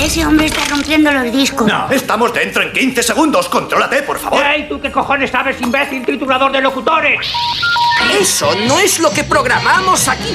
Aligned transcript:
Ese 0.00 0.24
hombre 0.24 0.46
está 0.46 0.64
rompiendo 0.64 1.12
los 1.12 1.30
discos. 1.30 1.66
No, 1.66 1.90
estamos 1.90 2.32
dentro 2.32 2.62
en 2.62 2.72
15 2.72 3.02
segundos. 3.02 3.48
Contrólate, 3.48 4.02
por 4.02 4.18
favor. 4.18 4.42
¡Ey, 4.42 4.66
tú 4.68 4.80
qué 4.80 4.90
cojones 4.90 5.30
sabes, 5.30 5.60
imbécil 5.60 6.04
triturador 6.04 6.50
de 6.50 6.60
locutores! 6.62 7.32
Eso 8.18 8.50
no 8.66 8.80
es 8.80 8.98
lo 8.98 9.10
que 9.10 9.24
programamos 9.24 10.08
aquí. 10.08 10.34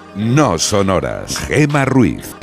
no 0.15 0.57
sonoras. 0.57 1.37
Gema 1.37 1.85
Ruiz. 1.85 2.35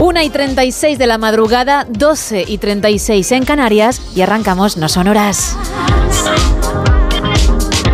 Una 0.00 0.22
y 0.22 0.30
36 0.30 0.98
de 0.98 1.06
la 1.06 1.18
madrugada, 1.18 1.86
12 1.88 2.44
y 2.46 2.58
36 2.58 3.32
en 3.32 3.44
Canarias 3.44 4.00
y 4.14 4.20
arrancamos 4.20 4.76
No 4.76 4.88
Sonoras. 4.88 5.56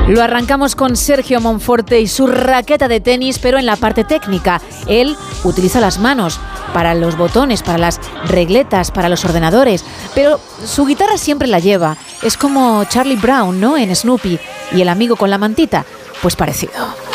Lo 0.09 0.23
arrancamos 0.23 0.75
con 0.75 0.97
Sergio 0.97 1.41
Monforte 1.41 2.01
y 2.01 2.09
su 2.09 2.27
raqueta 2.27 2.89
de 2.89 3.01
tenis, 3.01 3.39
pero 3.39 3.59
en 3.59 3.67
la 3.67 3.77
parte 3.77 4.03
técnica. 4.03 4.61
Él 4.89 5.17
utiliza 5.45 5.79
las 5.79 6.01
manos 6.01 6.41
para 6.73 6.95
los 6.95 7.17
botones, 7.17 7.63
para 7.63 7.79
las 7.79 8.01
regletas, 8.27 8.91
para 8.91 9.09
los 9.09 9.25
ordenadores, 9.25 9.85
pero 10.15 10.41
su 10.65 10.87
guitarra 10.87 11.19
siempre 11.19 11.49
la 11.49 11.59
lleva. 11.59 11.97
Es 12.23 12.37
como 12.37 12.85
Charlie 12.85 13.17
Brown, 13.17 13.61
¿no? 13.61 13.77
En 13.77 13.95
Snoopy. 13.95 14.39
Y 14.73 14.83
el 14.83 14.89
amigo 14.89 15.17
con 15.17 15.31
la 15.31 15.39
mantita, 15.39 15.85
pues 16.23 16.37
parecido. 16.37 17.10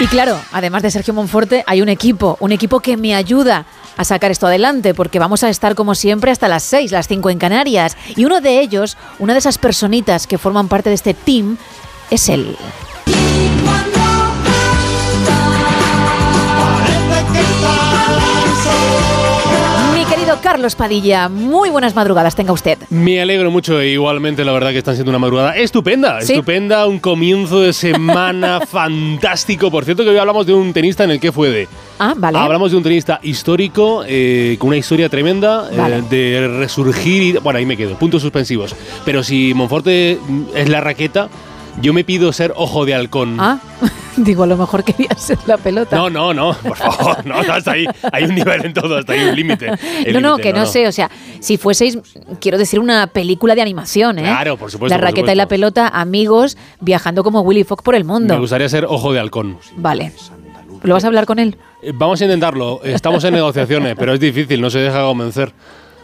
Y 0.00 0.06
claro, 0.06 0.40
además 0.52 0.82
de 0.82 0.92
Sergio 0.92 1.12
Monforte, 1.12 1.64
hay 1.66 1.82
un 1.82 1.88
equipo, 1.88 2.36
un 2.38 2.52
equipo 2.52 2.78
que 2.78 2.96
me 2.96 3.16
ayuda 3.16 3.66
a 3.96 4.04
sacar 4.04 4.30
esto 4.30 4.46
adelante, 4.46 4.94
porque 4.94 5.18
vamos 5.18 5.42
a 5.42 5.48
estar 5.48 5.74
como 5.74 5.96
siempre 5.96 6.30
hasta 6.30 6.46
las 6.46 6.62
6, 6.62 6.92
las 6.92 7.08
5 7.08 7.30
en 7.30 7.38
Canarias. 7.38 7.96
Y 8.14 8.24
uno 8.24 8.40
de 8.40 8.60
ellos, 8.60 8.96
una 9.18 9.32
de 9.32 9.40
esas 9.40 9.58
personitas 9.58 10.28
que 10.28 10.38
forman 10.38 10.68
parte 10.68 10.88
de 10.88 10.94
este 10.94 11.14
team, 11.14 11.58
es 12.10 12.28
él. 12.28 12.56
Carlos 20.50 20.76
Padilla, 20.76 21.28
muy 21.28 21.68
buenas 21.68 21.94
madrugadas 21.94 22.34
tenga 22.34 22.54
usted. 22.54 22.78
Me 22.88 23.20
alegro 23.20 23.50
mucho 23.50 23.78
e 23.82 23.88
igualmente 23.88 24.46
la 24.46 24.52
verdad 24.52 24.70
que 24.70 24.78
están 24.78 24.94
siendo 24.94 25.10
una 25.10 25.18
madrugada 25.18 25.54
estupenda, 25.54 26.22
¿Sí? 26.22 26.32
estupenda, 26.32 26.86
un 26.86 27.00
comienzo 27.00 27.60
de 27.60 27.74
semana 27.74 28.58
fantástico. 28.66 29.70
Por 29.70 29.84
cierto 29.84 30.04
que 30.04 30.08
hoy 30.08 30.16
hablamos 30.16 30.46
de 30.46 30.54
un 30.54 30.72
tenista 30.72 31.04
en 31.04 31.10
el 31.10 31.20
que 31.20 31.32
fue 31.32 31.50
de... 31.50 31.68
Ah, 31.98 32.14
vale. 32.16 32.38
Hablamos 32.38 32.70
de 32.70 32.78
un 32.78 32.82
tenista 32.82 33.20
histórico 33.22 34.04
eh, 34.06 34.56
con 34.58 34.68
una 34.68 34.78
historia 34.78 35.10
tremenda 35.10 35.68
eh, 35.70 36.02
de 36.08 36.48
resurgir 36.48 37.22
y... 37.22 37.32
Bueno, 37.32 37.58
ahí 37.58 37.66
me 37.66 37.76
quedo, 37.76 37.98
puntos 37.98 38.22
suspensivos. 38.22 38.74
Pero 39.04 39.22
si 39.22 39.52
Monforte 39.52 40.18
es 40.54 40.68
la 40.70 40.80
raqueta, 40.80 41.28
yo 41.80 41.92
me 41.92 42.04
pido 42.04 42.32
ser 42.32 42.52
ojo 42.56 42.84
de 42.84 42.94
halcón. 42.94 43.36
Ah, 43.38 43.58
digo, 44.16 44.42
a 44.42 44.46
lo 44.46 44.56
mejor 44.56 44.84
quería 44.84 45.10
ser 45.16 45.38
la 45.46 45.56
pelota. 45.56 45.96
No, 45.96 46.10
no, 46.10 46.34
no, 46.34 46.54
por 46.54 46.76
favor, 46.76 47.24
no, 47.26 47.42
no, 47.42 47.52
hasta 47.52 47.72
ahí. 47.72 47.86
Hay 48.12 48.24
un 48.24 48.34
nivel 48.34 48.66
en 48.66 48.74
todo, 48.74 48.96
hasta 48.96 49.12
ahí 49.12 49.28
un 49.28 49.36
límite. 49.36 49.70
No, 50.12 50.20
no, 50.20 50.36
que 50.38 50.52
no, 50.52 50.66
sé, 50.66 50.86
o 50.86 50.92
sea, 50.92 51.10
si 51.40 51.56
fueseis, 51.56 51.98
quiero 52.40 52.58
decir, 52.58 52.80
una 52.80 53.06
película 53.06 53.54
de 53.54 53.62
animación, 53.62 54.18
¿eh? 54.18 54.22
Claro, 54.22 54.56
por 54.56 54.70
supuesto, 54.70 54.94
La 54.94 54.98
por 54.98 55.08
raqueta 55.08 55.32
y 55.32 55.36
la 55.36 55.48
pelota, 55.48 55.88
amigos, 55.88 56.56
viajando 56.80 57.22
como 57.22 57.40
Willy 57.42 57.64
Fox 57.64 57.82
por 57.82 57.94
el 57.94 58.04
mundo. 58.04 58.34
Me 58.34 58.40
gustaría 58.40 58.68
ser 58.68 58.84
ojo 58.84 59.12
de 59.12 59.20
halcón. 59.20 59.58
Vale. 59.76 60.12
¿Lo 60.82 60.94
vas 60.94 61.04
a 61.04 61.08
hablar 61.08 61.26
con 61.26 61.38
él? 61.38 61.56
Eh, 61.82 61.92
Vamos 61.94 62.20
a 62.20 62.24
intentarlo. 62.24 62.80
Estamos 62.84 63.24
en 63.24 63.34
negociaciones, 63.34 63.94
pero 63.98 64.14
es 64.14 64.20
difícil, 64.20 64.60
no 64.60 64.70
se 64.70 64.78
deja 64.78 65.02
convencer. 65.02 65.52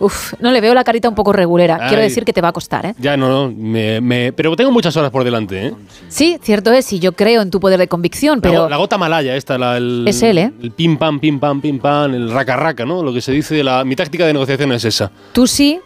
Uf, 0.01 0.35
no 0.41 0.51
le 0.51 0.61
veo 0.61 0.75
la 0.75 0.83
carita 0.85 1.09
un 1.09 1.15
poco 1.15 1.33
regulera. 1.33 1.77
Quiero 1.89 2.03
Ay. 2.03 2.09
decir 2.09 2.25
que 2.25 2.33
te 2.33 2.41
va 2.41 2.49
a 2.49 2.53
costar, 2.53 2.85
¿eh? 2.87 2.95
Ya 2.99 3.17
no, 3.17 3.29
no, 3.29 3.55
me- 3.57 4.01
me- 4.01 4.33
pero 4.33 4.55
tengo 4.57 4.71
muchas 4.73 4.97
horas 4.97 5.11
por 5.11 5.23
delante, 5.25 5.69
¿eh? 5.69 5.75
Sí, 6.09 6.39
cierto 6.43 6.73
es, 6.73 6.93
y 6.93 6.99
yo 6.99 7.13
creo 7.13 7.43
en 7.43 7.51
tu 7.51 7.61
poder 7.61 7.79
de 7.79 7.87
convicción, 7.89 8.41
pero 8.41 8.69
la 8.69 8.77
gota 8.77 8.99
malaya 8.99 9.37
esta, 9.37 9.57
la, 9.57 9.77
el, 9.77 10.05
Es 10.09 10.23
él, 10.23 10.39
¿eh? 10.39 10.53
El 10.63 10.73
pim 10.73 10.97
pam, 10.97 11.21
pim 11.21 11.39
pam, 11.39 11.61
pim 11.61 11.79
pam, 11.79 12.13
el 12.15 12.31
raca 12.31 12.57
raca, 12.57 12.85
¿no? 12.85 13.03
Lo 13.03 13.13
que 13.13 13.21
se 13.21 13.31
dice, 13.33 13.63
la, 13.63 13.85
mi 13.85 13.95
táctica 13.95 14.27
de 14.27 14.33
negociación 14.33 14.73
es 14.73 14.85
esa. 14.85 15.11
tú 15.33 15.47
sí, 15.47 15.79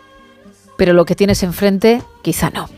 pero 0.76 0.92
lo 0.92 1.04
que 1.04 1.14
tienes 1.14 1.42
enfrente, 1.42 2.02
quizá 2.22 2.50
no. 2.50 2.68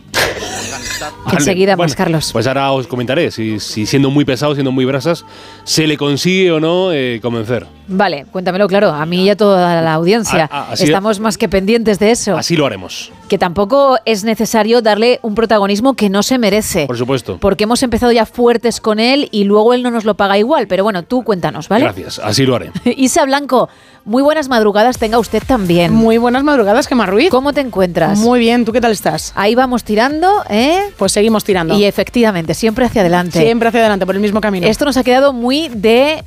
Vale, 1.24 1.38
Enseguida 1.38 1.72
más, 1.72 1.76
bueno, 1.78 1.94
Carlos. 1.96 2.30
Pues 2.32 2.46
ahora 2.46 2.72
os 2.72 2.86
comentaré 2.86 3.30
si, 3.30 3.58
si 3.60 3.86
siendo 3.86 4.10
muy 4.10 4.24
pesado, 4.24 4.54
siendo 4.54 4.72
muy 4.72 4.84
brasas, 4.84 5.24
se 5.64 5.86
le 5.86 5.96
consigue 5.96 6.50
o 6.52 6.60
no 6.60 6.92
eh, 6.92 7.18
convencer. 7.22 7.66
Vale, 7.88 8.26
cuéntamelo 8.30 8.68
claro, 8.68 8.90
a 8.90 9.04
mí 9.06 9.24
y 9.24 9.30
a 9.30 9.36
toda 9.36 9.82
la 9.82 9.94
audiencia. 9.94 10.48
Ah, 10.52 10.68
así- 10.70 10.84
Estamos 10.84 11.18
más 11.20 11.36
que 11.38 11.48
pendientes 11.48 11.98
de 11.98 12.10
eso. 12.12 12.36
Así 12.36 12.56
lo 12.56 12.66
haremos, 12.66 13.10
Que 13.28 13.36
tampoco 13.38 13.96
es 14.04 14.22
necesario 14.24 14.80
darle 14.82 15.18
un 15.22 15.34
protagonismo 15.34 15.94
que 15.94 16.08
no 16.08 16.22
se 16.22 16.38
merece. 16.38 16.86
por 16.86 16.96
supuesto. 16.98 17.38
Porque 17.40 17.64
hemos 17.64 17.82
empezado 17.82 18.12
ya 18.12 18.26
fuertes 18.26 18.80
con 18.80 19.00
él 19.00 19.28
y 19.32 19.44
luego 19.44 19.74
él 19.74 19.82
no 19.82 19.90
nos 19.90 20.04
lo 20.04 20.14
paga 20.14 20.38
igual. 20.38 20.66
Pero 20.68 20.84
bueno, 20.84 21.02
tú 21.04 21.22
cuéntanos, 21.24 21.68
¿vale? 21.68 21.84
Gracias, 21.84 22.18
así 22.20 22.44
lo 22.46 22.54
haré. 22.56 22.70
Isa 22.84 23.24
Blanco, 23.24 23.68
muy 24.04 24.22
buenas 24.22 24.48
madrugadas 24.48 24.98
tenga 24.98 25.18
usted 25.18 25.42
también. 25.46 25.92
Muy 25.92 26.18
buenas 26.18 26.42
madrugadas, 26.42 26.86
Gemma 26.86 27.06
Ruiz. 27.06 27.30
¿Cómo 27.30 27.52
te 27.52 27.60
encuentras? 27.60 28.18
Muy 28.18 28.40
bien, 28.40 28.64
¿tú 28.64 28.72
qué 28.72 28.80
tal 28.80 28.92
estás? 28.92 29.32
Ahí 29.34 29.54
vamos 29.54 29.84
tirando, 29.84 30.44
¿eh? 30.48 30.80
Pues 30.96 31.12
seguimos 31.12 31.44
tirando. 31.44 31.76
Y 31.76 31.84
efectivamente, 31.84 32.54
siempre 32.54 32.84
hacia 32.86 33.02
adelante. 33.02 33.40
Siempre 33.40 33.68
hacia 33.68 33.80
adelante, 33.80 34.06
por 34.06 34.14
el 34.14 34.20
mismo 34.20 34.40
camino. 34.40 34.66
Esto 34.66 34.84
nos 34.84 34.96
ha 34.96 35.04
quedado 35.04 35.32
muy 35.32 35.68
de 35.68 36.24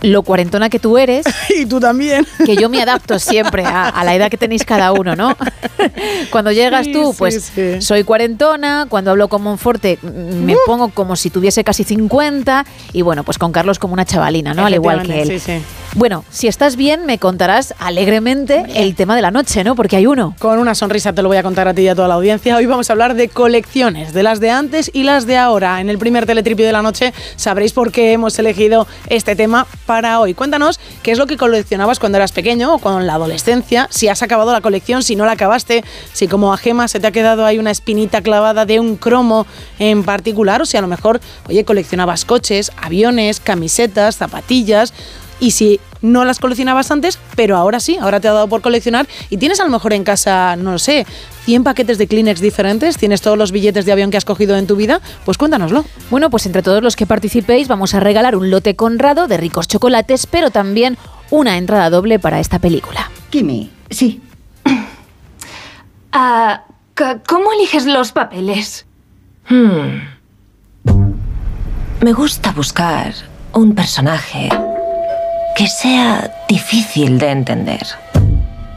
lo 0.00 0.22
cuarentona 0.22 0.70
que 0.70 0.78
tú 0.78 0.96
eres, 0.96 1.26
y 1.58 1.66
tú 1.66 1.80
también. 1.80 2.24
que 2.46 2.54
yo 2.56 2.68
me 2.68 2.80
adapto 2.80 3.18
siempre 3.18 3.64
a, 3.64 3.88
a 3.88 4.04
la 4.04 4.14
edad 4.14 4.30
que 4.30 4.36
tenéis 4.36 4.64
cada 4.64 4.92
uno, 4.92 5.16
¿no? 5.16 5.36
Cuando 6.30 6.52
llegas 6.52 6.86
Sí, 6.86 6.92
tú, 6.92 7.14
pues 7.18 7.50
sí. 7.52 7.80
soy 7.82 8.04
cuarentona, 8.04 8.86
cuando 8.88 9.10
hablo 9.10 9.26
con 9.28 9.42
Monforte 9.42 9.98
mm, 10.00 10.44
me 10.44 10.54
pongo 10.66 10.90
como 10.90 11.16
si 11.16 11.30
tuviese 11.30 11.64
casi 11.64 11.82
50 11.82 12.64
y 12.92 13.02
bueno, 13.02 13.24
pues 13.24 13.38
con 13.38 13.50
Carlos 13.50 13.80
como 13.80 13.92
una 13.94 14.04
chavalina, 14.04 14.54
¿no? 14.54 14.66
Al 14.66 14.74
igual 14.74 15.02
que 15.02 15.22
él. 15.22 15.42
Bueno, 15.98 16.24
si 16.30 16.46
estás 16.46 16.76
bien, 16.76 17.06
me 17.06 17.18
contarás 17.18 17.74
alegremente 17.80 18.64
el 18.76 18.94
tema 18.94 19.16
de 19.16 19.22
la 19.22 19.32
noche, 19.32 19.64
¿no? 19.64 19.74
Porque 19.74 19.96
hay 19.96 20.06
uno. 20.06 20.36
Con 20.38 20.60
una 20.60 20.76
sonrisa 20.76 21.12
te 21.12 21.22
lo 21.22 21.28
voy 21.28 21.38
a 21.38 21.42
contar 21.42 21.66
a 21.66 21.74
ti 21.74 21.82
y 21.82 21.88
a 21.88 21.96
toda 21.96 22.06
la 22.06 22.14
audiencia. 22.14 22.54
Hoy 22.54 22.66
vamos 22.66 22.88
a 22.88 22.92
hablar 22.92 23.14
de 23.14 23.28
colecciones, 23.28 24.12
de 24.12 24.22
las 24.22 24.38
de 24.38 24.50
antes 24.50 24.92
y 24.94 25.02
las 25.02 25.26
de 25.26 25.36
ahora. 25.36 25.80
En 25.80 25.90
el 25.90 25.98
primer 25.98 26.24
teletripio 26.24 26.64
de 26.64 26.70
la 26.70 26.82
noche 26.82 27.12
sabréis 27.34 27.72
por 27.72 27.90
qué 27.90 28.12
hemos 28.12 28.38
elegido 28.38 28.86
este 29.08 29.34
tema 29.34 29.66
para 29.86 30.20
hoy. 30.20 30.34
Cuéntanos 30.34 30.78
qué 31.02 31.10
es 31.10 31.18
lo 31.18 31.26
que 31.26 31.36
coleccionabas 31.36 31.98
cuando 31.98 32.18
eras 32.18 32.30
pequeño 32.30 32.74
o 32.74 32.78
con 32.78 33.04
la 33.04 33.14
adolescencia, 33.14 33.88
si 33.90 34.06
has 34.06 34.22
acabado 34.22 34.52
la 34.52 34.60
colección, 34.60 35.02
si 35.02 35.16
no 35.16 35.26
la 35.26 35.32
acabaste, 35.32 35.82
si 36.12 36.28
como 36.28 36.52
a 36.52 36.58
Gema 36.58 36.86
se 36.86 37.00
te 37.00 37.08
ha 37.08 37.10
quedado 37.10 37.44
ahí 37.44 37.58
una 37.58 37.72
espinita 37.72 38.22
clavada 38.22 38.66
de 38.66 38.78
un 38.78 38.94
cromo 38.94 39.48
en 39.80 40.04
particular, 40.04 40.62
o 40.62 40.64
si 40.64 40.76
a 40.76 40.80
lo 40.80 40.86
mejor, 40.86 41.20
oye, 41.48 41.64
coleccionabas 41.64 42.24
coches, 42.24 42.70
aviones, 42.80 43.40
camisetas, 43.40 44.14
zapatillas. 44.14 44.94
Y 45.40 45.52
si 45.52 45.78
no 46.02 46.24
las 46.24 46.38
coleccionabas 46.38 46.90
antes, 46.90 47.18
pero 47.36 47.56
ahora 47.56 47.80
sí, 47.80 47.96
ahora 48.00 48.20
te 48.20 48.28
ha 48.28 48.32
dado 48.32 48.48
por 48.48 48.60
coleccionar 48.62 49.06
y 49.30 49.36
tienes 49.38 49.60
a 49.60 49.64
lo 49.64 49.70
mejor 49.70 49.92
en 49.92 50.04
casa, 50.04 50.56
no 50.56 50.72
lo 50.72 50.78
sé, 50.78 51.06
100 51.44 51.64
paquetes 51.64 51.98
de 51.98 52.06
Kleenex 52.06 52.40
diferentes, 52.40 52.96
tienes 52.98 53.20
todos 53.22 53.36
los 53.38 53.52
billetes 53.52 53.84
de 53.86 53.92
avión 53.92 54.10
que 54.10 54.16
has 54.16 54.24
cogido 54.24 54.56
en 54.56 54.66
tu 54.66 54.76
vida, 54.76 55.00
pues 55.24 55.38
cuéntanoslo. 55.38 55.84
Bueno, 56.10 56.30
pues 56.30 56.46
entre 56.46 56.62
todos 56.62 56.82
los 56.82 56.94
que 56.96 57.06
participéis 57.06 57.68
vamos 57.68 57.94
a 57.94 58.00
regalar 58.00 58.36
un 58.36 58.50
lote 58.50 58.76
conrado 58.76 59.26
de 59.28 59.36
ricos 59.38 59.66
chocolates, 59.68 60.26
pero 60.26 60.50
también 60.50 60.98
una 61.30 61.56
entrada 61.58 61.90
doble 61.90 62.18
para 62.18 62.40
esta 62.40 62.58
película. 62.58 63.10
Kimi, 63.30 63.70
sí. 63.90 64.20
Ah, 66.12 66.64
c- 66.96 67.18
¿Cómo 67.26 67.52
eliges 67.52 67.86
los 67.86 68.12
papeles? 68.12 68.86
Hmm. 69.48 70.00
Me 72.02 72.12
gusta 72.12 72.52
buscar 72.52 73.12
un 73.52 73.74
personaje 73.74 74.48
que 75.58 75.66
sea 75.66 76.30
difícil 76.48 77.18
de 77.18 77.30
entender. 77.30 77.84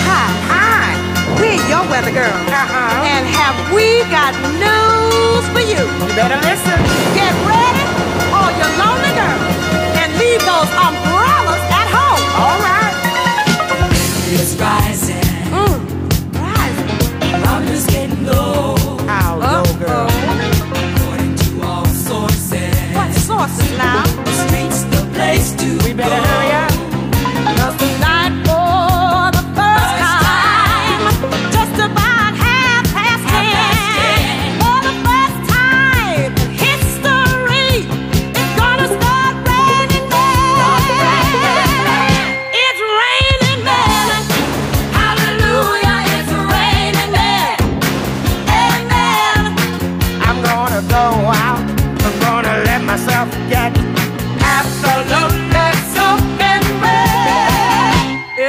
Hi, 0.07 0.29
hi. 0.51 1.41
We're 1.41 1.61
your 1.69 1.85
weather 1.91 2.13
girl. 2.13 2.33
And 3.05 3.27
have 3.27 3.57
we 3.75 4.03
got 4.11 4.35
news 4.61 5.45
for 5.53 5.61
you? 5.61 5.83
You 6.07 6.15
better 6.15 6.37
listen. 6.43 6.56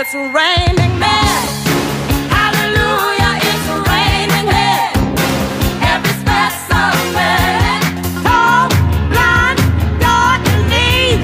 It's 0.07 0.15
raining 0.15 0.97
men. 0.99 1.47
Hallelujah, 2.31 3.39
it's 3.43 3.67
raining 3.91 4.47
men. 4.47 4.87
Every 5.83 6.13
specimen, 6.23 7.81
tall, 8.23 8.69
blind, 9.09 9.59
dark 9.99 10.47
and 10.47 10.69
lean, 10.69 11.19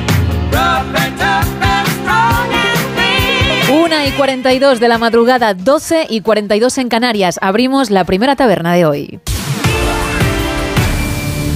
rough 0.52 0.94
and 1.00 1.18
tough 1.18 1.48
and 1.62 1.88
strong 2.02 2.52
and 2.52 2.92
mean. 2.98 3.84
1 3.86 4.06
y 4.06 4.12
42 4.18 4.82
de 4.82 4.88
la 4.90 4.98
madrugada, 4.98 5.54
12 5.54 6.08
y 6.10 6.20
42 6.20 6.78
en 6.80 6.90
Canarias. 6.90 7.40
Abrimos 7.42 7.90
la 7.90 8.04
primera 8.04 8.36
taberna 8.36 8.74
de 8.74 8.86
hoy. 8.86 9.20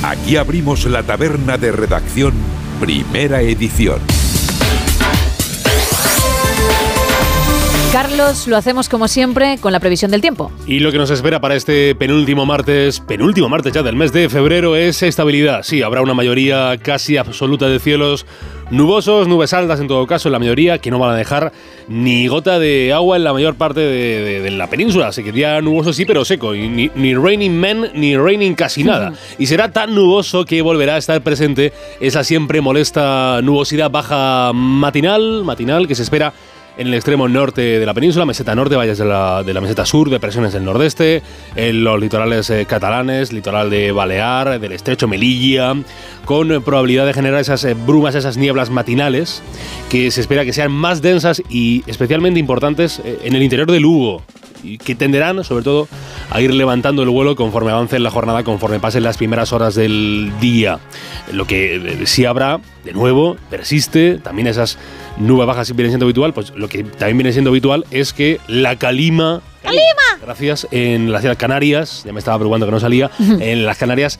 Aquí 0.01 0.37
abrimos 0.37 0.85
la 0.85 1.03
taberna 1.03 1.57
de 1.57 1.73
redacción, 1.73 2.35
primera 2.79 3.41
edición. 3.41 4.16
Carlos, 7.93 8.47
lo 8.47 8.57
hacemos 8.57 8.89
como 8.89 9.07
siempre 9.07 9.57
con 9.59 9.71
la 9.71 9.79
previsión 9.79 10.11
del 10.11 10.21
tiempo. 10.21 10.51
Y 10.67 10.79
lo 10.79 10.91
que 10.91 10.97
nos 10.97 11.09
espera 11.09 11.39
para 11.39 11.55
este 11.55 11.95
penúltimo 11.95 12.45
martes, 12.45 12.99
penúltimo 12.99 13.47
martes 13.49 13.73
ya 13.73 13.81
del 13.81 13.95
mes 13.95 14.11
de 14.11 14.29
febrero, 14.29 14.75
es 14.75 15.01
estabilidad. 15.03 15.63
Sí, 15.63 15.81
habrá 15.81 16.01
una 16.01 16.13
mayoría 16.13 16.77
casi 16.81 17.17
absoluta 17.17 17.67
de 17.69 17.79
cielos 17.79 18.25
nubosos, 18.69 19.27
nubes 19.29 19.53
altas 19.53 19.79
en 19.79 19.87
todo 19.87 20.05
caso, 20.05 20.27
en 20.27 20.33
la 20.33 20.39
mayoría, 20.39 20.77
que 20.79 20.91
no 20.91 20.99
van 20.99 21.11
a 21.11 21.15
dejar 21.15 21.53
ni 21.87 22.27
gota 22.27 22.59
de 22.59 22.91
agua 22.93 23.15
en 23.15 23.23
la 23.23 23.31
mayor 23.33 23.55
parte 23.55 23.79
de, 23.79 24.21
de- 24.21 24.41
de 24.41 24.51
la 24.51 24.69
península. 24.69 25.07
Así 25.07 25.23
que 25.23 25.31
día 25.31 25.59
nuboso 25.61 25.93
sí, 25.93 26.03
pero 26.05 26.25
seco. 26.25 26.53
Y 26.53 26.67
ni, 26.67 26.91
ni 26.93 27.15
raining 27.15 27.57
men, 27.57 27.89
ni 27.95 28.15
raining 28.17 28.53
casi 28.53 28.83
nada. 28.83 29.13
Y 29.39 29.47
será 29.47 29.71
tan 29.71 29.95
nuboso 29.95 30.43
que 30.45 30.61
volverá 30.61 30.95
a 30.95 30.97
estar 30.97 31.21
presente 31.21 31.71
esa 32.01 32.23
siempre 32.25 32.59
molesta 32.61 33.39
nubosidad 33.41 33.89
baja 33.89 34.51
matinal, 34.53 35.43
matinal 35.45 35.87
que 35.87 35.95
se 35.95 36.03
espera 36.03 36.33
en 36.77 36.87
el 36.87 36.93
extremo 36.93 37.27
norte 37.27 37.79
de 37.79 37.85
la 37.85 37.93
península, 37.93 38.25
meseta 38.25 38.55
norte, 38.55 38.75
valles 38.75 38.97
de 38.97 39.05
la, 39.05 39.43
de 39.43 39.53
la 39.53 39.61
meseta 39.61 39.85
sur, 39.85 40.09
depresiones 40.09 40.53
del 40.53 40.63
nordeste, 40.63 41.23
en 41.55 41.83
los 41.83 41.99
litorales 41.99 42.49
eh, 42.49 42.65
catalanes, 42.65 43.33
litoral 43.33 43.69
de 43.69 43.91
Balear, 43.91 44.59
del 44.59 44.71
estrecho 44.71 45.07
Melilla, 45.07 45.73
con 46.25 46.51
eh, 46.51 46.61
probabilidad 46.61 47.05
de 47.05 47.13
generar 47.13 47.39
esas 47.39 47.63
eh, 47.63 47.73
brumas, 47.73 48.15
esas 48.15 48.37
nieblas 48.37 48.69
matinales, 48.69 49.41
que 49.89 50.11
se 50.11 50.21
espera 50.21 50.45
que 50.45 50.53
sean 50.53 50.71
más 50.71 51.01
densas 51.01 51.41
y 51.49 51.83
especialmente 51.87 52.39
importantes 52.39 52.99
eh, 53.03 53.19
en 53.23 53.35
el 53.35 53.43
interior 53.43 53.71
de 53.71 53.79
Lugo, 53.79 54.21
y 54.67 54.77
que 54.77 54.95
tenderán, 54.95 55.43
sobre 55.43 55.63
todo, 55.63 55.87
a 56.29 56.41
ir 56.41 56.53
levantando 56.53 57.03
el 57.03 57.09
vuelo 57.09 57.35
conforme 57.35 57.71
avance 57.71 57.97
la 57.99 58.11
jornada, 58.11 58.43
conforme 58.43 58.79
pasen 58.79 59.03
las 59.03 59.17
primeras 59.17 59.53
horas 59.53 59.75
del 59.75 60.31
día. 60.41 60.79
Lo 61.31 61.47
que 61.47 61.75
eh, 61.75 62.05
sí 62.05 62.25
habrá, 62.25 62.59
de 62.83 62.93
nuevo, 62.93 63.37
persiste, 63.49 64.19
también 64.19 64.47
esas 64.47 64.77
nubes 65.17 65.47
bajas 65.47 65.73
vienen 65.75 65.91
siendo 65.91 66.05
habitual, 66.05 66.33
pues 66.33 66.51
lo 66.55 66.67
que 66.67 66.83
también 66.83 67.17
viene 67.17 67.31
siendo 67.31 67.49
habitual 67.49 67.85
es 67.91 68.13
que 68.13 68.39
la 68.47 68.75
calima... 68.75 69.41
¡Calima! 69.63 69.81
Gracias, 70.21 70.67
en 70.71 71.11
las 71.11 71.23
Islas 71.23 71.37
Canarias, 71.37 72.03
ya 72.05 72.13
me 72.13 72.19
estaba 72.19 72.37
preocupando 72.37 72.65
que 72.65 72.71
no 72.71 72.79
salía, 72.79 73.09
en 73.19 73.65
las 73.65 73.77
Canarias 73.77 74.19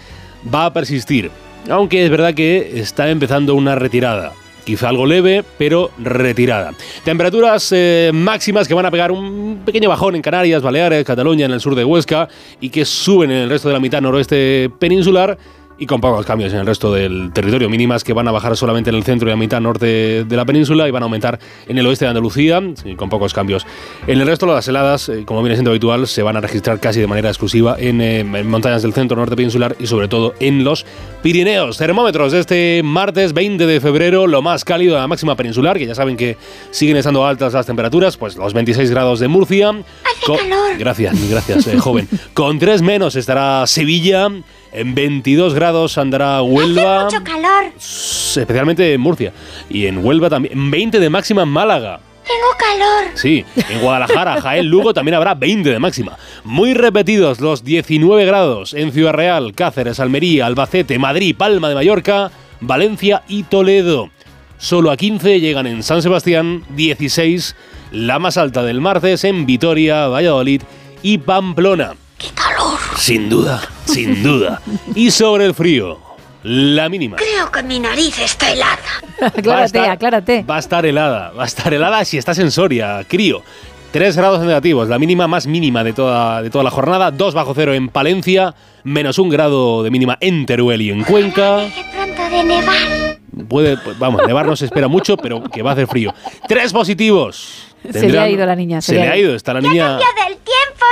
va 0.54 0.66
a 0.66 0.74
persistir. 0.74 1.32
Aunque 1.70 2.06
es 2.06 2.10
verdad 2.10 2.34
que 2.34 2.80
está 2.80 3.10
empezando 3.10 3.54
una 3.56 3.76
retirada. 3.76 4.32
Quizá 4.68 4.90
algo 4.90 5.06
leve, 5.06 5.46
pero 5.58 5.92
retirada. 5.98 6.74
Temperaturas 7.06 7.72
eh, 7.74 8.12
máximas 8.14 8.68
que 8.68 8.74
van 8.74 8.86
a 8.86 8.92
pegar 8.92 9.14
un 9.14 9.62
pequeño 9.66 9.88
bajón 9.88 10.18
en 10.18 10.22
Canarias, 10.22 10.62
Baleares, 10.62 11.06
Cataluña, 11.06 11.46
en 11.46 11.54
el 11.54 11.62
sur 11.62 11.74
de 11.74 11.86
Huesca 11.86 12.28
y 12.60 12.70
que 12.70 12.84
suben 12.84 13.32
en 13.32 13.44
el 13.44 13.50
resto 13.50 13.70
de 13.70 13.76
la 13.76 13.80
mitad 13.80 14.02
noroeste 14.02 14.70
peninsular 14.78 15.38
y 15.78 15.86
con 15.86 16.02
pocos 16.02 16.26
cambios 16.26 16.54
en 16.54 16.60
el 16.60 16.66
resto 16.66 16.94
del 16.94 17.32
territorio. 17.34 17.70
Mínimas 17.70 18.04
que 18.04 18.14
van 18.14 18.28
a 18.28 18.32
bajar 18.32 18.56
solamente 18.58 18.90
en 18.90 18.96
el 18.96 19.04
centro 19.04 19.28
y 19.28 19.32
la 19.32 19.38
mitad 19.38 19.62
norte 19.62 20.24
de 20.24 20.36
la 20.36 20.46
península 20.46 20.88
y 20.88 20.92
van 20.92 21.04
a 21.04 21.06
aumentar 21.06 21.40
en 21.68 21.78
el 21.78 21.86
oeste 21.86 22.06
de 22.06 22.10
Andalucía, 22.10 22.62
con 22.96 23.10
pocos 23.10 23.34
cambios. 23.34 23.66
En 24.08 24.20
el 24.20 24.28
resto, 24.28 24.46
las 24.46 24.68
heladas, 24.68 25.10
eh, 25.10 25.24
como 25.26 25.42
viene 25.42 25.56
siendo 25.56 25.72
habitual, 25.72 26.08
se 26.08 26.24
van 26.24 26.38
a 26.38 26.42
registrar 26.42 26.80
casi 26.80 27.00
de 27.00 27.08
manera 27.08 27.30
exclusiva 27.30 27.76
en, 27.80 28.02
eh, 28.02 28.20
en 28.20 28.50
montañas 28.50 28.82
del 28.82 28.94
centro 28.94 29.18
norte 29.18 29.36
peninsular 29.36 29.76
y 29.80 29.88
sobre 29.88 30.08
todo 30.08 30.34
en 30.40 30.64
los 30.64 30.86
Pirineos. 31.22 31.78
Termómetros 31.78 32.32
de 32.32 32.40
este 32.40 32.82
martes 32.84 33.34
20 33.34 33.66
de 33.66 33.82
febrero, 33.82 34.28
lo 34.28 34.42
más 34.42 34.64
cálido 34.64 34.96
de 34.96 35.02
la 35.02 35.08
máxima 35.08 35.36
peninsular, 35.36 35.78
que 35.78 35.86
ya 35.86 35.96
saben 35.96 36.16
que 36.16 36.38
siguen 36.72 36.98
estando 36.98 37.26
altas 37.26 37.54
las 37.54 37.66
temperaturas, 37.66 38.18
pues 38.18 38.36
los 38.36 38.54
26 38.54 38.92
grados 38.92 39.20
de 39.20 39.28
Murcia. 39.28 39.70
Hace 39.70 40.38
calor. 40.38 40.78
Gracias, 40.78 41.30
gracias, 41.30 41.68
eh, 41.68 41.78
joven. 41.78 42.08
Con 42.34 42.60
3 42.60 42.82
menos 42.82 43.16
estará 43.16 43.66
Sevilla. 43.68 44.30
En 44.72 44.96
22 44.96 45.54
grados 45.54 45.98
andará 45.98 46.42
Huelva. 46.42 47.06
Mucho 47.06 47.24
calor. 47.24 47.72
Especialmente 47.76 48.94
en 48.94 49.02
Murcia. 49.02 49.34
Y 49.70 49.86
en 49.86 50.04
Huelva 50.04 50.30
también. 50.30 50.58
En 50.58 50.72
20 50.72 51.00
de 51.00 51.10
máxima 51.10 51.44
en 51.44 51.50
Málaga. 51.50 52.00
Tengo 52.24 52.48
calor. 52.58 53.12
Sí, 53.16 53.46
en 53.70 53.82
Guadalajara, 53.82 54.42
Jaén, 54.42 54.66
Lugo 54.66 54.94
también 54.94 55.16
habrá 55.16 55.34
20 55.34 55.70
de 55.70 55.80
máxima. 55.80 56.18
Muy 56.44 56.74
repetidos 56.74 57.40
los 57.40 57.64
19 57.64 58.26
grados 58.26 58.74
en 58.74 58.92
Ciudad 58.92 59.14
Real, 59.14 59.54
Cáceres, 59.56 60.02
Almería, 60.02 60.46
Albacete, 60.46 61.00
Madrid, 61.00 61.36
Palma 61.38 61.70
de 61.70 61.76
Mallorca, 61.76 62.32
Valencia 62.60 63.24
y 63.30 63.44
Toledo. 63.44 64.10
Solo 64.58 64.92
a 64.92 64.98
15 64.98 65.40
llegan 65.40 65.68
en 65.68 65.84
San 65.84 66.02
Sebastián, 66.02 66.64
16 66.76 67.56
la 67.92 68.20
más 68.20 68.38
alta 68.38 68.64
del 68.64 68.82
martes 68.82 69.24
en 69.24 69.46
Vitoria, 69.46 70.08
Valladolid 70.08 70.62
y 71.02 71.20
Pamplona. 71.20 71.96
¡Qué 72.18 72.30
calor! 72.34 72.80
Sin 72.98 73.30
duda, 73.30 73.62
sin 73.86 74.24
duda. 74.24 74.62
Y 74.96 75.12
sobre 75.12 75.46
el 75.46 75.54
frío, 75.54 76.00
la 76.44 76.90
mínima. 76.90 77.18
Creo 77.18 77.52
que 77.52 77.62
mi 77.64 77.80
nariz 77.80 78.18
está 78.20 78.52
helada. 78.52 78.78
aclárate, 79.22 79.80
aclárate. 79.80 80.44
Va 80.44 80.56
a 80.56 80.60
estar 80.60 80.86
helada, 80.86 81.32
va 81.32 81.44
a 81.44 81.46
estar 81.46 81.74
helada 81.74 82.04
si 82.06 82.18
estás 82.18 82.40
en 82.40 82.52
Soria, 82.52 83.06
crío. 83.08 83.44
3 83.92 84.18
grados 84.18 84.42
negativos, 84.42 84.90
la 84.90 85.00
mínima 85.00 85.28
más 85.28 85.48
mínima 85.48 85.84
de 85.84 85.94
toda, 85.94 86.42
de 86.42 86.50
toda 86.50 86.64
la 86.64 86.72
jornada. 86.72 87.12
2 87.12 87.34
bajo 87.34 87.54
cero 87.56 87.74
en 87.74 87.90
Palencia, 87.90 88.54
menos 88.84 89.18
un 89.18 89.30
grado 89.30 89.82
de 89.84 89.92
mínima 89.92 90.18
en 90.20 90.46
Teruel 90.46 90.82
y 90.82 90.92
en 90.92 91.04
Cuenca. 91.04 91.62
Qué 91.74 91.86
pronto 91.94 92.36
de 92.36 92.44
nevar. 92.44 93.18
Puede, 93.48 93.78
pues, 93.78 93.98
vamos, 93.98 94.22
nevar 94.26 94.46
no 94.46 94.56
se 94.56 94.66
espera 94.66 94.88
mucho, 94.88 95.16
pero 95.16 95.44
que 95.44 95.62
va 95.62 95.72
a 95.72 95.74
hacer 95.74 95.88
frío. 95.88 96.14
Tres 96.48 96.74
positivos. 96.74 97.68
Se 97.92 98.10
le 98.10 98.20
ha 98.20 98.30
ido 98.30 98.46
la 98.46 98.56
niña. 98.56 98.82
Se, 98.82 98.96
le 98.96 99.08
ha 99.08 99.18
ido, 99.18 99.36
está 99.36 99.54
la 99.54 99.62
niña. 99.62 99.98
Del 99.98 100.38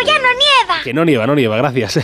ya 0.05 0.13
no 0.13 0.27
nieva. 0.29 0.83
Que 0.83 0.93
no 0.93 1.05
nieva, 1.05 1.27
no 1.27 1.35
nieva, 1.35 1.57
gracias. 1.57 1.99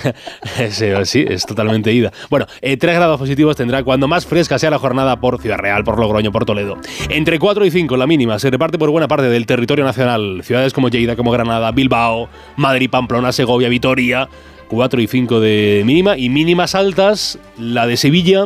sí, 1.06 1.26
es 1.28 1.46
totalmente 1.46 1.92
ida. 1.92 2.12
Bueno, 2.30 2.46
eh, 2.62 2.78
3 2.78 2.96
grados 2.96 3.20
positivos 3.20 3.56
tendrá 3.56 3.84
cuando 3.84 4.08
más 4.08 4.26
fresca 4.26 4.60
sea 4.60 4.70
la 4.70 4.80
jornada 4.80 5.20
por 5.20 5.42
Ciudad 5.42 5.58
Real, 5.58 5.84
por 5.84 6.00
Logroño, 6.00 6.32
por 6.32 6.46
Toledo. 6.46 6.78
Entre 7.10 7.40
4 7.40 7.66
y 7.66 7.72
5 7.72 7.98
la 7.98 8.08
mínima 8.08 8.40
se 8.40 8.50
reparte 8.50 8.78
por 8.78 8.90
buena 8.90 9.08
parte 9.08 9.30
del 9.30 9.46
territorio 9.46 9.86
nacional. 9.86 10.42
Ciudades 10.44 10.74
como 10.74 10.90
Lleida, 10.90 11.16
como 11.16 11.32
Granada, 11.32 11.72
Bilbao, 11.72 12.30
Madrid, 12.58 12.90
Pamplona, 12.90 13.32
Segovia, 13.32 13.70
Vitoria. 13.70 14.28
4 14.72 15.02
y 15.02 15.08
5 15.08 15.42
de 15.42 15.84
mínima 15.86 16.18
y 16.18 16.30
mínimas 16.30 16.76
altas 16.76 17.38
la 17.58 17.88
de 17.88 17.98
Sevilla 17.98 18.46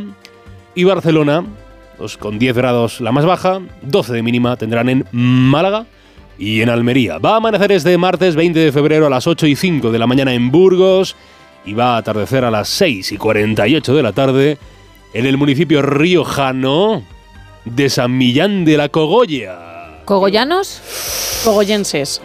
y 0.74 0.84
Barcelona, 0.84 1.46
con 2.18 2.40
10 2.40 2.56
grados 2.56 3.00
la 3.00 3.12
más 3.12 3.25
baja, 3.25 3.62
12 3.84 4.12
de 4.12 4.24
mínima 4.24 4.58
tendrán 4.58 4.90
en 4.90 5.06
Málaga 5.12 5.86
y 6.38 6.62
en 6.62 6.70
Almería. 6.70 7.18
Va 7.18 7.34
a 7.34 7.38
amanecer 7.38 7.72
este 7.72 7.98
martes 7.98 8.36
20 8.36 8.60
de 8.60 8.72
febrero 8.72 9.08
a 9.08 9.10
las 9.10 9.27
8 9.27 9.48
y 9.48 9.56
5 9.56 9.92
de 9.92 10.00
la 10.00 10.08
mañana 10.08 10.34
en 10.34 10.51
Burgos 10.51 11.15
y 11.65 11.74
va 11.74 11.96
a 11.96 11.98
atardecer 11.98 12.46
a 12.46 12.51
las 12.51 12.70
6 12.70 13.12
y 13.12 13.18
48 13.18 13.96
de 13.96 14.04
la 14.04 14.13
tarde 14.13 14.58
en 15.13 15.25
el 15.25 15.38
municipio 15.38 15.82
riojano 15.82 17.04
de 17.63 17.89
San 17.89 18.18
Millán 18.18 18.65
de 18.65 18.77
la 18.77 18.89
Cogolla. 18.89 20.01
¿Cogollanos? 20.06 21.42
Cogollenses. 21.44 22.22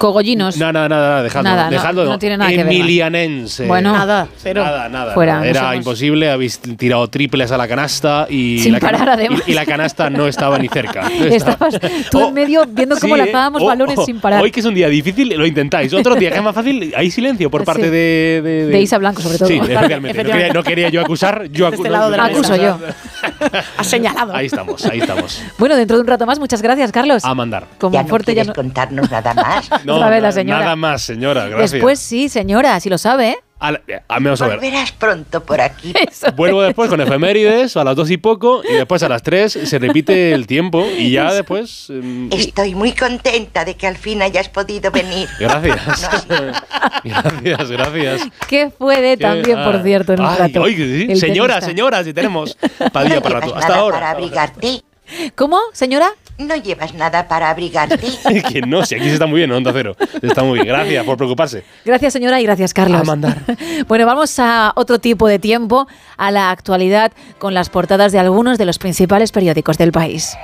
Cogollinos. 0.00 0.56
Nada, 0.56 0.72
nada, 0.72 0.88
nada, 0.88 1.22
dejadlo. 1.22 1.50
Nada, 1.50 1.64
no, 1.66 1.70
dejadlo, 1.72 2.04
no 2.06 2.18
tiene 2.18 2.38
nada 2.38 2.50
que 2.50 2.56
ver. 2.64 2.66
Emilianense. 2.72 3.66
Bueno. 3.66 3.92
Nada, 3.92 4.26
cero. 4.38 4.64
Nada, 4.64 4.88
nada. 4.88 5.12
Fuera. 5.12 5.46
Era 5.46 5.76
imposible, 5.76 6.30
habéis 6.30 6.58
tirado 6.58 7.06
triples 7.08 7.52
a 7.52 7.58
la 7.58 7.68
canasta 7.68 8.26
y, 8.30 8.60
Sin 8.60 8.72
la, 8.72 8.80
parar, 8.80 9.10
además. 9.10 9.42
y- 9.46 9.50
y 9.50 9.54
la 9.54 9.66
canasta 9.66 10.08
no 10.08 10.26
estaba 10.26 10.58
ni 10.58 10.68
cerca. 10.68 11.02
No 11.20 11.26
estaba- 11.26 11.68
Estabas 11.68 12.10
tú 12.10 12.28
en 12.28 12.32
medio 12.34 12.64
viendo 12.66 12.96
cómo 12.98 13.14
Sí, 13.14 13.20
¿eh? 13.20 13.24
lanzábamos 13.24 13.60
Oh, 13.62 13.66
balones 13.66 13.98
oh, 13.98 14.06
sin 14.06 14.20
parar. 14.20 14.42
Hoy 14.42 14.50
que 14.50 14.60
es 14.60 14.66
un 14.66 14.74
día 14.74 14.88
difícil, 14.88 15.28
lo 15.36 15.44
intentáis. 15.44 15.92
Otro 15.92 16.14
día 16.14 16.30
que 16.30 16.38
es 16.38 16.42
más 16.42 16.54
fácil, 16.54 16.94
hay 16.96 17.10
silencio 17.10 17.50
por 17.50 17.64
parte 17.64 17.82
Sí. 17.84 17.90
de, 17.90 18.40
de, 18.42 18.66
De 18.68 18.80
Isa 18.80 18.96
Blanco, 18.96 19.20
sobre 19.20 19.36
todo. 19.36 19.48
Sí, 19.48 19.56
efectivamente. 19.62 20.24
No 20.24 20.30
quería, 20.32 20.52
no 20.54 20.62
quería 20.62 20.88
yo 20.88 21.00
acusar. 21.02 21.44
Yo 21.50 21.68
este 21.68 21.82
acu- 21.82 21.88
lado 21.90 22.10
de 22.10 22.16
la 22.16 22.24
Acuso 22.24 22.56
yo. 22.56 22.78
Has 23.76 23.86
señalado. 23.86 24.34
Ahí 24.34 24.46
estamos, 24.46 24.82
ahí 24.86 25.00
estamos. 25.00 25.42
Bueno, 25.58 25.76
dentro 25.76 25.96
de 25.98 26.00
un 26.02 26.06
rato 26.06 26.24
más, 26.24 26.38
muchas 26.38 26.62
gracias, 26.62 26.90
Carlos. 26.90 27.22
A 27.24 27.34
mandar. 27.34 27.66
Como 27.78 27.92
¿Ya 27.92 28.02
no 28.02 28.08
fuerte 28.08 28.34
ya 28.34 28.44
no- 28.44 28.54
contarnos 28.54 29.10
nada 29.10 29.34
más? 29.34 29.68
No, 29.90 29.96
Otra 29.96 30.10
vez 30.10 30.22
la 30.22 30.28
na- 30.28 30.32
señora. 30.32 30.60
Nada 30.60 30.76
más, 30.76 31.02
señora. 31.02 31.48
Gracias. 31.48 31.72
Después 31.72 31.98
sí, 31.98 32.28
señora, 32.28 32.78
si 32.80 32.88
lo 32.90 32.98
sabe. 32.98 33.36
A, 33.58 33.72
la- 33.72 33.82
a- 34.08 34.18
vamos 34.18 34.40
a 34.40 34.46
ver. 34.46 34.56
Volverás 34.56 34.92
pronto 34.92 35.42
por 35.44 35.60
aquí. 35.60 35.92
Vuelvo 36.36 36.62
después 36.62 36.88
con 36.88 36.98
efemérides 37.00 37.76
a 37.76 37.84
las 37.84 37.94
dos 37.94 38.10
y 38.10 38.16
poco 38.16 38.62
y 38.66 38.72
después 38.72 39.02
a 39.02 39.08
las 39.10 39.22
tres 39.22 39.52
se 39.52 39.78
repite 39.78 40.32
el 40.32 40.46
tiempo 40.46 40.82
y 40.98 41.10
ya 41.10 41.30
después... 41.34 41.90
em, 41.90 42.30
Estoy 42.32 42.74
muy 42.74 42.92
contenta 42.92 43.66
de 43.66 43.74
que 43.76 43.86
al 43.86 43.98
fin 43.98 44.22
hayas 44.22 44.48
podido 44.48 44.90
venir. 44.90 45.28
Gracias. 45.38 46.26
gracias, 47.04 47.70
gracias. 47.70 48.22
Que 48.48 48.68
puede 48.70 49.16
también, 49.16 49.58
Ah, 49.58 49.64
por 49.64 49.82
cierto, 49.82 50.14
en 50.14 50.20
un 50.20 50.26
ay, 50.26 50.38
rato. 50.38 50.62
oye, 50.62 50.76
sí. 51.08 51.16
Señora, 51.16 51.54
tenista. 51.54 51.66
señora, 51.70 52.04
si 52.04 52.12
tenemos 52.14 52.56
para 52.92 53.08
día 53.08 53.20
para 53.20 53.40
rato. 53.40 53.54
Hasta 53.56 53.76
ahora. 53.76 53.96
para 53.96 54.10
abrigarte. 54.12 54.82
¿Cómo, 55.34 55.58
señora? 55.72 56.10
No 56.38 56.56
llevas 56.56 56.94
nada 56.94 57.28
para 57.28 57.50
abrigarte. 57.50 57.98
que 58.52 58.62
no, 58.62 58.84
si 58.84 58.94
aquí 58.94 59.04
se 59.04 59.14
está 59.14 59.26
muy 59.26 59.38
bien, 59.38 59.50
¿no? 59.50 59.56
Onda 59.56 59.72
Cero. 59.74 59.96
Se 60.20 60.26
Está 60.26 60.42
muy 60.42 60.54
bien. 60.54 60.68
Gracias 60.68 61.04
por 61.04 61.16
preocuparse. 61.16 61.64
Gracias, 61.84 62.12
señora, 62.12 62.40
y 62.40 62.44
gracias, 62.44 62.72
Carlos. 62.72 63.00
A 63.00 63.04
mandar. 63.04 63.38
bueno, 63.88 64.06
vamos 64.06 64.38
a 64.38 64.72
otro 64.76 64.98
tipo 64.98 65.28
de 65.28 65.38
tiempo, 65.38 65.86
a 66.16 66.30
la 66.30 66.50
actualidad, 66.50 67.12
con 67.38 67.54
las 67.54 67.68
portadas 67.68 68.12
de 68.12 68.18
algunos 68.18 68.58
de 68.58 68.66
los 68.66 68.78
principales 68.78 69.32
periódicos 69.32 69.76
del 69.78 69.92
país. 69.92 70.36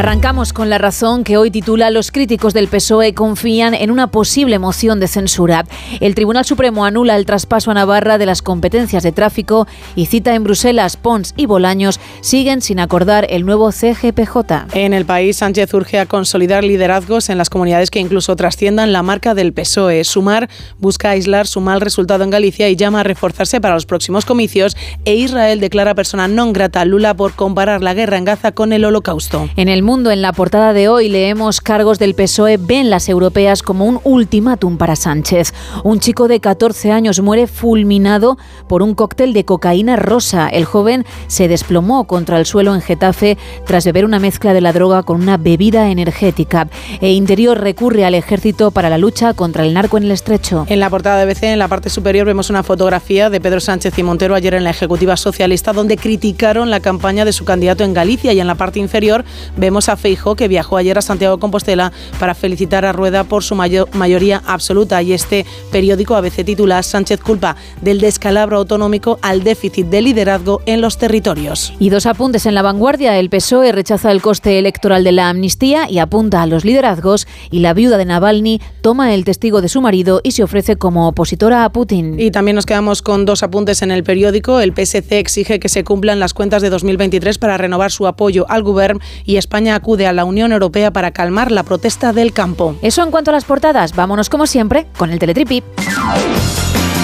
Arrancamos 0.00 0.54
con 0.54 0.70
la 0.70 0.78
razón 0.78 1.24
que 1.24 1.36
hoy 1.36 1.50
titula 1.50 1.90
Los 1.90 2.10
críticos 2.10 2.54
del 2.54 2.68
PSOE 2.68 3.12
confían 3.12 3.74
en 3.74 3.90
una 3.90 4.06
posible 4.06 4.58
moción 4.58 4.98
de 4.98 5.08
censura. 5.08 5.66
El 6.00 6.14
Tribunal 6.14 6.46
Supremo 6.46 6.86
anula 6.86 7.16
el 7.16 7.26
traspaso 7.26 7.70
a 7.70 7.74
Navarra 7.74 8.16
de 8.16 8.24
las 8.24 8.40
competencias 8.40 9.02
de 9.02 9.12
tráfico 9.12 9.68
y 9.96 10.06
cita 10.06 10.34
en 10.34 10.42
Bruselas, 10.42 10.96
Pons 10.96 11.34
y 11.36 11.44
Bolaños 11.44 12.00
siguen 12.22 12.62
sin 12.62 12.80
acordar 12.80 13.26
el 13.28 13.44
nuevo 13.44 13.72
CGPJ. 13.72 14.72
En 14.72 14.94
el 14.94 15.04
país, 15.04 15.36
Sánchez 15.36 15.74
urge 15.74 15.98
a 15.98 16.06
consolidar 16.06 16.64
liderazgos 16.64 17.28
en 17.28 17.36
las 17.36 17.50
comunidades 17.50 17.90
que 17.90 18.00
incluso 18.00 18.34
trasciendan 18.36 18.94
la 18.94 19.02
marca 19.02 19.34
del 19.34 19.52
PSOE. 19.52 20.04
Sumar 20.04 20.48
busca 20.78 21.10
aislar 21.10 21.46
su 21.46 21.60
mal 21.60 21.82
resultado 21.82 22.24
en 22.24 22.30
Galicia 22.30 22.70
y 22.70 22.76
llama 22.76 23.00
a 23.00 23.04
reforzarse 23.04 23.60
para 23.60 23.74
los 23.74 23.84
próximos 23.84 24.24
comicios. 24.24 24.78
E 25.04 25.16
Israel 25.16 25.60
declara 25.60 25.94
persona 25.94 26.26
non 26.26 26.54
grata 26.54 26.80
a 26.80 26.86
Lula 26.86 27.12
por 27.12 27.34
comparar 27.34 27.82
la 27.82 27.92
guerra 27.92 28.16
en 28.16 28.24
Gaza 28.24 28.52
con 28.52 28.72
el 28.72 28.86
holocausto. 28.86 29.50
En 29.56 29.68
el 29.68 29.89
mundo, 29.90 30.12
en 30.12 30.22
la 30.22 30.32
portada 30.32 30.72
de 30.72 30.86
hoy, 30.86 31.08
leemos 31.08 31.60
cargos 31.60 31.98
del 31.98 32.14
PSOE 32.14 32.58
ven 32.58 32.90
las 32.90 33.08
europeas 33.08 33.60
como 33.64 33.86
un 33.86 33.98
ultimátum 34.04 34.76
para 34.76 34.94
Sánchez. 34.94 35.52
Un 35.82 35.98
chico 35.98 36.28
de 36.28 36.38
14 36.38 36.92
años 36.92 37.18
muere 37.18 37.48
fulminado 37.48 38.38
por 38.68 38.84
un 38.84 38.94
cóctel 38.94 39.32
de 39.32 39.44
cocaína 39.44 39.96
rosa. 39.96 40.48
El 40.48 40.64
joven 40.64 41.04
se 41.26 41.48
desplomó 41.48 42.06
contra 42.06 42.38
el 42.38 42.46
suelo 42.46 42.72
en 42.72 42.82
Getafe 42.82 43.36
tras 43.66 43.84
beber 43.84 44.04
una 44.04 44.20
mezcla 44.20 44.54
de 44.54 44.60
la 44.60 44.72
droga 44.72 45.02
con 45.02 45.20
una 45.20 45.38
bebida 45.38 45.90
energética. 45.90 46.68
E 47.00 47.10
Interior 47.10 47.58
recurre 47.60 48.04
al 48.04 48.14
ejército 48.14 48.70
para 48.70 48.90
la 48.90 48.98
lucha 48.98 49.34
contra 49.34 49.64
el 49.64 49.74
narco 49.74 49.98
en 49.98 50.04
el 50.04 50.12
estrecho. 50.12 50.66
En 50.68 50.78
la 50.78 50.88
portada 50.88 51.18
de 51.18 51.34
BC, 51.34 51.52
en 51.52 51.58
la 51.58 51.66
parte 51.66 51.90
superior, 51.90 52.28
vemos 52.28 52.48
una 52.48 52.62
fotografía 52.62 53.28
de 53.28 53.40
Pedro 53.40 53.58
Sánchez 53.58 53.98
y 53.98 54.04
Montero 54.04 54.36
ayer 54.36 54.54
en 54.54 54.62
la 54.62 54.70
Ejecutiva 54.70 55.16
Socialista, 55.16 55.72
donde 55.72 55.96
criticaron 55.96 56.70
la 56.70 56.78
campaña 56.78 57.24
de 57.24 57.32
su 57.32 57.44
candidato 57.44 57.82
en 57.82 57.92
Galicia. 57.92 58.32
Y 58.32 58.38
en 58.38 58.46
la 58.46 58.54
parte 58.54 58.78
inferior 58.78 59.24
vemos 59.56 59.79
a 59.88 59.96
Feijó, 59.96 60.36
que 60.36 60.48
viajó 60.48 60.76
ayer 60.76 60.98
a 60.98 61.02
Santiago 61.02 61.36
de 61.36 61.40
Compostela 61.40 61.92
para 62.18 62.34
felicitar 62.34 62.84
a 62.84 62.92
Rueda 62.92 63.24
por 63.24 63.42
su 63.42 63.54
mayo- 63.54 63.88
mayoría 63.92 64.42
absoluta. 64.46 65.00
Y 65.02 65.12
este 65.12 65.46
periódico 65.72 66.14
ABC 66.16 66.44
titula 66.44 66.82
Sánchez 66.82 67.20
culpa 67.20 67.56
del 67.80 68.00
descalabro 68.00 68.58
autonómico 68.58 69.18
al 69.22 69.42
déficit 69.44 69.86
de 69.86 70.02
liderazgo 70.02 70.62
en 70.66 70.80
los 70.80 70.98
territorios. 70.98 71.72
Y 71.78 71.90
dos 71.90 72.06
apuntes 72.06 72.46
en 72.46 72.54
la 72.54 72.62
vanguardia. 72.62 73.18
El 73.18 73.30
PSOE 73.30 73.72
rechaza 73.72 74.10
el 74.12 74.22
coste 74.22 74.58
electoral 74.58 75.04
de 75.04 75.12
la 75.12 75.28
amnistía 75.28 75.88
y 75.88 75.98
apunta 75.98 76.42
a 76.42 76.46
los 76.46 76.64
liderazgos. 76.64 77.26
Y 77.50 77.60
la 77.60 77.74
viuda 77.74 77.96
de 77.98 78.04
Navalny 78.04 78.60
toma 78.82 79.14
el 79.14 79.24
testigo 79.24 79.60
de 79.62 79.68
su 79.68 79.80
marido 79.80 80.20
y 80.22 80.32
se 80.32 80.42
ofrece 80.42 80.76
como 80.76 81.08
opositora 81.08 81.64
a 81.64 81.72
Putin. 81.72 82.18
Y 82.20 82.30
también 82.30 82.54
nos 82.56 82.66
quedamos 82.66 83.02
con 83.02 83.24
dos 83.24 83.42
apuntes 83.42 83.82
en 83.82 83.90
el 83.90 84.04
periódico. 84.04 84.60
El 84.60 84.72
PSC 84.74 85.12
exige 85.18 85.60
que 85.60 85.68
se 85.68 85.84
cumplan 85.84 86.20
las 86.20 86.34
cuentas 86.34 86.62
de 86.62 86.70
2023 86.70 87.38
para 87.38 87.56
renovar 87.56 87.90
su 87.90 88.06
apoyo 88.06 88.46
al 88.48 88.62
gobierno 88.62 89.00
y 89.24 89.36
España 89.36 89.69
España 89.70 89.76
acude 89.76 90.06
a 90.08 90.12
la 90.12 90.24
Unión 90.24 90.50
Europea 90.50 90.90
para 90.90 91.12
calmar 91.12 91.52
la 91.52 91.62
protesta 91.62 92.12
del 92.12 92.32
campo. 92.32 92.74
Eso 92.82 93.04
en 93.04 93.12
cuanto 93.12 93.30
a 93.30 93.34
las 93.34 93.44
portadas. 93.44 93.94
Vámonos 93.94 94.28
como 94.28 94.46
siempre 94.46 94.86
con 94.98 95.10
el 95.10 95.20
Teletripi. 95.20 95.62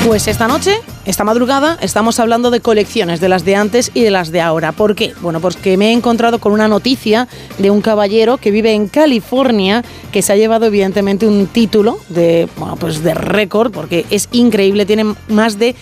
Pues 0.04 0.26
esta 0.26 0.49
noche, 0.49 0.73
esta 1.04 1.23
madrugada, 1.25 1.78
estamos 1.80 2.18
hablando 2.18 2.50
de 2.50 2.61
colecciones, 2.61 3.20
de 3.20 3.28
las 3.28 3.44
de 3.44 3.56
antes 3.56 3.90
y 3.94 4.02
de 4.02 4.11
las 4.11 4.30
de 4.30 4.40
ahora. 4.40 4.73
¿Por 4.73 4.94
qué? 4.96 5.14
Bueno, 5.20 5.40
pues 5.40 5.56
que 5.56 5.76
me 5.76 5.90
he 5.90 5.92
encontrado 5.92 6.38
con 6.40 6.52
una 6.52 6.66
noticia 6.66 7.28
de 7.58 7.70
un 7.70 7.80
caballero 7.80 8.37
que 8.37 8.50
vive 8.50 8.73
en 8.73 8.88
California, 8.88 9.85
que 10.12 10.23
se 10.23 10.32
ha 10.32 10.37
llevado 10.37 10.66
evidentemente 10.66 11.26
un 11.26 11.46
título 11.46 11.99
de, 12.08 12.49
bueno, 12.56 12.76
pues 12.76 13.02
de 13.02 13.14
récord, 13.14 13.73
porque 13.73 14.06
es 14.11 14.28
increíble, 14.32 14.87
tiene 14.87 15.14
más 15.28 15.58
de 15.58 15.76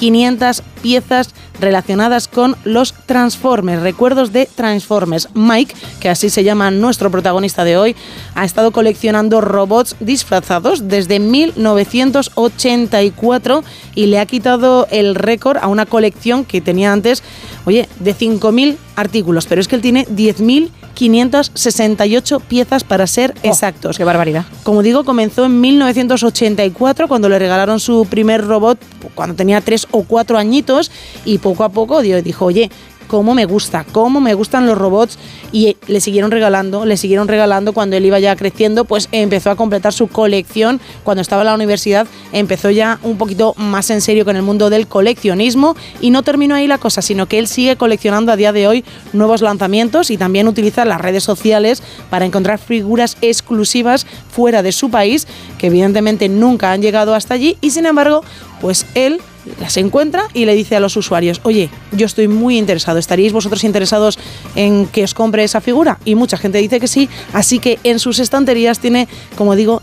10.500 0.00 0.62
piezas 0.82 1.30
relacionadas 1.60 2.26
con 2.26 2.56
los 2.64 2.94
Transformers, 3.06 3.82
recuerdos 3.82 4.32
de 4.32 4.46
Transformers. 4.46 5.28
Mike, 5.34 5.76
que 6.00 6.08
así 6.08 6.30
se 6.30 6.42
llama 6.42 6.70
nuestro 6.70 7.10
protagonista 7.10 7.64
de 7.64 7.76
hoy, 7.76 7.94
ha 8.34 8.46
estado 8.46 8.70
coleccionando 8.70 9.42
robots 9.42 9.94
disfrazados 10.00 10.88
desde 10.88 11.18
1984 11.18 13.62
y 13.94 14.06
le 14.06 14.18
ha 14.18 14.24
quitado 14.26 14.88
el 14.90 15.14
récord 15.14 15.58
a 15.58 15.68
una 15.68 15.84
colección 15.86 16.46
que 16.46 16.62
tenía 16.62 16.92
antes, 16.92 17.22
oye, 17.66 17.88
de 17.98 18.16
5.000 18.16 18.76
artículos, 18.96 19.46
pero 19.46 19.60
es 19.60 19.68
que 19.68 19.76
él 19.76 19.82
tiene 19.82 20.06
10.568 20.06 22.42
piezas 22.42 22.82
para 22.84 23.06
ser 23.06 23.34
exactos. 23.42 23.98
¡Qué 23.98 24.04
barbaridad! 24.04 24.46
Como 24.62 24.82
digo, 24.82 25.04
comenzó 25.04 25.44
en 25.44 25.60
1984 25.60 27.06
cuando 27.08 27.28
le 27.28 27.38
regalaron 27.38 27.80
su 27.80 28.06
primer 28.08 28.46
robot 28.46 28.78
cuando 29.14 29.34
tenía 29.34 29.60
3 29.60 29.88
o 29.90 30.02
4 30.02 30.38
añitos 30.38 30.90
y 31.24 31.38
poco 31.38 31.64
a 31.64 31.68
poco 31.70 32.02
dijo, 32.02 32.44
oye, 32.46 32.70
cómo 33.10 33.34
me 33.34 33.44
gusta, 33.44 33.84
cómo 33.90 34.20
me 34.20 34.34
gustan 34.34 34.66
los 34.66 34.78
robots 34.78 35.18
y 35.50 35.76
le 35.88 36.00
siguieron 36.00 36.30
regalando, 36.30 36.86
le 36.86 36.96
siguieron 36.96 37.26
regalando 37.26 37.72
cuando 37.72 37.96
él 37.96 38.06
iba 38.06 38.20
ya 38.20 38.36
creciendo, 38.36 38.84
pues 38.84 39.08
empezó 39.10 39.50
a 39.50 39.56
completar 39.56 39.92
su 39.92 40.06
colección. 40.06 40.80
Cuando 41.02 41.20
estaba 41.20 41.42
en 41.42 41.46
la 41.46 41.54
universidad 41.56 42.06
empezó 42.30 42.70
ya 42.70 43.00
un 43.02 43.18
poquito 43.18 43.54
más 43.56 43.90
en 43.90 44.00
serio 44.00 44.24
con 44.24 44.36
el 44.36 44.42
mundo 44.42 44.70
del 44.70 44.86
coleccionismo 44.86 45.74
y 46.00 46.10
no 46.10 46.22
terminó 46.22 46.54
ahí 46.54 46.68
la 46.68 46.78
cosa, 46.78 47.02
sino 47.02 47.26
que 47.26 47.40
él 47.40 47.48
sigue 47.48 47.74
coleccionando 47.74 48.30
a 48.30 48.36
día 48.36 48.52
de 48.52 48.68
hoy 48.68 48.84
nuevos 49.12 49.42
lanzamientos 49.42 50.12
y 50.12 50.16
también 50.16 50.46
utiliza 50.46 50.84
las 50.84 51.00
redes 51.00 51.24
sociales 51.24 51.82
para 52.10 52.26
encontrar 52.26 52.60
figuras 52.60 53.16
exclusivas 53.22 54.06
fuera 54.30 54.62
de 54.62 54.70
su 54.70 54.88
país 54.88 55.26
que 55.58 55.66
evidentemente 55.66 56.28
nunca 56.28 56.70
han 56.70 56.80
llegado 56.80 57.16
hasta 57.16 57.34
allí 57.34 57.58
y 57.60 57.72
sin 57.72 57.86
embargo, 57.86 58.22
pues 58.60 58.86
él 58.94 59.20
las 59.58 59.76
encuentra 59.76 60.24
y 60.34 60.44
le 60.44 60.54
dice 60.54 60.76
a 60.76 60.80
los 60.80 60.96
usuarios, 60.96 61.40
oye, 61.44 61.70
yo 61.92 62.06
estoy 62.06 62.28
muy 62.28 62.58
interesado, 62.58 62.98
¿estaríais 62.98 63.32
vosotros 63.32 63.64
interesados 63.64 64.18
en 64.54 64.86
que 64.86 65.04
os 65.04 65.14
compre 65.14 65.44
esa 65.44 65.60
figura? 65.60 65.98
Y 66.04 66.14
mucha 66.14 66.36
gente 66.36 66.58
dice 66.58 66.80
que 66.80 66.88
sí, 66.88 67.08
así 67.32 67.58
que 67.58 67.78
en 67.84 67.98
sus 67.98 68.18
estanterías 68.18 68.78
tiene, 68.78 69.08
como 69.36 69.56
digo, 69.56 69.82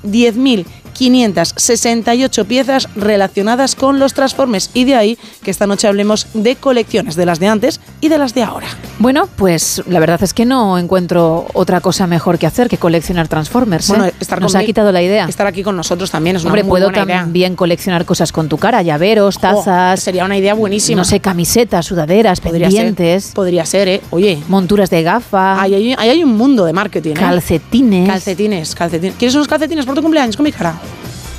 10.568 0.98 2.46
piezas 2.46 2.88
relacionadas 2.96 3.76
con 3.76 4.00
los 4.00 4.14
Transformers 4.14 4.70
y 4.74 4.86
de 4.86 4.96
ahí 4.96 5.18
que 5.44 5.52
esta 5.52 5.68
noche 5.68 5.88
hablemos 5.88 6.28
de 6.34 6.56
colecciones, 6.56 7.16
de 7.16 7.26
las 7.26 7.40
de 7.40 7.48
antes 7.48 7.80
y 8.02 8.10
de 8.10 8.18
las 8.18 8.34
de 8.34 8.44
ahora. 8.44 8.68
Bueno, 9.00 9.28
pues 9.36 9.84
la 9.88 10.00
verdad 10.00 10.22
es 10.24 10.34
que 10.34 10.46
no 10.46 10.78
encuentro 10.78 11.46
otra 11.54 11.82
cosa 11.82 12.08
mejor 12.08 12.38
que 12.40 12.48
hacer 12.48 12.68
que 12.70 12.78
coleccionar 12.78 13.28
Transformers. 13.28 13.90
¿eh? 13.90 13.94
Bueno, 13.96 14.12
estar 14.20 14.42
Nos 14.42 14.56
ha 14.56 14.64
quitado 14.64 14.92
la 14.92 15.02
idea. 15.02 15.26
Estar 15.26 15.48
aquí 15.48 15.64
con 15.64 15.76
nosotros 15.76 16.10
también 16.12 16.36
es 16.36 16.44
una 16.44 16.50
Hombre, 16.52 16.64
muy 16.64 16.70
puedo 16.70 16.86
buena 16.88 17.04
idea. 17.04 17.20
también 17.22 17.56
coleccionar 17.56 18.06
cosas 18.06 18.32
con 18.32 18.50
tu 18.50 18.58
cara, 18.58 18.82
llaveros, 18.82 19.38
Oh, 19.38 19.40
tazas. 19.40 20.02
sería 20.02 20.26
una 20.26 20.38
idea 20.38 20.54
buenísima. 20.54 20.98
No 20.98 21.06
sé, 21.06 21.20
camisetas, 21.20 21.86
sudaderas, 21.86 22.40
Podría 22.42 22.68
pendientes. 22.68 23.26
ser, 23.26 23.34
podría 23.34 23.66
ser, 23.66 23.88
¿eh? 23.88 24.02
Oye. 24.10 24.40
Monturas 24.48 24.90
de 24.90 25.04
gafa. 25.04 25.62
Ahí 25.62 25.76
hay, 25.76 25.94
ahí 25.98 26.10
hay 26.10 26.24
un 26.24 26.36
mundo 26.36 26.66
de 26.66 26.74
marketing, 26.74 27.12
¿eh? 27.12 27.14
Calcetines. 27.20 28.08
Calcetines, 28.10 28.76
calcetines. 28.76 29.16
¿Quieres 29.18 29.36
unos 29.36 29.48
calcetines 29.48 29.86
por 29.86 29.96
tu 29.96 30.02
cumpleaños 30.02 30.36
con 30.36 30.44
mi 30.44 30.52
cara? 30.52 30.76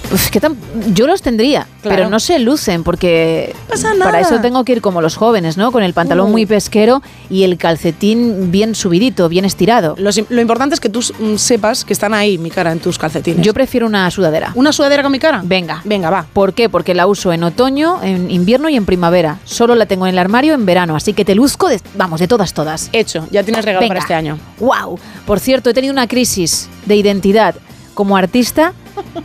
Pues 0.08 0.30
que 0.30 0.40
tan- 0.40 0.56
yo 0.94 1.06
los 1.06 1.20
tendría, 1.20 1.66
Claro. 1.82 1.96
pero 1.96 2.08
no 2.10 2.18
se 2.18 2.38
lucen 2.38 2.82
porque 2.82 3.54
pasa 3.68 3.88
para 3.98 4.12
nada. 4.12 4.20
eso 4.20 4.40
tengo 4.40 4.64
que 4.64 4.72
ir 4.72 4.80
como 4.80 5.02
los 5.02 5.16
jóvenes, 5.16 5.56
¿no? 5.58 5.70
Con 5.70 5.82
el 5.82 5.92
pantalón 5.92 6.28
Uh. 6.28 6.32
muy 6.32 6.46
pesquero 6.46 7.02
y 7.28 7.42
el 7.44 7.58
calcetín 7.58 8.50
bien 8.50 8.74
subidito, 8.74 9.28
bien 9.28 9.44
estirado. 9.44 9.94
Lo, 9.98 10.10
importante 10.40 10.74
es 10.74 10.80
que 10.80 10.88
tú 10.88 11.00
mm, 11.00 11.36
sepas 11.36 11.84
que 11.84 11.92
están 11.92 12.14
ahí 12.14 12.38
mi 12.38 12.50
cara 12.50 12.72
en 12.72 12.80
tus 12.80 12.98
calcetines. 12.98 13.44
Yo 13.44 13.52
prefiero 13.52 13.86
una 13.86 14.10
sudadera. 14.10 14.52
¿Una 14.54 14.72
sudadera 14.72 15.02
con 15.02 15.12
mi 15.12 15.18
cara? 15.18 15.42
Venga. 15.44 15.82
Venga, 15.84 16.08
va. 16.10 16.26
¿Por 16.32 16.54
qué? 16.54 16.68
Porque 16.68 16.94
la 16.94 17.06
uso 17.06 17.32
en 17.32 17.42
otoño, 17.44 18.02
en 18.02 18.30
invierno 18.30 18.68
y 18.70 18.76
en 18.76 18.86
primavera. 18.86 19.38
Solo 19.44 19.74
la 19.74 19.84
tengo 19.86 20.06
en 20.06 20.14
el 20.14 20.18
armario 20.18 20.54
en 20.54 20.64
verano, 20.64 20.96
así 20.96 21.12
que 21.12 21.24
te 21.26 21.34
luzco, 21.34 21.68
de, 21.68 21.80
vamos, 21.96 22.18
de 22.20 22.28
todas, 22.28 22.54
todas. 22.54 22.88
Hecho, 22.92 23.26
ya 23.30 23.42
tienes 23.44 23.64
regalo 23.64 23.80
Venga. 23.82 23.90
para 23.90 24.00
este 24.00 24.14
año. 24.14 24.38
¡Wow! 24.58 24.98
Por 25.26 25.38
cierto, 25.38 25.68
he 25.70 25.74
tenido 25.74 25.92
una 25.92 26.06
crisis 26.08 26.68
de 26.86 26.96
identidad 26.96 27.54
como 27.98 28.16
artista, 28.16 28.74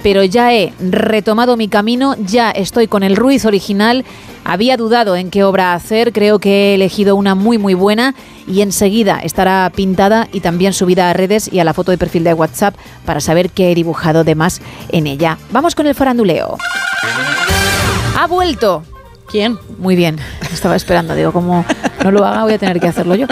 pero 0.01 0.23
ya 0.23 0.51
he 0.51 0.73
retomado 0.79 1.57
mi 1.57 1.67
camino, 1.67 2.15
ya 2.17 2.49
estoy 2.49 2.87
con 2.87 3.03
el 3.03 3.15
Ruiz 3.15 3.45
original. 3.45 4.03
Había 4.45 4.77
dudado 4.77 5.15
en 5.15 5.29
qué 5.29 5.43
obra 5.43 5.75
hacer, 5.75 6.11
creo 6.11 6.39
que 6.39 6.71
he 6.71 6.73
elegido 6.73 7.15
una 7.15 7.35
muy 7.35 7.59
muy 7.59 7.75
buena 7.75 8.15
y 8.47 8.61
enseguida 8.61 9.19
estará 9.19 9.71
pintada 9.75 10.27
y 10.33 10.39
también 10.39 10.73
subida 10.73 11.11
a 11.11 11.13
redes 11.13 11.53
y 11.53 11.59
a 11.59 11.63
la 11.65 11.75
foto 11.75 11.91
de 11.91 11.99
perfil 11.99 12.23
de 12.23 12.33
WhatsApp 12.33 12.75
para 13.05 13.19
saber 13.19 13.51
qué 13.51 13.71
he 13.71 13.75
dibujado 13.75 14.23
de 14.23 14.33
más 14.33 14.59
en 14.89 15.05
ella. 15.05 15.37
Vamos 15.51 15.75
con 15.75 15.85
el 15.85 15.93
faranduleo. 15.93 16.57
Ha 18.17 18.25
vuelto. 18.25 18.83
¿Quién? 19.29 19.59
Muy 19.77 19.95
bien, 19.95 20.17
estaba 20.51 20.75
esperando, 20.75 21.13
digo, 21.13 21.31
como 21.31 21.63
no 22.03 22.09
lo 22.09 22.25
haga 22.25 22.41
voy 22.41 22.53
a 22.53 22.57
tener 22.57 22.79
que 22.79 22.87
hacerlo 22.87 23.13
yo. 23.13 23.27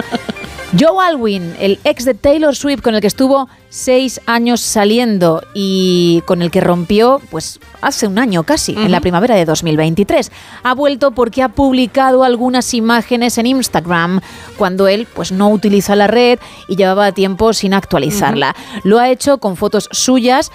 Joe 0.78 1.04
Alwyn, 1.04 1.54
el 1.60 1.78
ex 1.84 2.06
de 2.06 2.14
Taylor 2.14 2.56
Swift 2.56 2.80
con 2.80 2.94
el 2.94 3.02
que 3.02 3.06
estuvo 3.06 3.46
seis 3.68 4.22
años 4.24 4.62
saliendo 4.62 5.42
y 5.52 6.22
con 6.24 6.40
el 6.40 6.50
que 6.50 6.62
rompió, 6.62 7.20
pues 7.30 7.60
hace 7.82 8.06
un 8.06 8.18
año 8.18 8.44
casi, 8.44 8.72
en 8.72 8.90
la 8.90 9.00
primavera 9.00 9.34
de 9.34 9.44
2023. 9.44 10.32
Ha 10.62 10.74
vuelto 10.74 11.10
porque 11.10 11.42
ha 11.42 11.50
publicado 11.50 12.24
algunas 12.24 12.72
imágenes 12.72 13.36
en 13.36 13.46
Instagram 13.46 14.22
cuando 14.56 14.88
él 14.88 15.06
pues 15.12 15.30
no 15.30 15.50
utiliza 15.50 15.94
la 15.94 16.06
red 16.06 16.38
y 16.68 16.76
llevaba 16.76 17.12
tiempo 17.12 17.52
sin 17.52 17.74
actualizarla. 17.74 18.56
Lo 18.82 18.98
ha 18.98 19.10
hecho 19.10 19.36
con 19.36 19.56
fotos 19.56 19.90
suyas 19.92 20.50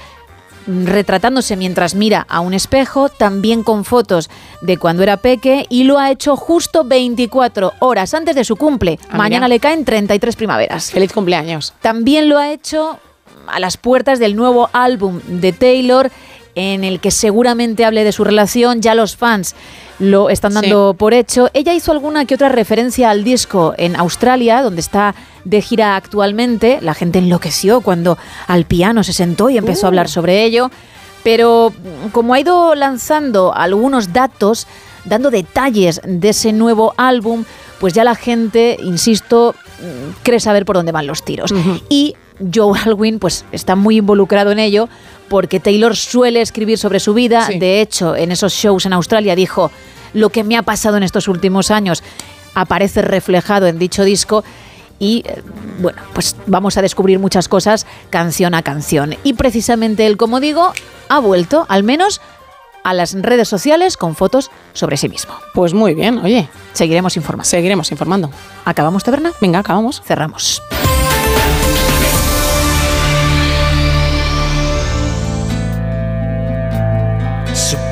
retratándose 0.68 1.56
mientras 1.56 1.96
mira 1.96 2.26
a 2.30 2.40
un 2.42 2.54
espejo, 2.54 3.10
también 3.10 3.64
con 3.64 3.86
fotos 3.86 4.30
de 4.62 4.78
cuando 4.78 5.04
era 5.04 5.18
peque 5.18 5.66
y 5.70 5.86
lo 5.86 5.98
ha 5.98 6.12
hecho 6.12 6.36
justo 6.36 6.84
24 6.84 7.74
horas 7.80 8.14
antes 8.14 8.36
de 8.36 8.44
su 8.44 8.56
cumple. 8.56 9.00
Ah, 9.10 9.18
Mañana 9.18 9.48
mira. 9.48 9.56
le 9.56 9.60
caen 9.60 9.86
33 9.86 10.36
primaveras. 10.36 10.92
Feliz 10.92 11.14
cumpleaños. 11.14 11.74
También 11.82 12.30
lo 12.30 12.38
ha 12.38 12.52
hecho 12.52 13.00
a 13.48 13.60
las 13.60 13.78
puertas 13.78 14.20
del 14.20 14.36
nuevo 14.36 14.70
álbum 14.74 15.22
de 15.26 15.54
Taylor 15.54 16.12
en 16.58 16.84
el 16.84 17.00
que 17.00 17.12
seguramente 17.12 17.86
hable 17.86 18.04
de 18.04 18.12
su 18.12 18.24
relación, 18.24 18.82
ya 18.82 18.96
los 18.96 19.16
fans 19.16 19.56
lo 20.00 20.32
están 20.32 20.56
dando 20.56 20.96
por 20.98 21.14
hecho. 21.14 21.50
Ella 21.54 21.74
hizo 21.76 21.92
alguna 21.92 22.26
que 22.26 22.34
otra 22.34 22.50
referencia 22.50 23.12
al 23.12 23.24
disco 23.24 23.76
en 23.78 23.96
Australia, 23.96 24.64
donde 24.64 24.82
está 24.82 25.14
de 25.46 25.62
gira 25.62 25.96
actualmente. 25.96 26.80
La 26.82 26.96
gente 26.96 27.20
enloqueció 27.20 27.82
cuando 27.82 28.18
al 28.48 28.66
piano 28.66 29.04
se 29.04 29.14
sentó 29.14 29.52
y 29.52 29.58
empezó 29.58 29.86
a 29.86 29.90
hablar 29.90 30.10
sobre 30.10 30.44
ello. 30.44 30.72
Pero 31.24 31.72
mm, 31.72 32.10
como 32.10 32.34
ha 32.34 32.40
ido 32.40 32.74
lanzando 32.74 33.54
algunos 33.54 34.12
datos, 34.12 34.66
dando 35.06 35.30
detalles 35.30 36.02
de 36.04 36.30
ese 36.30 36.54
nuevo 36.54 36.96
álbum, 36.98 37.46
pues 37.80 37.94
ya 37.94 38.04
la 38.04 38.16
gente, 38.16 38.78
insisto, 38.82 39.54
mm, 39.80 40.24
cree 40.24 40.40
saber 40.40 40.66
por 40.66 40.76
dónde 40.76 40.92
van 40.92 41.06
los 41.06 41.24
tiros. 41.24 41.54
Y 41.88 42.16
Joe 42.54 42.80
Alwyn 42.86 43.20
pues 43.20 43.46
está 43.52 43.76
muy 43.76 43.98
involucrado 43.98 44.52
en 44.52 44.60
ello 44.60 44.90
porque 45.30 45.60
Taylor 45.60 45.96
suele 45.96 46.42
escribir 46.42 46.78
sobre 46.78 47.00
su 47.00 47.14
vida. 47.14 47.48
Sí. 47.48 47.60
De 47.60 47.82
hecho, 47.82 48.16
en 48.16 48.32
esos 48.32 48.54
shows 48.54 48.86
en 48.86 48.94
Australia 48.94 49.36
dijo, 49.36 49.72
lo 50.14 50.30
que 50.30 50.44
me 50.44 50.58
ha 50.58 50.64
pasado 50.64 50.98
en 50.98 51.04
estos 51.04 51.28
últimos 51.28 51.72
años 51.72 52.04
aparece 52.54 53.02
reflejado 53.02 53.68
en 53.68 53.80
dicho 53.80 54.04
disco. 54.04 54.44
Y 55.00 55.24
eh, 55.28 55.44
bueno, 55.80 56.02
pues 56.14 56.36
vamos 56.48 56.78
a 56.78 56.82
descubrir 56.82 57.20
muchas 57.20 57.48
cosas 57.48 57.86
canción 58.10 58.54
a 58.56 58.64
canción. 58.64 59.16
Y 59.24 59.34
precisamente 59.34 60.08
él, 60.08 60.18
como 60.18 60.40
digo, 60.40 60.74
ha 61.10 61.20
vuelto, 61.20 61.66
al 61.70 61.84
menos 61.84 62.20
a 62.84 62.94
las 62.94 63.14
redes 63.14 63.48
sociales 63.48 63.98
con 63.98 64.16
fotos 64.16 64.50
sobre 64.74 64.98
sí 64.98 65.10
mismo. 65.10 65.34
Pues 65.54 65.74
muy 65.74 65.94
bien, 65.94 66.20
oye. 66.20 66.48
Seguiremos 66.74 67.18
informando. 67.18 67.50
Seguiremos 67.50 67.92
informando. 67.92 68.32
¿Acabamos 68.66 69.04
taberna? 69.04 69.34
Venga, 69.42 69.60
acabamos. 69.60 70.02
Cerramos. 70.06 70.62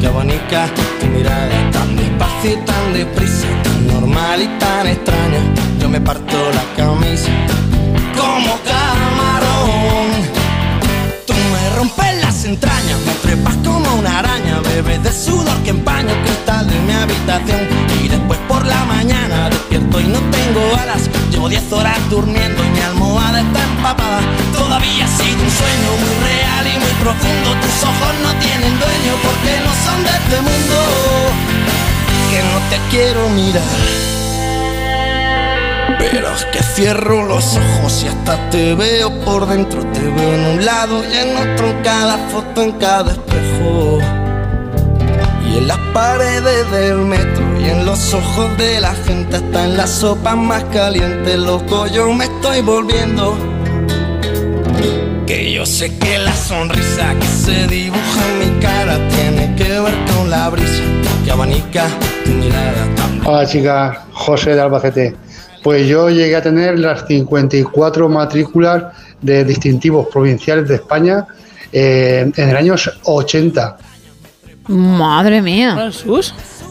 que 0.00 0.06
abanica 0.06 0.66
tu 0.98 1.06
mirada 1.06 1.70
tan 1.72 1.94
despacio 1.94 2.52
y 2.52 2.56
tan 2.64 2.92
deprisa, 2.94 3.48
tan 3.62 3.86
normal 3.86 4.40
y 4.42 4.46
tan 4.58 4.86
extraña. 4.86 5.40
Yo 5.78 5.88
me 5.88 6.00
parto 6.00 6.36
la 6.58 6.64
camisa 6.76 7.30
como 8.16 8.58
camarón. 8.70 10.08
Tú 11.26 11.34
me 11.34 11.76
rompes 11.76 12.22
las 12.22 12.44
entrañas, 12.46 12.98
me 13.06 13.12
trepas 13.22 13.56
como 13.64 13.94
una 13.96 14.20
araña, 14.20 14.60
bebes 14.60 15.02
de 15.02 15.12
sudor 15.12 15.56
que 15.64 15.70
empaña 15.70 16.12
el 16.12 16.22
cristal 16.22 16.66
de 16.66 16.78
mi 16.80 16.92
habitación. 16.92 17.60
Y 18.02 18.08
después 18.08 18.38
por 18.48 18.64
la 18.66 18.82
mañana 18.86 19.50
despierto 19.50 20.00
y 20.00 20.04
no 20.04 20.18
tengo 20.30 20.62
alas. 20.80 21.10
Llevo 21.30 21.48
10 21.48 21.72
horas 21.72 21.98
durmiendo 22.08 22.64
y 22.64 22.70
mi 22.70 22.80
almohada 22.80 23.40
está 23.40 23.62
empapada. 23.64 24.20
Todavía 24.54 25.06
sigue 25.06 25.42
un 25.42 25.50
sueño 25.50 25.90
muy 26.00 26.14
real 26.24 26.59
profundo. 27.00 27.48
Tus 27.60 27.82
ojos 27.82 28.12
no 28.22 28.30
tienen 28.38 28.78
dueño 28.78 29.12
porque 29.24 29.52
no 29.64 29.72
son 29.84 30.04
de 30.04 30.10
este 30.10 30.40
mundo. 30.48 30.76
Que 32.30 32.42
no 32.42 32.58
te 32.70 32.76
quiero 32.90 33.28
mirar. 33.30 34.10
Pero 35.98 36.34
es 36.34 36.44
que 36.46 36.62
cierro 36.62 37.24
los 37.24 37.56
ojos 37.56 38.02
y 38.04 38.08
hasta 38.08 38.50
te 38.50 38.74
veo 38.74 39.10
por 39.24 39.46
dentro. 39.46 39.84
Te 39.92 40.00
veo 40.00 40.34
en 40.34 40.46
un 40.58 40.64
lado 40.64 41.02
y 41.04 41.16
en 41.16 41.36
otro, 41.36 41.70
en 41.70 41.82
cada 41.82 42.16
foto, 42.28 42.62
en 42.62 42.72
cada 42.72 43.12
espejo. 43.12 43.98
Y 45.48 45.58
en 45.58 45.66
las 45.66 45.78
paredes 45.92 46.70
del 46.70 46.98
metro 46.98 47.60
y 47.60 47.68
en 47.68 47.84
los 47.84 48.14
ojos 48.14 48.56
de 48.56 48.80
la 48.80 48.94
gente, 48.94 49.36
hasta 49.36 49.64
en 49.64 49.76
la 49.76 49.86
sopa 49.86 50.36
más 50.36 50.62
caliente, 50.64 51.36
loco, 51.36 51.86
yo 51.88 52.12
me 52.12 52.26
estoy 52.26 52.60
volviendo. 52.60 53.59
Que 55.26 55.52
yo 55.52 55.64
sé 55.64 55.96
que 55.98 56.18
la 56.18 56.34
sonrisa 56.34 57.14
que 57.18 57.26
se 57.26 57.66
dibuja 57.66 58.20
en 58.30 58.38
mi 58.38 58.60
cara 58.60 58.98
tiene 59.08 59.54
que 59.56 59.80
ver 59.80 59.94
con 60.14 60.30
la 60.30 60.48
brisa 60.50 60.82
que 61.24 61.30
abanica 61.30 61.86
tu 62.24 62.30
mirada. 62.30 62.88
Hola 63.24 63.46
chicas, 63.46 63.98
José 64.12 64.54
de 64.54 64.60
Albacete. 64.60 65.16
Pues 65.62 65.86
yo 65.86 66.08
llegué 66.08 66.36
a 66.36 66.42
tener 66.42 66.78
las 66.78 67.06
54 67.06 68.08
matrículas 68.08 68.84
de 69.20 69.44
distintivos 69.44 70.08
provinciales 70.08 70.66
de 70.68 70.76
España 70.76 71.26
eh, 71.72 72.30
en 72.34 72.48
el 72.48 72.56
año 72.56 72.74
80. 73.04 73.76
Madre 74.66 75.42
mía. 75.42 75.90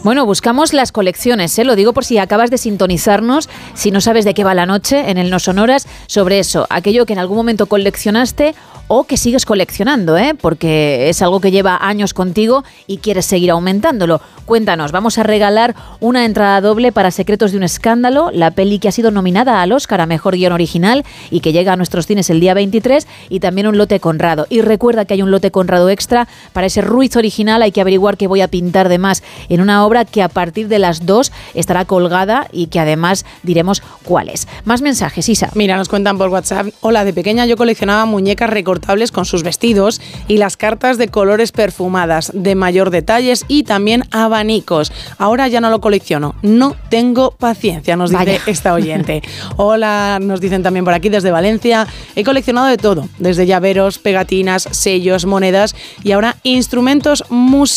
Bueno, 0.02 0.24
buscamos 0.24 0.72
las 0.72 0.92
colecciones, 0.92 1.58
¿eh? 1.58 1.64
lo 1.64 1.76
digo 1.76 1.92
por 1.92 2.06
si 2.06 2.16
acabas 2.16 2.50
de 2.50 2.56
sintonizarnos, 2.56 3.50
si 3.74 3.90
no 3.90 4.00
sabes 4.00 4.24
de 4.24 4.32
qué 4.32 4.44
va 4.44 4.54
la 4.54 4.64
noche 4.64 5.10
en 5.10 5.18
el 5.18 5.28
No 5.28 5.38
Sonoras, 5.38 5.86
sobre 6.06 6.38
eso, 6.38 6.66
aquello 6.70 7.04
que 7.04 7.12
en 7.12 7.18
algún 7.18 7.36
momento 7.36 7.66
coleccionaste 7.66 8.54
o 8.92 9.04
que 9.04 9.16
sigues 9.16 9.44
coleccionando, 9.44 10.16
¿eh? 10.16 10.34
porque 10.34 11.10
es 11.10 11.22
algo 11.22 11.40
que 11.40 11.52
lleva 11.52 11.78
años 11.80 12.12
contigo 12.12 12.64
y 12.88 12.96
quieres 12.96 13.26
seguir 13.26 13.52
aumentándolo. 13.52 14.20
Cuéntanos, 14.46 14.90
vamos 14.90 15.16
a 15.16 15.22
regalar 15.22 15.76
una 16.00 16.24
entrada 16.24 16.60
doble 16.60 16.90
para 16.90 17.12
Secretos 17.12 17.52
de 17.52 17.58
un 17.58 17.62
Escándalo, 17.62 18.32
la 18.32 18.50
peli 18.50 18.80
que 18.80 18.88
ha 18.88 18.92
sido 18.92 19.12
nominada 19.12 19.62
al 19.62 19.70
Oscar 19.70 20.00
a 20.00 20.06
Mejor 20.06 20.34
Guión 20.34 20.52
Original 20.52 21.04
y 21.30 21.38
que 21.38 21.52
llega 21.52 21.74
a 21.74 21.76
nuestros 21.76 22.08
cines 22.08 22.30
el 22.30 22.40
día 22.40 22.52
23 22.52 23.06
y 23.28 23.38
también 23.38 23.68
un 23.68 23.78
lote 23.78 24.00
Conrado. 24.00 24.48
Y 24.50 24.60
recuerda 24.60 25.04
que 25.04 25.14
hay 25.14 25.22
un 25.22 25.30
lote 25.30 25.52
Conrado 25.52 25.88
extra 25.88 26.26
para 26.52 26.66
ese 26.66 26.80
Ruiz 26.80 27.14
original, 27.14 27.62
hay 27.62 27.70
que 27.70 27.79
averiguar 27.80 28.16
qué 28.16 28.26
voy 28.26 28.40
a 28.40 28.48
pintar 28.48 28.88
de 28.88 28.98
más 28.98 29.22
en 29.48 29.60
una 29.60 29.84
obra 29.84 30.04
que 30.04 30.22
a 30.22 30.28
partir 30.28 30.68
de 30.68 30.78
las 30.78 31.06
2 31.06 31.32
estará 31.54 31.84
colgada 31.84 32.48
y 32.52 32.66
que 32.66 32.80
además 32.80 33.24
diremos 33.42 33.82
cuál 34.04 34.28
es. 34.28 34.48
Más 34.64 34.82
mensajes, 34.82 35.28
Isa. 35.28 35.50
Mira, 35.54 35.76
nos 35.76 35.88
cuentan 35.88 36.18
por 36.18 36.28
WhatsApp. 36.28 36.68
Hola, 36.80 37.04
de 37.04 37.12
pequeña 37.12 37.46
yo 37.46 37.56
coleccionaba 37.56 38.04
muñecas 38.04 38.50
recortables 38.50 39.12
con 39.12 39.24
sus 39.24 39.42
vestidos 39.42 40.00
y 40.28 40.36
las 40.36 40.56
cartas 40.56 40.98
de 40.98 41.08
colores 41.08 41.52
perfumadas, 41.52 42.30
de 42.34 42.54
mayor 42.54 42.90
detalles 42.90 43.44
y 43.48 43.64
también 43.64 44.04
abanicos. 44.10 44.92
Ahora 45.18 45.48
ya 45.48 45.60
no 45.60 45.70
lo 45.70 45.80
colecciono. 45.80 46.34
No 46.42 46.76
tengo 46.88 47.32
paciencia, 47.32 47.96
nos 47.96 48.10
dice 48.10 48.40
esta 48.46 48.74
oyente. 48.74 49.22
Hola, 49.56 50.18
nos 50.20 50.40
dicen 50.40 50.62
también 50.62 50.84
por 50.84 50.94
aquí 50.94 51.08
desde 51.08 51.30
Valencia. 51.30 51.86
He 52.14 52.24
coleccionado 52.24 52.66
de 52.66 52.76
todo, 52.76 53.08
desde 53.18 53.46
llaveros, 53.46 53.98
pegatinas, 53.98 54.68
sellos, 54.70 55.26
monedas 55.26 55.74
y 56.02 56.12
ahora 56.12 56.36
instrumentos 56.42 57.24
musicales. 57.30 57.69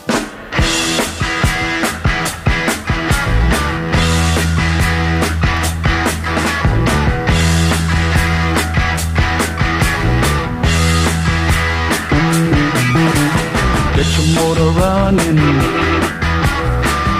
Running. 14.65 15.37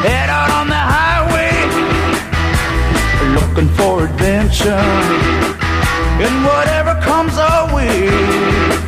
Head 0.03 0.29
out 0.29 0.49
on 0.51 0.67
the 0.67 0.75
highway. 0.75 1.53
Looking 3.35 3.69
for 3.75 4.03
adventure. 4.03 4.83
And 6.25 6.43
whatever 6.43 6.99
comes 7.01 7.37
our 7.37 7.73
way. 7.73 8.84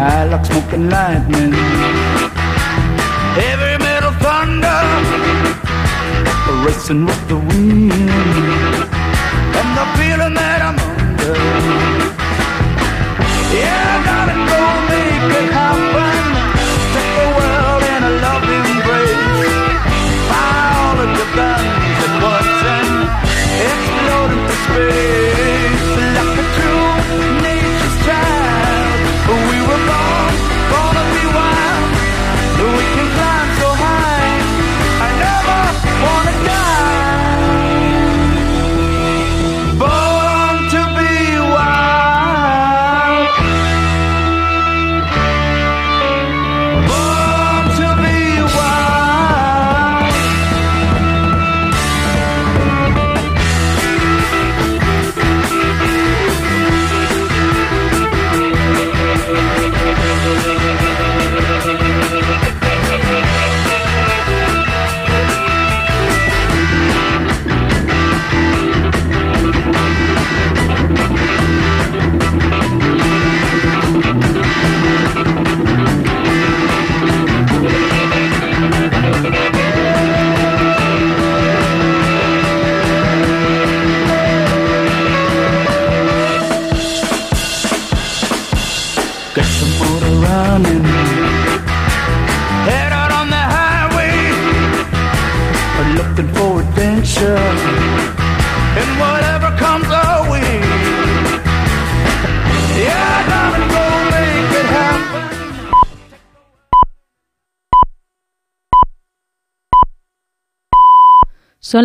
I 0.00 0.24
like 0.24 0.44
smoking 0.46 0.88
lightning. 0.88 1.52
Heavy 3.38 3.82
metal 3.82 4.12
thunder. 4.22 4.78
Racing 6.64 7.04
with 7.04 7.28
the 7.28 7.36
wind 7.36 8.67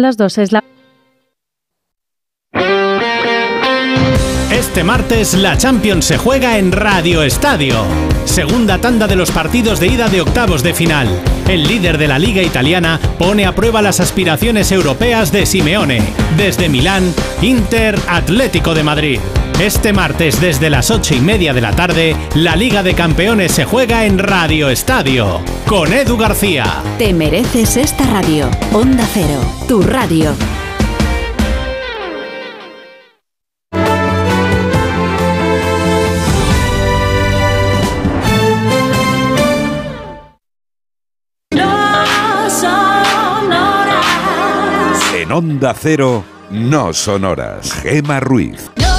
Las 0.01 0.17
dos, 0.17 0.37
es 0.37 0.51
la... 0.51 0.63
Este 4.51 4.83
martes 4.83 5.35
la 5.35 5.57
Champions 5.57 6.05
se 6.05 6.17
juega 6.17 6.57
en 6.57 6.71
Radio 6.71 7.21
Estadio. 7.21 7.75
Segunda 8.25 8.79
tanda 8.79 9.07
de 9.07 9.15
los 9.15 9.29
partidos 9.31 9.79
de 9.79 9.87
ida 9.87 10.09
de 10.09 10.21
octavos 10.21 10.63
de 10.63 10.73
final. 10.73 11.07
El 11.47 11.63
líder 11.63 11.97
de 11.97 12.07
la 12.07 12.17
liga 12.17 12.41
italiana 12.41 12.99
pone 13.19 13.45
a 13.45 13.53
prueba 13.53 13.81
las 13.81 13.99
aspiraciones 13.99 14.71
europeas 14.71 15.31
de 15.31 15.45
Simeone. 15.45 16.01
Desde 16.37 16.69
Milán, 16.69 17.13
Inter 17.41 17.99
Atlético 18.07 18.73
de 18.73 18.83
Madrid. 18.83 19.19
Este 19.59 19.93
martes 19.93 20.41
desde 20.41 20.69
las 20.69 20.91
ocho 20.91 21.15
y 21.15 21.21
media 21.21 21.53
de 21.53 21.61
la 21.61 21.73
tarde, 21.75 22.15
la 22.35 22.55
Liga 22.55 22.83
de 22.83 22.95
Campeones 22.95 23.51
se 23.51 23.65
juega 23.65 24.05
en 24.05 24.17
Radio 24.17 24.69
Estadio. 24.69 25.41
Con 25.67 25.93
Edu 25.93 26.17
García. 26.17 26.83
Te 26.97 27.13
mereces 27.13 27.77
esta 27.77 28.05
radio. 28.07 28.49
Onda 28.73 29.07
Cero, 29.13 29.39
tu 29.67 29.81
radio. 29.81 30.35
No 41.51 42.49
son 42.49 43.53
horas. 43.53 45.01
En 45.15 45.31
Onda 45.31 45.73
Cero, 45.79 46.23
no 46.51 46.91
son 46.91 47.23
horas. 47.23 47.71
Gema 47.81 48.19
Ruiz. 48.19 48.71
No 48.77 48.92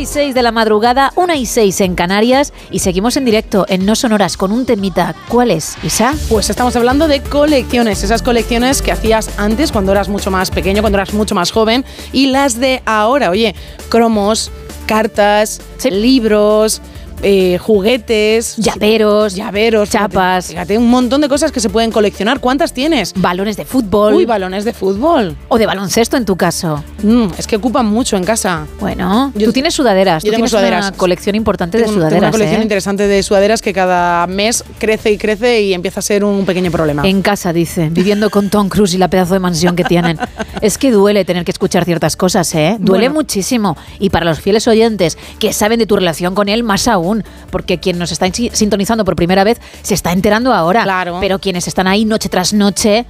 y 0.00 0.06
6 0.06 0.34
de 0.34 0.42
la 0.42 0.50
madrugada, 0.50 1.12
1 1.16 1.34
y 1.34 1.44
6 1.44 1.82
en 1.82 1.94
Canarias 1.94 2.54
y 2.70 2.78
seguimos 2.78 3.18
en 3.18 3.26
directo 3.26 3.66
en 3.68 3.84
No 3.84 3.94
Sonoras 3.94 4.38
con 4.38 4.50
un 4.50 4.64
temita. 4.64 5.14
¿Cuál 5.28 5.50
es, 5.50 5.76
Isa? 5.82 6.14
Pues 6.30 6.48
estamos 6.48 6.74
hablando 6.74 7.06
de 7.06 7.20
colecciones, 7.20 8.02
esas 8.02 8.22
colecciones 8.22 8.80
que 8.80 8.92
hacías 8.92 9.30
antes 9.38 9.72
cuando 9.72 9.92
eras 9.92 10.08
mucho 10.08 10.30
más 10.30 10.50
pequeño, 10.50 10.80
cuando 10.80 10.96
eras 10.96 11.12
mucho 11.12 11.34
más 11.34 11.50
joven 11.50 11.84
y 12.12 12.28
las 12.28 12.58
de 12.58 12.82
ahora. 12.86 13.28
Oye, 13.28 13.54
cromos, 13.90 14.50
cartas, 14.86 15.60
libros. 15.90 16.80
Eh, 17.22 17.58
juguetes, 17.58 18.56
llaveros, 18.56 19.34
llaveros, 19.34 19.90
chapas. 19.90 20.46
Fíjate, 20.48 20.78
un 20.78 20.88
montón 20.88 21.20
de 21.20 21.28
cosas 21.28 21.52
que 21.52 21.60
se 21.60 21.68
pueden 21.70 21.90
coleccionar. 21.90 22.40
¿Cuántas 22.40 22.72
tienes? 22.72 23.12
Balones 23.16 23.56
de 23.56 23.64
fútbol. 23.64 24.14
Uy, 24.14 24.24
balones 24.26 24.64
de 24.64 24.72
fútbol. 24.72 25.36
O 25.48 25.58
de 25.58 25.66
baloncesto 25.66 26.16
en 26.16 26.24
tu 26.24 26.36
caso. 26.36 26.82
Mm, 27.02 27.26
es 27.38 27.46
que 27.46 27.56
ocupan 27.56 27.86
mucho 27.86 28.16
en 28.16 28.24
casa. 28.24 28.66
Bueno, 28.78 29.32
tú 29.38 29.52
tienes 29.52 29.74
sudaderas. 29.74 30.22
yo 30.22 30.28
tú 30.28 30.32
tengo 30.32 30.46
tienes 30.46 30.50
sudaderas. 30.50 30.88
una 30.88 30.96
colección 30.96 31.34
importante 31.34 31.78
de 31.78 31.84
tengo 31.84 31.96
sudaderas. 31.96 32.20
una 32.22 32.30
colección 32.30 32.60
¿eh? 32.60 32.64
interesante 32.64 33.06
de 33.06 33.22
sudaderas 33.22 33.60
que 33.62 33.72
cada 33.72 34.26
mes 34.26 34.64
crece 34.78 35.10
y 35.12 35.18
crece 35.18 35.62
y 35.62 35.74
empieza 35.74 36.00
a 36.00 36.02
ser 36.02 36.24
un 36.24 36.44
pequeño 36.46 36.70
problema. 36.70 37.06
En 37.06 37.22
casa, 37.22 37.52
dice, 37.52 37.88
viviendo 37.90 38.30
con 38.30 38.50
Tom 38.50 38.68
Cruise 38.68 38.94
y 38.94 38.98
la 38.98 39.08
pedazo 39.08 39.34
de 39.34 39.40
mansión 39.40 39.76
que 39.76 39.84
tienen. 39.84 40.18
es 40.60 40.78
que 40.78 40.90
duele 40.90 41.24
tener 41.24 41.44
que 41.44 41.50
escuchar 41.50 41.84
ciertas 41.84 42.16
cosas, 42.16 42.54
¿eh? 42.54 42.76
Duele 42.78 43.08
Bueno. 43.08 43.14
muchísimo. 43.20 43.76
Y 43.98 44.10
para 44.10 44.24
los 44.24 44.40
fieles 44.40 44.66
oyentes 44.68 45.18
que 45.38 45.52
saben 45.52 45.78
de 45.78 45.86
tu 45.86 45.96
relación 45.96 46.34
con 46.34 46.48
él, 46.48 46.62
más 46.62 46.88
aún. 46.88 47.09
Porque 47.50 47.78
quien 47.78 47.98
nos 47.98 48.12
está 48.12 48.32
si- 48.32 48.50
sintonizando 48.52 49.04
por 49.04 49.16
primera 49.16 49.44
vez 49.44 49.60
se 49.82 49.94
está 49.94 50.12
enterando 50.12 50.52
ahora. 50.52 50.82
Claro. 50.84 51.18
Pero 51.20 51.38
quienes 51.38 51.68
están 51.68 51.86
ahí 51.86 52.04
noche 52.04 52.28
tras 52.28 52.52
noche. 52.52 53.06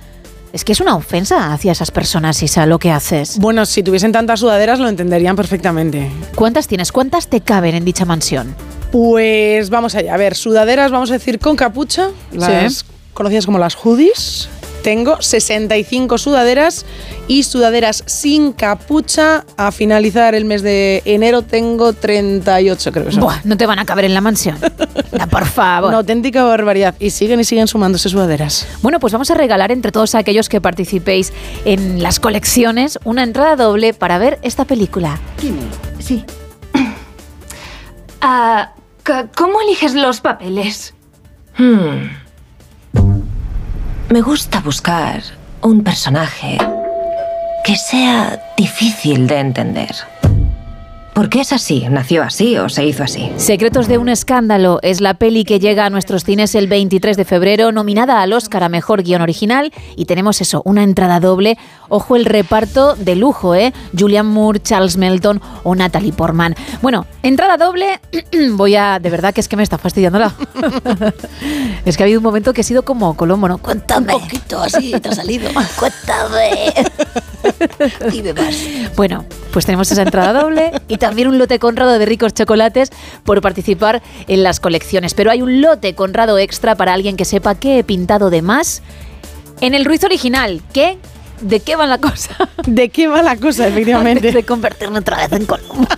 Es 0.52 0.64
que 0.64 0.72
es 0.72 0.80
una 0.80 0.96
ofensa 0.96 1.52
hacia 1.52 1.70
esas 1.70 1.92
personas, 1.92 2.42
Isa, 2.42 2.66
lo 2.66 2.80
que 2.80 2.90
haces. 2.90 3.38
Bueno, 3.38 3.64
si 3.66 3.84
tuviesen 3.84 4.10
tantas 4.10 4.40
sudaderas 4.40 4.80
lo 4.80 4.88
entenderían 4.88 5.36
perfectamente. 5.36 6.10
¿Cuántas 6.34 6.66
tienes? 6.66 6.90
¿Cuántas 6.90 7.28
te 7.28 7.40
caben 7.40 7.76
en 7.76 7.84
dicha 7.84 8.04
mansión? 8.04 8.56
Pues 8.90 9.70
vamos 9.70 9.94
allá. 9.94 10.12
A 10.14 10.16
ver, 10.16 10.34
sudaderas, 10.34 10.90
vamos 10.90 11.10
a 11.10 11.12
decir 11.12 11.38
con 11.38 11.54
capucha, 11.54 12.08
las 12.32 12.84
conocidas 13.14 13.46
como 13.46 13.58
las 13.60 13.76
hoodies. 13.76 14.48
Tengo 14.82 15.20
65 15.20 16.18
sudaderas 16.18 16.86
y 17.28 17.42
sudaderas 17.42 18.02
sin 18.06 18.52
capucha. 18.52 19.44
A 19.56 19.72
finalizar 19.72 20.34
el 20.34 20.44
mes 20.44 20.62
de 20.62 21.02
enero 21.04 21.42
tengo 21.42 21.92
38, 21.92 22.92
creo 22.92 23.06
que 23.06 23.12
son. 23.12 23.20
Buah, 23.22 23.40
no 23.44 23.56
te 23.56 23.66
van 23.66 23.78
a 23.78 23.84
caber 23.84 24.04
en 24.04 24.14
la 24.14 24.20
mansión. 24.20 24.58
No, 25.12 25.28
por 25.30 25.46
favor. 25.46 25.88
Una 25.88 25.98
auténtica 25.98 26.44
barbaridad. 26.44 26.94
Y 26.98 27.10
siguen 27.10 27.40
y 27.40 27.44
siguen 27.44 27.68
sumándose 27.68 28.08
sudaderas. 28.08 28.66
Bueno, 28.82 29.00
pues 29.00 29.12
vamos 29.12 29.30
a 29.30 29.34
regalar 29.34 29.72
entre 29.72 29.92
todos 29.92 30.14
aquellos 30.14 30.48
que 30.48 30.60
participéis 30.60 31.32
en 31.64 32.02
las 32.02 32.20
colecciones 32.20 32.98
una 33.04 33.22
entrada 33.22 33.56
doble 33.56 33.94
para 33.94 34.18
ver 34.18 34.38
esta 34.42 34.64
película. 34.64 35.18
Sí. 35.98 36.24
Ah, 38.22 38.74
¿Cómo 39.34 39.62
eliges 39.62 39.94
los 39.94 40.20
papeles? 40.20 40.92
Hmm. 41.56 42.19
Me 44.10 44.22
gusta 44.22 44.60
buscar 44.60 45.22
un 45.60 45.84
personaje 45.84 46.58
que 47.64 47.76
sea 47.76 48.42
difícil 48.56 49.28
de 49.28 49.38
entender. 49.38 49.94
¿Por 51.14 51.28
qué 51.28 51.40
es 51.40 51.52
así? 51.52 51.86
¿Nació 51.90 52.22
así 52.22 52.56
o 52.56 52.68
se 52.68 52.84
hizo 52.84 53.02
así? 53.02 53.30
Secretos 53.36 53.88
de 53.88 53.98
un 53.98 54.08
escándalo 54.08 54.78
es 54.82 55.00
la 55.00 55.14
peli 55.14 55.44
que 55.44 55.58
llega 55.58 55.84
a 55.84 55.90
nuestros 55.90 56.24
cines 56.24 56.54
el 56.54 56.68
23 56.68 57.16
de 57.16 57.24
febrero, 57.24 57.72
nominada 57.72 58.22
al 58.22 58.32
Oscar 58.32 58.62
a 58.62 58.68
Mejor 58.68 59.02
Guión 59.02 59.20
Original. 59.20 59.72
Y 59.96 60.04
tenemos 60.04 60.40
eso, 60.40 60.62
una 60.64 60.82
entrada 60.82 61.20
doble. 61.20 61.58
Ojo 61.88 62.14
el 62.14 62.24
reparto 62.24 62.94
de 62.94 63.16
lujo, 63.16 63.54
¿eh? 63.54 63.72
Julian 63.98 64.26
Moore, 64.26 64.60
Charles 64.60 64.96
Melton 64.96 65.42
o 65.64 65.74
Natalie 65.74 66.12
Portman. 66.12 66.54
Bueno, 66.80 67.06
entrada 67.22 67.56
doble. 67.56 68.00
Voy 68.52 68.76
a... 68.76 68.98
De 69.00 69.10
verdad 69.10 69.34
que 69.34 69.40
es 69.40 69.48
que 69.48 69.56
me 69.56 69.64
está 69.64 69.78
fastidiando 69.78 70.18
la... 70.20 70.32
es 71.84 71.96
que 71.96 72.02
ha 72.02 72.06
habido 72.06 72.20
un 72.20 72.24
momento 72.24 72.52
que 72.52 72.60
he 72.60 72.64
sido 72.64 72.84
como 72.84 73.16
Colombo, 73.16 73.48
¿no? 73.48 73.58
Cuéntame. 73.58 74.14
Un 74.14 74.20
poquito 74.20 74.62
así 74.62 74.92
te 74.92 75.08
ha 75.08 75.14
salido. 75.14 75.50
Cuéntame. 75.78 76.72
Dime 78.12 78.32
más. 78.34 78.54
Bueno, 78.96 79.24
pues 79.52 79.66
tenemos 79.66 79.90
esa 79.90 80.02
entrada 80.02 80.40
doble 80.40 80.72
y 80.86 80.96
también 81.00 81.26
un 81.26 81.38
lote 81.38 81.58
conrado 81.58 81.98
de 81.98 82.06
ricos 82.06 82.32
chocolates 82.32 82.90
por 83.24 83.40
participar 83.40 84.02
en 84.28 84.44
las 84.44 84.60
colecciones. 84.60 85.14
Pero 85.14 85.32
hay 85.32 85.42
un 85.42 85.60
lote 85.60 85.96
conrado 85.96 86.38
extra 86.38 86.76
para 86.76 86.94
alguien 86.94 87.16
que 87.16 87.24
sepa 87.24 87.56
qué 87.56 87.80
he 87.80 87.84
pintado 87.84 88.30
de 88.30 88.42
más 88.42 88.82
en 89.60 89.74
el 89.74 89.84
Ruiz 89.84 90.04
original. 90.04 90.62
¿Qué? 90.72 90.98
¿De 91.40 91.60
qué 91.60 91.74
va 91.74 91.86
la 91.86 91.98
cosa? 91.98 92.36
¿De 92.66 92.90
qué 92.90 93.08
va 93.08 93.22
la 93.22 93.36
cosa, 93.36 93.66
efectivamente? 93.66 94.28
Antes 94.28 94.34
de 94.34 94.44
convertirme 94.44 95.00
otra 95.00 95.16
vez 95.16 95.32
en 95.32 95.46
Colombo. 95.46 95.88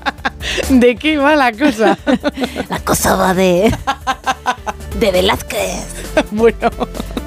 ¿De 0.68 0.96
qué 0.96 1.16
va 1.16 1.36
la 1.36 1.52
cosa? 1.52 1.96
La 2.68 2.80
cosa 2.80 3.14
va 3.14 3.32
de... 3.32 3.72
de 4.98 5.10
Velázquez. 5.12 5.86
bueno. 6.32 6.68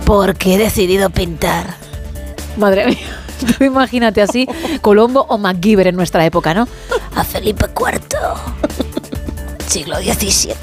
Porque 0.06 0.56
he 0.56 0.58
decidido 0.58 1.10
pintar. 1.10 1.76
Madre 2.58 2.88
mía. 2.88 3.25
Tú 3.58 3.64
imagínate 3.64 4.22
así, 4.22 4.48
Colombo 4.82 5.26
o 5.30 5.38
MacGyver 5.38 5.88
en 5.88 5.96
nuestra 5.96 6.26
época, 6.26 6.54
¿no? 6.54 6.68
A 7.16 7.24
Felipe 7.24 7.66
IV. 7.66 8.02
Siglo 9.68 9.98
XVII. 9.98 10.54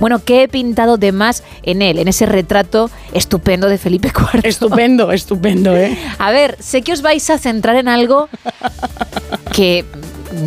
Bueno, 0.00 0.24
¿qué 0.24 0.42
he 0.42 0.48
pintado 0.48 0.96
de 0.96 1.12
más 1.12 1.44
en 1.62 1.82
él, 1.82 1.98
en 1.98 2.08
ese 2.08 2.26
retrato 2.26 2.90
estupendo 3.12 3.68
de 3.68 3.78
Felipe 3.78 4.08
IV? 4.08 4.40
Estupendo, 4.44 5.12
estupendo, 5.12 5.76
¿eh? 5.76 5.96
A 6.18 6.30
ver, 6.30 6.56
sé 6.58 6.82
que 6.82 6.92
os 6.92 7.02
vais 7.02 7.28
a 7.30 7.38
centrar 7.38 7.76
en 7.76 7.86
algo 7.86 8.28
que 9.52 9.84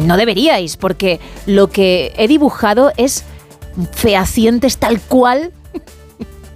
no 0.05 0.17
deberíais, 0.17 0.75
porque 0.75 1.19
lo 1.45 1.67
que 1.67 2.13
he 2.17 2.27
dibujado 2.27 2.91
es 2.97 3.23
fehacientes 3.91 4.77
tal 4.77 4.99
cual 4.99 5.51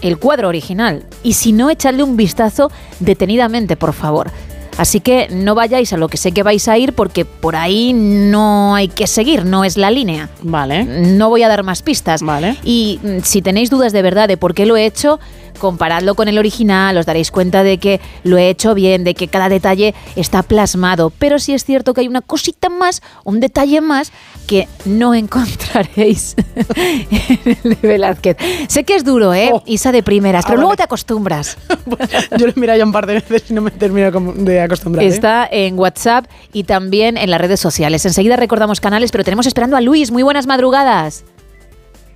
el 0.02 0.17
cuadro 0.17 0.48
original. 0.48 1.06
Y 1.24 1.34
si 1.34 1.52
no, 1.52 1.70
echadle 1.70 2.04
un 2.04 2.17
vistazo 2.17 2.72
detenidamente, 3.00 3.76
por 3.76 3.93
favor. 3.93 4.32
Así 4.78 5.00
que 5.00 5.28
no 5.32 5.56
vayáis 5.56 5.92
a 5.94 5.98
lo 5.98 6.08
que 6.08 6.18
sé 6.18 6.32
que 6.32 6.44
vais 6.44 6.68
a 6.68 6.78
ir 6.78 6.94
porque 6.94 7.26
por 7.26 7.56
ahí 7.56 7.94
no 7.94 8.76
hay 8.76 8.88
que 8.88 9.08
seguir, 9.08 9.46
no 9.46 9.63
es 9.63 9.78
la 9.78 9.92
línea. 9.92 10.30
Vale. 10.42 10.84
No 10.86 11.30
voy 11.30 11.44
a 11.44 11.48
dar 11.48 11.63
más 11.63 11.82
pistas. 11.82 12.22
Vale. 12.22 12.58
Y 12.63 13.00
mm, 13.02 13.20
si 13.24 13.42
tenéis 13.42 13.70
dudas 13.70 13.92
de 13.92 14.02
verdad 14.02 14.28
de 14.28 14.38
por 14.38 14.54
qué 14.54 14.66
lo 14.66 14.78
he 14.78 14.86
hecho, 14.86 15.20
comparadlo 15.58 16.15
con 16.15 16.28
el 16.28 16.38
original, 16.38 16.98
os 16.98 17.06
daréis 17.06 17.32
cuenta 17.32 17.63
de 17.63 17.78
que 17.78 18.00
lo 18.24 18.38
he 18.38 18.50
hecho 18.50 18.74
bien, 18.74 19.04
de 19.04 19.13
que 19.13 19.28
cada 19.28 19.50
detalle 19.50 19.93
está 20.15 20.43
plasmado. 20.43 21.12
Pero 21.17 21.39
sí 21.39 21.54
es 21.54 21.63
cierto 21.65 21.93
que 21.93 22.02
hay 22.02 22.08
una 22.08 22.22
cosita 22.22 22.70
más, 22.70 23.02
un 23.24 23.39
detalle 23.39 23.82
más 23.82 24.12
que 24.48 24.67
no 24.86 25.13
encontraréis 25.13 26.36
en 26.56 27.58
el 27.63 27.74
de 27.82 27.88
Velázquez. 27.88 28.38
Sé 28.67 28.84
que 28.84 28.96
es 28.96 29.04
duro, 29.04 29.34
¿eh? 29.34 29.52
Isa 29.65 29.91
de 29.91 30.04
primeras, 30.04 30.46
pero 30.46 30.56
Oh. 30.56 30.58
Ah, 30.58 30.62
luego 30.62 30.70
vale. 30.70 30.78
te 30.78 30.84
acostumbras. 30.84 31.58
Yo 32.38 32.46
lo 32.48 32.54
he 32.56 32.60
mirado 32.60 32.80
ya 32.80 32.86
un 32.86 32.91
par 32.91 33.06
de 33.06 33.15
veces 33.15 33.50
y 33.50 33.54
no 33.54 33.62
me 33.62 33.72
termino 33.72 34.10
de 34.12 34.62
acostumbrar. 34.62 35.04
¿eh? 35.04 35.08
Está 35.08 35.48
en 35.52 35.78
WhatsApp 35.78 36.26
y 36.54 36.63
también 36.63 37.17
en 37.17 37.30
las 37.30 37.39
redes 37.41 37.60
sociales. 37.60 38.06
Enseguida 38.06 38.36
recordamos 38.38 38.80
canales, 38.80 39.12
pero 39.12 39.24
tenemos 39.24 39.46
esperando 39.48 39.78
a 39.78 39.82
Luis. 39.82 40.12
Muy 40.12 40.24
buenas 40.24 40.48
madrugadas. 40.48 41.26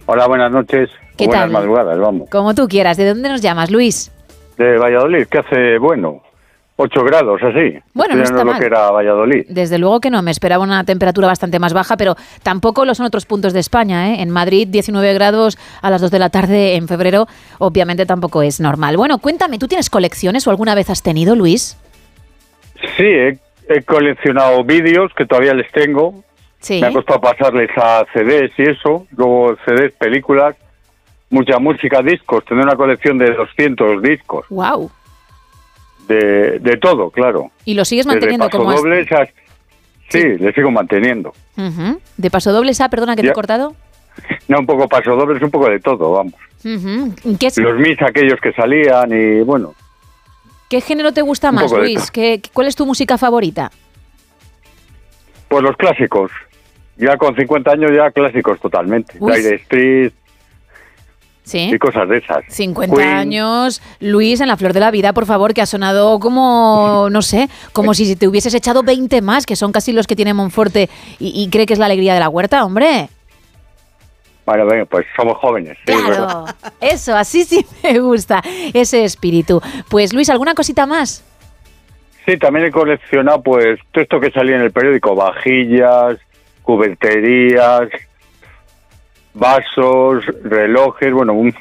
Hola, 0.07 0.27
buenas 0.27 0.51
noches. 0.51 0.89
¿Qué 1.21 1.27
buenas 1.27 1.43
tal? 1.43 1.51
madrugadas, 1.51 1.99
vamos. 1.99 2.29
Como 2.29 2.53
tú 2.53 2.67
quieras. 2.67 2.97
¿De 2.97 3.07
dónde 3.07 3.29
nos 3.29 3.41
llamas, 3.41 3.71
Luis? 3.71 4.11
De 4.57 4.77
Valladolid, 4.77 5.25
que 5.27 5.37
hace, 5.39 5.77
bueno, 5.77 6.21
8 6.75 7.03
grados, 7.03 7.41
así. 7.43 7.77
Bueno, 7.93 8.15
no 8.15 8.23
está 8.23 8.35
es 8.39 8.45
lo 8.45 8.51
mal. 8.51 8.59
que 8.59 8.65
era 8.65 8.89
Valladolid. 8.91 9.45
Desde 9.49 9.77
luego 9.77 9.99
que 9.99 10.09
no, 10.09 10.21
me 10.21 10.31
esperaba 10.31 10.63
una 10.63 10.83
temperatura 10.83 11.27
bastante 11.27 11.59
más 11.59 11.73
baja, 11.73 11.95
pero 11.97 12.15
tampoco 12.43 12.85
lo 12.85 12.95
son 12.95 13.05
otros 13.05 13.25
puntos 13.25 13.53
de 13.53 13.59
España. 13.59 14.11
¿eh? 14.13 14.21
En 14.21 14.29
Madrid, 14.29 14.67
19 14.69 15.13
grados 15.13 15.57
a 15.81 15.89
las 15.89 16.01
2 16.01 16.09
de 16.11 16.19
la 16.19 16.29
tarde 16.29 16.75
en 16.75 16.87
febrero, 16.87 17.27
obviamente 17.59 18.05
tampoco 18.05 18.41
es 18.41 18.59
normal. 18.59 18.97
Bueno, 18.97 19.19
cuéntame, 19.19 19.59
¿tú 19.59 19.67
tienes 19.67 19.89
colecciones 19.89 20.47
o 20.47 20.49
alguna 20.49 20.73
vez 20.75 20.89
has 20.89 21.03
tenido, 21.03 21.35
Luis? 21.35 21.77
Sí, 22.97 23.03
he, 23.05 23.37
he 23.69 23.83
coleccionado 23.83 24.63
vídeos 24.63 25.11
que 25.15 25.25
todavía 25.25 25.53
les 25.53 25.71
tengo. 25.71 26.23
Sí. 26.59 26.79
Me 26.81 26.87
ha 26.87 26.91
costado 26.93 27.21
pasarles 27.21 27.69
a 27.75 28.05
CDs 28.13 28.51
y 28.57 28.63
eso. 28.69 29.05
Luego 29.15 29.55
CDs, 29.65 29.93
películas, 29.93 30.55
mucha 31.31 31.57
música, 31.57 32.01
discos. 32.03 32.45
Tener 32.45 32.63
una 32.63 32.75
colección 32.75 33.17
de 33.17 33.33
200 33.33 34.01
discos. 34.03 34.45
¡Wow! 34.49 34.91
De, 36.07 36.59
de 36.59 36.77
todo, 36.77 37.09
claro. 37.09 37.49
¿Y 37.65 37.73
lo 37.73 37.85
sigues 37.85 38.05
Desde 38.05 38.17
manteniendo 38.19 38.49
como 38.49 38.69
has- 38.69 38.75
pasodobles 38.75 39.11
hasta- 39.11 39.41
Sí, 40.09 40.21
le 40.39 40.51
sigo 40.53 40.69
manteniendo. 40.71 41.33
Ujú. 41.57 42.01
¿De 42.17 42.29
paso 42.29 42.51
doble 42.51 42.71
esa, 42.71 42.89
perdona 42.89 43.15
que 43.15 43.21
te 43.21 43.29
he 43.29 43.33
cortado? 43.33 43.73
No 44.49 44.59
un 44.59 44.65
poco 44.65 44.89
pasodobles, 44.89 45.41
un 45.41 45.49
poco 45.51 45.69
de 45.69 45.79
todo, 45.79 46.11
vamos. 46.11 46.33
Ujú. 46.65 47.37
¿Qué, 47.39 47.47
es- 47.47 47.57
Los 47.57 47.79
mis 47.79 47.99
aquellos 48.01 48.39
que 48.41 48.51
salían 48.51 49.09
y 49.13 49.39
bueno, 49.41 49.73
qué 50.69 50.81
género 50.81 51.13
te 51.13 51.21
gusta 51.21 51.51
más, 51.53 51.71
de 51.71 51.77
Luis? 51.77 52.11
¿Qué, 52.11 52.41
¿Cuál 52.51 52.67
es 52.67 52.75
tu 52.75 52.85
música 52.85 53.17
favorita? 53.17 53.71
pues 55.47 55.63
los 55.63 55.75
clásicos. 55.77 56.31
Ya 56.97 57.17
con 57.17 57.35
50 57.35 57.71
años 57.71 57.91
ya 57.95 58.09
clásicos 58.11 58.59
totalmente. 58.59 59.13
Dire 59.19 59.55
Street 59.55 60.13
Sí. 61.43 61.71
y 61.73 61.77
cosas 61.79 62.07
de 62.07 62.17
esas. 62.17 62.43
50 62.49 62.95
Queen. 62.95 63.07
años, 63.09 63.81
Luis, 63.99 64.39
en 64.41 64.47
la 64.47 64.57
flor 64.57 64.73
de 64.73 64.79
la 64.79 64.91
vida, 64.91 65.11
por 65.11 65.25
favor, 65.25 65.53
que 65.53 65.61
ha 65.61 65.65
sonado 65.65 66.19
como, 66.19 67.07
no 67.11 67.21
sé, 67.21 67.49
como 67.73 67.93
si 67.93 68.15
te 68.15 68.27
hubieses 68.27 68.53
echado 68.53 68.83
20 68.83 69.21
más, 69.21 69.45
que 69.45 69.55
son 69.55 69.71
casi 69.71 69.91
los 69.91 70.05
que 70.07 70.15
tiene 70.15 70.33
Monforte 70.33 70.89
y, 71.19 71.41
y 71.43 71.49
cree 71.49 71.65
que 71.65 71.73
es 71.73 71.79
la 71.79 71.85
alegría 71.87 72.13
de 72.13 72.19
la 72.19 72.29
huerta, 72.29 72.63
hombre. 72.63 73.09
Bueno, 74.45 74.65
venga, 74.65 74.85
pues 74.85 75.05
somos 75.15 75.37
jóvenes. 75.37 75.77
sí. 75.85 75.93
Claro, 75.93 76.45
eso, 76.79 77.15
así 77.15 77.43
sí 77.43 77.65
me 77.83 77.99
gusta, 77.99 78.41
ese 78.73 79.03
espíritu. 79.03 79.61
Pues 79.89 80.13
Luis, 80.13 80.29
¿alguna 80.29 80.53
cosita 80.53 80.85
más? 80.85 81.23
Sí, 82.25 82.37
también 82.37 82.65
he 82.67 82.71
coleccionado 82.71 83.41
pues 83.41 83.79
todo 83.91 84.03
esto 84.03 84.19
que 84.19 84.29
salía 84.31 84.55
en 84.57 84.61
el 84.61 84.71
periódico, 84.71 85.15
vajillas, 85.15 86.17
cuberterías, 86.61 87.89
vasos, 89.33 90.25
relojes, 90.43 91.13
bueno, 91.13 91.33
un, 91.33 91.53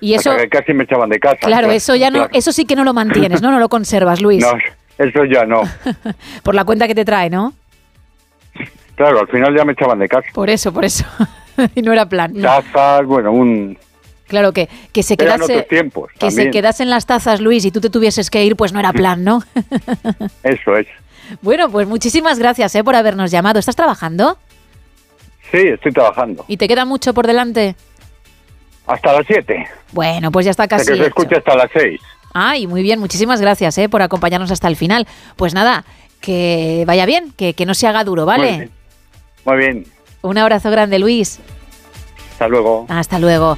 Y 0.00 0.14
eso, 0.14 0.36
que 0.36 0.48
casi 0.48 0.72
me 0.72 0.84
echaban 0.84 1.10
de 1.10 1.18
casa. 1.18 1.38
claro, 1.40 1.70
eso 1.70 1.94
ya 1.94 2.10
no, 2.10 2.18
claro. 2.20 2.30
eso 2.32 2.52
sí 2.52 2.64
que 2.64 2.76
no 2.76 2.84
lo 2.84 2.94
mantienes, 2.94 3.42
¿no? 3.42 3.50
No 3.50 3.58
lo 3.58 3.68
conservas, 3.68 4.20
Luis, 4.20 4.44
No, 4.44 4.52
eso 4.98 5.24
ya 5.24 5.44
no. 5.44 5.62
por 6.42 6.54
la 6.54 6.64
cuenta 6.64 6.86
que 6.86 6.94
te 6.94 7.04
trae, 7.04 7.30
¿no? 7.30 7.54
Claro, 8.94 9.20
al 9.20 9.28
final 9.28 9.56
ya 9.56 9.64
me 9.64 9.72
echaban 9.72 9.98
de 9.98 10.08
casa. 10.08 10.28
Por 10.34 10.50
eso, 10.50 10.72
por 10.72 10.84
eso. 10.84 11.04
y 11.74 11.82
no 11.82 11.92
era 11.92 12.06
plan. 12.06 12.34
Tazas, 12.40 13.04
bueno, 13.06 13.32
un... 13.32 13.78
Claro 14.28 14.52
que, 14.52 14.68
que 14.92 15.02
se 15.02 15.14
Eran 15.14 15.36
quedase, 15.36 15.52
otros 15.52 15.68
tiempos 15.68 16.10
que 16.18 16.30
se 16.30 16.50
quedasen 16.50 16.88
las 16.88 17.04
tazas, 17.04 17.42
Luis, 17.42 17.66
y 17.66 17.70
tú 17.70 17.82
te 17.82 17.90
tuvieses 17.90 18.30
que 18.30 18.42
ir, 18.42 18.56
pues 18.56 18.72
no 18.72 18.80
era 18.80 18.90
plan, 18.94 19.22
¿no? 19.24 19.42
Eso 20.42 20.74
es. 20.76 20.86
bueno, 21.42 21.68
pues 21.68 21.86
muchísimas 21.86 22.38
gracias 22.38 22.74
¿eh? 22.74 22.82
por 22.82 22.96
habernos 22.96 23.30
llamado. 23.30 23.58
¿Estás 23.58 23.76
trabajando? 23.76 24.38
Sí, 25.52 25.58
estoy 25.58 25.92
trabajando. 25.92 26.44
¿Y 26.48 26.56
te 26.56 26.66
queda 26.66 26.84
mucho 26.84 27.14
por 27.14 27.26
delante? 27.26 27.76
Hasta 28.86 29.12
las 29.12 29.26
7. 29.26 29.68
Bueno, 29.92 30.32
pues 30.32 30.46
ya 30.46 30.50
está 30.50 30.64
Hasta 30.64 30.78
casi 30.78 30.90
que 30.92 30.96
se 30.96 31.06
escuche 31.06 31.36
hasta 31.36 31.54
las 31.54 31.68
6. 31.72 32.00
Ay, 32.34 32.66
muy 32.66 32.82
bien, 32.82 32.98
muchísimas 32.98 33.40
gracias 33.40 33.76
¿eh? 33.78 33.88
por 33.88 34.02
acompañarnos 34.02 34.50
hasta 34.50 34.66
el 34.66 34.76
final. 34.76 35.06
Pues 35.36 35.52
nada, 35.54 35.84
que 36.20 36.84
vaya 36.86 37.04
bien, 37.06 37.32
que, 37.36 37.52
que 37.54 37.66
no 37.66 37.74
se 37.74 37.86
haga 37.86 38.02
duro, 38.02 38.22
Muy 38.24 38.34
¿vale? 38.34 38.50
bien. 38.56 38.70
Muy 39.44 39.56
bien. 39.58 39.86
Un 40.22 40.38
abrazo 40.38 40.70
grande, 40.70 40.98
Luis. 40.98 41.38
Hasta 42.32 42.48
luego. 42.48 42.86
Hasta 42.88 43.18
luego. 43.18 43.56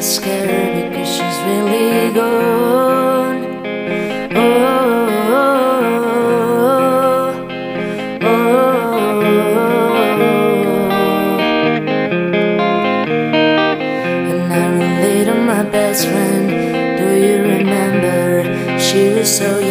Scared 0.00 0.90
because 0.90 1.08
she's 1.08 1.38
really 1.44 2.14
gone. 2.14 3.44
Oh, 4.36 4.97
so 19.28 19.67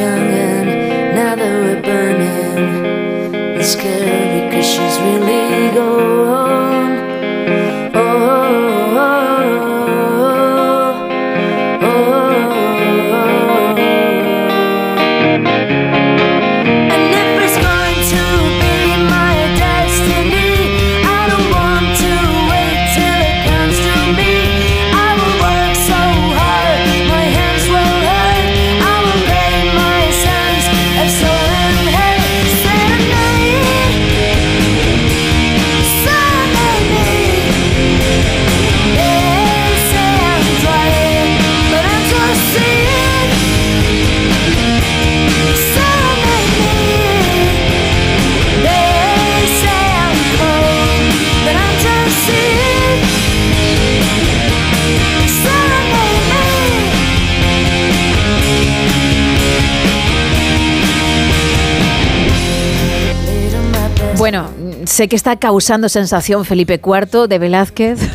sé 64.87 65.07
que 65.07 65.15
está 65.15 65.35
causando 65.37 65.89
sensación 65.89 66.45
Felipe 66.45 66.81
IV 66.83 67.27
de 67.27 67.39
Velázquez. 67.39 67.99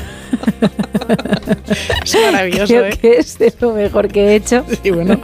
Es 2.04 2.14
maravilloso, 2.14 2.66
Creo 2.66 2.86
¿eh? 2.86 2.98
que 3.00 3.16
es 3.18 3.38
de 3.38 3.52
lo 3.60 3.72
mejor 3.72 4.08
que 4.08 4.28
he 4.28 4.34
hecho. 4.34 4.64
Sí, 4.82 4.90
bueno, 4.90 5.18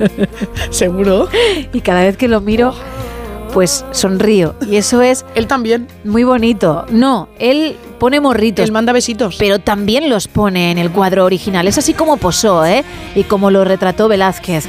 seguro. 0.71 1.29
Y 1.73 1.81
cada 1.81 2.03
vez 2.03 2.17
que 2.17 2.29
lo 2.29 2.41
miro, 2.41 2.75
pues 3.53 3.85
sonrío. 3.91 4.55
Y 4.69 4.77
eso 4.77 5.03
es... 5.03 5.25
Él 5.35 5.47
también. 5.47 5.89
Muy 6.05 6.25
bonito. 6.25 6.87
No, 6.91 7.29
él 7.39 7.77
pone 7.99 8.21
morritos. 8.21 8.65
Él 8.65 8.73
manda 8.73 8.93
besitos. 8.93 9.37
Pero 9.39 9.59
también 9.59 10.09
los 10.09 10.29
pone 10.29 10.71
en 10.71 10.79
el 10.79 10.91
cuadro 10.91 11.25
original. 11.25 11.67
Es 11.67 11.79
así 11.79 11.95
como 11.95 12.17
posó, 12.17 12.65
¿eh? 12.65 12.85
Y 13.15 13.25
como 13.25 13.51
lo 13.51 13.65
retrató 13.65 14.09
Velázquez. 14.09 14.67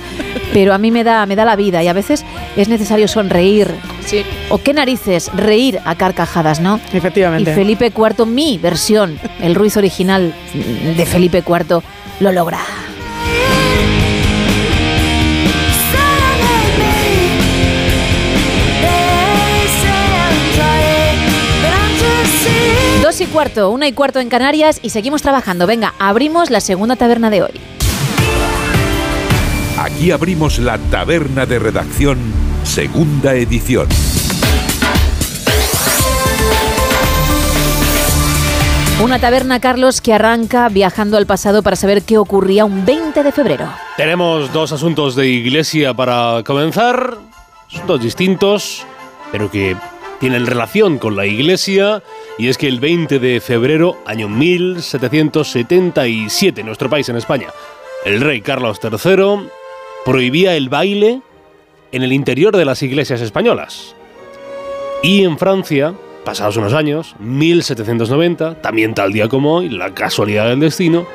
Pero 0.53 0.73
a 0.73 0.77
mí 0.77 0.91
me 0.91 1.03
da, 1.03 1.25
me 1.25 1.35
da 1.35 1.45
la 1.45 1.55
vida 1.55 1.83
y 1.83 1.87
a 1.87 1.93
veces 1.93 2.25
es 2.55 2.69
necesario 2.69 3.07
sonreír. 3.07 3.73
Sí. 4.05 4.23
O 4.49 4.57
qué 4.57 4.73
narices, 4.73 5.31
reír 5.35 5.79
a 5.85 5.95
carcajadas, 5.95 6.59
¿no? 6.59 6.79
Efectivamente. 6.91 7.51
Y 7.51 7.53
Felipe 7.53 7.93
IV, 7.95 8.25
mi 8.25 8.57
versión, 8.57 9.19
el 9.41 9.55
Ruiz 9.55 9.77
original 9.77 10.33
de 10.97 11.05
Felipe 11.05 11.43
IV, 11.47 11.81
lo 12.19 12.31
logra. 12.31 12.59
Cuarto, 23.29 23.69
una 23.69 23.87
y 23.87 23.93
cuarto 23.93 24.19
en 24.19 24.29
Canarias 24.29 24.79
y 24.81 24.89
seguimos 24.89 25.21
trabajando. 25.21 25.67
Venga, 25.67 25.93
abrimos 25.99 26.49
la 26.49 26.59
segunda 26.59 26.95
taberna 26.95 27.29
de 27.29 27.43
hoy. 27.43 27.51
Aquí 29.77 30.11
abrimos 30.11 30.59
la 30.59 30.77
taberna 30.77 31.45
de 31.45 31.59
redacción, 31.59 32.17
segunda 32.63 33.35
edición. 33.35 33.87
Una 39.01 39.17
taberna, 39.17 39.61
Carlos, 39.61 40.01
que 40.01 40.13
arranca 40.13 40.67
viajando 40.67 41.15
al 41.15 41.25
pasado 41.25 41.63
para 41.63 41.77
saber 41.77 42.01
qué 42.01 42.17
ocurría 42.17 42.65
un 42.65 42.85
20 42.85 43.23
de 43.23 43.31
febrero. 43.31 43.69
Tenemos 43.95 44.51
dos 44.51 44.73
asuntos 44.73 45.15
de 45.15 45.27
iglesia 45.27 45.93
para 45.93 46.43
comenzar, 46.45 47.17
asuntos 47.71 48.01
distintos, 48.01 48.85
pero 49.31 49.49
que 49.49 49.77
tienen 50.19 50.45
relación 50.45 50.97
con 50.97 51.15
la 51.15 51.25
iglesia, 51.25 52.03
y 52.39 52.47
es 52.47 52.57
que 52.57 52.67
el 52.69 52.79
20 52.79 53.19
de 53.19 53.41
febrero, 53.41 53.97
año 54.05 54.29
1777, 54.29 56.61
en 56.61 56.67
nuestro 56.67 56.89
país, 56.89 57.09
en 57.09 57.17
España, 57.17 57.49
el 58.05 58.21
rey 58.21 58.39
Carlos 58.39 58.79
III 58.81 59.49
prohibía 60.05 60.55
el 60.55 60.69
baile 60.69 61.21
en 61.91 62.01
el 62.01 62.13
interior 62.13 62.55
de 62.55 62.63
las 62.63 62.81
iglesias 62.81 63.19
españolas. 63.19 63.93
Y 65.03 65.25
en 65.25 65.37
Francia, 65.37 65.93
pasados 66.23 66.55
unos 66.55 66.73
años, 66.73 67.13
1790, 67.19 68.61
también 68.61 68.93
tal 68.93 69.11
día 69.11 69.27
como 69.27 69.55
hoy, 69.55 69.67
la 69.67 69.93
casualidad 69.93 70.47
del 70.47 70.61
destino, 70.61 71.05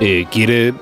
eh, 0.00 0.26
quiere 0.30 0.74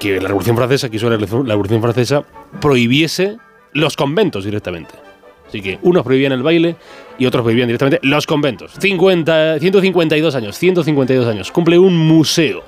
que 0.00 0.22
la 0.22 0.28
Revolución 0.28 0.56
Francesa, 0.56 0.88
quiso 0.88 1.10
la 1.10 1.16
Revolución 1.16 1.46
la 1.46 1.52
Revolución 1.52 1.82
Francesa, 1.82 2.24
prohibiese 2.62 3.36
los 3.74 3.94
conventos 3.94 4.46
directamente. 4.46 5.07
Así 5.48 5.60
que 5.60 5.78
unos 5.82 6.04
prohibían 6.04 6.32
el 6.32 6.42
baile 6.42 6.76
y 7.18 7.26
otros 7.26 7.42
prohibían 7.42 7.68
directamente 7.68 7.98
los 8.02 8.26
conventos. 8.26 8.74
50, 8.78 9.58
152 9.58 10.34
años, 10.34 10.58
152 10.58 11.26
años. 11.26 11.50
Cumple 11.50 11.78
un 11.78 11.96
museo 11.96 12.62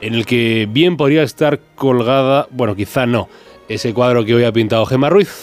en 0.00 0.14
el 0.14 0.26
que 0.26 0.66
bien 0.70 0.96
podría 0.96 1.22
estar 1.22 1.60
colgada, 1.74 2.48
bueno, 2.50 2.74
quizá 2.74 3.06
no, 3.06 3.28
ese 3.68 3.94
cuadro 3.94 4.24
que 4.24 4.34
hoy 4.34 4.44
ha 4.44 4.52
pintado 4.52 4.84
Gemma 4.86 5.08
Ruiz. 5.08 5.40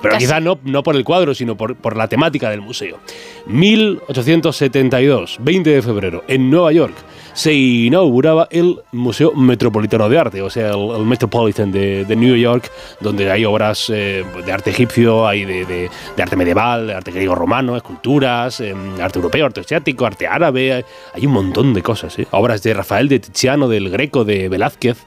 Pero 0.00 0.16
quizá 0.16 0.40
no, 0.40 0.58
no 0.64 0.82
por 0.82 0.96
el 0.96 1.04
cuadro, 1.04 1.34
sino 1.34 1.56
por, 1.56 1.76
por 1.76 1.96
la 1.96 2.08
temática 2.08 2.48
del 2.50 2.62
museo. 2.62 2.98
1872, 3.46 5.38
20 5.40 5.70
de 5.70 5.82
febrero, 5.82 6.24
en 6.28 6.50
Nueva 6.50 6.72
York, 6.72 6.94
se 7.34 7.52
inauguraba 7.52 8.46
el 8.50 8.80
Museo 8.92 9.32
Metropolitano 9.32 10.08
de 10.08 10.18
Arte, 10.18 10.40
o 10.40 10.48
sea, 10.48 10.70
el, 10.70 11.04
Metropolitan 11.04 11.70
de, 11.70 12.06
New 12.16 12.36
York, 12.36 12.70
donde 13.00 13.30
hay 13.30 13.44
obras 13.44 13.90
eh, 13.90 14.24
de 14.46 14.52
arte 14.52 14.70
egipcio, 14.70 15.26
hay 15.26 15.44
de, 15.44 15.90
arte 16.16 16.36
medieval, 16.36 16.86
de 16.86 16.94
arte 16.94 17.10
griego-romano, 17.10 17.76
esculturas, 17.76 18.60
eh, 18.60 18.74
arte 19.00 19.18
europeo, 19.18 19.46
arte 19.46 19.60
asiático, 19.60 20.06
arte 20.06 20.28
árabe, 20.28 20.84
hay, 21.12 21.26
un 21.26 21.32
montón 21.32 21.74
de 21.74 21.82
cosas, 21.82 22.18
¿eh? 22.18 22.26
obras 22.30 22.62
de 22.62 22.72
Rafael, 22.72 23.08
de 23.08 23.18
Tiziano, 23.18 23.68
del 23.68 23.90
Greco, 23.90 24.24
de 24.24 24.48
Velázquez 24.48 25.04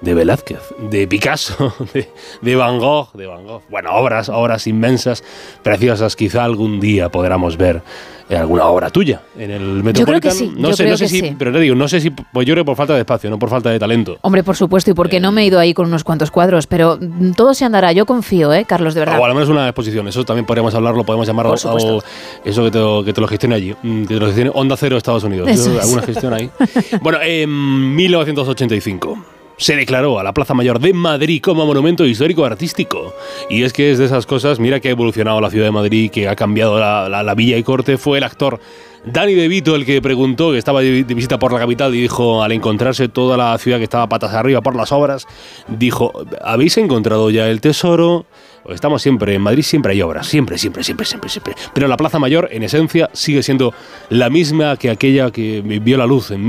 de 0.00 0.12
Velázquez, 0.12 0.60
de 0.90 1.06
Picasso, 1.08 1.74
de, 1.94 2.08
de 2.42 2.56
Van 2.56 2.78
Gogh, 2.78 3.12
de 3.14 3.26
Van 3.26 3.46
Gogh. 3.46 3.62
Bueno, 3.70 3.94
obras, 3.94 4.28
obras 4.28 4.66
inmensas, 4.66 5.24
preciosas. 5.62 6.16
Quizá 6.16 6.44
algún 6.44 6.80
día 6.80 7.08
podamos 7.08 7.56
ver 7.56 7.82
eh, 8.28 8.36
alguna 8.36 8.64
obra 8.66 8.90
tuya 8.90 9.20
en 9.38 9.50
el 9.50 9.82
Metropolitan. 9.82 10.32
sí, 10.32 10.52
no 10.56 10.70
yo 10.70 10.76
sé, 10.76 10.82
creo 10.84 10.92
no 10.92 10.96
sé 10.98 11.04
que 11.04 11.08
si, 11.08 11.20
sí. 11.20 11.36
pero 11.38 11.52
te 11.52 11.60
digo, 11.60 11.74
no 11.74 11.86
sé 11.88 12.00
si, 12.00 12.10
pues 12.10 12.46
yo 12.46 12.54
creo 12.54 12.64
por 12.64 12.76
falta 12.76 12.94
de 12.94 13.00
espacio, 13.00 13.30
no 13.30 13.38
por 13.38 13.48
falta 13.50 13.70
de 13.70 13.78
talento. 13.78 14.18
Hombre, 14.22 14.42
por 14.42 14.56
supuesto, 14.56 14.90
y 14.90 14.94
porque 14.94 15.20
no 15.20 15.30
me 15.32 15.42
he 15.42 15.46
ido 15.46 15.58
ahí 15.60 15.74
con 15.74 15.86
unos 15.86 16.02
cuantos 16.04 16.30
cuadros, 16.30 16.66
pero 16.66 16.98
mm, 17.00 17.32
todo 17.32 17.54
se 17.54 17.64
andará. 17.64 17.92
Yo 17.92 18.04
confío, 18.06 18.52
¿eh, 18.52 18.64
Carlos, 18.64 18.94
de 18.94 19.00
verdad. 19.00 19.20
O 19.20 19.24
al 19.24 19.34
menos 19.34 19.48
una 19.48 19.66
exposición, 19.68 20.08
eso 20.08 20.24
también 20.24 20.44
podríamos 20.46 20.74
hablarlo, 20.74 21.04
podemos 21.04 21.26
llamarlo 21.26 21.54
eso 21.54 22.64
que 22.64 22.70
te, 22.70 22.78
lo- 22.78 23.04
que 23.04 23.12
te 23.12 23.20
lo 23.20 23.28
gestione 23.28 23.54
allí, 23.54 23.74
mm, 23.82 24.02
que 24.02 24.14
te 24.14 24.20
lo 24.20 24.26
gestione 24.26 24.50
Onda 24.54 24.76
Cero 24.76 24.96
Estados 24.96 25.24
Unidos. 25.24 25.48
Eso 25.48 25.72
Yo, 25.72 25.78
es. 25.78 25.84
alguna 25.84 26.02
gestión 26.02 26.32
ahí. 26.34 26.50
bueno, 27.00 27.18
en 27.22 27.94
1985 27.96 29.18
se 29.58 29.74
declaró 29.76 30.18
a 30.18 30.22
la 30.24 30.34
Plaza 30.34 30.54
Mayor 30.54 30.78
de 30.80 30.92
Madrid 30.92 31.40
como 31.42 31.64
monumento 31.66 32.04
histórico 32.04 32.44
artístico. 32.44 33.14
Y 33.48 33.62
es 33.62 33.72
que 33.72 33.90
es 33.90 33.98
de 33.98 34.04
esas 34.04 34.26
cosas, 34.26 34.60
mira 34.60 34.80
que 34.80 34.88
ha 34.88 34.90
evolucionado 34.90 35.40
la 35.40 35.50
ciudad 35.50 35.64
de 35.66 35.70
Madrid, 35.72 36.10
que 36.10 36.28
ha 36.28 36.36
cambiado 36.36 36.78
la, 36.78 37.08
la- 37.08 37.22
la 37.22 37.34
villa 37.34 37.56
y 37.56 37.62
corte, 37.62 37.96
fue 37.96 38.18
el 38.18 38.24
actor 38.24 38.60
Danny 39.04 39.34
DeVito 39.34 39.76
el 39.76 39.86
que 39.86 40.02
preguntó, 40.02 40.50
que 40.50 40.58
estaba 40.58 40.80
de 40.82 41.04
de 41.04 41.14
visita 41.14 41.38
por 41.38 41.52
la 41.52 41.60
capital 41.60 41.94
y 41.94 42.00
dijo, 42.02 42.42
al 42.42 42.50
encontrarse 42.50 43.08
toda 43.08 43.36
la 43.36 43.56
ciudad 43.56 43.78
que 43.78 43.84
estaba 43.84 44.08
patas 44.08 44.34
arriba 44.34 44.60
por 44.62 44.74
las 44.74 44.90
obras, 44.90 45.26
dijo, 45.68 46.12
¿habéis 46.42 46.76
encontrado 46.76 47.30
ya 47.30 47.48
el 47.48 47.60
tesoro? 47.60 48.26
Estamos 48.68 49.00
siempre, 49.02 49.34
en 49.34 49.42
Madrid 49.42 49.62
siempre 49.62 49.92
hay 49.92 50.02
obras, 50.02 50.26
siempre, 50.26 50.58
siempre, 50.58 50.82
siempre, 50.82 51.06
siempre, 51.06 51.30
siempre. 51.30 51.54
Pero 51.72 51.86
la 51.86 51.96
Plaza 51.96 52.18
Mayor, 52.18 52.48
en 52.50 52.64
esencia, 52.64 53.08
sigue 53.12 53.44
siendo 53.44 53.72
la 54.10 54.28
misma 54.28 54.76
que 54.76 54.90
aquella 54.90 55.30
que 55.30 55.62
vio 55.62 55.96
la 55.96 56.06
luz 56.06 56.32
en 56.32 56.44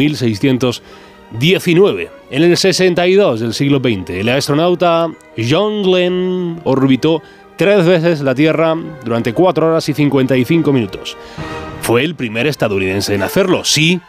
1619. 1.32 2.09
En 2.30 2.43
el 2.43 2.57
62 2.57 3.39
del 3.39 3.53
siglo 3.53 3.80
XX, 3.80 4.09
el 4.11 4.30
astronauta 4.30 5.07
John 5.38 5.84
Glenn 5.84 6.61
orbitó 6.63 7.21
tres 7.57 7.86
veces 7.86 8.21
la 8.21 8.36
Tierra 8.36 8.75
durante 9.03 9.34
4 9.34 9.67
horas 9.67 9.89
y 9.89 9.93
55 9.93 10.71
minutos. 10.73 11.17
Fue 11.82 12.03
el 12.03 12.15
primer 12.15 12.47
estadounidense 12.47 13.15
en 13.15 13.23
hacerlo, 13.23 13.63
sí, 13.63 13.99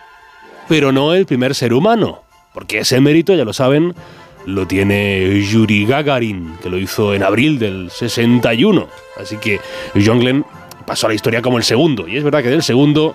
pero 0.68 0.92
no 0.92 1.14
el 1.14 1.26
primer 1.26 1.54
ser 1.54 1.72
humano, 1.72 2.22
porque 2.52 2.80
ese 2.80 3.00
mérito, 3.00 3.34
ya 3.34 3.44
lo 3.44 3.52
saben, 3.52 3.94
lo 4.46 4.66
tiene 4.66 5.42
Yuri 5.42 5.86
Gagarin, 5.86 6.56
que 6.62 6.70
lo 6.70 6.78
hizo 6.78 7.14
en 7.14 7.22
abril 7.22 7.58
del 7.58 7.90
61. 7.90 8.88
Así 9.16 9.36
que 9.36 9.60
John 9.94 10.20
Glenn 10.20 10.44
pasó 10.86 11.06
a 11.06 11.10
la 11.10 11.14
historia 11.14 11.42
como 11.42 11.58
el 11.58 11.64
segundo, 11.64 12.08
y 12.08 12.16
es 12.16 12.24
verdad 12.24 12.42
que 12.42 12.48
del 12.48 12.62
segundo 12.62 13.14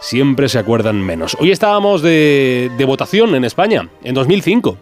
siempre 0.00 0.48
se 0.48 0.58
acuerdan 0.58 1.00
menos. 1.00 1.36
Hoy 1.40 1.50
estábamos 1.50 2.02
de, 2.02 2.70
votación 2.86 3.34
en 3.34 3.44
España, 3.44 3.88
en 4.02 4.14
2005. 4.14 4.76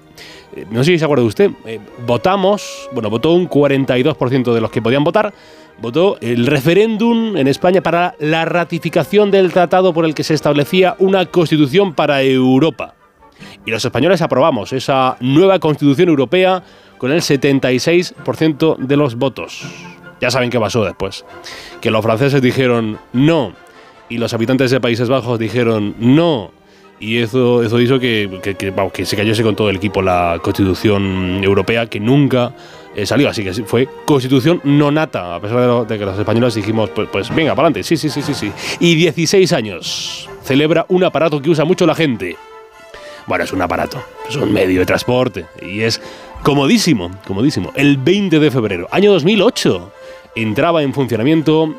Eh, 0.56 0.66
No 0.70 0.84
sé 0.84 0.92
si 0.92 0.98
se 0.98 1.04
acuerda 1.04 1.24
usted, 1.24 1.50
eh, 1.64 1.80
votamos, 2.06 2.88
bueno, 2.92 3.10
votó 3.10 3.32
un 3.32 3.48
42% 3.48 4.52
de 4.52 4.60
los 4.60 4.70
que 4.70 4.82
podían 4.82 5.04
votar, 5.04 5.32
votó 5.80 6.18
el 6.20 6.46
referéndum 6.46 7.36
en 7.36 7.48
España 7.48 7.80
para 7.80 8.14
la 8.18 8.44
ratificación 8.44 9.30
del 9.30 9.52
tratado 9.52 9.92
por 9.94 10.04
el 10.04 10.14
que 10.14 10.24
se 10.24 10.34
establecía 10.34 10.96
una 10.98 11.26
constitución 11.26 11.94
para 11.94 12.22
Europa. 12.22 12.94
Y 13.64 13.70
los 13.70 13.84
españoles 13.84 14.22
aprobamos 14.22 14.72
esa 14.72 15.16
nueva 15.20 15.58
constitución 15.58 16.08
europea 16.08 16.62
con 16.98 17.10
el 17.10 17.20
76% 17.20 18.76
de 18.76 18.96
los 18.96 19.16
votos. 19.16 19.62
Ya 20.20 20.30
saben 20.30 20.50
qué 20.50 20.60
pasó 20.60 20.84
después. 20.84 21.24
Que 21.80 21.90
los 21.90 22.02
franceses 22.02 22.40
dijeron 22.40 22.98
no 23.12 23.54
y 24.14 24.18
los 24.18 24.32
habitantes 24.34 24.70
de 24.70 24.80
Países 24.80 25.08
Bajos 25.08 25.38
dijeron 25.38 25.94
no. 25.98 26.50
Y 27.00 27.18
eso, 27.18 27.64
eso 27.64 27.80
hizo 27.80 27.98
que, 27.98 28.38
que- 28.42 29.04
se 29.04 29.16
cayese 29.16 29.42
con 29.42 29.56
todo 29.56 29.68
el 29.70 29.76
equipo 29.76 30.02
la 30.02 30.38
constitución 30.40 31.40
europea 31.42 31.86
que 31.86 31.98
nunca 31.98 32.54
eh, 32.94 33.06
salió. 33.06 33.28
Así 33.28 33.42
que 33.42 33.52
fue 33.64 33.88
constitución 34.04 34.60
no 34.62 34.92
nata, 34.92 35.34
a 35.34 35.40
pesar 35.40 35.58
de, 35.58 35.84
de 35.94 35.98
que 35.98 36.04
los 36.04 36.16
españoles 36.18 36.54
dijimos, 36.54 36.90
pues, 36.90 37.08
pues 37.10 37.34
venga, 37.34 37.56
para 37.56 37.66
adelante, 37.68 37.82
sí, 37.82 37.96
sí, 37.96 38.08
sí, 38.08 38.22
sí, 38.22 38.34
sí. 38.34 38.52
Y 38.78 38.94
16 38.94 39.52
años 39.52 40.28
celebra 40.44 40.86
un 40.88 41.02
aparato 41.02 41.42
que 41.42 41.50
usa 41.50 41.64
mucho 41.64 41.86
la 41.86 41.94
gente. 41.96 42.36
Bueno, 43.26 43.42
es 43.44 43.52
un 43.52 43.62
aparato, 43.62 44.00
es 44.28 44.36
un 44.36 44.52
medio 44.52 44.78
de 44.80 44.86
transporte 44.86 45.46
y 45.60 45.80
es 45.80 46.00
comodísimo, 46.44 47.10
comodísimo. 47.26 47.72
El 47.74 47.96
20 47.96 48.38
de 48.38 48.50
febrero, 48.50 48.88
año 48.92 49.12
2008, 49.12 49.92
entraba 50.36 50.82
en 50.84 50.92
funcionamiento 50.94 51.74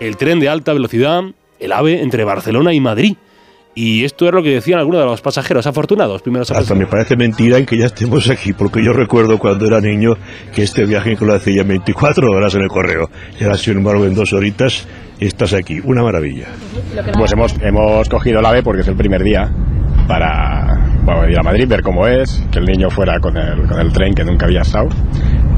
el 0.00 0.16
tren 0.16 0.38
de 0.40 0.48
alta 0.48 0.72
velocidad, 0.72 1.22
el 1.62 1.72
AVE, 1.72 2.02
entre 2.02 2.24
Barcelona 2.24 2.72
y 2.72 2.80
Madrid. 2.80 3.16
Y 3.74 4.04
esto 4.04 4.26
es 4.26 4.34
lo 4.34 4.42
que 4.42 4.50
decían 4.50 4.78
algunos 4.78 5.00
de 5.00 5.06
los 5.06 5.22
pasajeros 5.22 5.66
afortunados, 5.66 6.20
primeros 6.20 6.50
Hasta 6.50 6.74
me 6.74 6.86
parece 6.86 7.16
mentira 7.16 7.56
en 7.56 7.64
que 7.64 7.78
ya 7.78 7.86
estemos 7.86 8.28
aquí, 8.28 8.52
porque 8.52 8.84
yo 8.84 8.92
recuerdo 8.92 9.38
cuando 9.38 9.64
era 9.66 9.80
niño 9.80 10.12
que 10.54 10.62
este 10.62 10.84
viaje 10.84 11.16
que 11.16 11.24
lo 11.24 11.34
hacía 11.34 11.62
en 11.62 11.68
24 11.68 12.30
horas 12.30 12.54
en 12.54 12.62
el 12.62 12.68
correo. 12.68 13.08
Y 13.40 13.44
ahora, 13.44 13.56
sin 13.56 13.78
embargo, 13.78 14.04
en 14.04 14.14
dos 14.14 14.34
horitas 14.34 14.86
estás 15.18 15.54
aquí. 15.54 15.80
Una 15.82 16.02
maravilla. 16.02 16.48
Pues 17.16 17.32
hemos, 17.32 17.54
hemos 17.62 18.08
cogido 18.10 18.40
el 18.40 18.46
AVE 18.46 18.62
porque 18.62 18.82
es 18.82 18.88
el 18.88 18.96
primer 18.96 19.22
día 19.22 19.50
para, 20.06 20.66
bueno, 21.04 21.28
ir 21.28 21.38
a 21.38 21.42
Madrid, 21.42 21.66
ver 21.66 21.80
cómo 21.82 22.06
es, 22.06 22.44
que 22.50 22.58
el 22.58 22.66
niño 22.66 22.90
fuera 22.90 23.18
con 23.20 23.36
el, 23.38 23.66
con 23.66 23.80
el 23.80 23.90
tren 23.92 24.14
que 24.14 24.24
nunca 24.24 24.44
había 24.44 24.60
estado. 24.60 24.88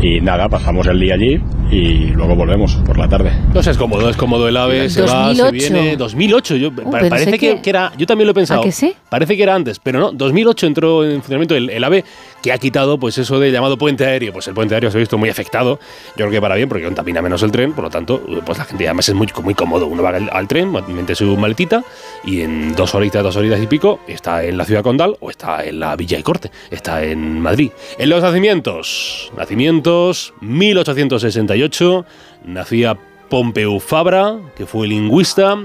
Y 0.07 0.21
nada, 0.21 0.51
pasamos 0.51 0.87
el 0.87 1.01
día 1.01 1.15
allí 1.15 1.41
y 1.71 2.09
luego 2.09 2.35
volvemos 2.37 2.75
por 2.85 2.99
la 2.99 3.09
tarde. 3.09 3.33
No 3.55 3.63
sé, 3.63 3.71
es 3.71 3.79
cómodo, 3.79 4.11
es 4.11 4.17
cómodo 4.19 4.47
el 4.49 4.57
AVE, 4.57 4.91
se 4.91 5.01
va, 5.01 5.35
se 5.35 5.43
2008. 5.43 5.53
viene. 5.53 5.97
2008, 5.97 6.57
yo, 6.57 6.75
pensé 6.75 7.09
parece 7.09 7.31
que, 7.39 7.39
que- 7.57 7.63
que 7.63 7.71
era, 7.71 7.91
yo 7.97 8.05
también 8.07 8.27
lo 8.27 8.33
he 8.33 8.35
pensado. 8.35 8.61
¿A 8.61 8.65
que 8.65 8.73
sí? 8.73 8.93
Parece 9.09 9.35
que 9.35 9.43
era 9.43 9.55
antes, 9.55 9.79
pero 9.79 9.99
no, 10.01 10.13
2008 10.13 10.67
entró 10.67 11.05
en 11.05 11.23
funcionamiento 11.23 11.55
el, 11.57 11.71
el 11.71 11.83
AVE 11.85 12.05
que 12.45 12.53
ha 12.53 12.59
quitado 12.59 12.99
pues 12.99 13.17
eso 13.17 13.41
de 13.41 13.51
llamado 13.51 13.79
puente 13.79 14.05
aéreo. 14.05 14.31
Pues 14.35 14.47
el 14.49 14.53
puente 14.53 14.75
aéreo 14.75 14.91
se 14.91 14.99
ha 14.99 15.01
visto 15.01 15.17
muy 15.17 15.31
afectado, 15.31 15.81
yo 16.09 16.27
creo 16.27 16.31
que 16.31 16.43
para 16.43 16.57
bien, 16.57 16.69
porque 16.69 16.85
contamina 16.85 17.23
menos 17.23 17.43
el 17.43 17.51
tren, 17.51 17.73
por 17.73 17.85
lo 17.85 17.91
tanto, 17.91 18.21
pues 18.45 18.59
la 18.59 18.67
gente 18.67 18.85
además 18.87 19.09
es 19.09 19.15
muy, 19.15 19.27
muy 19.43 19.55
cómodo. 19.55 19.87
Uno 19.87 20.03
va 20.03 20.11
al, 20.11 20.47
tren, 20.47 20.71
mete 20.71 21.15
su 21.15 21.39
maletita 21.39 21.83
y 22.23 22.43
en 22.43 22.75
dos 22.75 22.95
horitas, 22.95 23.23
dos 23.23 23.35
horitas 23.37 23.63
y 23.63 23.67
pico 23.67 24.01
está 24.07 24.45
en 24.45 24.59
la 24.59 24.67
ciudad 24.67 24.83
condal 24.83 25.17
o 25.21 25.31
está 25.31 25.65
en 25.65 25.81
la 25.81 25.97
Villa 25.97 26.19
y 26.19 26.23
Corte, 26.23 26.51
está 26.71 27.03
en 27.03 27.41
Madrid. 27.41 27.71
En 27.97 28.11
los 28.11 28.23
nacimientos, 28.23 29.33
nacimientos 29.39 30.35
1868, 30.43 32.05
nacía 32.45 32.99
Pompeu 33.31 33.81
Fabra, 33.81 34.37
que 34.55 34.67
fue 34.67 34.87
lingüista 34.87 35.57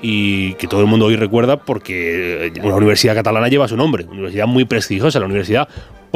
y 0.00 0.54
que 0.54 0.68
todo 0.68 0.80
el 0.80 0.86
mundo 0.86 1.04
hoy 1.04 1.16
recuerda 1.16 1.58
porque 1.58 2.50
una 2.62 2.76
universidad 2.76 3.14
catalana 3.14 3.48
lleva 3.48 3.68
su 3.68 3.76
nombre, 3.76 4.04
una 4.04 4.12
universidad 4.14 4.46
muy 4.46 4.64
prestigiosa, 4.64 5.20
la 5.20 5.26
Universidad 5.26 5.68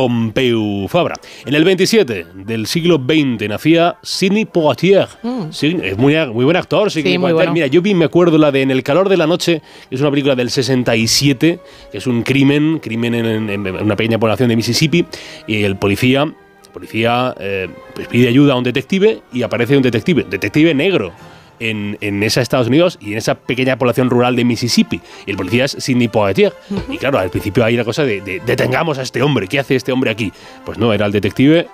Pompeu 0.08 0.86
Fabra. 0.86 1.16
En 1.44 1.54
el 1.54 1.64
27 1.64 2.26
del 2.32 2.68
siglo 2.68 3.02
XX 3.04 3.48
nacía 3.48 3.96
Sidney 4.00 4.44
Poitier. 4.44 5.08
Sí, 5.50 5.76
es 5.82 5.98
muy, 5.98 6.14
muy 6.32 6.44
buen 6.44 6.56
actor, 6.56 6.88
Sidney 6.88 7.14
Sí, 7.14 7.18
muy 7.18 7.32
Poitier. 7.32 7.34
bueno. 7.34 7.52
Mira, 7.52 7.66
yo 7.66 7.82
vi, 7.82 7.94
me 7.94 8.04
acuerdo 8.04 8.38
la 8.38 8.52
de 8.52 8.62
En 8.62 8.70
el 8.70 8.84
calor 8.84 9.08
de 9.08 9.16
la 9.16 9.26
noche, 9.26 9.60
que 9.88 9.96
es 9.96 10.00
una 10.00 10.10
película 10.10 10.36
del 10.36 10.50
67, 10.50 11.58
que 11.90 11.98
es 11.98 12.06
un 12.06 12.22
crimen, 12.22 12.78
crimen 12.78 13.12
en, 13.16 13.26
en- 13.50 13.66
en 13.66 13.82
una 13.82 13.96
pequeña 13.96 14.18
población 14.20 14.48
de 14.48 14.54
Mississippi, 14.54 15.04
y 15.48 15.64
el 15.64 15.74
policía, 15.76 16.22
el 16.22 16.70
policía 16.72 17.34
eh, 17.40 17.66
pues 17.94 18.06
pide 18.06 18.28
ayuda 18.28 18.52
a 18.52 18.56
un 18.56 18.62
detective 18.62 19.22
y 19.32 19.42
aparece 19.42 19.76
un 19.76 19.82
detective, 19.82 20.24
detective 20.30 20.74
negro. 20.74 21.12
En, 21.60 21.98
en 22.00 22.22
esa 22.22 22.40
Estados 22.40 22.68
Unidos 22.68 22.98
y 23.00 23.12
en 23.12 23.18
esa 23.18 23.34
pequeña 23.34 23.76
población 23.78 24.10
rural 24.10 24.36
de 24.36 24.44
Mississippi. 24.44 25.00
Y 25.26 25.30
el 25.30 25.36
policía 25.36 25.64
es 25.64 25.76
Sidney 25.78 26.08
Poitier. 26.08 26.52
Y 26.88 26.98
claro, 26.98 27.18
al 27.18 27.30
principio 27.30 27.64
hay 27.64 27.76
la 27.76 27.84
cosa 27.84 28.04
de, 28.04 28.20
de 28.20 28.40
detengamos 28.44 28.98
a 28.98 29.02
este 29.02 29.22
hombre, 29.22 29.48
¿qué 29.48 29.58
hace 29.58 29.76
este 29.76 29.92
hombre 29.92 30.10
aquí? 30.10 30.32
Pues 30.64 30.78
no, 30.78 30.92
era 30.92 31.06
el 31.06 31.12
detective 31.12 31.66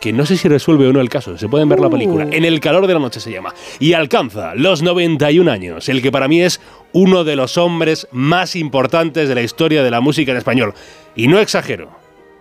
que 0.00 0.12
no 0.12 0.24
sé 0.24 0.36
si 0.36 0.48
resuelve 0.48 0.88
o 0.88 0.92
no 0.92 1.00
el 1.00 1.10
caso, 1.10 1.36
se 1.36 1.48
pueden 1.48 1.68
ver 1.68 1.78
la 1.78 1.90
película. 1.90 2.26
En 2.30 2.44
el 2.44 2.58
calor 2.58 2.86
de 2.86 2.94
la 2.94 3.00
noche 3.00 3.20
se 3.20 3.30
llama. 3.30 3.54
Y 3.78 3.92
alcanza 3.92 4.54
los 4.54 4.82
91 4.82 5.50
años, 5.50 5.88
el 5.90 6.00
que 6.00 6.10
para 6.10 6.26
mí 6.26 6.40
es 6.40 6.60
uno 6.92 7.22
de 7.22 7.36
los 7.36 7.58
hombres 7.58 8.08
más 8.10 8.56
importantes 8.56 9.28
de 9.28 9.34
la 9.34 9.42
historia 9.42 9.82
de 9.82 9.90
la 9.90 10.00
música 10.00 10.32
en 10.32 10.38
español. 10.38 10.74
Y 11.14 11.28
no 11.28 11.38
exagero, 11.38 11.90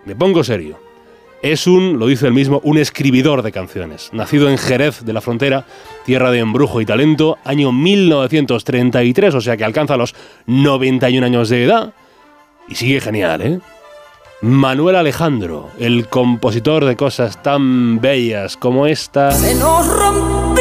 me 0.05 0.15
pongo 0.15 0.43
serio. 0.43 0.88
Es 1.41 1.67
un, 1.67 1.99
lo 1.99 2.07
dice 2.07 2.27
él 2.27 2.33
mismo, 2.33 2.59
un 2.63 2.77
escribidor 2.77 3.43
de 3.43 3.51
canciones. 3.51 4.09
Nacido 4.11 4.49
en 4.49 4.57
Jerez 4.57 5.05
de 5.05 5.13
la 5.13 5.21
Frontera, 5.21 5.65
tierra 6.05 6.31
de 6.31 6.39
embrujo 6.39 6.81
y 6.81 6.85
talento, 6.85 7.37
año 7.45 7.71
1933, 7.71 9.35
o 9.35 9.41
sea 9.41 9.55
que 9.55 9.63
alcanza 9.63 9.95
los 9.95 10.15
91 10.47 11.25
años 11.25 11.47
de 11.49 11.63
edad. 11.63 11.93
Y 12.67 12.75
sigue 12.75 12.99
genial, 12.99 13.41
¿eh? 13.41 13.59
Manuel 14.41 14.95
Alejandro, 14.95 15.69
el 15.79 16.07
compositor 16.07 16.85
de 16.85 16.95
cosas 16.95 17.41
tan 17.43 17.99
bellas 17.99 18.55
como 18.55 18.87
esta. 18.87 19.31
Nos 19.59 19.87
rompió 19.87 20.58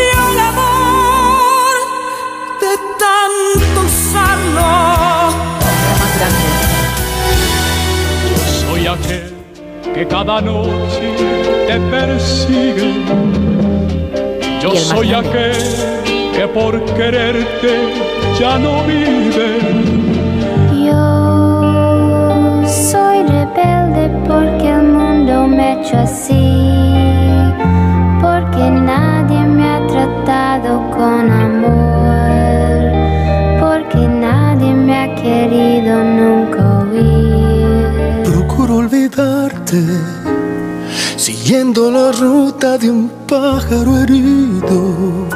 que 9.99 10.07
cada 10.07 10.41
noche 10.41 11.07
te 11.67 11.77
persigue. 11.91 13.05
Yo 14.63 14.71
soy 14.77 15.13
aquel 15.13 15.57
que 16.35 16.47
por 16.47 16.73
quererte 16.95 17.73
ya 18.39 18.59
no 18.59 18.85
vive. 18.85 19.49
Yo 20.87 22.63
soy 22.91 23.19
rebelde 23.27 24.05
porque 24.29 24.69
el 24.71 24.85
mundo 24.85 25.49
me 25.49 25.63
ha 25.65 25.73
hecho 25.81 25.97
así, 25.99 26.47
porque 28.23 28.71
nadie 28.71 29.41
me 29.57 29.65
ha 29.69 29.81
tratado 29.89 30.71
con 30.93 31.29
amor, 31.29 31.88
siguiendo 41.17 41.91
la 41.91 42.13
ruta 42.13 42.79
de 42.79 42.91
un 42.91 43.11
pájaro 43.27 43.99
herido. 43.99 45.29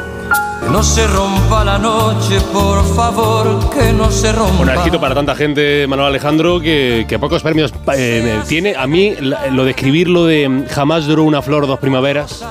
No 0.71 0.81
se 0.81 1.05
rompa 1.05 1.63
la 1.63 1.77
noche, 1.77 2.39
por 2.51 2.83
favor, 2.95 3.69
que 3.69 3.91
no 3.93 4.09
se 4.09 4.31
rompa. 4.31 4.63
Un 4.63 4.69
éxito 4.69 4.99
para 4.99 5.13
tanta 5.13 5.35
gente, 5.35 5.85
Manuel 5.87 6.07
Alejandro, 6.09 6.59
que, 6.59 7.05
que 7.07 7.19
pocos 7.19 7.43
premios 7.43 7.71
eh, 7.95 8.39
tiene. 8.47 8.75
A 8.75 8.87
mí, 8.87 9.13
la- 9.19 9.47
lo 9.47 9.65
de 9.65 9.71
escribir 9.71 10.07
lo 10.09 10.25
de 10.25 10.65
jamás 10.71 11.05
duró 11.05 11.23
una 11.25 11.41
flor 11.43 11.67
dos 11.67 11.79
primaveras, 11.79 12.43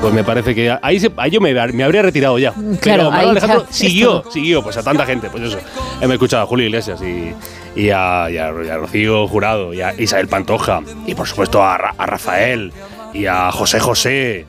pues 0.00 0.12
me 0.12 0.22
parece 0.24 0.54
que 0.54 0.76
ahí, 0.82 1.00
se- 1.00 1.10
ahí 1.16 1.30
yo 1.30 1.40
me, 1.40 1.52
me 1.72 1.84
habría 1.84 2.02
retirado 2.02 2.38
ya. 2.38 2.52
Claro, 2.52 2.78
Pero 2.82 3.10
Manuel 3.10 3.28
Alejandro 3.30 3.66
siguió, 3.70 4.18
esto. 4.18 4.30
siguió, 4.30 4.62
pues 4.62 4.76
a 4.76 4.82
tanta 4.82 5.06
gente, 5.06 5.28
pues 5.30 5.44
eso. 5.44 5.58
Hemos 6.00 6.14
escuchado 6.14 6.42
a 6.42 6.46
Julio 6.46 6.66
Iglesias 6.66 7.00
y, 7.02 7.32
y, 7.80 7.90
a, 7.90 8.28
y 8.30 8.36
a- 8.38 8.52
y 8.64 8.68
a 8.68 8.76
Rocío 8.76 9.26
Jurado, 9.28 9.72
y 9.72 9.80
a 9.80 9.94
Isabel 9.98 10.28
Pantoja, 10.28 10.82
y 11.06 11.14
por 11.14 11.26
supuesto 11.26 11.62
a, 11.62 11.78
Ra- 11.78 11.94
a 11.96 12.06
Rafael, 12.06 12.72
y 13.14 13.26
a 13.26 13.50
José 13.52 13.80
José. 13.80 14.46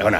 Bueno, 0.00 0.18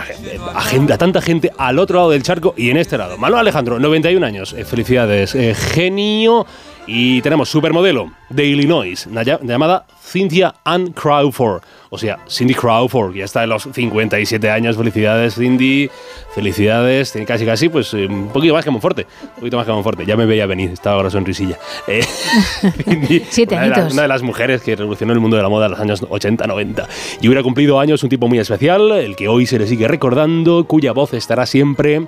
a, 0.54 0.98
tanta 0.98 1.22
gente 1.22 1.50
al 1.56 1.78
otro 1.78 1.96
lado 1.98 2.10
del 2.10 2.22
charco 2.22 2.52
y 2.56 2.70
en 2.70 2.76
este 2.76 2.98
lado. 2.98 3.16
Manuel 3.16 3.40
Alejandro, 3.40 3.78
91 3.78 4.26
años. 4.26 4.52
Eh, 4.52 4.64
felicidades. 4.64 5.34
Eh, 5.34 5.54
genio. 5.54 6.46
Y 6.86 7.20
tenemos 7.22 7.48
supermodelo 7.48 8.10
de 8.30 8.44
Illinois, 8.46 9.06
llamada 9.42 9.86
Cynthia 10.02 10.54
Ann 10.64 10.92
Crawford. 10.92 11.62
O 11.92 11.98
sea, 11.98 12.20
Cindy 12.28 12.54
Crawford, 12.54 13.16
ya 13.16 13.24
está 13.24 13.40
de 13.40 13.48
los 13.48 13.64
57 13.72 14.48
años. 14.48 14.76
Felicidades, 14.76 15.34
Cindy. 15.34 15.90
Felicidades. 16.32 17.10
Tiene 17.10 17.26
casi, 17.26 17.44
casi, 17.44 17.68
pues 17.68 17.92
eh, 17.94 18.06
un 18.06 18.28
poquito 18.28 18.54
más 18.54 18.64
que 18.64 18.70
Monforte. 18.70 19.08
Un 19.22 19.40
poquito 19.40 19.56
más 19.56 19.66
que 19.66 19.72
Monforte. 19.72 20.06
Ya 20.06 20.16
me 20.16 20.24
veía 20.24 20.46
venir, 20.46 20.70
estaba 20.70 21.02
la 21.02 21.10
sonrisilla. 21.10 21.58
Eh, 21.88 22.04
Cindy, 22.84 23.26
Siete 23.28 23.56
una 23.56 23.70
de, 23.70 23.92
una 23.92 24.02
de 24.02 24.08
las 24.08 24.22
mujeres 24.22 24.62
que 24.62 24.76
revolucionó 24.76 25.12
el 25.12 25.18
mundo 25.18 25.36
de 25.36 25.42
la 25.42 25.48
moda 25.48 25.66
en 25.66 25.72
los 25.72 25.80
años 25.80 26.02
80-90. 26.02 26.86
Y 27.22 27.26
hubiera 27.26 27.42
cumplido 27.42 27.80
años 27.80 28.04
un 28.04 28.08
tipo 28.08 28.28
muy 28.28 28.38
especial, 28.38 28.92
el 28.92 29.16
que 29.16 29.26
hoy 29.26 29.46
se 29.46 29.58
le 29.58 29.66
sigue 29.66 29.88
recordando, 29.88 30.64
cuya 30.68 30.92
voz 30.92 31.12
estará 31.14 31.44
siempre 31.44 32.06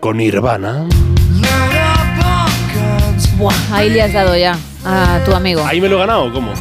con 0.00 0.16
Nirvana. 0.16 0.86
Buah, 3.36 3.54
ahí 3.72 3.90
le 3.90 4.00
has 4.00 4.12
dado 4.14 4.34
ya 4.38 4.56
a 4.86 5.20
tu 5.26 5.34
amigo. 5.34 5.62
¿Ahí 5.66 5.82
me 5.82 5.88
lo 5.88 5.96
he 5.96 5.98
ganado 5.98 6.32
cómo? 6.32 6.52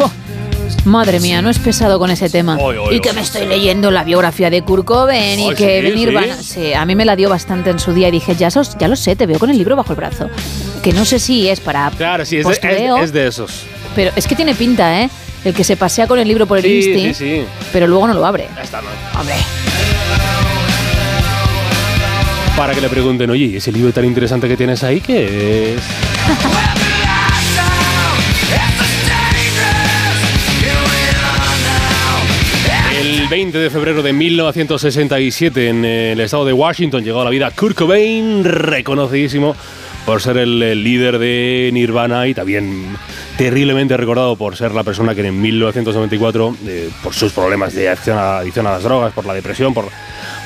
Madre 0.85 1.19
mía, 1.19 1.41
no 1.41 1.49
es 1.49 1.59
pesado 1.59 1.99
con 1.99 2.09
ese 2.11 2.29
tema. 2.29 2.57
Oy, 2.59 2.77
oy, 2.77 2.95
y 2.95 2.99
que 3.01 3.09
oy. 3.09 3.15
me 3.15 3.21
estoy 3.21 3.45
leyendo 3.45 3.91
la 3.91 4.03
biografía 4.03 4.49
de 4.49 4.61
Kurt 4.63 4.85
Cobain 4.85 5.39
y 5.39 5.53
que 5.53 5.81
sí, 5.87 5.95
Nirvana. 5.95 6.35
sí. 6.37 6.43
Sí, 6.43 6.73
a 6.73 6.85
mí 6.85 6.95
me 6.95 7.05
la 7.05 7.15
dio 7.15 7.29
bastante 7.29 7.69
en 7.69 7.79
su 7.79 7.93
día 7.93 8.07
y 8.07 8.11
dije, 8.11 8.35
ya, 8.35 8.49
sos- 8.49 8.77
ya 8.79 8.87
lo 8.87 8.95
sé, 8.95 9.15
te 9.15 9.25
veo 9.25 9.37
con 9.39 9.49
el 9.49 9.57
libro 9.57 9.75
bajo 9.75 9.91
el 9.93 9.97
brazo. 9.97 10.29
Que 10.83 10.91
no 10.93 11.05
sé 11.05 11.19
si 11.19 11.47
es 11.47 11.59
para 11.59 11.91
Claro, 11.91 12.25
sí, 12.25 12.37
es 12.37 12.45
de, 12.45 12.49
postureo, 12.51 12.97
es- 12.97 13.03
es 13.05 13.13
de 13.13 13.27
esos. 13.27 13.63
pero 13.95 14.11
es 14.15 14.25
que 14.27 14.35
tiene 14.35 14.55
pinta, 14.55 15.01
¿eh? 15.01 15.09
El 15.45 15.53
que 15.53 15.63
se 15.63 15.75
pasea 15.77 16.07
con 16.07 16.19
el 16.19 16.27
libro 16.27 16.45
por 16.45 16.57
el 16.59 16.63
Sí, 16.63 16.75
Insti, 16.75 17.13
sí, 17.13 17.41
sí. 17.41 17.45
pero 17.73 17.87
luego 17.87 18.07
no 18.07 18.13
lo 18.13 18.25
abre. 18.25 18.47
Ya 18.55 18.61
está, 18.63 18.81
¿no? 18.81 18.87
Hombre. 19.19 19.35
Para 22.57 22.73
que 22.75 22.81
le 22.81 22.89
pregunten, 22.89 23.29
oye, 23.29 23.45
¿y 23.45 23.55
ese 23.57 23.71
libro 23.71 23.91
tan 23.91 24.05
interesante 24.05 24.47
que 24.47 24.57
tienes 24.57 24.83
ahí 24.83 24.99
qué 25.01 25.73
es? 25.75 25.81
20 33.31 33.57
de 33.57 33.69
febrero 33.69 34.03
de 34.03 34.11
1967 34.11 35.69
en 35.69 35.85
el 35.85 36.19
estado 36.19 36.43
de 36.43 36.51
Washington 36.51 37.01
llegó 37.01 37.21
a 37.21 37.23
la 37.23 37.29
vida 37.29 37.49
Kurt 37.51 37.77
Cobain, 37.77 38.43
reconocidísimo 38.43 39.55
por 40.05 40.21
ser 40.21 40.35
el, 40.35 40.61
el 40.61 40.83
líder 40.83 41.17
de 41.17 41.69
Nirvana 41.71 42.27
y 42.27 42.33
también 42.33 42.87
terriblemente 43.37 43.95
recordado 43.95 44.35
por 44.35 44.57
ser 44.57 44.73
la 44.73 44.83
persona 44.83 45.15
que 45.15 45.25
en 45.25 45.39
1994, 45.39 46.57
eh, 46.67 46.89
por 47.01 47.13
sus 47.13 47.31
problemas 47.31 47.73
de 47.73 47.87
adicción 47.87 48.17
a, 48.17 48.71
las 48.71 48.83
drogas, 48.83 49.13
por 49.13 49.25
la 49.25 49.33
depresión, 49.33 49.73
por, 49.73 49.85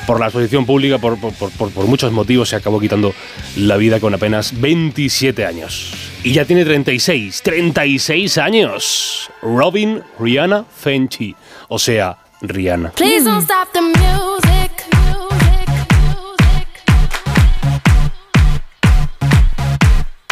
por 0.06 0.20
la 0.20 0.26
exposición 0.26 0.64
pública, 0.64 0.98
por- 0.98 1.18
por- 1.18 1.32
por 1.72 1.86
muchos 1.86 2.12
motivos, 2.12 2.50
se 2.50 2.56
acabó 2.56 2.78
quitando 2.78 3.12
la 3.56 3.76
vida 3.76 3.98
con 3.98 4.14
apenas 4.14 4.60
27 4.60 5.44
años. 5.44 5.92
Y 6.22 6.32
ya 6.34 6.44
tiene 6.44 6.64
36, 6.64 7.42
36 7.42 8.38
años. 8.38 9.28
Robin 9.42 10.02
Rihanna 10.20 10.64
Fenty, 10.72 11.34
o 11.68 11.78
sea, 11.80 12.18
Rihanna. 12.42 12.92
Please 12.94 13.24
don't 13.24 13.42
stop 13.42 13.72
the 13.72 13.80
music. 13.80 14.72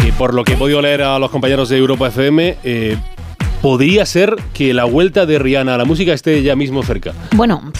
Y 0.06 0.12
por 0.12 0.34
lo 0.34 0.44
que 0.44 0.52
he 0.54 0.56
podido 0.56 0.82
leer 0.82 1.02
a 1.02 1.18
los 1.18 1.30
compañeros 1.30 1.68
de 1.68 1.78
Europa 1.78 2.08
FM, 2.08 2.56
eh, 2.64 2.96
podría 3.62 4.04
ser 4.06 4.36
que 4.52 4.74
la 4.74 4.84
vuelta 4.84 5.24
de 5.26 5.38
Rihanna 5.38 5.74
a 5.74 5.78
la 5.78 5.84
música 5.84 6.12
esté 6.12 6.42
ya 6.42 6.54
mismo 6.56 6.82
cerca. 6.82 7.12
Bueno, 7.34 7.72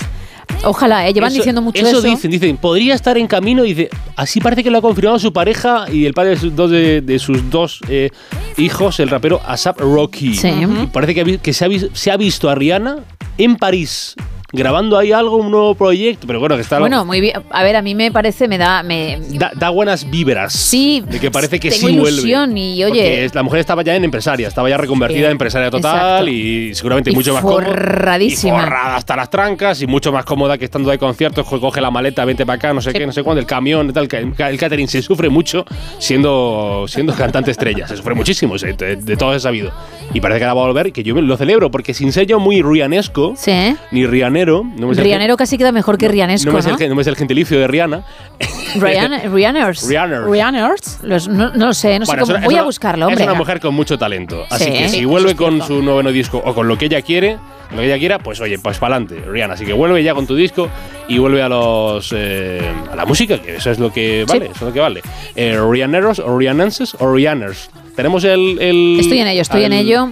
ojalá, 0.65 1.07
¿eh? 1.07 1.13
llevan 1.13 1.29
Eso- 1.31 1.39
diciendo 1.39 1.61
mucho 1.61 1.85
eso. 1.87 2.01
dicen, 2.01 2.31
dicen, 2.31 2.57
podría 2.57 2.95
estar 2.95 3.19
en 3.19 3.27
camino 3.27 3.65
y 3.67 3.75
dice, 3.75 3.91
así 4.17 4.41
parece 4.41 4.65
que 4.65 4.71
lo 4.71 4.79
ha 4.79 4.83
confirmado 4.83 5.19
su 5.19 5.33
pareja 5.35 5.85
y 5.93 6.07
el 6.07 6.15
padre 6.15 6.31
de 6.31 6.37
sus 6.37 6.57
dos, 6.57 6.71
de, 6.71 7.03
de 7.03 7.19
sus 7.19 7.51
dos 7.51 7.81
eh, 7.89 8.09
hijos, 8.57 8.99
el 9.01 9.11
rapero 9.11 9.43
Asap 9.47 9.81
Rocky. 9.81 10.35
Sí. 10.35 10.49
Y 10.49 10.87
parece 10.87 11.15
que, 11.43 11.51
ha, 11.51 11.55
se 11.95 12.11
ha 12.11 12.17
visto 12.17 12.49
a 12.49 12.55
Rihanna 12.55 13.01
en 13.39 13.57
París 13.57 14.15
grabando 14.55 14.97
ahí 14.97 15.13
algo, 15.13 15.37
un 15.37 15.51
nuevo 15.51 15.75
proyecto, 15.75 16.27
pero 16.27 16.41
bueno, 16.41 16.55
que 16.57 16.63
está 16.63 16.79
Bueno, 16.79 17.05
muy 17.05 17.21
bien. 17.21 17.35
A 17.51 17.63
ver, 17.63 17.77
a 17.77 17.83
mí 17.83 17.95
me 17.95 18.11
parece, 18.11 18.49
me 18.49 18.57
da, 18.57 18.83
me, 18.83 19.19
da, 19.33 19.51
da 19.55 19.69
buenas 19.71 20.09
víveras. 20.09 20.53
Sí, 20.53 21.03
De 21.07 21.19
que 21.21 21.31
parece 21.31 21.61
que 21.61 21.71
tengo 21.71 21.89
sí 21.89 21.99
vuelve. 21.99 22.11
ilusión 22.13 22.57
y, 22.57 22.83
oye- 22.85 23.27
Porque 23.27 23.31
la 23.35 23.43
mujer 23.43 23.61
estaba 23.61 23.83
ya 23.83 23.95
en 23.97 24.05
empresaria, 24.05 24.49
estaba 24.49 24.69
ya 24.71 24.77
reconvertida 24.77 25.19
Sí, 25.19 25.25
en 25.27 25.31
empresaria 25.33 25.71
total 25.71 25.95
exacto. 26.29 26.29
y 26.31 26.75
seguramente 26.75 27.11
Y 27.11 27.15
mucho 27.15 27.35
más 27.35 27.43
cómoda. 27.43 28.19
Y 28.21 28.31
forrada 28.37 28.97
hasta 28.97 29.17
las 29.17 29.29
trancas 29.31 29.83
y 29.83 29.87
mucho 29.87 30.13
más 30.13 30.25
cómoda 30.25 30.57
que 30.59 30.65
estando 30.65 30.91
de 30.91 30.99
conciertos, 30.99 31.47
co- 31.47 31.61
coge 31.61 31.81
la 31.81 31.91
maleta, 31.91 32.25
vente 32.25 32.47
para 32.47 32.57
acá, 32.57 32.73
no 32.73 32.81
sé 32.81 32.93
qué, 32.93 33.07
no 33.07 33.13
sé 33.13 33.23
cuándo, 33.23 33.41
el 33.41 33.47
camión, 33.47 33.93
tal. 33.93 34.09
El, 34.11 34.35
ca- 34.35 34.51
el 34.51 34.59
catering 34.59 34.87
se 34.89 35.03
sufre 35.03 35.29
mucho 35.29 35.65
siendo, 35.99 36.85
siendo 36.87 37.15
cantante 37.15 37.51
estrella, 37.51 37.89
se 37.89 37.97
sufre 37.97 38.15
muchísimo, 38.15 38.57
de, 38.57 38.97
de 38.97 39.17
todo 39.17 39.35
es 39.35 39.43
sabido. 39.43 39.73
Y 40.13 40.21
parece 40.21 40.39
que 40.41 40.45
ahora 40.45 40.55
va 40.55 40.63
a 40.63 40.67
volver 40.67 40.87
y 40.89 40.93
que 40.93 41.03
yo 41.03 41.15
lo 41.15 41.37
celebro 41.37 41.71
porque 41.71 41.95
sin 41.95 42.13
sello 42.13 42.39
muy 42.39 42.61
rianesco, 42.63 43.35
Sí. 43.37 43.75
ni 43.91 44.07
rianero, 44.07 44.44
no 44.47 44.89
me 44.89 44.95
sé 44.95 45.03
Rianero 45.03 45.37
casi 45.37 45.57
queda 45.59 45.73
mejor 45.73 45.97
que 45.99 46.09
Rianesco, 46.09 46.47
no 46.47 46.53
¿no? 46.53 46.57
me 46.59 46.77
sé 46.77 46.85
el 46.85 46.91
no 46.91 46.95
me 46.97 47.05
sé 47.05 47.11
el 47.11 47.17
gentilicio 47.17 47.59
de 47.59 47.67
Rihanna. 47.67 48.05
Rian- 48.77 49.33
Rianers. 49.33 49.87
Rianners. 49.89 50.99
Los- 51.03 51.29
no, 51.29 51.51
no 51.55 51.67
lo 51.67 51.75
sé, 51.75 51.99
no 51.99 52.07
sé 52.07 52.11
Bueno, 52.11 52.23
cómo. 52.23 52.33
es 52.35 52.39
una- 52.39 52.45
Voy 52.47 52.55
es 52.55 52.61
a 52.61 52.65
buscarlo, 52.65 53.07
hombre. 53.07 53.23
Es 53.25 53.29
una 53.29 53.39
mujer 53.39 53.61
con 53.61 53.75
mucho 53.75 53.99
talento. 53.99 54.45
Así 54.51 54.65
Sí. 54.65 54.73
que 54.73 54.89
Sí, 54.89 54.99
si 54.99 55.05
vuelve 55.05 55.31
es 55.31 55.37
con 55.37 55.63
su 55.63 55.83
noveno 55.83 56.11
disco 56.11 56.43
o 56.45 56.55
con 56.55 56.67
lo 56.69 56.77
que 56.77 56.87
ella 56.87 57.01
quiere, 57.03 57.39
lo 57.71 57.79
que 57.79 57.87
ella 57.87 57.99
quiera, 57.99 58.19
pues 58.19 58.41
oye, 58.41 58.59
pues 58.59 58.79
para 58.79 58.97
adelante, 58.97 59.23
Rihanna. 59.31 59.55
Así 59.55 59.65
que 59.65 59.73
vuelve 59.73 60.03
ya 60.03 60.15
con 60.15 60.27
tu 60.27 60.35
disco 60.35 60.69
y 61.09 61.19
vuelve 61.19 61.43
a 61.43 61.49
los 61.49 62.13
eh, 62.17 62.61
a 62.91 62.97
la 62.97 63.05
música, 63.07 63.41
que 63.41 63.57
eso 63.57 63.71
es 63.71 63.79
lo 63.79 63.93
que 63.93 64.25
vale, 64.29 64.47
eso 64.47 64.55
es 64.57 64.63
lo 64.63 64.73
que 64.73 64.81
vale. 64.81 65.03
Eh, 65.37 65.57
o 65.59 65.71
Rihannenses 65.73 66.95
o 66.99 67.15
Rihanners. 67.15 67.71
Tenemos 67.95 68.25
el, 68.25 68.59
el- 68.61 68.97
Estoy 69.01 69.19
en 69.21 69.29
ello, 69.29 69.43
estoy 69.43 69.65
en 69.65 69.73
ello. 69.73 70.09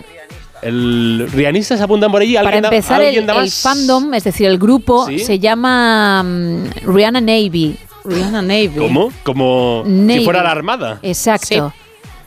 El 0.62 1.28
Rianistas 1.32 1.80
apuntan 1.80 2.10
por 2.12 2.22
allí. 2.22 2.34
Para 2.34 2.46
¿Alguien 2.48 2.62
da- 2.62 2.68
empezar, 2.68 3.00
el, 3.00 3.06
¿alguien 3.08 3.26
da 3.26 3.42
el 3.42 3.50
fandom, 3.50 4.14
es 4.14 4.24
decir, 4.24 4.46
el 4.46 4.58
grupo, 4.58 5.06
¿Sí? 5.06 5.18
se 5.18 5.38
llama 5.38 6.22
mm, 6.22 6.64
Rihanna 6.86 7.20
Navy. 7.20 7.76
Rihanna 8.04 8.42
Navy. 8.42 8.70
¿Cómo? 8.78 9.12
Como 9.24 9.82
Navy. 9.86 10.20
si 10.20 10.24
fuera 10.24 10.42
la 10.42 10.50
armada. 10.52 10.98
Exacto. 11.02 11.72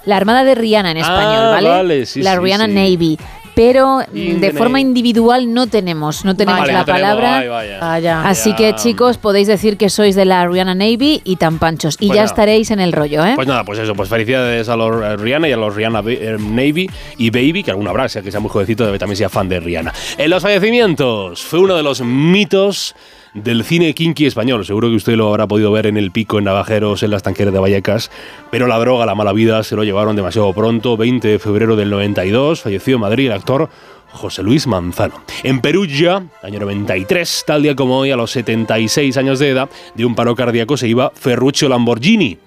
La 0.06 0.18
Armada 0.18 0.44
de 0.44 0.54
Rihanna 0.54 0.92
en 0.92 0.98
español, 0.98 1.46
Ah, 1.46 1.50
¿vale? 1.52 1.68
vale, 1.68 2.06
sí, 2.06 2.22
la 2.22 2.36
Rihanna. 2.38 2.68
Navy. 2.68 3.18
Pero 3.56 4.01
In 4.14 4.41
de 4.41 4.51
forma 4.51 4.80
individual 4.82 5.53
no 5.53 5.68
tenemos, 5.68 6.26
no 6.26 6.36
tenemos 6.36 6.60
Vale, 6.62 6.74
la 6.74 6.80
no 6.80 6.86
tenemos, 6.86 7.01
palabra. 7.01 7.38
ay, 7.39 7.47
vaya. 7.47 8.22
Ah. 8.22 8.30
Así 8.30 8.49
Ya. 8.51 8.56
que 8.58 8.76
chicos, 8.76 9.18
podéis 9.18 9.47
decir 9.47 9.78
que 9.78 9.89
sois 9.89 10.16
de 10.16 10.26
la 10.26 10.45
Rihanna 10.45 10.76
Navy 10.76 11.22
y 11.24 11.38
tan 11.38 11.58
panchos. 11.58 11.95
Y 11.95 12.08
Pues 12.08 12.16
ya 12.18 12.24
nada. 12.24 12.26
estaréis 12.26 12.70
en 12.72 12.80
el 12.82 12.91
rollo, 12.91 13.26
¿eh? 13.26 13.34
Pues 13.36 13.47
nada, 13.47 13.64
pues 13.64 13.80
eso, 13.80 13.95
pues 13.95 14.10
felicidades 14.10 14.68
a 14.70 14.76
los 14.76 15.01
a 15.03 15.16
Rihanna 15.16 15.47
y 15.47 15.53
a 15.53 15.58
los 15.58 15.74
Rihanna 15.74 16.03
eh, 16.06 16.38
Navy 16.39 16.89
y 17.18 17.30
Baby, 17.30 17.64
que 17.64 17.72
alguna 17.72 17.91
habrá, 17.91 18.10
sea 18.10 18.22
que 18.22 18.30
sea 18.32 18.39
muy 18.41 18.49
jovencito, 18.49 18.86
debe 18.86 18.99
también 18.99 19.16
sea 19.18 19.30
fan 19.30 19.47
de 19.47 19.60
Rihanna. 19.60 19.93
En 20.18 20.30
los 20.30 20.43
fallecimientos, 20.43 21.41
fue 21.43 21.60
uno 21.60 21.76
de 21.76 21.84
los 21.84 22.01
mitos 22.01 22.93
del 23.36 23.64
cine 23.64 23.94
kinky 23.94 24.26
español. 24.26 24.66
Seguro 24.66 24.90
que 24.90 24.96
usted 24.96 25.16
lo 25.16 25.28
habrá 25.28 25.46
podido 25.46 25.72
ver 25.72 25.86
en 25.86 25.98
El 25.98 26.12
Pico, 26.12 26.40
en 26.40 26.46
Navajeros, 26.46 27.04
en 27.04 27.12
las 27.12 27.22
tanqueras 27.22 27.54
de 27.54 27.60
Vallecas, 27.60 28.10
pero 28.50 28.66
la 28.66 28.80
droga, 28.80 29.06
la 29.06 29.14
mala 29.14 29.34
vida 29.34 29.62
se 29.64 29.76
lo 29.76 29.84
llevaron 29.84 30.16
demasiado 30.16 30.52
pronto. 30.54 30.98
20 30.98 31.28
de 31.28 31.40
febrero 31.40 31.76
del 31.76 31.90
92, 31.90 32.62
falleció 32.62 32.96
en 32.96 33.02
Madrid 33.02 33.28
el 33.28 33.34
actor 33.34 33.70
José 34.12 34.42
Luis 34.42 34.66
Manzano. 34.66 35.22
En 35.44 35.60
Perugia, 35.60 36.26
año 36.42 36.60
93, 36.60 37.44
tal 37.46 37.62
día 37.62 37.76
como 37.76 38.00
hoy, 38.00 38.12
a 38.12 38.16
los 38.16 38.32
76 38.32 39.18
años 39.18 39.40
de 39.40 39.50
edad, 39.50 39.70
de 39.94 40.06
un 40.06 40.16
paro 40.16 40.34
cardíaco 40.36 40.78
se 40.78 40.88
iba 40.88 41.12
Ferruccio 41.14 41.68
Lamborghini, 41.68 42.38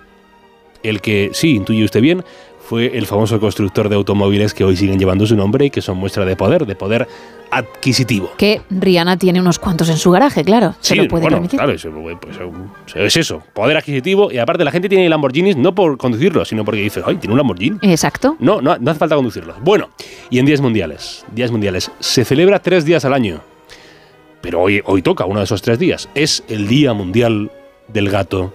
el 0.83 1.01
que, 1.03 1.31
sí, 1.35 1.57
intuye 1.57 1.85
usted 1.85 2.01
bien, 2.01 2.25
fue 2.69 2.99
el 2.99 3.07
famoso 3.07 3.41
constructor 3.41 3.89
de 3.89 3.97
automóviles 3.97 4.53
que 4.53 4.65
hoy 4.65 4.77
siguen 4.77 4.99
llevando 4.99 5.27
su 5.27 5.37
nombre 5.37 5.67
y 5.67 5.71
que 5.71 5.81
son 5.81 5.97
muestra 5.99 6.25
de 6.25 6.37
poder, 6.37 6.67
de 6.67 6.77
poder 6.77 7.09
adquisitivo. 7.51 8.33
Que 8.37 8.63
Rihanna 8.71 9.17
tiene 9.17 9.41
unos 9.41 9.59
cuantos 9.59 9.89
en 9.89 9.97
su 9.97 10.11
garaje, 10.11 10.45
claro. 10.45 10.75
se 10.81 10.95
lo 10.95 11.09
puede 11.09 11.23
bueno, 11.23 11.37
permitir. 11.37 11.59
claro, 11.59 11.73
eso, 11.73 11.91
pues, 12.21 12.37
eh, 12.95 13.07
es 13.07 13.17
eso, 13.17 13.43
poder 13.53 13.77
adquisitivo 13.77 14.31
y 14.31 14.39
aparte 14.39 14.65
la 14.65 14.71
gente 14.71 14.89
tiene 14.89 15.09
Lamborghinis 15.09 15.57
no 15.57 15.75
por 15.75 15.97
conducirlos, 15.99 16.49
sino 16.49 16.65
porque 16.65 16.81
dice, 16.81 17.03
ay, 17.05 17.17
tiene 17.17 17.33
un 17.33 17.39
Lamborghini. 17.39 17.79
Exacto. 17.83 18.37
No, 18.39 18.61
no, 18.61 18.77
no 18.79 18.91
hace 18.91 18.99
falta 18.99 19.17
conducirlos. 19.17 19.57
Bueno, 19.63 19.91
y 20.31 20.39
en 20.39 20.47
días 20.47 20.61
mundiales, 20.61 21.25
días 21.33 21.51
mundiales, 21.51 21.91
se 22.01 22.25
celebra 22.25 22.61
tres 22.61 22.85
días 22.85 23.05
al 23.05 23.15
año, 23.15 23.41
pero 24.41 24.61
hoy, 24.61 24.83
hoy 24.85 25.03
toca 25.03 25.25
uno 25.25 25.41
de 25.41 25.45
esos 25.45 25.63
tres 25.63 25.79
días, 25.79 26.09
es 26.15 26.45
el 26.49 26.69
Día 26.69 26.93
Mundial 26.93 27.51
del 27.89 28.11
Gato. 28.11 28.53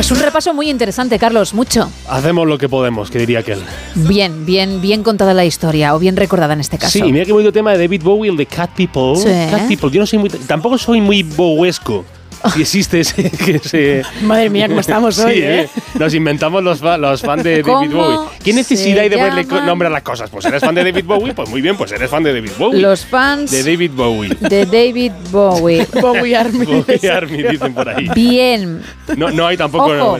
Pues 0.00 0.10
un 0.12 0.18
repaso 0.18 0.54
muy 0.54 0.70
interesante, 0.70 1.18
Carlos, 1.18 1.52
mucho. 1.52 1.92
Hacemos 2.08 2.48
lo 2.48 2.56
que 2.56 2.70
podemos, 2.70 3.10
que 3.10 3.18
diría 3.18 3.40
aquel. 3.40 3.58
Bien, 3.94 4.46
bien, 4.46 4.80
bien 4.80 5.02
contada 5.02 5.34
la 5.34 5.44
historia, 5.44 5.94
o 5.94 5.98
bien 5.98 6.16
recordada 6.16 6.54
en 6.54 6.60
este 6.60 6.78
caso. 6.78 6.92
Sí, 6.92 7.02
mira 7.12 7.26
qué 7.26 7.32
bonito 7.32 7.52
tema 7.52 7.72
de 7.72 7.80
David 7.80 8.02
Bowie, 8.02 8.30
el 8.30 8.36
de 8.38 8.46
Cat 8.46 8.70
People. 8.74 9.14
Sí. 9.16 9.28
Cat 9.50 9.68
People. 9.68 9.90
Yo 9.90 10.00
no 10.00 10.06
soy 10.06 10.18
muy, 10.18 10.30
tampoco 10.30 10.78
soy 10.78 11.02
muy 11.02 11.22
bowesco. 11.22 12.06
Si 12.54 12.60
existe 12.62 13.00
ese, 13.00 13.30
que 13.44 13.56
ese- 13.56 14.02
Madre 14.22 14.48
mía, 14.50 14.66
cómo 14.68 14.80
estamos 14.80 15.18
hoy, 15.24 15.34
¿eh? 15.40 15.60
¿eh? 15.62 15.68
Nos 15.98 16.14
inventamos 16.14 16.62
los, 16.62 16.78
fa- 16.80 16.96
los 16.96 17.20
fans 17.20 17.44
de 17.44 17.62
David 17.62 17.90
¿Cómo 17.90 18.02
Bowie. 18.04 18.28
¿Qué 18.42 18.52
necesidad 18.52 19.00
hay 19.02 19.08
de 19.10 19.18
ponerle 19.18 19.44
nombre 19.66 19.88
a 19.88 19.90
las 19.90 20.02
cosas? 20.02 20.30
Pues 20.30 20.44
eres 20.46 20.60
fan 20.62 20.74
de 20.74 20.84
David 20.84 21.04
Bowie, 21.04 21.34
pues 21.34 21.48
muy 21.50 21.60
bien, 21.60 21.76
pues 21.76 21.92
eres 21.92 22.10
fan 22.10 22.22
de 22.22 22.32
David 22.32 22.52
Bowie. 22.58 22.80
Los 22.80 23.04
fans 23.04 23.50
De 23.50 23.62
David 23.62 23.90
Bowie. 23.94 24.36
de 24.40 24.64
David 24.66 25.12
Bowie. 25.30 25.86
Bowie 26.00 26.36
Army. 26.36 26.64
Bowie 26.64 27.10
Army 27.10 27.42
dicen 27.42 27.74
por 27.74 27.88
ahí. 27.88 28.08
Bien. 28.14 28.82
No, 29.16 29.30
no 29.30 29.46
hay 29.46 29.56
tampoco. 29.56 29.84
Ojo. 29.86 30.18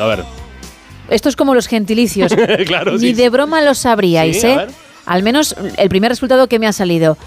A 0.00 0.06
ver. 0.06 0.24
Esto 1.08 1.28
es 1.28 1.34
como 1.36 1.54
los 1.54 1.66
gentilicios. 1.66 2.32
claro, 2.66 2.92
Ni 2.92 2.98
sí. 2.98 3.12
de 3.14 3.28
broma 3.30 3.60
lo 3.62 3.74
sabríais, 3.74 4.40
Sí, 4.40 4.46
a 4.46 4.52
¿eh? 4.52 4.56
ver. 4.58 4.68
Al 5.06 5.22
menos 5.24 5.56
el 5.76 5.88
primer 5.88 6.10
resultado 6.10 6.46
que 6.46 6.58
me 6.60 6.66
ha 6.68 6.72
salido. 6.72 7.18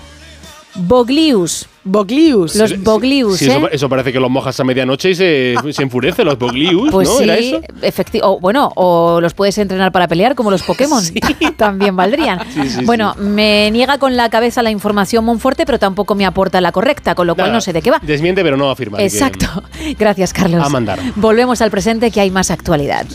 Boglius. 0.76 1.68
Boglius. 1.86 2.56
Los 2.56 2.82
Boglius, 2.84 3.38
Sí, 3.38 3.46
¿eh? 3.46 3.56
eso, 3.58 3.70
eso 3.70 3.88
parece 3.90 4.12
que 4.12 4.20
lo 4.20 4.28
mojas 4.30 4.60
a 4.60 4.64
medianoche 4.64 5.12
y 5.12 5.16
se, 5.16 5.56
se 5.72 5.84
enfurece, 5.84 6.24
los 6.24 6.38
Boglius, 6.38 6.90
Pues 6.92 7.08
¿no? 7.08 7.18
sí, 7.18 7.24
¿Era 7.24 7.36
eso? 7.38 7.62
efecti- 7.82 8.20
o 8.24 8.40
bueno, 8.40 8.72
o 8.76 9.22
los 9.22 9.34
puedes 9.36 9.58
entrenar 9.60 9.92
para 9.92 10.08
pelear 10.08 10.34
como 10.36 10.50
los 10.52 10.64
Pokémon. 10.68 11.04
También 11.58 11.96
valdrían. 11.96 12.40
Sí, 12.54 12.70
sí, 12.70 12.86
bueno, 12.86 13.14
me 13.20 13.70
niega 13.72 13.98
con 14.00 14.18
la 14.18 14.30
cabeza 14.30 14.64
la 14.64 14.72
información 14.72 15.24
Monforte, 15.24 15.66
pero 15.66 15.78
tampoco 15.80 16.16
me 16.16 16.26
aporta 16.26 16.60
la 16.60 16.72
correcta, 16.72 17.14
con 17.16 17.28
lo 17.28 17.36
cual 17.36 17.54
no 17.54 17.62
sé 17.62 17.72
de 17.72 17.82
qué 17.82 17.92
va. 17.92 18.00
Desmiente, 18.02 18.42
pero 18.44 18.58
no 18.58 18.70
afirma. 18.72 18.98
que- 18.98 19.06
Exacto. 19.06 19.46
Gracias, 20.00 20.34
Carlos. 20.34 20.66
A 20.66 20.70
mandar. 20.70 21.00
Volvemos 21.16 21.62
al 21.62 21.70
presente 21.72 22.10
que 22.10 22.20
hay 22.20 22.32
más 22.32 22.50
actualidad. 22.52 23.06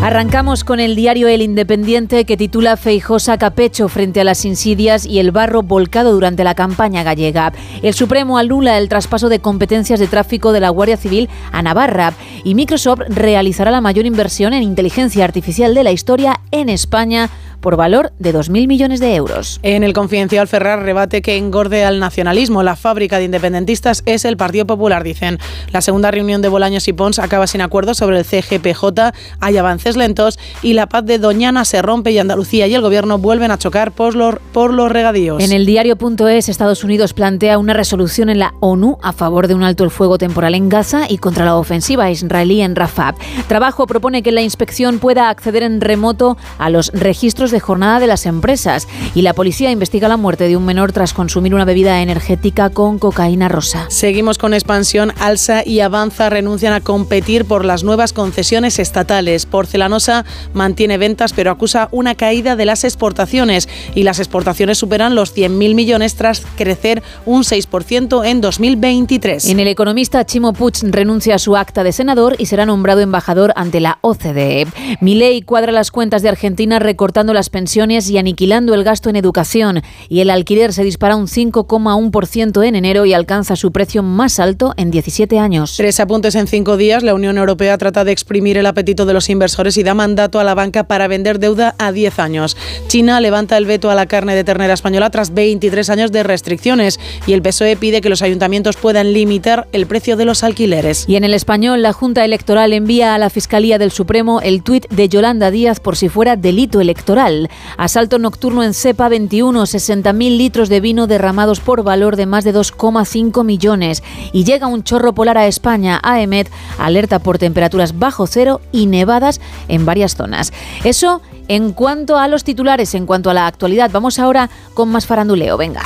Arrancamos 0.00 0.62
con 0.62 0.78
el 0.78 0.94
diario 0.94 1.26
El 1.26 1.42
Independiente 1.42 2.24
que 2.24 2.36
titula 2.36 2.76
Feijosa 2.76 3.36
Capecho 3.36 3.88
frente 3.88 4.20
a 4.20 4.24
las 4.24 4.44
insidias 4.44 5.04
y 5.04 5.18
el 5.18 5.32
barro 5.32 5.62
volcado 5.62 6.12
durante 6.12 6.44
la 6.44 6.54
campaña 6.54 7.02
gallega. 7.02 7.52
El 7.82 7.94
Supremo 7.94 8.38
anula 8.38 8.78
el 8.78 8.88
traspaso 8.88 9.28
de 9.28 9.40
competencias 9.40 9.98
de 9.98 10.06
tráfico 10.06 10.52
de 10.52 10.60
la 10.60 10.70
Guardia 10.70 10.96
Civil 10.96 11.28
a 11.50 11.62
Navarra 11.62 12.14
y 12.44 12.54
Microsoft 12.54 13.00
realizará 13.08 13.72
la 13.72 13.80
mayor 13.80 14.06
inversión 14.06 14.54
en 14.54 14.62
inteligencia 14.62 15.24
artificial 15.24 15.74
de 15.74 15.82
la 15.82 15.90
historia 15.90 16.40
en 16.52 16.68
España 16.68 17.28
por 17.60 17.76
valor 17.76 18.12
de 18.18 18.34
2.000 18.34 18.66
millones 18.66 19.00
de 19.00 19.14
euros. 19.14 19.60
En 19.62 19.84
el 19.84 19.92
confidencial 19.92 20.48
Ferrar 20.48 20.82
rebate 20.82 21.22
que 21.22 21.36
engorde 21.36 21.84
al 21.84 22.00
nacionalismo. 22.00 22.62
La 22.62 22.76
fábrica 22.76 23.18
de 23.18 23.24
independentistas 23.24 24.02
es 24.06 24.24
el 24.24 24.36
Partido 24.36 24.66
Popular, 24.66 25.04
dicen. 25.04 25.38
La 25.72 25.80
segunda 25.80 26.10
reunión 26.10 26.42
de 26.42 26.48
Bolaños 26.48 26.88
y 26.88 26.92
Pons 26.92 27.18
acaba 27.18 27.46
sin 27.46 27.60
acuerdo 27.60 27.94
sobre 27.94 28.18
el 28.18 28.24
CGPJ, 28.24 29.12
hay 29.40 29.56
avances 29.56 29.96
lentos 29.96 30.38
y 30.62 30.74
la 30.74 30.86
paz 30.86 31.04
de 31.04 31.18
Doñana 31.18 31.64
se 31.64 31.82
rompe 31.82 32.10
y 32.10 32.18
Andalucía 32.18 32.66
y 32.66 32.74
el 32.74 32.80
gobierno 32.80 33.18
vuelven 33.18 33.50
a 33.50 33.58
chocar 33.58 33.92
por 33.92 34.14
los, 34.14 34.36
por 34.52 34.72
los 34.72 34.90
regadíos. 34.90 35.42
En 35.42 35.52
el 35.52 35.66
diario.es, 35.66 36.48
Estados 36.48 36.84
Unidos 36.84 37.12
plantea 37.12 37.58
una 37.58 37.72
resolución 37.72 38.28
en 38.30 38.38
la 38.38 38.54
ONU 38.60 38.98
a 39.02 39.12
favor 39.12 39.48
de 39.48 39.54
un 39.54 39.62
alto 39.62 39.84
el 39.84 39.90
fuego 39.90 40.18
temporal 40.18 40.54
en 40.54 40.68
Gaza 40.68 41.06
y 41.08 41.18
contra 41.18 41.44
la 41.44 41.56
ofensiva 41.56 42.10
israelí 42.10 42.60
en 42.60 42.76
Rafah. 42.76 43.14
Trabajo 43.46 43.86
propone 43.86 44.22
que 44.22 44.32
la 44.32 44.42
inspección 44.42 44.98
pueda 44.98 45.28
acceder 45.28 45.62
en 45.62 45.80
remoto 45.80 46.36
a 46.58 46.70
los 46.70 46.90
registros 46.92 47.47
de 47.50 47.60
jornada 47.60 48.00
de 48.00 48.06
las 48.06 48.26
empresas 48.26 48.88
y 49.14 49.22
la 49.22 49.34
policía 49.34 49.70
investiga 49.70 50.08
la 50.08 50.16
muerte 50.16 50.48
de 50.48 50.56
un 50.56 50.64
menor 50.64 50.92
tras 50.92 51.14
consumir 51.14 51.54
una 51.54 51.64
bebida 51.64 52.02
energética 52.02 52.70
con 52.70 52.98
cocaína 52.98 53.48
rosa. 53.48 53.86
Seguimos 53.88 54.38
con 54.38 54.54
expansión. 54.54 55.12
Alsa 55.18 55.62
y 55.64 55.80
Avanza 55.80 56.30
renuncian 56.30 56.72
a 56.72 56.80
competir 56.80 57.44
por 57.44 57.64
las 57.64 57.84
nuevas 57.84 58.12
concesiones 58.12 58.78
estatales. 58.78 59.46
Porcelanosa 59.46 60.24
mantiene 60.52 60.98
ventas 60.98 61.32
pero 61.32 61.50
acusa 61.50 61.88
una 61.92 62.14
caída 62.14 62.56
de 62.56 62.64
las 62.64 62.84
exportaciones 62.84 63.68
y 63.94 64.02
las 64.02 64.18
exportaciones 64.18 64.78
superan 64.78 65.14
los 65.14 65.34
100.000 65.36 65.74
millones 65.74 66.14
tras 66.14 66.42
crecer 66.56 67.02
un 67.26 67.42
6% 67.42 68.26
en 68.26 68.40
2023. 68.40 69.46
En 69.46 69.60
el 69.60 69.68
economista 69.68 70.24
Chimo 70.24 70.52
Puig 70.52 70.74
renuncia 70.82 71.34
a 71.34 71.38
su 71.38 71.56
acta 71.56 71.84
de 71.84 71.92
senador 71.92 72.36
y 72.38 72.46
será 72.46 72.66
nombrado 72.66 73.00
embajador 73.00 73.52
ante 73.56 73.80
la 73.80 73.98
OCDE. 74.02 74.66
Milei 75.00 75.42
cuadra 75.42 75.72
las 75.72 75.90
cuentas 75.90 76.22
de 76.22 76.28
Argentina 76.28 76.78
recortando 76.78 77.32
las 77.38 77.50
pensiones 77.50 78.10
y 78.10 78.18
aniquilando 78.18 78.74
el 78.74 78.82
gasto 78.82 79.08
en 79.08 79.14
educación 79.14 79.82
y 80.08 80.18
el 80.18 80.30
alquiler 80.30 80.72
se 80.72 80.82
dispara 80.82 81.14
un 81.14 81.28
5,1% 81.28 82.66
en 82.66 82.74
enero 82.74 83.06
y 83.06 83.12
alcanza 83.12 83.54
su 83.54 83.70
precio 83.70 84.02
más 84.02 84.40
alto 84.40 84.74
en 84.76 84.90
17 84.90 85.38
años. 85.38 85.76
Tres 85.76 86.00
apuntes 86.00 86.34
en 86.34 86.48
cinco 86.48 86.76
días. 86.76 87.04
La 87.04 87.14
Unión 87.14 87.38
Europea 87.38 87.78
trata 87.78 88.02
de 88.02 88.10
exprimir 88.10 88.58
el 88.58 88.66
apetito 88.66 89.06
de 89.06 89.12
los 89.12 89.30
inversores 89.30 89.76
y 89.76 89.84
da 89.84 89.94
mandato 89.94 90.40
a 90.40 90.44
la 90.44 90.56
banca 90.56 90.88
para 90.88 91.06
vender 91.06 91.38
deuda 91.38 91.76
a 91.78 91.92
10 91.92 92.18
años. 92.18 92.56
China 92.88 93.20
levanta 93.20 93.56
el 93.56 93.66
veto 93.66 93.88
a 93.88 93.94
la 93.94 94.06
carne 94.06 94.34
de 94.34 94.42
ternera 94.42 94.74
española 94.74 95.10
tras 95.10 95.32
23 95.32 95.90
años 95.90 96.10
de 96.10 96.24
restricciones 96.24 96.98
y 97.28 97.34
el 97.34 97.42
PSOE 97.42 97.76
pide 97.76 98.00
que 98.00 98.08
los 98.08 98.22
ayuntamientos 98.22 98.76
puedan 98.76 99.12
limitar 99.12 99.68
el 99.70 99.86
precio 99.86 100.16
de 100.16 100.24
los 100.24 100.42
alquileres. 100.42 101.04
Y 101.06 101.14
en 101.14 101.22
el 101.22 101.34
español, 101.34 101.82
la 101.82 101.92
Junta 101.92 102.24
Electoral 102.24 102.72
envía 102.72 103.14
a 103.14 103.18
la 103.18 103.30
Fiscalía 103.30 103.78
del 103.78 103.92
Supremo 103.92 104.40
el 104.40 104.64
tuit 104.64 104.88
de 104.88 105.08
Yolanda 105.08 105.52
Díaz 105.52 105.78
por 105.78 105.96
si 105.96 106.08
fuera 106.08 106.34
delito 106.34 106.80
electoral. 106.80 107.27
Asalto 107.76 108.18
nocturno 108.18 108.62
en 108.62 108.74
Cepa 108.74 109.08
21, 109.08 109.62
60.000 109.62 110.36
litros 110.36 110.68
de 110.68 110.80
vino 110.80 111.06
derramados 111.06 111.60
por 111.60 111.82
valor 111.82 112.16
de 112.16 112.26
más 112.26 112.44
de 112.44 112.54
2,5 112.54 113.44
millones. 113.44 114.02
Y 114.32 114.44
llega 114.44 114.66
un 114.66 114.82
chorro 114.82 115.12
polar 115.12 115.38
a 115.38 115.46
España. 115.46 116.00
AEMET 116.02 116.50
alerta 116.78 117.18
por 117.18 117.38
temperaturas 117.38 117.98
bajo 117.98 118.26
cero 118.26 118.60
y 118.72 118.86
nevadas 118.86 119.40
en 119.68 119.86
varias 119.86 120.14
zonas. 120.16 120.52
Eso 120.84 121.22
en 121.48 121.72
cuanto 121.72 122.18
a 122.18 122.28
los 122.28 122.44
titulares, 122.44 122.94
en 122.94 123.06
cuanto 123.06 123.30
a 123.30 123.34
la 123.34 123.46
actualidad. 123.46 123.90
Vamos 123.92 124.18
ahora 124.18 124.50
con 124.74 124.90
más 124.90 125.06
faranduleo. 125.06 125.56
Venga. 125.56 125.82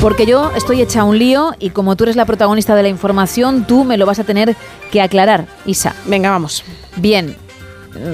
Porque 0.00 0.26
yo 0.26 0.52
estoy 0.54 0.80
hecha 0.80 1.02
un 1.02 1.18
lío 1.18 1.54
y 1.58 1.70
como 1.70 1.96
tú 1.96 2.04
eres 2.04 2.14
la 2.14 2.24
protagonista 2.24 2.76
de 2.76 2.84
la 2.84 2.88
información, 2.88 3.66
tú 3.66 3.82
me 3.82 3.96
lo 3.96 4.06
vas 4.06 4.20
a 4.20 4.24
tener 4.24 4.54
que 4.92 5.02
aclarar, 5.02 5.46
Isa. 5.66 5.94
Venga, 6.06 6.30
vamos. 6.30 6.62
Bien, 6.96 7.36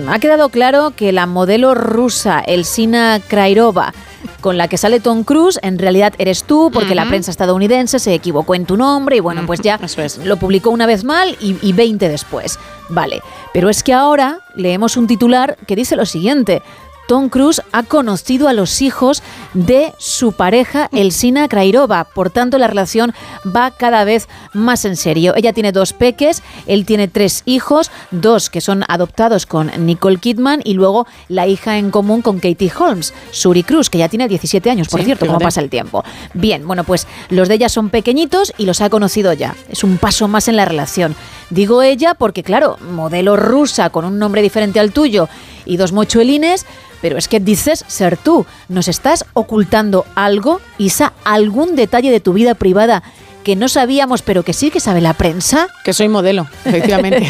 ha 0.09 0.18
quedado 0.18 0.49
claro 0.49 0.93
que 0.97 1.12
la 1.12 1.27
modelo 1.27 1.75
rusa 1.75 2.41
Elsina 2.41 3.20
Krairova, 3.27 3.93
con 4.41 4.57
la 4.57 4.68
que 4.68 4.77
sale 4.77 5.01
Tom 5.01 5.25
Cruise, 5.25 5.59
en 5.62 5.79
realidad 5.79 6.14
eres 6.18 6.45
tú, 6.45 6.70
porque 6.72 6.95
la 6.95 7.07
prensa 7.07 7.31
estadounidense 7.31 7.99
se 7.99 8.14
equivocó 8.14 8.55
en 8.55 8.66
tu 8.66 8.77
nombre 8.77 9.16
y 9.16 9.20
bueno, 9.20 9.43
pues 9.47 9.61
ya 9.61 9.79
lo 10.25 10.37
publicó 10.37 10.70
una 10.70 10.87
vez 10.87 11.05
mal 11.05 11.37
y, 11.41 11.57
y 11.62 11.72
20 11.72 12.09
después. 12.09 12.59
Vale, 12.89 13.22
pero 13.53 13.70
es 13.70 13.83
que 13.83 13.93
ahora 13.93 14.41
leemos 14.55 14.97
un 14.97 15.07
titular 15.07 15.57
que 15.66 15.77
dice 15.77 15.97
lo 15.97 16.07
siguiente. 16.07 16.62
Tom 17.07 17.28
Cruise 17.28 17.62
ha 17.72 17.82
conocido 17.82 18.48
a 18.48 18.52
los 18.52 18.80
hijos 18.80 19.22
de 19.52 19.92
su 19.98 20.32
pareja 20.32 20.88
Elsina 20.92 21.48
Krairova. 21.48 22.05
Por 22.05 22.30
tanto, 22.30 22.59
la 22.59 22.66
relación 22.66 23.14
va 23.44 23.70
cada 23.70 24.05
vez 24.05 24.28
más 24.52 24.84
en 24.84 24.96
serio. 24.96 25.34
Ella 25.36 25.52
tiene 25.52 25.72
dos 25.72 25.92
peques, 25.92 26.42
él 26.66 26.86
tiene 26.86 27.09
tres 27.09 27.42
hijos, 27.44 27.90
dos 28.11 28.50
que 28.50 28.61
son 28.61 28.84
adoptados 28.88 29.46
con 29.46 29.70
Nicole 29.84 30.18
Kidman 30.18 30.61
y 30.64 30.74
luego 30.74 31.07
la 31.28 31.46
hija 31.46 31.78
en 31.78 31.90
común 31.90 32.22
con 32.22 32.40
Katie 32.40 32.72
Holmes, 32.78 33.12
Suri 33.30 33.62
Cruz, 33.62 33.90
que 33.90 33.98
ya 33.98 34.09
tiene 34.09 34.28
17 34.28 34.70
años, 34.70 34.88
por 34.88 35.00
Sí, 35.00 35.07
cierto, 35.07 35.26
como 35.26 35.38
pasa 35.38 35.61
el 35.61 35.70
tiempo. 35.70 36.05
Bien, 36.32 36.66
bueno, 36.66 36.84
pues 36.84 37.07
los 37.28 37.48
de 37.48 37.55
ella 37.55 37.68
son 37.68 37.90
pequeñitos 37.90 38.52
y 38.57 38.66
los 38.66 38.80
ha 38.80 38.90
conocido 38.90 39.32
ya. 39.32 39.55
Es 39.68 39.84
un 39.84 39.98
paso 39.98 40.28
más 40.28 40.48
en 40.48 40.57
la 40.57 40.64
relación. 40.64 41.14
Digo 41.50 41.82
ella 41.82 42.14
porque, 42.14 42.42
claro, 42.42 42.78
modelo 42.90 43.36
rusa 43.36 43.90
con 43.90 44.05
un 44.05 44.18
nombre 44.18 44.42
diferente 44.42 44.80
al 44.80 44.92
tuyo 44.92 45.28
y 45.66 45.76
dos 45.76 45.92
mochuelines, 45.92 46.66
pero 47.05 47.18
es 47.18 47.28
que 47.28 47.38
dices 47.38 47.84
ser 47.86 48.16
tú. 48.16 48.46
¿Nos 48.70 48.88
estás 48.88 49.26
ocultando 49.34 50.07
algo, 50.14 50.62
Isa? 50.78 51.12
¿Algún 51.26 51.76
detalle 51.76 52.11
de 52.11 52.18
tu 52.18 52.32
vida 52.32 52.55
privada 52.55 53.02
que 53.42 53.57
no 53.57 53.68
sabíamos, 53.68 54.22
pero 54.22 54.42
que 54.42 54.55
sí 54.55 54.70
que 54.70 54.80
sabe 54.80 55.02
la 55.02 55.12
prensa? 55.12 55.68
Que 55.84 55.92
soy 55.92 56.09
modelo, 56.09 56.46
efectivamente. 56.64 57.28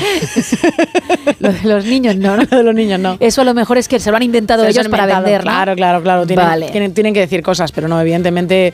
Lo 1.40 1.52
de 1.52 1.62
los 1.64 1.84
niños 1.86 2.14
no, 2.14 2.36
¿no? 2.36 2.44
Lo 2.52 2.58
de 2.58 2.62
los 2.62 2.74
niños 2.76 3.00
no. 3.00 3.16
Eso 3.18 3.40
a 3.40 3.44
lo 3.44 3.52
mejor 3.52 3.76
es 3.76 3.88
que 3.88 3.98
se 3.98 4.12
lo 4.12 4.16
han 4.16 4.22
inventado 4.22 4.62
Se 4.62 4.70
ellos 4.70 4.84
han 4.84 4.92
para 4.92 5.02
inventado, 5.02 5.24
vender, 5.24 5.40
¿no? 5.40 5.50
Claro, 5.50 5.74
claro, 5.74 6.02
claro. 6.04 6.24
Tienen, 6.24 6.46
Vale. 6.46 6.70
tienen, 6.70 6.94
tienen 6.94 7.12
que 7.12 7.18
decir 7.18 7.42
cosas, 7.42 7.72
pero 7.72 7.88
no, 7.88 8.00
evidentemente 8.00 8.72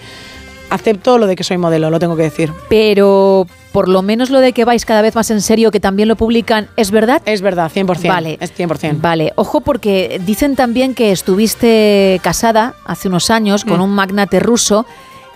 acepto 0.68 1.16
lo 1.16 1.26
de 1.26 1.34
que 1.34 1.44
soy 1.44 1.57
modelo, 1.57 1.88
lo 1.88 1.98
tengo 1.98 2.14
que 2.14 2.24
decir. 2.24 2.53
Pero 2.68 3.46
por 3.73 3.89
lo 3.89 4.03
menos 4.03 4.31
lo 4.31 4.41
de 4.41 4.53
que 4.53 4.64
vais 4.64 4.85
cada 4.85 5.03
vez 5.03 5.14
más 5.14 5.31
en 5.31 5.41
serio, 5.41 5.71
que 5.71 5.81
también 5.81 6.09
lo 6.09 6.16
publican, 6.16 6.68
¿es 6.77 6.91
verdad? 6.91 7.23
Es 7.25 7.41
verdad, 7.41 7.71
100%. 7.73 8.09
Vale. 8.09 8.37
Es 8.41 8.53
100%. 8.57 9.01
Vale, 9.01 9.33
ojo 9.37 9.61
porque 9.61 10.21
dicen 10.27 10.57
también 10.57 10.95
que 10.95 11.12
estuviste 11.12 12.21
casada 12.23 12.75
hace 12.85 13.09
unos 13.09 13.31
años 13.31 13.64
con 13.64 13.79
Mm. 13.79 13.83
un 13.83 13.91
magnate 13.91 14.41
ruso, 14.41 14.87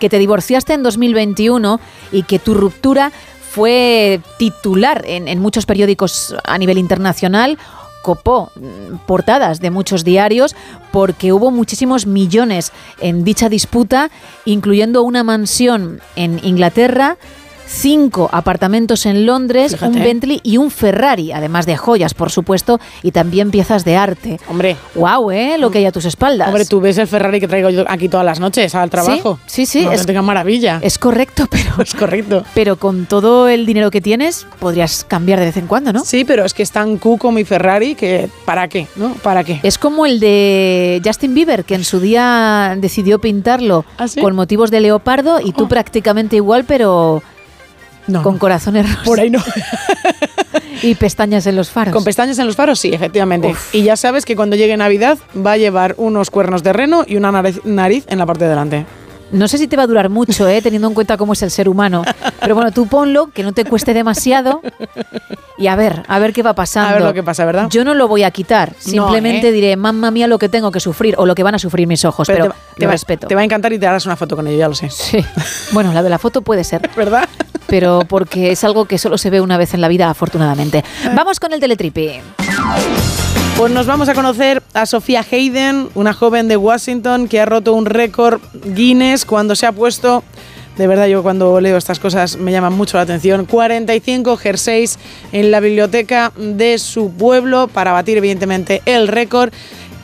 que 0.01 0.09
te 0.09 0.19
divorciaste 0.19 0.75
en 0.75 0.83
2021 0.83 1.81
y 2.13 2.25
que 2.25 2.39
tu 2.39 2.55
ruptura 2.55 3.13
fue 3.51 4.21
titular 4.39 5.05
en, 5.07 5.29
en 5.29 5.39
muchos 5.39 5.65
periódicos 5.65 6.35
a 6.45 6.59
nivel 6.59 6.79
internacional 6.79 7.57
copó 8.03 8.51
mm, 8.57 8.97
portadas 9.07 9.61
de 9.61 9.71
muchos 9.71 10.05
diarios 10.05 10.55
porque 10.93 11.33
hubo 11.33 11.51
muchísimos 11.51 12.07
millones 12.07 12.71
en 13.01 13.25
dicha 13.25 13.49
disputa, 13.49 14.11
incluyendo 14.45 15.03
una 15.03 15.25
mansión 15.25 16.01
en 16.15 16.39
Inglaterra, 16.45 17.17
cinco 17.67 18.29
apartamentos 18.33 19.07
en 19.07 19.27
Londres, 19.27 19.73
Fíjate. 19.73 19.97
un 19.99 20.03
Bentley 20.05 20.41
y 20.43 20.57
un 20.59 20.71
Ferrari, 20.71 21.33
además 21.33 21.67
de 21.67 21.77
joyas, 21.77 22.15
por 22.15 22.31
supuesto, 22.31 22.81
y 23.03 23.11
también 23.11 23.51
piezas 23.51 23.85
de 23.85 23.97
arte. 23.97 24.39
Hombre. 24.49 24.77
Wow, 24.95 25.31
¿eh? 25.31 25.57
Lo 25.59 25.71
que 25.71 25.79
hay 25.79 25.87
a 25.87 25.93
tus 25.93 26.05
espaldas. 26.05 26.49
Hombre, 26.49 26.65
tú 26.65 26.81
ves 26.81 26.99
el 26.99 27.07
Ferrari 27.07 27.41
que 27.41 27.49
traigo 27.49 27.71
yo 27.71 27.85
aquí 27.89 28.09
todas 28.09 28.27
las 28.27 28.41
noches 28.41 28.75
al 28.75 28.91
trabajo. 28.91 29.39
Sí, 29.47 29.67
sí, 29.67 29.81
sí, 29.81 29.85
Una 29.87 29.95
es- 29.95 30.01
auténtica 30.01 30.23
maravilla. 30.23 30.79
Es 30.83 30.99
correcto, 30.99 31.47
pero. 31.51 31.83
Es 31.83 31.95
correcto. 31.95 32.45
Pero 32.55 32.77
con 32.77 33.07
todo 33.07 33.49
el 33.49 33.67
dinero 33.67 33.91
que 33.91 34.01
tienes, 34.01 34.47
podrías 34.59 35.05
cambiar 35.05 35.39
de 35.41 35.47
vez 35.47 35.57
en 35.57 35.67
cuando, 35.67 35.93
¿no? 35.93 36.05
Sí, 36.05 36.25
pero 36.25 36.45
es 36.45 36.55
que 36.55 36.63
es 36.63 36.71
tan 36.71 36.99
cu 36.99 37.19
como 37.19 37.33
mi 37.37 37.45
Ferrari 37.45 37.95
que 37.95 38.29
¿para 38.45 38.69
qué? 38.69 38.87
¿No? 38.97 39.15
¿Para 39.15 39.45
qué? 39.45 39.61
Es 39.63 39.79
como 39.79 40.07
el 40.07 40.21
de 40.21 41.01
Justin 41.05 41.35
Bieber, 41.35 41.65
que 41.65 41.75
en 41.75 41.85
su 41.85 42.01
día 42.01 42.75
decidió 42.79 43.19
pintarlo 43.19 43.85
¿Ah, 43.99 44.09
sí? 44.09 44.21
con 44.21 44.35
motivos 44.35 44.71
de 44.71 44.81
leopardo 44.81 45.41
y 45.41 45.53
tú 45.53 45.69
prácticamente 45.69 46.37
igual, 46.37 46.65
pero 46.65 47.23
No, 48.07 48.23
con 48.23 48.35
no. 48.35 48.39
corazones 48.39 48.89
rosas 48.89 49.05
Por 49.05 49.21
ahí 49.21 49.31
no. 49.31 49.43
y 50.83 50.95
pestañas 50.95 51.47
en 51.47 51.57
los 51.57 51.71
faros. 51.71 51.93
Con 51.95 52.05
pestañas 52.05 52.39
en 52.39 52.47
los 52.47 52.57
faros, 52.57 52.79
sí, 52.79 52.91
efectivamente. 52.93 53.49
Uf. 53.49 53.75
Y 53.75 53.83
ya 53.83 53.97
sabes 53.97 54.25
que 54.25 54.37
cuando 54.37 54.57
llegue 54.57 54.77
Navidad 54.77 55.19
va 55.37 55.53
a 55.53 55.57
llevar 55.57 55.95
unos 55.99 56.31
cuernos 56.31 56.63
de 56.63 56.73
reno 56.73 57.05
y 57.07 57.17
una 57.17 57.33
nariz, 57.33 57.61
nariz 57.65 58.05
en 58.09 58.19
la 58.19 58.27
parte 58.27 58.45
de 58.45 58.51
delante. 58.51 58.87
No 59.33 59.49
sé 59.49 59.59
si 59.59 59.67
te 59.67 59.77
va 59.77 59.85
a 59.85 59.87
durar 59.89 60.11
mucho, 60.11 60.47
¿eh? 60.47 60.61
teniendo 60.63 60.87
en 60.87 60.95
cuenta 60.95 61.17
cómo 61.17 61.33
es 61.33 61.43
el 61.43 61.51
ser 61.51 61.69
humano. 61.69 62.05
Pero 62.41 62.55
bueno, 62.55 62.71
tú 62.71 62.87
ponlo, 62.87 63.31
que 63.33 63.43
no 63.43 63.53
te 63.53 63.65
cueste 63.65 63.93
demasiado. 63.93 64.61
Y 65.59 65.67
a 65.67 65.75
ver, 65.75 66.03
a 66.07 66.19
ver 66.21 66.33
qué 66.33 66.43
va 66.45 66.53
pasando. 66.53 66.91
A 66.91 66.93
ver 66.93 67.03
lo 67.03 67.15
que 67.15 67.23
pasa, 67.25 67.45
¿verdad? 67.45 67.67
Yo 67.71 67.85
no 67.85 67.95
lo 67.95 68.07
voy 68.07 68.23
a 68.23 68.31
quitar. 68.31 68.75
Simplemente 68.79 69.49
¿eh? 69.49 69.53
diré, 69.53 69.77
mamma 69.77 70.13
mía, 70.13 70.29
lo 70.29 70.39
que 70.39 70.49
tengo 70.49 70.71
que 70.71 70.79
sufrir 70.79 71.15
o 71.19 71.27
lo 71.27 71.35
que 71.35 71.43
van 71.43 71.55
a 71.55 71.59
sufrir 71.59 71.89
mis 71.89 72.05
ojos. 72.05 72.29
Pero, 72.29 72.45
te, 72.45 72.49
va- 72.51 72.55
te 72.77 72.83
lo 72.83 72.87
va, 72.89 72.93
respeto. 72.93 73.27
te 73.27 73.35
va 73.35 73.41
a 73.41 73.45
encantar 73.45 73.73
y 73.73 73.79
te 73.79 73.87
harás 73.89 74.07
una 74.07 74.15
foto 74.15 74.37
con 74.37 74.47
ello, 74.47 74.59
ya 74.59 74.69
lo 74.69 74.75
sé. 74.75 74.89
Sí. 74.91 75.25
Bueno, 75.73 75.93
la 75.93 76.03
de 76.05 76.11
la 76.11 76.19
foto 76.19 76.43
puede 76.43 76.63
ser. 76.63 76.89
¿Verdad? 76.97 77.29
Pero 77.67 78.01
porque 78.09 78.53
es 78.53 78.65
algo 78.65 78.85
que 78.85 78.99
solo 78.99 79.19
se 79.19 79.31
ve 79.31 79.41
una 79.41 79.57
vez 79.57 79.75
en 79.75 79.81
la 79.81 79.89
vida, 79.89 80.11
afortunadamente. 80.11 80.85
Vamos 81.15 81.41
con 81.41 81.53
el 81.53 81.61
teletripi. 81.61 82.21
Pues 83.57 83.73
nos 83.73 83.87
vamos 83.87 84.09
a 84.09 84.15
conocer 84.15 84.63
a 84.73 84.85
Sofía 84.85 85.25
Hayden, 85.31 85.89
una 85.95 86.13
joven 86.13 86.49
de 86.49 86.57
Washington 86.57 87.29
que 87.29 87.41
ha 87.41 87.47
roto 87.47 87.73
un 87.73 87.87
récord 87.87 88.41
Guinness 88.53 89.25
cuando 89.25 89.55
se 89.55 89.65
ha 89.65 89.73
puesto, 89.73 90.25
de 90.77 90.89
verdad 90.89 91.07
yo 91.07 91.23
cuando 91.23 91.61
leo 91.61 91.77
estas 91.77 92.01
cosas 92.01 92.37
me 92.37 92.51
llaman 92.51 92.73
mucho 92.73 92.97
la 92.97 93.05
atención, 93.05 93.47
45 93.47 94.37
jerseys 94.37 94.99
en 95.31 95.53
la 95.53 95.61
biblioteca 95.61 96.33
de 96.37 96.79
su 96.79 97.13
pueblo 97.13 97.69
para 97.69 97.93
batir 97.93 98.19
evidentemente 98.19 98.83
el 98.87 99.07
récord 99.07 99.53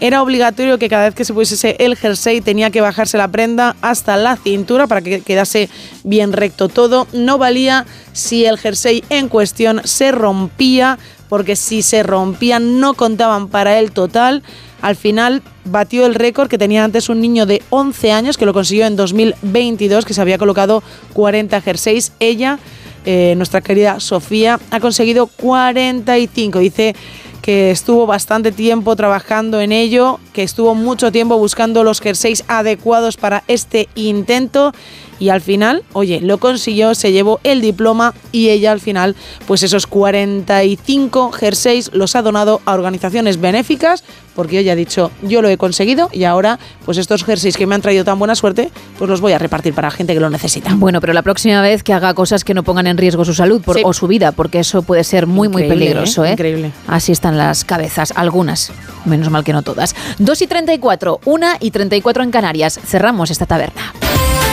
era 0.01 0.23
obligatorio 0.23 0.79
que 0.79 0.89
cada 0.89 1.05
vez 1.05 1.15
que 1.15 1.27
se 1.27 1.35
pusiese 1.35 1.77
el 1.79 1.95
jersey 1.95 2.41
tenía 2.41 2.71
que 2.71 2.81
bajarse 2.81 3.19
la 3.19 3.29
prenda 3.29 3.77
hasta 3.83 4.17
la 4.17 4.37
cintura 4.37 4.87
para 4.87 5.03
que 5.03 5.21
quedase 5.21 5.69
bien 6.05 6.33
recto 6.33 6.69
todo. 6.69 7.07
No 7.13 7.37
valía 7.37 7.85
si 8.13 8.47
el 8.47 8.59
jersey 8.59 9.05
en 9.11 9.29
cuestión 9.29 9.83
se 9.85 10.11
rompía, 10.11 10.99
porque 11.29 11.55
si 11.55 11.83
se 11.83 12.03
rompía 12.03 12.59
no 12.59 12.95
contaban 12.95 13.49
para 13.49 13.79
el 13.79 13.93
total. 13.93 14.43
Al 14.81 14.97
final 14.97 15.43
batió 15.67 16.07
el 16.07 16.15
récord 16.15 16.49
que 16.49 16.57
tenía 16.57 16.83
antes 16.83 17.11
un 17.11 17.21
niño 17.21 17.45
de 17.45 17.63
11 17.69 18.13
años 18.13 18.39
que 18.39 18.47
lo 18.47 18.55
consiguió 18.55 18.87
en 18.87 18.97
2022, 18.97 20.07
que 20.07 20.15
se 20.15 20.21
había 20.23 20.39
colocado 20.39 20.83
40 21.13 21.61
jerseys. 21.61 22.13
Ella, 22.21 22.59
eh, 23.05 23.35
nuestra 23.37 23.61
querida 23.61 24.01
Sofía, 24.01 24.59
ha 24.71 24.81
conseguido 24.81 25.27
45. 25.27 26.59
Dice 26.59 26.95
que 27.43 27.71
estuvo 27.71 28.07
bastante 28.07 28.53
tiempo 28.53 28.97
trabajando 28.97 29.61
en 29.61 29.73
ello, 29.73 30.21
que 30.33 30.43
estuvo 30.43 30.75
mucho 30.75 31.11
tiempo 31.13 31.39
buscando 31.39 31.85
los 31.85 32.01
jerseys 32.01 32.45
adecuados 32.49 33.17
para 33.17 33.45
este 33.49 33.89
intento 33.95 34.73
y 35.21 35.29
al 35.29 35.41
final, 35.41 35.85
oye, 35.93 36.21
lo 36.21 36.39
consiguió, 36.39 36.97
se 36.97 37.13
llevó 37.13 37.39
el 37.45 37.61
diploma 37.61 38.15
y 38.33 38.49
ella 38.49 38.73
al 38.73 38.81
final, 38.81 39.15
pues 39.47 39.63
esos 39.63 39.87
45 39.87 41.31
jerseys 41.33 41.91
los 41.93 42.17
ha 42.17 42.23
donado 42.23 42.61
a 42.65 42.73
organizaciones 42.75 43.41
benéficas 43.41 44.03
porque 44.35 44.59
ella 44.61 44.73
ha 44.73 44.77
dicho, 44.77 45.11
yo 45.23 45.43
lo 45.43 45.49
he 45.49 45.59
conseguido 45.59 46.09
y 46.13 46.25
ahora, 46.25 46.59
pues 46.87 46.97
estos 46.99 47.25
jerseys 47.25 47.57
que 47.57 47.67
me 47.67 47.75
han 47.75 47.83
traído 47.83 48.05
tan 48.05 48.19
buena 48.19 48.35
suerte, 48.35 48.71
pues 48.99 49.11
los 49.11 49.21
voy 49.21 49.33
a 49.33 49.39
repartir 49.39 49.75
para 49.75 49.91
gente 49.91 50.15
que 50.15 50.21
lo 50.21 50.31
necesita. 50.31 50.73
Bueno, 50.75 51.01
pero 51.01 51.13
la 51.13 51.23
próxima 51.23 51.61
vez 51.61 51.83
que 51.83 51.93
haga 51.93 52.15
cosas 52.15 52.43
que 52.43 52.55
no 52.55 52.63
pongan 52.63 52.87
en 52.87 52.97
riesgo 52.97 53.25
su 53.25 53.35
salud 53.35 53.61
por- 53.61 53.77
Sí. 53.77 53.83
o 53.85 53.93
su 53.93 54.07
vida, 54.07 54.33
porque 54.33 54.61
eso 54.61 54.83
puede 54.83 55.05
ser 55.05 55.27
muy, 55.27 55.49
muy 55.49 55.65
peligroso. 55.65 56.25
¿eh? 56.25 56.33
Increíble. 56.33 56.73
Así 56.87 57.13
están 57.13 57.37
las 57.37 57.65
cabezas, 57.65 58.13
algunas, 58.17 58.73
menos 59.05 59.29
mal 59.31 59.45
que 59.45 59.53
no 59.53 59.63
todas. 59.63 59.95
2 60.19 60.41
y 60.43 60.47
34, 60.47 61.21
1 61.27 61.47
y 61.61 61.71
34 61.71 62.23
en 62.23 62.31
Canarias. 62.31 62.81
Cerramos 62.87 63.31
esta 63.31 63.45
taberna. 63.47 63.93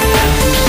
Life 0.07 0.66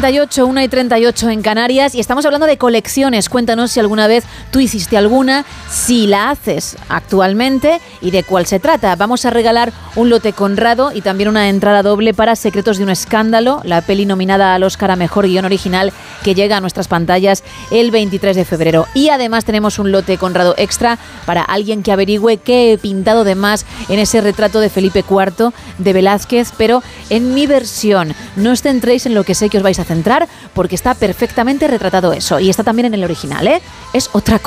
38, 0.00 0.46
1 0.46 0.62
y 0.62 0.68
38 0.68 1.30
en 1.30 1.40
Canarias 1.40 1.94
y 1.94 2.00
estamos 2.00 2.26
hablando 2.26 2.46
de 2.46 2.58
colecciones. 2.58 3.30
Cuéntanos 3.30 3.70
si 3.72 3.80
alguna 3.80 4.06
vez 4.06 4.24
tú 4.56 4.60
hiciste 4.60 4.96
alguna, 4.96 5.44
si 5.70 6.06
la 6.06 6.30
haces 6.30 6.78
actualmente 6.88 7.78
y 8.00 8.10
de 8.10 8.22
cuál 8.22 8.46
se 8.46 8.58
trata. 8.58 8.96
Vamos 8.96 9.26
a 9.26 9.30
regalar 9.30 9.70
un 9.96 10.08
lote 10.08 10.32
Conrado 10.32 10.92
y 10.94 11.02
también 11.02 11.28
una 11.28 11.50
entrada 11.50 11.82
doble 11.82 12.14
para 12.14 12.36
Secretos 12.36 12.78
de 12.78 12.84
un 12.84 12.88
Escándalo, 12.88 13.60
la 13.64 13.82
peli 13.82 14.06
nominada 14.06 14.54
al 14.54 14.62
Oscar 14.62 14.92
a 14.92 14.96
Mejor 14.96 15.26
Guión 15.26 15.44
Original 15.44 15.92
que 16.24 16.34
llega 16.34 16.56
a 16.56 16.62
nuestras 16.62 16.88
pantallas 16.88 17.44
el 17.70 17.90
23 17.90 18.34
de 18.34 18.46
febrero. 18.46 18.86
Y 18.94 19.10
además 19.10 19.44
tenemos 19.44 19.78
un 19.78 19.92
lote 19.92 20.16
Conrado 20.16 20.54
extra 20.56 20.98
para 21.26 21.42
alguien 21.42 21.82
que 21.82 21.92
averigüe 21.92 22.38
qué 22.38 22.72
he 22.72 22.78
pintado 22.78 23.24
de 23.24 23.34
más 23.34 23.66
en 23.90 23.98
ese 23.98 24.22
retrato 24.22 24.60
de 24.60 24.70
Felipe 24.70 25.04
IV 25.06 25.52
de 25.76 25.92
Velázquez, 25.92 26.52
pero 26.56 26.82
en 27.10 27.34
mi 27.34 27.46
versión. 27.46 28.14
No 28.36 28.52
os 28.52 28.62
centréis 28.62 29.04
en 29.04 29.12
lo 29.12 29.22
que 29.22 29.34
sé 29.34 29.50
que 29.50 29.58
os 29.58 29.62
vais 29.62 29.78
a 29.78 29.84
centrar, 29.84 30.28
porque 30.54 30.76
está 30.76 30.94
perfectamente 30.94 31.68
retratado 31.68 32.14
eso. 32.14 32.40
Y 32.40 32.48
está 32.48 32.64
también 32.64 32.86
en 32.86 32.94
el 32.94 33.04
original, 33.04 33.46
¿eh? 33.46 33.60
Es 33.92 34.08
otra 34.14 34.38
cosa. 34.38 34.45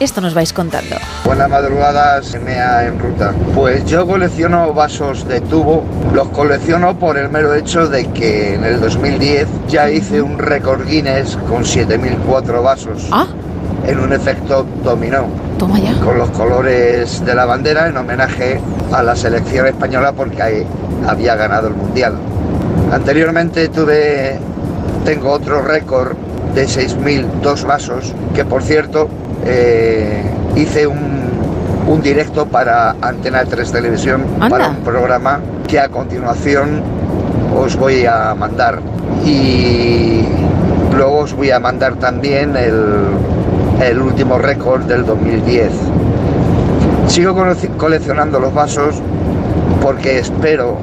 Esto 0.00 0.20
nos 0.20 0.34
vais 0.34 0.52
contando. 0.52 0.96
Buenas 1.24 1.48
madrugadas, 1.48 2.36
MEA 2.44 2.86
en 2.86 2.98
ruta. 2.98 3.32
Pues 3.54 3.84
yo 3.86 4.06
colecciono 4.06 4.72
vasos 4.72 5.26
de 5.26 5.40
tubo. 5.40 5.84
Los 6.14 6.28
colecciono 6.28 6.98
por 6.98 7.16
el 7.16 7.28
mero 7.30 7.54
hecho 7.54 7.88
de 7.88 8.06
que 8.10 8.54
en 8.54 8.64
el 8.64 8.80
2010 8.80 9.48
ya 9.68 9.90
hice 9.90 10.20
un 10.20 10.38
récord 10.38 10.86
Guinness 10.86 11.36
con 11.48 11.64
7004 11.64 12.62
vasos. 12.62 13.08
en 13.86 13.98
un 13.98 14.12
efecto 14.12 14.64
dominó. 14.84 15.26
Toma 15.58 15.78
ya. 15.80 15.92
Con 16.00 16.18
los 16.18 16.30
colores 16.30 17.24
de 17.24 17.34
la 17.34 17.44
bandera 17.46 17.88
en 17.88 17.96
homenaje 17.96 18.60
a 18.92 19.02
la 19.02 19.16
selección 19.16 19.66
española 19.66 20.12
porque 20.12 20.40
ahí 20.40 20.66
había 21.06 21.34
ganado 21.34 21.68
el 21.68 21.74
mundial. 21.74 22.14
Anteriormente 22.92 23.68
tuve, 23.68 24.38
tengo 25.04 25.30
otro 25.32 25.62
récord 25.62 26.16
de 26.54 26.64
6.002 26.66 27.64
vasos, 27.64 28.14
que 28.34 28.44
por 28.44 28.62
cierto 28.62 29.08
eh, 29.44 30.22
hice 30.56 30.86
un, 30.86 31.22
un 31.86 32.02
directo 32.02 32.46
para 32.46 32.96
Antena 33.00 33.44
3 33.44 33.72
Televisión, 33.72 34.24
para 34.48 34.68
un 34.68 34.76
programa 34.76 35.40
que 35.66 35.80
a 35.80 35.88
continuación 35.88 36.82
os 37.56 37.76
voy 37.76 38.06
a 38.06 38.34
mandar. 38.34 38.80
Y 39.24 40.24
luego 40.96 41.18
os 41.20 41.32
voy 41.32 41.50
a 41.50 41.60
mandar 41.60 41.94
también 41.96 42.56
el, 42.56 43.06
el 43.82 44.00
último 44.00 44.38
récord 44.38 44.82
del 44.82 45.04
2010. 45.04 45.72
Sigo 47.06 47.34
coleccionando 47.76 48.38
los 48.40 48.54
vasos 48.54 49.00
porque 49.82 50.18
espero, 50.18 50.78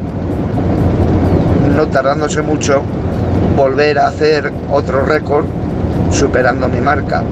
no 1.75 1.87
tardándose 1.87 2.41
mucho, 2.41 2.81
volver 3.55 3.99
a 3.99 4.07
hacer 4.07 4.51
otro 4.71 5.05
récord 5.05 5.45
superando 6.11 6.67
mi 6.67 6.81
marca. 6.81 7.23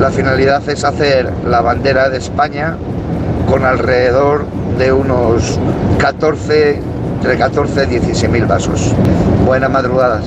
La 0.00 0.10
finalidad 0.10 0.66
es 0.68 0.84
hacer 0.84 1.32
la 1.46 1.60
bandera 1.60 2.08
de 2.08 2.18
España 2.18 2.76
con 3.48 3.64
alrededor 3.64 4.46
de 4.78 4.92
unos 4.92 5.58
14, 5.98 6.80
entre 7.16 7.36
14 7.36 7.84
y 7.84 7.98
16 7.98 8.30
mil 8.30 8.46
vasos. 8.46 8.92
Buenas 9.44 9.70
madrugadas. 9.70 10.24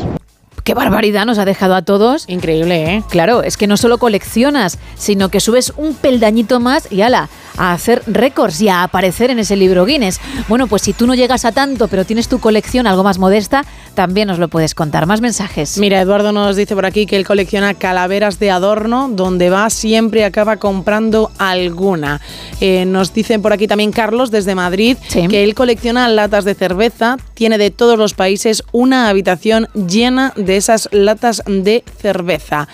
Qué 0.63 0.75
barbaridad 0.75 1.25
nos 1.25 1.39
ha 1.39 1.45
dejado 1.45 1.73
a 1.73 1.81
todos. 1.81 2.25
Increíble, 2.27 2.93
¿eh? 2.93 3.03
Claro, 3.09 3.41
es 3.41 3.57
que 3.57 3.65
no 3.65 3.77
solo 3.77 3.97
coleccionas, 3.97 4.77
sino 4.95 5.29
que 5.29 5.39
subes 5.39 5.73
un 5.75 5.95
peldañito 5.95 6.59
más 6.59 6.91
y 6.91 7.01
ala, 7.01 7.29
a 7.57 7.73
hacer 7.73 8.03
récords 8.07 8.61
y 8.61 8.69
a 8.69 8.83
aparecer 8.83 9.31
en 9.31 9.39
ese 9.39 9.55
libro 9.55 9.85
Guinness. 9.85 10.19
Bueno, 10.47 10.67
pues 10.67 10.81
si 10.81 10.93
tú 10.93 11.07
no 11.07 11.15
llegas 11.15 11.45
a 11.45 11.51
tanto, 11.51 11.87
pero 11.87 12.05
tienes 12.05 12.27
tu 12.27 12.39
colección 12.39 12.87
algo 12.87 13.03
más 13.03 13.19
modesta, 13.19 13.65
también 13.93 14.27
nos 14.27 14.39
lo 14.39 14.47
puedes 14.47 14.75
contar. 14.75 15.05
Más 15.05 15.21
mensajes. 15.21 15.77
Mira, 15.77 15.99
Eduardo 16.01 16.31
nos 16.31 16.55
dice 16.55 16.75
por 16.75 16.85
aquí 16.85 17.05
que 17.05 17.17
él 17.17 17.25
colecciona 17.25 17.73
calaveras 17.73 18.39
de 18.39 18.51
adorno, 18.51 19.09
donde 19.11 19.49
va 19.49 19.69
siempre 19.69 20.23
acaba 20.23 20.57
comprando 20.57 21.31
alguna. 21.37 22.21
Eh, 22.59 22.85
nos 22.85 23.13
dicen 23.13 23.41
por 23.41 23.53
aquí 23.53 23.67
también 23.67 23.91
Carlos 23.91 24.31
desde 24.31 24.55
Madrid 24.55 24.97
que 25.11 25.43
él 25.43 25.55
colecciona 25.55 26.07
latas 26.07 26.45
de 26.45 26.55
cerveza, 26.55 27.17
tiene 27.33 27.57
de 27.57 27.71
todos 27.71 27.97
los 27.97 28.13
países 28.13 28.63
una 28.71 29.09
habitación 29.09 29.67
llena 29.73 30.33
de 30.35 30.57
esas 30.57 30.89
latas 30.91 31.43
de 31.45 31.83
cerveza. 31.99 32.67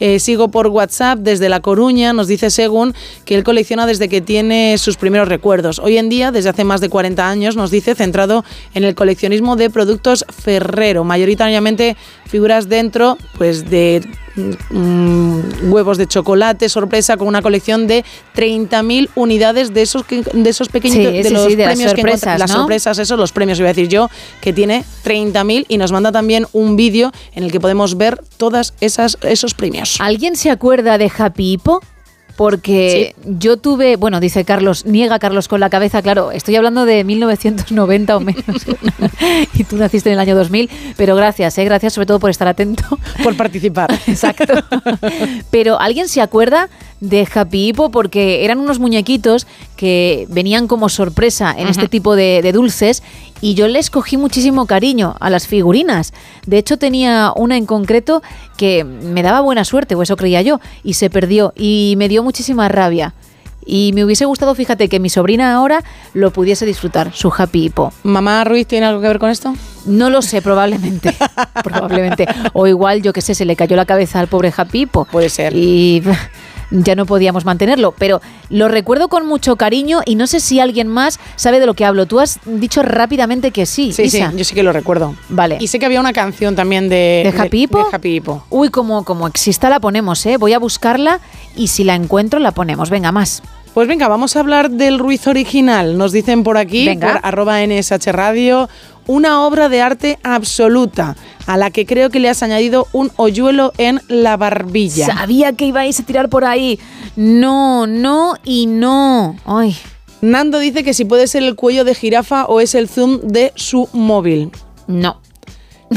Eh, 0.00 0.18
sigo 0.18 0.48
por 0.48 0.68
WhatsApp 0.68 1.18
desde 1.18 1.48
La 1.48 1.60
Coruña, 1.60 2.12
nos 2.12 2.28
dice 2.28 2.50
Según 2.50 2.94
que 3.24 3.34
él 3.34 3.44
colecciona 3.44 3.86
desde 3.86 4.08
que 4.08 4.20
tiene 4.22 4.76
sus 4.78 4.96
primeros 4.96 5.28
recuerdos. 5.28 5.78
Hoy 5.78 5.98
en 5.98 6.08
día, 6.08 6.30
desde 6.32 6.50
hace 6.50 6.64
más 6.64 6.80
de 6.80 6.88
40 6.88 7.28
años, 7.28 7.56
nos 7.56 7.70
dice 7.70 7.94
centrado 7.94 8.44
en 8.74 8.84
el 8.84 8.94
coleccionismo 8.94 9.56
de 9.56 9.70
productos 9.70 10.24
Ferrero, 10.30 11.04
mayoritariamente 11.04 11.96
figuras 12.26 12.68
dentro 12.68 13.18
pues 13.36 13.68
de 13.68 14.02
mm, 14.70 15.70
huevos 15.72 15.98
de 15.98 16.06
chocolate, 16.06 16.68
sorpresa, 16.68 17.16
con 17.16 17.28
una 17.28 17.42
colección 17.42 17.86
de 17.86 18.04
30.000 18.34 19.10
unidades 19.14 19.74
de 19.74 19.82
esos, 19.82 20.04
que- 20.04 20.22
de 20.22 20.48
esos 20.50 20.68
pequeñitos, 20.68 21.12
Sí, 21.12 21.18
de 21.18 21.24
sí, 21.24 21.34
los 21.34 21.46
sí, 21.48 21.56
de 21.56 21.64
las 21.64 21.74
premios 21.74 21.94
que 21.94 22.00
sorpresas, 22.00 22.38
las 22.38 22.50
¿no? 22.50 22.56
sorpresas, 22.58 22.98
eso, 22.98 23.16
los 23.16 23.32
premios, 23.32 23.58
iba 23.58 23.68
a 23.68 23.72
decir 23.74 23.88
yo, 23.88 24.08
que 24.40 24.52
tiene 24.52 24.84
30.000 25.04 25.66
y 25.68 25.76
nos 25.78 25.92
manda 25.92 26.12
también 26.12 26.46
un 26.52 26.76
vídeo 26.76 27.12
en 27.34 27.44
el 27.44 27.52
que 27.52 27.60
podemos 27.60 27.96
ver 27.96 28.22
todas 28.38 28.74
esas 28.80 29.18
esos 29.22 29.54
premios. 29.54 29.96
¿Alguien 30.00 30.36
se 30.36 30.50
acuerda 30.50 30.96
de 30.98 31.10
Happy 31.16 31.52
Hippo? 31.52 31.80
Porque 32.36 33.14
yo 33.24 33.56
tuve, 33.56 33.96
bueno, 33.96 34.20
dice 34.20 34.44
Carlos, 34.44 34.86
niega 34.86 35.18
Carlos 35.18 35.48
con 35.48 35.60
la 35.60 35.70
cabeza, 35.70 36.02
claro, 36.02 36.32
estoy 36.32 36.56
hablando 36.56 36.84
de 36.84 37.04
1990 37.04 38.16
o 38.16 38.20
menos, 38.20 38.44
y 39.54 39.64
tú 39.64 39.76
naciste 39.76 40.08
en 40.08 40.14
el 40.14 40.20
año 40.20 40.34
2000, 40.34 40.70
pero 40.96 41.14
gracias, 41.14 41.58
¿eh? 41.58 41.64
gracias 41.64 41.92
sobre 41.92 42.06
todo 42.06 42.20
por 42.20 42.30
estar 42.30 42.48
atento. 42.48 42.82
Por 43.22 43.36
participar. 43.36 43.92
Exacto. 44.06 44.54
Pero 45.50 45.78
¿alguien 45.80 46.08
se 46.08 46.20
acuerda 46.20 46.68
de 47.02 47.28
Happy 47.34 47.68
Hippo? 47.68 47.90
Porque 47.90 48.44
eran 48.44 48.58
unos 48.60 48.78
muñequitos 48.78 49.46
que 49.76 50.26
venían 50.30 50.68
como 50.68 50.88
sorpresa 50.88 51.54
en 51.56 51.66
este 51.66 51.88
tipo 51.88 52.16
de, 52.16 52.40
de 52.42 52.52
dulces 52.52 53.02
y 53.42 53.54
yo 53.54 53.66
les 53.68 53.90
cogí 53.90 54.16
muchísimo 54.16 54.66
cariño 54.66 55.16
a 55.18 55.28
las 55.28 55.46
figurinas. 55.46 56.14
De 56.46 56.58
hecho, 56.58 56.78
tenía 56.78 57.32
una 57.34 57.56
en 57.56 57.66
concreto 57.66 58.22
que 58.56 58.84
me 58.84 59.22
daba 59.22 59.40
buena 59.40 59.64
suerte, 59.64 59.96
o 59.96 60.02
eso 60.02 60.16
creía 60.16 60.42
yo, 60.42 60.60
y 60.84 60.94
se 60.94 61.10
perdió 61.10 61.52
y 61.56 61.94
me 61.98 62.08
dio 62.08 62.22
muchísima 62.22 62.68
rabia. 62.68 63.14
Y 63.64 63.92
me 63.94 64.04
hubiese 64.04 64.24
gustado, 64.24 64.54
fíjate, 64.54 64.88
que 64.88 64.98
mi 65.00 65.08
sobrina 65.08 65.54
ahora 65.54 65.84
lo 66.14 66.32
pudiese 66.32 66.66
disfrutar, 66.66 67.12
su 67.12 67.32
Happy 67.36 67.66
Hippo. 67.66 67.92
¿Mamá 68.02 68.44
Ruiz 68.44 68.66
tiene 68.66 68.86
algo 68.86 69.00
que 69.00 69.08
ver 69.08 69.18
con 69.18 69.30
esto? 69.30 69.54
No 69.86 70.10
lo 70.10 70.22
sé, 70.22 70.42
probablemente. 70.42 71.14
probablemente. 71.64 72.26
O 72.52 72.66
igual, 72.66 73.02
yo 73.02 73.12
qué 73.12 73.20
sé, 73.20 73.34
se 73.34 73.44
le 73.44 73.56
cayó 73.56 73.76
la 73.76 73.86
cabeza 73.86 74.20
al 74.20 74.28
pobre 74.28 74.52
Happy 74.56 74.82
Hippo. 74.82 75.04
Puede 75.04 75.28
ser. 75.28 75.54
Y 75.56 76.02
ya 76.72 76.94
no 76.94 77.06
podíamos 77.06 77.44
mantenerlo. 77.44 77.92
Pero 77.92 78.20
lo 78.48 78.68
recuerdo 78.68 79.08
con 79.08 79.26
mucho 79.26 79.56
cariño 79.56 80.00
y 80.04 80.14
no 80.14 80.26
sé 80.26 80.40
si 80.40 80.60
alguien 80.60 80.88
más 80.88 81.20
sabe 81.36 81.60
de 81.60 81.66
lo 81.66 81.74
que 81.74 81.84
hablo. 81.84 82.06
Tú 82.06 82.20
has 82.20 82.40
dicho 82.44 82.82
rápidamente 82.82 83.50
que 83.50 83.66
sí. 83.66 83.92
Sí, 83.92 84.10
sí, 84.10 84.22
yo 84.36 84.44
sí 84.44 84.54
que 84.54 84.62
lo 84.62 84.72
recuerdo. 84.72 85.14
Vale. 85.28 85.58
Y 85.60 85.68
sé 85.68 85.78
que 85.78 85.86
había 85.86 86.00
una 86.00 86.12
canción 86.12 86.56
también 86.56 86.88
de, 86.88 87.30
¿De 87.32 87.40
Happy 87.40 87.62
Hippo? 87.62 87.78
de 87.78 87.96
Happy 87.96 88.16
Hippo. 88.16 88.44
Uy, 88.50 88.70
como, 88.70 89.04
como 89.04 89.26
exista 89.26 89.68
la 89.70 89.80
ponemos, 89.80 90.24
¿eh? 90.26 90.36
Voy 90.36 90.52
a 90.52 90.58
buscarla 90.58 91.20
y 91.56 91.68
si 91.68 91.84
la 91.84 91.94
encuentro 91.94 92.40
la 92.40 92.52
ponemos. 92.52 92.90
Venga, 92.90 93.12
más. 93.12 93.42
Pues 93.74 93.88
venga, 93.88 94.06
vamos 94.06 94.36
a 94.36 94.40
hablar 94.40 94.70
del 94.70 94.98
Ruiz 94.98 95.26
original. 95.26 95.96
Nos 95.96 96.12
dicen 96.12 96.42
por 96.44 96.58
aquí, 96.58 96.84
Venga. 96.84 97.12
por 97.14 97.20
arroba 97.26 97.58
NSH 97.66 98.12
Radio, 98.12 98.68
una 99.06 99.46
obra 99.46 99.68
de 99.68 99.80
arte 99.80 100.18
absoluta, 100.22 101.16
a 101.46 101.56
la 101.56 101.70
que 101.70 101.86
creo 101.86 102.10
que 102.10 102.20
le 102.20 102.28
has 102.28 102.42
añadido 102.42 102.86
un 102.92 103.10
hoyuelo 103.16 103.72
en 103.78 104.00
la 104.08 104.36
barbilla. 104.36 105.06
Sabía 105.06 105.52
que 105.52 105.66
ibais 105.66 105.98
a 106.00 106.02
tirar 106.04 106.28
por 106.28 106.44
ahí. 106.44 106.78
No, 107.16 107.86
no 107.86 108.34
y 108.44 108.66
no. 108.66 109.36
Ay. 109.44 109.76
Nando 110.20 110.58
dice 110.58 110.84
que 110.84 110.94
si 110.94 111.04
puede 111.04 111.26
ser 111.26 111.42
el 111.42 111.56
cuello 111.56 111.84
de 111.84 111.94
jirafa 111.94 112.44
o 112.44 112.60
es 112.60 112.74
el 112.74 112.88
zoom 112.88 113.20
de 113.22 113.52
su 113.56 113.88
móvil. 113.92 114.50
No. 114.86 115.21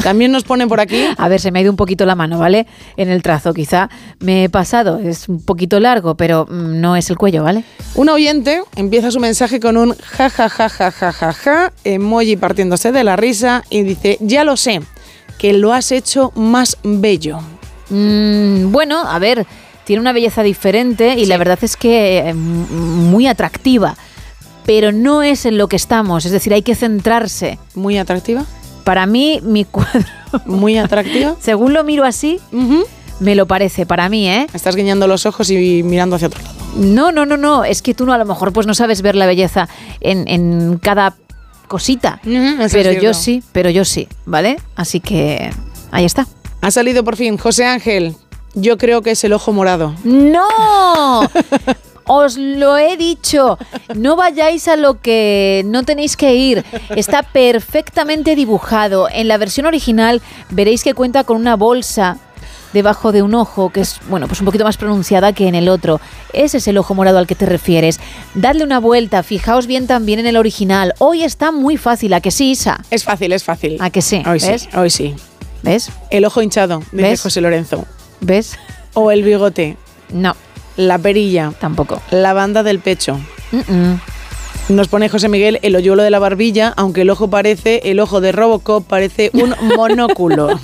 También 0.02 0.32
nos 0.32 0.44
ponen 0.44 0.68
por 0.68 0.80
aquí. 0.80 1.04
A 1.16 1.28
ver, 1.28 1.40
se 1.40 1.50
me 1.50 1.58
ha 1.58 1.62
ido 1.62 1.70
un 1.70 1.76
poquito 1.76 2.06
la 2.06 2.14
mano, 2.14 2.38
¿vale? 2.38 2.66
En 2.96 3.08
el 3.08 3.22
trazo, 3.22 3.54
quizá 3.54 3.88
me 4.20 4.44
he 4.44 4.48
pasado. 4.48 4.98
Es 4.98 5.28
un 5.28 5.44
poquito 5.44 5.80
largo, 5.80 6.16
pero 6.16 6.46
mm, 6.46 6.80
no 6.80 6.96
es 6.96 7.10
el 7.10 7.16
cuello, 7.16 7.42
¿vale? 7.42 7.64
Un 7.94 8.08
oyente 8.08 8.62
empieza 8.76 9.10
su 9.10 9.20
mensaje 9.20 9.60
con 9.60 9.76
un 9.76 9.94
ja 9.94 10.30
ja 10.30 10.48
ja 10.48 10.68
ja 10.68 10.90
ja 10.90 11.12
ja 11.12 11.32
ja, 11.32 11.72
emoji 11.84 12.36
partiéndose 12.36 12.92
de 12.92 13.04
la 13.04 13.16
risa 13.16 13.64
y 13.70 13.82
dice, 13.82 14.18
ya 14.20 14.44
lo 14.44 14.56
sé, 14.56 14.80
que 15.38 15.52
lo 15.52 15.72
has 15.72 15.92
hecho 15.92 16.32
más 16.34 16.78
bello. 16.82 17.40
Mm, 17.90 18.72
bueno, 18.72 19.00
a 19.06 19.18
ver, 19.18 19.46
tiene 19.84 20.00
una 20.00 20.12
belleza 20.12 20.42
diferente 20.42 21.14
y 21.16 21.26
la 21.26 21.36
verdad 21.36 21.58
es 21.62 21.76
que 21.76 22.18
eh, 22.18 22.34
muy 22.34 23.26
atractiva. 23.26 23.96
Pero 24.64 24.90
no 24.90 25.22
es 25.22 25.46
en 25.46 25.58
lo 25.58 25.68
que 25.68 25.76
estamos, 25.76 26.24
es 26.24 26.32
decir, 26.32 26.52
hay 26.52 26.62
que 26.62 26.74
centrarse. 26.74 27.60
¿Muy 27.76 27.98
atractiva? 27.98 28.44
Para 28.86 29.04
mí, 29.06 29.40
mi 29.42 29.64
cuadro. 29.70 30.06
¿Muy 30.44 30.78
atractiva? 30.78 31.34
Según 31.40 31.74
lo 31.74 31.82
miro 31.82 32.04
así, 32.04 32.38
me 33.18 33.34
lo 33.34 33.46
parece, 33.46 33.84
para 33.84 34.08
mí, 34.08 34.28
¿eh? 34.28 34.46
Estás 34.54 34.76
guiñando 34.76 35.08
los 35.08 35.26
ojos 35.26 35.50
y 35.50 35.82
mirando 35.82 36.14
hacia 36.14 36.28
otro 36.28 36.40
lado. 36.40 36.54
No, 36.76 37.10
no, 37.10 37.26
no, 37.26 37.36
no. 37.36 37.64
Es 37.64 37.82
que 37.82 37.94
tú 37.94 38.06
no 38.06 38.12
a 38.12 38.18
lo 38.18 38.24
mejor 38.24 38.52
pues 38.52 38.64
no 38.68 38.74
sabes 38.74 39.02
ver 39.02 39.16
la 39.16 39.26
belleza 39.26 39.68
en, 40.00 40.28
en 40.28 40.78
cada 40.80 41.16
cosita. 41.66 42.20
pero 42.70 42.92
yo 42.92 43.12
sí, 43.12 43.42
pero 43.50 43.70
yo 43.70 43.84
sí, 43.84 44.06
¿vale? 44.24 44.60
Así 44.76 45.00
que 45.00 45.50
ahí 45.90 46.04
está. 46.04 46.28
Ha 46.60 46.70
salido 46.70 47.02
por 47.02 47.16
fin 47.16 47.38
José 47.38 47.64
Ángel. 47.66 48.14
Yo 48.54 48.78
creo 48.78 49.02
que 49.02 49.10
es 49.10 49.24
el 49.24 49.32
ojo 49.32 49.52
morado. 49.52 49.96
¡No! 50.04 51.28
Os 52.08 52.36
lo 52.36 52.78
he 52.78 52.96
dicho, 52.96 53.58
no 53.94 54.14
vayáis 54.14 54.68
a 54.68 54.76
lo 54.76 55.00
que 55.00 55.62
no 55.66 55.82
tenéis 55.82 56.16
que 56.16 56.34
ir. 56.34 56.64
Está 56.90 57.22
perfectamente 57.22 58.36
dibujado. 58.36 59.08
En 59.10 59.26
la 59.28 59.38
versión 59.38 59.66
original 59.66 60.22
veréis 60.50 60.84
que 60.84 60.94
cuenta 60.94 61.24
con 61.24 61.36
una 61.36 61.56
bolsa 61.56 62.18
debajo 62.72 63.10
de 63.10 63.22
un 63.22 63.34
ojo 63.34 63.70
que 63.70 63.80
es, 63.80 63.98
bueno, 64.08 64.28
pues 64.28 64.40
un 64.40 64.44
poquito 64.44 64.64
más 64.64 64.76
pronunciada 64.76 65.32
que 65.32 65.48
en 65.48 65.54
el 65.54 65.68
otro. 65.68 66.00
Ese 66.32 66.58
es 66.58 66.68
el 66.68 66.78
ojo 66.78 66.94
morado 66.94 67.18
al 67.18 67.26
que 67.26 67.34
te 67.34 67.46
refieres. 67.46 67.98
Dadle 68.34 68.62
una 68.64 68.78
vuelta, 68.78 69.22
fijaos 69.22 69.66
bien 69.66 69.86
también 69.86 70.18
en 70.20 70.26
el 70.26 70.36
original. 70.36 70.94
Hoy 70.98 71.24
está 71.24 71.50
muy 71.50 71.76
fácil, 71.76 72.12
¿a 72.12 72.20
que 72.20 72.30
sí, 72.30 72.50
Isa? 72.52 72.84
Es 72.90 73.02
fácil, 73.02 73.32
es 73.32 73.42
fácil. 73.44 73.78
¿A 73.80 73.90
que 73.90 74.02
sí? 74.02 74.22
Hoy 74.26 74.38
¿Ves? 74.40 74.62
sí, 74.62 74.76
hoy 74.76 74.90
sí. 74.90 75.14
¿Ves? 75.62 75.90
El 76.10 76.24
ojo 76.24 76.42
hinchado, 76.42 76.80
dice 76.92 77.02
¿Ves? 77.02 77.22
José 77.22 77.40
Lorenzo. 77.40 77.84
¿Ves? 78.20 78.56
O 78.94 79.10
el 79.10 79.22
bigote. 79.22 79.76
No. 80.10 80.36
La 80.76 80.98
perilla. 80.98 81.52
Tampoco. 81.58 82.02
La 82.10 82.32
banda 82.32 82.62
del 82.62 82.78
pecho. 82.80 83.18
Nos 84.68 84.88
pone 84.88 85.08
José 85.08 85.28
Miguel 85.28 85.58
el 85.62 85.76
hoyuelo 85.76 86.02
de 86.02 86.10
la 86.10 86.18
barbilla, 86.18 86.72
aunque 86.76 87.02
el 87.02 87.10
ojo 87.10 87.30
parece, 87.30 87.80
el 87.84 88.00
ojo 88.00 88.20
de 88.20 88.32
Robocop 88.32 88.84
parece 88.86 89.30
un 89.34 89.54
monóculo. 89.76 90.58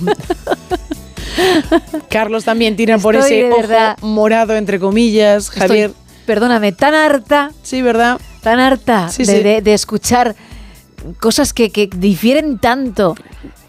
Carlos 2.09 2.43
también 2.43 2.75
tira 2.75 2.97
por 2.97 3.15
ese 3.15 3.35
de 3.35 3.51
ojo 3.51 3.61
verdad- 3.61 3.97
morado, 4.01 4.55
entre 4.55 4.79
comillas. 4.79 5.47
Estoy, 5.47 5.59
Javier, 5.67 5.91
perdóname, 6.25 6.71
tan 6.71 6.93
harta. 6.93 7.51
Sí, 7.63 7.81
¿verdad? 7.81 8.19
Tan 8.41 8.59
harta 8.59 9.09
Sí, 9.09 9.23
de, 9.25 9.37
sí. 9.37 9.43
de- 9.43 9.61
de 9.61 9.73
escuchar 9.73 10.35
cosas 11.19 11.53
que, 11.53 11.69
que 11.71 11.89
difieren 11.95 12.59
tanto 12.59 13.15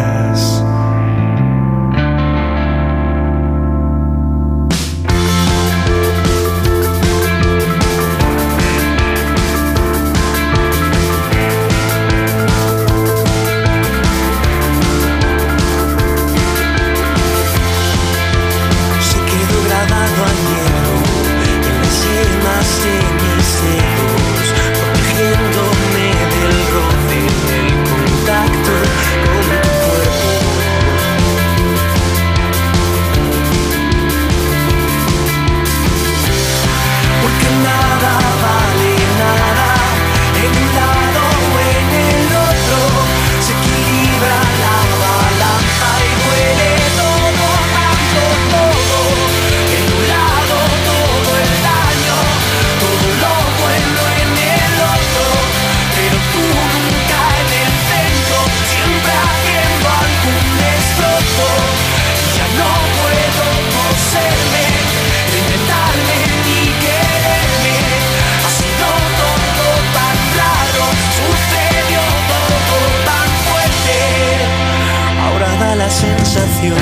Sensación 76.59 76.77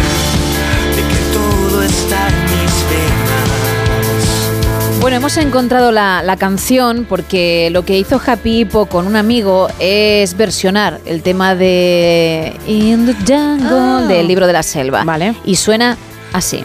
de 0.96 1.02
que 1.02 1.20
todo 1.34 1.84
está 1.84 2.28
en 2.30 2.44
mis 2.44 2.74
venas. 2.90 3.48
Bueno, 5.02 5.18
hemos 5.18 5.38
encontrado 5.38 5.92
la, 5.92 6.22
la 6.24 6.36
canción 6.38 7.06
porque 7.08 7.70
lo 7.72 7.86
que 7.86 7.98
hizo 7.98 8.20
Happy 8.26 8.62
Hippo 8.62 8.88
con 8.88 9.06
un 9.08 9.16
amigo 9.16 9.68
es 9.80 10.36
versionar 10.36 11.00
el 11.06 11.22
tema 11.22 11.56
de 11.56 12.56
In 12.68 13.06
the 13.06 13.14
Jungle 13.14 13.68
Ah. 13.72 14.06
del 14.08 14.28
libro 14.28 14.48
de 14.48 14.54
la 14.54 14.64
selva. 14.64 15.04
Vale. 15.04 15.36
Y 15.46 15.56
suena 15.56 15.98
así. 16.34 16.64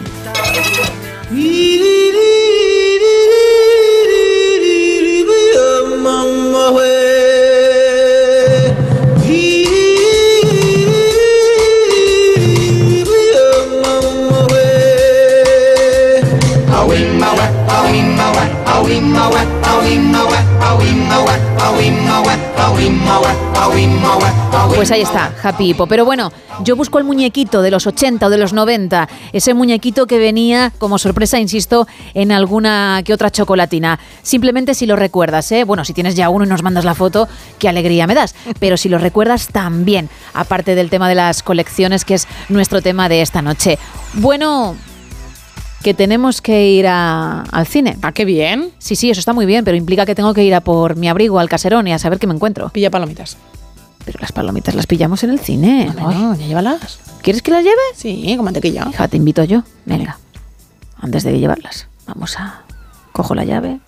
Pues 24.75 24.91
ahí 24.91 25.01
está, 25.01 25.33
Happy 25.41 25.69
Hippo. 25.69 25.87
Pero 25.87 26.03
bueno, 26.03 26.31
yo 26.63 26.75
busco 26.75 26.97
el 26.97 27.03
muñequito 27.03 27.61
de 27.61 27.71
los 27.71 27.87
80 27.87 28.25
o 28.25 28.29
de 28.29 28.37
los 28.37 28.53
90, 28.53 29.07
ese 29.31 29.53
muñequito 29.53 30.07
que 30.07 30.17
venía 30.17 30.71
como 30.77 30.97
sorpresa, 30.97 31.39
insisto, 31.39 31.87
en 32.13 32.31
alguna 32.31 33.01
que 33.05 33.13
otra 33.13 33.31
chocolatina. 33.31 33.99
Simplemente 34.21 34.73
si 34.73 34.85
lo 34.85 34.95
recuerdas, 34.95 35.51
¿eh? 35.51 35.63
Bueno, 35.63 35.85
si 35.85 35.93
tienes 35.93 36.15
ya 36.15 36.29
uno 36.29 36.45
y 36.45 36.49
nos 36.49 36.63
mandas 36.63 36.85
la 36.85 36.95
foto, 36.95 37.27
qué 37.59 37.69
alegría 37.69 38.07
me 38.07 38.15
das. 38.15 38.35
Pero 38.59 38.77
si 38.77 38.89
lo 38.89 38.97
recuerdas 38.97 39.47
también, 39.47 40.09
aparte 40.33 40.75
del 40.75 40.89
tema 40.89 41.07
de 41.07 41.15
las 41.15 41.43
colecciones, 41.43 42.03
que 42.03 42.15
es 42.15 42.27
nuestro 42.49 42.81
tema 42.81 43.09
de 43.09 43.21
esta 43.21 43.41
noche. 43.41 43.79
Bueno, 44.15 44.75
que 45.83 45.93
tenemos 45.93 46.41
que 46.41 46.69
ir 46.71 46.87
a- 46.87 47.41
al 47.51 47.67
cine. 47.67 47.97
¿Ah, 48.01 48.11
qué 48.11 48.25
bien? 48.25 48.71
Sí, 48.79 48.95
sí, 48.95 49.09
eso 49.09 49.19
está 49.19 49.33
muy 49.33 49.45
bien, 49.45 49.63
pero 49.65 49.77
implica 49.77 50.05
que 50.05 50.15
tengo 50.15 50.33
que 50.33 50.43
ir 50.43 50.55
a 50.55 50.61
por 50.61 50.95
mi 50.95 51.09
abrigo 51.09 51.39
al 51.39 51.49
caserón 51.49 51.87
y 51.87 51.93
a 51.93 51.99
saber 51.99 52.17
qué 52.19 52.25
me 52.27 52.33
encuentro. 52.33 52.69
Pilla 52.69 52.89
palomitas. 52.89 53.37
Pero 54.05 54.19
las 54.21 54.31
palomitas 54.31 54.75
las 54.75 54.87
pillamos 54.87 55.23
en 55.23 55.29
el 55.29 55.39
cine. 55.39 55.91
No, 55.95 56.11
no, 56.11 56.35
ya 56.35 56.45
llévalas. 56.47 56.99
¿Quieres 57.21 57.41
que 57.41 57.51
las 57.51 57.63
lleve? 57.63 57.75
Sí, 57.95 58.33
con 58.35 58.45
mantequilla. 58.45 58.87
Hija, 58.89 59.07
te 59.07 59.17
invito 59.17 59.43
yo. 59.43 59.63
Venga. 59.85 60.17
Antes 60.99 61.23
de 61.23 61.37
llevarlas, 61.39 61.87
vamos 62.07 62.37
a. 62.39 62.63
Cojo 63.11 63.35
la 63.35 63.43
llave. 63.45 63.79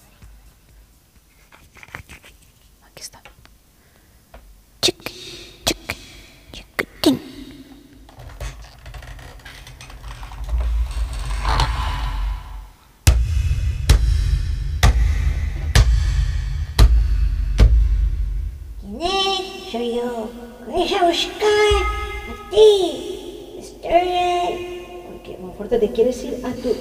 Yo. 19.83 20.29
¿Vais 20.67 20.91
a 20.93 21.05
buscar? 21.05 21.49
A 22.29 22.49
ti. 22.49 23.59
Sterling. 23.61 25.03
Porque 25.05 25.37
Monforte 25.37 25.79
te 25.79 25.91
quieres 25.91 26.23
ir 26.23 26.41
a 26.45 26.51
tu 26.53 26.73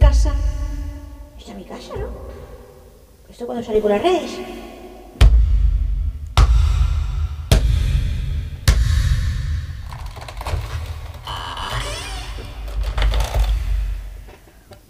casa. 0.00 0.34
Esta 1.38 1.52
es 1.52 1.56
mi 1.56 1.64
casa, 1.64 1.94
¿no? 1.96 2.08
Esto 3.28 3.46
cuando 3.46 3.62
salí 3.64 3.80
por 3.80 3.92
las 3.92 4.02
redes. 4.02 4.32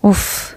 Uf. 0.01 0.55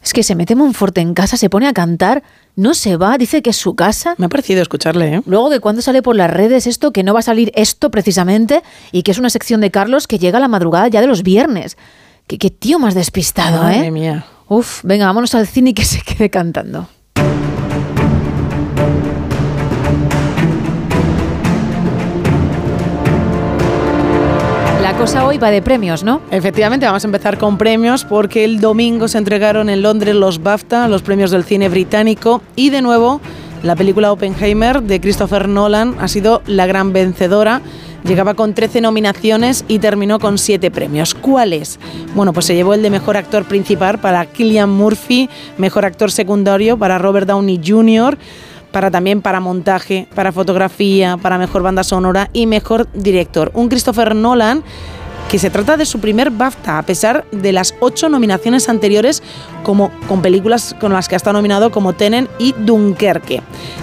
Es 0.00 0.12
que 0.12 0.22
se 0.22 0.36
mete 0.36 0.54
Monforte 0.54 1.00
en 1.00 1.12
casa, 1.12 1.36
se 1.36 1.50
pone 1.50 1.66
a 1.66 1.72
cantar, 1.72 2.22
no 2.60 2.74
se 2.74 2.96
va, 2.96 3.16
dice 3.18 3.42
que 3.42 3.50
es 3.50 3.56
su 3.56 3.74
casa. 3.74 4.14
Me 4.18 4.26
ha 4.26 4.28
parecido 4.28 4.62
escucharle, 4.62 5.16
¿eh? 5.16 5.22
Luego 5.26 5.50
que 5.50 5.60
cuando 5.60 5.82
sale 5.82 6.02
por 6.02 6.14
las 6.14 6.30
redes 6.30 6.66
esto, 6.66 6.92
que 6.92 7.02
no 7.02 7.14
va 7.14 7.20
a 7.20 7.22
salir 7.22 7.50
esto 7.54 7.90
precisamente, 7.90 8.62
y 8.92 9.02
que 9.02 9.10
es 9.10 9.18
una 9.18 9.30
sección 9.30 9.60
de 9.60 9.70
Carlos 9.70 10.06
que 10.06 10.18
llega 10.18 10.38
a 10.38 10.40
la 10.40 10.48
madrugada 10.48 10.88
ya 10.88 11.00
de 11.00 11.06
los 11.06 11.22
viernes. 11.22 11.76
Qué, 12.26 12.38
qué 12.38 12.50
tío 12.50 12.78
más 12.78 12.94
despistado, 12.94 13.62
Madre 13.62 13.86
¿eh? 13.86 13.90
mía. 13.90 14.26
Uf, 14.48 14.80
venga, 14.82 15.06
vámonos 15.06 15.34
al 15.34 15.46
cine 15.46 15.70
y 15.70 15.74
que 15.74 15.84
se 15.84 16.02
quede 16.02 16.28
cantando. 16.28 16.88
Cosa 25.00 25.24
hoy 25.24 25.38
va 25.38 25.50
de 25.50 25.62
premios, 25.62 26.04
¿no? 26.04 26.20
Efectivamente, 26.30 26.84
vamos 26.84 27.02
a 27.02 27.08
empezar 27.08 27.38
con 27.38 27.56
premios 27.56 28.04
porque 28.04 28.44
el 28.44 28.60
domingo 28.60 29.08
se 29.08 29.16
entregaron 29.16 29.70
en 29.70 29.80
Londres 29.80 30.14
los 30.14 30.42
BAFTA, 30.42 30.88
los 30.88 31.00
premios 31.00 31.30
del 31.30 31.42
cine 31.42 31.70
británico, 31.70 32.42
y 32.54 32.68
de 32.68 32.82
nuevo 32.82 33.18
La 33.62 33.76
película 33.76 34.12
Oppenheimer 34.12 34.82
de 34.82 35.00
Christopher 35.00 35.48
Nolan 35.48 35.94
ha 36.00 36.08
sido 36.08 36.42
la 36.46 36.66
gran 36.66 36.92
vencedora. 36.92 37.62
Llegaba 38.04 38.34
con 38.34 38.52
13 38.52 38.82
nominaciones 38.82 39.64
y 39.68 39.78
terminó 39.78 40.18
con 40.18 40.36
7 40.36 40.70
premios. 40.70 41.14
¿Cuáles? 41.14 41.78
Bueno, 42.14 42.34
pues 42.34 42.44
se 42.44 42.54
llevó 42.54 42.74
el 42.74 42.82
de 42.82 42.90
mejor 42.90 43.16
actor 43.16 43.44
principal 43.44 43.98
para 44.00 44.26
Killian 44.26 44.68
Murphy, 44.68 45.30
mejor 45.56 45.86
actor 45.86 46.10
secundario 46.10 46.78
para 46.78 46.98
Robert 46.98 47.26
Downey 47.26 47.58
Jr., 47.66 48.18
para 48.72 48.90
también 48.90 49.22
para 49.22 49.40
montaje, 49.40 50.06
para 50.14 50.32
fotografía, 50.32 51.16
para 51.16 51.38
mejor 51.38 51.62
banda 51.62 51.84
sonora 51.84 52.30
y 52.32 52.46
mejor 52.46 52.88
director. 52.92 53.50
Un 53.54 53.68
Christopher 53.68 54.14
Nolan 54.14 54.62
que 55.30 55.38
se 55.38 55.48
trata 55.48 55.76
de 55.76 55.86
su 55.86 56.00
primer 56.00 56.32
BAFTA, 56.32 56.78
a 56.78 56.82
pesar 56.82 57.24
de 57.30 57.52
las 57.52 57.76
ocho 57.78 58.08
nominaciones 58.08 58.68
anteriores 58.68 59.22
como, 59.62 59.92
con 60.08 60.22
películas 60.22 60.74
con 60.80 60.92
las 60.92 61.08
que 61.08 61.14
ha 61.14 61.18
estado 61.18 61.34
nominado 61.34 61.70
como 61.70 61.92
Tenen 61.92 62.28
y 62.40 62.52
Dunkerque. 62.58 63.40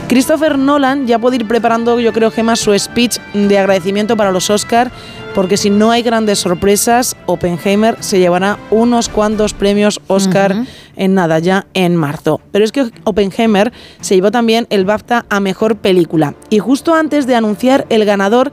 Christopher 0.10 0.60
Nolan 0.60 1.08
ya 1.08 1.20
puede 1.20 1.38
ir 1.38 1.48
preparando, 1.48 2.02
yo 2.02 2.12
creo, 2.12 2.32
Gemma, 2.32 2.58
su 2.58 2.78
speech 2.78 3.20
de 3.34 3.58
agradecimiento 3.58 4.18
para 4.18 4.34
los 4.34 4.50
Oscar, 4.50 4.92
porque 5.34 5.56
si 5.56 5.70
no 5.70 5.90
hay 5.92 6.02
grandes 6.02 6.40
sorpresas, 6.40 7.16
Oppenheimer 7.28 7.96
se 8.02 8.20
llevará 8.20 8.58
unos 8.70 9.08
cuantos 9.08 9.54
premios 9.54 10.02
Oscar 10.08 10.66
en 10.98 11.14
nada, 11.14 11.40
ya 11.40 11.66
en 11.74 11.96
marzo. 11.96 12.42
Pero 12.52 12.66
es 12.66 12.74
que 12.74 12.92
Oppenheimer 13.06 13.72
se 14.02 14.16
llevó 14.16 14.32
también 14.32 14.68
el 14.70 14.84
BAFTA 14.84 15.26
a 15.30 15.40
Mejor 15.40 15.78
Película. 15.78 16.36
Y 16.50 16.60
justo 16.60 16.94
antes 16.94 17.26
de 17.26 17.36
anunciar 17.36 17.86
el 17.90 18.04
ganador, 18.04 18.52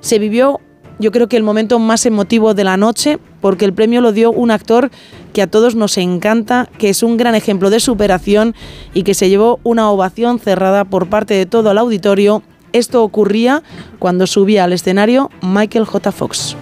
se 0.00 0.18
vivió 0.18 0.60
yo 1.02 1.10
creo 1.10 1.28
que 1.28 1.36
el 1.36 1.42
momento 1.42 1.80
más 1.80 2.06
emotivo 2.06 2.54
de 2.54 2.62
la 2.62 2.76
noche, 2.76 3.18
porque 3.40 3.64
el 3.64 3.74
premio 3.74 4.00
lo 4.00 4.12
dio 4.12 4.30
un 4.30 4.52
actor 4.52 4.90
que 5.32 5.42
a 5.42 5.48
todos 5.48 5.74
nos 5.74 5.98
encanta, 5.98 6.68
que 6.78 6.90
es 6.90 7.02
un 7.02 7.16
gran 7.16 7.34
ejemplo 7.34 7.70
de 7.70 7.80
superación 7.80 8.54
y 8.94 9.02
que 9.02 9.12
se 9.12 9.28
llevó 9.28 9.58
una 9.64 9.90
ovación 9.90 10.38
cerrada 10.38 10.84
por 10.84 11.08
parte 11.08 11.34
de 11.34 11.44
todo 11.44 11.72
el 11.72 11.78
auditorio. 11.78 12.42
Esto 12.72 13.02
ocurría 13.02 13.64
cuando 13.98 14.28
subía 14.28 14.62
al 14.64 14.72
escenario 14.72 15.28
Michael 15.42 15.86
J. 15.86 16.12
Fox. 16.12 16.56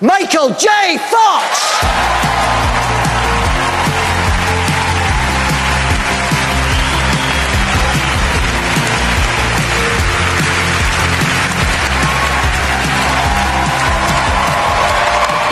Michael 0.00 0.54
J. 0.54 0.68
Fox! 1.10 2.29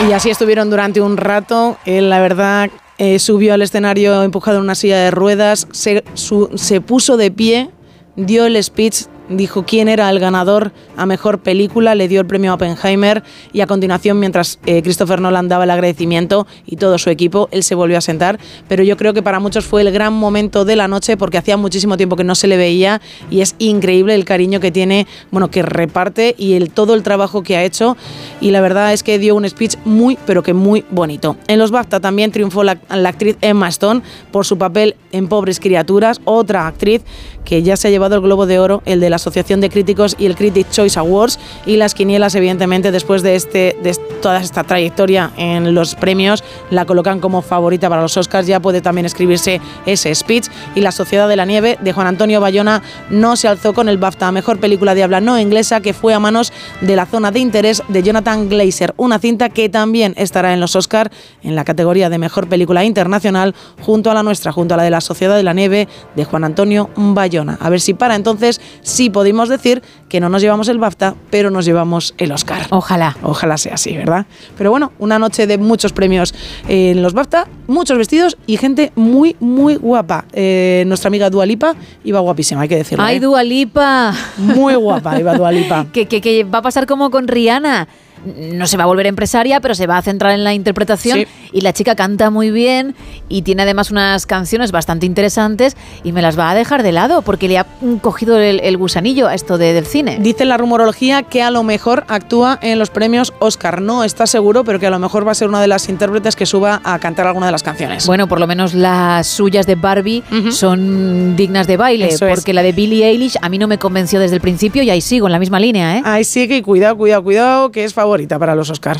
Y 0.07 0.13
así 0.13 0.29
estuvieron 0.29 0.69
durante 0.69 1.01
un 1.01 1.17
rato. 1.17 1.77
Él, 1.85 2.09
la 2.09 2.21
verdad, 2.21 2.69
eh, 2.97 3.19
subió 3.19 3.53
al 3.53 3.61
escenario 3.61 4.23
empujado 4.23 4.57
en 4.57 4.63
una 4.63 4.75
silla 4.75 4.97
de 4.97 5.11
ruedas, 5.11 5.67
se, 5.71 6.03
se 6.13 6.81
puso 6.81 7.17
de 7.17 7.31
pie, 7.31 7.69
dio 8.15 8.45
el 8.45 8.61
speech, 8.63 9.05
dijo 9.29 9.63
quién 9.63 9.87
era 9.87 10.09
el 10.09 10.19
ganador 10.19 10.71
a 10.97 11.05
mejor 11.05 11.39
película, 11.39 11.95
le 11.95 12.07
dio 12.07 12.19
el 12.21 12.27
premio 12.27 12.51
a 12.51 12.55
Oppenheimer 12.55 13.23
y 13.53 13.61
a 13.61 13.67
continuación, 13.67 14.19
mientras 14.19 14.59
eh, 14.65 14.81
Christopher 14.81 15.21
Nolan 15.21 15.47
daba 15.47 15.63
el 15.63 15.69
agradecimiento 15.69 16.47
y 16.65 16.75
todo 16.75 16.97
su 16.97 17.09
equipo, 17.09 17.47
él 17.51 17.63
se 17.63 17.75
volvió 17.75 17.97
a 17.97 18.01
sentar. 18.01 18.39
Pero 18.67 18.83
yo 18.83 18.97
creo 18.97 19.13
que 19.13 19.21
para 19.21 19.39
muchos 19.39 19.65
fue 19.65 19.81
el 19.81 19.91
gran 19.91 20.13
momento 20.13 20.65
de 20.65 20.75
la 20.75 20.87
noche 20.87 21.17
porque 21.17 21.37
hacía 21.37 21.57
muchísimo 21.57 21.97
tiempo 21.97 22.15
que 22.15 22.23
no 22.23 22.35
se 22.35 22.47
le 22.47 22.57
veía 22.57 23.01
y 23.29 23.41
es 23.41 23.55
increíble 23.59 24.15
el 24.15 24.25
cariño 24.25 24.59
que 24.59 24.71
tiene, 24.71 25.07
bueno, 25.31 25.49
que 25.49 25.61
reparte 25.61 26.35
y 26.37 26.53
el, 26.53 26.71
todo 26.71 26.93
el 26.93 27.03
trabajo 27.03 27.43
que 27.43 27.55
ha 27.55 27.63
hecho. 27.63 27.95
Y 28.41 28.51
la 28.51 28.61
verdad 28.61 28.93
es 28.93 29.03
que 29.03 29.19
dio 29.19 29.35
un 29.35 29.47
speech 29.47 29.75
muy, 29.85 30.17
pero 30.25 30.43
que 30.43 30.53
muy 30.53 30.85
bonito. 30.89 31.37
En 31.47 31.59
los 31.59 31.71
BAFTA 31.71 31.99
también 31.99 32.31
triunfó 32.31 32.63
la, 32.63 32.79
la 32.89 33.09
actriz 33.09 33.37
Emma 33.41 33.67
Stone 33.69 34.01
por 34.31 34.45
su 34.45 34.57
papel 34.57 34.95
en 35.11 35.27
Pobres 35.27 35.59
Criaturas, 35.59 36.21
otra 36.25 36.67
actriz 36.67 37.03
que 37.45 37.63
ya 37.63 37.77
se 37.77 37.87
ha 37.87 37.91
llevado 37.91 38.15
el 38.15 38.21
Globo 38.21 38.45
de 38.45 38.59
Oro, 38.59 38.81
el 38.85 38.99
de 38.99 39.09
la 39.09 39.18
Asociación 39.19 39.61
de 39.61 39.69
Críticos 39.69 40.15
y 40.17 40.25
el 40.25 40.35
Critics 40.35 40.71
Choice 40.71 40.97
Awards 40.99 41.39
y 41.65 41.77
las 41.77 41.93
quinielas, 41.93 42.35
evidentemente, 42.35 42.91
después 42.91 43.21
de, 43.21 43.35
este, 43.35 43.77
de 43.83 43.95
toda 44.21 44.39
esta 44.39 44.63
trayectoria 44.63 45.31
en 45.37 45.73
los 45.75 45.95
premios, 45.95 46.43
la 46.69 46.85
colocan 46.85 47.19
como 47.19 47.41
favorita 47.41 47.89
para 47.89 48.01
los 48.01 48.17
Oscars. 48.17 48.47
Ya 48.47 48.59
puede 48.59 48.81
también 48.81 49.05
escribirse 49.05 49.61
ese 49.85 50.13
speech. 50.15 50.47
Y 50.75 50.81
La 50.81 50.91
Sociedad 50.91 51.27
de 51.27 51.35
la 51.35 51.45
Nieve 51.45 51.77
de 51.81 51.93
Juan 51.93 52.07
Antonio 52.07 52.41
Bayona 52.41 52.81
no 53.09 53.35
se 53.35 53.47
alzó 53.47 53.73
con 53.73 53.89
el 53.89 53.97
BAFTA 53.97 54.31
Mejor 54.31 54.59
Película 54.59 54.95
de 54.95 55.03
Habla 55.03 55.21
No 55.21 55.39
Inglesa, 55.39 55.81
que 55.81 55.93
fue 55.93 56.13
a 56.13 56.19
manos 56.19 56.51
de 56.81 56.95
La 56.95 57.05
Zona 57.05 57.31
de 57.31 57.39
Interés 57.39 57.83
de 57.87 58.03
Jonathan 58.03 58.49
Glazer, 58.49 58.93
una 58.97 59.19
cinta 59.19 59.49
que 59.49 59.69
también 59.69 60.13
estará 60.17 60.53
en 60.53 60.59
los 60.59 60.75
Oscars 60.75 61.11
en 61.43 61.55
la 61.55 61.63
categoría 61.63 62.09
de 62.09 62.17
Mejor 62.17 62.47
Película 62.47 62.83
Internacional, 62.83 63.55
junto 63.81 64.11
a 64.11 64.13
la 64.13 64.23
nuestra, 64.23 64.51
junto 64.51 64.73
a 64.73 64.77
la 64.77 64.83
de 64.83 64.89
La 64.89 65.01
Sociedad 65.01 65.35
de 65.35 65.43
la 65.43 65.53
Nieve 65.53 65.87
de 66.15 66.25
Juan 66.25 66.43
Antonio 66.43 66.89
Bayona. 66.95 67.57
A 67.59 67.69
ver 67.69 67.81
si 67.81 67.93
para 67.93 68.15
entonces 68.15 68.61
sí 68.81 69.08
podemos 69.09 69.49
decir 69.49 69.81
que 70.07 70.19
no 70.19 70.29
nos 70.29 70.41
llevamos 70.41 70.67
el 70.69 70.77
BAFTA, 70.79 71.15
pero 71.29 71.51
nos 71.51 71.65
llevamos 71.65 72.13
el 72.17 72.31
Oscar. 72.31 72.67
Ojalá. 72.69 73.15
Ojalá 73.23 73.57
sea 73.57 73.75
así, 73.75 73.95
¿verdad? 73.95 74.25
Pero 74.57 74.71
bueno, 74.71 74.91
una 74.99 75.19
noche 75.19 75.47
de 75.47 75.57
muchos 75.57 75.93
premios 75.93 76.33
en 76.67 77.01
los 77.01 77.13
BAFTA, 77.13 77.47
muchos 77.67 77.97
vestidos 77.97 78.37
y 78.47 78.57
gente 78.57 78.91
muy, 78.95 79.35
muy 79.39 79.75
guapa. 79.75 80.25
Eh, 80.33 80.83
nuestra 80.87 81.07
amiga 81.09 81.29
Dualipa 81.29 81.75
iba 82.03 82.19
guapísima, 82.19 82.61
hay 82.61 82.69
que 82.69 82.77
decirlo. 82.77 83.03
¡Ay, 83.03 83.17
¿eh? 83.17 83.19
Dua 83.19 83.43
Lipa! 83.43 84.13
Muy 84.37 84.75
guapa 84.75 85.19
iba 85.19 85.33
Dua 85.35 85.51
Lipa. 85.51 85.85
que, 85.93 86.05
que- 86.07 86.21
que 86.21 86.43
va 86.43 86.59
a 86.59 86.61
pasar 86.61 86.85
como 86.87 87.09
con 87.11 87.27
Rihanna. 87.27 87.87
No 88.25 88.67
se 88.67 88.77
va 88.77 88.83
a 88.83 88.87
volver 88.87 89.07
empresaria, 89.07 89.59
pero 89.59 89.75
se 89.75 89.87
va 89.87 89.97
a 89.97 90.01
centrar 90.01 90.33
en 90.33 90.43
la 90.43 90.53
interpretación. 90.53 91.19
Sí. 91.19 91.27
Y 91.51 91.61
la 91.61 91.73
chica 91.73 91.95
canta 91.95 92.29
muy 92.29 92.51
bien 92.51 92.95
y 93.27 93.41
tiene 93.41 93.63
además 93.63 93.91
unas 93.91 94.25
canciones 94.25 94.71
bastante 94.71 95.05
interesantes 95.05 95.75
y 96.03 96.11
me 96.11 96.21
las 96.21 96.37
va 96.37 96.51
a 96.51 96.55
dejar 96.55 96.83
de 96.83 96.91
lado 96.91 97.21
porque 97.21 97.47
le 97.47 97.57
ha 97.57 97.65
cogido 98.01 98.37
el, 98.39 98.59
el 98.61 98.77
gusanillo 98.77 99.27
a 99.27 99.33
esto 99.35 99.57
de- 99.57 99.73
del 99.73 99.85
cine. 99.85 100.17
Dice 100.21 100.45
la 100.45 100.57
rumorología 100.57 101.23
que 101.23 101.41
a 101.41 101.49
lo 101.51 101.63
mejor 101.63 102.05
actúa 102.07 102.59
en 102.61 102.77
los 102.79 102.89
premios 102.89 103.33
Oscar. 103.39 103.81
No 103.81 104.03
está 104.03 104.27
seguro, 104.27 104.63
pero 104.63 104.79
que 104.79 104.87
a 104.87 104.89
lo 104.91 104.99
mejor 104.99 105.27
va 105.27 105.31
a 105.31 105.35
ser 105.35 105.47
una 105.47 105.61
de 105.61 105.67
las 105.67 105.89
intérpretes 105.89 106.35
que 106.35 106.45
suba 106.45 106.81
a 106.83 106.99
cantar 106.99 107.27
alguna 107.27 107.47
de 107.47 107.51
las 107.51 107.63
canciones. 107.63 108.05
Bueno, 108.05 108.27
por 108.27 108.39
lo 108.39 108.47
menos 108.47 108.73
las 108.73 109.27
suyas 109.27 109.65
de 109.65 109.75
Barbie 109.75 110.23
son 110.51 111.35
dignas 111.35 111.67
de 111.67 111.77
baile, 111.77 112.07
Eso 112.09 112.27
es. 112.27 112.33
porque 112.35 112.53
la 112.53 112.61
de 112.63 112.71
Billie 112.71 113.05
Eilish 113.07 113.37
a 113.41 113.49
mí 113.49 113.57
no 113.57 113.67
me 113.67 113.77
convenció 113.77 114.19
desde 114.19 114.35
el 114.35 114.41
principio 114.41 114.83
y 114.83 114.89
ahí 114.89 115.01
sigo 115.01 115.27
en 115.27 115.31
la 115.31 115.39
misma 115.39 115.59
línea, 115.59 115.97
¿eh? 115.97 116.01
Ahí 116.05 116.23
sigue 116.23 116.57
y 116.57 116.61
cuidado, 116.61 116.97
cuidado, 116.97 117.23
cuidado, 117.23 117.71
que 117.71 117.83
es 117.83 117.93
favorita 118.09 118.39
para 118.39 118.55
los 118.55 118.71
Oscar. 118.71 118.97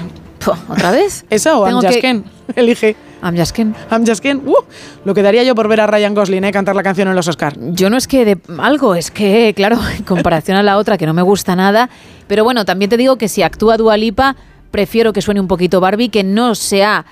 ¿Otra 0.70 0.92
vez? 0.92 1.26
¿Esa 1.32 1.58
o 1.58 1.66
Tengo 1.66 1.82
que-? 1.82 2.24
Elige. 2.56 2.96
I'm 3.24 3.36
Just 3.36 3.56
Ken. 3.56 3.76
I'm 3.92 4.06
Just 4.06 4.22
Ken. 4.22 4.44
Uh, 4.46 4.54
lo 5.04 5.14
que 5.16 5.24
daría 5.24 5.44
yo 5.44 5.56
por 5.56 5.68
ver 5.68 5.82
a 5.82 5.88
Ryan 5.88 6.14
Gosling 6.14 6.44
eh, 6.44 6.52
cantar 6.52 6.76
la 6.76 6.84
canción 6.84 7.08
en 7.08 7.16
los 7.16 7.28
Oscar. 7.28 7.58
Yo 7.60 7.90
no 7.90 7.98
es 7.98 8.08
que 8.08 8.24
de 8.24 8.38
algo, 8.60 8.94
es 8.94 9.10
que, 9.10 9.54
claro, 9.56 9.80
en 9.98 10.04
comparación 10.04 10.58
a 10.58 10.64
la 10.64 10.78
otra 10.78 10.98
que 10.98 11.08
no 11.08 11.14
me 11.14 11.24
gusta 11.24 11.56
nada, 11.56 11.90
pero 12.28 12.44
bueno, 12.44 12.66
también 12.66 12.90
te 12.90 12.98
digo 12.98 13.18
que 13.18 13.28
si 13.28 13.42
actúa 13.42 13.78
Dualipa, 13.78 14.36
prefiero 14.70 15.12
que 15.12 15.22
suene 15.22 15.42
un 15.42 15.48
poquito 15.48 15.82
Barbie, 15.82 16.10
que 16.10 16.24
no 16.24 16.54
se 16.54 16.84
ha 16.84 17.06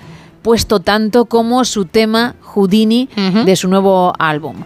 puesto 0.43 0.79
tanto 0.79 1.25
como 1.25 1.65
su 1.65 1.85
tema 1.85 2.35
Houdini 2.41 3.09
de 3.43 3.55
su 3.55 3.67
nuevo 3.67 4.13
álbum. 4.17 4.63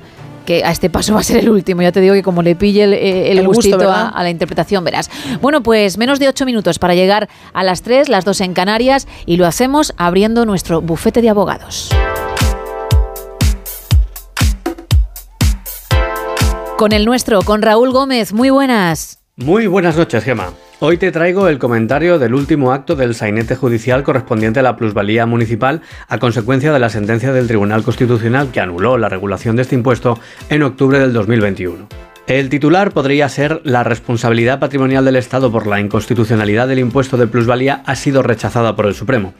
Que 0.51 0.65
a 0.65 0.71
este 0.71 0.89
paso 0.89 1.13
va 1.13 1.21
a 1.21 1.23
ser 1.23 1.37
el 1.37 1.49
último, 1.49 1.81
ya 1.81 1.93
te 1.93 2.01
digo 2.01 2.13
que 2.13 2.23
como 2.23 2.41
le 2.41 2.57
pille 2.57 2.83
el, 2.83 2.93
eh, 2.93 3.31
el 3.31 3.37
El 3.37 3.47
gusto, 3.47 3.69
gustito 3.69 3.89
a, 3.89 4.09
a 4.09 4.21
la 4.21 4.29
interpretación, 4.29 4.83
verás. 4.83 5.09
Bueno, 5.41 5.63
pues 5.63 5.97
menos 5.97 6.19
de 6.19 6.27
ocho 6.27 6.45
minutos 6.45 6.77
para 6.77 6.93
llegar 6.93 7.29
a 7.53 7.63
las 7.63 7.83
tres, 7.83 8.09
las 8.09 8.25
dos 8.25 8.41
en 8.41 8.53
Canarias, 8.53 9.07
y 9.25 9.37
lo 9.37 9.47
hacemos 9.47 9.93
abriendo 9.95 10.45
nuestro 10.45 10.81
bufete 10.81 11.21
de 11.21 11.29
abogados. 11.29 11.89
Con 16.77 16.91
el 16.91 17.05
nuestro, 17.05 17.43
con 17.43 17.61
Raúl 17.61 17.93
Gómez. 17.93 18.33
Muy 18.33 18.49
buenas. 18.49 19.19
Muy 19.37 19.67
buenas 19.67 19.95
noches, 19.95 20.21
Gema. 20.21 20.51
Hoy 20.83 20.97
te 20.97 21.11
traigo 21.11 21.47
el 21.47 21.59
comentario 21.59 22.17
del 22.17 22.33
último 22.33 22.73
acto 22.73 22.95
del 22.95 23.13
sainete 23.13 23.55
judicial 23.55 24.01
correspondiente 24.01 24.61
a 24.61 24.63
la 24.63 24.77
plusvalía 24.77 25.27
municipal 25.27 25.83
a 26.07 26.17
consecuencia 26.17 26.73
de 26.73 26.79
la 26.79 26.89
sentencia 26.89 27.31
del 27.31 27.45
Tribunal 27.45 27.83
Constitucional 27.83 28.49
que 28.51 28.61
anuló 28.61 28.97
la 28.97 29.07
regulación 29.07 29.55
de 29.55 29.61
este 29.61 29.75
impuesto 29.75 30.17
en 30.49 30.63
octubre 30.63 30.97
del 30.97 31.13
2021. 31.13 31.87
El 32.25 32.49
titular 32.49 32.93
podría 32.93 33.29
ser 33.29 33.61
la 33.63 33.83
responsabilidad 33.83 34.59
patrimonial 34.59 35.05
del 35.05 35.17
Estado 35.17 35.51
por 35.51 35.67
la 35.67 35.79
inconstitucionalidad 35.79 36.67
del 36.67 36.79
impuesto 36.79 37.15
de 37.15 37.27
plusvalía 37.27 37.83
ha 37.85 37.95
sido 37.95 38.23
rechazada 38.23 38.75
por 38.75 38.87
el 38.87 38.95
Supremo. 38.95 39.35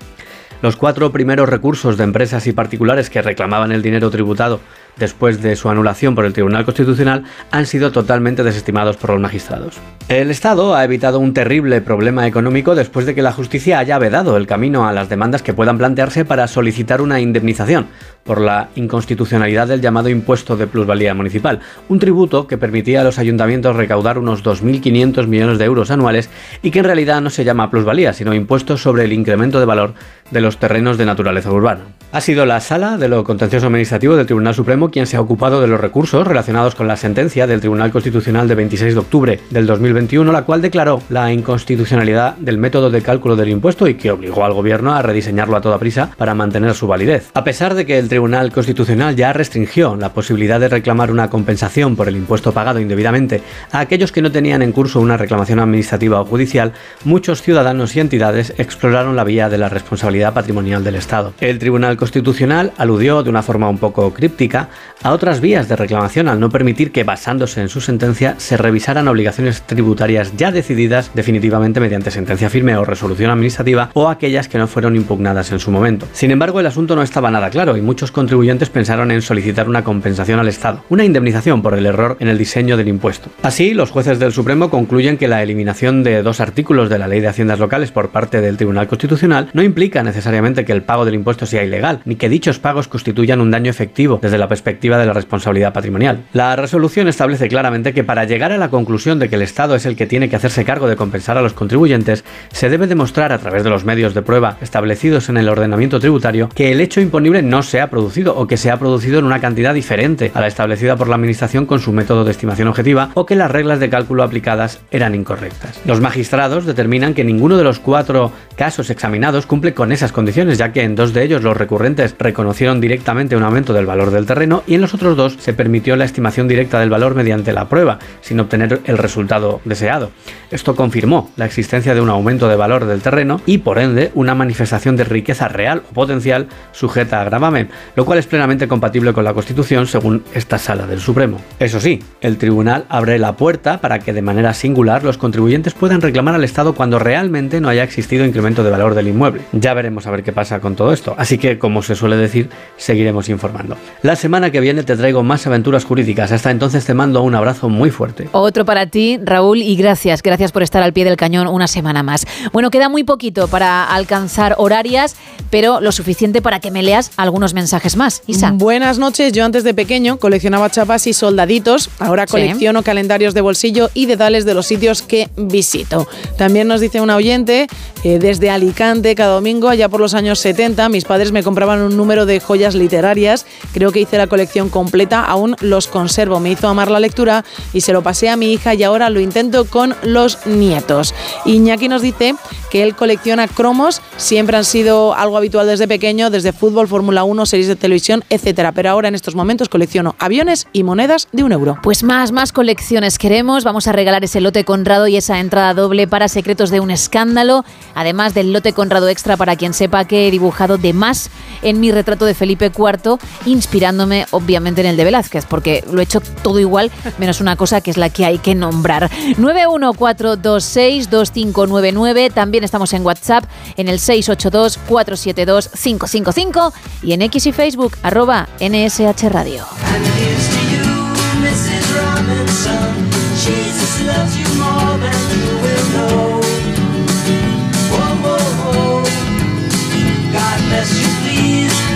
Los 0.62 0.76
cuatro 0.76 1.12
primeros 1.12 1.50
recursos 1.50 1.98
de 1.98 2.04
empresas 2.04 2.46
y 2.46 2.52
particulares 2.52 3.10
que 3.10 3.24
reclamaban 3.24 3.72
el 3.72 3.82
dinero 3.82 4.12
tributado 4.12 4.60
después 4.98 5.42
de 5.42 5.56
su 5.56 5.70
anulación 5.70 6.16
por 6.16 6.26
el 6.26 6.34
Tribunal 6.34 6.66
Constitucional 6.66 7.24
han 7.52 7.66
sido 7.66 7.92
totalmente 7.92 8.44
desestimados 8.44 8.98
por 8.98 9.12
los 9.12 9.20
magistrados. 9.20 9.78
El 10.10 10.30
Estado 10.30 10.76
ha 10.76 10.84
evitado 10.84 11.20
un 11.20 11.34
terrible 11.34 11.80
problema 11.80 12.28
económico 12.28 12.76
después 12.76 13.06
de 13.06 13.16
que 13.16 13.22
la 13.22 13.32
justicia 13.32 13.80
haya 13.80 13.98
vedado 13.98 14.36
el 14.36 14.48
camino 14.48 14.88
a 14.88 14.94
las 14.94 15.08
demandas 15.08 15.42
que 15.42 15.54
puedan 15.54 15.78
plantearse 15.78 16.26
para 16.26 16.48
solicitar 16.48 17.02
una 17.02 17.22
indemnización 17.22 17.88
por 18.24 18.42
la 18.42 18.70
inconstitucionalidad 18.76 19.68
del 19.68 19.82
llamado 19.82 20.10
impuesto 20.10 20.58
de 20.58 20.68
plusvalía 20.68 21.14
municipal, 21.14 21.60
un 21.90 22.00
tributo 22.00 22.46
que 22.46 22.58
permitía 22.58 23.02
a 23.02 23.04
los 23.04 23.20
ayuntamientos 23.20 23.76
recaudar 23.76 24.18
unos 24.18 24.44
2.500 24.44 25.28
millones 25.28 25.58
de 25.58 25.66
euros 25.66 25.92
anuales 25.92 26.30
y 26.62 26.72
que 26.72 26.80
en 26.80 26.86
realidad 26.86 27.22
no 27.22 27.30
se 27.30 27.44
llama 27.44 27.72
plusvalía, 27.72 28.14
sino 28.14 28.34
impuesto 28.34 28.78
sobre 28.78 29.06
el 29.06 29.14
incremento 29.14 29.60
de 29.60 29.66
valor 29.66 29.94
de 30.30 30.42
los 30.42 30.58
terrenos 30.58 30.98
de 30.98 31.06
naturaleza 31.06 31.52
urbana. 31.52 31.82
Ha 32.12 32.22
sido 32.22 32.46
la 32.46 32.60
Sala 32.60 32.98
de 32.98 33.08
lo 33.08 33.24
Contencioso 33.24 33.68
Administrativo 33.68 34.16
del 34.16 34.26
Tribunal 34.26 34.54
Supremo 34.54 34.81
quien 34.90 35.06
se 35.06 35.18
ha 35.18 35.22
ocupado 35.22 35.62
de 35.62 35.68
los 35.68 35.80
recursos 35.80 36.26
relacionados 36.26 36.76
con 36.76 36.88
la 36.88 36.96
sentencia 36.96 37.46
del 37.46 37.60
Tribunal 37.60 37.92
Constitucional 37.92 38.48
de 38.48 38.56
26 38.56 38.94
de 38.94 39.00
octubre 39.00 39.40
del 39.50 39.68
2021, 39.68 40.32
la 40.32 40.44
cual 40.44 40.62
declaró 40.62 41.02
la 41.10 41.32
inconstitucionalidad 41.32 42.38
del 42.38 42.58
método 42.58 42.90
de 42.90 43.02
cálculo 43.02 43.36
del 43.36 43.50
impuesto 43.50 43.88
y 43.88 43.96
que 43.96 44.12
obligó 44.12 44.46
al 44.46 44.54
gobierno 44.54 44.94
a 44.94 45.02
rediseñarlo 45.02 45.58
a 45.58 45.62
toda 45.62 45.78
prisa 45.78 46.12
para 46.18 46.34
mantener 46.34 46.74
su 46.74 46.88
validez. 46.88 47.30
A 47.34 47.44
pesar 47.44 47.76
de 47.76 47.86
que 47.86 48.00
el 48.00 48.10
Tribunal 48.10 48.52
Constitucional 48.52 49.16
ya 49.16 49.34
restringió 49.34 49.96
la 49.96 50.14
posibilidad 50.14 50.60
de 50.60 50.70
reclamar 50.70 51.12
una 51.12 51.30
compensación 51.30 51.96
por 51.96 52.08
el 52.08 52.16
impuesto 52.16 52.54
pagado 52.54 52.80
indebidamente 52.80 53.42
a 53.72 53.80
aquellos 53.80 54.12
que 54.12 54.22
no 54.22 54.32
tenían 54.32 54.62
en 54.62 54.72
curso 54.72 55.00
una 55.00 55.18
reclamación 55.18 55.60
administrativa 55.60 56.22
o 56.22 56.26
judicial, 56.26 56.74
muchos 57.04 57.42
ciudadanos 57.42 57.96
y 57.96 58.00
entidades 58.00 58.54
exploraron 58.58 59.16
la 59.16 59.24
vía 59.24 59.50
de 59.50 59.58
la 59.58 59.70
responsabilidad 59.70 60.34
patrimonial 60.34 60.84
del 60.84 60.96
Estado. 60.96 61.34
El 61.40 61.60
Tribunal 61.60 61.98
Constitucional 61.98 62.72
aludió 62.78 63.24
de 63.24 63.30
una 63.30 63.44
forma 63.44 63.70
un 63.70 63.78
poco 63.78 64.14
críptica 64.14 64.70
a 65.04 65.12
otras 65.12 65.42
vías 65.42 65.68
de 65.68 65.76
reclamación 65.76 66.28
al 66.28 66.40
no 66.40 66.50
permitir 66.50 66.92
que, 66.92 67.04
basándose 67.04 67.62
en 67.62 67.70
su 67.70 67.82
sentencia, 67.82 68.36
se 68.38 68.58
revisaran 68.58 69.08
obligaciones 69.08 69.62
tributarias 69.64 70.34
ya 70.38 70.52
decididas 70.52 71.12
definitivamente 71.14 71.80
mediante 71.80 72.12
sentencia 72.12 72.50
firme 72.50 72.76
o 72.76 72.86
resolución 72.86 73.32
administrativa 73.32 73.90
o 73.94 74.10
aquellas 74.10 74.48
que 74.48 74.58
no 74.58 74.68
fueron 74.68 74.96
impugnadas 74.96 75.52
en 75.52 75.60
su 75.60 75.72
momento. 75.72 76.08
Sin 76.14 76.32
embargo, 76.32 76.60
el 76.60 76.68
asunto 76.68 76.96
no 76.96 77.04
estaba 77.04 77.32
nada 77.32 77.50
claro 77.50 77.78
y 77.78 77.82
muchos 77.82 78.12
contribuyentes 78.12 78.70
pensaron 78.70 79.12
en 79.12 79.22
solicitar 79.22 79.68
una 79.68 79.84
compensación 79.84 80.40
al 80.40 80.48
Estado, 80.48 80.84
una 80.90 81.04
indemnización 81.04 81.62
por 81.62 81.74
el 81.74 81.86
error 81.86 82.18
en 82.20 82.28
el 82.28 82.38
diseño 82.38 82.78
del 82.78 82.88
impuesto. 82.88 83.30
Así, 83.44 83.74
los 83.74 83.92
jueces 83.92 84.20
del 84.20 84.32
Supremo 84.32 84.70
concluyen 84.70 85.18
que 85.18 85.28
la 85.28 85.44
eliminación 85.44 86.04
de 86.04 86.24
dos 86.24 86.40
artículos 86.40 86.90
de 86.90 87.00
la 87.00 87.08
Ley 87.08 87.20
de 87.20 87.28
Haciendas 87.28 87.60
Locales 87.60 87.92
por 87.92 88.10
parte 88.10 88.42
del 88.42 88.58
Tribunal 88.58 88.88
Constitucional 88.88 89.50
no 89.54 89.64
implica 89.64 90.04
necesariamente 90.04 90.66
que 90.66 90.72
el 90.72 90.84
pago 90.84 91.06
del 91.06 91.16
impuesto 91.16 91.46
sea 91.46 91.64
ilegal, 91.64 92.02
ni 92.06 92.16
que 92.16 92.30
dichos 92.30 92.60
pagos 92.60 92.88
constituyan 92.88 93.42
un 93.42 93.52
daño 93.52 93.70
efectivo 93.70 94.20
desde 94.22 94.38
la 94.38 94.48
perspectiva 94.48 94.61
de 94.64 95.06
la 95.06 95.14
responsabilidad 95.14 95.74
patrimonial. 95.74 96.24
La 96.34 96.56
resolución 96.56 97.08
establece 97.08 97.48
claramente 97.48 97.94
que 97.94 98.04
para 98.04 98.26
llegar 98.26 98.52
a 98.52 98.58
la 98.58 98.70
conclusión 98.70 99.20
de 99.20 99.30
que 99.30 99.36
el 99.36 99.42
Estado 99.42 99.76
es 99.76 99.86
el 99.86 99.96
que 99.96 100.08
tiene 100.08 100.30
que 100.30 100.36
hacerse 100.36 100.66
cargo 100.66 100.88
de 100.88 100.96
compensar 100.96 101.38
a 101.38 101.42
los 101.42 101.54
contribuyentes, 101.54 102.24
se 102.52 102.70
debe 102.70 102.88
demostrar 102.88 103.32
a 103.32 103.38
través 103.38 103.64
de 103.64 103.70
los 103.70 103.86
medios 103.86 104.14
de 104.14 104.22
prueba 104.22 104.58
establecidos 104.62 105.30
en 105.30 105.38
el 105.38 105.50
ordenamiento 105.50 106.00
tributario 106.00 106.50
que 106.50 106.72
el 106.72 106.82
hecho 106.82 107.02
imponible 107.02 107.42
no 107.42 107.64
se 107.64 107.82
ha 107.82 107.90
producido 107.90 108.36
o 108.36 108.48
que 108.48 108.58
se 108.58 108.72
ha 108.72 108.78
producido 108.78 109.20
en 109.20 109.26
una 109.26 109.40
cantidad 109.40 109.74
diferente 109.74 110.32
a 110.34 110.42
la 110.42 110.48
establecida 110.48 110.96
por 110.96 111.08
la 111.08 111.16
Administración 111.16 111.66
con 111.66 111.80
su 111.80 111.92
método 111.92 112.24
de 112.24 112.32
estimación 112.32 112.68
objetiva 112.68 113.10
o 113.14 113.26
que 113.26 113.36
las 113.36 113.52
reglas 113.52 113.80
de 113.80 113.90
cálculo 113.90 114.24
aplicadas 114.24 114.80
eran 114.92 115.16
incorrectas. 115.16 115.80
Los 115.86 116.02
magistrados 116.02 116.66
determinan 116.66 117.14
que 117.14 117.24
ninguno 117.24 117.58
de 117.58 117.64
los 117.64 117.80
cuatro 117.80 118.32
casos 118.56 118.90
examinados 118.90 119.46
cumple 119.46 119.74
con 119.74 119.92
esas 119.92 120.12
condiciones, 120.12 120.58
ya 120.58 120.72
que 120.72 120.84
en 120.84 120.96
dos 120.96 121.14
de 121.14 121.24
ellos 121.24 121.44
los 121.44 121.58
recurrentes 121.58 122.16
reconocieron 122.18 122.82
directamente 122.82 123.36
un 123.36 123.44
aumento 123.44 123.74
del 123.74 123.86
valor 123.86 124.12
del 124.12 124.26
terreno 124.26 124.51
y 124.68 124.76
en 124.76 124.82
los 124.82 124.94
otros 124.94 125.16
dos 125.16 125.38
se 125.40 125.54
permitió 125.54 125.96
la 125.96 126.06
estimación 126.06 126.48
directa 126.48 126.80
del 126.80 126.90
valor 126.90 127.16
mediante 127.16 127.54
la 127.54 127.70
prueba, 127.70 128.00
sin 128.22 128.40
obtener 128.40 128.82
el 128.86 128.98
resultado 128.98 129.62
deseado. 129.66 130.12
Esto 130.52 130.76
confirmó 130.76 131.32
la 131.38 131.46
existencia 131.46 131.96
de 131.96 132.02
un 132.02 132.10
aumento 132.10 132.48
de 132.50 132.56
valor 132.56 132.86
del 132.86 133.02
terreno 133.02 133.42
y, 133.46 133.60
por 133.60 133.80
ende, 133.80 134.12
una 134.14 134.36
manifestación 134.36 134.98
de 134.98 135.06
riqueza 135.06 135.48
real 135.48 135.84
o 135.90 135.94
potencial 135.94 136.48
sujeta 136.72 137.22
a 137.22 137.24
gravamen, 137.24 137.70
lo 137.96 138.06
cual 138.06 138.20
es 138.20 138.28
plenamente 138.28 138.68
compatible 138.68 139.14
con 139.14 139.24
la 139.24 139.34
Constitución 139.34 139.88
según 139.88 140.24
esta 140.34 140.58
sala 140.58 140.88
del 140.88 141.00
Supremo. 141.00 141.40
Eso 141.60 141.80
sí, 141.80 142.04
el 142.22 142.38
tribunal 142.38 142.86
abre 142.90 143.20
la 143.20 143.38
puerta 143.38 143.80
para 143.80 144.00
que 144.00 144.14
de 144.14 144.22
manera 144.22 144.54
singular 144.54 145.04
los 145.04 145.18
contribuyentes 145.18 145.74
puedan 145.74 146.02
reclamar 146.02 146.36
al 146.36 146.44
Estado 146.44 146.74
cuando 146.74 147.00
realmente 147.00 147.62
no 147.62 147.70
haya 147.70 147.84
existido 147.84 148.26
incremento 148.26 148.64
de 148.64 148.72
valor 148.72 148.96
del 148.96 149.08
inmueble. 149.08 149.44
Ya 149.52 149.74
veremos 149.74 150.08
a 150.08 150.12
ver 150.12 150.24
qué 150.24 150.32
pasa 150.32 150.60
con 150.60 150.76
todo 150.76 150.92
esto, 150.92 151.16
así 151.18 151.38
que 151.38 151.60
como 151.60 151.82
se 151.84 151.96
suele 151.96 152.18
decir, 152.18 152.50
seguiremos 152.78 153.30
informando. 153.30 153.78
La 154.02 154.16
semana 154.16 154.41
que 154.50 154.60
viene 154.62 154.82
te 154.84 154.96
traigo 154.98 155.22
más 155.22 155.46
aventuras 155.46 155.84
jurídicas, 155.86 156.32
hasta 156.32 156.50
entonces 156.50 156.86
te 156.86 156.94
mando 156.96 157.22
un 157.22 157.36
abrazo 157.36 157.70
muy 157.70 157.92
fuerte. 157.92 158.30
Otro 158.32 158.66
para 158.66 158.86
ti, 158.88 159.20
Raúl, 159.22 159.58
y 159.62 159.76
gracias, 159.76 160.24
gracias 160.24 160.52
por 160.52 160.64
estar 160.64 160.82
al 160.82 160.94
pie 160.94 161.04
del 161.04 161.18
cañón 161.18 161.48
una 161.48 161.68
semana 161.68 162.02
más. 162.02 162.26
Bueno, 162.54 162.72
queda 162.72 162.90
muy 162.90 163.04
poquito 163.04 163.48
para 163.50 163.84
alcanzar 163.84 164.56
horarias, 164.58 165.16
pero 165.50 165.82
lo 165.82 165.92
suficiente 165.92 166.42
para 166.42 166.60
que 166.62 166.72
me 166.72 166.82
leas 166.82 167.12
algunos 167.18 167.54
mensajes 167.54 167.98
más. 167.98 168.24
Isa. 168.26 168.52
Buenas 168.56 168.98
noches. 168.98 169.34
Yo 169.34 169.44
antes 169.46 169.64
de 169.64 169.74
pequeño 169.74 170.18
coleccionaba 170.18 170.70
chapas 170.72 171.06
y 171.08 171.14
soldaditos. 171.14 171.90
Ahora 172.00 172.26
Sí. 172.26 172.32
colecciono 172.32 172.84
calendarios 172.84 173.34
de 173.34 173.42
bolsillo 173.42 173.90
y 173.94 174.06
dedales 174.06 174.46
de 174.46 174.54
los 174.54 174.66
sitios 174.66 175.02
que 175.02 175.30
visito. 175.36 176.08
También 176.38 176.68
nos 176.70 176.80
dice 176.80 177.02
una 177.02 177.18
oyente, 177.18 177.68
eh, 178.06 178.18
desde 178.20 178.50
Alicante, 178.50 179.14
cada 179.16 179.34
domingo, 179.34 179.68
allá 179.68 179.90
por 179.90 180.00
los 180.00 180.14
años 180.14 180.40
70, 180.40 180.88
mis 180.88 181.04
padres 181.04 181.32
me 181.34 181.44
compraban 181.44 181.82
un 181.82 181.98
número 181.98 182.26
de 182.26 182.40
joyas 182.40 182.76
literarias. 182.76 183.46
Creo 183.74 183.92
que 183.92 184.00
hice 184.00 184.18
la 184.18 184.28
colección 184.32 184.70
completa, 184.70 185.26
aún 185.26 185.58
los 185.60 185.88
conservo. 185.88 186.40
Me 186.40 186.52
hizo 186.52 186.70
amar 186.70 186.90
la 186.90 187.02
lectura 187.02 187.44
y 187.74 187.82
se 187.82 187.92
lo 187.92 188.02
pasé 188.02 188.30
a 188.30 188.38
mi 188.38 188.54
hija 188.54 188.74
y 188.74 188.82
ahora 188.82 189.10
lo 189.10 189.20
intento 189.20 189.66
con 189.66 189.94
los 190.04 190.48
nietos. 190.48 191.14
Iñaki 191.44 191.90
nos 191.90 192.02
dice 192.02 192.36
que 192.72 192.84
él 192.84 192.96
colecciona 192.96 193.48
cromos, 193.48 194.02
siempre 194.18 194.58
han 194.58 194.66
sido 194.66 195.14
algo 195.14 195.38
habitual 195.38 195.68
desde 195.68 195.88
pequeño, 195.88 196.30
desde 196.30 196.54
fútbol, 196.54 196.88
Fórmula 196.88 197.24
1, 197.24 197.46
series 197.46 197.68
de 197.68 197.76
televisión, 197.76 198.24
etcétera. 198.30 198.72
Pero 198.72 198.90
ahora 198.90 199.10
en 199.10 199.16
estos 199.16 199.36
momentos 199.36 199.70
colecciono 199.70 200.16
aviones 200.18 200.68
y 200.74 200.84
monedas 200.84 201.28
de 201.32 201.44
un 201.44 201.52
euro. 201.52 201.78
Pues 201.84 202.04
más, 202.04 202.32
más 202.32 202.54
colecciones 202.54 203.18
queremos. 203.18 203.66
Vamos 203.66 203.88
a 203.88 203.92
regalar 203.92 204.24
ese 204.24 204.42
lote 204.42 204.64
Conrado 204.64 205.08
y 205.08 205.18
esa 205.18 205.40
entrada 205.40 205.74
doble 205.74 206.08
para 206.08 206.30
Secretos 206.30 206.70
de 206.70 206.80
un 206.80 206.92
Escándalo. 206.92 207.66
Además 207.94 208.34
del 208.34 208.54
lote 208.54 208.72
Conrado 208.74 209.10
extra 209.10 209.36
para 209.36 209.58
quien 209.58 209.74
sepa 209.74 210.06
que 210.06 210.28
he 210.28 210.32
dibujado 210.32 210.78
de 210.78 210.94
más 210.94 211.30
en 211.62 211.82
mi 211.82 211.92
retrato 211.92 212.26
de 212.26 212.34
Felipe 212.34 212.68
IV, 212.68 213.18
inspirándome 213.46 214.26
obviamente 214.32 214.82
en 214.82 214.88
el 214.88 214.98
de 214.98 215.04
Velázquez, 215.04 215.46
porque 215.46 215.84
lo 215.92 216.00
he 216.00 216.04
hecho 216.04 216.22
todo 216.42 216.60
igual, 216.60 216.90
menos 217.18 217.42
una 217.42 217.56
cosa 217.56 217.82
que 217.82 217.92
es 217.92 217.98
la 217.98 218.10
que 218.10 218.26
hay 218.26 218.38
que 218.38 218.56
nombrar. 218.56 219.10
914262599. 219.38 222.34
También 222.34 222.61
estamos 222.66 222.94
en 222.94 223.06
WhatsApp 223.06 223.44
en 223.78 223.88
el 223.88 224.00
682472555 224.00 226.74
y 227.04 227.14
en 227.14 227.22
X 227.24 227.48
y 227.48 227.52
Facebook 227.52 227.98
arroba 228.04 228.48
NSH 228.60 229.30
Radio. 229.30 229.66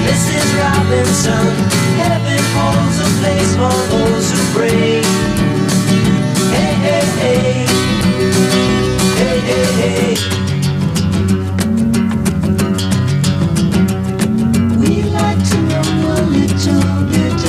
Mrs. 0.05 0.47
Robinson. 0.61 1.47
Heaven 1.97 2.43
holds 2.55 2.99
a 2.99 3.01
place 3.19 3.55
for 3.55 3.73
those 3.89 4.31
who 4.31 4.39
pray. 4.53 5.04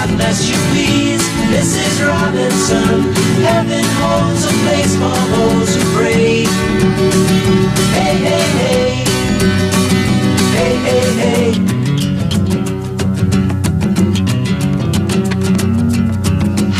God 0.00 0.16
bless 0.16 0.48
you, 0.48 0.56
please, 0.72 1.20
Mrs. 1.52 2.08
Robinson. 2.08 3.12
Heaven 3.44 3.84
holds 4.00 4.44
a 4.46 4.52
place 4.64 4.94
for 4.96 5.20
those 5.34 5.76
who 5.76 5.82
pray. 5.94 6.46
Hey, 7.92 8.16
hey, 8.24 8.46
hey. 8.60 9.04
Hey, 10.56 10.74
hey, 10.86 11.06
hey. 11.20 11.52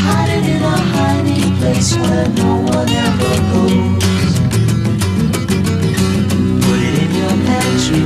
Hide 0.01 0.31
it 0.39 0.47
in 0.55 0.63
a 0.63 0.77
hiding 0.95 1.57
place 1.59 1.95
where 1.97 2.29
no 2.41 2.51
one 2.73 2.89
ever 2.89 3.37
goes. 3.53 4.05
Put 6.65 6.81
it 6.89 6.95
in 7.05 7.11
your 7.21 7.37
pantry 7.45 8.01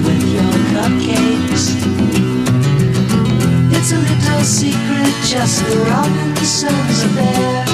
It's 3.86 3.92
a 3.92 3.98
little 3.98 4.44
secret, 4.44 5.12
just 5.28 5.60
the 5.66 5.76
Robinsons 5.84 7.04
affair. 7.04 7.66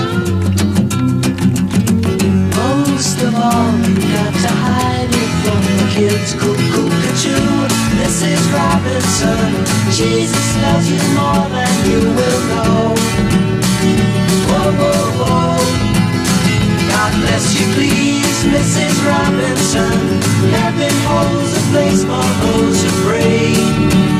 Most 2.50 3.22
of 3.22 3.32
all, 3.38 3.70
you 3.86 3.94
got 4.10 4.34
to 4.42 4.50
hide 4.50 5.06
it 5.06 5.32
from 5.46 5.62
the 5.70 5.86
kids. 5.94 6.34
Cuckoo, 6.34 6.90
Mrs. 8.02 8.42
Robinson. 8.50 9.54
Jesus 9.94 10.48
loves 10.66 10.90
you 10.90 10.98
more 11.14 11.46
than 11.54 11.74
you 11.86 12.02
will 12.02 12.42
know. 12.50 12.90
Whoa, 14.50 14.66
whoa, 14.82 15.06
whoa. 15.14 15.62
God 16.90 17.12
bless 17.22 17.54
you, 17.54 17.66
please, 17.78 18.38
Mrs. 18.50 18.98
Robinson. 19.06 19.94
Heaven 20.58 20.94
holds 21.06 21.54
a 21.54 21.62
place 21.70 22.02
for 22.02 22.26
those 22.42 22.82
who 22.82 22.90
pray. 23.06 24.19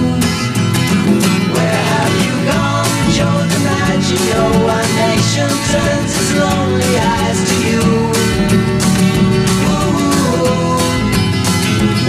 Our 4.29 4.87
nation 5.07 5.49
turns 5.71 6.11
its 6.21 6.31
lonely 6.37 6.93
eyes 6.97 7.39
to 7.49 7.55
you. 7.69 7.83
Ooh, 9.71 10.77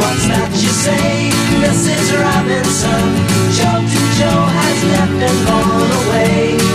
What's 0.01 0.25
that 0.29 0.51
you 0.63 0.73
say, 0.87 1.31
Mrs. 1.65 2.07
Robinson? 2.23 3.05
Joe 3.57 3.81
to 3.93 4.03
Joe 4.19 4.45
has 4.59 4.79
left 4.93 5.19
and 5.29 5.39
gone 5.49 5.93
away. 6.03 6.72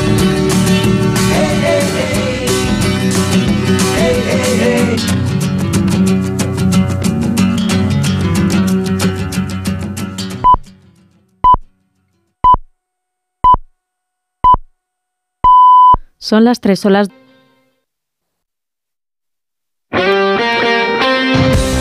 Son 16.27 16.43
las 16.43 16.59
tres, 16.59 16.81
son 16.81 16.91
las 16.91 17.07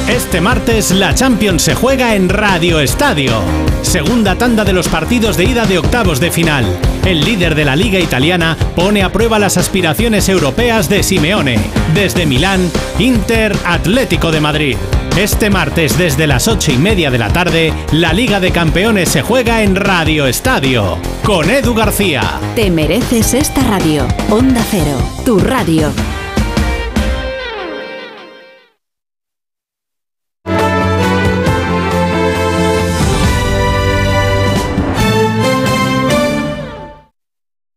Este 0.09 0.41
martes 0.41 0.93
la 0.93 1.13
Champions 1.17 1.63
se 1.63 1.75
juega 1.75 2.15
en 2.15 2.29
Radio 2.29 2.79
Estadio. 2.79 3.41
Segunda 3.83 4.39
tanda 4.39 4.65
de 4.65 4.73
los 4.73 4.87
partidos 4.87 5.37
de 5.37 5.47
ida 5.47 5.67
de 5.67 5.79
octavos 5.79 6.21
de 6.21 6.31
final. 6.31 6.65
El 7.05 7.25
líder 7.25 7.57
de 7.57 7.65
la 7.65 7.75
liga 7.75 7.99
italiana 7.99 8.57
pone 8.77 9.03
a 9.03 9.11
prueba 9.11 9.41
las 9.41 9.57
aspiraciones 9.57 10.29
europeas 10.29 10.89
de 10.89 11.03
Simeone. 11.03 11.59
Desde 11.93 12.25
Milán, 12.25 12.71
Inter 13.01 13.53
Atlético 13.65 14.31
de 14.31 14.41
Madrid. 14.41 14.77
Este 15.17 15.49
martes 15.49 15.97
desde 15.97 16.27
las 16.27 16.47
ocho 16.47 16.71
y 16.73 16.77
media 16.77 17.11
de 17.11 17.17
la 17.17 17.33
tarde, 17.33 17.73
la 17.91 18.13
Liga 18.13 18.39
de 18.39 18.53
Campeones 18.53 19.09
se 19.09 19.23
juega 19.23 19.63
en 19.63 19.75
Radio 19.75 20.27
Estadio. 20.27 20.99
Con 21.25 21.49
Edu 21.49 21.75
García. 21.75 22.39
Te 22.55 22.71
mereces 22.71 23.33
esta 23.33 23.63
radio. 23.63 24.07
Onda 24.29 24.63
Cero, 24.71 24.99
tu 25.25 25.39
radio. 25.39 25.91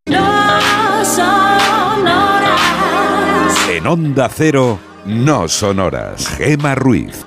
No 0.06 1.06
son 1.06 2.06
horas. 2.06 3.70
En 3.70 3.88
Onda 3.88 4.28
Cero, 4.28 4.78
no 5.10 5.48
son 5.48 5.80
horas. 5.80 6.27
Gema 6.38 6.76
Ruiz. 6.76 7.26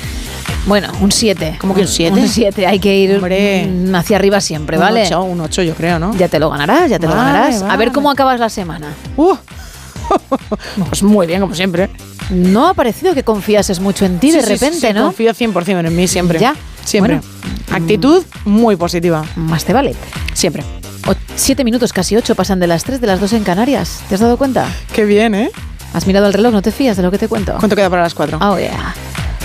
Bueno, 0.66 0.90
un 1.00 1.12
7. 1.12 1.58
¿Cómo 1.60 1.74
que 1.74 1.82
un 1.82 1.88
7? 1.88 2.18
Un 2.18 2.28
7, 2.28 2.66
hay 2.66 2.78
que 2.78 2.96
ir 2.96 3.16
Hombre. 3.16 3.66
Hacia 4.04 4.16
arriba 4.16 4.40
siempre, 4.40 4.76
¿vale? 4.78 5.00
Un 5.00 5.06
8, 5.06 5.22
un 5.22 5.40
8 5.40 5.62
yo 5.62 5.74
creo, 5.74 5.98
¿no? 5.98 6.14
Ya 6.16 6.28
te 6.28 6.38
lo 6.38 6.50
ganarás, 6.50 6.88
ya 6.90 6.98
te 6.98 7.06
lo 7.06 7.14
Vale, 7.14 7.32
ganarás. 7.32 7.62
A 7.62 7.68
ver 7.68 7.78
vale. 7.88 7.92
cómo 7.92 8.10
acabas 8.10 8.38
la 8.38 8.48
semana. 8.48 8.88
Uh. 9.16 9.34
Pues 10.88 11.02
muy 11.02 11.26
bien, 11.26 11.40
como 11.40 11.54
siempre. 11.54 11.88
No 12.30 12.68
ha 12.68 12.74
parecido 12.74 13.14
que 13.14 13.22
confiases 13.22 13.80
mucho 13.80 14.04
en 14.04 14.18
ti 14.18 14.30
Sí, 14.30 14.36
de 14.36 14.42
sí, 14.42 14.46
sí, 14.48 14.52
repente, 14.54 14.88
sí, 14.88 14.92
¿no? 14.92 15.04
Confío 15.04 15.32
100% 15.32 15.86
en 15.86 15.96
mí 15.96 16.06
siempre. 16.06 16.38
Ya. 16.38 16.54
Siempre. 16.84 17.20
Bueno. 17.20 17.28
Actitud 17.72 18.22
muy 18.44 18.76
positiva. 18.76 19.24
Más 19.36 19.64
te 19.64 19.72
vale. 19.72 19.94
Siempre. 20.34 20.62
O- 21.06 21.14
siete 21.36 21.64
minutos, 21.64 21.92
casi 21.94 22.16
ocho, 22.16 22.34
pasan 22.34 22.60
de 22.60 22.66
las 22.66 22.84
tres, 22.84 23.00
de 23.00 23.06
las 23.06 23.18
dos 23.20 23.32
en 23.32 23.44
Canarias. 23.44 24.02
¿Te 24.08 24.14
has 24.16 24.20
dado 24.20 24.36
cuenta? 24.36 24.66
Qué 24.92 25.04
bien, 25.06 25.34
¿eh? 25.34 25.50
¿Has 25.94 26.06
mirado 26.06 26.26
el 26.26 26.34
reloj? 26.34 26.52
¿No 26.52 26.60
te 26.62 26.70
fías 26.70 26.96
de 26.98 27.02
lo 27.02 27.10
que 27.10 27.18
te 27.18 27.28
cuento? 27.28 27.54
¿Cuánto 27.58 27.74
queda 27.76 27.88
para 27.88 28.02
las 28.02 28.14
4? 28.14 28.38
Oh, 28.42 28.58
yeah. 28.58 28.94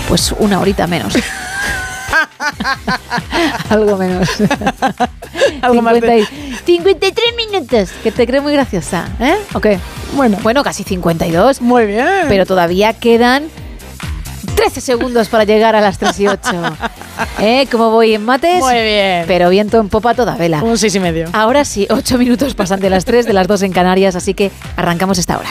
Pues 0.08 0.34
una 0.38 0.60
horita 0.60 0.86
menos. 0.86 1.14
Algo 3.70 3.96
menos. 3.96 4.28
Algo 5.62 5.82
más 5.82 5.94
de- 5.94 6.00
50 6.00 6.16
y- 6.18 6.56
53 6.64 7.24
minutos. 7.36 7.90
Que 8.02 8.12
te 8.12 8.26
creo 8.26 8.42
muy 8.42 8.52
graciosa, 8.52 9.08
¿eh? 9.20 9.36
¿O 9.54 9.60
qué? 9.60 9.78
Bueno. 10.14 10.38
Bueno, 10.42 10.62
casi 10.62 10.82
52. 10.84 11.60
Muy 11.60 11.86
bien. 11.86 12.06
Pero 12.28 12.46
todavía 12.46 12.92
quedan 12.94 13.44
13 14.56 14.80
segundos 14.80 15.28
para 15.28 15.44
llegar 15.44 15.76
a 15.76 15.80
las 15.80 15.98
3 15.98 16.20
y 16.20 16.26
8. 16.28 16.50
¿Eh? 17.40 17.66
¿Cómo 17.70 17.90
voy 17.90 18.14
en 18.14 18.24
mates? 18.24 18.60
Muy 18.60 18.74
bien. 18.74 19.24
Pero 19.26 19.48
viento 19.50 19.78
en 19.78 19.88
popa 19.88 20.14
toda 20.14 20.36
vela. 20.36 20.62
Un 20.62 20.76
6 20.78 20.94
y 20.94 21.00
medio. 21.00 21.28
Ahora 21.32 21.64
sí, 21.64 21.86
8 21.90 22.18
minutos 22.18 22.54
pasan 22.54 22.80
de 22.80 22.90
las 22.90 23.04
3, 23.04 23.26
de 23.26 23.32
las 23.32 23.46
2 23.46 23.62
en 23.62 23.72
Canarias, 23.72 24.16
así 24.16 24.34
que 24.34 24.50
arrancamos 24.76 25.18
esta 25.18 25.38
hora. 25.38 25.48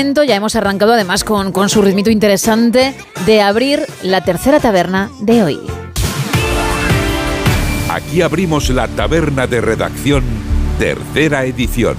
Momento, 0.00 0.24
ya 0.24 0.34
hemos 0.34 0.56
arrancado 0.56 0.94
además 0.94 1.24
con, 1.24 1.52
con 1.52 1.68
su 1.68 1.82
ritmito 1.82 2.08
interesante, 2.10 2.94
de 3.26 3.42
abrir 3.42 3.84
la 4.02 4.22
tercera 4.22 4.58
taberna 4.58 5.10
de 5.20 5.42
hoy. 5.42 5.60
Aquí 7.90 8.22
abrimos 8.22 8.70
la 8.70 8.88
taberna 8.88 9.46
de 9.46 9.60
redacción, 9.60 10.24
tercera 10.78 11.44
edición. 11.44 11.96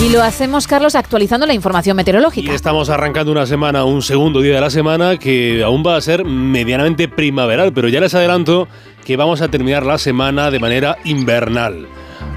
Y 0.00 0.10
lo 0.10 0.22
hacemos, 0.22 0.68
Carlos, 0.68 0.94
actualizando 0.94 1.44
la 1.44 1.54
información 1.54 1.96
Y 1.96 1.98
meteorológica. 1.98 2.52
estamos 2.52 2.88
arrancando 2.88 3.32
una 3.32 3.46
semana, 3.46 3.82
un 3.82 4.02
segundo 4.02 4.42
día 4.42 4.54
de 4.54 4.60
la 4.60 4.70
semana 4.70 5.16
que 5.16 5.64
aún 5.64 5.82
va 5.84 5.96
a 5.96 6.00
ser 6.00 6.24
medianamente 6.24 7.08
primaveral, 7.08 7.72
pero 7.72 7.88
ya 7.88 8.00
les 8.00 8.14
adelanto 8.14 8.68
que 9.04 9.16
vamos 9.16 9.40
a 9.40 9.48
terminar 9.48 9.84
la 9.84 9.98
semana 9.98 10.52
de 10.52 10.60
manera 10.60 10.98
invernal. 11.04 11.88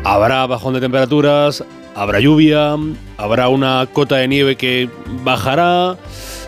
Habrá 0.03 0.47
bajón 0.47 0.73
de 0.73 0.79
temperaturas, 0.79 1.63
habrá 1.95 2.19
lluvia, 2.19 2.75
habrá 3.17 3.49
una 3.49 3.87
cota 3.91 4.15
de 4.15 4.27
nieve 4.27 4.55
que 4.55 4.89
bajará. 5.23 5.97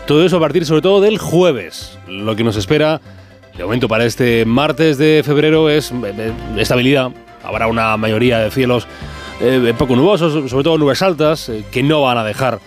Todo 0.06 0.24
eso 0.24 0.38
a 0.38 0.40
partir 0.40 0.64
sobre 0.64 0.82
todo 0.82 1.00
del 1.00 1.18
jueves. 1.18 1.98
Lo 2.08 2.34
que 2.34 2.44
nos 2.44 2.56
espera 2.56 3.00
de 3.56 3.64
momento 3.64 3.88
para 3.88 4.04
este 4.04 4.44
martes 4.46 4.96
de 4.98 5.22
febrero 5.24 5.68
es 5.68 5.92
eh, 5.92 5.94
eh, 6.04 6.32
estabilidad. 6.56 7.10
Habrá 7.44 7.66
una 7.66 7.96
mayoría 7.96 8.38
de 8.38 8.50
cielos 8.50 8.86
eh, 9.40 9.74
poco 9.76 9.96
nubosos, 9.96 10.50
sobre 10.50 10.64
todo 10.64 10.78
nubes 10.78 11.02
altas, 11.02 11.50
que 11.70 11.82
no 11.82 12.02
van 12.02 12.18
a 12.18 12.24
dejar 12.24 12.60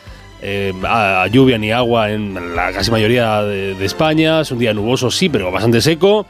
lluvia 1.31 1.57
ni 1.57 1.71
agua 1.71 2.11
en 2.11 2.55
la 2.55 2.71
casi 2.71 2.91
mayoría 2.91 3.41
de, 3.41 3.73
de 3.73 3.85
España. 3.85 4.41
Es 4.41 4.51
un 4.51 4.59
día 4.59 4.73
nuboso, 4.73 5.09
sí, 5.09 5.29
pero 5.29 5.51
bastante 5.51 5.81
seco. 5.81 6.27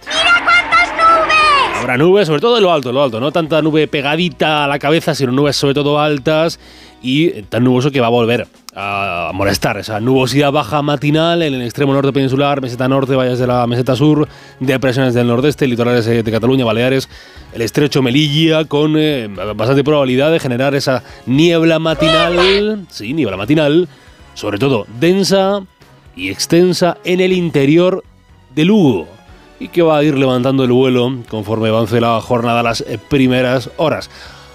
Habrá 1.85 1.99
nubes, 1.99 2.25
sobre 2.25 2.41
todo 2.41 2.57
en 2.57 2.63
lo 2.63 2.73
alto, 2.73 2.91
lo 2.91 3.03
alto, 3.03 3.19
no 3.19 3.31
tanta 3.31 3.61
nube 3.61 3.87
pegadita 3.87 4.63
a 4.63 4.67
la 4.67 4.79
cabeza, 4.79 5.13
sino 5.13 5.31
nubes 5.31 5.55
sobre 5.55 5.75
todo 5.75 5.99
altas 5.99 6.59
y 7.03 7.43
tan 7.43 7.63
nuboso 7.63 7.91
que 7.91 8.01
va 8.01 8.07
a 8.07 8.09
volver 8.09 8.47
a 8.75 9.29
molestar 9.35 9.77
esa 9.77 9.99
nubosidad 9.99 10.51
baja 10.51 10.81
matinal 10.81 11.43
en 11.43 11.53
el 11.53 11.61
extremo 11.61 11.93
norte 11.93 12.11
peninsular, 12.11 12.59
meseta 12.59 12.87
norte, 12.87 13.13
valles 13.13 13.37
de 13.37 13.45
la 13.45 13.67
meseta 13.67 13.95
sur, 13.95 14.27
depresiones 14.59 15.13
del 15.13 15.27
nordeste, 15.27 15.67
litorales 15.67 16.07
eh, 16.07 16.23
de 16.23 16.31
Cataluña, 16.31 16.65
Baleares, 16.65 17.07
el 17.53 17.61
estrecho 17.61 18.01
Melilla, 18.01 18.65
con 18.65 18.95
eh, 18.97 19.27
bastante 19.55 19.83
probabilidad 19.83 20.31
de 20.31 20.39
generar 20.39 20.73
esa 20.73 21.03
niebla 21.27 21.77
matinal, 21.77 22.87
sí, 22.89 23.13
niebla 23.13 23.37
matinal, 23.37 23.87
sobre 24.33 24.57
todo 24.57 24.87
densa 24.99 25.61
y 26.15 26.31
extensa 26.31 26.97
en 27.03 27.19
el 27.19 27.31
interior 27.31 28.03
de 28.55 28.65
Lugo 28.65 29.14
y 29.59 29.69
que 29.69 29.81
va 29.81 29.97
a 29.97 30.03
ir 30.03 30.17
levantando 30.17 30.63
el 30.63 30.71
vuelo 30.71 31.19
conforme 31.29 31.69
avance 31.69 31.99
la 32.01 32.19
jornada 32.21 32.59
a 32.59 32.63
las 32.63 32.83
primeras 33.09 33.69
horas. 33.77 34.09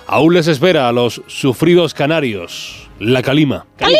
Aún 0.06 0.34
les 0.34 0.48
espera 0.48 0.88
a 0.88 0.92
los 0.92 1.22
sufridos 1.26 1.94
canarios 1.94 2.88
la 2.98 3.22
calima. 3.22 3.66
¡Calima! 3.76 3.98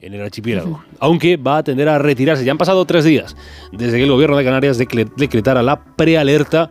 En 0.00 0.14
el 0.14 0.22
archipiélago. 0.22 0.84
Aunque 0.98 1.36
va 1.36 1.58
a 1.58 1.62
tender 1.62 1.88
a 1.88 1.98
retirarse. 1.98 2.44
Ya 2.44 2.52
han 2.52 2.58
pasado 2.58 2.84
tres 2.84 3.04
días 3.04 3.36
desde 3.70 3.96
que 3.96 4.02
el 4.02 4.10
gobierno 4.10 4.36
de 4.36 4.44
Canarias 4.44 4.76
decretara 4.78 5.62
la 5.62 5.82
prealerta 5.82 6.70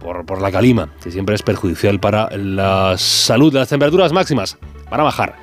por, 0.00 0.24
por 0.24 0.40
la 0.40 0.50
calima, 0.50 0.88
que 1.02 1.10
siempre 1.10 1.34
es 1.34 1.42
perjudicial 1.42 2.00
para 2.00 2.30
la 2.36 2.94
salud. 2.96 3.52
Las 3.52 3.68
temperaturas 3.68 4.12
máximas 4.12 4.56
van 4.90 5.00
a 5.00 5.04
bajar. 5.04 5.36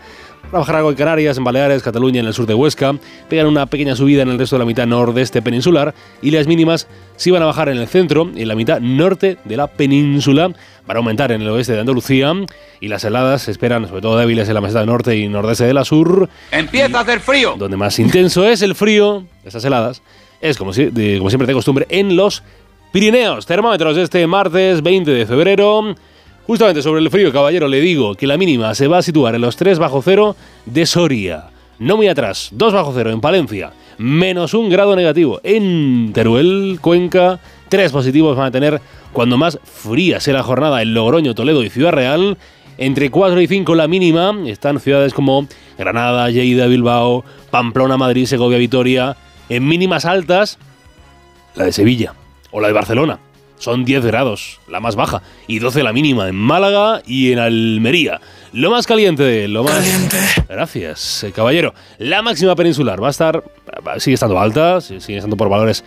Algo 0.51 0.89
en 0.89 0.95
Canarias, 0.95 1.37
en 1.37 1.43
Baleares, 1.43 1.83
Cataluña, 1.83 2.21
en 2.21 2.25
el 2.27 2.33
sur 2.33 2.45
de 2.45 2.53
Huesca. 2.53 2.95
Pegan 3.29 3.47
una 3.47 3.65
pequeña 3.65 3.95
subida 3.95 4.21
en 4.21 4.29
el 4.29 4.39
resto 4.39 4.55
de 4.55 4.59
la 4.59 4.65
mitad 4.65 4.87
nordeste 4.87 5.41
peninsular. 5.41 5.93
Y 6.21 6.31
las 6.31 6.47
mínimas 6.47 6.87
sí 7.17 7.31
van 7.31 7.43
a 7.43 7.45
bajar 7.45 7.69
en 7.69 7.77
el 7.77 7.87
centro 7.87 8.29
y 8.33 8.43
en 8.43 8.47
la 8.47 8.55
mitad 8.55 8.79
norte 8.79 9.37
de 9.43 9.57
la 9.57 9.67
península. 9.67 10.47
Van 10.87 10.97
a 10.97 10.99
aumentar 10.99 11.31
en 11.33 11.41
el 11.41 11.49
oeste 11.49 11.73
de 11.73 11.81
Andalucía. 11.81 12.33
Y 12.79 12.87
las 12.87 13.03
heladas 13.03 13.43
se 13.43 13.51
esperan, 13.51 13.87
sobre 13.87 14.01
todo 14.01 14.17
débiles 14.17 14.47
en 14.47 14.53
la 14.55 14.61
meseta 14.61 14.85
norte 14.85 15.17
y 15.17 15.27
nordeste 15.27 15.65
de 15.65 15.73
la 15.73 15.83
sur. 15.83 16.29
Empieza 16.51 16.97
a 16.99 17.01
hacer 17.01 17.19
frío. 17.19 17.55
Donde 17.57 17.75
más 17.77 17.99
intenso 17.99 18.47
es 18.47 18.61
el 18.61 18.73
frío, 18.73 19.25
esas 19.43 19.63
heladas, 19.65 20.01
es 20.41 20.57
como, 20.57 20.71
si- 20.73 20.89
como 21.17 21.29
siempre 21.29 21.45
de 21.47 21.53
costumbre 21.53 21.85
en 21.89 22.15
los 22.15 22.41
Pirineos. 22.93 23.45
Termómetros 23.45 23.97
de 23.97 24.03
este 24.03 24.25
martes 24.27 24.81
20 24.81 25.11
de 25.11 25.25
febrero. 25.25 25.93
Justamente 26.47 26.81
sobre 26.81 27.01
el 27.01 27.11
frío, 27.11 27.33
caballero, 27.33 27.67
le 27.67 27.81
digo 27.81 28.15
que 28.15 28.25
la 28.25 28.37
mínima 28.37 28.73
se 28.73 28.87
va 28.87 28.99
a 28.99 29.01
situar 29.01 29.35
en 29.35 29.41
los 29.41 29.57
3 29.57 29.79
bajo 29.79 30.01
cero 30.01 30.37
de 30.65 30.85
Soria. 30.85 31.49
No 31.77 31.97
muy 31.97 32.07
atrás, 32.07 32.51
2 32.53 32.73
bajo 32.73 32.93
cero 32.95 33.11
en 33.11 33.19
Palencia. 33.19 33.73
Menos 33.97 34.53
un 34.53 34.69
grado 34.69 34.95
negativo 34.95 35.41
en 35.43 36.13
Teruel, 36.13 36.79
Cuenca. 36.79 37.41
3 37.67 37.91
positivos 37.91 38.37
van 38.37 38.47
a 38.47 38.51
tener 38.51 38.79
cuando 39.11 39.37
más 39.37 39.59
fría 39.65 40.21
sea 40.21 40.35
la 40.35 40.43
jornada 40.43 40.81
en 40.81 40.93
Logroño, 40.93 41.35
Toledo 41.35 41.63
y 41.63 41.69
Ciudad 41.69 41.91
Real. 41.91 42.37
Entre 42.77 43.11
4 43.11 43.41
y 43.41 43.47
5 43.47 43.75
la 43.75 43.89
mínima 43.89 44.33
están 44.45 44.79
ciudades 44.79 45.13
como 45.13 45.47
Granada, 45.77 46.29
Lleida, 46.29 46.67
Bilbao, 46.67 47.25
Pamplona, 47.51 47.97
Madrid, 47.97 48.25
Segovia, 48.25 48.57
Vitoria. 48.57 49.17
En 49.49 49.67
mínimas 49.67 50.05
altas, 50.05 50.59
la 51.55 51.65
de 51.65 51.73
Sevilla 51.73 52.13
o 52.51 52.61
la 52.61 52.67
de 52.67 52.73
Barcelona. 52.73 53.19
Son 53.57 53.85
10 53.85 54.05
grados, 54.05 54.59
la 54.67 54.79
más 54.79 54.95
baja, 54.95 55.23
y 55.47 55.59
12 55.59 55.81
la 55.83 55.93
mínima 55.93 56.27
en 56.27 56.35
Málaga 56.35 57.01
y 57.05 57.31
en 57.31 57.39
Almería. 57.39 58.21
Lo 58.53 58.71
más 58.71 58.85
caliente, 58.87 59.47
lo 59.47 59.63
más... 59.63 59.83
Gracias, 60.47 61.23
eh, 61.23 61.31
caballero. 61.31 61.73
La 61.97 62.21
máxima 62.21 62.55
peninsular 62.55 63.01
va 63.01 63.07
a 63.07 63.11
estar... 63.11 63.43
Sigue 63.97 64.13
estando 64.13 64.39
alta, 64.39 64.79
sigue 64.81 65.17
estando 65.17 65.35
por 65.37 65.49
valores 65.49 65.83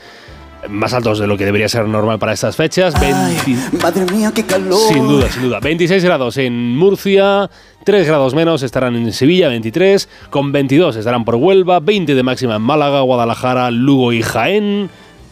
más 0.69 0.93
altos 0.93 1.19
de 1.19 1.27
lo 1.27 1.39
que 1.39 1.45
debería 1.45 1.69
ser 1.69 1.87
normal 1.87 2.19
para 2.19 2.33
estas 2.33 2.57
fechas. 2.57 2.99
20 3.01 3.79
Madre 3.83 4.05
mía, 4.13 4.33
qué 4.35 4.45
calor. 4.45 4.79
sin 4.93 5.09
duda, 5.09 5.31
sin 5.31 5.43
duda. 5.43 5.61
26 5.61 6.05
grados 6.05 6.37
en 6.37 6.77
Murcia, 6.77 7.51
3 7.85 8.07
grados 8.07 8.35
menos 8.35 8.63
estarán 8.63 8.97
en 8.97 9.13
Sevilla, 9.13 9.49
23, 9.49 10.09
con 10.31 10.53
22 10.53 10.97
estarán 10.97 11.25
por 11.25 11.37
Huelva, 11.37 11.81
20 11.81 12.15
de 12.15 12.23
máxima 12.23 12.57
en 12.57 12.63
Málaga, 12.63 13.01
Guadalajara, 13.01 13.71
Lugo 13.71 14.13
y 14.13 14.23
Jaén. 14.23 14.91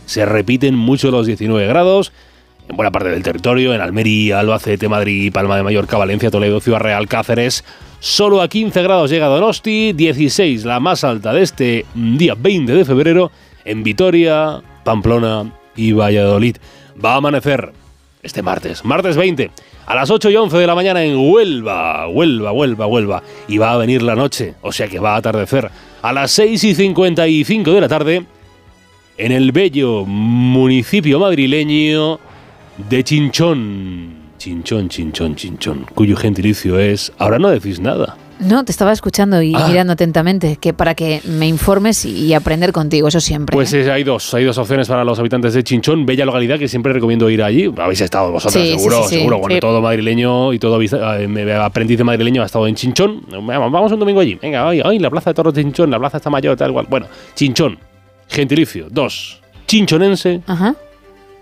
Se 0.08 0.24
repiten 0.24 0.74
mucho 0.74 1.10
los 1.10 1.26
19 1.26 1.66
grados 1.66 2.12
en 2.66 2.76
buena 2.76 2.90
parte 2.90 3.10
del 3.10 3.22
territorio, 3.22 3.74
en 3.74 3.82
Almería, 3.82 4.40
Albacete, 4.40 4.88
Madrid, 4.88 5.30
Palma 5.30 5.54
de 5.54 5.62
Mallorca, 5.62 5.98
Valencia, 5.98 6.30
Toledo, 6.30 6.60
Ciudad 6.60 6.80
Real, 6.80 7.06
Cáceres. 7.08 7.62
Solo 8.00 8.40
a 8.40 8.48
15 8.48 8.82
grados 8.82 9.10
llega 9.10 9.26
Donosti, 9.26 9.92
16 9.92 10.64
la 10.64 10.80
más 10.80 11.04
alta 11.04 11.34
de 11.34 11.42
este 11.42 11.84
día 11.94 12.34
20 12.38 12.72
de 12.72 12.84
febrero 12.86 13.30
en 13.66 13.82
Vitoria, 13.82 14.62
Pamplona 14.82 15.52
y 15.76 15.92
Valladolid. 15.92 16.56
Va 17.04 17.12
a 17.12 17.16
amanecer 17.16 17.74
este 18.22 18.40
martes, 18.40 18.86
martes 18.86 19.14
20, 19.14 19.50
a 19.84 19.94
las 19.94 20.08
8 20.08 20.30
y 20.30 20.36
11 20.36 20.56
de 20.56 20.66
la 20.66 20.74
mañana 20.74 21.04
en 21.04 21.18
Huelva, 21.18 22.08
Huelva, 22.08 22.52
Huelva, 22.52 22.86
Huelva. 22.86 23.22
Y 23.46 23.58
va 23.58 23.72
a 23.72 23.76
venir 23.76 24.00
la 24.00 24.14
noche, 24.14 24.54
o 24.62 24.72
sea 24.72 24.88
que 24.88 25.00
va 25.00 25.16
a 25.16 25.18
atardecer 25.18 25.70
a 26.00 26.12
las 26.14 26.30
6 26.30 26.64
y 26.64 26.74
55 26.74 27.72
de 27.74 27.80
la 27.82 27.88
tarde 27.88 28.26
en 29.18 29.32
el 29.32 29.52
bello 29.52 30.04
municipio 30.06 31.18
madrileño 31.18 32.18
de 32.88 33.04
Chinchón. 33.04 34.16
Chinchón, 34.38 34.88
Chinchón, 34.88 35.34
Chinchón, 35.34 35.86
cuyo 35.94 36.16
gentilicio 36.16 36.78
es... 36.78 37.12
Ahora 37.18 37.38
no 37.40 37.48
decís 37.50 37.80
nada. 37.80 38.16
No, 38.38 38.64
te 38.64 38.70
estaba 38.70 38.92
escuchando 38.92 39.42
y 39.42 39.52
Ah. 39.56 39.66
mirando 39.66 39.94
atentamente, 39.94 40.58
que 40.60 40.72
para 40.72 40.94
que 40.94 41.20
me 41.24 41.48
informes 41.48 42.04
y, 42.04 42.32
aprender 42.34 42.70
contigo, 42.72 43.08
eso 43.08 43.20
siempre. 43.20 43.52
Pues 43.52 43.72
eh, 43.72 43.90
hay 43.90 44.04
dos, 44.04 44.32
hay 44.32 44.44
dos 44.44 44.56
opciones 44.58 44.86
para 44.86 45.02
los 45.02 45.18
habitantes 45.18 45.54
de 45.54 45.64
Chinchón, 45.64 46.06
bella 46.06 46.24
localidad 46.24 46.56
que 46.56 46.68
siempre 46.68 46.92
recomiendo 46.92 47.28
ir 47.30 47.42
allí. 47.42 47.68
Habéis 47.76 48.00
estado 48.00 48.30
vosotros, 48.30 48.62
Sí, 48.62 48.70
seguro, 48.76 49.02
sí, 49.02 49.08
sí. 49.08 49.14
seguro. 49.16 49.38
Bueno, 49.40 49.58
todo 49.58 49.80
madrileño 49.82 50.52
y 50.52 50.60
todo 50.60 50.80
eh, 50.80 51.58
aprendiz 51.60 51.98
de 51.98 52.04
madrileño 52.04 52.42
ha 52.42 52.46
estado 52.46 52.68
en 52.68 52.76
Chinchón. 52.76 53.22
Vamos 53.28 53.72
vamos 53.72 53.90
un 53.90 53.98
domingo 53.98 54.20
allí. 54.20 54.36
Venga, 54.40 54.68
hoy, 54.68 54.82
hoy 54.84 55.00
la 55.00 55.10
plaza 55.10 55.30
de 55.30 55.34
toros 55.34 55.52
de 55.52 55.64
Chinchón, 55.64 55.90
la 55.90 55.98
plaza 55.98 56.18
está 56.18 56.30
mayor, 56.30 56.56
tal 56.56 56.72
cual. 56.72 56.86
Bueno, 56.88 57.06
Chinchón, 57.34 57.76
gentilicio. 58.28 58.88
Dos, 58.90 59.40
chinchonense 59.66 60.42
Ajá. 60.46 60.74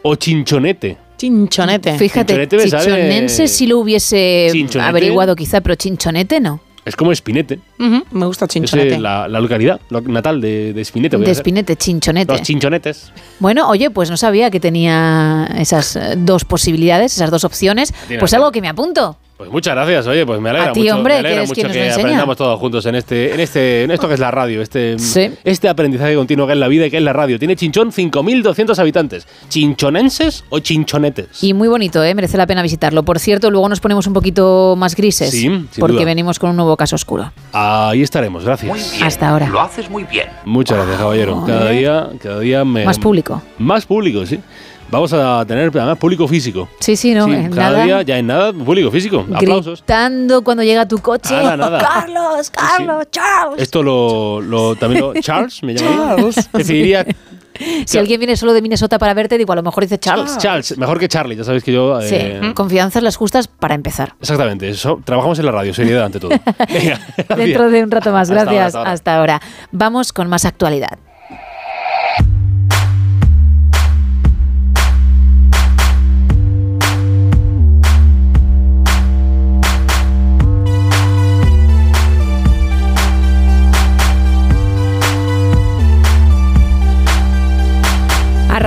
o 0.02 0.14
chinchonete. 0.16 0.96
Chinchonete. 1.16 1.96
Fíjate, 1.98 2.34
Chinchonete 2.34 2.56
me 2.58 3.28
si 3.48 3.66
lo 3.66 3.78
hubiese 3.78 4.48
Chinchonete. 4.52 4.88
averiguado 4.90 5.34
quizá, 5.34 5.60
pero 5.62 5.74
chinchonete 5.74 6.40
no. 6.40 6.60
Es 6.84 6.94
como 6.94 7.10
Espinete. 7.10 7.58
Ujú, 7.80 8.04
me 8.12 8.26
gusta 8.26 8.44
Es 8.44 8.50
chinchonete. 8.50 8.94
eh, 8.94 8.98
la, 9.00 9.26
la 9.26 9.40
localidad 9.40 9.80
lo- 9.90 10.02
natal 10.02 10.40
de, 10.40 10.72
de 10.72 10.80
Espinete. 10.82 11.16
voy 11.16 11.24
a 11.24 11.26
De 11.26 11.32
hacer. 11.32 11.40
espinete, 11.40 11.74
chinchonete. 11.74 12.30
Los 12.32 12.42
chinchonetes. 12.42 13.12
Bueno, 13.40 13.68
oye, 13.68 13.90
pues 13.90 14.08
no 14.10 14.16
sabía 14.16 14.50
que 14.52 14.60
tenía 14.60 15.48
esas 15.58 15.96
eh, 15.96 16.14
dos 16.16 16.44
posibilidades, 16.44 17.14
esas 17.16 17.30
dos 17.32 17.42
opciones. 17.44 17.92
Tiene 18.06 18.20
Pues 18.20 18.30
razón. 18.30 18.36
algo 18.44 18.52
que 18.52 18.60
me 18.60 18.68
apunto. 18.68 19.18
Pues 19.36 19.50
muchas 19.50 19.74
gracias, 19.74 20.06
oye, 20.06 20.24
pues 20.24 20.40
me 20.40 20.48
alegra 20.48 20.70
A 20.70 20.72
ti, 20.72 20.80
mucho, 20.80 20.96
hombre, 20.96 21.22
me 21.22 21.28
que 21.28 21.40
mucho 21.46 21.62
nos 21.64 21.72
que 21.72 21.90
aprendamos 21.92 22.36
todos 22.38 22.58
juntos 22.58 22.86
en 22.86 22.94
este, 22.94 23.34
en 23.34 23.40
este, 23.40 23.82
en 23.82 23.90
esto 23.90 24.08
que 24.08 24.14
es 24.14 24.20
la 24.20 24.30
radio, 24.30 24.62
este, 24.62 24.98
Sí. 24.98 25.30
este 25.44 25.68
aprendizaje 25.68 26.14
continuo 26.14 26.46
que 26.46 26.54
es 26.54 26.58
la 26.58 26.68
vida 26.68 26.86
y 26.86 26.90
que 26.90 26.96
es 26.96 27.02
la 27.02 27.12
radio. 27.12 27.38
Tiene 27.38 27.54
Chinchón 27.54 27.92
5.200 27.92 28.78
habitantes. 28.78 29.28
¿Chinchonenses 29.50 30.44
o 30.48 30.60
chinchonetes? 30.60 31.44
Y 31.44 31.52
muy 31.52 31.68
bonito, 31.68 32.02
¿eh? 32.02 32.14
merece 32.14 32.38
la 32.38 32.46
pena 32.46 32.62
visitarlo. 32.62 33.02
Por 33.02 33.18
cierto, 33.18 33.50
luego 33.50 33.68
nos 33.68 33.80
ponemos 33.80 34.06
un 34.06 34.14
poquito 34.14 34.74
más 34.78 34.96
grises. 34.96 35.32
Sí, 35.32 35.50
porque 35.78 35.96
duda. 35.96 36.04
venimos 36.06 36.38
con 36.38 36.48
un 36.50 36.56
nuevo 36.56 36.74
caso 36.78 36.96
oscuro. 36.96 37.30
Ahí 37.52 38.00
estaremos, 38.00 38.42
gracias. 38.42 39.02
Hasta 39.02 39.28
ahora. 39.28 39.48
Lo 39.48 39.60
haces 39.60 39.90
muy 39.90 40.04
bien. 40.04 40.28
Muchas 40.46 40.78
gracias, 40.78 40.96
caballero. 40.98 41.44
Cada 41.46 41.70
día, 41.70 42.08
cada 42.22 42.40
día 42.40 42.64
me... 42.64 42.86
Más 42.86 42.98
público. 42.98 43.42
Más 43.58 43.84
público, 43.84 44.24
sí. 44.24 44.40
Vamos 44.90 45.12
a 45.12 45.44
tener 45.46 45.68
además 45.68 45.98
público 45.98 46.28
físico. 46.28 46.68
Sí, 46.80 46.94
sí, 46.96 47.12
no, 47.12 47.26
en 47.26 47.50
cada 47.50 47.70
nada. 47.72 47.84
día, 47.84 48.02
ya 48.02 48.18
en 48.18 48.26
nada, 48.26 48.52
público 48.52 48.90
físico. 48.90 49.26
Aplausos. 49.34 49.80
Gritando 49.80 50.42
cuando 50.44 50.62
llega 50.62 50.86
tu 50.86 50.98
coche. 50.98 51.34
Nada, 51.34 51.56
nada. 51.56 51.78
Carlos, 51.78 52.50
Carlos, 52.50 53.04
Charles. 53.10 53.60
Esto 53.62 53.82
lo, 53.82 54.40
lo- 54.40 54.76
también 54.76 55.00
lo, 55.02 55.14
Charles 55.20 55.62
me 55.62 55.74
llama. 55.74 56.14
Charles. 56.16 56.48
Preferiría 56.52 57.04
Si 57.86 57.98
alguien 57.98 58.20
viene 58.20 58.36
solo 58.36 58.52
de 58.52 58.62
Minnesota 58.62 58.98
para 58.98 59.12
verte, 59.14 59.36
digo, 59.38 59.52
a 59.52 59.56
lo 59.56 59.62
mejor 59.62 59.82
dice 59.82 59.98
Charles. 59.98 60.38
Charles, 60.38 60.76
mejor 60.78 60.98
que 61.00 61.08
Charlie, 61.08 61.34
ya 61.36 61.42
sabéis 61.44 61.64
que 61.64 61.72
yo. 61.72 62.00
Sí, 62.02 62.14
eh, 62.16 62.52
confianzas 62.54 63.02
las 63.02 63.16
justas 63.16 63.48
para 63.48 63.74
empezar. 63.74 64.14
Exactamente, 64.20 64.68
eso, 64.68 65.00
trabajamos 65.04 65.38
en 65.38 65.46
la 65.46 65.52
radio, 65.52 65.74
seriedad 65.74 66.04
ante 66.04 66.20
todo. 66.20 66.30
Venga, 66.72 67.00
Dentro 67.36 67.70
de 67.70 67.82
un 67.82 67.90
rato 67.90 68.12
más. 68.12 68.30
Hasta 68.30 68.40
ahora, 68.42 68.52
Gracias. 68.52 68.66
hasta 68.66 68.78
ahora. 68.78 68.92
hasta 68.92 69.16
ahora. 69.16 69.40
Vamos 69.72 70.12
con 70.12 70.28
más 70.28 70.44
actualidad. 70.44 70.98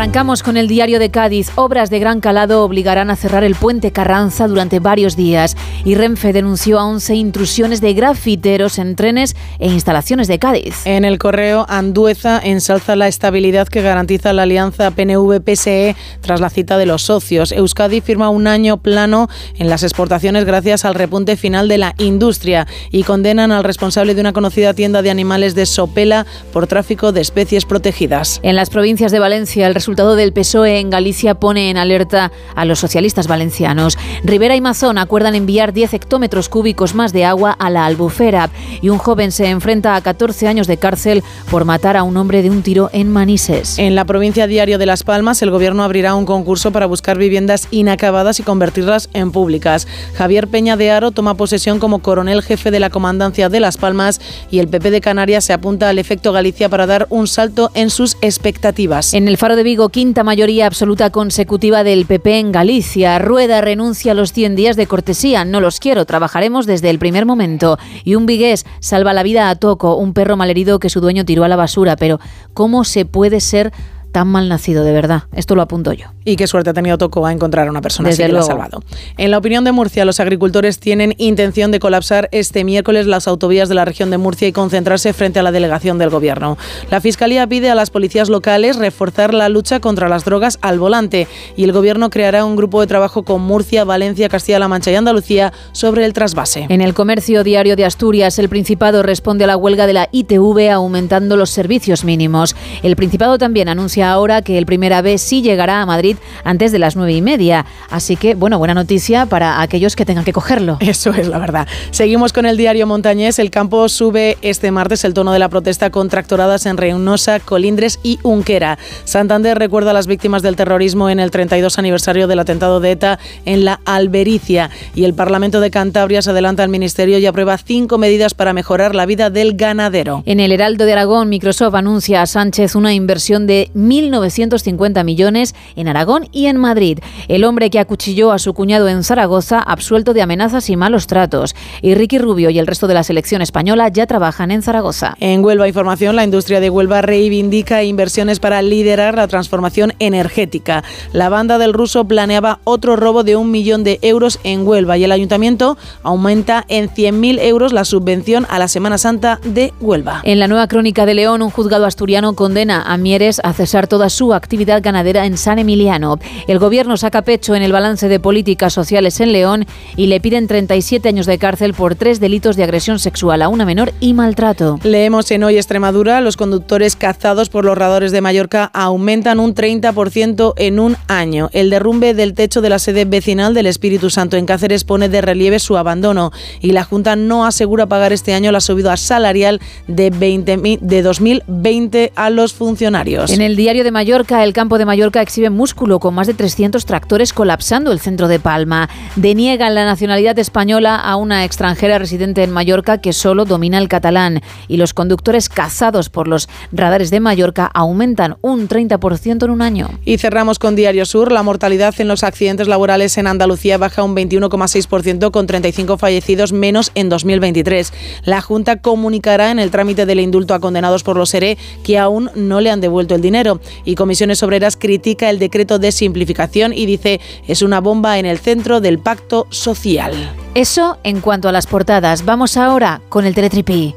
Arrancamos 0.10 0.42
con 0.42 0.58
el 0.58 0.68
diario 0.68 0.98
de 0.98 1.12
Cádiz. 1.12 1.52
Obras 1.54 1.92
de 1.92 2.00
gran 2.00 2.20
calado 2.20 2.64
obligarán 2.64 3.12
a 3.12 3.16
cerrar 3.16 3.44
el 3.44 3.54
puente 3.54 3.92
Carranza 3.92 4.48
durante 4.48 4.80
varios 4.80 5.16
días. 5.16 5.56
Y 5.86 5.94
Renfe 5.94 6.34
denunció 6.34 6.80
a 6.80 6.86
11 6.86 7.14
intrusiones 7.14 7.80
de 7.80 7.94
grafiteros 7.94 8.80
en 8.80 8.96
trenes 8.96 9.36
e 9.60 9.68
instalaciones 9.68 10.28
de 10.28 10.40
Cádiz. 10.40 10.84
En 10.86 11.06
el 11.06 11.20
correo, 11.20 11.64
Andueza 11.70 12.42
ensalza 12.44 12.96
la 12.96 13.08
estabilidad 13.08 13.68
que 13.68 13.84
garantiza 13.84 14.34
la 14.34 14.42
alianza 14.42 14.90
PNV-PSE 14.90 15.96
tras 16.22 16.42
la 16.42 16.50
cita 16.50 16.80
de 16.80 16.88
los 16.88 17.04
socios. 17.04 17.52
Euskadi 17.52 18.02
firma 18.02 18.30
un 18.30 18.48
año 18.48 18.78
plano 18.78 19.30
en 19.60 19.70
las 19.70 19.84
exportaciones 19.84 20.44
gracias 20.44 20.86
al 20.86 20.96
repunte 20.96 21.38
final 21.38 21.68
de 21.68 21.78
la 21.78 21.94
industria 22.00 22.66
y 22.90 23.04
condenan 23.04 23.52
al 23.52 23.64
responsable 23.64 24.16
de 24.16 24.22
una 24.22 24.34
conocida 24.34 24.74
tienda 24.74 25.04
de 25.04 25.12
animales 25.12 25.54
de 25.54 25.68
Sopela 25.68 26.26
por 26.52 26.66
tráfico 26.66 27.12
de 27.12 27.22
especies 27.22 27.66
protegidas. 27.66 28.40
En 28.42 28.56
las 28.56 28.72
provincias 28.72 29.12
de 29.12 29.20
Valencia, 29.20 29.68
el 29.68 29.76
resultado 29.76 29.99
del 30.00 30.32
PSOE 30.32 30.80
en 30.80 30.90
Galicia 30.90 31.36
pone 31.36 31.70
en 31.70 31.76
alerta 31.76 32.32
a 32.56 32.64
los 32.64 32.80
socialistas 32.80 33.28
valencianos. 33.28 33.98
Rivera 34.24 34.56
y 34.56 34.62
Mazón 34.62 34.98
acuerdan 34.98 35.36
enviar 35.36 35.74
10 35.74 35.94
hectómetros 35.94 36.48
cúbicos 36.48 36.96
más 36.96 37.12
de 37.12 37.26
agua 37.26 37.52
a 37.52 37.70
la 37.70 37.86
albufera 37.86 38.50
y 38.82 38.90
un 38.90 38.98
joven 38.98 39.34
se 39.34 39.50
enfrenta 39.50 39.96
a 39.96 40.02
14 40.02 40.48
años 40.48 40.68
de 40.68 40.78
cárcel 40.78 41.22
por 41.52 41.66
matar 41.66 41.98
a 41.98 42.04
un 42.04 42.16
hombre 42.16 42.42
de 42.42 42.50
un 42.50 42.64
tiro 42.64 42.90
en 42.94 43.12
Manises. 43.12 43.78
En 43.78 43.94
la 43.94 44.06
provincia 44.06 44.48
Diario 44.48 44.78
de 44.78 44.86
Las 44.86 45.04
Palmas, 45.04 45.42
el 45.42 45.52
gobierno 45.52 45.84
abrirá 45.84 46.16
un 46.16 46.26
concurso 46.26 46.72
para 46.72 46.86
buscar 46.86 47.18
viviendas 47.18 47.68
inacabadas 47.70 48.40
y 48.40 48.44
convertirlas 48.44 49.10
en 49.14 49.32
públicas. 49.34 49.86
Javier 50.16 50.48
Peña 50.48 50.78
de 50.78 50.92
Aro 50.92 51.12
toma 51.12 51.36
posesión 51.36 51.80
como 51.80 52.00
coronel 52.00 52.42
jefe 52.42 52.72
de 52.72 52.80
la 52.80 52.90
comandancia 52.90 53.50
de 53.50 53.60
Las 53.60 53.76
Palmas 53.76 54.22
y 54.50 54.60
el 54.60 54.70
PP 54.70 54.92
de 54.92 55.02
Canarias 55.02 55.44
se 55.44 55.54
apunta 55.54 55.90
al 55.90 56.00
efecto 56.00 56.32
Galicia 56.32 56.70
para 56.70 56.88
dar 56.88 57.06
un 57.10 57.28
salto 57.28 57.70
en 57.74 57.90
sus 57.90 58.16
expectativas. 58.22 59.14
En 59.14 59.28
el 59.28 59.38
Faro 59.38 59.58
de 59.58 59.64
Vigo, 59.64 59.89
quinta 59.90 60.24
mayoría 60.24 60.66
absoluta 60.66 61.10
consecutiva 61.10 61.84
del 61.84 62.06
PP 62.06 62.40
en 62.40 62.52
Galicia. 62.52 63.20
Rueda 63.20 63.62
renuncia 63.62 64.12
a 64.12 64.16
los 64.16 64.34
100 64.34 64.56
días 64.56 64.76
de 64.76 64.88
cortesía. 64.88 65.46
No 65.46 65.62
los 65.62 65.80
quiero, 65.80 66.06
trabajaremos 66.06 66.66
desde 66.66 66.90
el 66.90 67.00
primer 67.00 67.26
momento. 67.26 67.78
Y 68.04 68.16
un 68.16 68.26
vigués 68.26 68.66
salva 68.80 69.14
la 69.14 69.24
vida 69.24 69.50
a 69.50 69.56
Toco, 69.56 69.96
un 69.96 70.14
perro 70.14 70.38
malherido 70.38 70.80
que 70.80 70.90
su 70.90 71.02
dueño 71.02 71.26
tiró 71.26 71.44
a 71.44 71.48
la 71.48 71.56
basura. 71.56 71.96
Pero, 71.96 72.20
¿cómo 72.54 72.84
se 72.84 73.06
puede 73.06 73.40
ser 73.40 73.72
tan 74.12 74.28
mal 74.28 74.50
nacido, 74.50 74.84
de 74.84 74.92
verdad? 74.92 75.24
Esto 75.34 75.56
lo 75.56 75.62
apunto 75.62 75.94
yo. 75.94 76.08
Y 76.26 76.36
qué 76.36 76.48
suerte 76.48 76.70
ha 76.70 76.74
tenido 76.74 76.98
Toco 76.98 77.26
a 77.26 77.32
encontrar 77.32 77.68
a 77.68 77.72
una 77.72 77.82
persona 77.82 78.10
Desde 78.10 78.24
así 78.24 78.30
que 78.30 78.34
la 78.34 78.40
ha 78.40 78.42
luego. 78.42 78.52
salvado. 78.52 78.84
En 79.18 79.32
la 79.32 79.38
opinión 79.38 79.64
de 79.64 79.72
Murcia, 79.72 80.06
los 80.06 80.20
agricultores 80.20 80.80
tienen 80.80 81.16
intención 81.18 81.72
de 81.72 81.80
colapsar 81.80 82.30
este 82.32 82.64
miércoles 82.64 83.08
las 83.08 83.28
autovías 83.28 83.70
de 83.70 83.76
la 83.76 83.86
región 83.86 84.10
de 84.10 84.18
Murcia 84.18 84.48
y 84.48 84.52
concentrarse 84.52 85.14
frente 85.14 85.40
a 85.40 85.44
la 85.44 85.52
delegación 85.52 85.98
del 85.98 86.10
gobierno. 86.10 86.58
La 86.92 87.02
Fiscalía 87.02 87.48
pide 87.48 87.70
a 87.70 87.76
las 87.76 87.90
policías 87.90 88.30
locales 88.30 88.78
reforzar 88.78 89.34
la 89.34 89.50
lucha 89.50 89.80
contra 89.80 90.10
las 90.10 90.26
drogas 90.26 90.60
al 90.62 90.80
volante 90.80 91.28
y 91.56 91.64
el 91.64 91.72
gobierno 91.72 92.10
creará 92.10 92.46
un 92.46 92.56
grupo 92.56 92.82
de 92.82 92.88
trabajo 92.88 93.24
con 93.24 93.42
Murcia, 93.42 93.84
Valencia, 93.84 94.30
Castilla-La 94.30 94.68
Mancha 94.68 94.92
y 94.92 94.96
Andalucía 94.96 95.54
sobre 95.72 96.06
el 96.06 96.14
trasvase. 96.14 96.66
En 96.70 96.82
el 96.82 96.94
comercio 96.94 97.44
diario 97.44 97.76
de 97.76 97.86
Asturias, 97.86 98.40
el 98.40 98.50
Principado 98.50 99.04
responde 99.04 99.44
a 99.44 99.48
la 99.48 99.58
huelga 99.58 99.88
de 99.88 99.94
la 99.94 100.10
ITV 100.12 100.72
aumentando 100.72 101.38
los 101.38 101.50
servicios 101.50 102.04
mínimos. 102.04 102.56
El 102.84 102.96
Principado 102.96 103.38
también 103.38 103.70
anuncia 103.70 103.99
ahora 104.02 104.42
que 104.42 104.58
el 104.58 104.66
primer 104.66 104.94
AVE 104.94 105.18
sí 105.18 105.42
llegará 105.42 105.82
a 105.82 105.86
Madrid 105.86 106.18
antes 106.44 106.72
de 106.72 106.80
las 106.80 106.96
nueve 106.96 107.14
y 107.14 107.22
media. 107.22 107.66
Así 107.90 108.16
que, 108.16 108.36
bueno, 108.36 108.58
buena 108.58 108.74
noticia 108.74 109.26
para 109.26 109.62
aquellos 109.62 109.96
que 109.96 110.06
tengan 110.06 110.24
que 110.24 110.34
cogerlo. 110.34 110.78
Eso 110.82 111.12
es 111.12 111.28
la 111.28 111.40
verdad. 111.40 111.68
Seguimos 111.92 112.34
con 112.34 112.46
el 112.46 112.58
diario 112.58 112.88
Montañés. 112.88 113.40
El 113.40 113.52
campo 113.52 113.90
sube 113.90 114.38
este 114.42 114.72
martes 114.72 115.04
el 115.04 115.14
tono 115.14 115.32
de 115.32 115.40
la 115.40 115.50
protesta 115.50 115.90
con 115.90 116.10
tractoradas 116.10 116.66
en 116.66 116.78
Reynosa, 116.78 117.40
Colindres 117.40 118.00
y 118.04 118.20
Unquera. 118.24 118.78
Santander 119.04 119.58
recuerda 119.58 119.92
a 119.92 119.94
las 119.94 120.08
víctimas 120.08 120.42
del 120.42 120.56
terrorismo 120.56 121.10
en 121.10 121.20
el 121.20 121.32
32 121.32 121.78
aniversario 121.80 122.28
del 122.28 122.40
atentado 122.40 122.80
de 122.80 122.92
ETA 122.92 123.20
en 123.46 123.66
la 123.66 123.80
Albericia. 123.86 124.70
Y 124.96 125.06
el 125.06 125.14
Parlamento 125.14 125.60
de 125.60 125.72
Cantabria 125.72 126.22
se 126.22 126.32
adelanta 126.32 126.64
al 126.64 126.70
Ministerio 126.70 127.18
y 127.20 127.26
aprueba 127.26 127.58
cinco 127.58 127.98
medidas 127.98 128.34
para 128.34 128.54
mejorar 128.54 128.96
la 128.96 129.06
vida 129.06 129.30
del 129.30 129.56
ganadero. 129.56 130.24
En 130.26 130.40
el 130.40 130.52
Heraldo 130.52 130.86
de 130.86 130.94
Aragón, 130.94 131.30
Microsoft 131.30 131.76
anuncia 131.76 132.22
a 132.22 132.26
Sánchez 132.26 132.76
una 132.76 132.94
inversión 132.94 133.48
de 133.48 133.70
1.950 133.90 135.04
millones 135.04 135.56
en 135.76 135.88
Aragón 135.88 136.28
y 136.32 136.46
en 136.46 136.58
Madrid. 136.58 137.00
El 137.28 137.44
hombre 137.44 137.70
que 137.70 137.80
acuchilló 137.80 138.32
a 138.32 138.40
su 138.40 138.54
cuñado 138.54 138.88
en 138.88 139.04
Zaragoza, 139.04 139.60
absuelto 139.60 140.14
de 140.14 140.22
amenazas 140.22 140.70
y 140.70 140.76
malos 140.76 141.08
tratos. 141.08 141.56
Y 141.82 141.96
Ricky 141.96 142.18
Rubio 142.18 142.50
y 142.50 142.60
el 142.60 142.68
resto 142.68 142.88
de 142.88 142.94
la 142.94 143.04
selección 143.04 143.42
española 143.42 143.88
ya 143.90 144.06
trabajan 144.06 144.52
en 144.52 144.62
Zaragoza. 144.62 145.16
En 145.20 145.44
Huelva 145.44 145.68
Información, 145.68 146.16
la 146.16 146.24
industria 146.24 146.60
de 146.60 146.70
Huelva 146.70 147.02
reivindica 147.02 147.84
inversiones 147.84 148.40
para 148.40 148.62
liderar 148.62 149.16
la 149.16 149.28
transformación 149.28 149.94
energética. 150.00 150.84
La 151.14 151.30
banda 151.30 151.58
del 151.58 151.74
ruso 151.74 152.06
planeaba 152.06 152.60
otro 152.64 152.96
robo 152.96 153.24
de 153.24 153.36
un 153.36 153.52
millón 153.52 153.84
de 153.84 154.00
euros 154.02 154.40
en 154.44 154.68
Huelva 154.68 154.98
y 154.98 155.04
el 155.04 155.12
ayuntamiento 155.12 155.78
aumenta 156.04 156.66
en 156.68 156.90
100.000 156.90 157.40
euros 157.42 157.74
la 157.74 157.86
subvención 157.86 158.46
a 158.50 158.60
la 158.60 158.68
Semana 158.68 158.98
Santa 158.98 159.40
de 159.44 159.74
Huelva. 159.80 160.22
En 160.24 160.40
la 160.40 160.48
nueva 160.48 160.68
crónica 160.68 161.06
de 161.06 161.14
León, 161.14 161.42
un 161.42 161.50
juzgado 161.50 161.86
asturiano 161.86 162.34
condena 162.34 162.84
a 162.84 162.98
Mieres 162.98 163.42
a 163.44 163.54
cesar 163.54 163.79
toda 163.88 164.10
su 164.10 164.34
actividad 164.34 164.82
ganadera 164.82 165.26
en 165.26 165.38
San 165.38 165.60
Emiliano. 165.60 166.20
El 166.48 166.60
gobierno 166.60 166.98
saca 166.98 167.22
pecho 167.22 167.56
en 167.56 167.64
el 167.64 167.72
balance 167.72 168.08
de 168.08 168.20
políticas 168.20 168.74
sociales 168.74 169.20
en 169.20 169.32
León 169.32 169.66
y 169.96 170.08
le 170.08 170.20
piden 170.20 170.48
37 170.48 171.10
años 171.10 171.26
de 171.26 171.38
cárcel 171.38 171.74
por 171.74 171.96
tres 171.96 172.20
delitos 172.20 172.56
de 172.56 172.64
agresión 172.64 173.00
sexual 173.00 173.42
a 173.42 173.50
una 173.50 173.66
menor 173.66 173.94
y 174.00 174.14
maltrato. 174.14 174.80
Leemos 174.84 175.32
en 175.32 175.44
Hoy 175.44 175.58
Extremadura, 175.58 176.22
los 176.22 176.38
conductores 176.38 176.96
cazados 176.96 177.50
por 177.50 177.66
los 177.66 177.78
radores 177.78 178.12
de 178.12 178.22
Mallorca 178.22 178.72
aumentan 178.74 179.40
un 179.40 179.56
30% 179.56 180.54
en 180.58 180.80
un 180.80 180.98
año. 181.08 181.50
El 181.54 181.70
derrumbe 181.70 182.14
del 182.14 182.34
techo 182.34 182.62
de 182.62 182.70
la 182.70 182.80
sede 182.80 183.06
vecinal 183.06 183.54
del 183.54 183.68
Espíritu 183.68 184.10
Santo 184.10 184.38
en 184.38 184.46
Cáceres 184.46 184.84
pone 184.84 185.10
de 185.10 185.22
relieve 185.22 185.60
su 185.60 185.78
abandono 185.78 186.32
y 186.62 186.72
la 186.72 186.84
Junta 186.84 187.16
no 187.16 187.46
asegura 187.46 187.88
pagar 187.88 188.14
este 188.14 188.34
año 188.34 188.52
la 188.52 188.62
subida 188.62 188.98
salarial 188.98 189.60
de, 189.88 190.12
20.000 190.12 190.80
de 190.80 191.02
2020 191.02 192.14
a 192.16 192.30
los 192.30 192.54
funcionarios. 192.54 193.32
En 193.32 193.42
el 193.42 193.56
diario 193.70 193.84
de 193.84 193.92
Mallorca, 193.92 194.44
el 194.44 194.52
campo 194.52 194.80
de 194.80 194.86
Mallorca 194.86 195.22
exhibe 195.22 195.52
músculo 195.52 196.00
con 196.00 196.16
más 196.16 196.26
de 196.26 196.34
300 196.34 196.88
tractores 196.88 197.34
colapsando 197.34 197.92
el 197.92 198.00
centro 198.00 198.28
de 198.28 198.40
Palma. 198.40 198.90
Deniegan 199.16 199.76
la 199.76 199.86
nacionalidad 199.86 200.40
española 200.40 200.96
a 200.96 201.16
una 201.18 201.46
extranjera 201.46 202.00
residente 202.00 202.42
en 202.42 202.50
Mallorca 202.50 202.98
que 202.98 203.14
solo 203.14 203.46
domina 203.46 203.78
el 203.78 203.88
catalán. 203.88 204.42
Y 204.68 204.78
los 204.78 204.96
conductores 204.96 205.50
cazados 205.50 206.10
por 206.10 206.28
los 206.28 206.50
radares 206.72 207.12
de 207.12 207.20
Mallorca 207.20 207.70
aumentan 207.72 208.38
un 208.42 208.68
30% 208.68 209.44
en 209.44 209.52
un 209.52 209.62
año. 209.62 209.92
Y 210.04 210.18
cerramos 210.18 210.58
con 210.58 210.76
Diario 210.76 211.06
Sur. 211.06 211.32
La 211.32 211.44
mortalidad 211.44 211.94
en 212.00 212.08
los 212.08 212.24
accidentes 212.24 212.68
laborales 212.68 213.20
en 213.20 213.28
Andalucía 213.28 213.78
baja 213.78 214.02
un 214.02 214.16
21,6% 214.16 215.30
con 215.30 215.46
35 215.46 216.00
fallecidos 216.00 216.54
menos 216.54 216.92
en 216.96 217.10
2023. 217.10 217.94
La 218.24 218.42
Junta 218.42 218.78
comunicará 218.78 219.52
en 219.52 219.60
el 219.60 219.70
trámite 219.70 220.08
del 220.08 220.22
indulto 220.22 220.56
a 220.56 220.60
condenados 220.60 221.04
por 221.04 221.18
los 221.18 221.32
ERE 221.36 221.60
que 221.84 222.00
aún 222.00 222.32
no 222.34 222.62
le 222.62 222.72
han 222.72 222.82
devuelto 222.82 223.14
el 223.14 223.22
dinero. 223.22 223.59
Y 223.86 223.96
Comisiones 223.96 224.44
Obreras 224.44 224.78
critica 224.78 225.30
el 225.30 225.40
decreto 225.40 225.80
de 225.80 225.92
simplificación 225.92 226.74
y 226.74 226.86
dice 226.86 227.20
es 227.48 227.62
una 227.62 227.82
bomba 227.82 228.20
en 228.20 228.26
el 228.26 228.40
centro 228.40 228.82
del 228.82 229.00
pacto 229.00 229.48
social. 229.50 230.14
Eso 230.56 230.98
en 231.04 231.22
cuanto 231.22 231.50
a 231.50 231.52
las 231.52 231.68
portadas. 231.68 232.26
Vamos 232.26 232.58
ahora 232.58 233.02
con 233.10 233.26
el 233.26 233.36
teletripí. 233.36 233.96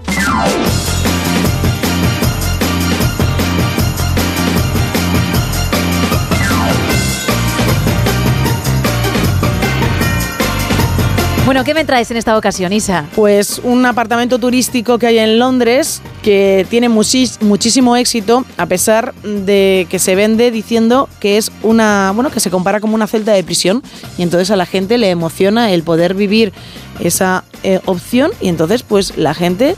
Bueno, 11.45 11.65
¿qué 11.65 11.75
me 11.75 11.85
traes 11.85 12.09
en 12.13 12.17
esta 12.17 12.39
ocasión, 12.39 12.73
Isa? 12.73 13.05
Pues 13.17 13.61
un 13.65 13.85
apartamento 13.85 14.39
turístico 14.39 14.97
que 14.99 15.09
hay 15.09 15.19
en 15.19 15.41
Londres 15.41 16.01
que 16.23 16.65
tiene 16.71 16.89
muchísimo 16.89 17.97
éxito 17.97 18.45
a 18.57 18.67
pesar 18.67 19.13
de 19.25 19.89
que 19.91 19.99
se 19.99 20.15
vende 20.15 20.53
diciendo 20.53 21.09
que 21.19 21.37
es 21.39 21.51
una, 21.65 22.13
bueno, 22.15 22.31
que 22.31 22.39
se 22.39 22.49
compara 22.49 22.79
como 22.79 22.95
una 22.95 23.09
celda 23.09 23.33
de 23.33 23.43
prisión 23.43 23.83
y 24.17 24.23
entonces 24.23 24.53
a 24.53 24.57
la 24.57 24.67
gente 24.67 24.99
le 24.99 25.11
emociona 25.11 25.73
el 25.73 25.83
poder 25.83 26.15
vivir 26.15 26.53
esa 27.01 27.43
eh, 27.65 27.81
opción 27.87 28.31
y 28.41 28.47
entonces 28.49 28.85
pues 28.85 29.17
la 29.17 29.35
gente 29.35 29.75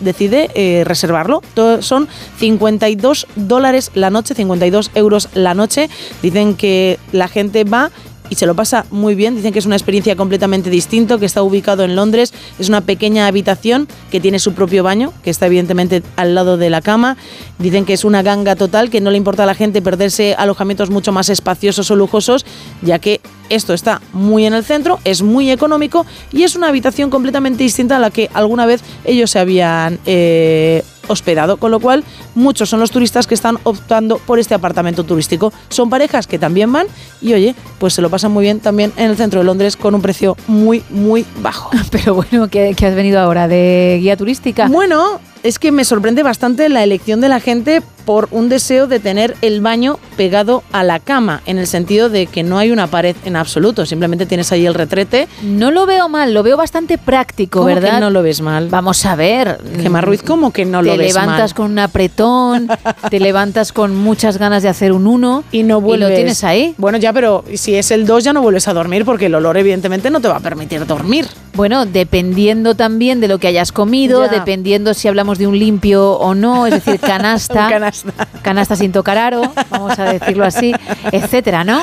decide 0.00 0.50
eh, 0.54 0.84
reservarlo. 0.86 1.42
Todo- 1.52 1.82
son 1.82 2.08
52 2.38 3.26
dólares 3.36 3.90
la 3.92 4.08
noche, 4.08 4.34
52 4.34 4.92
euros 4.94 5.28
la 5.34 5.52
noche. 5.52 5.90
Dicen 6.22 6.54
que 6.54 6.98
la 7.12 7.28
gente 7.28 7.64
va 7.64 7.90
y 8.34 8.36
se 8.36 8.46
lo 8.46 8.56
pasa 8.56 8.84
muy 8.90 9.14
bien. 9.14 9.36
Dicen 9.36 9.52
que 9.52 9.60
es 9.60 9.66
una 9.66 9.76
experiencia 9.76 10.16
completamente 10.16 10.68
distinta, 10.68 11.18
que 11.18 11.26
está 11.26 11.42
ubicado 11.42 11.84
en 11.84 11.94
Londres. 11.94 12.34
Es 12.58 12.68
una 12.68 12.80
pequeña 12.80 13.28
habitación 13.28 13.86
que 14.10 14.20
tiene 14.20 14.40
su 14.40 14.54
propio 14.54 14.82
baño, 14.82 15.12
que 15.22 15.30
está 15.30 15.46
evidentemente 15.46 16.02
al 16.16 16.34
lado 16.34 16.56
de 16.56 16.68
la 16.68 16.82
cama. 16.82 17.16
Dicen 17.60 17.84
que 17.84 17.92
es 17.92 18.04
una 18.04 18.22
ganga 18.22 18.56
total, 18.56 18.90
que 18.90 19.00
no 19.00 19.12
le 19.12 19.18
importa 19.18 19.44
a 19.44 19.46
la 19.46 19.54
gente 19.54 19.80
perderse 19.82 20.34
alojamientos 20.36 20.90
mucho 20.90 21.12
más 21.12 21.28
espaciosos 21.28 21.92
o 21.92 21.96
lujosos, 21.96 22.44
ya 22.82 22.98
que 22.98 23.20
esto 23.50 23.72
está 23.72 24.02
muy 24.12 24.46
en 24.46 24.54
el 24.54 24.64
centro, 24.64 24.98
es 25.04 25.22
muy 25.22 25.52
económico 25.52 26.04
y 26.32 26.42
es 26.42 26.56
una 26.56 26.68
habitación 26.68 27.10
completamente 27.10 27.62
distinta 27.62 27.96
a 27.96 28.00
la 28.00 28.10
que 28.10 28.30
alguna 28.34 28.66
vez 28.66 28.82
ellos 29.04 29.30
se 29.30 29.38
habían 29.38 30.00
eh, 30.06 30.82
hospedado, 31.08 31.56
con 31.56 31.70
lo 31.70 31.80
cual 31.80 32.04
muchos 32.34 32.68
son 32.68 32.80
los 32.80 32.90
turistas 32.90 33.26
que 33.26 33.34
están 33.34 33.58
optando 33.64 34.18
por 34.18 34.38
este 34.38 34.54
apartamento 34.54 35.04
turístico. 35.04 35.52
Son 35.68 35.90
parejas 35.90 36.26
que 36.26 36.38
también 36.38 36.72
van 36.72 36.86
y 37.20 37.32
oye, 37.34 37.54
pues 37.78 37.94
se 37.94 38.02
lo 38.02 38.10
pasan 38.10 38.32
muy 38.32 38.44
bien 38.44 38.60
también 38.60 38.92
en 38.96 39.10
el 39.10 39.16
centro 39.16 39.40
de 39.40 39.46
Londres 39.46 39.76
con 39.76 39.94
un 39.94 40.02
precio 40.02 40.36
muy, 40.46 40.82
muy 40.90 41.24
bajo. 41.40 41.70
Pero 41.90 42.14
bueno, 42.14 42.48
¿qué, 42.48 42.74
qué 42.76 42.86
has 42.86 42.94
venido 42.94 43.20
ahora? 43.20 43.48
¿De 43.48 43.98
guía 44.00 44.16
turística? 44.16 44.68
Bueno, 44.68 45.20
es 45.42 45.58
que 45.58 45.72
me 45.72 45.84
sorprende 45.84 46.22
bastante 46.22 46.68
la 46.68 46.82
elección 46.82 47.20
de 47.20 47.28
la 47.28 47.40
gente 47.40 47.82
por 48.04 48.28
un 48.30 48.48
deseo 48.48 48.86
de 48.86 49.00
tener 49.00 49.36
el 49.42 49.60
baño 49.60 49.98
pegado 50.16 50.62
a 50.72 50.82
la 50.84 51.00
cama, 51.00 51.42
en 51.46 51.58
el 51.58 51.66
sentido 51.66 52.08
de 52.08 52.26
que 52.26 52.42
no 52.42 52.58
hay 52.58 52.70
una 52.70 52.86
pared 52.86 53.16
en 53.24 53.36
absoluto, 53.36 53.86
simplemente 53.86 54.26
tienes 54.26 54.52
ahí 54.52 54.66
el 54.66 54.74
retrete. 54.74 55.28
No 55.42 55.70
lo 55.70 55.86
veo 55.86 56.08
mal, 56.08 56.34
lo 56.34 56.42
veo 56.42 56.56
bastante 56.56 56.98
práctico, 56.98 57.60
¿Cómo 57.60 57.74
¿verdad? 57.74 57.94
que 57.94 58.00
no 58.00 58.10
lo 58.10 58.22
ves 58.22 58.40
mal? 58.40 58.68
Vamos 58.68 59.04
a 59.06 59.16
ver. 59.16 59.58
Gemma 59.80 60.00
Ruiz, 60.00 60.22
¿cómo 60.22 60.52
que 60.52 60.64
no 60.64 60.80
te 60.80 60.86
lo 60.86 60.96
ves 60.96 61.14
levantas 61.14 61.50
mal? 61.50 61.54
con 61.54 61.70
un 61.72 61.78
apretón, 61.78 62.68
te 63.10 63.20
levantas 63.20 63.72
con 63.72 63.94
muchas 63.96 64.38
ganas 64.38 64.62
de 64.62 64.68
hacer 64.68 64.92
un 64.92 65.06
uno 65.06 65.44
y 65.52 65.62
no 65.62 65.80
vuelves. 65.80 66.10
lo 66.10 66.14
tienes 66.14 66.44
ahí. 66.44 66.74
Bueno, 66.78 66.98
ya, 66.98 67.12
pero 67.12 67.44
si 67.54 67.74
es 67.74 67.90
el 67.90 68.06
2 68.06 68.24
ya 68.24 68.32
no 68.32 68.42
vuelves 68.42 68.68
a 68.68 68.74
dormir 68.74 69.04
porque 69.04 69.26
el 69.26 69.34
olor 69.34 69.56
evidentemente 69.56 70.10
no 70.10 70.20
te 70.20 70.28
va 70.28 70.36
a 70.36 70.40
permitir 70.40 70.86
dormir. 70.86 71.26
Bueno, 71.54 71.86
dependiendo 71.86 72.74
también 72.74 73.20
de 73.20 73.28
lo 73.28 73.38
que 73.38 73.46
hayas 73.46 73.70
comido, 73.72 74.24
Ya. 74.26 74.30
dependiendo 74.30 74.92
si 74.94 75.06
hablamos 75.08 75.38
de 75.38 75.46
un 75.46 75.58
limpio 75.58 76.12
o 76.12 76.34
no, 76.34 76.66
es 76.66 76.74
decir, 76.74 76.98
canasta, 77.00 77.64
Un 77.66 77.70
canasta. 77.70 77.93
Canasta 78.42 78.76
sin 78.76 78.92
tocar 78.92 79.18
aro, 79.18 79.42
vamos 79.70 79.98
a 79.98 80.04
decirlo 80.12 80.44
así, 80.44 80.74
etcétera, 81.12 81.64
¿no? 81.64 81.82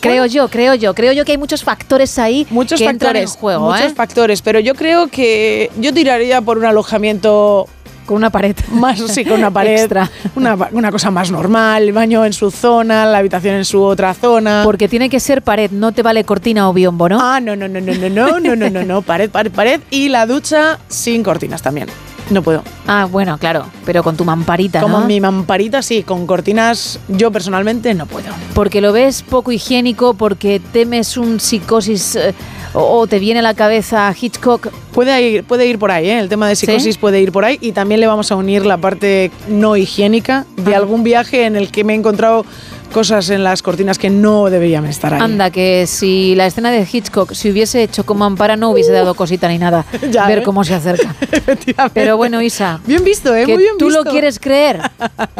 Creo 0.00 0.26
yo, 0.26 0.48
creo 0.48 0.74
yo, 0.74 0.94
creo 0.94 1.12
yo 1.12 1.24
que 1.24 1.32
hay 1.32 1.38
muchos 1.38 1.62
factores 1.62 2.18
ahí 2.18 2.46
Muchos 2.50 2.78
que 2.78 2.86
entran 2.86 3.16
en 3.16 3.26
juego, 3.26 3.70
muchos 3.70 3.92
¿eh? 3.92 3.94
factores, 3.94 4.42
pero 4.42 4.60
yo 4.60 4.74
creo 4.74 5.08
que 5.08 5.70
yo 5.78 5.92
tiraría 5.92 6.40
por 6.40 6.58
un 6.58 6.64
alojamiento 6.64 7.68
con 8.06 8.16
una 8.16 8.30
pared 8.30 8.56
más 8.70 8.98
sí, 9.00 9.24
con 9.24 9.40
una 9.40 9.50
pared 9.50 9.80
Extra. 9.80 10.10
Una, 10.36 10.56
una 10.72 10.90
cosa 10.90 11.10
más 11.10 11.30
normal, 11.30 11.82
el 11.82 11.92
baño 11.92 12.24
en 12.24 12.32
su 12.32 12.50
zona, 12.50 13.04
la 13.04 13.18
habitación 13.18 13.56
en 13.56 13.64
su 13.64 13.82
otra 13.82 14.14
zona. 14.14 14.62
Porque 14.64 14.88
tiene 14.88 15.10
que 15.10 15.20
ser 15.20 15.42
pared, 15.42 15.70
no 15.70 15.92
te 15.92 16.02
vale 16.02 16.24
cortina 16.24 16.68
o 16.70 16.72
biombo, 16.72 17.08
¿no? 17.08 17.18
Ah, 17.20 17.40
no, 17.40 17.56
no, 17.56 17.68
no, 17.68 17.80
no, 17.80 17.92
no, 17.94 18.08
no, 18.08 18.40
no, 18.40 18.56
no, 18.56 18.70
no, 18.70 18.84
no, 18.84 19.02
pared, 19.02 19.28
pared, 19.28 19.50
pared 19.50 19.80
y 19.90 20.08
la 20.08 20.26
ducha 20.26 20.78
sin 20.88 21.22
cortinas 21.22 21.60
también. 21.60 21.88
No 22.30 22.42
puedo. 22.42 22.62
Ah, 22.88 23.06
bueno, 23.10 23.38
claro, 23.38 23.66
pero 23.84 24.02
con 24.02 24.16
tu 24.16 24.24
mamparita, 24.24 24.80
Como 24.80 24.98
¿no? 25.00 25.06
mi 25.06 25.20
mamparita, 25.20 25.80
sí, 25.82 26.02
con 26.02 26.26
cortinas 26.26 26.98
yo 27.08 27.30
personalmente 27.30 27.94
no 27.94 28.06
puedo. 28.06 28.26
Porque 28.54 28.80
lo 28.80 28.92
ves 28.92 29.22
poco 29.22 29.52
higiénico, 29.52 30.14
porque 30.14 30.60
temes 30.72 31.16
un 31.16 31.38
psicosis 31.38 32.16
eh, 32.16 32.34
o, 32.74 32.80
o 33.00 33.06
te 33.06 33.20
viene 33.20 33.38
a 33.40 33.42
la 33.44 33.54
cabeza 33.54 34.12
Hitchcock. 34.20 34.68
Puede 34.92 35.22
ir, 35.22 35.44
puede 35.44 35.66
ir 35.66 35.78
por 35.78 35.90
ahí, 35.92 36.08
¿eh? 36.08 36.18
el 36.18 36.28
tema 36.28 36.48
de 36.48 36.56
psicosis 36.56 36.96
puede 36.98 37.20
ir 37.20 37.30
por 37.30 37.44
ahí 37.44 37.58
y 37.60 37.72
también 37.72 38.00
le 38.00 38.06
vamos 38.08 38.32
a 38.32 38.36
unir 38.36 38.66
la 38.66 38.76
parte 38.78 39.30
no 39.48 39.76
higiénica 39.76 40.46
de 40.56 40.74
Ah. 40.74 40.78
algún 40.78 41.04
viaje 41.04 41.44
en 41.44 41.54
el 41.54 41.70
que 41.70 41.84
me 41.84 41.92
he 41.92 41.96
encontrado 41.96 42.44
cosas 42.86 43.30
en 43.30 43.44
las 43.44 43.62
cortinas 43.62 43.98
que 43.98 44.10
no 44.10 44.50
deberían 44.50 44.86
estar 44.86 45.14
ahí. 45.14 45.20
Anda, 45.20 45.50
que 45.50 45.86
si 45.86 46.34
la 46.34 46.46
escena 46.46 46.70
de 46.70 46.86
Hitchcock 46.90 47.32
se 47.32 47.50
hubiese 47.50 47.82
hecho 47.82 48.04
con 48.04 48.18
mampara 48.18 48.56
no 48.56 48.70
hubiese 48.70 48.92
dado 48.92 49.14
cosita 49.14 49.48
ni 49.48 49.58
nada. 49.58 49.84
Ya, 50.10 50.26
ver 50.28 50.38
¿eh? 50.38 50.42
cómo 50.42 50.62
se 50.62 50.72
acerca. 50.74 51.14
Pero 51.94 52.16
bueno, 52.16 52.40
Isa. 52.40 52.80
Bien 52.86 53.02
visto, 53.02 53.34
¿eh? 53.34 53.44
que 53.44 53.54
Muy 53.54 53.62
bien 53.62 53.76
tú 53.76 53.90
lo 53.90 54.04
quieres 54.04 54.38
creer. 54.38 54.80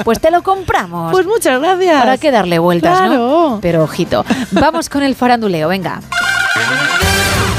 Pues 0.04 0.20
te 0.20 0.30
lo 0.30 0.42
compramos. 0.42 1.10
Pues 1.12 1.26
muchas 1.26 1.60
gracias. 1.60 1.98
¿Para 1.98 2.18
qué 2.18 2.30
darle 2.30 2.58
vueltas, 2.58 3.00
no? 3.00 3.06
Claro. 3.06 3.58
Pero 3.62 3.82
ojito. 3.82 4.24
Vamos 4.52 4.88
con 4.88 5.02
el 5.02 5.14
faranduleo, 5.14 5.68
venga. 5.68 6.00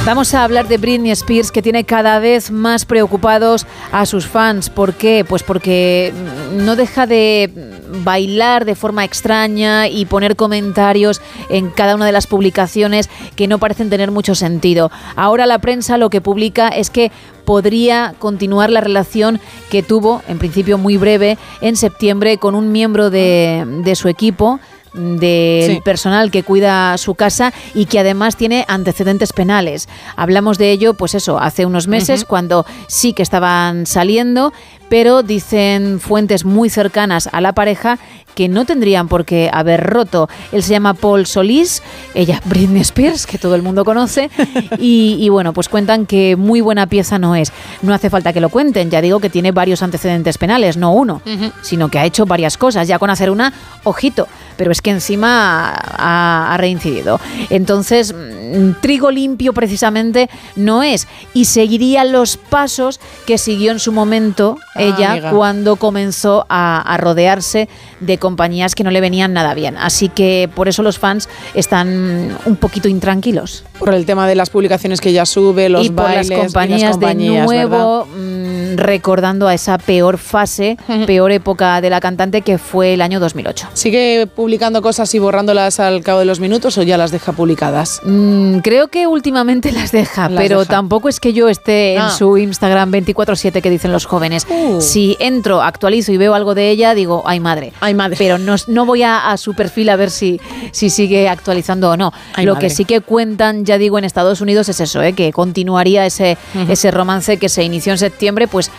Vamos 0.08 0.34
a 0.34 0.46
hablar 0.46 0.70
de 0.70 0.78
Britney 0.78 1.12
Spears, 1.12 1.52
que 1.52 1.62
tiene 1.62 1.84
cada 1.84 2.20
vez 2.20 2.50
más 2.50 2.86
preocupados 2.86 3.68
a 3.92 4.06
sus 4.06 4.26
fans. 4.26 4.70
¿Por 4.70 4.94
qué? 4.94 5.26
Pues 5.28 5.44
porque 5.44 6.14
no 6.54 6.78
deja 6.78 7.06
de 7.06 7.77
bailar 8.04 8.66
de 8.66 8.76
forma 8.76 9.04
extraña 9.04 9.88
y 9.88 10.06
poner 10.06 10.36
comentarios 10.36 11.22
en 11.50 11.70
cada 11.70 11.96
una 11.96 12.06
de 12.06 12.12
las 12.12 12.28
publicaciones 12.28 13.10
que 13.36 13.48
no 13.48 13.58
parecen 13.60 13.90
tener 13.90 14.12
mucho 14.12 14.36
sentido. 14.36 14.92
Ahora 15.16 15.46
la 15.46 15.60
prensa 15.60 15.98
lo 15.98 16.10
que 16.10 16.22
publica 16.22 16.70
es 16.70 16.90
que 16.90 17.12
podría 17.46 18.14
continuar 18.20 18.70
la 18.70 18.82
relación 18.82 19.40
que 19.70 19.84
tuvo, 19.84 20.22
en 20.28 20.38
principio 20.38 20.78
muy 20.78 20.98
breve, 20.98 21.38
en 21.62 21.76
septiembre 21.78 22.38
con 22.38 22.56
un 22.56 22.72
miembro 22.72 23.10
de, 23.10 23.64
de 23.84 23.96
su 23.96 24.10
equipo 24.10 24.60
del 24.94 25.76
Sí. 25.76 25.82
personal 25.84 26.32
que 26.32 26.42
cuida 26.44 26.98
su 26.98 27.14
casa 27.14 27.54
y 27.76 27.86
que 27.86 28.00
además 28.00 28.36
tiene 28.36 28.66
antecedentes 28.68 29.32
penales. 29.32 29.88
Hablamos 30.16 30.58
de 30.58 30.72
ello, 30.72 30.96
pues 30.96 31.14
eso, 31.14 31.38
hace 31.40 31.66
unos 31.68 31.88
meses 31.88 32.26
cuando 32.26 32.66
sí 32.88 33.14
que 33.14 33.22
estaban 33.22 33.86
saliendo, 33.86 34.54
pero 34.90 35.24
dicen 35.24 36.00
fuentes 36.00 36.46
muy 36.46 36.70
cercanas 36.70 37.30
a 37.32 37.42
la 37.42 37.54
pareja 37.54 38.00
que 38.38 38.48
no 38.48 38.66
tendrían 38.66 39.08
por 39.08 39.26
qué 39.26 39.50
haber 39.52 39.84
roto. 39.84 40.30
Él 40.52 40.62
se 40.62 40.70
llama 40.70 40.94
Paul 40.94 41.26
Solís, 41.26 41.82
ella 42.14 42.40
Britney 42.46 42.82
Spears, 42.82 43.26
que 43.26 43.40
todo 43.40 43.56
el 43.56 43.64
mundo 43.64 43.84
conoce, 43.84 44.30
y, 44.78 45.18
y 45.20 45.30
bueno, 45.30 45.54
pues 45.54 45.70
cuentan 45.70 46.06
que 46.06 46.36
muy 46.36 46.62
buena 46.62 46.86
pieza 46.86 47.18
no 47.18 47.36
es. 47.36 47.52
No 47.82 47.96
hace 47.96 48.12
falta 48.12 48.34
que 48.34 48.40
lo 48.40 48.50
cuenten, 48.50 48.92
ya 48.92 49.02
digo 49.02 49.20
que 49.20 49.32
tiene 49.32 49.52
varios 49.52 49.82
antecedentes 49.82 50.38
penales, 50.38 50.78
no 50.78 50.94
uno, 50.94 51.24
sino 51.64 51.90
que 51.90 51.98
ha 51.98 52.06
hecho 52.06 52.28
varias 52.28 52.58
cosas. 52.58 52.88
Ya 52.88 53.00
con 53.00 53.10
hacer 53.10 53.32
una, 53.32 53.54
ojito, 53.84 54.28
pero 54.58 54.72
es 54.72 54.82
que 54.82 54.90
encima 54.92 55.70
ha, 55.74 56.54
ha 56.54 56.58
reincidido. 56.58 57.20
Entonces, 57.50 58.14
mm, 58.14 58.82
trigo 58.82 59.12
limpio 59.12 59.54
precisamente 59.54 60.30
no 60.56 60.84
es. 60.84 61.08
Y 61.34 61.46
seguiría 61.46 62.04
los 62.04 62.38
pasos 62.38 63.00
que 63.26 63.38
siguió 63.38 63.72
en 63.72 63.80
su 63.80 63.92
momento 63.92 64.58
Ah, 64.76 64.84
ella 64.84 65.12
amiga. 65.14 65.32
cuando 65.32 65.76
comenzó 65.76 66.46
a, 66.50 66.82
a 66.82 66.98
rodearse 66.98 67.68
de 68.00 68.18
compañías 68.18 68.76
que 68.76 68.84
no 68.84 68.92
le 68.92 69.02
venían 69.02 69.34
nada 69.34 69.54
bien. 69.54 69.76
Así 69.78 70.10
que 70.10 70.50
por 70.54 70.68
eso 70.68 70.84
los 70.84 71.00
fans 71.00 71.28
están 71.54 72.38
un 72.46 72.56
poquito 72.56 72.88
intranquilos. 72.88 73.64
Por 73.80 73.94
el 73.94 74.06
tema 74.06 74.28
de 74.28 74.36
las 74.36 74.50
publicaciones 74.50 75.02
que 75.02 75.10
ella 75.10 75.26
sube, 75.26 75.70
los 75.70 75.86
y 75.86 75.90
por 75.90 76.06
bailes 76.06 76.30
las 76.30 76.40
compañías, 76.40 76.80
y 76.80 76.84
las 76.84 76.92
compañías, 76.94 77.34
de 77.34 77.46
nuevo 77.46 78.06
mm, 78.06 78.78
recordando 78.78 79.48
a 79.48 79.54
esa 79.54 79.78
peor 79.78 80.18
fase, 80.18 80.78
peor 81.08 81.32
época 81.32 81.82
de 81.82 81.90
la 81.90 82.00
cantante 82.00 82.42
que 82.42 82.58
fue 82.58 82.94
el 82.94 83.02
año 83.02 83.20
2008. 83.20 83.70
¿Sigue 83.74 84.28
publicando 84.48 84.82
cosas 84.82 85.14
y 85.14 85.20
borrándolas 85.20 85.82
al 85.82 86.02
cabo 86.04 86.20
de 86.20 86.26
los 86.26 86.40
minutos 86.40 86.78
o 86.78 86.84
ya 86.84 86.96
las 86.98 87.12
deja 87.12 87.34
publicadas? 87.34 88.00
Mm, 88.06 88.60
creo 88.60 88.88
que 88.88 89.06
últimamente 89.06 89.74
las 89.74 89.92
deja, 89.92 90.30
Las 90.30 90.42
pero 90.42 90.60
deja. 90.60 90.72
tampoco 90.72 91.10
es 91.10 91.20
que 91.20 91.34
yo 91.34 91.50
esté 91.50 91.98
Ah. 92.00 92.06
en 92.06 92.18
su 92.18 92.38
Instagram 92.38 92.90
24/7 92.92 93.62
que 93.62 93.70
dicen 93.70 93.92
los 93.92 94.06
jóvenes. 94.06 94.48
Uh. 94.50 94.80
Si 94.80 95.18
entro, 95.20 95.62
actualizo 95.62 96.14
y 96.14 96.18
veo 96.18 96.34
algo 96.34 96.56
de 96.56 96.70
ella, 96.70 96.94
digo, 96.94 97.24
ay 97.26 97.42
madre. 97.42 97.74
Ay 97.82 97.94
madre. 97.94 98.16
Pero 98.18 98.38
no, 98.38 98.56
no 98.68 98.86
voy 98.86 99.04
a, 99.04 99.32
a 99.32 99.36
su 99.36 99.54
perfil 99.54 99.90
a 99.90 99.98
ver 99.98 100.10
si, 100.12 100.40
si 100.72 100.90
sigue 100.90 101.28
actualizando 101.28 101.90
o 101.92 101.98
no. 101.98 102.14
Ay, 102.34 102.46
Lo 102.46 102.54
madre. 102.54 102.70
que 102.70 102.74
sí 102.74 102.86
que 102.86 103.02
cuentan, 103.02 103.66
ya 103.66 103.78
digo, 103.78 103.98
en 104.00 104.06
Estados 104.06 104.40
Unidos 104.40 104.70
es 104.70 104.80
eso, 104.80 105.02
¿eh? 105.02 105.12
que 105.12 105.34
continuaría 105.34 106.06
ese, 106.06 106.38
ese 106.70 106.90
romance 106.92 107.36
que 107.36 107.50
se 107.50 107.64
inició 107.66 107.92
en 107.92 107.98
septiembre, 107.98 108.48
pues 108.48 108.72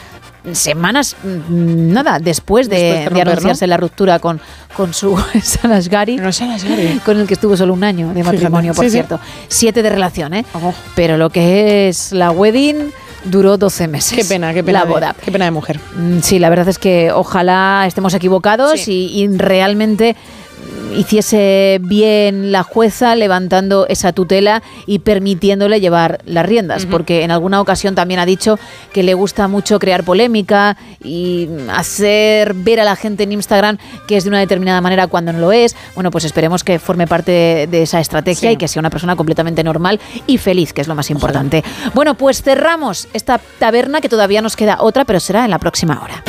semanas, 0.55 1.17
mm, 1.23 1.93
nada, 1.93 2.19
después 2.19 2.69
de, 2.69 2.77
Después 2.77 3.05
de 3.15 3.19
de 3.21 3.25
¿no? 3.25 3.31
anunciarse 3.31 3.67
la 3.67 3.77
ruptura 3.77 4.19
con, 4.19 4.41
con 4.77 4.93
su 4.95 5.17
Salasgari, 5.43 6.19
con 7.05 7.19
el 7.21 7.27
que 7.27 7.35
estuvo 7.35 7.57
solo 7.57 7.75
un 7.75 7.85
año 7.85 8.13
de 8.15 8.23
matrimonio, 8.25 8.75
por 8.75 8.85
Sí, 8.85 8.91
sí. 8.91 8.95
cierto. 8.95 9.21
Siete 9.49 9.83
de 9.83 9.91
relación, 9.91 10.35
¿eh? 10.35 10.45
Pero 10.95 11.17
lo 11.17 11.31
que 11.31 11.89
es 11.89 12.13
la 12.13 12.31
wedding 12.31 12.93
duró 13.25 13.57
12 13.59 13.89
meses. 13.89 14.17
Qué 14.17 14.25
pena, 14.25 14.55
qué 14.55 14.63
pena. 14.63 14.81
La 14.81 14.85
de- 14.87 14.91
boda. 14.93 15.15
qué 15.25 15.31
pena 15.33 15.45
de 15.45 15.51
mujer. 15.51 15.81
Mm, 15.97 16.21
Sí, 16.21 16.39
la 16.39 16.49
verdad 16.51 16.69
es 16.69 16.79
que 16.79 17.11
ojalá 17.13 17.85
estemos 17.87 18.15
equivocados 18.15 18.87
y, 18.89 19.07
y 19.13 19.29
realmente 19.37 20.15
hiciese 20.97 21.79
bien 21.83 22.53
la 22.53 22.63
jueza 22.63 23.15
levantando 23.17 23.87
esa 23.89 24.13
tutela 24.13 24.63
y 24.87 25.01
permitiéndole 25.01 25.81
llevar 25.81 26.21
las 26.27 26.47
riendas, 26.47 26.87
porque 26.87 27.23
en 27.25 27.31
alguna 27.31 27.61
ocasión 27.61 27.95
también 27.95 28.21
ha 28.21 28.27
dicho 28.27 28.59
que 28.93 29.03
le 29.03 29.15
gusta 29.15 29.49
mucho 29.49 29.79
crear 29.79 30.05
polémica 30.05 30.77
y 31.03 31.49
hacer 31.75 32.55
ver 32.55 32.81
a 32.81 32.85
la 32.85 32.97
gente 32.97 33.23
en 33.25 33.33
Instagram 33.33 33.79
que 34.07 34.17
es 34.17 34.25
de 34.25 34.31
una 34.31 34.41
determinada 34.41 34.81
manera 34.81 35.07
cuando 35.07 35.33
no 35.33 35.39
lo 35.39 35.53
es. 35.53 35.77
Bueno, 35.95 36.11
pues 36.11 36.25
esperemos 36.25 36.65
que 36.65 36.79
forme 36.79 37.07
parte 37.07 37.33
de, 37.33 37.67
de 37.67 37.83
esa 37.83 38.01
estrategia 38.01 38.51
Sí. 38.51 38.55
y 38.55 38.57
que 38.57 38.69
sea 38.69 38.81
una 38.81 38.91
persona 38.91 39.17
completamente 39.17 39.65
normal 39.65 40.01
y 40.27 40.39
feliz, 40.39 40.73
que 40.73 40.81
es 40.81 40.89
lo 40.89 40.95
más 40.95 41.11
importante. 41.11 41.65
Bueno, 41.95 42.15
pues 42.15 42.43
cerramos 42.43 43.09
esta 43.13 43.39
taberna 43.59 44.01
que 44.01 44.09
todavía 44.09 44.43
nos 44.43 44.55
queda 44.57 44.79
otra, 44.81 45.05
pero 45.05 45.21
será 45.21 45.45
en 45.45 45.51
la 45.51 45.59
próxima 45.59 46.01
hora. 46.03 46.23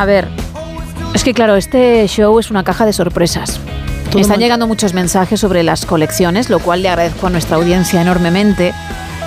A 0.00 0.06
ver, 0.06 0.28
es 1.12 1.22
que 1.22 1.34
claro, 1.34 1.56
este 1.56 2.06
show 2.08 2.38
es 2.38 2.50
una 2.50 2.64
caja 2.64 2.86
de 2.86 2.94
sorpresas. 2.94 3.60
Me 4.14 4.22
están 4.22 4.40
llegando 4.40 4.66
muchos 4.66 4.94
mensajes 4.94 5.38
sobre 5.38 5.62
las 5.62 5.84
colecciones, 5.84 6.48
lo 6.48 6.58
cual 6.58 6.80
le 6.80 6.88
agradezco 6.88 7.26
a 7.26 7.30
nuestra 7.30 7.56
audiencia 7.56 8.00
enormemente, 8.00 8.72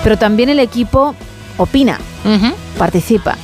pero 0.02 0.18
también 0.18 0.48
el 0.48 0.58
equipo 0.58 1.14
opina, 1.58 2.00
participa. 2.76 3.36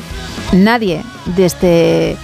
Nadie 0.50 1.04
de 1.36 1.46
este 1.46 2.16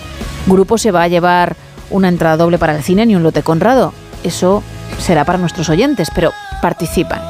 grupo 0.48 0.76
se 0.76 0.90
va 0.90 1.04
a 1.04 1.08
llevar 1.08 1.54
una 1.90 2.08
entrada 2.08 2.36
doble 2.36 2.58
para 2.58 2.76
el 2.76 2.82
cine 2.82 3.06
ni 3.06 3.14
un 3.14 3.22
lote 3.22 3.44
Conrado. 3.44 3.92
Eso 4.24 4.64
será 4.98 5.24
para 5.24 5.38
nuestros 5.38 5.68
oyentes, 5.68 6.08
pero 6.12 6.32
participan. 6.60 7.22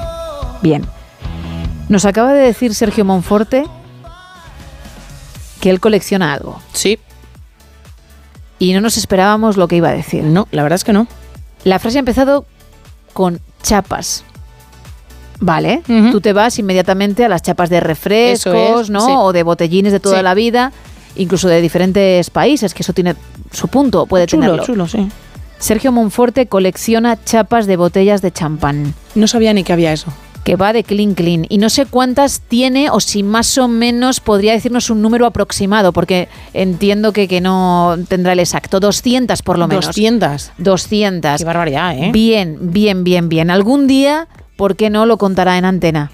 Bien. 0.62 0.86
Nos 1.90 2.06
acaba 2.06 2.32
de 2.32 2.40
decir 2.40 2.74
Sergio 2.74 3.04
Monforte 3.04 3.64
que 5.60 5.68
él 5.68 5.78
colecciona 5.78 6.32
algo. 6.32 6.58
Sí. 6.72 6.98
Y 8.58 8.72
no 8.72 8.80
nos 8.80 8.96
esperábamos 8.96 9.56
lo 9.56 9.68
que 9.68 9.76
iba 9.76 9.88
a 9.88 9.92
decir. 9.92 10.24
No, 10.24 10.48
la 10.50 10.62
verdad 10.62 10.76
es 10.76 10.84
que 10.84 10.92
no. 10.92 11.06
La 11.64 11.78
frase 11.78 11.98
ha 11.98 12.00
empezado 12.00 12.44
con 13.12 13.40
chapas. 13.62 14.24
Vale, 15.38 15.82
tú 16.12 16.20
te 16.22 16.32
vas 16.32 16.58
inmediatamente 16.58 17.24
a 17.24 17.28
las 17.28 17.42
chapas 17.42 17.68
de 17.68 17.80
refrescos, 17.80 18.82
es, 18.82 18.90
¿no? 18.90 19.00
sí. 19.04 19.12
O 19.14 19.32
de 19.34 19.42
botellines 19.42 19.92
de 19.92 20.00
toda 20.00 20.18
Sí. 20.18 20.22
la 20.24 20.32
vida, 20.32 20.72
incluso 21.16 21.46
de 21.48 21.60
diferentes 21.60 22.30
países, 22.30 22.72
que 22.72 22.82
eso 22.82 22.94
tiene 22.94 23.14
su 23.52 23.68
punto, 23.68 24.06
puede 24.06 24.24
Chulo, 24.26 24.42
tenerlo. 24.44 24.64
chulo, 24.64 24.88
sí. 24.88 25.08
Sergio 25.58 25.92
Monforte 25.92 26.46
colecciona 26.46 27.22
chapas 27.22 27.66
de 27.66 27.76
botellas 27.76 28.22
de 28.22 28.32
champán. 28.32 28.94
No 29.14 29.26
sabía 29.26 29.52
ni 29.52 29.62
que 29.62 29.74
había 29.74 29.92
eso. 29.92 30.10
Que 30.46 30.54
va 30.54 30.72
de 30.72 30.84
clean 30.84 31.14
clean. 31.14 31.44
Y 31.48 31.58
no 31.58 31.68
sé 31.68 31.86
cuántas 31.86 32.40
tiene 32.40 32.88
o 32.88 33.00
si 33.00 33.22
más 33.22 33.58
o 33.58 33.66
menos 33.66 34.20
podría 34.20 34.52
decirnos 34.52 34.90
un 34.90 35.02
número 35.02 35.26
aproximado, 35.26 35.92
porque 35.92 36.28
entiendo 36.54 37.12
que, 37.12 37.26
que 37.26 37.40
no 37.40 37.96
tendrá 38.08 38.32
el 38.32 38.38
exacto. 38.38 38.78
200 38.78 39.42
por 39.42 39.58
lo 39.58 39.66
menos. 39.66 39.86
200. 39.86 40.52
200. 40.56 41.38
Qué 41.38 41.44
barbaridad, 41.44 41.98
¿eh? 41.98 42.10
Bien, 42.12 42.58
bien, 42.60 43.02
bien, 43.02 43.28
bien. 43.28 43.50
Algún 43.50 43.88
día, 43.88 44.28
¿por 44.56 44.76
qué 44.76 44.88
no 44.88 45.04
lo 45.04 45.18
contará 45.18 45.58
en 45.58 45.64
antena? 45.64 46.12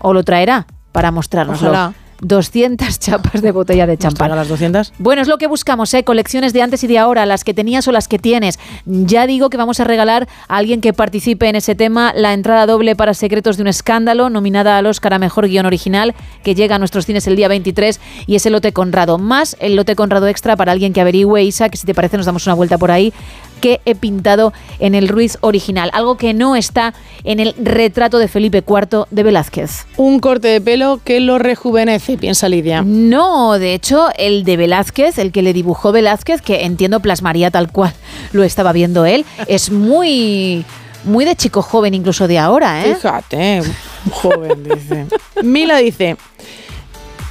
O 0.00 0.12
lo 0.12 0.22
traerá 0.24 0.66
para 0.92 1.10
mostrárnoslo. 1.10 1.70
Hmm. 1.70 1.72
Ojalá. 1.72 1.94
200 2.20 2.98
chapas 2.98 3.42
de 3.42 3.52
botella 3.52 3.86
de 3.86 3.96
champán. 3.96 4.30
las 4.30 4.48
200? 4.48 4.92
Bueno, 4.98 5.22
es 5.22 5.28
lo 5.28 5.38
que 5.38 5.46
buscamos, 5.46 5.92
¿eh? 5.94 6.04
Colecciones 6.04 6.52
de 6.52 6.62
antes 6.62 6.84
y 6.84 6.86
de 6.86 6.98
ahora, 6.98 7.26
las 7.26 7.44
que 7.44 7.54
tenías 7.54 7.86
o 7.88 7.92
las 7.92 8.08
que 8.08 8.18
tienes. 8.18 8.58
Ya 8.86 9.26
digo 9.26 9.50
que 9.50 9.56
vamos 9.56 9.80
a 9.80 9.84
regalar 9.84 10.28
a 10.48 10.56
alguien 10.56 10.80
que 10.80 10.92
participe 10.92 11.48
en 11.48 11.56
ese 11.56 11.74
tema 11.74 12.12
la 12.14 12.32
entrada 12.32 12.66
doble 12.66 12.96
para 12.96 13.14
Secretos 13.14 13.56
de 13.56 13.62
un 13.62 13.68
Escándalo, 13.68 14.30
nominada 14.30 14.78
al 14.78 14.86
Oscar 14.86 15.14
a 15.14 15.18
Mejor 15.18 15.48
Guión 15.48 15.66
Original, 15.66 16.14
que 16.42 16.54
llega 16.54 16.76
a 16.76 16.78
nuestros 16.78 17.06
cines 17.06 17.26
el 17.26 17.36
día 17.36 17.48
23, 17.48 18.00
y 18.26 18.36
ese 18.36 18.50
lote 18.50 18.72
Conrado. 18.72 19.18
Más 19.18 19.56
el 19.60 19.76
lote 19.76 19.96
Conrado 19.96 20.26
extra 20.28 20.56
para 20.56 20.72
alguien 20.72 20.92
que 20.92 21.00
averigüe, 21.00 21.42
Isa, 21.42 21.68
que 21.68 21.76
si 21.76 21.86
te 21.86 21.94
parece 21.94 22.16
nos 22.16 22.26
damos 22.26 22.46
una 22.46 22.54
vuelta 22.54 22.78
por 22.78 22.90
ahí, 22.90 23.12
que 23.60 23.80
he 23.84 23.94
pintado 23.94 24.52
en 24.78 24.94
el 24.94 25.08
Ruiz 25.08 25.38
original. 25.40 25.90
Algo 25.92 26.16
que 26.16 26.34
no 26.34 26.56
está 26.56 26.94
en 27.24 27.40
el 27.40 27.54
retrato 27.62 28.18
de 28.18 28.28
Felipe 28.28 28.64
IV 28.66 29.06
de 29.10 29.22
Velázquez. 29.22 29.86
Un 29.96 30.20
corte 30.20 30.48
de 30.48 30.60
pelo 30.60 31.00
que 31.04 31.20
lo 31.20 31.38
rejuvenece, 31.38 32.16
piensa 32.16 32.48
Lidia. 32.48 32.82
No, 32.84 33.58
de 33.58 33.74
hecho, 33.74 34.08
el 34.16 34.44
de 34.44 34.56
Velázquez, 34.56 35.18
el 35.18 35.32
que 35.32 35.42
le 35.42 35.52
dibujó 35.52 35.92
Velázquez, 35.92 36.42
que 36.42 36.64
entiendo 36.64 37.00
plasmaría 37.00 37.50
tal 37.50 37.70
cual 37.70 37.92
lo 38.32 38.42
estaba 38.42 38.72
viendo 38.72 39.04
él, 39.04 39.24
es 39.46 39.70
muy, 39.70 40.64
muy 41.04 41.24
de 41.24 41.36
chico 41.36 41.62
joven 41.62 41.94
incluso 41.94 42.26
de 42.26 42.38
ahora, 42.38 42.84
¿eh? 42.84 42.94
Fíjate, 42.94 43.62
joven, 44.10 44.64
dice. 44.64 45.06
Mila 45.42 45.76
dice. 45.78 46.16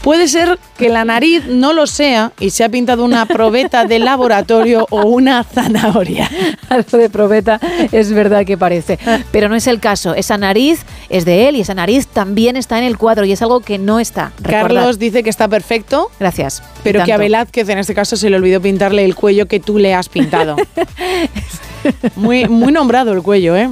Puede 0.01 0.29
ser 0.29 0.57
que 0.77 0.87
la 0.87 1.03
nariz 1.03 1.45
no 1.45 1.73
lo 1.73 1.85
sea 1.85 2.31
y 2.39 2.51
se 2.51 2.63
ha 2.63 2.69
pintado 2.69 3.03
una 3.03 3.25
probeta 3.25 3.83
de 3.85 3.99
laboratorio 3.99 4.87
o 4.89 5.01
una 5.01 5.43
zanahoria. 5.43 6.29
Algo 6.69 6.97
de 6.97 7.09
probeta 7.09 7.59
es 7.91 8.11
verdad 8.11 8.45
que 8.45 8.57
parece, 8.57 8.97
pero 9.31 9.49
no 9.49 9.55
es 9.55 9.67
el 9.67 9.79
caso. 9.79 10.15
Esa 10.15 10.37
nariz 10.37 10.85
es 11.09 11.25
de 11.25 11.49
él 11.49 11.57
y 11.57 11.61
esa 11.61 11.73
nariz 11.73 12.07
también 12.07 12.55
está 12.55 12.77
en 12.77 12.85
el 12.85 12.97
cuadro 12.97 13.25
y 13.25 13.33
es 13.33 13.41
algo 13.41 13.59
que 13.59 13.77
no 13.77 13.99
está. 13.99 14.31
Recordad. 14.37 14.61
Carlos 14.61 14.99
dice 14.99 15.21
que 15.23 15.29
está 15.29 15.47
perfecto. 15.47 16.09
Gracias. 16.19 16.63
Pero 16.83 17.03
que 17.03 17.11
a. 17.11 17.17
Velázquez 17.17 17.67
en 17.67 17.79
este 17.79 17.93
caso 17.93 18.15
se 18.15 18.29
le 18.29 18.37
olvidó 18.37 18.61
pintarle 18.61 19.03
el 19.03 19.15
cuello 19.15 19.47
que 19.47 19.59
tú 19.59 19.77
le 19.77 19.93
has 19.93 20.07
pintado. 20.07 20.55
muy, 22.15 22.47
muy 22.47 22.71
nombrado 22.71 23.11
el 23.13 23.21
cuello, 23.21 23.55
¿eh? 23.55 23.69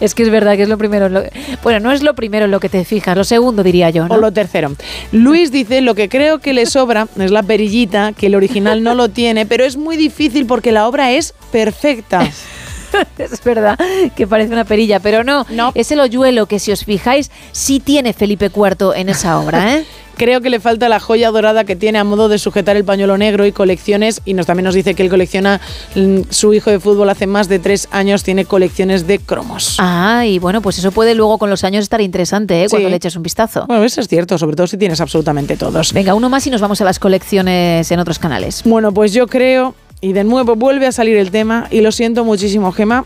Es 0.00 0.14
que 0.14 0.22
es 0.22 0.30
verdad 0.30 0.56
que 0.56 0.62
es 0.62 0.68
lo 0.68 0.78
primero. 0.78 1.08
lo- 1.08 1.22
bueno, 1.62 1.80
no 1.80 1.92
es 1.92 2.02
lo 2.02 2.14
primero 2.14 2.44
en 2.44 2.50
lo 2.50 2.60
que 2.60 2.68
te 2.68 2.84
fijas, 2.84 3.16
lo 3.16 3.24
segundo 3.24 3.62
diría 3.62 3.90
yo. 3.90 4.06
¿no? 4.08 4.14
O 4.14 4.18
lo 4.18 4.32
tercero. 4.32 4.72
Luis 5.12 5.50
dice, 5.50 5.80
lo 5.80 5.94
que 5.94 6.08
creo 6.08 6.38
que 6.40 6.52
le 6.52 6.66
sobra 6.66 7.08
es 7.18 7.30
la 7.30 7.42
perillita, 7.42 8.12
que 8.12 8.26
el 8.26 8.34
original 8.34 8.82
no 8.82 8.94
lo 8.94 9.08
tiene, 9.08 9.46
pero 9.46 9.64
es 9.64 9.76
muy 9.76 9.96
difícil 9.96 10.46
porque 10.46 10.72
la 10.72 10.86
obra 10.86 11.12
es 11.12 11.34
perfecta. 11.50 12.20
es 13.18 13.44
verdad 13.44 13.78
que 14.16 14.26
parece 14.26 14.52
una 14.52 14.64
perilla, 14.64 15.00
pero 15.00 15.24
no, 15.24 15.44
es 15.74 15.90
el 15.92 16.00
hoyuelo 16.00 16.46
que 16.46 16.58
si 16.58 16.72
os 16.72 16.84
fijáis 16.84 17.30
sí 17.52 17.80
tiene 17.80 18.12
Felipe 18.12 18.50
IV 18.54 18.94
en 18.96 19.08
esa 19.08 19.38
obra, 19.40 19.76
¿eh? 19.76 19.84
Creo 20.18 20.40
que 20.40 20.50
le 20.50 20.58
falta 20.58 20.88
la 20.88 20.98
joya 20.98 21.30
dorada 21.30 21.62
que 21.62 21.76
tiene 21.76 22.00
a 22.00 22.04
modo 22.04 22.28
de 22.28 22.38
sujetar 22.38 22.76
el 22.76 22.84
pañuelo 22.84 23.16
negro 23.16 23.46
y 23.46 23.52
colecciones. 23.52 24.20
Y 24.24 24.34
nos 24.34 24.46
también 24.46 24.64
nos 24.64 24.74
dice 24.74 24.94
que 24.94 25.04
él 25.04 25.10
colecciona 25.10 25.60
mm, 25.94 26.22
su 26.30 26.52
hijo 26.52 26.70
de 26.70 26.80
fútbol 26.80 27.08
hace 27.08 27.28
más 27.28 27.48
de 27.48 27.60
tres 27.60 27.86
años, 27.92 28.24
tiene 28.24 28.44
colecciones 28.44 29.06
de 29.06 29.20
cromos. 29.20 29.76
Ah, 29.78 30.26
y 30.26 30.40
bueno, 30.40 30.60
pues 30.60 30.76
eso 30.78 30.90
puede 30.90 31.14
luego 31.14 31.38
con 31.38 31.50
los 31.50 31.62
años 31.62 31.84
estar 31.84 32.00
interesante, 32.00 32.64
¿eh? 32.64 32.66
Cuando 32.68 32.88
le 32.88 32.96
eches 32.96 33.14
un 33.14 33.22
vistazo. 33.22 33.66
Bueno, 33.68 33.84
eso 33.84 34.00
es 34.00 34.08
cierto, 34.08 34.36
sobre 34.38 34.56
todo 34.56 34.66
si 34.66 34.76
tienes 34.76 35.00
absolutamente 35.00 35.56
todos. 35.56 35.92
Venga, 35.92 36.14
uno 36.14 36.28
más 36.28 36.44
y 36.48 36.50
nos 36.50 36.60
vamos 36.60 36.80
a 36.80 36.84
las 36.84 36.98
colecciones 36.98 37.88
en 37.90 38.00
otros 38.00 38.18
canales. 38.18 38.62
Bueno, 38.64 38.90
pues 38.90 39.12
yo 39.12 39.28
creo, 39.28 39.76
y 40.00 40.14
de 40.14 40.24
nuevo 40.24 40.56
vuelve 40.56 40.86
a 40.86 40.92
salir 40.92 41.16
el 41.16 41.30
tema, 41.30 41.68
y 41.70 41.80
lo 41.80 41.92
siento 41.92 42.24
muchísimo, 42.24 42.72
Gema, 42.72 43.04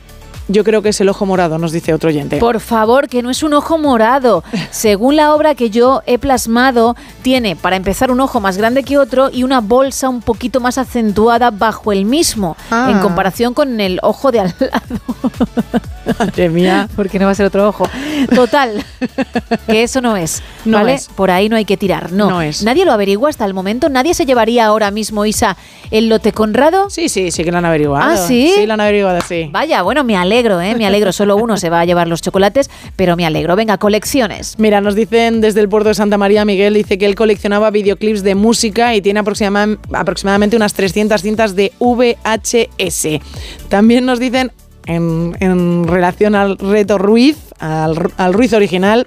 yo 0.48 0.64
creo 0.64 0.82
que 0.82 0.90
es 0.90 1.00
el 1.00 1.08
ojo 1.08 1.24
morado, 1.26 1.58
nos 1.58 1.72
dice 1.72 1.92
otro 1.94 2.08
oyente. 2.08 2.38
Por 2.38 2.60
favor, 2.60 3.08
que 3.08 3.22
no 3.22 3.30
es 3.30 3.42
un 3.42 3.54
ojo 3.54 3.78
morado. 3.78 4.44
Según 4.70 5.16
la 5.16 5.34
obra 5.34 5.54
que 5.54 5.70
yo 5.70 6.02
he 6.06 6.18
plasmado, 6.18 6.96
tiene 7.22 7.56
para 7.56 7.76
empezar 7.76 8.10
un 8.10 8.20
ojo 8.20 8.40
más 8.40 8.56
grande 8.58 8.82
que 8.82 8.98
otro 8.98 9.30
y 9.32 9.42
una 9.44 9.60
bolsa 9.60 10.08
un 10.08 10.20
poquito 10.20 10.60
más 10.60 10.78
acentuada 10.78 11.50
bajo 11.50 11.92
el 11.92 12.04
mismo, 12.04 12.56
Ah. 12.70 12.88
en 12.90 12.98
comparación 13.00 13.54
con 13.54 13.80
el 13.80 13.98
ojo 14.02 14.30
de 14.32 14.40
al 14.40 14.54
lado. 14.60 15.00
Madre 16.18 16.48
mía. 16.48 16.88
Porque 16.96 17.18
no 17.18 17.26
va 17.26 17.32
a 17.32 17.34
ser 17.34 17.46
otro 17.46 17.68
ojo. 17.68 17.88
Total, 18.34 18.84
que 19.66 19.82
eso 19.84 20.00
no 20.00 20.16
es. 20.16 20.42
No 20.64 20.78
¿vale? 20.78 20.94
es. 20.94 21.08
Por 21.08 21.30
ahí 21.30 21.48
no 21.48 21.56
hay 21.56 21.64
que 21.64 21.76
tirar. 21.76 22.12
No. 22.12 22.28
No 22.28 22.42
es. 22.42 22.62
Nadie 22.62 22.84
lo 22.84 22.92
averigua 22.92 23.30
hasta 23.30 23.44
el 23.44 23.54
momento. 23.54 23.88
Nadie 23.88 24.14
se 24.14 24.26
llevaría 24.26 24.66
ahora 24.66 24.90
mismo, 24.90 25.24
Isa, 25.24 25.56
el 25.90 26.08
lote 26.08 26.32
Conrado. 26.32 26.90
Sí, 26.90 27.08
sí, 27.08 27.30
sí 27.30 27.44
que 27.44 27.52
lo 27.52 27.58
han 27.58 27.64
averiguado. 27.66 28.10
Ah, 28.12 28.16
sí. 28.16 28.52
Sí, 28.54 28.66
lo 28.66 28.74
han 28.74 28.80
averiguado, 28.80 29.20
sí. 29.26 29.48
Vaya, 29.52 29.82
bueno, 29.82 30.02
me 30.04 30.16
alegro, 30.16 30.32
¿eh? 30.60 30.74
Me 30.76 30.86
alegro. 30.86 31.12
Solo 31.12 31.36
uno 31.36 31.56
se 31.56 31.70
va 31.70 31.80
a 31.80 31.84
llevar 31.84 32.08
los 32.08 32.20
chocolates, 32.22 32.70
pero 32.96 33.16
me 33.16 33.24
alegro. 33.26 33.54
Venga, 33.56 33.78
colecciones. 33.78 34.54
Mira, 34.58 34.80
nos 34.80 34.94
dicen 34.94 35.40
desde 35.40 35.60
el 35.60 35.68
puerto 35.68 35.88
de 35.90 35.94
Santa 35.94 36.18
María, 36.18 36.44
Miguel 36.44 36.74
dice 36.74 36.98
que 36.98 37.06
él 37.06 37.14
coleccionaba 37.14 37.70
videoclips 37.70 38.22
de 38.22 38.34
música 38.34 38.94
y 38.94 39.00
tiene 39.00 39.20
aproxima- 39.20 39.78
aproximadamente 39.92 40.56
unas 40.56 40.74
300 40.74 41.22
cintas 41.22 41.54
de 41.56 41.72
VHS. 41.78 43.20
También 43.68 44.04
nos 44.06 44.18
dicen, 44.18 44.52
en, 44.86 45.36
en 45.40 45.86
relación 45.86 46.34
al 46.34 46.58
reto 46.58 46.98
Ruiz, 46.98 47.36
al, 47.58 48.10
al 48.16 48.32
Ruiz 48.32 48.52
original, 48.52 49.06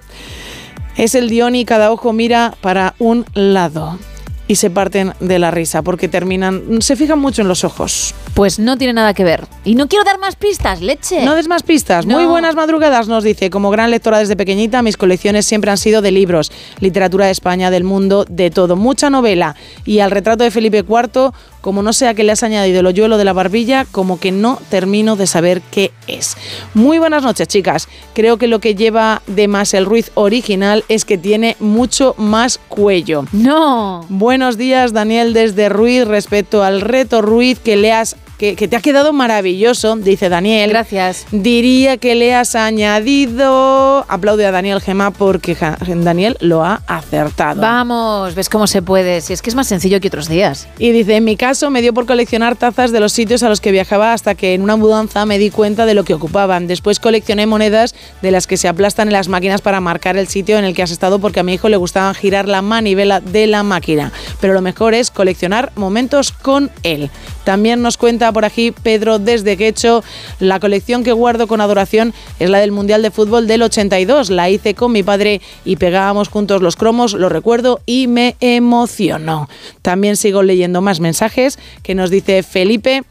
es 0.98 1.16
el 1.16 1.30
Dion 1.30 1.56
y 1.56 1.66
cada 1.66 1.92
ojo 1.92 2.14
mira 2.14 2.54
para 2.62 2.96
un 3.00 3.26
lado. 3.34 4.00
Y 4.48 4.56
se 4.56 4.70
parten 4.70 5.14
de 5.20 5.40
la 5.40 5.50
risa 5.52 5.82
porque 5.82 6.08
terminan, 6.08 6.82
se 6.82 6.96
fijan 6.96 7.20
mucho 7.20 7.42
en 7.42 7.48
los 7.48 7.64
ojos. 7.64 8.14
Pues 8.36 8.60
no 8.60 8.78
tiene 8.78 8.92
nada 8.92 9.14
que 9.14 9.24
ver. 9.24 9.48
Y 9.64 9.76
no 9.76 9.88
quiero 9.88 10.04
dar 10.04 10.20
más 10.20 10.36
pistas, 10.36 10.82
leche. 10.82 11.24
No 11.24 11.36
des 11.36 11.48
más 11.48 11.64
pistas. 11.64 12.06
Muy 12.06 12.26
buenas 12.26 12.54
madrugadas, 12.54 13.08
nos 13.08 13.24
dice. 13.24 13.50
Como 13.50 13.72
gran 13.72 13.92
lectora 13.92 14.20
desde 14.20 14.36
pequeñita, 14.36 14.82
mis 14.82 14.98
colecciones 14.98 15.46
siempre 15.46 15.72
han 15.72 15.78
sido 15.78 16.02
de 16.02 16.12
libros, 16.12 16.52
literatura 16.82 17.28
de 17.28 17.32
España, 17.32 17.72
del 17.72 17.86
mundo, 17.86 18.26
de 18.28 18.52
todo. 18.52 18.76
Mucha 18.76 19.10
novela. 19.10 19.56
Y 19.86 20.00
al 20.00 20.12
retrato 20.12 20.44
de 20.44 20.52
Felipe 20.52 20.80
IV, 20.80 21.32
como 21.62 21.82
no 21.82 21.94
sea 21.94 22.14
que 22.14 22.26
le 22.26 22.34
has 22.34 22.44
añadido 22.44 22.82
el 22.82 22.86
hoyuelo 22.88 23.18
de 23.18 23.24
la 23.24 23.32
barbilla, 23.32 23.86
como 23.90 24.20
que 24.20 24.34
no 24.34 24.60
termino 24.70 25.16
de 25.16 25.28
saber 25.28 25.62
qué 25.72 25.92
es. 26.08 26.36
Muy 26.74 27.00
buenas 27.00 27.24
noches, 27.24 27.48
chicas. 27.48 27.88
Creo 28.14 28.38
que 28.38 28.48
lo 28.48 28.60
que 28.60 28.76
lleva 28.76 29.22
de 29.28 29.48
más 29.48 29.74
el 29.74 29.86
Ruiz 29.86 30.12
original 30.14 30.84
es 30.90 31.06
que 31.06 31.18
tiene 31.18 31.56
mucho 31.62 32.16
más 32.18 32.60
cuello. 32.68 33.24
No. 33.32 34.06
Buenos 34.10 34.58
días, 34.58 34.92
Daniel, 34.92 35.34
desde 35.34 35.70
Ruiz, 35.70 36.06
respecto 36.06 36.64
al 36.64 36.82
reto 36.82 37.22
Ruiz 37.22 37.60
que 37.60 37.78
le 37.78 37.94
has. 37.94 38.18
Que, 38.38 38.56
que 38.56 38.68
te 38.68 38.76
ha 38.76 38.82
quedado 38.82 39.14
maravilloso, 39.14 39.96
dice 39.96 40.28
Daniel. 40.30 40.70
Gracias. 40.70 41.26
Diría 41.32 41.98
que 41.98 42.16
le 42.16 42.36
has 42.36 42.56
añadido. 42.56 44.06
Aplaude 44.10 44.46
a 44.46 44.52
Daniel 44.52 44.82
Gema 44.82 45.12
porque 45.12 45.56
Daniel 45.88 46.36
lo 46.42 46.64
ha 46.64 46.82
acertado. 46.88 47.62
Vamos, 47.62 48.36
ves 48.36 48.50
cómo 48.50 48.68
se 48.68 48.82
puede. 48.82 49.22
Si 49.22 49.34
es 49.34 49.42
que 49.42 49.50
es 49.50 49.56
más 49.56 49.68
sencillo 49.68 50.02
que 50.02 50.10
otros 50.10 50.28
días. 50.28 50.68
Y 50.78 50.92
dice, 50.92 51.16
en 51.16 51.24
mi 51.24 51.38
caso 51.38 51.70
me 51.70 51.82
dio 51.82 51.94
por 51.94 52.06
coleccionar 52.06 52.56
tazas 52.56 52.92
de 52.92 53.00
los 53.00 53.14
sitios 53.14 53.44
a 53.44 53.50
los 53.50 53.62
que 53.62 53.72
viajaba 53.72 54.14
hasta 54.14 54.36
que 54.36 54.54
en 54.54 54.62
una 54.62 54.76
mudanza 54.76 55.26
me 55.26 55.40
di 55.40 55.50
cuenta 55.50 55.86
de 55.86 55.94
lo 55.94 56.04
que 56.04 56.14
ocupaban. 56.14 56.68
Después 56.68 57.00
coleccioné 57.00 57.46
monedas 57.48 57.96
de 58.22 58.32
las 58.32 58.48
que 58.48 58.58
se 58.58 58.68
aplastan 58.68 59.08
en 59.08 59.14
las 59.14 59.28
máquinas 59.28 59.62
para 59.62 59.80
marcar 59.80 60.18
el 60.18 60.28
sitio 60.28 60.58
en 60.58 60.66
el 60.66 60.76
que 60.76 60.84
has 60.84 60.92
estado 60.92 61.20
porque 61.20 61.40
a 61.40 61.44
mi 61.44 61.54
hijo 61.54 61.70
le 61.70 61.78
gustaba 61.78 62.14
girar 62.14 62.48
la 62.48 62.62
manivela 62.62 63.22
de 63.22 63.48
la 63.48 63.64
máquina. 63.64 64.12
Pero 64.42 64.54
lo 64.54 64.62
mejor 64.62 64.94
es 64.94 65.12
coleccionar 65.12 65.72
momentos 65.76 66.32
con 66.32 66.72
él. 66.84 67.10
También 67.44 67.82
nos 67.82 67.98
cuenta 67.98 68.25
por 68.32 68.46
aquí 68.46 68.72
Pedro 68.72 69.20
desde 69.20 69.58
Quecho, 69.58 70.04
la 70.40 70.60
colección 70.60 71.04
que 71.04 71.12
guardo 71.12 71.48
con 71.48 71.62
adoración 71.62 72.14
es 72.40 72.50
la 72.50 72.60
del 72.60 72.72
Mundial 72.72 73.02
de 73.02 73.12
Fútbol 73.12 73.48
del 73.48 73.62
82. 73.64 74.30
La 74.30 74.50
hice 74.50 74.74
con 74.74 74.92
mi 74.92 75.04
padre 75.04 75.42
y 75.64 75.76
pegábamos 75.76 76.30
juntos 76.30 76.62
los 76.62 76.76
cromos, 76.76 77.14
lo 77.14 77.30
recuerdo 77.30 77.80
y 77.86 78.08
me 78.08 78.36
emocionó. 78.40 79.50
También 79.82 80.16
sigo 80.18 80.44
leyendo 80.44 80.82
más 80.82 81.00
mensajes 81.00 81.58
que 81.84 81.96
nos 81.96 82.10
dice 82.10 82.44
Felipe. 82.44 83.04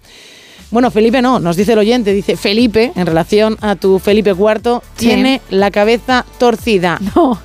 Bueno, 0.70 0.90
Felipe 0.90 1.22
no, 1.22 1.38
nos 1.38 1.56
dice 1.56 1.74
el 1.74 1.78
oyente, 1.78 2.12
dice 2.12 2.36
Felipe, 2.36 2.90
en 2.96 3.06
relación 3.06 3.56
a 3.60 3.76
tu 3.76 4.00
Felipe 4.00 4.30
IV, 4.30 4.80
Sí. 4.96 5.06
tiene 5.06 5.40
la 5.50 5.70
cabeza 5.70 6.24
torcida. 6.38 6.98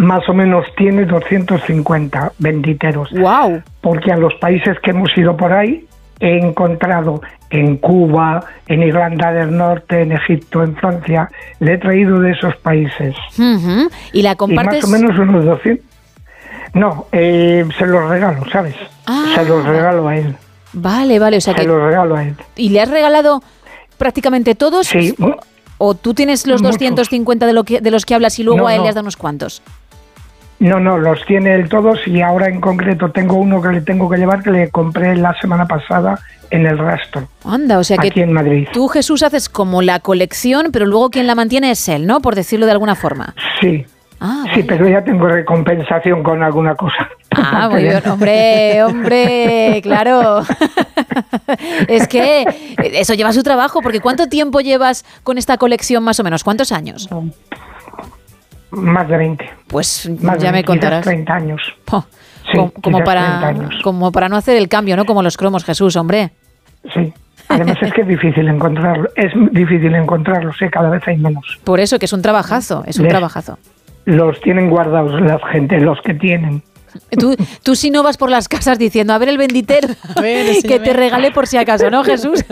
más 0.00 0.28
o 0.28 0.34
menos 0.34 0.64
tiene 0.76 1.04
250 1.04 2.32
benditeros. 2.38 3.10
¡Wow! 3.12 3.62
Porque 3.80 4.12
a 4.12 4.16
los 4.16 4.34
países 4.34 4.78
que 4.82 4.90
hemos 4.90 5.10
ido 5.16 5.36
por 5.36 5.52
ahí 5.52 5.86
he 6.20 6.38
encontrado 6.38 7.20
en 7.50 7.76
Cuba, 7.78 8.44
en 8.68 8.82
Irlanda 8.82 9.32
del 9.32 9.56
Norte, 9.56 10.02
en 10.02 10.12
Egipto, 10.12 10.62
en 10.62 10.76
Francia, 10.76 11.28
le 11.60 11.74
he 11.74 11.78
traído 11.78 12.20
de 12.20 12.32
esos 12.32 12.54
países. 12.56 13.14
Y 14.12 14.22
la 14.22 14.32
Y 14.32 14.36
compartes. 14.36 14.86
más 14.86 15.00
o 15.00 15.02
menos 15.06 15.18
unos 15.18 15.44
200. 15.44 15.84
No, 16.74 17.06
eh, 17.10 17.64
se 17.78 17.86
los 17.86 18.08
regalo, 18.08 18.44
¿sabes? 18.52 18.76
Ah. 19.06 19.32
Se 19.34 19.44
los 19.44 19.64
regalo 19.66 20.06
a 20.08 20.16
él. 20.16 20.36
Vale, 20.72 21.18
vale, 21.18 21.38
o 21.38 21.40
sea 21.40 21.54
Se 21.54 21.60
que. 21.62 21.66
los 21.66 21.82
regalo 21.82 22.14
a 22.16 22.22
él. 22.22 22.36
¿Y 22.54 22.68
le 22.68 22.80
has 22.80 22.88
regalado 22.90 23.42
prácticamente 23.98 24.54
todos? 24.54 24.86
Sí. 24.86 25.14
¿O 25.78 25.94
tú 25.94 26.14
tienes 26.14 26.46
los 26.46 26.62
Muchos. 26.62 26.76
250 26.78 27.46
de, 27.46 27.52
lo 27.54 27.64
que, 27.64 27.80
de 27.80 27.90
los 27.90 28.04
que 28.06 28.14
hablas 28.14 28.38
y 28.38 28.44
luego 28.44 28.60
No, 28.60 28.66
a 28.68 28.72
él 28.74 28.78
no. 28.78 28.82
le 28.84 28.88
has 28.90 28.94
dado 28.94 29.04
unos 29.04 29.16
cuantos? 29.16 29.62
No, 30.60 30.78
no, 30.78 30.98
los 30.98 31.24
tiene 31.24 31.54
él 31.54 31.68
todos 31.68 32.06
y 32.06 32.20
ahora 32.20 32.46
en 32.48 32.60
concreto 32.60 33.10
tengo 33.10 33.36
uno 33.36 33.60
que 33.60 33.68
le 33.68 33.80
tengo 33.80 34.08
que 34.10 34.18
llevar 34.18 34.42
que 34.42 34.50
le 34.50 34.70
compré 34.70 35.16
la 35.16 35.34
semana 35.40 35.66
pasada 35.66 36.18
en 36.50 36.66
el 36.66 36.78
rastro. 36.78 37.26
Anda, 37.44 37.78
o 37.78 37.84
sea 37.84 37.96
que 37.96 38.08
Aquí 38.08 38.20
en 38.20 38.32
Madrid. 38.32 38.68
tú, 38.72 38.86
Jesús, 38.88 39.22
haces 39.22 39.48
como 39.48 39.80
la 39.82 40.00
colección, 40.00 40.68
pero 40.72 40.84
luego 40.86 41.10
quien 41.10 41.26
la 41.26 41.34
mantiene 41.34 41.70
es 41.70 41.88
él, 41.88 42.06
¿no? 42.06 42.20
Por 42.20 42.34
decirlo 42.34 42.66
de 42.66 42.72
alguna 42.72 42.94
forma. 42.94 43.34
Sí, 43.60 43.86
Ah, 44.20 44.44
Sí, 44.54 44.62
pero 44.62 44.86
ya 44.86 45.02
tengo 45.02 45.26
recompensación 45.26 46.22
con 46.22 46.42
alguna 46.42 46.74
cosa. 46.74 47.08
Ah, 47.34 47.68
muy 47.72 47.82
bien, 47.84 48.06
hombre, 48.06 48.82
hombre, 48.82 49.80
claro. 49.82 50.42
es 51.88 52.06
que 52.06 52.44
eso 52.78 53.14
lleva 53.14 53.32
su 53.32 53.42
trabajo, 53.42 53.80
porque 53.80 54.00
¿cuánto 54.00 54.28
tiempo 54.28 54.60
llevas 54.60 55.06
con 55.24 55.38
esta 55.38 55.56
colección 55.56 56.04
más 56.04 56.20
o 56.20 56.24
menos? 56.24 56.44
¿Cuántos 56.44 56.70
años? 56.70 57.08
Más 58.72 59.08
de 59.08 59.16
20. 59.16 59.50
Pues 59.66 60.08
Más 60.22 60.38
ya 60.38 60.48
de 60.48 60.52
me 60.52 60.58
quizás 60.62 60.66
contarás. 60.66 61.04
30 61.04 61.34
años. 61.34 61.62
Sí, 62.50 62.56
como, 62.56 62.70
como 62.72 62.98
quizás 62.98 63.04
30 63.04 63.04
para, 63.04 63.48
años. 63.48 63.74
como 63.82 64.12
para 64.12 64.28
no 64.28 64.36
hacer 64.36 64.56
el 64.56 64.68
cambio, 64.68 64.96
¿no? 64.96 65.04
Como 65.06 65.22
los 65.22 65.36
cromos, 65.36 65.64
Jesús, 65.64 65.96
hombre. 65.96 66.30
Sí. 66.94 67.12
Además 67.48 67.76
es 67.82 67.92
que 67.92 68.02
es 68.02 68.08
difícil 68.08 68.46
encontrarlo. 68.48 69.08
Es 69.16 69.32
difícil 69.52 69.94
encontrarlos, 69.94 70.60
¿eh? 70.62 70.70
cada 70.70 70.88
vez 70.88 71.02
hay 71.06 71.16
menos. 71.16 71.58
Por 71.64 71.80
eso 71.80 71.98
que 71.98 72.04
es 72.06 72.12
un 72.12 72.22
trabajazo, 72.22 72.84
es 72.86 72.96
un 72.98 73.04
Les- 73.04 73.10
trabajazo. 73.10 73.58
Los 74.04 74.40
tienen 74.40 74.70
guardados 74.70 75.20
la 75.20 75.38
gente, 75.50 75.78
los 75.80 76.00
que 76.02 76.14
tienen. 76.14 76.62
Tú, 77.18 77.36
tú 77.62 77.74
si 77.74 77.90
no 77.90 78.02
vas 78.02 78.16
por 78.16 78.30
las 78.30 78.48
casas 78.48 78.78
diciendo, 78.78 79.12
a 79.12 79.18
ver 79.18 79.28
el 79.28 79.38
benditero 79.38 79.88
que 80.20 80.80
te 80.82 80.92
regale 80.92 81.30
por 81.30 81.46
si 81.46 81.56
acaso, 81.56 81.90
¿no, 81.90 82.04
Jesús? 82.04 82.44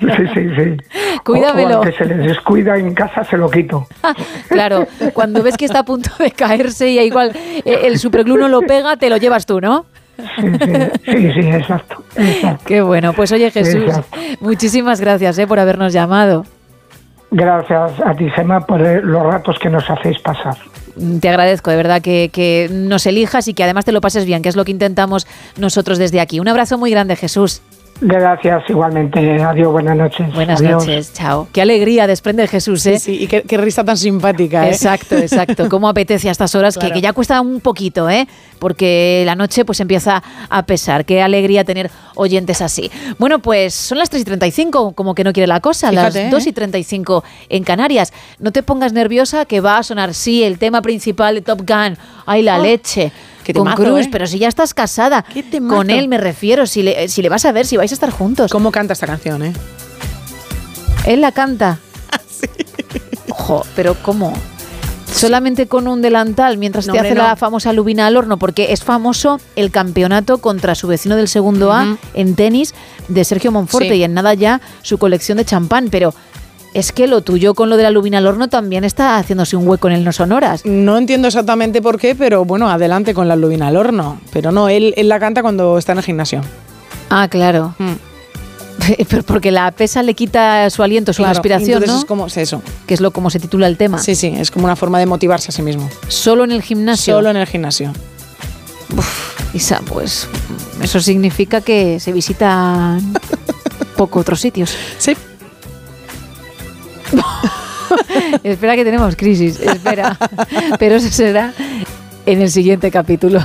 Sí, 0.00 0.26
sí, 0.34 0.48
sí. 0.56 0.76
Cuídamelo. 1.24 1.80
Que 1.80 1.92
se 1.92 2.04
les 2.04 2.18
descuida 2.18 2.76
en 2.76 2.94
casa 2.94 3.24
se 3.24 3.36
lo 3.36 3.50
quito. 3.50 3.86
Claro, 4.48 4.86
cuando 5.12 5.42
ves 5.42 5.56
que 5.56 5.64
está 5.64 5.80
a 5.80 5.84
punto 5.84 6.10
de 6.18 6.30
caerse 6.30 6.88
y 6.88 6.98
igual 7.00 7.32
eh, 7.34 7.80
el 7.84 7.98
superglue 7.98 8.38
no 8.38 8.48
lo 8.48 8.60
pega, 8.60 8.96
te 8.96 9.10
lo 9.10 9.16
llevas 9.16 9.46
tú, 9.46 9.60
¿no? 9.60 9.86
Sí, 10.16 11.32
sí, 11.32 11.40
exacto. 11.40 12.04
exacto. 12.16 12.64
Qué 12.66 12.80
bueno. 12.82 13.12
Pues 13.14 13.32
oye, 13.32 13.50
Jesús, 13.50 13.82
Exacto. 13.86 14.16
muchísimas 14.40 15.00
gracias 15.00 15.38
eh, 15.38 15.46
por 15.46 15.58
habernos 15.58 15.92
llamado. 15.92 16.44
Gracias 17.36 18.00
a 18.00 18.14
ti, 18.14 18.30
Gemma, 18.30 18.60
por 18.60 18.80
eh, 18.80 19.02
los 19.02 19.20
ratos 19.20 19.58
que 19.58 19.68
nos 19.68 19.90
hacéis 19.90 20.20
pasar. 20.20 20.56
Te 21.20 21.28
agradezco, 21.28 21.72
de 21.72 21.76
verdad, 21.76 22.00
que, 22.00 22.30
que 22.32 22.68
nos 22.70 23.06
elijas 23.06 23.48
y 23.48 23.54
que 23.54 23.64
además 23.64 23.84
te 23.84 23.90
lo 23.90 24.00
pases 24.00 24.24
bien, 24.24 24.40
que 24.40 24.48
es 24.48 24.54
lo 24.54 24.64
que 24.64 24.70
intentamos 24.70 25.26
nosotros 25.58 25.98
desde 25.98 26.20
aquí. 26.20 26.38
Un 26.38 26.46
abrazo 26.46 26.78
muy 26.78 26.92
grande, 26.92 27.16
Jesús. 27.16 27.60
Gracias 28.00 28.64
igualmente. 28.68 29.40
Adiós, 29.42 29.72
buenas 29.72 29.96
noches. 29.96 30.32
Buenas 30.34 30.60
Adiós. 30.60 30.84
noches, 30.86 31.12
chao. 31.14 31.46
Qué 31.52 31.62
alegría 31.62 32.06
desprende 32.06 32.46
Jesús, 32.48 32.84
¿eh? 32.86 32.98
Sí, 32.98 33.22
y 33.22 33.26
qué, 33.28 33.42
qué 33.42 33.56
risa 33.56 33.84
tan 33.84 33.96
simpática, 33.96 34.66
¿eh? 34.66 34.70
Exacto, 34.72 35.16
exacto. 35.16 35.68
Cómo 35.70 35.88
apetece 35.88 36.28
a 36.28 36.32
estas 36.32 36.54
horas, 36.54 36.74
que- 36.74 36.80
Claro. 36.80 36.94
que, 36.94 37.00
ya 37.00 37.12
cuesta 37.12 37.40
un 37.40 37.60
poquito, 37.60 38.10
¿eh? 38.10 38.26
Porque 38.58 39.22
la 39.24 39.36
noche 39.36 39.64
pues 39.64 39.78
empieza 39.80 40.22
a 40.50 40.66
pesar. 40.66 41.04
Qué 41.04 41.22
alegría 41.22 41.64
tener 41.64 41.90
oyentes 42.16 42.60
así. 42.62 42.90
Bueno, 43.18 43.38
pues 43.38 43.74
son 43.74 43.98
las 43.98 44.10
3 44.10 44.22
y 44.22 44.24
35, 44.24 44.92
como 44.92 45.14
que 45.14 45.22
no 45.24 45.32
quiere 45.32 45.46
la 45.46 45.60
cosa, 45.60 45.90
Fíjate, 45.90 46.18
las 46.24 46.28
¿eh? 46.28 46.30
2 46.30 46.46
y 46.48 46.52
35 46.52 47.24
en 47.48 47.62
Canarias. 47.64 48.12
No 48.40 48.50
te 48.52 48.62
pongas 48.62 48.92
nerviosa 48.92 49.44
que 49.44 49.60
va 49.60 49.78
a 49.78 49.82
sonar, 49.82 50.14
sí, 50.14 50.42
el 50.42 50.58
tema 50.58 50.82
principal 50.82 51.36
de 51.36 51.42
Top 51.42 51.60
Gun. 51.66 51.96
¡Ay, 52.26 52.42
la 52.42 52.56
Ah, 52.56 52.58
leche! 52.58 53.12
Con 53.52 53.72
Cruz, 53.74 54.06
¿eh? 54.06 54.08
pero 54.10 54.26
si 54.26 54.38
ya 54.38 54.48
estás 54.48 54.72
casada. 54.74 55.24
Con 55.68 55.90
él 55.90 56.08
me 56.08 56.18
refiero, 56.18 56.66
si 56.66 56.82
le, 56.82 57.08
si 57.08 57.20
le 57.22 57.28
vas 57.28 57.44
a 57.44 57.52
ver, 57.52 57.66
si 57.66 57.76
vais 57.76 57.90
a 57.92 57.94
estar 57.94 58.10
juntos. 58.10 58.50
¿Cómo 58.50 58.70
canta 58.72 58.92
esta 58.94 59.06
canción, 59.06 59.42
eh? 59.44 59.52
Él 61.06 61.20
la 61.20 61.32
canta. 61.32 61.78
Ojo, 63.28 63.66
pero 63.76 63.96
¿cómo? 64.02 64.32
Solamente 65.12 65.68
con 65.68 65.86
un 65.86 66.02
delantal 66.02 66.58
mientras 66.58 66.86
No, 66.86 66.92
te 66.92 66.98
hace 66.98 67.14
no. 67.14 67.22
la 67.22 67.36
famosa 67.36 67.72
lubina 67.72 68.06
al 68.06 68.16
horno, 68.16 68.36
porque 68.38 68.72
es 68.72 68.82
famoso 68.82 69.40
el 69.54 69.70
campeonato 69.70 70.38
contra 70.38 70.74
su 70.74 70.88
vecino 70.88 71.14
del 71.14 71.28
segundo 71.28 71.72
A 71.72 71.96
en 72.14 72.34
tenis 72.34 72.74
de 73.08 73.24
Sergio 73.24 73.52
Monforte 73.52 73.90
Sí. 73.90 73.94
y 73.94 74.02
en 74.04 74.14
nada 74.14 74.34
ya 74.34 74.60
su 74.82 74.98
colección 74.98 75.38
de 75.38 75.44
champán. 75.44 75.88
Pero 75.90 76.14
es 76.74 76.92
que 76.92 77.06
lo 77.06 77.22
tuyo 77.22 77.54
con 77.54 77.70
lo 77.70 77.76
de 77.76 77.84
la 77.84 77.90
lubina 77.90 78.18
al 78.18 78.26
horno 78.26 78.48
también 78.48 78.84
está 78.84 79.16
haciéndose 79.16 79.56
un 79.56 79.66
hueco 79.66 79.88
en 79.88 79.94
el 79.94 80.04
no 80.04 80.12
sonoras. 80.12 80.64
No 80.66 80.98
entiendo 80.98 81.28
exactamente 81.28 81.80
por 81.80 81.98
qué, 81.98 82.14
pero 82.14 82.44
bueno, 82.44 82.68
adelante 82.68 83.14
con 83.14 83.28
la 83.28 83.36
lubina 83.36 83.68
al 83.68 83.76
horno. 83.76 84.20
Pero 84.32 84.52
no, 84.52 84.68
él, 84.68 84.92
él 84.96 85.08
la 85.08 85.20
canta 85.20 85.42
cuando 85.42 85.78
está 85.78 85.92
en 85.92 85.98
el 85.98 86.04
gimnasio. 86.04 86.40
Ah, 87.10 87.28
claro. 87.28 87.74
Pero 89.08 89.22
porque 89.22 89.50
la 89.52 89.70
pesa 89.70 90.02
le 90.02 90.14
quita 90.14 90.68
su 90.68 90.82
aliento, 90.82 91.12
su 91.12 91.22
Claro, 91.22 91.34
respiración, 91.34 91.74
entonces 91.74 91.94
¿no? 91.94 91.98
es 92.00 92.04
como 92.04 92.26
es 92.26 92.36
eso. 92.36 92.60
Que 92.86 92.94
es 92.94 93.00
lo 93.00 93.12
como 93.12 93.30
se 93.30 93.38
titula 93.38 93.66
el 93.68 93.76
tema. 93.76 93.98
Sí, 93.98 94.14
sí, 94.16 94.34
es 94.36 94.50
como 94.50 94.64
una 94.64 94.74
forma 94.76 94.98
de 94.98 95.06
motivarse 95.06 95.50
a 95.50 95.52
sí 95.52 95.62
mismo. 95.62 95.88
Solo 96.08 96.42
en 96.44 96.50
el 96.50 96.60
gimnasio. 96.60 97.14
Solo 97.14 97.30
en 97.30 97.36
el 97.36 97.46
gimnasio. 97.46 97.92
Isa, 99.54 99.80
pues 99.86 100.28
eso 100.82 101.00
significa 101.00 101.60
que 101.60 102.00
se 102.00 102.12
visitan 102.12 103.14
poco 103.96 104.18
otros 104.20 104.40
sitios. 104.40 104.74
Sí. 104.98 105.16
espera 108.42 108.76
que 108.76 108.84
tenemos 108.84 109.16
crisis, 109.16 109.60
espera. 109.60 110.16
Pero 110.78 110.96
eso 110.96 111.08
será 111.10 111.52
en 112.26 112.42
el 112.42 112.50
siguiente 112.50 112.90
capítulo. 112.90 113.44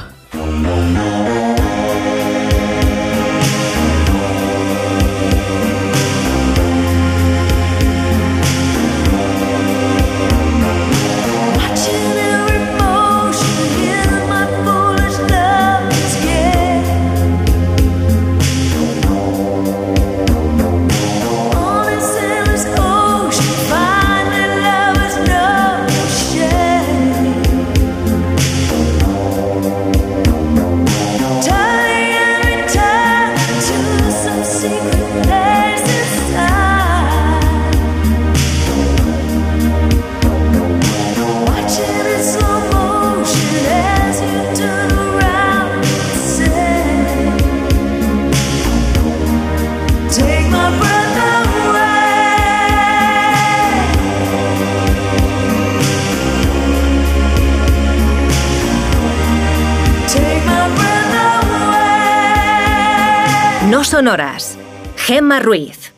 Sonoras. 63.99 64.57
Gemma 64.95 65.41
Ruiz. 65.41 65.88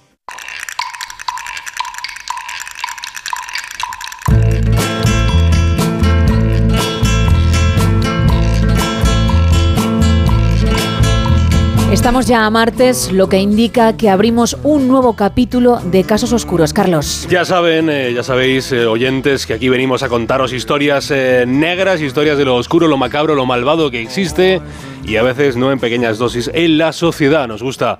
Estamos 12.01 12.25
ya 12.25 12.47
a 12.47 12.49
martes, 12.49 13.11
lo 13.11 13.29
que 13.29 13.37
indica 13.37 13.95
que 13.95 14.09
abrimos 14.09 14.57
un 14.63 14.87
nuevo 14.87 15.15
capítulo 15.15 15.79
de 15.81 16.03
Casos 16.03 16.33
Oscuros. 16.33 16.73
Carlos. 16.73 17.27
Ya 17.29 17.45
saben, 17.45 17.91
eh, 17.91 18.11
ya 18.11 18.23
sabéis, 18.23 18.71
eh, 18.71 18.87
oyentes, 18.87 19.45
que 19.45 19.53
aquí 19.53 19.69
venimos 19.69 20.01
a 20.01 20.09
contaros 20.09 20.51
historias 20.51 21.11
eh, 21.11 21.45
negras, 21.47 22.01
historias 22.01 22.39
de 22.39 22.45
lo 22.45 22.55
oscuro, 22.55 22.87
lo 22.87 22.97
macabro, 22.97 23.35
lo 23.35 23.45
malvado 23.45 23.91
que 23.91 24.01
existe 24.01 24.61
y 25.05 25.17
a 25.17 25.21
veces 25.21 25.57
no 25.57 25.71
en 25.71 25.77
pequeñas 25.77 26.17
dosis 26.17 26.49
en 26.55 26.79
la 26.79 26.91
sociedad. 26.91 27.47
Nos 27.47 27.61
gusta 27.61 27.99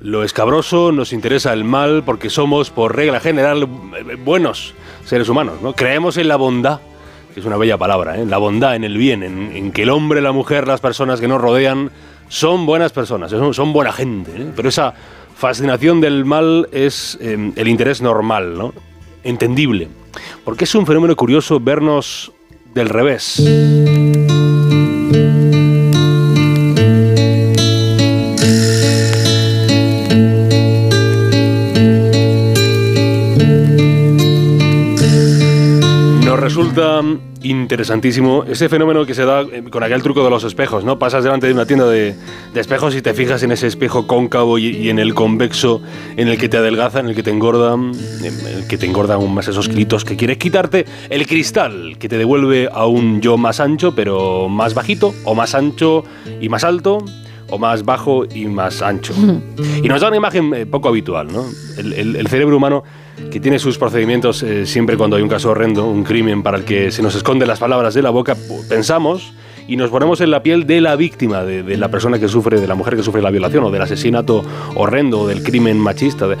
lo 0.00 0.22
escabroso, 0.22 0.92
nos 0.92 1.12
interesa 1.12 1.52
el 1.52 1.64
mal 1.64 2.04
porque 2.06 2.30
somos, 2.30 2.70
por 2.70 2.94
regla 2.94 3.18
general, 3.18 3.66
buenos 4.24 4.74
seres 5.04 5.28
humanos. 5.28 5.54
¿no? 5.60 5.72
Creemos 5.72 6.18
en 6.18 6.28
la 6.28 6.36
bondad, 6.36 6.78
que 7.34 7.40
es 7.40 7.46
una 7.46 7.56
bella 7.56 7.76
palabra, 7.76 8.16
¿eh? 8.16 8.24
la 8.26 8.38
bondad, 8.38 8.76
en 8.76 8.84
el 8.84 8.96
bien, 8.96 9.24
en, 9.24 9.50
en 9.56 9.72
que 9.72 9.82
el 9.82 9.90
hombre, 9.90 10.20
la 10.20 10.30
mujer, 10.30 10.68
las 10.68 10.80
personas 10.80 11.20
que 11.20 11.26
nos 11.26 11.40
rodean 11.40 11.90
son 12.30 12.64
buenas 12.64 12.92
personas, 12.92 13.30
son, 13.30 13.72
buena 13.72 13.92
gente. 13.92 14.30
¿eh? 14.34 14.52
Pero 14.54 14.68
esa 14.68 14.94
fascinación 15.36 16.00
del 16.00 16.24
mal 16.24 16.68
es 16.72 17.18
eh, 17.20 17.52
el 17.56 17.68
interés 17.68 18.00
normal, 18.00 18.56
¿no? 18.56 18.72
entendible. 19.24 19.88
Porque 20.44 20.64
es 20.64 20.74
un 20.74 20.86
fenómeno 20.86 21.14
curioso 21.16 21.60
vernos 21.60 22.32
del 22.72 22.88
revés. 22.88 23.42
Resulta 36.50 37.00
interesantísimo 37.42 38.44
ese 38.44 38.68
fenómeno 38.68 39.06
que 39.06 39.14
se 39.14 39.24
da 39.24 39.42
eh, 39.42 39.62
con 39.70 39.82
aquel 39.82 40.02
truco 40.02 40.22
de 40.24 40.30
los 40.30 40.44
espejos, 40.44 40.84
¿no? 40.84 40.98
Pasas 40.98 41.24
delante 41.24 41.46
de 41.46 41.52
una 41.52 41.66
tienda 41.66 41.86
de, 41.88 42.14
de 42.52 42.60
espejos 42.60 42.94
y 42.94 43.02
te 43.02 43.14
fijas 43.14 43.42
en 43.42 43.52
ese 43.52 43.66
espejo 43.66 44.06
cóncavo 44.06 44.58
y, 44.58 44.66
y 44.68 44.88
en 44.90 44.98
el 44.98 45.14
convexo, 45.14 45.80
en 46.16 46.28
el 46.28 46.38
que 46.38 46.48
te 46.48 46.56
adelgaza, 46.56 47.00
en 47.00 47.06
el 47.08 47.14
que 47.14 47.22
te 47.22 47.30
engorda, 47.30 47.74
en 47.74 47.92
el 48.58 48.66
que 48.68 48.76
te 48.78 48.86
engorda 48.86 49.14
aún 49.14 49.34
más 49.34 49.48
esos 49.48 49.68
kilitos 49.68 50.04
que 50.04 50.16
quieres 50.16 50.38
quitarte, 50.38 50.84
el 51.08 51.26
cristal 51.26 51.96
que 51.98 52.08
te 52.08 52.18
devuelve 52.18 52.68
a 52.72 52.86
un 52.86 53.20
yo 53.20 53.36
más 53.36 53.60
ancho, 53.60 53.94
pero 53.94 54.48
más 54.48 54.74
bajito, 54.74 55.14
o 55.24 55.34
más 55.34 55.54
ancho 55.54 56.04
y 56.40 56.48
más 56.48 56.64
alto, 56.64 57.04
o 57.48 57.58
más 57.58 57.84
bajo 57.84 58.24
y 58.32 58.46
más 58.46 58.82
ancho. 58.82 59.14
Y 59.82 59.88
nos 59.88 60.00
da 60.02 60.08
una 60.08 60.16
imagen 60.18 60.52
eh, 60.54 60.66
poco 60.66 60.88
habitual, 60.88 61.28
¿no? 61.32 61.44
El, 61.78 61.92
el- 61.94 62.16
el 62.16 62.26
cerebro 62.28 62.56
humano 62.56 62.82
que 63.30 63.40
tiene 63.40 63.58
sus 63.58 63.78
procedimientos 63.78 64.42
eh, 64.42 64.66
siempre 64.66 64.96
cuando 64.96 65.16
hay 65.16 65.22
un 65.22 65.28
caso 65.28 65.50
horrendo, 65.50 65.86
un 65.88 66.04
crimen 66.04 66.42
para 66.42 66.58
el 66.58 66.64
que 66.64 66.90
se 66.90 67.02
nos 67.02 67.14
esconden 67.14 67.48
las 67.48 67.58
palabras 67.58 67.94
de 67.94 68.02
la 68.02 68.10
boca, 68.10 68.36
pensamos 68.68 69.32
y 69.68 69.76
nos 69.76 69.90
ponemos 69.90 70.20
en 70.20 70.30
la 70.30 70.42
piel 70.42 70.66
de 70.66 70.80
la 70.80 70.96
víctima, 70.96 71.44
de, 71.44 71.62
de 71.62 71.76
la 71.76 71.88
persona 71.88 72.18
que 72.18 72.26
sufre, 72.28 72.60
de 72.60 72.66
la 72.66 72.74
mujer 72.74 72.96
que 72.96 73.02
sufre 73.02 73.22
la 73.22 73.30
violación 73.30 73.62
o 73.64 73.70
del 73.70 73.82
asesinato 73.82 74.44
horrendo 74.74 75.20
o 75.20 75.28
del 75.28 75.42
crimen 75.42 75.78
machista. 75.78 76.26
de- 76.26 76.36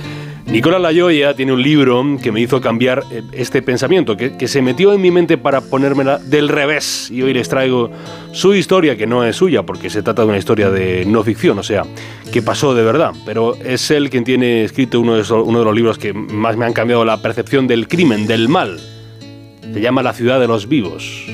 Nicolás 0.50 0.80
Layoya 0.80 1.32
tiene 1.34 1.52
un 1.52 1.62
libro 1.62 2.04
que 2.20 2.32
me 2.32 2.40
hizo 2.40 2.60
cambiar 2.60 3.04
eh, 3.12 3.22
este 3.32 3.62
pensamiento, 3.62 4.16
que, 4.16 4.48
se 4.48 4.60
metió 4.60 4.92
en 4.92 5.00
mi 5.00 5.12
mente 5.12 5.38
para 5.38 5.60
ponérmela 5.60 6.18
del 6.18 6.48
revés. 6.48 7.08
Y 7.08 7.22
hoy 7.22 7.32
les 7.32 7.48
traigo 7.48 7.88
su 8.32 8.52
historia, 8.52 8.96
que 8.96 9.06
no 9.06 9.24
es 9.24 9.36
suya, 9.36 9.62
porque 9.62 9.88
se 9.90 10.02
trata 10.02 10.22
de 10.22 10.28
una 10.28 10.38
historia 10.38 10.68
de 10.70 11.04
no 11.06 11.22
ficción, 11.22 11.56
o 11.60 11.62
sea, 11.62 11.84
que 12.32 12.42
pasó 12.42 12.74
de 12.74 12.82
verdad. 12.82 13.12
Pero 13.24 13.54
es 13.64 13.92
él 13.92 14.10
quien 14.10 14.24
tiene 14.24 14.64
escrito 14.64 14.98
uno 14.98 15.14
de, 15.14 15.32
uno 15.32 15.60
de 15.60 15.64
los 15.64 15.74
libros 15.74 15.98
que 15.98 16.12
más 16.12 16.56
me 16.56 16.66
han 16.66 16.72
cambiado 16.72 17.04
la 17.04 17.22
percepción 17.22 17.68
del 17.68 17.86
crimen, 17.86 18.26
del 18.26 18.48
mal. 18.48 18.80
Se 19.72 19.80
llama 19.80 20.02
La 20.02 20.14
ciudad 20.14 20.40
de 20.40 20.48
los 20.48 20.68
vivos. 20.68 21.26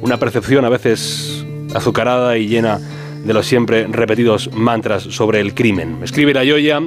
Una 0.00 0.16
percepción 0.16 0.64
a 0.64 0.70
veces 0.70 1.44
azucarada 1.74 2.38
y 2.38 2.48
llena 2.48 2.80
de 3.24 3.34
los 3.34 3.46
siempre 3.46 3.86
repetidos 3.86 4.50
mantras 4.52 5.02
sobre 5.02 5.40
el 5.40 5.54
crimen. 5.54 5.98
Escribe 6.02 6.34
la 6.34 6.44
Yoya, 6.44 6.80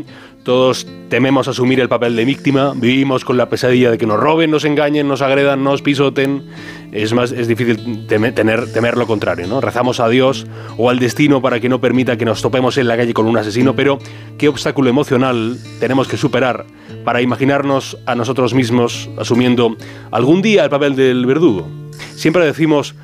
todos 0.44 0.88
tememos 1.10 1.48
asumir 1.48 1.80
el 1.80 1.88
papel 1.88 2.16
de 2.16 2.26
víctima, 2.26 2.74
vivimos 2.76 3.24
con 3.24 3.38
la 3.38 3.48
pesadilla 3.48 3.92
de 3.92 4.00
que 4.00 4.08
nos 4.08 4.20
roben, 4.20 4.50
nos 4.50 4.66
engañen, 4.66 5.08
nos 5.08 5.22
agredan, 5.22 5.64
nos 5.64 5.84
pisoten. 5.84 6.44
Es 6.92 7.14
más, 7.14 7.32
es 7.32 7.48
difícil 7.48 8.08
tener, 8.08 8.74
temer 8.74 8.98
lo 8.98 9.06
contrario, 9.06 9.46
¿no? 9.46 9.62
Rezamos 9.62 10.00
a 10.00 10.10
Dios 10.10 10.48
o 10.78 10.90
al 10.90 10.98
destino 10.98 11.42
para 11.42 11.60
que 11.60 11.70
no 11.70 11.80
permita 11.80 12.18
que 12.18 12.26
nos 12.26 12.42
topemos 12.42 12.78
en 12.78 12.88
la 12.88 12.98
calle 12.98 13.14
con 13.14 13.28
un 13.28 13.38
asesino, 13.38 13.76
pero 13.76 14.00
¿qué 14.40 14.48
obstáculo 14.48 14.90
emocional 14.90 15.58
tenemos 15.80 16.08
que 16.08 16.18
superar 16.18 16.66
para 17.06 17.22
imaginarnos 17.22 17.98
a 18.08 18.16
nosotros 18.16 18.54
mismos 18.56 19.10
asumiendo 19.18 19.78
algún 20.10 20.42
día 20.42 20.64
el 20.64 20.70
papel 20.72 20.96
del 20.96 21.26
verdugo? 21.28 21.68
Siempre 22.16 22.46
decimos, 22.46 22.96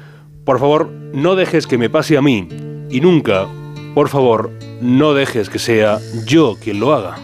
por 0.44 0.60
favor, 0.60 0.90
no 1.14 1.36
dejes 1.36 1.68
que 1.68 1.78
me 1.78 1.90
pase 1.90 2.18
a 2.18 2.22
mí 2.22 2.48
y 2.90 3.02
nunca, 3.02 3.48
por 3.94 4.10
favor, 4.10 4.52
no 4.82 5.14
dejes 5.14 5.50
que 5.50 5.60
sea 5.60 6.00
yo 6.26 6.58
quien 6.62 6.80
lo 6.80 6.94
haga. 6.94 7.18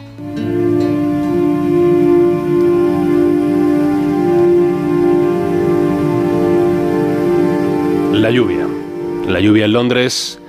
La 8.13 8.31
lluvia. 8.31 8.67
La 9.27 9.39
lluvia 9.39 9.65
en 9.65 9.73
Londres, 9.73 10.39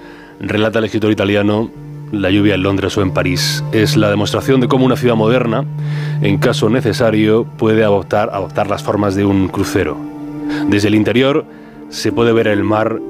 relata 0.41 0.79
el 0.79 0.87
escritor 0.87 1.11
italiano, 1.11 1.71
la 2.13 2.31
lluvia 2.31 2.55
en 2.55 2.63
Londres 2.63 2.97
o 2.97 3.03
en 3.03 3.13
París, 3.13 3.65
es 3.73 3.97
la 3.97 4.11
demostración 4.11 4.61
de 4.61 4.69
cómo 4.69 4.85
una 4.85 4.97
ciudad 4.97 5.17
moderna, 5.17 5.65
en 6.23 6.39
caso 6.39 6.71
necesario, 6.71 7.45
puede 7.45 7.85
adoptar, 7.85 8.31
adoptar 8.33 8.69
las 8.69 8.83
formas 8.83 9.15
de 9.15 9.25
un 9.25 9.49
crucero. 9.49 9.97
Desde 10.69 10.89
el 10.89 10.95
interior 10.95 11.45
se 11.89 12.13
puede 12.13 12.33
ver 12.33 12.49
el 12.49 12.65
mar 12.65 13.01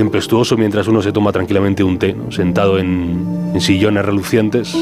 tempestuoso 0.00 0.56
mientras 0.56 0.88
uno 0.88 1.02
se 1.02 1.12
toma 1.12 1.30
tranquilamente 1.30 1.84
un 1.84 1.98
té, 1.98 2.16
sentado 2.30 2.78
en, 2.78 3.52
en 3.52 3.60
sillones 3.60 4.02
relucientes. 4.02 4.74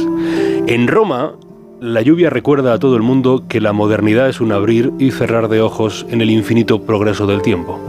En 0.69 0.86
Roma, 0.86 1.32
la 1.81 2.03
lluvia 2.03 2.31
recuerda 2.31 2.73
a 2.73 2.78
todo 2.78 2.95
el 2.95 3.03
mundo 3.03 3.43
que 3.49 3.61
la 3.61 3.73
modernidad 3.73 4.28
es 4.28 4.40
un 4.40 4.53
abrir 4.53 4.93
y 5.01 5.11
cerrar 5.11 5.49
de 5.49 5.61
ojos 5.61 6.07
en 6.09 6.20
el 6.20 6.31
infinito 6.31 6.82
progreso 6.82 7.27
del 7.27 7.43
tiempo. 7.43 7.81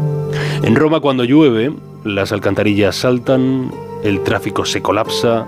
En 0.64 0.76
Roma 0.76 1.02
cuando 1.02 1.24
llueve, 1.24 1.72
las 2.04 2.32
alcantarillas 2.32 2.96
saltan, 2.96 3.70
el 4.04 4.24
tráfico 4.24 4.66
se 4.66 4.82
colapsa, 4.82 5.46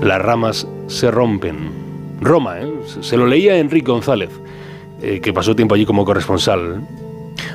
las 0.00 0.22
ramas 0.22 0.68
se 0.86 1.10
rompen. 1.10 1.72
Roma, 2.20 2.60
¿eh? 2.60 2.72
se 3.00 3.16
lo 3.16 3.26
leía 3.26 3.58
Enrique 3.58 3.90
González, 3.90 4.30
eh, 5.02 5.20
que 5.20 5.32
pasó 5.32 5.56
tiempo 5.56 5.74
allí 5.74 5.86
como 5.86 6.04
corresponsal. 6.04 6.86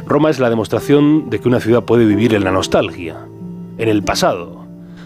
Roma 0.05 0.29
es 0.29 0.39
la 0.39 0.49
demostración 0.49 1.29
de 1.29 1.39
que 1.39 1.47
una 1.47 1.61
ciudad 1.61 1.83
puede 1.83 2.03
vivir 2.03 2.35
en 2.35 2.43
la 2.43 2.51
nostalgia, 2.51 3.27
en 3.81 3.89
el 3.89 4.03
pasado, 4.03 4.63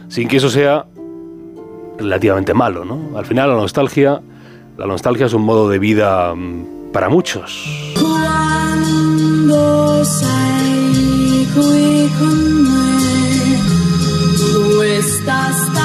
sin 0.10 0.28
que 0.28 0.38
eso 0.38 0.50
sea 0.50 0.86
relativamente 1.98 2.54
malo, 2.54 2.84
¿no? 2.84 3.18
Al 3.18 3.26
final 3.26 3.50
la 3.50 3.56
nostalgia, 3.56 4.20
la 4.78 4.86
nostalgia 4.86 5.28
es 5.28 5.34
un 5.34 5.44
modo 5.44 5.70
de 5.70 5.80
vida 5.80 6.36
mm, 6.36 6.92
para 6.92 7.08
muchos. 7.08 7.66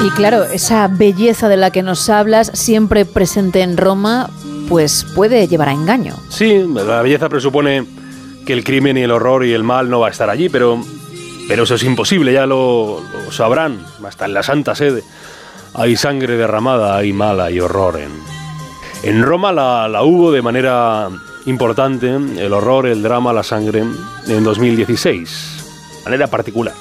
Y 0.03 0.09
claro, 0.09 0.43
esa 0.43 0.89
belleza 0.89 1.47
de 1.47 1.55
la 1.55 1.71
que 1.71 1.83
nos 1.83 2.09
hablas, 2.09 2.51
siempre 2.53 3.05
presente 3.05 3.61
en 3.61 3.77
Roma, 3.77 4.29
pues 4.67 5.05
puede 5.15 5.47
llevar 5.47 5.69
a 5.69 5.73
engaño. 5.73 6.17
Sí, 6.27 6.65
la 6.73 7.01
belleza 7.01 7.29
presupone 7.29 7.85
que 8.45 8.51
el 8.51 8.65
crimen 8.65 8.97
y 8.97 9.03
el 9.03 9.11
horror 9.11 9.45
y 9.45 9.53
el 9.53 9.63
mal 9.63 9.89
no 9.89 10.01
va 10.01 10.07
a 10.07 10.11
estar 10.11 10.29
allí, 10.29 10.49
pero, 10.49 10.83
pero 11.47 11.63
eso 11.63 11.75
es 11.75 11.83
imposible, 11.83 12.33
ya 12.33 12.45
lo, 12.45 13.01
sabrán, 13.31 13.85
hasta 14.05 14.25
en 14.25 14.33
la 14.33 14.43
Santa 14.43 14.75
Sede. 14.75 15.03
Hay 15.73 15.95
sangre 15.95 16.35
derramada, 16.37 16.97
hay 16.97 17.13
mala 17.13 17.49
y 17.51 17.59
horror 17.59 17.97
en, 17.97 18.11
en 19.03 19.23
Roma 19.23 19.51
la, 19.51 19.87
la 19.87 20.03
hubo 20.03 20.31
de 20.31 20.41
manera 20.41 21.09
importante, 21.45 22.07
el 22.13 22.53
horror, 22.53 22.87
el 22.87 23.01
drama, 23.01 23.33
la 23.33 23.43
sangre, 23.43 23.83
en 24.27 24.43
2016, 24.43 25.93
de 25.97 26.03
manera 26.03 26.27
particular. 26.27 26.73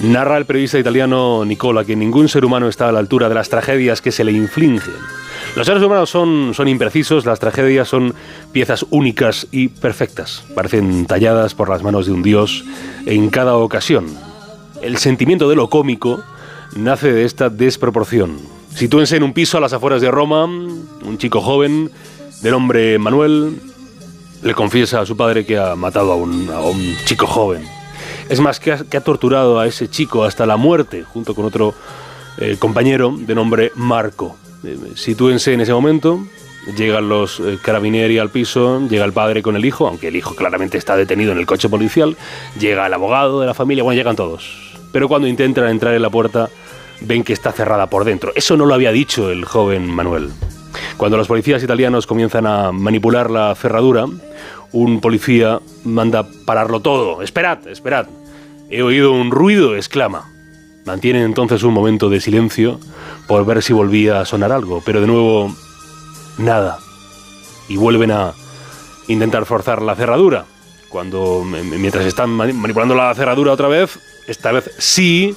Narra 0.00 0.36
el 0.36 0.44
periodista 0.44 0.78
italiano 0.78 1.44
Nicola 1.44 1.84
que 1.84 1.96
ningún 1.96 2.28
ser 2.28 2.44
humano 2.44 2.68
está 2.68 2.88
a 2.88 2.92
la 2.92 2.98
altura 2.98 3.28
de 3.30 3.34
las 3.34 3.48
tragedias 3.48 4.02
que 4.02 4.12
se 4.12 4.24
le 4.24 4.32
infligen. 4.32 4.94
Los 5.56 5.66
seres 5.66 5.82
humanos 5.82 6.10
son, 6.10 6.52
son 6.52 6.68
imprecisos, 6.68 7.24
las 7.24 7.40
tragedias 7.40 7.88
son 7.88 8.14
piezas 8.56 8.86
únicas 8.88 9.48
y 9.52 9.68
perfectas. 9.68 10.42
Parecen 10.54 11.04
talladas 11.04 11.52
por 11.52 11.68
las 11.68 11.82
manos 11.82 12.06
de 12.06 12.12
un 12.12 12.22
dios 12.22 12.64
en 13.04 13.28
cada 13.28 13.54
ocasión. 13.58 14.06
El 14.80 14.96
sentimiento 14.96 15.50
de 15.50 15.56
lo 15.56 15.68
cómico 15.68 16.24
nace 16.74 17.12
de 17.12 17.26
esta 17.26 17.50
desproporción. 17.50 18.38
Sitúense 18.74 19.14
en 19.14 19.24
un 19.24 19.34
piso 19.34 19.58
a 19.58 19.60
las 19.60 19.74
afueras 19.74 20.00
de 20.00 20.10
Roma, 20.10 20.46
un 20.46 21.18
chico 21.18 21.42
joven, 21.42 21.90
de 22.40 22.50
nombre 22.50 22.98
Manuel, 22.98 23.60
le 24.42 24.54
confiesa 24.54 25.02
a 25.02 25.04
su 25.04 25.18
padre 25.18 25.44
que 25.44 25.58
ha 25.58 25.76
matado 25.76 26.12
a 26.12 26.16
un, 26.16 26.96
chico 27.04 27.26
joven. 27.26 27.62
Es 28.30 28.40
más, 28.40 28.58
que 28.58 28.72
ha, 28.72 28.78
que 28.78 28.96
ha 28.96 29.02
torturado 29.02 29.60
a 29.60 29.66
ese 29.66 29.90
chico 29.90 30.24
hasta 30.24 30.46
la 30.46 30.56
muerte, 30.56 31.02
junto 31.02 31.34
con 31.34 31.44
otro 31.44 31.74
eh, 32.38 32.56
compañero 32.58 33.14
de 33.18 33.34
nombre 33.34 33.72
Marco. 33.74 34.38
Eh, 34.64 34.78
sitúense 34.94 35.52
en 35.52 35.60
ese 35.60 35.74
momento, 35.74 36.26
llegan 36.76 37.08
los 37.08 37.40
eh, 37.40 37.58
carabinieri 37.62 38.18
al 38.18 38.30
piso, 38.30 38.80
llega 38.88 39.04
el 39.04 39.12
padre 39.12 39.42
con 39.42 39.56
el 39.56 39.64
hijo, 39.64 39.86
aunque 39.86 40.08
el 40.08 40.16
hijo 40.16 40.34
claramente 40.34 40.78
está 40.78 40.96
detenido 40.96 41.32
en 41.32 41.38
el 41.38 41.46
coche 41.46 41.68
policial, 41.68 42.16
llega 42.58 42.86
el 42.86 42.94
abogado 42.94 43.40
de 43.40 43.46
la 43.46 43.54
familia, 43.54 43.84
bueno, 43.84 43.96
llegan 43.96 44.16
todos. 44.16 44.74
Pero 44.92 45.08
cuando 45.08 45.28
intentan 45.28 45.68
entrar 45.68 45.94
en 45.94 46.02
la 46.02 46.10
puerta, 46.10 46.48
ven 47.00 47.22
que 47.22 47.32
está 47.32 47.52
cerrada 47.52 47.88
por 47.88 48.04
dentro. 48.04 48.32
Eso 48.34 48.56
no 48.56 48.66
lo 48.66 48.74
había 48.74 48.92
dicho 48.92 49.30
el 49.30 49.44
joven 49.44 49.88
Manuel. 49.90 50.30
Cuando 50.96 51.16
los 51.16 51.28
policías 51.28 51.62
italianos 51.62 52.06
comienzan 52.06 52.46
a 52.46 52.72
manipular 52.72 53.30
la 53.30 53.54
cerradura, 53.54 54.06
un 54.72 55.00
policía 55.00 55.60
manda 55.84 56.26
pararlo 56.44 56.80
todo. 56.80 57.22
Esperad, 57.22 57.66
esperad. 57.68 58.06
He 58.70 58.82
oído 58.82 59.12
un 59.12 59.30
ruido, 59.30 59.76
exclama. 59.76 60.30
Mantienen 60.84 61.22
entonces 61.22 61.62
un 61.62 61.74
momento 61.74 62.08
de 62.08 62.20
silencio 62.20 62.80
por 63.26 63.44
ver 63.44 63.62
si 63.62 63.72
volvía 63.72 64.20
a 64.20 64.24
sonar 64.24 64.52
algo, 64.52 64.82
pero 64.84 65.00
de 65.00 65.06
nuevo 65.06 65.54
nada. 66.38 66.78
Y 67.68 67.76
vuelven 67.76 68.10
a 68.12 68.32
intentar 69.08 69.44
forzar 69.46 69.82
la 69.82 69.94
cerradura. 69.94 70.44
Cuando 70.88 71.42
mientras 71.44 72.06
están 72.06 72.30
mani- 72.30 72.52
manipulando 72.52 72.94
la 72.94 73.14
cerradura 73.14 73.52
otra 73.52 73.68
vez, 73.68 73.98
esta 74.28 74.52
vez 74.52 74.70
sí 74.78 75.34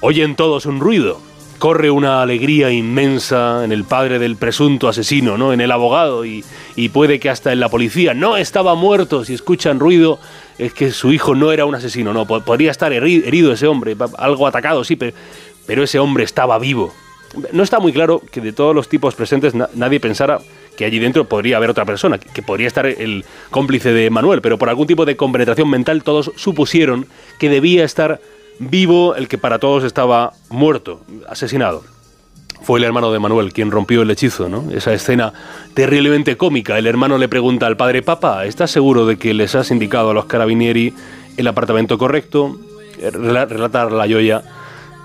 oyen 0.00 0.36
todos 0.36 0.66
un 0.66 0.80
ruido. 0.80 1.20
Corre 1.58 1.90
una 1.90 2.22
alegría 2.22 2.70
inmensa 2.70 3.64
en 3.64 3.72
el 3.72 3.84
padre 3.84 4.18
del 4.18 4.36
presunto 4.36 4.88
asesino, 4.88 5.36
¿no? 5.36 5.52
En 5.52 5.60
el 5.60 5.70
abogado 5.72 6.24
y, 6.24 6.42
y 6.74 6.88
puede 6.88 7.20
que 7.20 7.28
hasta 7.28 7.52
en 7.52 7.60
la 7.60 7.68
policía. 7.68 8.14
No 8.14 8.38
estaba 8.38 8.74
muerto. 8.76 9.26
Si 9.26 9.34
escuchan 9.34 9.78
ruido 9.78 10.18
es 10.56 10.72
que 10.72 10.90
su 10.90 11.12
hijo 11.12 11.34
no 11.34 11.52
era 11.52 11.66
un 11.66 11.74
asesino, 11.74 12.14
no. 12.14 12.24
Po- 12.26 12.40
Podría 12.40 12.70
estar 12.70 12.92
heri- 12.92 13.22
herido 13.26 13.52
ese 13.52 13.66
hombre, 13.66 13.94
algo 14.16 14.46
atacado, 14.46 14.84
sí, 14.84 14.96
pero, 14.96 15.14
pero 15.66 15.82
ese 15.82 15.98
hombre 15.98 16.24
estaba 16.24 16.58
vivo. 16.58 16.94
No 17.52 17.62
está 17.62 17.78
muy 17.78 17.92
claro 17.92 18.20
que 18.30 18.40
de 18.40 18.52
todos 18.52 18.74
los 18.74 18.88
tipos 18.88 19.14
presentes 19.14 19.54
na- 19.54 19.68
nadie 19.74 20.00
pensara 20.00 20.40
que 20.76 20.84
allí 20.84 20.98
dentro 20.98 21.26
podría 21.28 21.58
haber 21.58 21.70
otra 21.70 21.84
persona, 21.84 22.18
que, 22.18 22.42
podría 22.42 22.66
estar 22.66 22.86
el 22.86 23.24
cómplice 23.50 23.92
de 23.92 24.10
Manuel, 24.10 24.40
pero 24.40 24.58
por 24.58 24.68
algún 24.68 24.86
tipo 24.86 25.04
de 25.04 25.16
compenetración 25.16 25.68
mental 25.70 26.02
todos 26.02 26.32
supusieron 26.36 27.06
que 27.38 27.48
debía 27.48 27.84
estar 27.84 28.20
vivo 28.58 29.14
el 29.14 29.28
que 29.28 29.38
para 29.38 29.58
todos 29.58 29.84
estaba 29.84 30.32
muerto, 30.48 31.02
asesinado. 31.28 31.84
Fue 32.62 32.78
el 32.78 32.84
hermano 32.84 33.10
de 33.12 33.18
Manuel 33.18 33.52
quien 33.52 33.70
rompió 33.70 34.02
el 34.02 34.10
hechizo, 34.10 34.48
¿no? 34.48 34.70
Esa 34.70 34.92
escena 34.92 35.32
terriblemente 35.74 36.36
cómica. 36.36 36.76
El 36.78 36.86
hermano 36.86 37.16
le 37.16 37.28
pregunta 37.28 37.66
al 37.66 37.76
padre, 37.76 38.02
papá, 38.02 38.44
¿estás 38.44 38.70
seguro 38.70 39.06
de 39.06 39.16
que 39.18 39.32
les 39.34 39.54
has 39.54 39.70
indicado 39.70 40.10
a 40.10 40.14
los 40.14 40.26
carabinieri 40.26 40.92
el 41.36 41.46
apartamento 41.46 41.96
correcto? 41.96 42.58
Eh, 42.98 43.10
rela- 43.12 43.46
Relata 43.48 43.88
la 43.88 44.06
Yoya, 44.06 44.42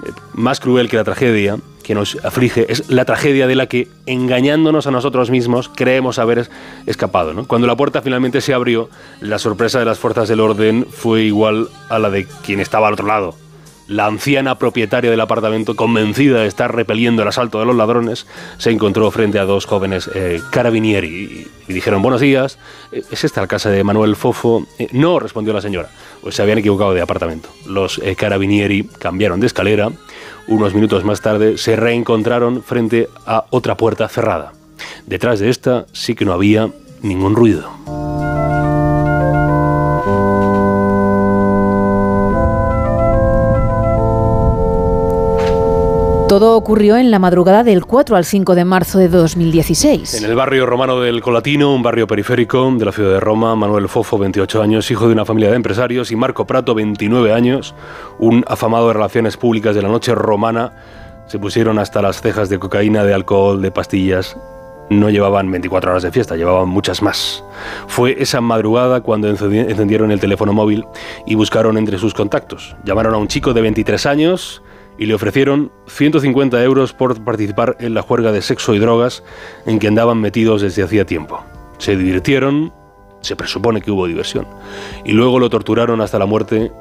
eh, 0.06 0.11
más 0.34 0.60
cruel 0.60 0.89
que 0.89 0.97
la 0.97 1.03
tragedia 1.06 1.57
que 1.85 1.93
nos 1.95 2.17
aflige, 2.25 2.65
es 2.71 2.89
la 2.89 3.05
tragedia 3.05 3.45
de 3.47 3.55
la 3.55 3.67
que, 3.67 3.87
engañándonos 4.07 4.87
a 4.87 4.91
nosotros 4.91 5.29
mismos, 5.29 5.69
creemos 5.69 6.17
haber 6.19 6.39
es- 6.39 6.51
escapado. 6.87 7.33
¿no? 7.33 7.45
Cuando 7.47 7.67
la 7.67 7.75
puerta 7.77 8.01
finalmente 8.01 8.41
se 8.41 8.53
abrió, 8.53 8.89
la 9.21 9.37
sorpresa 9.39 9.79
de 9.79 9.85
las 9.85 9.99
fuerzas 9.99 10.27
del 10.27 10.39
orden 10.39 10.87
fue 10.89 11.21
igual 11.23 11.69
a 11.89 11.99
la 11.99 12.09
de 12.09 12.25
quien 12.43 12.59
estaba 12.59 12.87
al 12.87 12.93
otro 12.93 13.07
lado. 13.07 13.35
La 13.87 14.07
anciana 14.07 14.57
propietaria 14.57 15.11
del 15.11 15.21
apartamento, 15.21 15.75
convencida 15.75 16.39
de 16.41 16.47
estar 16.47 16.73
repeliendo 16.75 17.21
el 17.21 17.27
asalto 17.27 17.59
de 17.59 17.67
los 17.67 17.75
ladrones, 17.75 18.25
se 18.57 18.71
encontró 18.71 19.11
frente 19.11 19.37
a 19.37 19.45
dos 19.45 19.67
jóvenes 19.67 20.09
eh, 20.15 20.41
carabinieri 20.51 21.47
y, 21.67 21.71
dijeron, 21.73 22.01
buenos 22.01 22.19
días, 22.19 22.57
eh, 22.91 23.03
¿es 23.11 23.23
esta 23.23 23.41
la 23.41 23.47
casa 23.47 23.69
de 23.69 23.83
Manuel 23.83 24.15
Fofo? 24.15 24.65
"Eh, 24.79 24.87
no, 24.91 25.19
respondió 25.19 25.53
la 25.53 25.61
señora, 25.61 25.89
pues 26.23 26.33
se 26.33 26.41
habían 26.41 26.57
equivocado 26.57 26.95
de 26.95 27.01
apartamento. 27.01 27.49
Los 27.67 28.01
carabinieri 28.17 28.85
cambiaron 28.97 29.39
de 29.39 29.45
escalera, 29.45 29.91
unos 30.47 30.73
minutos 30.73 31.03
más 31.03 31.22
tarde 31.22 31.57
se 31.57 31.76
reencontraron 31.76 32.63
frente 32.63 33.09
a 33.26 33.45
otra 33.49 33.77
puerta 33.77 34.07
cerrada. 34.07 34.53
Detrás 35.05 35.39
de 35.39 35.49
esta 35.49 35.85
sí 35.93 36.15
que 36.15 36.26
no 36.26 36.34
había 36.34 36.69
ningún 37.01 37.35
ruido. 37.35 38.24
Todo 46.35 46.57
ocurrió 46.57 46.97
en 46.97 47.11
la 47.11 47.17
madrugada 47.17 47.63
del 47.63 47.85
4 47.85 48.17
al 48.17 48.25
5 48.25 48.55
de 48.55 48.65
marzo 48.65 48.99
de 48.99 49.07
2016. 49.07 50.15
En 50.21 50.25
el 50.29 50.35
barrio 50.35 50.65
romano 50.65 50.99
del 50.99 51.21
Colatino, 51.21 51.73
un 51.73 51.81
barrio 51.81 52.07
periférico 52.07 52.69
de 52.77 52.83
la 52.83 52.91
ciudad 52.91 53.13
de 53.13 53.19
Roma, 53.21 53.55
Manuel 53.55 53.87
Fofo, 53.87 54.17
28 54.17 54.61
años, 54.61 54.91
hijo 54.91 55.07
de 55.07 55.13
una 55.13 55.23
familia 55.23 55.49
de 55.51 55.55
empresarios, 55.55 56.11
y 56.11 56.17
Marco 56.17 56.45
Prato, 56.45 56.75
29 56.75 57.31
años, 57.31 57.73
un 58.19 58.43
afamado 58.49 58.89
de 58.89 58.95
relaciones 58.95 59.37
públicas 59.37 59.75
de 59.75 59.81
la 59.81 59.87
noche 59.87 60.13
romana, 60.13 60.73
se 61.27 61.39
pusieron 61.39 61.79
hasta 61.79 62.01
las 62.01 62.19
cejas 62.19 62.49
de 62.49 62.59
cocaína, 62.59 63.05
de 63.05 63.13
alcohol, 63.13 63.61
de 63.61 63.71
pastillas. 63.71 64.35
No 64.89 65.09
llevaban 65.09 65.49
24 65.49 65.91
horas 65.91 66.03
de 66.03 66.11
fiesta, 66.11 66.35
llevaban 66.35 66.67
muchas 66.67 67.01
más. 67.01 67.45
Fue 67.87 68.21
esa 68.21 68.41
madrugada 68.41 68.99
cuando 68.99 69.29
encendi- 69.33 69.69
encendieron 69.69 70.11
el 70.11 70.19
teléfono 70.19 70.51
móvil 70.51 70.83
y 71.25 71.35
buscaron 71.35 71.77
entre 71.77 71.97
sus 71.97 72.13
contactos. 72.13 72.75
Llamaron 72.83 73.13
a 73.13 73.17
un 73.19 73.29
chico 73.29 73.53
de 73.53 73.61
23 73.61 74.05
años 74.05 74.61
y 74.97 75.05
le 75.05 75.13
ofrecieron 75.13 75.72
150 75.88 76.63
euros 76.63 76.93
por 76.93 77.23
participar 77.23 77.76
en 77.80 77.93
la 77.93 78.01
juerga 78.01 78.31
de 78.31 78.41
sexo 78.41 78.73
y 78.73 78.80
drogas 78.80 79.23
en 79.65 79.80
que 79.80 79.88
andaban 79.88 80.19
metidos 80.19 80.61
desde 80.61 80.84
hacía 80.84 81.05
tiempo. 81.05 81.43
Se 81.77 81.95
divirtieron, 81.95 82.73
se 83.22 83.35
presupone 83.35 83.81
que 83.81 83.91
hubo 83.91 84.07
diversión, 84.07 84.47
y 85.03 85.11
luego 85.11 85.39
lo 85.39 85.49
torturaron 85.49 86.01
hasta 86.01 86.19
la 86.19 86.26
muerte, 86.26 86.72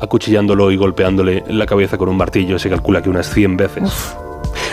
acuchillándolo 0.00 0.70
y 0.70 0.76
golpeándole 0.76 1.44
en 1.46 1.58
la 1.58 1.66
cabeza 1.66 1.98
con 1.98 2.08
un 2.08 2.16
martillo, 2.16 2.58
se 2.58 2.70
calcula 2.70 3.02
que 3.02 3.10
unas 3.10 3.32
100 3.32 3.56
veces. 3.56 4.16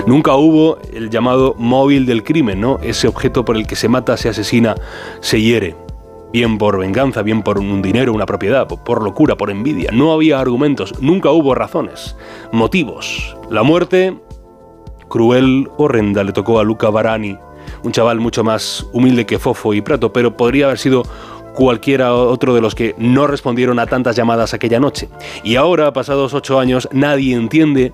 Nunca 0.08 0.36
hubo 0.36 0.78
el 0.94 1.10
llamado 1.10 1.56
móvil 1.58 2.06
del 2.06 2.24
crimen, 2.24 2.62
¿no? 2.62 2.80
Ese 2.82 3.08
objeto 3.08 3.46
por 3.46 3.56
el 3.56 3.68
que 3.68 3.76
se 3.76 3.88
mata, 3.88 4.18
se 4.18 4.30
asesina, 4.30 4.76
se 5.20 5.42
hiere. 5.42 5.76
Bien 6.34 6.58
por 6.58 6.80
venganza, 6.80 7.22
bien 7.24 7.42
por 7.44 7.60
un 7.60 7.82
dinero, 7.82 8.14
una 8.14 8.26
propiedad, 8.26 8.68
po- 8.68 8.84
por 8.84 9.04
locura, 9.04 9.36
por 9.36 9.50
envidia. 9.52 9.92
No 9.92 10.14
había 10.14 10.40
argumentos, 10.40 10.94
nunca 11.02 11.32
hubo 11.32 11.54
razones, 11.56 12.16
motivos. 12.54 13.36
La 13.50 13.64
muerte, 13.64 14.18
cruel, 15.10 15.68
horrenda, 15.78 16.24
le 16.24 16.32
tocó 16.32 16.60
a 16.60 16.64
Luca 16.64 16.90
Barani, 16.90 17.38
un 17.84 17.92
chaval 17.92 18.20
mucho 18.20 18.44
más 18.44 18.88
humilde 18.94 19.26
que 19.26 19.40
Fofo 19.40 19.74
y 19.74 19.82
Prato, 19.82 20.14
pero 20.14 20.38
podría 20.38 20.66
haber 20.66 20.78
sido 20.78 21.04
cualquiera 21.54 22.14
otro 22.16 22.54
de 22.56 22.62
los 22.62 22.76
que 22.76 22.96
no 22.98 23.28
respondieron 23.28 23.78
a 23.80 23.86
tantas 23.88 24.16
llamadas 24.16 24.54
aquella 24.54 24.80
noche. 24.80 25.10
Y 25.44 25.58
ahora, 25.58 25.92
pasados 25.92 26.34
ocho 26.34 26.60
años, 26.60 26.88
nadie 26.94 27.36
entiende 27.36 27.92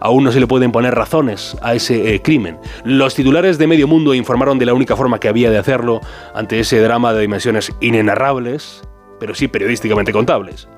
Aún 0.00 0.24
no 0.24 0.32
se 0.32 0.40
le 0.40 0.46
pueden 0.46 0.72
poner 0.72 0.94
razones 0.94 1.56
a 1.62 1.74
ese 1.74 2.14
eh, 2.14 2.22
crimen. 2.22 2.58
Los 2.84 3.14
titulares 3.14 3.58
de 3.58 3.66
medio 3.66 3.86
mundo 3.86 4.14
informaron 4.14 4.58
de 4.58 4.66
la 4.66 4.74
única 4.74 4.96
forma 4.96 5.18
que 5.18 5.28
había 5.28 5.50
de 5.50 5.58
hacerlo 5.58 6.00
ante 6.34 6.60
ese 6.60 6.80
drama 6.80 7.12
de 7.12 7.20
dimensiones 7.22 7.72
inenarrables, 7.80 8.82
pero 9.18 9.34
sí 9.34 9.48
periodísticamente 9.48 10.12
contables. 10.12 10.68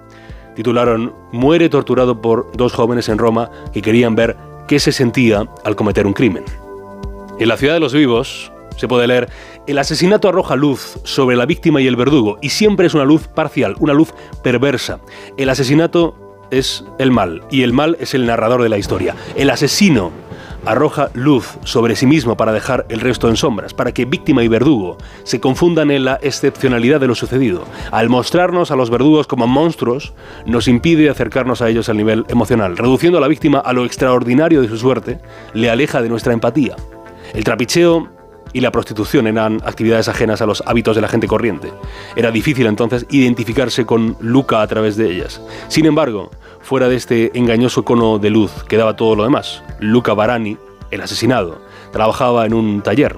Titularon 0.55 1.15
Muere 1.33 1.69
torturado 1.69 2.21
por 2.21 2.51
dos 2.57 2.73
jóvenes 2.73 3.09
en 3.09 3.19
Roma 3.19 3.51
que 3.73 3.83
querían 3.83 4.15
ver 4.15 4.37
qué 4.69 4.79
se 4.79 4.93
sentía 4.93 5.49
al 5.65 5.77
cometer 5.77 6.07
un 6.07 6.13
crimen. 6.13 6.45
En 7.39 7.49
la 7.49 7.57
ciudad 7.57 7.75
de 7.75 7.81
los 7.81 7.93
vivos 7.93 8.53
se 8.77 8.89
puede 8.89 9.07
leer 9.07 9.29
El 9.67 9.79
asesinato 9.79 10.29
arroja 10.29 10.57
luz 10.57 10.99
sobre 11.05 11.37
la 11.37 11.47
víctima 11.47 11.81
y 11.81 11.87
el 11.87 11.97
verdugo, 11.97 12.39
y 12.43 12.51
siempre 12.51 12.87
es 12.87 12.95
una 12.95 13.05
luz 13.05 13.29
parcial, 13.29 13.77
una 13.79 13.95
luz 13.95 14.13
perversa. 14.43 15.01
El 15.37 15.49
asesinato 15.49 16.17
es 16.51 16.85
el 16.99 17.11
mal, 17.11 17.43
y 17.51 17.63
el 17.63 17.73
mal 17.73 17.97
es 18.01 18.15
el 18.15 18.27
narrador 18.27 18.63
de 18.63 18.69
la 18.69 18.79
historia. 18.79 19.15
El 19.37 19.51
asesino 19.51 20.13
arroja 20.67 21.11
luz 21.15 21.59
sobre 21.65 21.97
sí 21.97 22.07
mismo 22.07 22.37
para 22.37 22.53
dejar 22.53 22.87
el 22.89 23.01
resto 23.01 23.29
en 23.29 23.37
sombras, 23.37 23.75
para 23.75 23.93
que 23.93 24.05
víctima 24.05 24.43
y 24.43 24.49
verdugo 24.49 24.97
se 25.25 25.41
confundan 25.41 25.91
en 25.91 26.05
la 26.05 26.19
excepcionalidad 26.23 27.01
de 27.01 27.07
lo 27.07 27.15
sucedido. 27.15 27.65
Al 27.91 28.09
mostrarnos 28.09 28.71
a 28.71 28.77
los 28.77 28.91
verdugos 28.91 29.27
como 29.27 29.47
monstruos, 29.47 30.15
nos 30.47 30.69
impide 30.69 31.11
acercarnos 31.11 31.63
a 31.63 31.69
ellos 31.69 31.89
al 31.89 31.97
nivel 31.97 32.25
emocional, 32.29 32.77
reduciendo 32.77 33.19
a 33.19 33.21
la 33.21 33.29
víctima 33.29 33.59
a 33.59 33.73
lo 33.73 33.85
extraordinario 33.85 34.63
de 34.63 34.69
su 34.69 34.77
suerte, 34.77 35.21
le 35.53 35.71
aleja 35.71 36.03
de 36.03 36.09
nuestra 36.09 36.33
empatía. 36.33 36.77
El 37.33 37.45
trapicheo 37.45 38.14
y 38.55 38.61
la 38.61 38.71
prostitución 38.71 39.27
eran 39.27 39.61
actividades 39.65 40.09
ajenas 40.09 40.41
a 40.41 40.47
los 40.47 40.63
hábitos 40.65 40.97
de 40.97 41.03
la 41.03 41.09
gente 41.09 41.27
corriente. 41.27 41.73
Era 42.17 42.31
difícil 42.31 42.67
entonces 42.67 43.05
identificarse 43.11 43.85
con 43.85 44.17
Luca 44.21 44.63
a 44.63 44.67
través 44.67 44.97
de 44.97 45.11
ellas. 45.11 45.43
Sin 45.69 45.85
embargo, 45.85 46.31
fuera 46.61 46.89
de 46.89 46.97
este 46.97 47.37
engañoso 47.37 47.85
cono 47.85 48.19
de 48.19 48.31
luz 48.31 48.65
quedaba 48.69 48.97
todo 48.97 49.17
lo 49.17 49.25
demás. 49.25 49.63
Luca 49.81 50.15
Barani, 50.15 50.57
el 50.91 51.03
asesinado, 51.03 51.61
trabajaba 51.93 52.47
en 52.47 52.55
un 52.55 52.81
taller. 52.81 53.17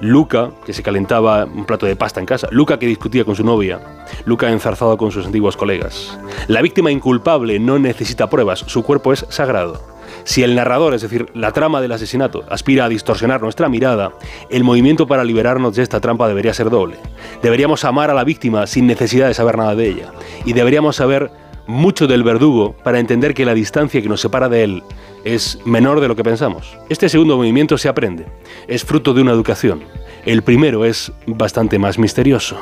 Luca, 0.00 0.50
que 0.64 0.72
se 0.72 0.82
calentaba 0.82 1.44
un 1.44 1.64
plato 1.64 1.86
de 1.86 1.96
pasta 1.96 2.20
en 2.20 2.26
casa. 2.26 2.48
Luca, 2.50 2.78
que 2.78 2.86
discutía 2.86 3.24
con 3.24 3.36
su 3.36 3.44
novia. 3.44 3.80
Luca, 4.24 4.50
enzarzado 4.50 4.96
con 4.96 5.10
sus 5.10 5.26
antiguos 5.26 5.56
colegas. 5.56 6.18
La 6.48 6.62
víctima 6.62 6.90
inculpable 6.90 7.58
no 7.58 7.78
necesita 7.78 8.28
pruebas, 8.28 8.60
su 8.60 8.82
cuerpo 8.82 9.12
es 9.12 9.26
sagrado. 9.28 9.95
Si 10.26 10.42
el 10.42 10.56
narrador, 10.56 10.92
es 10.92 11.02
decir, 11.02 11.28
la 11.34 11.52
trama 11.52 11.80
del 11.80 11.92
asesinato, 11.92 12.44
aspira 12.50 12.84
a 12.84 12.88
distorsionar 12.88 13.40
nuestra 13.40 13.68
mirada, 13.68 14.12
el 14.50 14.64
movimiento 14.64 15.06
para 15.06 15.22
liberarnos 15.22 15.76
de 15.76 15.84
esta 15.84 16.00
trampa 16.00 16.26
debería 16.26 16.52
ser 16.52 16.68
doble. 16.68 16.96
Deberíamos 17.42 17.84
amar 17.84 18.10
a 18.10 18.14
la 18.14 18.24
víctima 18.24 18.66
sin 18.66 18.88
necesidad 18.88 19.28
de 19.28 19.34
saber 19.34 19.56
nada 19.56 19.76
de 19.76 19.88
ella. 19.88 20.12
Y 20.44 20.52
deberíamos 20.52 20.96
saber 20.96 21.30
mucho 21.68 22.08
del 22.08 22.24
verdugo 22.24 22.74
para 22.82 22.98
entender 22.98 23.34
que 23.34 23.44
la 23.44 23.54
distancia 23.54 24.02
que 24.02 24.08
nos 24.08 24.20
separa 24.20 24.48
de 24.48 24.64
él 24.64 24.82
es 25.24 25.60
menor 25.64 26.00
de 26.00 26.08
lo 26.08 26.16
que 26.16 26.24
pensamos. 26.24 26.76
Este 26.88 27.08
segundo 27.08 27.36
movimiento 27.36 27.78
se 27.78 27.88
aprende. 27.88 28.26
Es 28.66 28.84
fruto 28.84 29.14
de 29.14 29.22
una 29.22 29.32
educación. 29.32 29.84
El 30.24 30.42
primero 30.42 30.84
es 30.84 31.12
bastante 31.26 31.78
más 31.78 32.00
misterioso. 32.00 32.58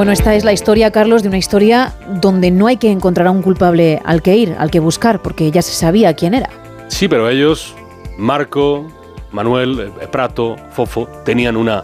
Bueno, 0.00 0.12
esta 0.12 0.34
es 0.34 0.44
la 0.44 0.54
historia, 0.54 0.90
Carlos, 0.92 1.22
de 1.22 1.28
una 1.28 1.36
historia 1.36 1.92
donde 2.22 2.50
no 2.50 2.68
hay 2.68 2.78
que 2.78 2.90
encontrar 2.90 3.26
a 3.26 3.30
un 3.30 3.42
culpable 3.42 4.00
al 4.02 4.22
que 4.22 4.34
ir, 4.34 4.56
al 4.58 4.70
que 4.70 4.80
buscar, 4.80 5.20
porque 5.20 5.50
ya 5.50 5.60
se 5.60 5.72
sabía 5.72 6.14
quién 6.14 6.32
era. 6.32 6.48
Sí, 6.88 7.06
pero 7.06 7.28
ellos, 7.28 7.74
Marco, 8.16 8.90
Manuel, 9.30 9.92
eh, 10.00 10.08
Prato, 10.10 10.56
Fofo, 10.70 11.06
tenían 11.26 11.54
una 11.54 11.82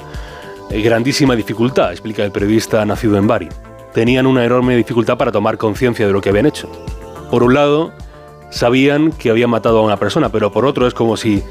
eh, 0.70 0.80
grandísima 0.80 1.36
dificultad, 1.36 1.90
explica 1.90 2.24
el 2.24 2.32
periodista 2.32 2.82
nacido 2.86 3.18
en 3.18 3.26
Bari. 3.26 3.50
Tenían 3.92 4.26
una 4.26 4.46
enorme 4.46 4.74
dificultad 4.78 5.18
para 5.18 5.30
tomar 5.30 5.58
conciencia 5.58 6.06
de 6.06 6.12
lo 6.14 6.22
que 6.22 6.30
habían 6.30 6.46
hecho. 6.46 6.72
Por 7.30 7.42
un 7.42 7.52
lado, 7.52 7.92
sabían 8.48 9.12
que 9.12 9.28
habían 9.28 9.50
matado 9.50 9.80
a 9.80 9.82
una 9.82 9.98
persona, 9.98 10.30
pero 10.30 10.50
por 10.50 10.64
otro 10.64 10.86
es 10.86 10.94
como 10.94 11.18
si 11.18 11.42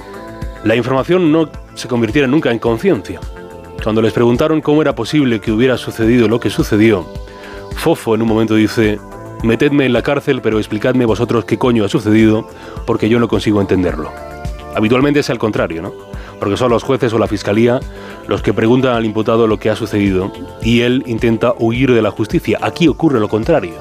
la 0.63 0.75
información 0.75 1.31
no 1.31 1.47
se 1.75 1.87
convirtiera 1.87 2.27
nunca 2.27 2.49
en 2.49 2.57
conciencia. 2.57 3.19
Cuando 3.85 4.01
les 4.01 4.13
preguntaron 4.13 4.61
cómo 4.61 4.81
era 4.81 4.95
posible 4.95 5.39
que 5.39 5.51
hubiera 5.51 5.77
sucedido 5.77 6.27
lo 6.27 6.39
que 6.39 6.49
sucedió, 6.49 7.05
Fofo 7.75 8.15
en 8.15 8.23
un 8.23 8.27
momento 8.27 8.55
dice, 8.55 8.99
metedme 9.43 9.85
en 9.85 9.93
la 9.93 10.01
cárcel, 10.01 10.41
pero 10.41 10.57
explicadme 10.57 11.05
vosotros 11.05 11.45
qué 11.45 11.59
coño 11.59 11.85
ha 11.85 11.87
sucedido, 11.87 12.49
porque 12.87 13.09
yo 13.09 13.19
no 13.19 13.27
consigo 13.27 13.61
entenderlo. 13.61 14.11
Habitualmente 14.75 15.19
es 15.19 15.29
al 15.29 15.37
contrario, 15.37 15.83
¿no? 15.83 15.93
Porque 16.39 16.57
son 16.57 16.71
los 16.71 16.81
jueces 16.81 17.13
o 17.13 17.19
la 17.19 17.27
fiscalía 17.27 17.79
los 18.27 18.41
que 18.41 18.55
preguntan 18.55 18.95
al 18.95 19.05
imputado 19.05 19.45
lo 19.45 19.59
que 19.59 19.69
ha 19.69 19.75
sucedido 19.75 20.33
y 20.63 20.81
él 20.81 21.03
intenta 21.05 21.53
huir 21.55 21.93
de 21.93 22.01
la 22.01 22.09
justicia. 22.09 22.57
Aquí 22.63 22.87
ocurre 22.87 23.19
lo 23.19 23.29
contrario. 23.29 23.75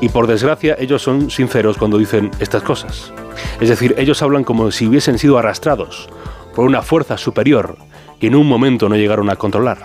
Y 0.00 0.08
por 0.08 0.26
desgracia 0.26 0.74
ellos 0.80 1.00
son 1.00 1.30
sinceros 1.30 1.78
cuando 1.78 1.96
dicen 1.96 2.32
estas 2.40 2.64
cosas. 2.64 3.12
Es 3.60 3.68
decir, 3.68 3.94
ellos 3.98 4.20
hablan 4.20 4.42
como 4.42 4.72
si 4.72 4.88
hubiesen 4.88 5.16
sido 5.16 5.38
arrastrados 5.38 6.08
por 6.56 6.64
una 6.64 6.82
fuerza 6.82 7.16
superior 7.16 7.78
que 8.20 8.28
en 8.28 8.34
un 8.34 8.46
momento 8.46 8.88
no 8.88 8.96
llegaron 8.96 9.30
a 9.30 9.36
controlar. 9.36 9.78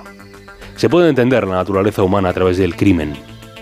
Se 0.75 0.89
puede 0.89 1.09
entender 1.09 1.47
la 1.47 1.55
naturaleza 1.55 2.03
humana 2.03 2.29
a 2.29 2.33
través 2.33 2.57
del 2.57 2.75
crimen, 2.75 3.13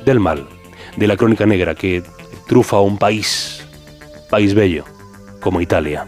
del 0.06 0.19
mal, 0.19 0.48
de 0.95 1.07
la 1.07 1.18
crónica 1.18 1.45
negra 1.45 1.76
que 1.76 2.03
trufa 2.48 2.77
a 2.77 2.81
un 2.81 2.98
país, 2.98 3.65
país 4.30 4.53
bello, 4.53 4.85
como 5.41 5.61
Italia. 5.61 6.07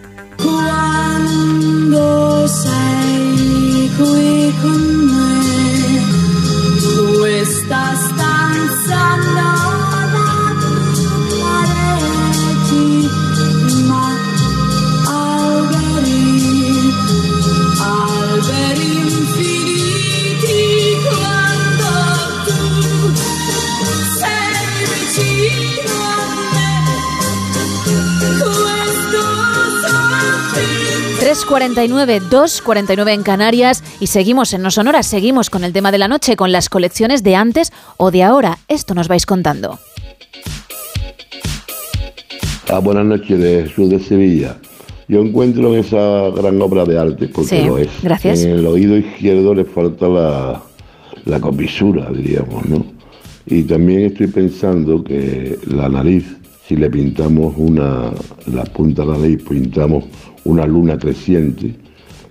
3.49, 31.34 32.22
2.49 32.30 33.12
en 33.12 33.24
Canarias 33.24 33.84
y 34.00 34.06
seguimos 34.06 34.54
en 34.54 34.62
No 34.62 34.70
Sonoras, 34.70 35.08
seguimos 35.08 35.50
con 35.50 35.64
el 35.64 35.74
tema 35.74 35.92
de 35.92 35.98
la 35.98 36.08
noche, 36.08 36.36
con 36.36 36.52
las 36.52 36.70
colecciones 36.70 37.24
de 37.24 37.36
antes 37.36 37.74
o 37.98 38.12
de 38.12 38.22
ahora. 38.22 38.60
Esto 38.68 38.94
nos 38.94 39.08
vais 39.08 39.26
contando. 39.26 39.80
Ah, 42.70 42.78
buenas 42.78 43.06
noches 43.06 43.40
de 43.40 43.64
Jesús 43.68 43.90
de 43.90 44.00
Sevilla. 44.00 44.58
Yo 45.08 45.22
encuentro 45.22 45.74
en 45.74 45.80
esa 45.80 46.30
gran 46.36 46.62
obra 46.62 46.86
de 46.86 47.00
arte, 47.00 47.28
porque 47.30 47.50
Sí, 47.62 47.66
lo 47.66 47.80
es. 47.80 47.90
gracias. 48.04 48.42
En 48.44 48.52
el 48.52 48.68
oído 48.68 48.96
izquierdo 48.96 49.56
le 49.56 49.66
falta 49.66 50.08
la, 50.08 50.62
la 51.26 51.42
comisura, 51.42 52.12
diríamos, 52.12 52.64
¿no? 52.68 52.86
Y 53.48 53.64
también 53.64 54.02
estoy 54.06 54.28
pensando 54.28 55.04
que 55.04 55.58
la 55.66 55.90
nariz, 55.90 56.26
si 56.68 56.76
le 56.76 56.90
pintamos 56.90 57.54
una, 57.58 58.12
la 58.48 58.64
punta 58.66 59.04
de 59.04 59.08
la 59.12 59.18
nariz, 59.18 59.44
pintamos 59.48 60.06
una 60.46 60.66
luna 60.66 60.98
creciente, 60.98 61.76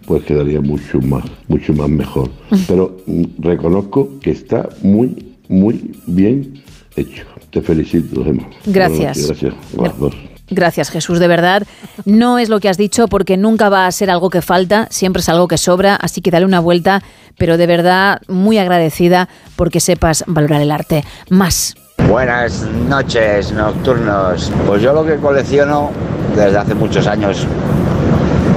pues 0.07 0.25
quedaría 0.25 0.61
mucho 0.61 1.01
más, 1.01 1.25
mucho 1.49 1.73
más 1.75 1.89
mejor. 1.89 2.31
Pero 2.67 2.97
mm, 3.07 3.25
reconozco 3.39 4.19
que 4.21 4.31
está 4.31 4.69
muy, 4.83 5.37
muy 5.49 5.93
bien 6.07 6.63
hecho. 6.97 7.25
Te 7.51 7.61
felicito, 7.61 8.25
Gemma. 8.25 8.49
Gracias. 8.67 9.27
Gracias. 9.27 9.55
a 9.79 9.83
las 9.83 9.99
dos. 9.99 10.15
Gracias 10.49 10.91
Jesús, 10.91 11.19
de 11.19 11.29
verdad. 11.29 11.63
No 12.05 12.39
es 12.39 12.49
lo 12.49 12.61
que 12.61 12.69
has 12.69 12.77
dicho 12.77 13.09
porque 13.09 13.37
nunca 13.37 13.69
va 13.69 13.87
a 13.87 13.93
ser 13.93 14.11
algo 14.11 14.29
que 14.29 14.43
falta, 14.43 14.87
siempre 14.91 15.21
es 15.21 15.29
algo 15.29 15.49
que 15.49 15.57
sobra, 15.57 15.97
así 15.97 16.21
que 16.21 16.31
dale 16.31 16.45
una 16.45 16.61
vuelta, 16.61 17.03
pero 17.39 17.57
de 17.57 17.67
verdad 17.67 18.21
muy 18.29 18.59
agradecida 18.59 19.29
porque 19.57 19.81
sepas 19.81 20.25
valorar 20.27 20.61
el 20.61 20.71
arte. 20.71 21.05
Más. 21.31 21.75
Buenas 22.09 22.67
noches, 22.89 23.53
nocturnos. 23.53 24.53
Pues 24.67 24.83
yo 24.83 24.93
lo 24.93 25.05
que 25.05 25.17
colecciono 25.17 25.91
desde 26.37 26.59
hace 26.59 26.75
muchos 26.75 27.07
años, 27.07 27.47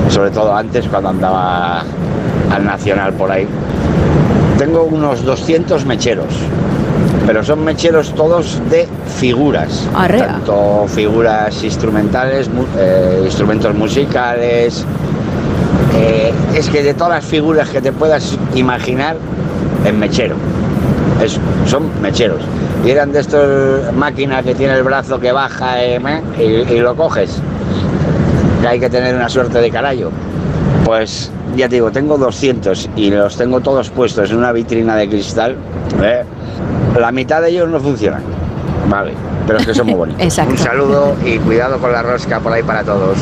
sobre 0.09 0.31
todo 0.31 0.55
antes 0.55 0.87
cuando 0.87 1.09
andaba 1.09 1.83
al 2.51 2.65
Nacional 2.65 3.13
por 3.13 3.31
ahí, 3.31 3.47
tengo 4.57 4.83
unos 4.83 5.23
200 5.23 5.85
mecheros, 5.85 6.33
pero 7.25 7.43
son 7.43 7.63
mecheros 7.63 8.13
todos 8.13 8.59
de 8.69 8.87
figuras, 9.19 9.87
Arrea. 9.95 10.27
tanto 10.27 10.85
figuras 10.87 11.63
instrumentales, 11.63 12.49
eh, 12.77 13.21
instrumentos 13.25 13.73
musicales, 13.75 14.85
eh, 15.97 16.33
es 16.53 16.69
que 16.69 16.83
de 16.83 16.93
todas 16.93 17.13
las 17.13 17.25
figuras 17.25 17.69
que 17.69 17.81
te 17.81 17.91
puedas 17.91 18.37
imaginar, 18.53 19.17
en 19.85 19.99
mechero. 19.99 20.35
Es- 21.21 21.39
son 21.65 21.89
mecheros. 22.01 22.41
Y 22.85 22.89
eran 22.91 23.11
de 23.11 23.19
estas 23.19 23.93
máquinas 23.93 24.43
que 24.43 24.53
tiene 24.55 24.73
el 24.73 24.83
brazo 24.83 25.19
que 25.19 25.31
baja 25.31 25.83
eh, 25.83 25.99
me- 25.99 26.21
y, 26.37 26.73
y 26.73 26.79
lo 26.79 26.95
coges. 26.95 27.41
Que 28.61 28.67
hay 28.67 28.79
que 28.79 28.89
tener 28.89 29.15
una 29.15 29.29
suerte 29.29 29.59
de 29.59 29.69
carayo. 29.71 30.11
Pues 30.83 31.31
ya 31.55 31.67
te 31.67 31.75
digo, 31.75 31.91
tengo 31.91 32.17
200 32.17 32.89
y 32.95 33.09
los 33.11 33.35
tengo 33.37 33.59
todos 33.61 33.89
puestos 33.89 34.29
en 34.31 34.37
una 34.37 34.51
vitrina 34.51 34.95
de 34.95 35.09
cristal. 35.09 35.55
¿eh? 36.03 36.23
La 36.99 37.11
mitad 37.11 37.41
de 37.41 37.49
ellos 37.49 37.69
no 37.69 37.79
funcionan. 37.79 38.21
Vale, 38.89 39.13
pero 39.47 39.57
es 39.59 39.65
que 39.65 39.73
son 39.73 39.87
muy 39.87 39.95
bonitos. 39.95 40.21
Exacto. 40.23 40.51
Un 40.51 40.57
saludo 40.59 41.15
y 41.25 41.37
cuidado 41.39 41.79
con 41.79 41.91
la 41.91 42.03
rosca 42.03 42.39
por 42.39 42.53
ahí 42.53 42.61
para 42.63 42.83
todos. 42.83 43.17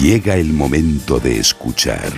Llega 0.00 0.36
el 0.36 0.52
momento 0.52 1.18
de 1.20 1.38
escuchar 1.38 2.10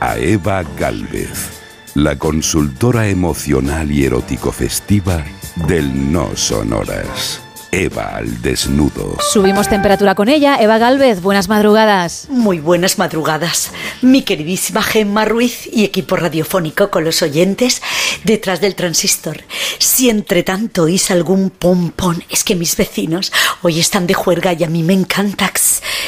a 0.00 0.18
Eva 0.18 0.62
Galvez, 0.78 1.50
la 1.94 2.16
consultora 2.16 3.08
emocional 3.08 3.90
y 3.90 4.04
erótico 4.04 4.52
festiva 4.52 5.24
del 5.66 6.12
No 6.12 6.36
Sonoras. 6.36 7.40
Eva 7.74 8.18
al 8.18 8.40
desnudo. 8.40 9.18
Subimos 9.32 9.68
temperatura 9.68 10.14
con 10.14 10.28
ella, 10.28 10.58
Eva 10.60 10.78
Galvez, 10.78 11.20
buenas 11.20 11.48
madrugadas. 11.48 12.28
Muy 12.30 12.60
buenas 12.60 12.98
madrugadas, 12.98 13.72
mi 14.00 14.22
queridísima 14.22 14.80
Gemma 14.80 15.24
Ruiz 15.24 15.68
y 15.72 15.82
equipo 15.82 16.14
radiofónico 16.14 16.90
con 16.90 17.02
los 17.02 17.20
oyentes 17.22 17.82
detrás 18.22 18.60
del 18.60 18.76
transistor. 18.76 19.42
Si 19.78 20.08
entre 20.08 20.44
tanto 20.44 20.84
oís 20.84 21.10
algún 21.10 21.50
pompón, 21.50 22.22
es 22.30 22.44
que 22.44 22.54
mis 22.54 22.76
vecinos 22.76 23.32
hoy 23.62 23.80
están 23.80 24.06
de 24.06 24.14
juerga 24.14 24.52
y 24.52 24.62
a 24.62 24.68
mí 24.68 24.84
me 24.84 24.92
encanta. 24.92 25.44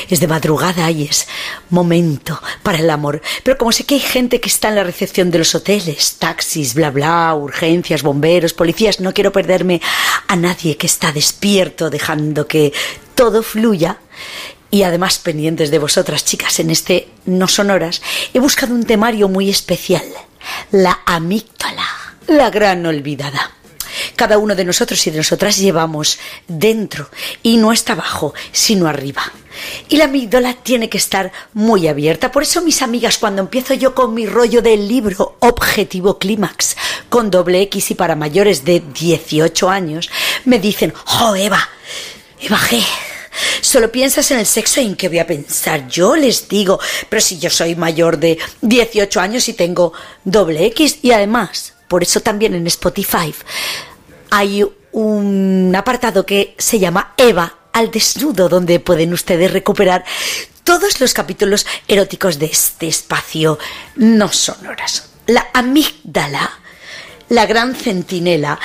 Es 0.08 0.20
de 0.20 0.28
madrugada 0.28 0.90
y 0.90 1.04
es 1.04 1.26
momento 1.70 2.40
para 2.62 2.78
el 2.78 2.88
amor. 2.90 3.20
Pero 3.42 3.58
como 3.58 3.72
sé 3.72 3.84
que 3.84 3.96
hay 3.96 4.00
gente 4.00 4.40
que 4.40 4.48
está 4.48 4.68
en 4.68 4.76
la 4.76 4.84
recepción 4.84 5.30
de 5.30 5.38
los 5.38 5.54
hoteles, 5.54 6.16
taxis, 6.18 6.74
bla 6.74 6.90
bla, 6.90 7.34
urgencias, 7.34 8.02
bomberos, 8.02 8.54
policías, 8.54 9.00
no 9.00 9.12
quiero 9.12 9.32
perderme 9.32 9.80
a 10.28 10.36
nadie 10.36 10.76
que 10.76 10.86
está 10.86 11.12
despierto, 11.12 11.55
dejando 11.90 12.46
que 12.46 12.72
todo 13.14 13.42
fluya. 13.42 13.98
Y 14.70 14.82
además 14.82 15.18
pendientes 15.18 15.70
de 15.70 15.78
vosotras, 15.78 16.24
chicas, 16.24 16.58
en 16.58 16.70
este 16.70 17.08
No 17.24 17.48
Sonoras, 17.48 18.02
he 18.34 18.40
buscado 18.40 18.74
un 18.74 18.84
temario 18.84 19.28
muy 19.28 19.48
especial, 19.48 20.04
la 20.72 21.00
amígdala, 21.06 21.86
la 22.26 22.50
gran 22.50 22.84
olvidada. 22.84 23.52
Cada 24.16 24.38
uno 24.38 24.54
de 24.54 24.64
nosotros 24.64 25.06
y 25.06 25.10
de 25.10 25.18
nosotras 25.18 25.58
llevamos 25.58 26.18
dentro, 26.48 27.10
y 27.42 27.58
no 27.58 27.70
está 27.70 27.92
abajo, 27.92 28.34
sino 28.50 28.88
arriba. 28.88 29.22
Y 29.88 29.96
la 29.96 30.04
amígdala 30.04 30.54
tiene 30.54 30.88
que 30.88 30.98
estar 30.98 31.32
muy 31.52 31.86
abierta. 31.86 32.32
Por 32.32 32.42
eso, 32.42 32.62
mis 32.62 32.82
amigas, 32.82 33.18
cuando 33.18 33.42
empiezo 33.42 33.74
yo 33.74 33.94
con 33.94 34.14
mi 34.14 34.26
rollo 34.26 34.62
del 34.62 34.88
libro 34.88 35.36
Objetivo 35.40 36.18
Clímax, 36.18 36.76
con 37.08 37.30
doble 37.30 37.62
X 37.62 37.90
y 37.90 37.94
para 37.94 38.16
mayores 38.16 38.64
de 38.64 38.80
18 38.80 39.68
años, 39.68 40.10
me 40.44 40.58
dicen, 40.58 40.92
¡Oh, 41.20 41.34
Eva! 41.34 41.68
Eva 42.40 42.58
G. 42.58 42.82
Solo 43.60 43.92
piensas 43.92 44.30
en 44.30 44.38
el 44.38 44.46
sexo 44.46 44.80
y 44.80 44.86
en 44.86 44.96
qué 44.96 45.08
voy 45.08 45.18
a 45.18 45.26
pensar. 45.26 45.88
Yo 45.88 46.16
les 46.16 46.48
digo, 46.48 46.80
pero 47.08 47.20
si 47.20 47.38
yo 47.38 47.50
soy 47.50 47.74
mayor 47.74 48.18
de 48.18 48.38
18 48.62 49.20
años 49.20 49.48
y 49.48 49.52
tengo 49.52 49.92
doble 50.24 50.64
X 50.66 51.00
y 51.02 51.12
además, 51.12 51.74
por 51.88 52.02
eso 52.02 52.20
también 52.20 52.54
en 52.54 52.66
Spotify 52.66 53.34
hay 54.30 54.64
un 54.92 55.74
apartado 55.76 56.24
que 56.24 56.54
se 56.58 56.78
llama 56.78 57.14
Eva 57.16 57.58
al 57.72 57.90
desnudo, 57.90 58.48
donde 58.48 58.80
pueden 58.80 59.12
ustedes 59.12 59.52
recuperar 59.52 60.04
todos 60.64 61.00
los 61.00 61.12
capítulos 61.12 61.66
eróticos 61.86 62.38
de 62.38 62.46
este 62.46 62.88
espacio 62.88 63.58
no 63.96 64.32
sonoras. 64.32 65.10
La 65.26 65.46
amígdala, 65.52 66.50
la 67.28 67.46
gran 67.46 67.74
centinela, 67.74 68.58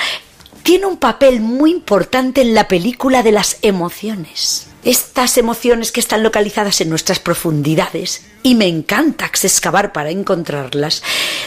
tiene 0.62 0.86
un 0.86 0.96
papel 0.96 1.40
muy 1.40 1.70
importante 1.70 2.40
en 2.40 2.54
la 2.54 2.68
película 2.68 3.22
de 3.22 3.32
las 3.32 3.58
emociones. 3.62 4.68
Estas 4.84 5.38
emociones 5.38 5.92
que 5.92 6.00
están 6.00 6.22
localizadas 6.22 6.80
en 6.80 6.88
nuestras 6.88 7.18
profundidades, 7.20 8.22
y 8.42 8.54
me 8.54 8.66
encanta 8.66 9.26
excavar 9.26 9.92
para 9.92 10.10
encontrarlas, 10.10 11.02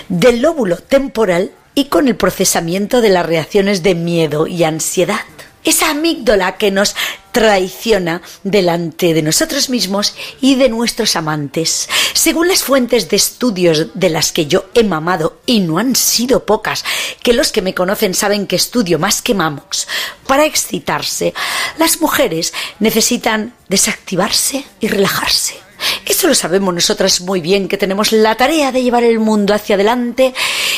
del 0.07 0.41
lóbulo 0.41 0.77
temporal 0.77 1.51
y 1.75 1.85
con 1.85 2.07
el 2.07 2.15
procesamiento 2.15 3.01
de 3.01 3.09
las 3.09 3.25
reacciones 3.25 3.83
de 3.83 3.93
miedo 3.93 4.47
y 4.47 4.63
ansiedad. 4.63 5.19
esa 5.65 5.89
amígdala 5.89 6.57
que 6.57 6.69
nos 6.69 6.95
traiciona 7.31 8.21
delante 8.43 9.15
de 9.15 9.23
nosotros 9.23 9.67
mismos 9.69 10.13
y 10.39 10.53
de 10.55 10.69
nuestros 10.69 11.15
amantes. 11.15 11.89
Según 12.13 12.47
las 12.47 12.61
fuentes 12.63 13.09
de 13.09 13.15
estudios 13.17 13.87
de 13.95 14.09
las 14.11 14.31
que 14.31 14.45
yo 14.45 14.65
he 14.75 14.83
mamado, 14.83 15.39
y 15.47 15.61
no 15.61 15.79
han 15.79 15.95
sido 15.95 16.45
pocas, 16.45 16.85
que 17.23 17.33
los 17.33 17.51
que 17.51 17.63
me 17.63 17.73
conocen 17.73 18.13
saben 18.13 18.45
que 18.45 18.55
estudio 18.55 18.99
más 18.99 19.23
que 19.23 19.33
mamos, 19.33 19.87
para 20.27 20.45
excitarse, 20.45 21.33
las 21.79 21.99
mujeres 21.99 22.53
necesitan 22.79 23.55
desactivarse 23.67 24.63
y 24.79 24.87
relajarse. 24.87 25.64
Eso 26.05 26.27
lo 26.27 26.35
sabemos 26.35 26.73
nosotras 26.73 27.21
muy 27.21 27.41
bien, 27.41 27.67
que 27.67 27.77
tenemos 27.77 28.11
la 28.11 28.35
tarea 28.35 28.71
de 28.71 28.83
llevar 28.83 29.03
el 29.03 29.19
mundo 29.19 29.53
hacia 29.53 29.75
adelante, 29.75 30.33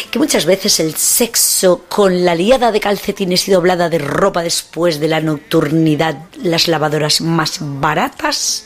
que 0.10 0.20
muchas 0.20 0.46
veces 0.46 0.80
el 0.80 0.96
sexo 0.96 1.86
con 1.90 2.24
la 2.24 2.36
liada 2.36 2.72
de 2.72 2.80
calcetines 2.80 3.48
y 3.48 3.52
doblada 3.52 3.90
de 3.90 4.00
ropa 4.00 4.42
después 4.42 5.00
de 5.00 5.08
la 5.08 5.20
nocturnidad, 5.20 6.18
las 6.42 6.68
lavadoras 6.68 7.22
más 7.22 7.58
baratas, 7.60 8.66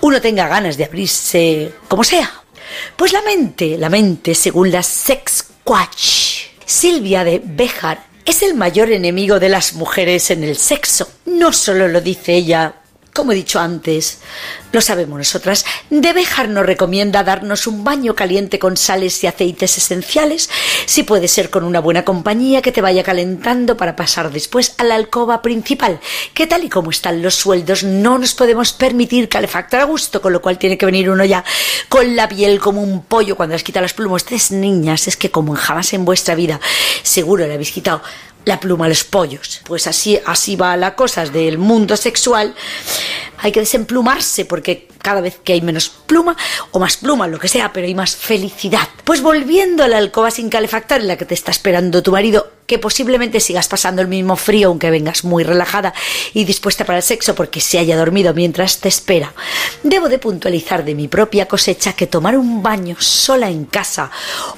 uno 0.00 0.20
tenga 0.20 0.48
ganas 0.48 0.76
de 0.76 0.84
abrirse 0.84 1.72
como 1.88 2.04
sea. 2.04 2.32
Pues 2.96 3.12
la 3.12 3.22
mente, 3.22 3.76
la 3.76 3.88
mente, 3.88 4.34
según 4.34 4.70
la 4.70 4.82
Sex 4.82 5.44
Quatch, 5.64 6.46
Silvia 6.64 7.24
de 7.24 7.40
Béjar, 7.44 8.06
es 8.24 8.42
el 8.42 8.54
mayor 8.54 8.90
enemigo 8.92 9.40
de 9.40 9.48
las 9.48 9.74
mujeres 9.74 10.30
en 10.30 10.44
el 10.44 10.56
sexo. 10.56 11.08
No 11.26 11.52
solo 11.52 11.88
lo 11.88 12.00
dice 12.00 12.34
ella, 12.34 12.81
como 13.12 13.32
he 13.32 13.34
dicho 13.34 13.60
antes, 13.60 14.20
lo 14.72 14.80
sabemos 14.80 15.18
nosotras, 15.18 15.66
de 15.90 16.12
Béjar 16.14 16.48
nos 16.48 16.64
recomienda 16.64 17.22
darnos 17.22 17.66
un 17.66 17.84
baño 17.84 18.14
caliente 18.14 18.58
con 18.58 18.78
sales 18.78 19.22
y 19.22 19.26
aceites 19.26 19.76
esenciales, 19.76 20.48
si 20.86 21.02
puede 21.02 21.28
ser 21.28 21.50
con 21.50 21.64
una 21.64 21.80
buena 21.80 22.06
compañía 22.06 22.62
que 22.62 22.72
te 22.72 22.80
vaya 22.80 23.02
calentando 23.02 23.76
para 23.76 23.96
pasar 23.96 24.30
después 24.32 24.74
a 24.78 24.84
la 24.84 24.94
alcoba 24.94 25.42
principal, 25.42 26.00
que 26.32 26.46
tal 26.46 26.64
y 26.64 26.70
como 26.70 26.90
están 26.90 27.20
los 27.20 27.34
sueldos 27.34 27.84
no 27.84 28.18
nos 28.18 28.32
podemos 28.32 28.72
permitir 28.72 29.28
calefactar 29.28 29.80
a 29.82 29.84
gusto, 29.84 30.22
con 30.22 30.32
lo 30.32 30.40
cual 30.40 30.58
tiene 30.58 30.78
que 30.78 30.86
venir 30.86 31.10
uno 31.10 31.24
ya 31.24 31.44
con 31.90 32.16
la 32.16 32.28
piel 32.28 32.60
como 32.60 32.82
un 32.82 33.04
pollo 33.04 33.36
cuando 33.36 33.54
les 33.54 33.62
quita 33.62 33.82
las 33.82 33.92
plumas. 33.92 34.22
Ustedes 34.22 34.52
niñas, 34.52 35.06
es 35.06 35.18
que 35.18 35.30
como 35.30 35.54
jamás 35.54 35.92
en 35.92 36.06
vuestra 36.06 36.34
vida 36.34 36.60
seguro 37.02 37.46
le 37.46 37.54
habéis 37.54 37.72
quitado 37.72 38.02
la 38.44 38.60
pluma 38.60 38.86
a 38.86 38.88
los 38.88 39.04
pollos. 39.04 39.60
Pues 39.64 39.86
así, 39.86 40.18
así 40.26 40.56
va 40.56 40.76
la 40.76 40.94
cosa 40.94 41.24
del 41.26 41.58
mundo 41.58 41.96
sexual. 41.96 42.54
Hay 43.38 43.52
que 43.52 43.60
desemplumarse 43.60 44.44
porque 44.44 44.88
cada 45.02 45.20
vez 45.20 45.38
que 45.42 45.52
hay 45.52 45.60
menos 45.60 45.88
pluma 45.88 46.36
o 46.70 46.78
más 46.78 46.96
pluma, 46.96 47.26
lo 47.26 47.40
que 47.40 47.48
sea, 47.48 47.72
pero 47.72 47.86
hay 47.86 47.94
más 47.94 48.14
felicidad. 48.14 48.88
Pues 49.04 49.20
volviendo 49.20 49.82
a 49.82 49.88
la 49.88 49.98
alcoba 49.98 50.30
sin 50.30 50.48
calefactar 50.48 51.00
en 51.00 51.08
la 51.08 51.16
que 51.16 51.24
te 51.24 51.34
está 51.34 51.50
esperando 51.50 52.02
tu 52.02 52.12
marido, 52.12 52.52
que 52.66 52.78
posiblemente 52.78 53.40
sigas 53.40 53.66
pasando 53.66 54.00
el 54.00 54.08
mismo 54.08 54.36
frío 54.36 54.68
aunque 54.68 54.90
vengas 54.90 55.24
muy 55.24 55.42
relajada 55.42 55.92
y 56.32 56.44
dispuesta 56.44 56.84
para 56.84 56.98
el 56.98 57.02
sexo 57.02 57.34
porque 57.34 57.60
se 57.60 57.78
haya 57.78 57.96
dormido 57.96 58.32
mientras 58.32 58.78
te 58.78 58.88
espera. 58.88 59.34
Debo 59.82 60.08
de 60.08 60.18
puntualizar 60.18 60.84
de 60.84 60.94
mi 60.94 61.08
propia 61.08 61.46
cosecha 61.46 61.94
que 61.94 62.06
tomar 62.06 62.38
un 62.38 62.62
baño 62.62 62.96
sola 63.00 63.50
en 63.50 63.64
casa 63.64 64.10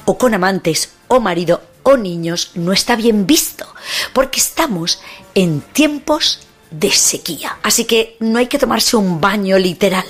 o 0.04 0.18
con 0.18 0.34
amantes 0.34 0.90
o 1.08 1.20
marido 1.20 1.73
o 1.84 1.96
niños 1.96 2.50
no 2.54 2.72
está 2.72 2.96
bien 2.96 3.26
visto, 3.26 3.66
porque 4.12 4.40
estamos 4.40 5.00
en 5.34 5.60
tiempos 5.60 6.40
de 6.70 6.90
sequía. 6.90 7.56
Así 7.62 7.84
que 7.84 8.16
no 8.18 8.38
hay 8.38 8.48
que 8.48 8.58
tomarse 8.58 8.96
un 8.96 9.20
baño 9.20 9.56
literal. 9.58 10.04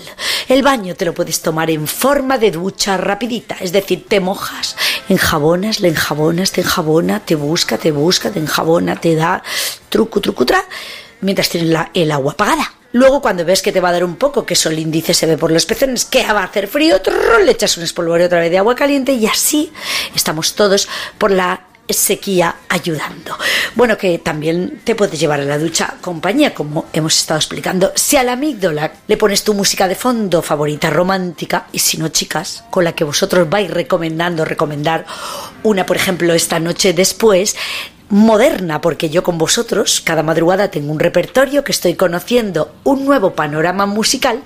El 0.49 0.63
baño 0.63 0.95
te 0.95 1.05
lo 1.05 1.13
puedes 1.13 1.43
tomar 1.43 1.71
en 1.71 1.87
forma 1.87 2.39
de 2.39 2.53
ducha 2.53 2.97
rapidita, 2.97 3.57
es 3.61 3.71
decir, 3.73 4.07
te 4.09 4.21
mojas, 4.21 4.77
enjabonas, 5.11 5.81
le 5.81 5.89
enjabonas, 5.89 6.53
te 6.53 6.63
enjabona, 6.63 7.21
te 7.21 7.35
busca, 7.35 7.77
te 7.77 7.91
busca, 7.93 8.31
te 8.31 8.39
enjabona, 8.39 8.97
te 8.99 9.15
da 9.15 9.43
truco, 9.91 10.21
truco, 10.23 10.47
tra, 10.47 10.65
mientras 11.21 11.51
tienes 11.51 11.69
la- 11.71 11.91
el 11.93 12.11
agua 12.13 12.33
apagada. 12.33 12.73
Luego, 12.95 13.21
cuando 13.21 13.45
ves 13.45 13.61
que 13.61 13.73
te 13.73 13.81
va 13.81 13.89
a 13.89 13.93
dar 13.93 14.05
un 14.05 14.15
poco, 14.15 14.47
que 14.47 14.55
eso 14.55 14.69
el 14.69 14.79
índice 14.79 15.15
se 15.15 15.27
ve 15.27 15.37
por 15.37 15.51
los 15.51 15.67
pezones, 15.67 16.05
que 16.05 16.23
va 16.33 16.43
a 16.43 16.45
hacer 16.45 16.69
frío, 16.69 17.01
le 17.45 17.51
echas 17.51 17.77
un 17.77 17.83
espolvorio 17.83 18.27
otra 18.27 18.39
vez 18.39 18.53
de 18.53 18.59
agua 18.59 18.77
caliente 18.77 19.13
y 19.13 19.27
así 19.27 19.73
estamos 20.15 20.55
todos 20.55 20.89
por 21.19 21.33
la 21.33 21.63
sequía 21.89 22.55
ayudando. 22.69 23.37
Bueno, 23.75 23.99
que 23.99 24.19
también 24.19 24.81
te 24.85 24.95
puedes 24.95 25.19
llevar 25.19 25.41
a 25.41 25.45
la 25.45 25.59
ducha 25.59 25.97
compañía, 26.01 26.55
como 26.55 26.87
hemos 26.93 27.19
estado 27.19 27.39
explicando. 27.39 27.93
Si 27.97 28.17
a 28.17 28.23
la 28.23 28.35
amígdala 28.35 28.93
le 29.09 29.17
pones 29.17 29.43
tu 29.43 29.55
música 29.55 29.89
de 29.89 29.97
fondo 29.97 30.41
favorita 30.41 30.89
romántica, 30.89 31.67
y 31.73 31.81
si 31.81 31.99
no, 31.99 32.11
chicas, 32.11 32.63
con 32.71 32.85
la 32.85 32.93
que 32.93 33.03
vosotros 33.03 33.51
vais 33.51 33.71
recomendando, 33.71 34.45
recomendar 34.45 35.05
una, 35.65 35.85
por 35.85 35.97
ejemplo, 35.97 36.33
esta 36.33 36.61
noche 36.61 36.93
después, 36.93 37.57
moderna, 38.09 38.81
porque 38.81 39.11
yo 39.11 39.23
con 39.23 39.39
vosotros 39.39 40.01
cada 40.01 40.23
madrugada 40.23 40.71
tengo 40.71 40.93
un 40.93 41.01
repertorio 41.01 41.65
que 41.65 41.73
estoy 41.73 41.95
conociendo, 41.95 42.73
un 42.85 43.05
nuevo 43.05 43.35
panorama 43.35 43.87
musical 43.87 44.43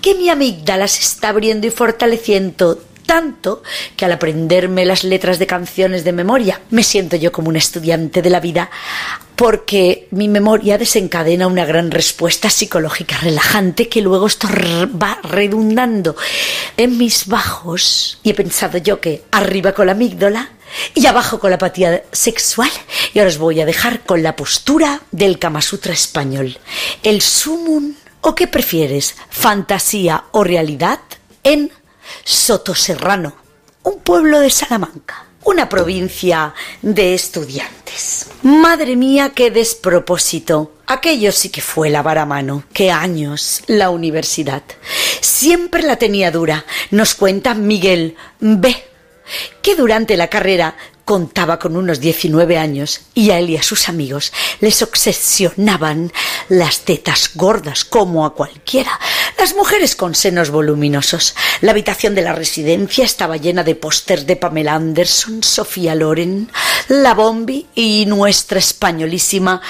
que 0.00 0.14
mi 0.14 0.28
amígdala 0.30 0.88
se 0.88 1.02
está 1.02 1.28
abriendo 1.28 1.66
y 1.66 1.70
fortaleciendo 1.70 2.80
tanto 3.04 3.62
que 3.96 4.04
al 4.04 4.12
aprenderme 4.12 4.84
las 4.84 5.04
letras 5.04 5.38
de 5.38 5.46
canciones 5.46 6.04
de 6.04 6.12
memoria 6.12 6.60
me 6.70 6.82
siento 6.82 7.16
yo 7.16 7.32
como 7.32 7.48
un 7.48 7.56
estudiante 7.56 8.22
de 8.22 8.30
la 8.30 8.40
vida 8.40 8.70
porque 9.36 10.06
mi 10.10 10.28
memoria 10.28 10.78
desencadena 10.78 11.46
una 11.46 11.64
gran 11.64 11.90
respuesta 11.90 12.50
psicológica 12.50 13.18
relajante 13.18 13.88
que 13.88 14.00
luego 14.00 14.26
esto 14.26 14.48
va 14.48 15.18
redundando 15.22 16.16
en 16.76 16.96
mis 16.98 17.26
bajos. 17.26 18.18
Y 18.22 18.30
he 18.30 18.34
pensado 18.34 18.78
yo 18.78 19.00
que 19.00 19.24
arriba 19.32 19.72
con 19.72 19.86
la 19.86 19.92
amígdala 19.92 20.50
y 20.94 21.06
abajo 21.06 21.38
con 21.38 21.50
la 21.50 21.56
apatía 21.56 22.04
sexual. 22.12 22.70
Y 23.12 23.18
ahora 23.18 23.30
os 23.30 23.38
voy 23.38 23.60
a 23.60 23.66
dejar 23.66 24.00
con 24.00 24.22
la 24.22 24.36
postura 24.36 25.02
del 25.10 25.38
Kama 25.38 25.62
Sutra 25.62 25.92
español. 25.92 26.58
El 27.02 27.20
sumum 27.20 27.94
o 28.20 28.34
qué 28.34 28.46
prefieres 28.46 29.16
fantasía 29.30 30.24
o 30.32 30.44
realidad 30.44 31.00
en 31.42 31.70
Sotoserrano, 32.24 33.36
un 33.82 33.98
pueblo 34.00 34.40
de 34.40 34.50
Salamanca, 34.50 35.26
una 35.44 35.68
provincia 35.68 36.54
de 36.82 37.14
estudiantes. 37.14 38.26
Madre 38.42 38.96
mía, 38.96 39.32
qué 39.34 39.50
despropósito. 39.50 40.72
Aquello 40.86 41.32
sí 41.32 41.48
que 41.50 41.60
fue 41.60 41.90
lavar 41.90 42.18
a 42.18 42.26
mano. 42.26 42.64
Qué 42.72 42.90
años 42.90 43.62
la 43.66 43.90
universidad. 43.90 44.62
Siempre 45.20 45.82
la 45.82 45.96
tenía 45.96 46.30
dura, 46.30 46.64
nos 46.90 47.14
cuenta 47.14 47.54
Miguel 47.54 48.16
B 48.40 48.74
que 49.62 49.74
durante 49.74 50.16
la 50.16 50.28
carrera 50.28 50.76
contaba 51.04 51.58
con 51.58 51.76
unos 51.76 52.00
19 52.00 52.56
años 52.56 53.02
y 53.14 53.30
a 53.30 53.38
él 53.38 53.50
y 53.50 53.56
a 53.56 53.62
sus 53.62 53.88
amigos 53.88 54.32
les 54.60 54.82
obsesionaban 54.82 56.12
las 56.48 56.80
tetas 56.80 57.30
gordas 57.34 57.84
como 57.84 58.24
a 58.24 58.34
cualquiera, 58.34 58.98
las 59.38 59.54
mujeres 59.54 59.96
con 59.96 60.14
senos 60.14 60.50
voluminosos. 60.50 61.34
La 61.60 61.72
habitación 61.72 62.14
de 62.14 62.22
la 62.22 62.32
residencia 62.32 63.04
estaba 63.04 63.36
llena 63.36 63.64
de 63.64 63.74
pósters 63.74 64.26
de 64.26 64.36
Pamela 64.36 64.74
Anderson, 64.74 65.42
Sofía 65.42 65.94
Loren, 65.94 66.50
La 66.88 67.14
Bombi 67.14 67.66
y 67.74 68.06
nuestra 68.06 68.58
españolísima 68.58 69.60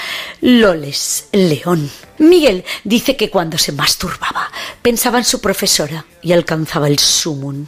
Loles 0.41 1.25
León. 1.31 1.91
Miguel 2.17 2.63
dice 2.83 3.17
que 3.17 3.29
cuando 3.29 3.57
se 3.57 3.73
masturbaba 3.73 4.49
pensaba 4.81 5.17
en 5.17 5.25
su 5.25 5.41
profesora 5.41 6.05
y 6.21 6.31
alcanzaba 6.31 6.87
el 6.87 6.99
sumum. 6.99 7.65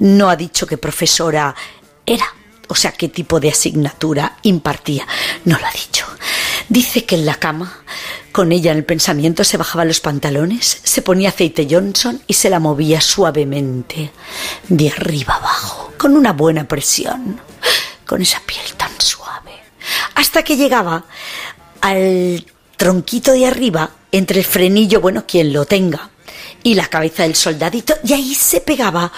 No 0.00 0.28
ha 0.28 0.36
dicho 0.36 0.66
qué 0.66 0.78
profesora 0.78 1.54
era, 2.06 2.26
o 2.68 2.74
sea, 2.74 2.92
qué 2.92 3.08
tipo 3.08 3.40
de 3.40 3.50
asignatura 3.50 4.38
impartía. 4.42 5.06
No 5.44 5.58
lo 5.58 5.66
ha 5.66 5.72
dicho. 5.72 6.06
Dice 6.68 7.04
que 7.04 7.16
en 7.16 7.26
la 7.26 7.34
cama, 7.34 7.84
con 8.32 8.52
ella 8.52 8.72
en 8.72 8.78
el 8.78 8.84
pensamiento, 8.84 9.44
se 9.44 9.56
bajaba 9.56 9.84
los 9.84 10.00
pantalones, 10.00 10.80
se 10.82 11.02
ponía 11.02 11.28
aceite 11.28 11.66
Johnson 11.70 12.22
y 12.26 12.34
se 12.34 12.50
la 12.50 12.58
movía 12.58 13.00
suavemente, 13.00 14.10
de 14.68 14.88
arriba 14.88 15.34
abajo, 15.34 15.92
con 15.98 16.16
una 16.16 16.32
buena 16.32 16.66
presión, 16.66 17.40
con 18.06 18.22
esa 18.22 18.40
piel 18.40 18.64
tan 18.76 18.90
suave, 18.98 19.52
hasta 20.14 20.42
que 20.42 20.56
llegaba 20.56 21.04
al 21.80 22.44
tronquito 22.76 23.32
de 23.32 23.46
arriba, 23.46 23.90
entre 24.10 24.38
el 24.38 24.46
frenillo, 24.46 25.00
bueno, 25.00 25.24
quien 25.26 25.52
lo 25.52 25.66
tenga, 25.66 26.10
y 26.62 26.74
la 26.74 26.86
cabeza 26.86 27.24
del 27.24 27.34
soldadito, 27.34 27.94
y 28.04 28.14
ahí 28.14 28.34
se 28.34 28.60
pegaba 28.60 29.12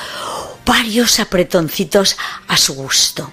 varios 0.64 1.20
apretoncitos 1.20 2.16
a 2.48 2.56
su 2.56 2.74
gusto. 2.74 3.32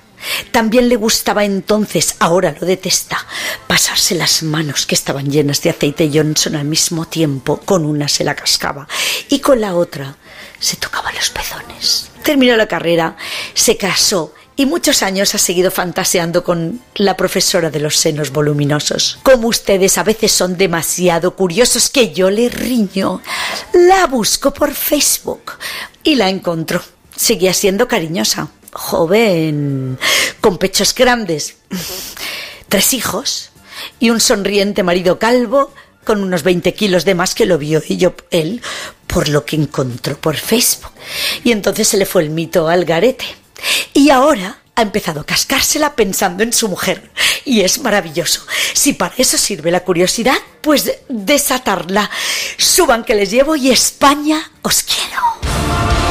También 0.52 0.90
le 0.90 0.96
gustaba 0.96 1.44
entonces, 1.46 2.16
ahora 2.20 2.56
lo 2.60 2.66
detesta, 2.66 3.26
pasarse 3.68 4.16
las 4.16 4.44
manos 4.44 4.86
que 4.86 4.96
estaban 4.96 5.30
llenas 5.30 5.62
de 5.62 5.70
aceite 5.70 6.10
Johnson 6.14 6.56
al 6.56 6.66
mismo 6.66 7.06
tiempo. 7.06 7.58
Con 7.64 7.86
una 7.86 8.08
se 8.08 8.24
la 8.24 8.36
cascaba 8.36 8.88
y 9.30 9.40
con 9.40 9.62
la 9.62 9.76
otra 9.76 10.16
se 10.60 10.78
tocaba 10.78 11.12
los 11.12 11.30
pezones. 11.30 12.10
Terminó 12.24 12.56
la 12.56 12.68
carrera, 12.68 13.18
se 13.54 13.76
casó 13.76 14.34
y 14.56 14.66
muchos 14.66 15.02
años 15.02 15.34
ha 15.36 15.38
seguido 15.38 15.72
fantaseando 15.72 16.44
con 16.44 16.82
la 16.96 17.18
profesora 17.18 17.70
de 17.70 17.80
los 17.80 17.98
senos 17.98 18.32
voluminosos. 18.32 19.20
Como 19.24 19.48
ustedes 19.48 19.98
a 19.98 20.04
veces 20.04 20.32
son 20.32 20.58
demasiado 20.58 21.36
curiosos 21.36 21.90
que 21.90 22.14
yo 22.14 22.30
le 22.30 22.50
riño, 22.50 23.22
la 23.74 24.08
busco 24.08 24.54
por 24.54 24.74
Facebook 24.74 25.54
y 26.04 26.16
la 26.16 26.30
encontró. 26.30 26.82
Seguía 27.16 27.54
siendo 27.54 27.88
cariñosa, 27.88 28.50
joven, 28.74 29.98
con 30.42 30.58
pechos 30.58 30.94
grandes, 30.94 31.56
tres 32.68 32.94
hijos, 32.94 33.52
y 34.00 34.10
un 34.10 34.20
sonriente 34.20 34.84
marido 34.84 35.20
calvo 35.20 35.74
con 36.04 36.22
unos 36.22 36.44
20 36.44 36.74
kilos 36.74 37.06
de 37.06 37.16
más 37.16 37.34
que 37.34 37.46
lo 37.46 37.58
vio 37.58 37.82
y 37.88 37.98
yo 37.98 38.14
él 38.32 38.62
por 39.08 39.30
lo 39.30 39.46
que 39.46 39.56
encontró 39.56 40.18
por 40.18 40.36
Facebook. 40.36 40.92
Y 41.44 41.52
entonces 41.52 41.88
se 41.88 41.98
le 41.98 42.06
fue 42.06 42.24
el 42.24 42.30
mito 42.30 42.68
al 42.68 42.84
garete. 42.84 43.26
Y 43.94 44.10
ahora 44.10 44.60
ha 44.76 44.82
empezado 44.82 45.22
a 45.22 45.26
cascársela 45.26 45.96
pensando 45.96 46.44
en 46.44 46.52
su 46.52 46.68
mujer. 46.68 47.12
Y 47.46 47.62
es 47.62 47.80
maravilloso. 47.80 48.42
Si 48.74 48.94
para 48.94 49.14
eso 49.18 49.38
sirve 49.38 49.70
la 49.70 49.84
curiosidad, 49.84 50.38
pues 50.62 50.92
desatarla. 51.10 52.10
Suban 52.58 53.04
que 53.04 53.16
les 53.16 53.30
llevo 53.30 53.56
y 53.56 53.70
España 53.70 54.52
os 54.64 54.84
quiero. 54.84 56.03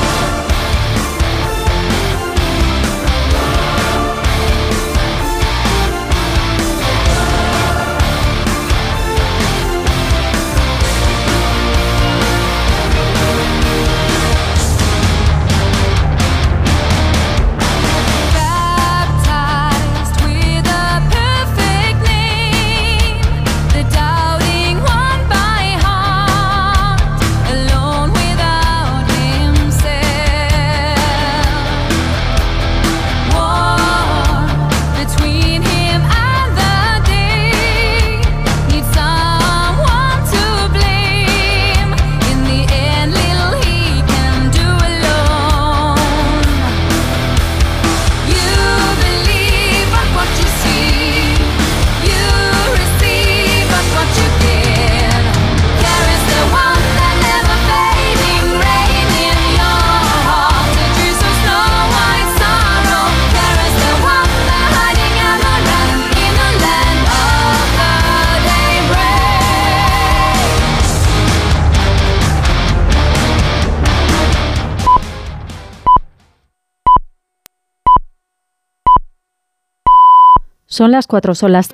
Son 80.73 80.91
las 80.91 81.07
cuatro, 81.07 81.35
son 81.35 81.53
las 81.53 81.69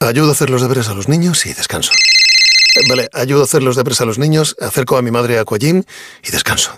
Ayudo 0.00 0.30
a 0.30 0.32
hacer 0.32 0.50
los 0.50 0.60
deberes 0.60 0.88
a 0.88 0.94
los 0.94 1.08
niños 1.08 1.46
y 1.46 1.54
descanso. 1.54 1.92
Eh, 1.92 2.80
Vale, 2.88 3.08
ayudo 3.12 3.42
a 3.42 3.44
hacer 3.44 3.62
los 3.62 3.76
deberes 3.76 4.00
a 4.00 4.04
los 4.04 4.18
niños, 4.18 4.56
acerco 4.60 4.96
a 4.96 5.02
mi 5.02 5.12
madre 5.12 5.38
a 5.38 5.42
Aquagym 5.42 5.84
y 6.24 6.30
descanso. 6.32 6.72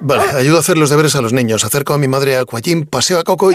Vale, 0.00 0.22
ayudo 0.36 0.58
a 0.58 0.60
hacer 0.60 0.76
los 0.76 0.90
deberes 0.90 1.16
a 1.16 1.22
los 1.22 1.32
niños, 1.32 1.64
acerco 1.64 1.94
a 1.94 1.98
mi 1.98 2.08
madre 2.08 2.36
a 2.36 2.42
Aquagym, 2.42 2.84
paseo 2.84 3.18
a 3.18 3.24
Coco 3.24 3.50
y... 3.52 3.54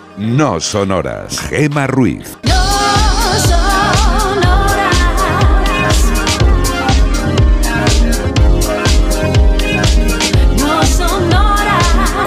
no 0.17 0.59
son 0.59 0.91
horas. 0.91 1.39
Gema 1.39 1.87
Ruiz. 1.87 2.37
No 2.43 2.53
son 4.03 4.43
horas. 4.43 4.71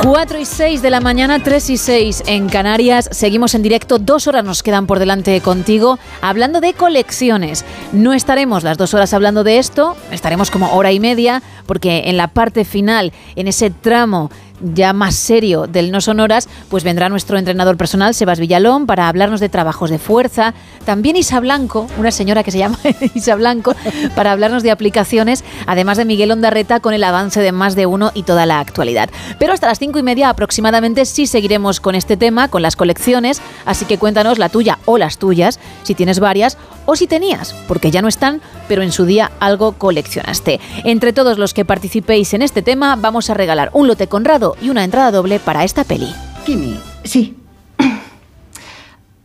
4 0.04 0.38
y 0.38 0.44
6 0.44 0.82
de 0.82 0.90
la 0.90 1.00
mañana, 1.00 1.42
3 1.42 1.70
y 1.70 1.76
6 1.78 2.24
en 2.26 2.48
Canarias. 2.48 3.08
Seguimos 3.10 3.54
en 3.54 3.62
directo. 3.62 3.98
Dos 3.98 4.26
horas 4.26 4.44
nos 4.44 4.62
quedan 4.62 4.86
por 4.86 4.98
delante 4.98 5.40
contigo 5.40 5.98
hablando 6.20 6.60
de 6.60 6.74
colecciones. 6.74 7.64
No 7.92 8.12
estaremos 8.12 8.64
las 8.64 8.76
dos 8.76 8.92
horas 8.92 9.14
hablando 9.14 9.44
de 9.44 9.58
esto, 9.58 9.96
estaremos 10.10 10.50
como 10.50 10.74
hora 10.74 10.92
y 10.92 11.00
media, 11.00 11.42
porque 11.66 12.02
en 12.06 12.16
la 12.16 12.28
parte 12.28 12.64
final, 12.64 13.12
en 13.34 13.48
ese 13.48 13.70
tramo 13.70 14.30
ya 14.72 14.92
más 14.92 15.14
serio 15.14 15.66
del 15.66 15.90
No 15.90 16.00
Sonoras, 16.00 16.48
pues 16.68 16.84
vendrá 16.84 17.08
nuestro 17.08 17.38
entrenador 17.38 17.76
personal, 17.76 18.14
Sebas 18.14 18.40
Villalón, 18.40 18.86
para 18.86 19.08
hablarnos 19.08 19.40
de 19.40 19.48
trabajos 19.48 19.90
de 19.90 19.98
fuerza. 19.98 20.54
También 20.84 21.16
Isa 21.16 21.40
Blanco, 21.40 21.86
una 21.98 22.10
señora 22.10 22.42
que 22.42 22.50
se 22.50 22.58
llama 22.58 22.78
Isa 23.14 23.34
Blanco, 23.34 23.74
para 24.14 24.32
hablarnos 24.32 24.62
de 24.62 24.70
aplicaciones, 24.70 25.44
además 25.66 25.98
de 25.98 26.04
Miguel 26.04 26.30
Ondarreta 26.30 26.80
con 26.80 26.94
el 26.94 27.04
avance 27.04 27.40
de 27.40 27.52
más 27.52 27.74
de 27.74 27.86
uno 27.86 28.10
y 28.14 28.22
toda 28.22 28.46
la 28.46 28.60
actualidad. 28.60 29.10
Pero 29.38 29.52
hasta 29.52 29.66
las 29.66 29.78
cinco 29.78 29.98
y 29.98 30.02
media 30.02 30.30
aproximadamente 30.30 31.04
sí 31.04 31.26
seguiremos 31.26 31.80
con 31.80 31.94
este 31.94 32.16
tema, 32.16 32.48
con 32.48 32.62
las 32.62 32.76
colecciones, 32.76 33.42
así 33.66 33.84
que 33.84 33.98
cuéntanos 33.98 34.38
la 34.38 34.48
tuya 34.48 34.78
o 34.86 34.98
las 34.98 35.18
tuyas, 35.18 35.58
si 35.82 35.94
tienes 35.94 36.20
varias 36.20 36.56
o 36.86 36.96
si 36.96 37.06
tenías, 37.06 37.54
porque 37.66 37.90
ya 37.90 38.02
no 38.02 38.08
están, 38.08 38.40
pero 38.68 38.82
en 38.82 38.92
su 38.92 39.04
día 39.04 39.30
algo 39.40 39.72
coleccionaste. 39.72 40.60
Entre 40.84 41.12
todos 41.12 41.38
los 41.38 41.54
que 41.54 41.64
participéis 41.64 42.34
en 42.34 42.42
este 42.42 42.62
tema, 42.62 42.96
vamos 42.96 43.30
a 43.30 43.34
regalar 43.34 43.70
un 43.72 43.88
lote 43.88 44.06
Conrado 44.06 44.53
y 44.60 44.70
una 44.70 44.84
entrada 44.84 45.10
doble 45.10 45.38
para 45.40 45.64
esta 45.64 45.84
peli. 45.84 46.12
Kimi, 46.44 46.78
sí. 47.04 47.36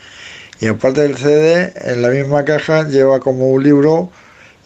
y 0.60 0.66
aparte 0.66 1.02
del 1.02 1.16
CD, 1.16 1.72
en 1.84 2.02
la 2.02 2.08
misma 2.08 2.44
caja 2.44 2.88
lleva 2.88 3.20
como 3.20 3.50
un 3.50 3.62
libro 3.62 4.10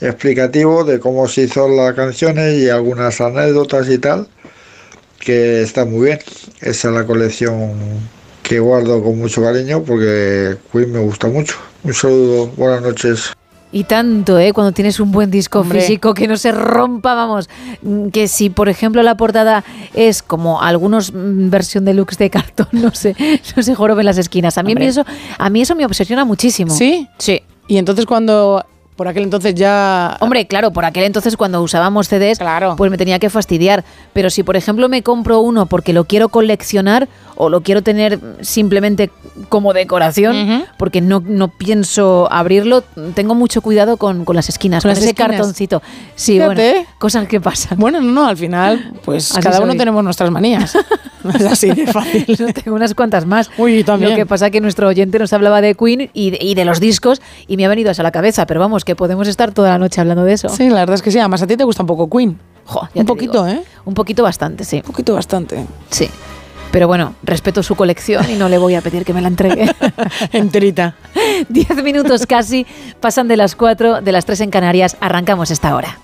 explicativo 0.00 0.84
de 0.84 1.00
cómo 1.00 1.28
se 1.28 1.42
hizo 1.42 1.68
las 1.68 1.94
canciones 1.94 2.58
y 2.58 2.68
algunas 2.68 3.20
anécdotas 3.20 3.88
y 3.88 3.98
tal, 3.98 4.28
que 5.18 5.62
está 5.62 5.84
muy 5.84 6.06
bien. 6.06 6.18
Esa 6.60 6.88
es 6.88 6.94
la 6.94 7.04
colección 7.04 7.74
que 8.42 8.58
guardo 8.60 9.02
con 9.02 9.18
mucho 9.18 9.42
cariño 9.42 9.82
porque 9.84 10.56
Queen 10.72 10.92
me 10.92 11.00
gusta 11.00 11.28
mucho. 11.28 11.56
Un 11.82 11.94
saludo, 11.94 12.46
buenas 12.56 12.82
noches. 12.82 13.32
Y 13.72 13.84
tanto, 13.84 14.38
¿eh? 14.38 14.52
Cuando 14.52 14.72
tienes 14.72 14.98
un 14.98 15.12
buen 15.12 15.30
disco 15.30 15.60
Hombre. 15.60 15.80
físico 15.80 16.12
que 16.12 16.26
no 16.26 16.36
se 16.36 16.50
rompa, 16.50 17.14
vamos. 17.14 17.48
Mm, 17.82 18.08
Que 18.08 18.26
si, 18.26 18.50
por 18.50 18.68
ejemplo, 18.68 19.02
la 19.04 19.16
portada 19.16 19.62
es 19.94 20.22
como 20.22 20.60
algunos 20.60 21.12
mm, 21.12 21.50
versión 21.50 21.84
deluxe 21.84 22.18
de 22.18 22.30
cartón, 22.30 22.66
no 22.72 22.90
sé, 22.92 23.14
no 23.56 23.62
se 23.62 23.74
joroben 23.74 24.06
las 24.06 24.18
esquinas. 24.18 24.58
A 24.58 24.62
mí, 24.64 24.72
Hombre. 24.72 24.88
eso, 24.88 25.04
a 25.38 25.50
mí 25.50 25.60
eso 25.60 25.76
me 25.76 25.84
obsesiona 25.86 26.24
muchísimo. 26.24 26.72
¿Sí? 26.74 27.06
Sí. 27.18 27.42
Y 27.68 27.76
entonces 27.78 28.06
cuando 28.06 28.64
por 29.00 29.08
aquel 29.08 29.22
entonces 29.22 29.54
ya 29.54 30.18
Hombre, 30.20 30.46
claro, 30.46 30.72
por 30.72 30.84
aquel 30.84 31.04
entonces 31.04 31.38
cuando 31.38 31.62
usábamos 31.62 32.06
CDs, 32.06 32.38
pues 32.76 32.90
me 32.90 32.98
tenía 32.98 33.18
que 33.18 33.30
fastidiar. 33.30 33.82
Pero 34.12 34.28
si, 34.28 34.42
por 34.42 34.58
ejemplo, 34.58 34.90
me 34.90 35.02
compro 35.02 35.40
uno 35.40 35.64
porque 35.64 35.94
lo 35.94 36.04
quiero 36.04 36.28
coleccionar 36.28 37.08
o 37.36 37.48
lo 37.48 37.62
quiero 37.62 37.82
tener 37.82 38.20
simplemente 38.42 39.10
como 39.48 39.72
decoración, 39.72 40.66
porque 40.76 41.00
no, 41.00 41.22
no 41.24 41.48
pienso 41.48 42.28
abrirlo, 42.30 42.82
tengo 43.14 43.34
mucho 43.34 43.62
cuidado 43.62 43.96
con, 43.96 44.26
con 44.26 44.36
las 44.36 44.50
esquinas, 44.50 44.82
Con 44.82 44.90
con, 44.90 44.96
las 44.96 44.98
ese 44.98 45.12
esquinas. 45.12 45.30
cartoncito. 45.30 45.80
Sí, 46.14 46.34
Fíjate. 46.34 46.72
bueno, 46.72 46.88
cosas 46.98 47.26
que 47.26 47.40
pasan. 47.40 47.78
Bueno, 47.78 48.02
no, 48.02 48.12
no, 48.12 48.26
al 48.26 48.36
final, 48.36 48.92
pues 49.06 49.32
Así 49.32 49.40
cada 49.40 49.62
uno 49.62 49.74
tenemos 49.74 50.04
nuestras 50.04 50.30
manías. 50.30 50.76
es 51.34 51.46
así 51.46 51.70
de 51.70 51.86
fácil. 51.86 52.26
Yo 52.26 52.52
tengo 52.52 52.76
unas 52.76 52.94
cuantas 52.94 53.24
más. 53.24 53.50
Uy, 53.56 53.82
también. 53.84 54.10
Lo 54.10 54.16
que 54.16 54.26
pasa 54.26 54.50
que 54.50 54.60
nuestro 54.60 54.88
oyente 54.88 55.18
nos 55.18 55.32
hablaba 55.32 55.62
de 55.62 55.74
Queen 55.74 56.10
y 56.12 56.32
de, 56.32 56.38
y 56.42 56.54
de 56.54 56.66
los 56.66 56.78
discos 56.78 57.22
y 57.48 57.56
me 57.56 57.64
ha 57.64 57.68
venido 57.68 57.90
eso 57.90 58.02
a 58.02 58.04
la 58.04 58.12
cabeza, 58.12 58.44
pero 58.44 58.60
vamos, 58.60 58.84
que 58.84 58.89
podemos 58.96 59.28
estar 59.28 59.52
toda 59.52 59.70
la 59.70 59.78
noche 59.78 60.00
hablando 60.00 60.24
de 60.24 60.32
eso. 60.32 60.48
Sí, 60.48 60.68
la 60.68 60.80
verdad 60.80 60.94
es 60.94 61.02
que 61.02 61.10
sí. 61.10 61.18
Además, 61.18 61.42
a 61.42 61.46
ti 61.46 61.56
te 61.56 61.64
gusta 61.64 61.82
un 61.82 61.86
poco 61.86 62.08
Queen. 62.08 62.38
ya 62.94 63.00
un 63.00 63.06
poquito, 63.06 63.44
digo. 63.44 63.60
¿eh? 63.60 63.64
Un 63.84 63.94
poquito 63.94 64.22
bastante, 64.22 64.64
sí. 64.64 64.76
Un 64.76 64.82
poquito 64.82 65.14
bastante. 65.14 65.66
Sí. 65.90 66.08
Pero 66.70 66.86
bueno, 66.86 67.14
respeto 67.22 67.62
su 67.62 67.74
colección 67.74 68.30
y 68.30 68.34
no 68.34 68.48
le 68.48 68.58
voy 68.58 68.76
a 68.76 68.80
pedir 68.80 69.04
que 69.04 69.12
me 69.12 69.20
la 69.20 69.28
entregue. 69.28 69.74
Enterita. 70.32 70.94
Diez 71.48 71.82
minutos 71.82 72.26
casi 72.26 72.66
pasan 73.00 73.26
de 73.26 73.36
las 73.36 73.56
cuatro, 73.56 74.00
de 74.00 74.12
las 74.12 74.24
tres 74.24 74.40
en 74.40 74.50
Canarias. 74.50 74.96
Arrancamos 75.00 75.50
esta 75.50 75.74
hora. 75.74 75.98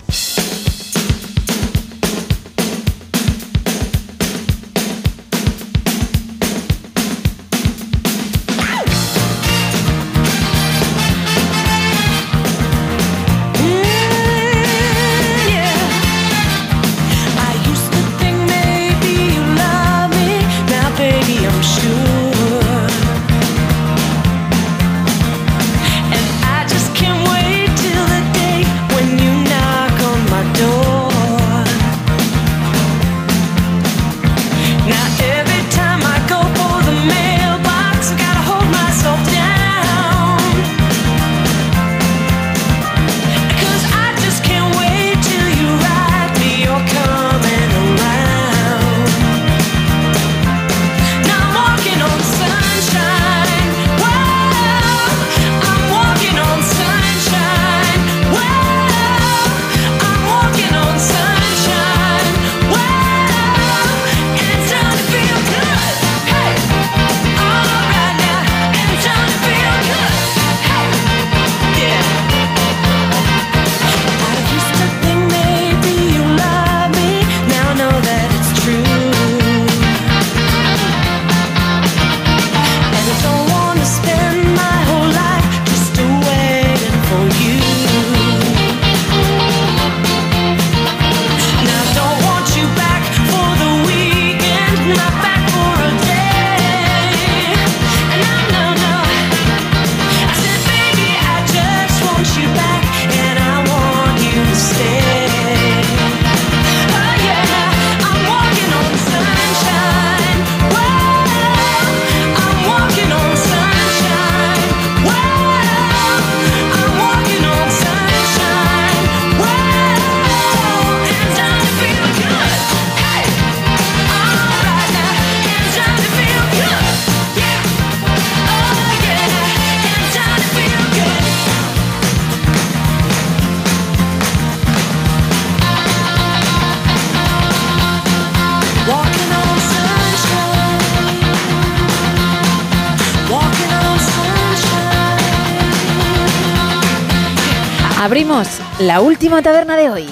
La 148.79 149.01
última 149.01 149.41
taberna 149.41 149.75
de 149.77 149.91
hoy. 149.91 150.07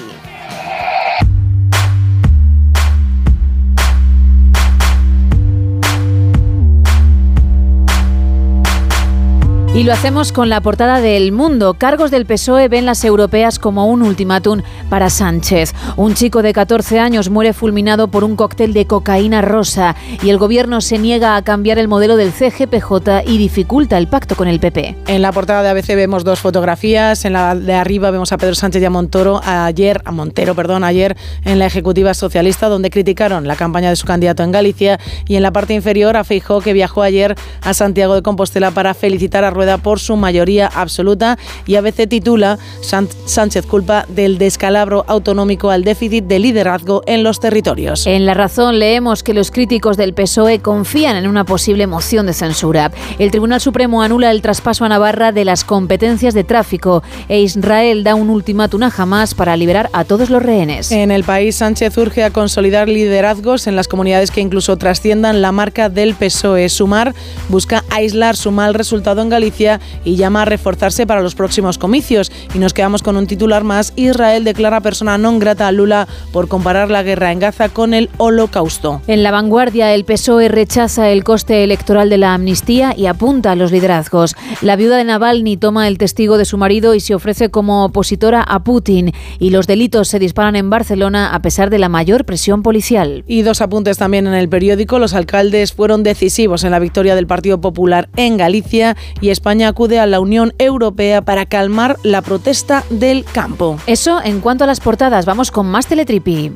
Y 9.74 9.82
lo 9.82 9.92
hacemos 9.92 10.32
con 10.32 10.48
la 10.48 10.60
portada 10.60 11.00
del 11.00 11.32
Mundo. 11.32 11.74
Cargos 11.74 12.12
del 12.12 12.26
PSOE 12.26 12.68
ven 12.68 12.86
las 12.86 13.04
europeas 13.04 13.58
como 13.58 13.86
un 13.86 14.02
ultimátum 14.02 14.62
para 14.88 15.10
Sánchez. 15.10 15.74
Un 15.96 16.14
chico 16.14 16.42
de 16.42 16.52
14 16.52 16.98
años 17.00 17.30
muere 17.30 17.52
fulminado 17.52 18.08
por 18.08 18.24
un 18.24 18.36
cóctel 18.36 18.72
de 18.72 18.86
cocaína 18.86 19.42
rosa 19.42 19.96
y 20.22 20.30
el 20.30 20.38
gobierno 20.38 20.80
se 20.80 20.98
niega 20.98 21.36
a 21.36 21.42
cambiar 21.42 21.78
el 21.78 21.88
modelo 21.88 22.16
del 22.16 22.32
CGPJ 22.32 23.24
y 23.26 23.38
dificulta 23.38 23.98
el 23.98 24.08
pacto 24.08 24.36
con 24.36 24.48
el 24.48 24.60
PP. 24.60 24.96
En 25.06 25.22
la 25.22 25.32
portada 25.32 25.62
de 25.62 25.70
ABC 25.70 25.88
vemos 25.96 26.24
dos 26.24 26.40
fotografías. 26.40 27.24
En 27.24 27.32
la 27.32 27.54
de 27.54 27.74
arriba 27.74 28.10
vemos 28.10 28.32
a 28.32 28.38
Pedro 28.38 28.54
Sánchez 28.54 28.82
y 28.82 28.84
a 28.84 28.90
Montoro 28.90 29.40
ayer, 29.44 30.00
a 30.04 30.12
Montero, 30.12 30.54
perdón, 30.54 30.84
ayer 30.84 31.16
en 31.44 31.58
la 31.58 31.66
Ejecutiva 31.66 32.14
Socialista, 32.14 32.68
donde 32.68 32.90
criticaron 32.90 33.46
la 33.46 33.56
campaña 33.56 33.90
de 33.90 33.96
su 33.96 34.06
candidato 34.06 34.42
en 34.42 34.52
Galicia. 34.52 35.00
Y 35.26 35.36
en 35.36 35.42
la 35.42 35.52
parte 35.52 35.74
inferior 35.74 36.16
a 36.16 36.24
Feijó, 36.24 36.60
que 36.60 36.72
viajó 36.72 37.02
ayer 37.02 37.34
a 37.62 37.74
Santiago 37.74 38.14
de 38.14 38.22
Compostela 38.22 38.70
para 38.70 38.94
felicitar 38.94 39.44
a 39.44 39.50
Rueda 39.50 39.78
por 39.78 40.00
su 40.00 40.16
mayoría 40.16 40.66
absoluta 40.66 41.38
y 41.66 41.76
a 41.76 41.80
veces 41.80 42.08
titula 42.08 42.58
Sánchez 42.82 43.66
culpa 43.66 44.06
del 44.08 44.38
descalabro 44.38 44.83
autonómico 45.06 45.70
al 45.70 45.84
déficit 45.84 46.24
de 46.24 46.38
liderazgo 46.38 47.02
en 47.06 47.22
los 47.22 47.40
territorios. 47.40 48.06
En 48.06 48.26
La 48.26 48.34
Razón 48.34 48.78
leemos 48.78 49.22
que 49.22 49.34
los 49.34 49.50
críticos 49.50 49.96
del 49.96 50.14
PSOE 50.14 50.60
confían 50.60 51.16
en 51.16 51.26
una 51.26 51.44
posible 51.44 51.86
moción 51.86 52.26
de 52.26 52.32
censura. 52.32 52.92
El 53.18 53.30
Tribunal 53.30 53.60
Supremo 53.60 54.02
anula 54.02 54.30
el 54.30 54.42
traspaso 54.42 54.84
a 54.84 54.88
Navarra 54.88 55.32
de 55.32 55.44
las 55.44 55.64
competencias 55.64 56.34
de 56.34 56.44
tráfico 56.44 57.02
e 57.28 57.40
Israel 57.40 58.04
da 58.04 58.14
un 58.14 58.30
ultimátum 58.30 58.82
a 58.82 58.92
Hamas 58.96 59.34
para 59.34 59.56
liberar 59.56 59.90
a 59.92 60.04
todos 60.04 60.30
los 60.30 60.42
rehenes. 60.42 60.92
En 60.92 61.10
el 61.10 61.24
país, 61.24 61.56
Sánchez 61.56 61.96
urge 61.98 62.24
a 62.24 62.30
consolidar 62.30 62.88
liderazgos 62.88 63.66
en 63.66 63.76
las 63.76 63.88
comunidades 63.88 64.30
que 64.30 64.40
incluso 64.40 64.76
trasciendan 64.76 65.42
la 65.42 65.52
marca 65.52 65.88
del 65.88 66.14
PSOE. 66.14 66.68
Sumar 66.68 67.14
busca 67.48 67.84
aislar 67.90 68.36
su 68.36 68.50
mal 68.50 68.74
resultado 68.74 69.22
en 69.22 69.28
Galicia 69.28 69.80
y 70.04 70.16
llama 70.16 70.42
a 70.42 70.44
reforzarse 70.44 71.06
para 71.06 71.22
los 71.22 71.34
próximos 71.34 71.78
comicios. 71.78 72.32
Y 72.54 72.58
nos 72.58 72.74
quedamos 72.74 73.02
con 73.02 73.16
un 73.16 73.26
titular 73.26 73.64
más. 73.64 73.92
Israel 73.96 74.44
declara 74.44 74.63
persona 74.80 75.18
non 75.18 75.38
grata 75.38 75.66
a 75.68 75.72
Lula 75.72 76.06
por 76.32 76.48
comparar 76.48 76.90
la 76.90 77.02
guerra 77.02 77.32
en 77.32 77.40
Gaza 77.40 77.68
con 77.68 77.94
el 77.94 78.10
holocausto. 78.16 79.02
En 79.06 79.22
la 79.22 79.30
vanguardia, 79.30 79.94
el 79.94 80.04
PSOE 80.04 80.48
rechaza 80.48 81.10
el 81.10 81.24
coste 81.24 81.64
electoral 81.64 82.10
de 82.10 82.18
la 82.18 82.34
amnistía 82.34 82.94
y 82.96 83.06
apunta 83.06 83.52
a 83.52 83.56
los 83.56 83.72
liderazgos. 83.72 84.36
La 84.60 84.76
viuda 84.76 84.96
de 84.96 85.04
Navalny 85.04 85.56
toma 85.56 85.88
el 85.88 85.98
testigo 85.98 86.38
de 86.38 86.44
su 86.44 86.58
marido 86.58 86.94
y 86.94 87.00
se 87.00 87.14
ofrece 87.14 87.50
como 87.50 87.84
opositora 87.84 88.42
a 88.42 88.62
Putin. 88.64 89.12
Y 89.38 89.50
los 89.50 89.66
delitos 89.66 90.08
se 90.08 90.18
disparan 90.18 90.56
en 90.56 90.70
Barcelona 90.70 91.34
a 91.34 91.42
pesar 91.42 91.70
de 91.70 91.78
la 91.78 91.88
mayor 91.88 92.24
presión 92.24 92.62
policial. 92.62 93.24
Y 93.26 93.42
dos 93.42 93.60
apuntes 93.60 93.98
también 93.98 94.26
en 94.26 94.34
el 94.34 94.48
periódico. 94.48 94.98
Los 94.98 95.14
alcaldes 95.14 95.72
fueron 95.72 96.02
decisivos 96.02 96.62
en 96.64 96.70
la 96.70 96.78
victoria 96.78 97.14
del 97.14 97.26
Partido 97.26 97.60
Popular 97.60 98.08
en 98.16 98.36
Galicia 98.36 98.96
y 99.20 99.30
España 99.30 99.68
acude 99.68 99.98
a 99.98 100.06
la 100.06 100.20
Unión 100.20 100.52
Europea 100.58 101.22
para 101.22 101.46
calmar 101.46 101.96
la 102.02 102.22
protesta 102.22 102.84
del 102.90 103.24
campo. 103.24 103.78
Eso 103.86 104.20
en 104.22 104.40
cuanto 104.40 104.53
a 104.62 104.66
las 104.68 104.78
portadas. 104.78 105.26
Vamos 105.26 105.50
con 105.50 105.66
más 105.66 105.88
Teletripi. 105.88 106.52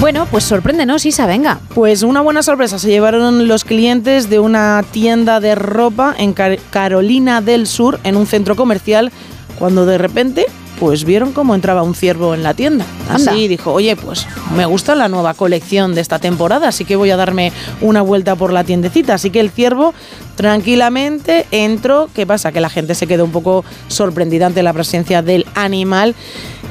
Bueno, 0.00 0.26
pues 0.30 0.44
sorpréndenos, 0.44 1.04
Isa, 1.04 1.26
venga. 1.26 1.60
Pues 1.74 2.02
una 2.02 2.22
buena 2.22 2.42
sorpresa 2.42 2.78
se 2.78 2.88
llevaron 2.88 3.48
los 3.48 3.64
clientes 3.64 4.30
de 4.30 4.38
una 4.38 4.82
tienda 4.90 5.40
de 5.40 5.54
ropa 5.54 6.14
en 6.16 6.32
Car- 6.32 6.58
Carolina 6.70 7.42
del 7.42 7.66
Sur, 7.66 8.00
en 8.02 8.16
un 8.16 8.26
centro 8.26 8.56
comercial, 8.56 9.12
cuando 9.58 9.84
de 9.84 9.98
repente 9.98 10.46
pues 10.80 11.04
vieron 11.04 11.32
cómo 11.32 11.54
entraba 11.54 11.82
un 11.82 11.94
ciervo 11.94 12.34
en 12.34 12.42
la 12.42 12.54
tienda. 12.54 12.86
Anda. 13.10 13.32
Así 13.32 13.46
dijo, 13.48 13.70
oye, 13.70 13.94
pues 13.96 14.26
me 14.56 14.64
gusta 14.64 14.94
la 14.94 15.08
nueva 15.08 15.34
colección 15.34 15.94
de 15.94 16.00
esta 16.00 16.18
temporada, 16.18 16.68
así 16.68 16.86
que 16.86 16.96
voy 16.96 17.10
a 17.10 17.16
darme 17.18 17.52
una 17.82 18.00
vuelta 18.00 18.34
por 18.34 18.50
la 18.50 18.64
tiendecita. 18.64 19.14
Así 19.14 19.30
que 19.30 19.40
el 19.40 19.50
ciervo 19.50 19.92
tranquilamente 20.36 21.44
entró. 21.50 22.08
¿Qué 22.14 22.26
pasa? 22.26 22.50
Que 22.50 22.62
la 22.62 22.70
gente 22.70 22.94
se 22.94 23.06
quedó 23.06 23.26
un 23.26 23.30
poco 23.30 23.62
sorprendida 23.88 24.46
ante 24.46 24.62
la 24.62 24.72
presencia 24.72 25.20
del 25.20 25.44
animal, 25.54 26.14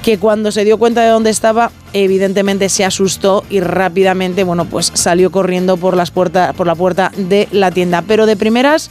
que 0.02 0.18
cuando 0.18 0.52
se 0.52 0.66
dio 0.66 0.80
cuenta 0.80 1.02
de 1.02 1.10
dónde 1.10 1.30
estaba, 1.30 1.72
evidentemente 1.94 2.68
se 2.70 2.84
asustó 2.84 3.44
y 3.48 3.60
rápidamente, 3.60 4.44
bueno, 4.44 4.66
pues 4.66 4.92
salió 4.96 5.32
corriendo 5.32 5.78
por 5.78 5.96
las 5.96 6.10
puertas, 6.10 6.56
por 6.56 6.66
la 6.66 6.74
puerta 6.74 7.12
de 7.16 7.48
la 7.52 7.70
tienda. 7.70 8.02
Pero 8.02 8.26
de 8.26 8.36
primeras 8.36 8.90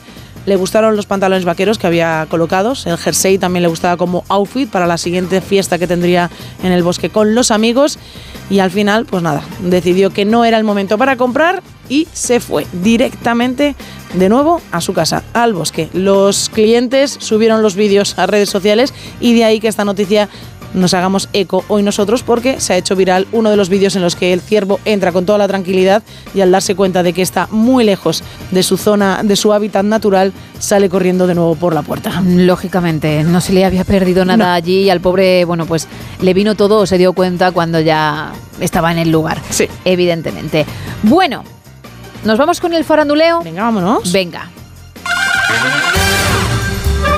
le 0.49 0.57
gustaron 0.57 0.97
los 0.97 1.07
pantalones 1.07 1.45
vaqueros 1.45 1.79
que 1.79 1.87
había 1.87 2.27
colocados, 2.29 2.87
el 2.87 2.97
jersey 2.97 3.39
también 3.39 3.63
le 3.63 3.69
gustaba 3.69 3.97
como 3.97 4.25
outfit 4.29 4.69
para 4.69 4.87
la 4.87 4.97
siguiente 4.97 5.41
fiesta 5.41 5.79
que 5.79 5.87
tendría 5.87 6.31
en 6.63 6.73
el 6.73 6.83
bosque 6.83 7.11
con 7.11 7.35
los 7.35 7.51
amigos 7.51 7.99
y 8.49 8.61
al 8.61 8.71
final, 8.71 9.05
pues 9.05 9.23
nada, 9.23 9.43
decidió 9.61 10.11
que 10.11 10.25
no 10.25 10.45
era 10.45 10.57
el 10.57 10.65
momento 10.65 10.97
para 10.97 11.17
comprar 11.17 11.63
y 11.91 12.09
se 12.13 12.41
fue 12.41 12.67
directamente 12.73 13.77
de 14.15 14.29
nuevo 14.29 14.61
a 14.73 14.81
su 14.81 14.95
casa, 14.95 15.23
al 15.35 15.53
bosque. 15.53 15.91
Los 15.93 16.49
clientes 16.49 17.17
subieron 17.21 17.63
los 17.63 17.77
vídeos 17.77 18.19
a 18.19 18.27
redes 18.27 18.49
sociales 18.49 18.95
y 19.21 19.35
de 19.35 19.45
ahí 19.45 19.61
que 19.61 19.69
esta 19.69 19.85
noticia 19.85 20.29
nos 20.75 20.95
hagamos 20.95 21.29
eco 21.33 21.65
hoy 21.69 21.83
nosotros 21.83 22.23
porque 22.23 22.61
se 22.61 22.73
ha 22.73 22.77
hecho 22.77 22.97
viral 22.97 23.27
uno 23.33 23.51
de 23.51 23.57
los 23.57 23.69
vídeos 23.69 23.97
en 23.97 24.03
los 24.03 24.17
que 24.17 24.33
el 24.33 24.41
ciervo 24.41 24.81
entra 24.85 25.13
con 25.13 25.27
toda 25.27 25.39
la 25.39 25.49
tranquilidad 25.49 26.03
y 26.35 26.41
al 26.41 26.51
darse 26.51 26.75
cuenta 26.75 27.03
de 27.03 27.13
que 27.13 27.23
está 27.23 27.49
muy 27.51 27.85
lejos 27.85 28.23
de 28.51 28.63
su 28.63 28.77
zona, 28.77 29.23
de 29.23 29.37
su 29.37 29.53
hábitat 29.53 29.85
natural, 29.85 30.33
sale 30.59 30.89
corriendo 30.89 31.27
de 31.27 31.35
nuevo 31.35 31.55
por 31.55 31.75
la 31.75 31.83
puerta. 31.83 32.23
Lógicamente, 32.25 33.25
no 33.25 33.41
se 33.41 33.53
le 33.53 33.65
había 33.65 33.85
perdido 33.85 34.25
nada 34.25 34.55
allí 34.55 34.83
y 34.83 34.91
al 34.91 35.01
pobre, 35.01 35.45
bueno, 35.45 35.67
pues 35.67 35.89
le 36.21 36.35
vino 36.35 36.55
todo 36.55 36.79
o 36.79 36.87
se 36.87 36.99
dio 36.99 37.13
cuenta 37.13 37.53
cuando 37.53 37.81
ya 37.81 38.33
estaba 38.61 38.93
en 38.93 38.99
el 38.99 39.11
lugar. 39.11 39.41
Sí. 39.51 39.69
Evidentemente. 39.85 40.67
Bueno, 41.03 41.45
¿nos 42.25 42.39
vamos 42.39 42.61
con 42.61 42.75
el 42.75 42.85
faranduleo? 42.85 43.43
Venga, 43.43 43.63
vámonos. 43.63 44.13
Venga. 44.13 44.51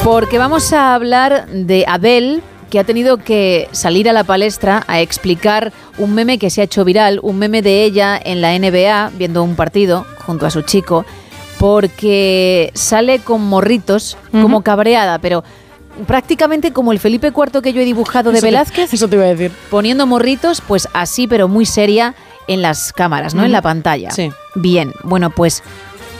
Porque 0.04 0.38
vamos 0.38 0.72
a 0.72 0.94
hablar 0.94 1.46
de 1.48 1.84
Adele, 1.86 2.40
que 2.70 2.78
ha 2.78 2.84
tenido 2.84 3.18
que 3.18 3.68
salir 3.72 4.08
a 4.08 4.12
la 4.12 4.24
palestra 4.24 4.84
a 4.86 5.00
explicar 5.00 5.72
un 5.98 6.14
meme 6.14 6.38
que 6.38 6.48
se 6.50 6.60
ha 6.60 6.64
hecho 6.64 6.84
viral, 6.84 7.18
un 7.22 7.38
meme 7.38 7.60
de 7.62 7.84
ella 7.84 8.18
en 8.22 8.40
la 8.40 8.56
NBA 8.58 9.10
viendo 9.18 9.42
un 9.42 9.56
partido 9.56 10.06
junto 10.24 10.46
a 10.46 10.50
su 10.50 10.62
chico, 10.62 11.04
porque 11.58 12.70
sale 12.74 13.18
con 13.18 13.42
morritos, 13.46 14.16
como 14.32 14.62
cabreada, 14.62 15.18
pero 15.18 15.44
prácticamente 16.06 16.72
como 16.72 16.92
el 16.92 16.98
Felipe 16.98 17.28
IV 17.36 17.60
que 17.62 17.72
yo 17.72 17.80
he 17.80 17.84
dibujado 17.84 18.30
de 18.32 18.38
Eso 18.38 18.46
te- 18.46 18.50
Velázquez. 18.50 18.94
eso 18.94 19.08
te 19.08 19.16
iba 19.16 19.24
a 19.26 19.28
decir. 19.28 19.52
Poniendo 19.70 20.06
morritos, 20.06 20.62
pues 20.66 20.88
así, 20.94 21.26
pero 21.26 21.48
muy 21.48 21.66
seria 21.66 22.14
en 22.48 22.62
las 22.62 22.92
cámaras, 22.92 23.34
¿no? 23.34 23.44
En 23.44 23.52
la 23.52 23.62
pantalla. 23.62 24.10
Sí. 24.10 24.30
Bien, 24.54 24.92
bueno, 25.04 25.30
pues 25.30 25.62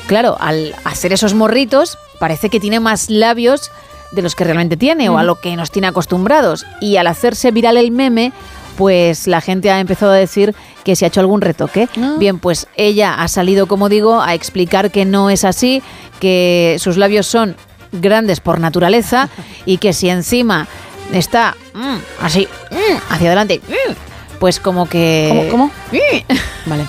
claro, 0.07 0.37
al 0.41 0.75
hacer 0.85 1.13
esos 1.13 1.35
morritos, 1.35 1.97
parece 2.19 2.51
que 2.51 2.61
tiene 2.61 2.79
más 2.79 3.09
labios 3.11 3.71
de 4.13 4.23
los 4.23 4.35
que 4.35 4.45
realmente 4.45 4.77
tiene 4.77 5.09
o 5.09 5.19
a 5.19 5.23
lo 5.23 5.41
que 5.41 5.57
nos 5.57 5.71
tiene 5.71 5.89
acostumbrados. 5.89 6.67
Y 6.81 6.97
al 6.97 7.07
hacerse 7.07 7.51
viral 7.51 7.77
el 7.77 7.91
meme, 7.91 8.33
pues 8.77 9.27
la 9.27 9.41
gente 9.41 9.71
ha 9.71 9.81
empezado 9.81 10.13
a 10.13 10.17
decir 10.17 10.55
que 10.85 10.97
se 10.97 11.05
ha 11.05 11.09
hecho 11.09 11.21
algún 11.21 11.41
retoque. 11.41 11.89
Ah. 12.01 12.17
Bien, 12.19 12.39
pues 12.39 12.67
ella 12.77 13.15
ha 13.15 13.29
salido, 13.29 13.67
como 13.67 13.89
digo, 13.89 14.21
a 14.21 14.35
explicar 14.35 14.91
que 14.91 15.05
no 15.05 15.31
es 15.31 15.45
así, 15.45 15.83
que 16.19 16.77
sus 16.79 16.97
labios 16.97 17.27
son 17.27 17.57
grandes 17.93 18.41
por 18.41 18.61
naturaleza 18.61 19.29
y 19.67 19.79
que 19.79 19.93
si 19.93 20.09
encima 20.09 20.67
está 21.13 21.57
mm, 21.75 21.97
así, 22.23 22.49
mm, 22.71 23.13
hacia 23.13 23.29
adelante, 23.29 23.61
mm, 23.69 23.93
pues 24.39 24.61
como 24.61 24.89
que... 24.89 25.29
¿Cómo? 25.51 25.51
¿Cómo? 25.51 25.71
Vale. 26.67 26.87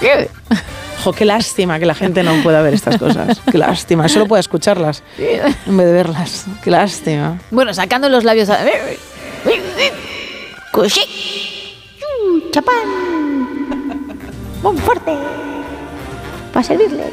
Jo, 1.04 1.12
qué 1.12 1.24
lástima 1.24 1.78
que 1.78 1.86
la 1.86 1.94
gente 1.94 2.22
no 2.22 2.34
pueda 2.42 2.60
ver 2.62 2.74
estas 2.74 2.98
cosas. 2.98 3.40
Qué 3.50 3.56
lástima. 3.58 4.08
Solo 4.08 4.26
pueda 4.26 4.40
escucharlas 4.40 5.02
en 5.18 5.76
vez 5.76 5.86
de 5.86 5.92
verlas. 5.92 6.46
Qué 6.62 6.70
lástima. 6.70 7.38
Bueno, 7.50 7.72
sacando 7.72 8.08
los 8.08 8.24
labios... 8.24 8.50
a- 8.50 8.58
Chapán. 12.50 12.74
Muy 14.62 14.76
fuerte. 14.78 15.12
Para 16.52 16.64
servirle. 16.64 17.04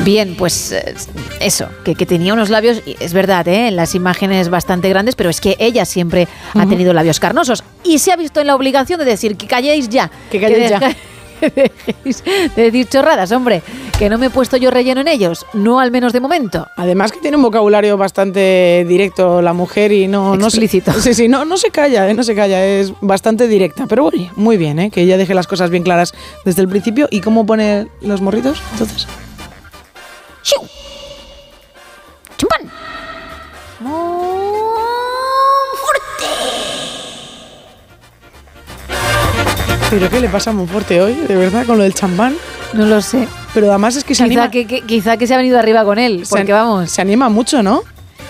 Bien, 0.00 0.36
pues 0.36 0.72
eh, 0.72 0.94
eso, 1.40 1.68
que, 1.84 1.94
que 1.94 2.04
tenía 2.06 2.34
unos 2.34 2.50
labios, 2.50 2.82
es 3.00 3.12
verdad, 3.12 3.48
¿eh? 3.48 3.68
en 3.68 3.76
las 3.76 3.94
imágenes 3.94 4.50
bastante 4.50 4.88
grandes, 4.90 5.16
pero 5.16 5.30
es 5.30 5.40
que 5.40 5.56
ella 5.58 5.84
siempre 5.86 6.28
ha 6.54 6.66
tenido 6.66 6.92
labios 6.92 7.18
carnosos 7.18 7.64
y 7.82 7.98
se 7.98 8.12
ha 8.12 8.16
visto 8.16 8.40
en 8.40 8.46
la 8.48 8.54
obligación 8.54 8.98
de 9.00 9.06
decir 9.06 9.36
que 9.36 9.46
calléis 9.46 9.88
ya. 9.88 10.10
Que 10.30 10.38
calléis 10.40 10.68
ya. 10.70 10.94
dejéis 11.40 12.24
de 12.54 12.62
decir 12.62 12.86
chorradas, 12.88 13.32
hombre, 13.32 13.62
que 13.98 14.08
no 14.08 14.18
me 14.18 14.26
he 14.26 14.30
puesto 14.30 14.56
yo 14.56 14.70
relleno 14.70 15.00
en 15.00 15.08
ellos, 15.08 15.46
no 15.54 15.80
al 15.80 15.90
menos 15.90 16.12
de 16.12 16.20
momento. 16.20 16.66
Además 16.76 17.12
que 17.12 17.20
tiene 17.20 17.36
un 17.36 17.42
vocabulario 17.42 17.96
bastante 17.96 18.84
directo 18.88 19.42
la 19.42 19.52
mujer 19.52 19.92
y 19.92 20.08
no... 20.08 20.36
no 20.36 20.50
se- 20.50 20.56
Explícito. 20.56 20.92
sí, 21.00 21.14
sí, 21.14 21.28
no, 21.28 21.44
no 21.44 21.56
se 21.56 21.70
calla, 21.70 22.08
¿eh? 22.08 22.14
no 22.14 22.22
se 22.22 22.34
calla, 22.34 22.64
es 22.64 22.92
bastante 23.00 23.48
directa. 23.48 23.86
Pero 23.86 24.04
oye, 24.06 24.30
muy 24.36 24.56
bien, 24.56 24.78
¿eh? 24.78 24.90
que 24.90 25.02
ella 25.02 25.16
deje 25.16 25.34
las 25.34 25.46
cosas 25.46 25.70
bien 25.70 25.82
claras 25.82 26.14
desde 26.44 26.62
el 26.62 26.68
principio. 26.68 27.08
¿Y 27.10 27.20
cómo 27.20 27.46
pone 27.46 27.88
los 28.00 28.20
morritos? 28.20 28.60
Entonces... 28.72 29.06
¿Pero 39.90 40.10
qué 40.10 40.20
le 40.20 40.28
pasa 40.28 40.52
muy 40.52 40.66
fuerte 40.66 41.00
hoy, 41.00 41.14
de 41.14 41.36
verdad, 41.36 41.64
con 41.64 41.78
lo 41.78 41.84
del 41.84 41.94
champán? 41.94 42.34
No 42.72 42.86
lo 42.86 43.00
sé. 43.00 43.28
Pero 43.54 43.70
además 43.70 43.96
es 43.96 44.04
que 44.04 44.14
se 44.14 44.24
Quizá 44.24 44.24
anima... 44.24 44.50
que, 44.50 44.66
que- 44.66 44.82
quizá 44.82 45.16
que 45.16 45.26
se 45.26 45.34
ha 45.34 45.36
venido 45.36 45.58
arriba 45.58 45.84
con 45.84 45.98
él, 45.98 46.26
se 46.26 46.36
porque 46.36 46.52
vamos, 46.52 46.90
Se 46.90 47.00
anima 47.00 47.28
mucho, 47.28 47.62
¿no? 47.62 47.82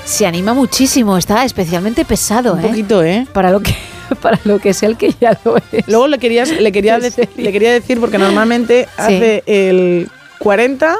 se 0.04 0.24
anima 0.24 0.54
muchísimo, 0.54 1.16
está 1.18 1.44
especialmente 1.44 2.04
pesado, 2.04 2.52
Un 2.52 2.60
¿eh? 2.60 2.68
poquito, 2.68 3.02
¿eh? 3.02 3.26
Para 3.32 3.50
lo 3.50 3.58
que 3.58 3.74
para 4.22 4.38
lo 4.44 4.60
que 4.60 4.72
sea 4.72 4.88
el 4.88 4.96
que 4.96 5.12
ya 5.20 5.36
lo 5.44 5.56
es. 5.72 5.88
Luego 5.88 6.06
le, 6.06 6.18
querías, 6.18 6.48
le, 6.48 6.70
quería 6.70 6.94
¿En 6.96 7.00
decir, 7.02 7.28
le 7.36 7.50
quería 7.50 7.72
decir, 7.72 7.98
porque 7.98 8.16
normalmente 8.18 8.86
hace 8.96 9.42
el 9.46 10.08
40 10.38 10.96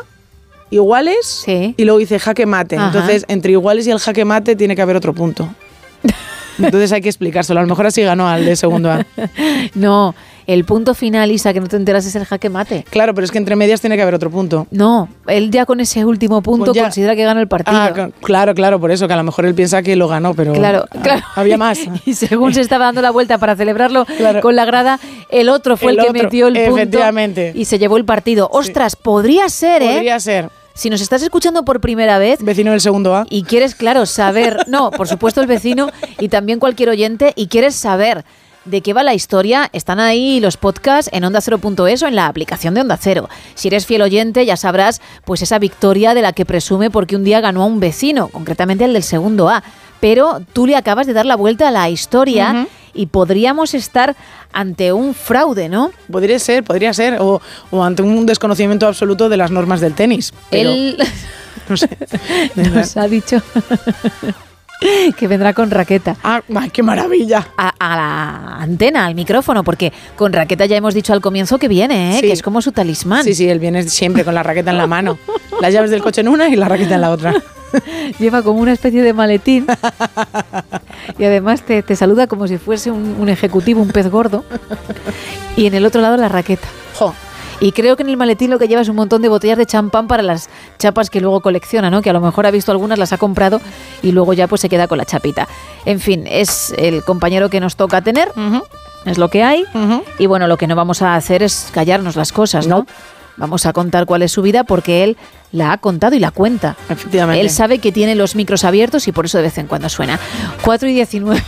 iguales 0.70 1.44
y 1.46 1.84
luego 1.84 1.98
dice 2.00 2.18
jaque 2.18 2.46
mate. 2.46 2.76
Ajá. 2.76 2.86
Entonces, 2.86 3.24
entre 3.28 3.52
iguales 3.52 3.86
y 3.86 3.92
el 3.92 4.00
jaque 4.00 4.24
mate 4.24 4.56
tiene 4.56 4.74
que 4.74 4.82
haber 4.82 4.96
otro 4.96 5.14
punto. 5.14 5.54
Entonces 6.58 6.92
hay 6.92 7.00
que 7.00 7.08
explicárselo. 7.08 7.60
A 7.60 7.62
lo 7.62 7.68
mejor 7.68 7.86
así 7.86 8.02
ganó 8.02 8.28
al 8.28 8.44
de 8.44 8.56
segundo 8.56 8.90
A. 8.90 9.04
No, 9.74 10.14
el 10.46 10.64
punto 10.64 10.94
final, 10.94 11.30
Isa, 11.32 11.52
que 11.52 11.60
no 11.60 11.66
te 11.66 11.76
enteras, 11.76 12.06
es 12.06 12.14
el 12.14 12.24
jaque 12.24 12.48
mate. 12.48 12.84
Claro, 12.90 13.14
pero 13.14 13.24
es 13.24 13.30
que 13.32 13.38
entre 13.38 13.56
medias 13.56 13.80
tiene 13.80 13.96
que 13.96 14.02
haber 14.02 14.14
otro 14.14 14.30
punto. 14.30 14.66
No, 14.70 15.08
él 15.26 15.50
ya 15.50 15.66
con 15.66 15.80
ese 15.80 16.04
último 16.04 16.40
punto 16.40 16.72
Pues 16.72 16.82
considera 16.84 17.16
que 17.16 17.24
gana 17.24 17.40
el 17.40 17.48
partido. 17.48 17.76
Ah, 17.76 17.90
cl- 17.92 18.12
claro, 18.22 18.54
claro, 18.54 18.78
por 18.80 18.90
eso, 18.92 19.08
que 19.08 19.14
a 19.14 19.16
lo 19.16 19.24
mejor 19.24 19.44
él 19.46 19.54
piensa 19.54 19.82
que 19.82 19.96
lo 19.96 20.06
ganó, 20.08 20.34
pero 20.34 20.52
Claro, 20.52 20.84
ah, 20.90 20.98
claro. 21.02 21.22
había 21.34 21.58
más. 21.58 21.80
Y 22.04 22.14
según 22.14 22.54
se 22.54 22.60
estaba 22.60 22.86
dando 22.86 23.02
la 23.02 23.10
vuelta 23.10 23.38
para 23.38 23.56
celebrarlo 23.56 24.06
con 24.40 24.54
la 24.56 24.64
grada, 24.64 25.00
el 25.30 25.48
otro 25.48 25.76
fue 25.76 25.92
el, 25.92 25.98
El 25.98 26.04
que 26.04 26.10
otro, 26.10 26.22
metió 26.22 26.46
el 26.48 26.54
punto 26.68 26.98
y 27.54 27.64
se 27.64 27.78
llevó 27.78 27.96
el 27.96 28.04
partido. 28.04 28.48
Ostras, 28.52 28.94
podría 28.96 29.48
ser, 29.48 29.82
¿eh? 29.82 29.92
Podría 29.94 30.20
ser. 30.20 30.48
Si 30.76 30.90
nos 30.90 31.00
estás 31.00 31.22
escuchando 31.22 31.64
por 31.64 31.80
primera 31.80 32.18
vez 32.18 32.42
Vecino 32.42 32.72
del 32.72 32.82
segundo 32.82 33.16
A. 33.16 33.26
y 33.30 33.44
quieres, 33.44 33.74
claro, 33.74 34.05
saber, 34.05 34.58
no, 34.68 34.90
por 34.90 35.08
supuesto 35.08 35.40
el 35.40 35.46
vecino 35.46 35.88
y 36.20 36.28
también 36.28 36.58
cualquier 36.58 36.90
oyente 36.90 37.32
y 37.34 37.46
quieres 37.46 37.74
saber 37.74 38.26
de 38.66 38.82
qué 38.82 38.92
va 38.92 39.02
la 39.02 39.14
historia, 39.14 39.70
están 39.72 40.00
ahí 40.00 40.38
los 40.38 40.58
podcasts 40.58 41.10
en 41.14 41.24
ondacero.es 41.24 42.02
o 42.02 42.06
en 42.06 42.14
la 42.14 42.26
aplicación 42.26 42.74
de 42.74 42.82
Onda 42.82 42.98
Cero. 43.00 43.30
Si 43.55 43.68
eres 43.68 43.86
fiel 43.86 44.02
oyente 44.02 44.44
ya 44.44 44.58
sabrás 44.58 45.00
pues 45.24 45.40
esa 45.40 45.58
victoria 45.58 46.12
de 46.12 46.20
la 46.20 46.34
que 46.34 46.44
presume 46.44 46.90
porque 46.90 47.16
un 47.16 47.24
día 47.24 47.40
ganó 47.40 47.62
a 47.62 47.66
un 47.66 47.80
vecino, 47.80 48.28
concretamente 48.28 48.84
el 48.84 48.92
del 48.92 49.02
segundo 49.02 49.48
A. 49.48 49.62
Pero 50.00 50.40
tú 50.52 50.66
le 50.66 50.76
acabas 50.76 51.06
de 51.06 51.14
dar 51.14 51.24
la 51.24 51.36
vuelta 51.36 51.68
a 51.68 51.70
la 51.70 51.88
historia 51.88 52.66
y 52.97 53.07
podríamos 53.07 53.75
estar 53.75 54.16
ante 54.52 54.92
un 54.92 55.15
fraude, 55.15 55.68
¿no? 55.68 55.91
Podría 56.10 56.39
ser, 56.39 56.65
podría 56.65 56.92
ser. 56.92 57.18
O, 57.20 57.41
o 57.70 57.84
ante 57.84 58.02
un 58.02 58.26
desconocimiento 58.26 58.86
absoluto 58.86 59.28
de 59.28 59.36
las 59.36 59.50
normas 59.50 59.81
del 59.81 59.94
tenis. 59.94 60.33
Pero, 60.50 60.70
Él 60.70 60.97
no 61.68 61.76
sé. 61.76 61.89
nos 62.57 62.97
ha 62.97 63.07
dicho 63.08 63.42
que 65.16 65.28
vendrá 65.28 65.52
con 65.55 65.70
raqueta. 65.70 66.16
Ah, 66.23 66.42
qué 66.73 66.83
maravilla. 66.83 67.47
A, 67.57 67.73
a 67.78 67.97
la 67.97 68.57
antena, 68.62 69.07
al 69.07 69.15
micrófono, 69.15 69.65
porque 69.65 69.92
con 70.16 70.33
raqueta 70.33 70.66
ya 70.66 70.76
hemos 70.76 70.94
dicho 70.94 71.12
al 71.12 71.20
comienzo 71.20 71.58
que 71.58 71.68
viene, 71.68 72.16
¿eh? 72.16 72.20
Sí. 72.20 72.26
que 72.26 72.33
es 72.33 72.42
como 72.42 72.60
su 72.62 72.73
talismán. 72.73 73.25
Sí, 73.25 73.34
sí, 73.34 73.49
él 73.49 73.58
viene 73.58 73.84
siempre 73.89 74.25
con 74.25 74.34
la 74.34 74.42
raqueta 74.42 74.70
en 74.70 74.78
la 74.78 74.86
mano. 74.86 75.18
Las 75.60 75.73
llaves 75.73 75.91
del 75.91 76.02
coche 76.02 76.20
en 76.20 76.28
una 76.28 76.49
y 76.49 76.57
la 76.57 76.68
raqueta 76.68 76.94
en 76.97 77.00
la 77.00 77.10
otra. 77.10 77.34
Lleva 78.18 78.42
como 78.42 78.60
una 78.60 78.72
especie 78.72 79.02
de 79.02 79.12
maletín 79.12 79.66
y 81.18 81.24
además 81.24 81.62
te, 81.62 81.82
te 81.82 81.96
saluda 81.96 82.26
como 82.26 82.46
si 82.48 82.58
fuese 82.58 82.90
un, 82.90 83.16
un 83.18 83.28
ejecutivo, 83.28 83.82
un 83.82 83.90
pez 83.90 84.10
gordo. 84.10 84.44
Y 85.56 85.66
en 85.66 85.74
el 85.74 85.86
otro 85.86 86.00
lado 86.00 86.16
la 86.16 86.28
raqueta. 86.28 86.68
Jo. 86.98 87.14
Y 87.58 87.72
creo 87.72 87.96
que 87.96 88.02
en 88.02 88.10
el 88.10 88.16
maletín 88.16 88.50
lo 88.50 88.58
que 88.58 88.68
lleva 88.68 88.82
es 88.82 88.88
un 88.88 88.96
montón 88.96 89.22
de 89.22 89.28
botellas 89.28 89.56
de 89.56 89.64
champán 89.64 90.08
para 90.08 90.22
las 90.22 90.50
chapas 90.78 91.08
que 91.08 91.20
luego 91.20 91.40
colecciona, 91.40 91.90
¿no? 91.90 92.02
Que 92.02 92.10
a 92.10 92.12
lo 92.12 92.20
mejor 92.20 92.46
ha 92.46 92.50
visto 92.50 92.70
algunas, 92.70 92.98
las 92.98 93.12
ha 93.14 93.18
comprado 93.18 93.60
y 94.02 94.12
luego 94.12 94.34
ya 94.34 94.46
pues 94.46 94.60
se 94.60 94.68
queda 94.68 94.88
con 94.88 94.98
la 94.98 95.06
chapita. 95.06 95.48
En 95.86 95.98
fin, 96.00 96.24
es 96.26 96.74
el 96.76 97.02
compañero 97.02 97.48
que 97.48 97.60
nos 97.60 97.76
toca 97.76 98.02
tener, 98.02 98.30
es 99.06 99.16
lo 99.16 99.30
que 99.30 99.42
hay. 99.42 99.64
Y 100.18 100.26
bueno, 100.26 100.48
lo 100.48 100.58
que 100.58 100.66
no 100.66 100.76
vamos 100.76 101.00
a 101.00 101.14
hacer 101.14 101.42
es 101.42 101.70
callarnos 101.72 102.14
las 102.16 102.30
cosas, 102.30 102.66
¿no? 102.66 102.86
Vamos 103.36 103.66
a 103.66 103.73
contar 103.73 104.06
cuál 104.06 104.23
es 104.23 104.32
su 104.32 104.42
vida 104.42 104.65
porque 104.65 105.05
él 105.05 105.16
la 105.52 105.73
ha 105.73 105.78
contado 105.78 106.16
y 106.16 106.18
la 106.18 106.31
cuenta. 106.31 106.76
Efectivamente. 106.89 107.40
Él 107.40 107.50
sabe 107.50 107.78
que 107.78 107.92
tiene 107.92 108.15
los 108.15 108.34
micros 108.34 108.65
abiertos 108.65 109.08
y 109.08 109.12
por 109.12 109.26
eso 109.26 109.39
de 109.39 109.44
vez 109.44 109.58
en 109.58 109.66
cuando 109.66 109.89
suena. 109.89 110.18
4 110.62 110.89
y 110.89 110.94
19. 110.94 111.42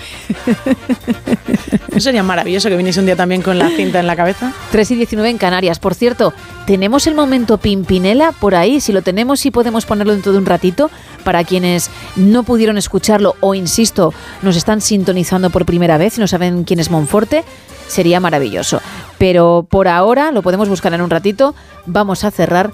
Eso 1.91 2.00
sería 2.00 2.23
maravilloso 2.23 2.68
que 2.68 2.76
viniese 2.76 3.00
un 3.00 3.07
día 3.07 3.17
también 3.17 3.42
con 3.42 3.58
la 3.58 3.68
cinta 3.70 4.00
en 4.00 4.07
la 4.07 4.17
cabeza. 4.17 4.52
3 4.70 4.91
y 4.92 4.94
19 4.97 5.31
en 5.31 5.39
Canarias. 5.39 5.78
Por 5.78 5.94
cierto, 5.94 6.33
tenemos 6.67 7.07
el 7.07 7.15
momento 7.15 7.58
Pimpinela 7.58 8.33
por 8.33 8.55
ahí. 8.55 8.81
Si 8.81 8.92
lo 8.92 9.02
tenemos, 9.02 9.41
sí 9.41 9.50
podemos 9.50 9.84
ponerlo 9.84 10.12
dentro 10.12 10.33
de 10.33 10.39
un 10.39 10.47
ratito 10.47 10.91
para 11.25 11.44
quienes 11.44 11.91
no 12.17 12.42
pudieron 12.42 12.78
escucharlo 12.78 13.36
o, 13.41 13.55
insisto, 13.55 14.15
nos 14.42 14.57
están 14.57 14.81
sintonizando 14.81 15.50
por 15.50 15.67
primera 15.67 15.99
vez 15.99 16.18
y 16.18 16.20
no 16.20 16.28
saben 16.28 16.65
quién 16.65 16.81
es 16.81 16.91
Monforte. 16.91 17.44
Sería 17.89 18.20
maravilloso. 18.20 18.81
Pero 19.18 19.67
por 19.68 19.89
ahora, 19.89 20.31
lo 20.31 20.42
podemos 20.42 20.68
buscar 20.68 20.94
en 20.94 21.00
un 21.00 21.10
ratito, 21.10 21.55
vamos 21.86 22.23
a 22.23 22.31
cerrar 22.31 22.70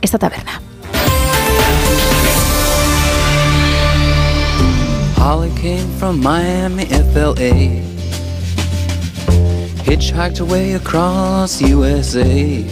esta 0.00 0.18
taberna. 0.18 0.60
Holly 5.16 5.50
came 5.60 5.88
from 5.98 6.20
Miami, 6.20 6.84
FLA. 6.86 7.80
Hitchhiked 9.84 10.38
her 10.38 10.44
way 10.44 10.74
across 10.74 11.60
USA. 11.60 12.64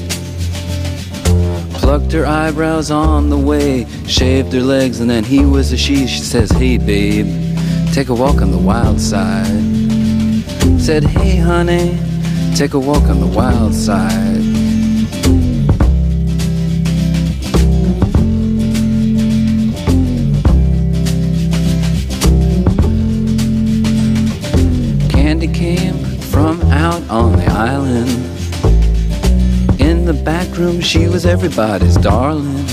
Plucked 1.75 2.13
her 2.13 2.27
eyebrows 2.27 2.91
on 2.91 3.31
the 3.31 3.37
way, 3.37 3.87
shaved 4.07 4.53
her 4.53 4.63
legs, 4.63 5.01
and 5.01 5.09
then 5.09 5.25
he 5.25 5.45
was 5.45 5.73
a 5.73 5.77
she. 5.77 6.07
She 6.07 6.21
says, 6.21 6.51
Hey, 6.51 6.77
babe, 6.77 7.27
take 7.93 8.09
a 8.09 8.15
walk 8.15 8.43
on 8.43 8.51
the 8.51 8.59
wild 8.59 9.01
side. 9.01 9.80
Said, 10.81 11.05
Hey, 11.05 11.37
honey, 11.37 11.99
take 12.57 12.73
a 12.73 12.79
walk 12.79 13.03
on 13.05 13.21
the 13.21 13.27
wild 13.27 13.75
side. 13.75 14.41
Candy 25.11 25.49
came 25.49 25.99
from 26.33 26.63
out 26.73 27.03
on 27.11 27.33
the 27.33 27.47
island. 27.47 28.09
In 29.81 30.07
the 30.07 30.15
back 30.25 30.49
room, 30.57 30.81
she 30.81 31.07
was 31.07 31.27
everybody's 31.27 31.99
darling. 31.99 32.65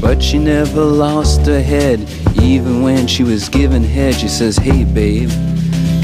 But 0.00 0.22
she 0.22 0.38
never 0.38 0.82
lost 0.82 1.44
her 1.46 1.60
head, 1.60 2.00
even 2.40 2.82
when 2.82 3.08
she 3.08 3.24
was 3.24 3.48
given 3.48 3.82
head. 3.82 4.14
She 4.14 4.28
says, 4.28 4.56
Hey, 4.56 4.84
babe, 4.84 5.30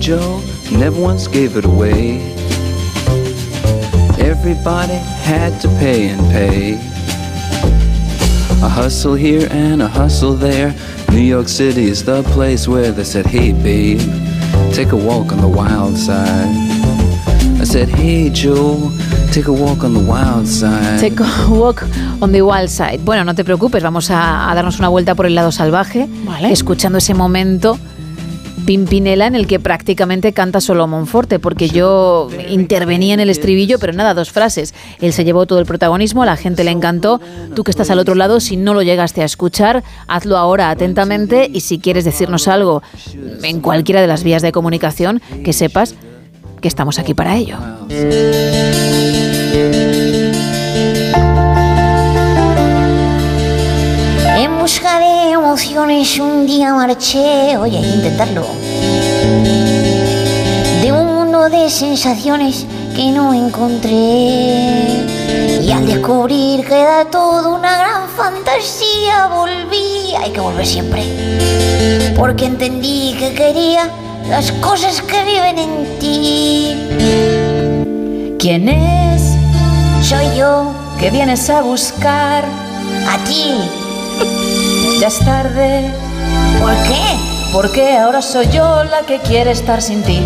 Joe 0.00 0.40
never 0.72 0.98
once 0.98 1.28
gave 1.28 1.58
it 1.58 1.66
away. 1.66 2.20
Everybody 4.18 4.94
had 4.94 5.60
to 5.60 5.68
pay 5.78 6.08
and 6.08 6.20
pay. 6.32 6.72
A 8.64 8.68
hustle 8.68 9.14
here 9.14 9.46
and 9.50 9.82
a 9.82 9.88
hustle 9.88 10.32
there. 10.32 10.74
New 11.10 11.20
York 11.20 11.48
City 11.48 11.84
is 11.84 12.02
the 12.02 12.22
place 12.32 12.66
where 12.66 12.92
they 12.92 13.04
said, 13.04 13.26
Hey 13.26 13.52
babe, 13.52 14.00
take 14.72 14.92
a 14.92 14.96
walk 14.96 15.32
on 15.32 15.42
the 15.42 15.48
wild 15.48 15.98
side. 15.98 16.48
I 17.60 17.64
said, 17.64 17.90
Hey 17.90 18.30
Joe, 18.30 18.90
take 19.32 19.48
a 19.48 19.52
walk 19.52 19.84
on 19.84 19.92
the 19.92 20.00
wild 20.00 20.46
side. 20.48 20.98
Take 20.98 21.20
a 21.20 21.28
walk 21.50 21.82
on 22.22 22.32
the 22.32 22.40
wild 22.40 22.70
side. 22.70 23.00
Bueno, 23.04 23.24
no 23.24 23.34
te 23.34 23.44
preocupes, 23.44 23.82
vamos 23.82 24.10
a, 24.10 24.50
a 24.50 24.54
darnos 24.54 24.78
una 24.78 24.88
vuelta 24.88 25.14
por 25.14 25.26
el 25.26 25.34
lado 25.34 25.52
salvaje, 25.52 26.08
escuchando 26.50 26.96
ese 26.96 27.12
momento 27.12 27.78
Pimpinela 28.70 29.26
en 29.26 29.34
el 29.34 29.48
que 29.48 29.58
prácticamente 29.58 30.32
canta 30.32 30.60
solo 30.60 30.86
Monforte, 30.86 31.40
porque 31.40 31.68
yo 31.68 32.28
intervenía 32.48 33.14
en 33.14 33.18
el 33.18 33.28
estribillo, 33.28 33.80
pero 33.80 33.92
nada, 33.92 34.14
dos 34.14 34.30
frases. 34.30 34.74
Él 35.00 35.12
se 35.12 35.24
llevó 35.24 35.44
todo 35.44 35.58
el 35.58 35.66
protagonismo, 35.66 36.24
la 36.24 36.36
gente 36.36 36.62
le 36.62 36.70
encantó. 36.70 37.20
Tú 37.56 37.64
que 37.64 37.72
estás 37.72 37.90
al 37.90 37.98
otro 37.98 38.14
lado, 38.14 38.38
si 38.38 38.56
no 38.56 38.72
lo 38.72 38.82
llegaste 38.82 39.22
a 39.22 39.24
escuchar, 39.24 39.82
hazlo 40.06 40.36
ahora 40.36 40.70
atentamente 40.70 41.50
y 41.52 41.62
si 41.62 41.80
quieres 41.80 42.04
decirnos 42.04 42.46
algo 42.46 42.80
en 43.42 43.60
cualquiera 43.60 44.00
de 44.00 44.06
las 44.06 44.22
vías 44.22 44.40
de 44.40 44.52
comunicación, 44.52 45.20
que 45.44 45.52
sepas 45.52 45.96
que 46.60 46.68
estamos 46.68 47.00
aquí 47.00 47.12
para 47.12 47.36
ello. 47.36 47.56
En 54.36 54.58
busca 54.60 55.00
de 55.00 55.32
emociones 55.32 56.18
un 56.20 56.46
día 56.46 56.72
marché, 56.72 57.56
oye, 57.56 57.80
intentarlo. 57.80 58.59
De 60.82 60.92
un 60.92 61.06
mundo 61.14 61.48
de 61.48 61.70
sensaciones 61.70 62.66
que 62.96 63.12
no 63.12 63.32
encontré. 63.32 65.06
Y 65.62 65.70
al 65.70 65.86
descubrir 65.86 66.66
que 66.66 66.80
era 66.80 67.04
todo 67.04 67.54
una 67.54 67.76
gran 67.78 68.08
fantasía, 68.08 69.28
volví. 69.28 70.14
Hay 70.20 70.32
que 70.32 70.40
volver 70.40 70.66
siempre. 70.66 71.04
Porque 72.16 72.46
entendí 72.46 73.14
que 73.18 73.32
quería 73.34 73.88
las 74.28 74.50
cosas 74.52 75.00
que 75.02 75.24
viven 75.24 75.58
en 75.58 75.98
ti. 76.00 76.76
¿Quién 78.38 78.68
es? 78.68 79.36
Soy 80.02 80.36
yo, 80.36 80.72
que 80.98 81.10
vienes 81.10 81.48
a 81.50 81.62
buscar. 81.62 82.44
A 83.08 83.18
ti. 83.24 83.54
Ya 85.00 85.06
es 85.06 85.18
tarde. 85.20 85.94
¿Por 86.60 86.74
qué? 86.82 87.39
Porque 87.52 87.96
ahora 87.96 88.22
soy 88.22 88.46
yo 88.48 88.84
la 88.84 89.02
que 89.06 89.18
quiere 89.18 89.50
estar 89.50 89.82
sin 89.82 90.02
ti. 90.02 90.20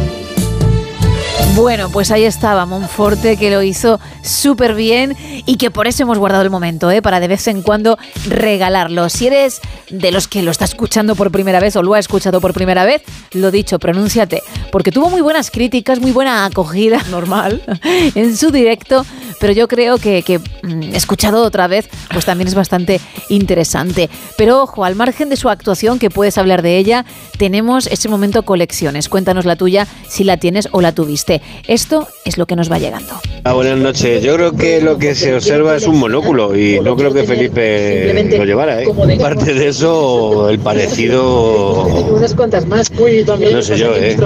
Bueno, 1.54 1.88
pues 1.88 2.10
ahí 2.10 2.24
estaba 2.24 2.66
Monforte 2.66 3.36
que 3.36 3.50
lo 3.50 3.62
hizo 3.62 4.00
súper 4.22 4.74
bien 4.74 5.16
y 5.46 5.56
que 5.56 5.70
por 5.70 5.86
eso 5.86 6.02
hemos 6.02 6.18
guardado 6.18 6.42
el 6.42 6.50
momento, 6.50 6.90
¿eh? 6.90 7.00
para 7.00 7.20
de 7.20 7.28
vez 7.28 7.46
en 7.46 7.62
cuando 7.62 7.96
regalarlo. 8.26 9.08
Si 9.08 9.28
eres 9.28 9.60
de 9.88 10.10
los 10.10 10.26
que 10.26 10.42
lo 10.42 10.50
está 10.50 10.64
escuchando 10.64 11.14
por 11.14 11.30
primera 11.30 11.60
vez 11.60 11.76
o 11.76 11.82
lo 11.82 11.94
ha 11.94 12.00
escuchado 12.00 12.40
por 12.40 12.54
primera 12.54 12.84
vez, 12.84 13.02
lo 13.32 13.52
dicho, 13.52 13.78
pronúnciate, 13.78 14.42
porque 14.72 14.90
tuvo 14.90 15.10
muy 15.10 15.20
buenas 15.20 15.52
críticas, 15.52 16.00
muy 16.00 16.10
buena 16.10 16.44
acogida. 16.44 17.00
Normal. 17.08 17.62
en 18.16 18.36
su 18.36 18.50
directo, 18.50 19.06
pero 19.40 19.52
yo 19.52 19.68
creo 19.68 19.98
que, 19.98 20.22
que, 20.22 20.38
mm, 20.38 20.94
escuchado 20.94 21.42
otra 21.42 21.66
vez, 21.66 21.88
pues 22.12 22.24
también 22.24 22.48
es 22.48 22.54
bastante 22.54 23.00
interesante. 23.28 24.08
Pero 24.36 24.62
ojo, 24.62 24.84
al 24.84 24.94
margen 24.94 25.28
de 25.28 25.36
su 25.36 25.48
actuación, 25.48 25.98
que 25.98 26.10
puedes 26.10 26.38
hablar 26.38 26.62
de 26.62 26.78
ella, 26.78 27.04
tenemos 27.38 27.86
ese 27.86 28.08
momento 28.08 28.42
colecciones. 28.42 29.08
Cuéntanos 29.08 29.44
la 29.44 29.56
tuya, 29.56 29.86
si 30.08 30.24
la 30.24 30.36
tienes 30.36 30.68
o 30.72 30.80
la 30.80 30.92
tuviste. 30.92 31.42
Esto 31.68 32.08
es 32.24 32.38
lo 32.38 32.46
que 32.46 32.56
nos 32.56 32.70
va 32.70 32.78
llegando. 32.78 33.14
Ah, 33.44 33.52
buenas 33.52 33.78
noches. 33.78 34.22
Yo 34.22 34.34
creo 34.34 34.52
que 34.52 34.80
lo 34.80 34.98
que 34.98 35.14
se 35.14 35.34
observa 35.34 35.76
es 35.76 35.86
un 35.86 35.98
monóculo 35.98 36.56
y 36.56 36.80
no 36.80 36.96
creo 36.96 37.12
que 37.12 37.24
Felipe 37.24 38.36
lo 38.38 38.44
llevara. 38.44 38.82
¿eh? 38.82 38.86
Aparte 39.18 39.54
de 39.54 39.68
eso, 39.68 40.48
el 40.48 40.58
parecido, 40.58 41.84
Unas 41.86 42.34
cuantas 42.34 42.66
más. 42.66 42.90
No 42.90 43.62
sé 43.62 43.78
yo, 43.78 43.94
¿eh? 43.96 44.16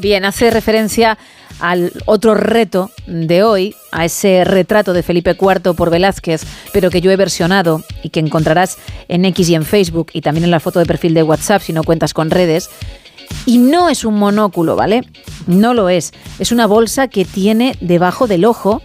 Bien, 0.00 0.24
hace 0.24 0.50
referencia 0.50 1.18
al 1.58 1.92
otro 2.06 2.34
reto 2.34 2.90
de 3.06 3.42
hoy, 3.42 3.76
a 3.92 4.06
ese 4.06 4.44
retrato 4.44 4.94
de 4.94 5.02
Felipe 5.02 5.36
IV 5.38 5.74
por 5.74 5.90
Velázquez, 5.90 6.42
pero 6.72 6.88
que 6.88 7.02
yo 7.02 7.10
he 7.10 7.16
versionado 7.16 7.82
y 8.02 8.08
que 8.08 8.20
encontrarás 8.20 8.78
en 9.08 9.26
X 9.26 9.50
y 9.50 9.56
en 9.56 9.66
Facebook 9.66 10.06
y 10.14 10.22
también 10.22 10.44
en 10.44 10.50
la 10.50 10.58
foto 10.58 10.78
de 10.78 10.86
perfil 10.86 11.12
de 11.12 11.22
WhatsApp 11.22 11.60
si 11.60 11.74
no 11.74 11.84
cuentas 11.84 12.14
con 12.14 12.30
redes. 12.30 12.70
Y 13.44 13.58
no 13.58 13.90
es 13.90 14.06
un 14.06 14.14
monóculo, 14.14 14.74
¿vale? 14.74 15.02
No 15.46 15.74
lo 15.74 15.90
es. 15.90 16.12
Es 16.38 16.50
una 16.50 16.66
bolsa 16.66 17.08
que 17.08 17.26
tiene 17.26 17.76
debajo 17.82 18.26
del 18.26 18.46
ojo 18.46 18.80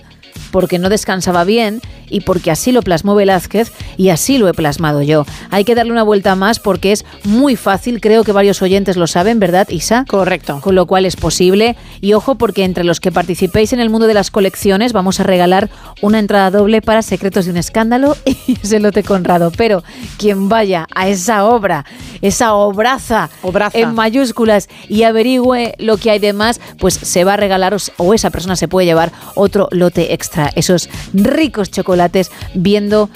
porque 0.52 0.80
no 0.80 0.90
descansaba 0.90 1.46
bien 1.46 1.80
y 2.10 2.22
porque 2.22 2.52
así 2.52 2.72
lo 2.72 2.82
plasmó 2.82 3.16
Velázquez 3.16 3.72
y 3.98 4.10
así 4.10 4.38
lo 4.38 4.48
he 4.48 4.54
plasmado 4.54 5.02
yo. 5.02 5.26
Hay 5.52 5.64
que 5.64 5.76
darle 5.76 5.92
una 5.92 6.04
vuelta 6.04 6.36
más 6.36 6.60
porque 6.60 6.92
es 6.92 7.06
muy 7.24 7.56
fácil, 7.56 8.02
creo 8.02 8.24
que 8.24 8.32
varios 8.32 8.62
oyentes 8.62 8.98
lo 8.98 9.08
saben, 9.08 9.40
¿verdad, 9.40 9.68
Isa? 9.70 10.06
Correcto. 10.08 10.60
Con 10.62 10.76
lo 10.76 10.86
cual 10.86 11.06
es 11.06 11.16
posible. 11.16 11.76
Y 12.02 12.14
ojo 12.14 12.36
porque 12.36 12.64
entre 12.64 12.84
los 12.84 13.00
que 13.00 13.12
participéis 13.12 13.74
en 13.74 13.80
el 13.80 13.90
mundo 13.90 14.08
de 14.08 14.14
las 14.14 14.32
colecciones 14.32 14.94
vamos 14.94 15.20
a 15.20 15.24
regalar 15.24 15.70
una 16.02 16.20
entrada 16.20 16.52
doble 16.52 16.82
para 16.82 17.02
Secretos 17.02 17.46
de 17.46 17.52
un 17.52 17.58
Escándalo 17.58 18.16
y 18.26 18.58
ese 18.62 18.80
lote 18.80 19.04
Conrado. 19.04 19.52
Pero 19.56 19.84
quien 20.18 20.50
vaya 20.50 20.88
a 20.94 21.08
esa 21.08 21.46
obra, 21.46 21.86
esa 22.22 22.54
obraza, 22.54 23.30
en 23.82 23.96
mayúsculas 23.96 24.70
y 24.90 25.04
averigüe 25.04 25.74
lo 25.80 25.98
que 25.98 26.12
hay 26.12 26.20
de 26.20 26.34
más, 26.34 26.60
pues 26.80 26.94
se 26.94 27.24
va 27.24 27.34
a 27.34 27.38
regalar 27.38 27.74
o- 27.74 27.78
o 27.98 28.14
esa 28.14 28.30
persona 28.30 28.56
se 28.56 28.68
puede 28.68 28.86
llevar 28.86 29.12
otro 29.36 29.68
lote 29.72 30.14
extra. 30.14 30.50
Esos 30.56 30.90
ricos 31.14 31.72
chocolates 31.72 31.95
viendo 32.54 33.10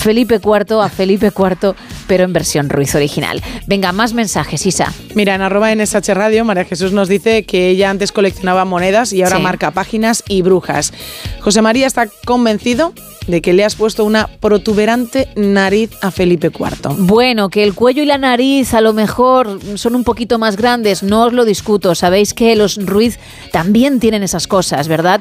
Felipe 0.00 0.36
IV 0.42 0.80
a 0.82 0.88
Felipe 0.88 1.26
IV, 1.36 1.74
pero 2.06 2.24
en 2.24 2.32
versión 2.32 2.68
Ruiz 2.70 2.94
original. 2.94 3.42
Venga, 3.66 3.92
más 3.92 4.14
mensajes, 4.14 4.64
Isa. 4.66 4.92
Mira, 5.14 5.34
en 5.34 5.42
arroba 5.42 5.74
NSH 5.74 6.14
Radio, 6.14 6.44
María 6.44 6.64
Jesús 6.64 6.92
nos 6.92 7.08
dice 7.08 7.44
que 7.44 7.68
ella 7.68 7.90
antes 7.90 8.10
coleccionaba 8.10 8.64
monedas 8.64 9.12
y 9.12 9.22
ahora 9.22 9.36
Sí. 9.36 9.42
marca 9.42 9.70
páginas 9.72 10.24
y 10.28 10.42
brujas. 10.42 10.92
José 11.40 11.60
María 11.62 11.86
está 11.86 12.08
convencido 12.24 12.92
de 13.26 13.42
que 13.42 13.52
le 13.52 13.64
has 13.64 13.76
puesto 13.76 14.04
una 14.04 14.26
protuberante 14.40 15.28
nariz 15.36 15.90
a 16.00 16.10
Felipe 16.10 16.48
IV. 16.48 16.96
Bueno, 17.06 17.48
que 17.50 17.62
el 17.62 17.74
cuello 17.74 18.02
y 18.02 18.06
la 18.06 18.18
nariz 18.18 18.72
a 18.74 18.80
lo 18.80 18.92
mejor 18.92 19.60
son 19.76 19.94
un 19.94 20.02
poquito 20.04 20.38
más 20.38 20.56
grandes, 20.56 21.02
no 21.02 21.26
os 21.26 21.32
lo 21.32 21.44
discuto. 21.44 21.94
Sabéis 21.94 22.34
que 22.34 22.56
los 22.56 22.76
Ruiz 22.84 23.18
también 23.52 24.00
tienen 24.00 24.22
esas 24.22 24.46
cosas, 24.48 24.88
¿verdad? 24.88 25.20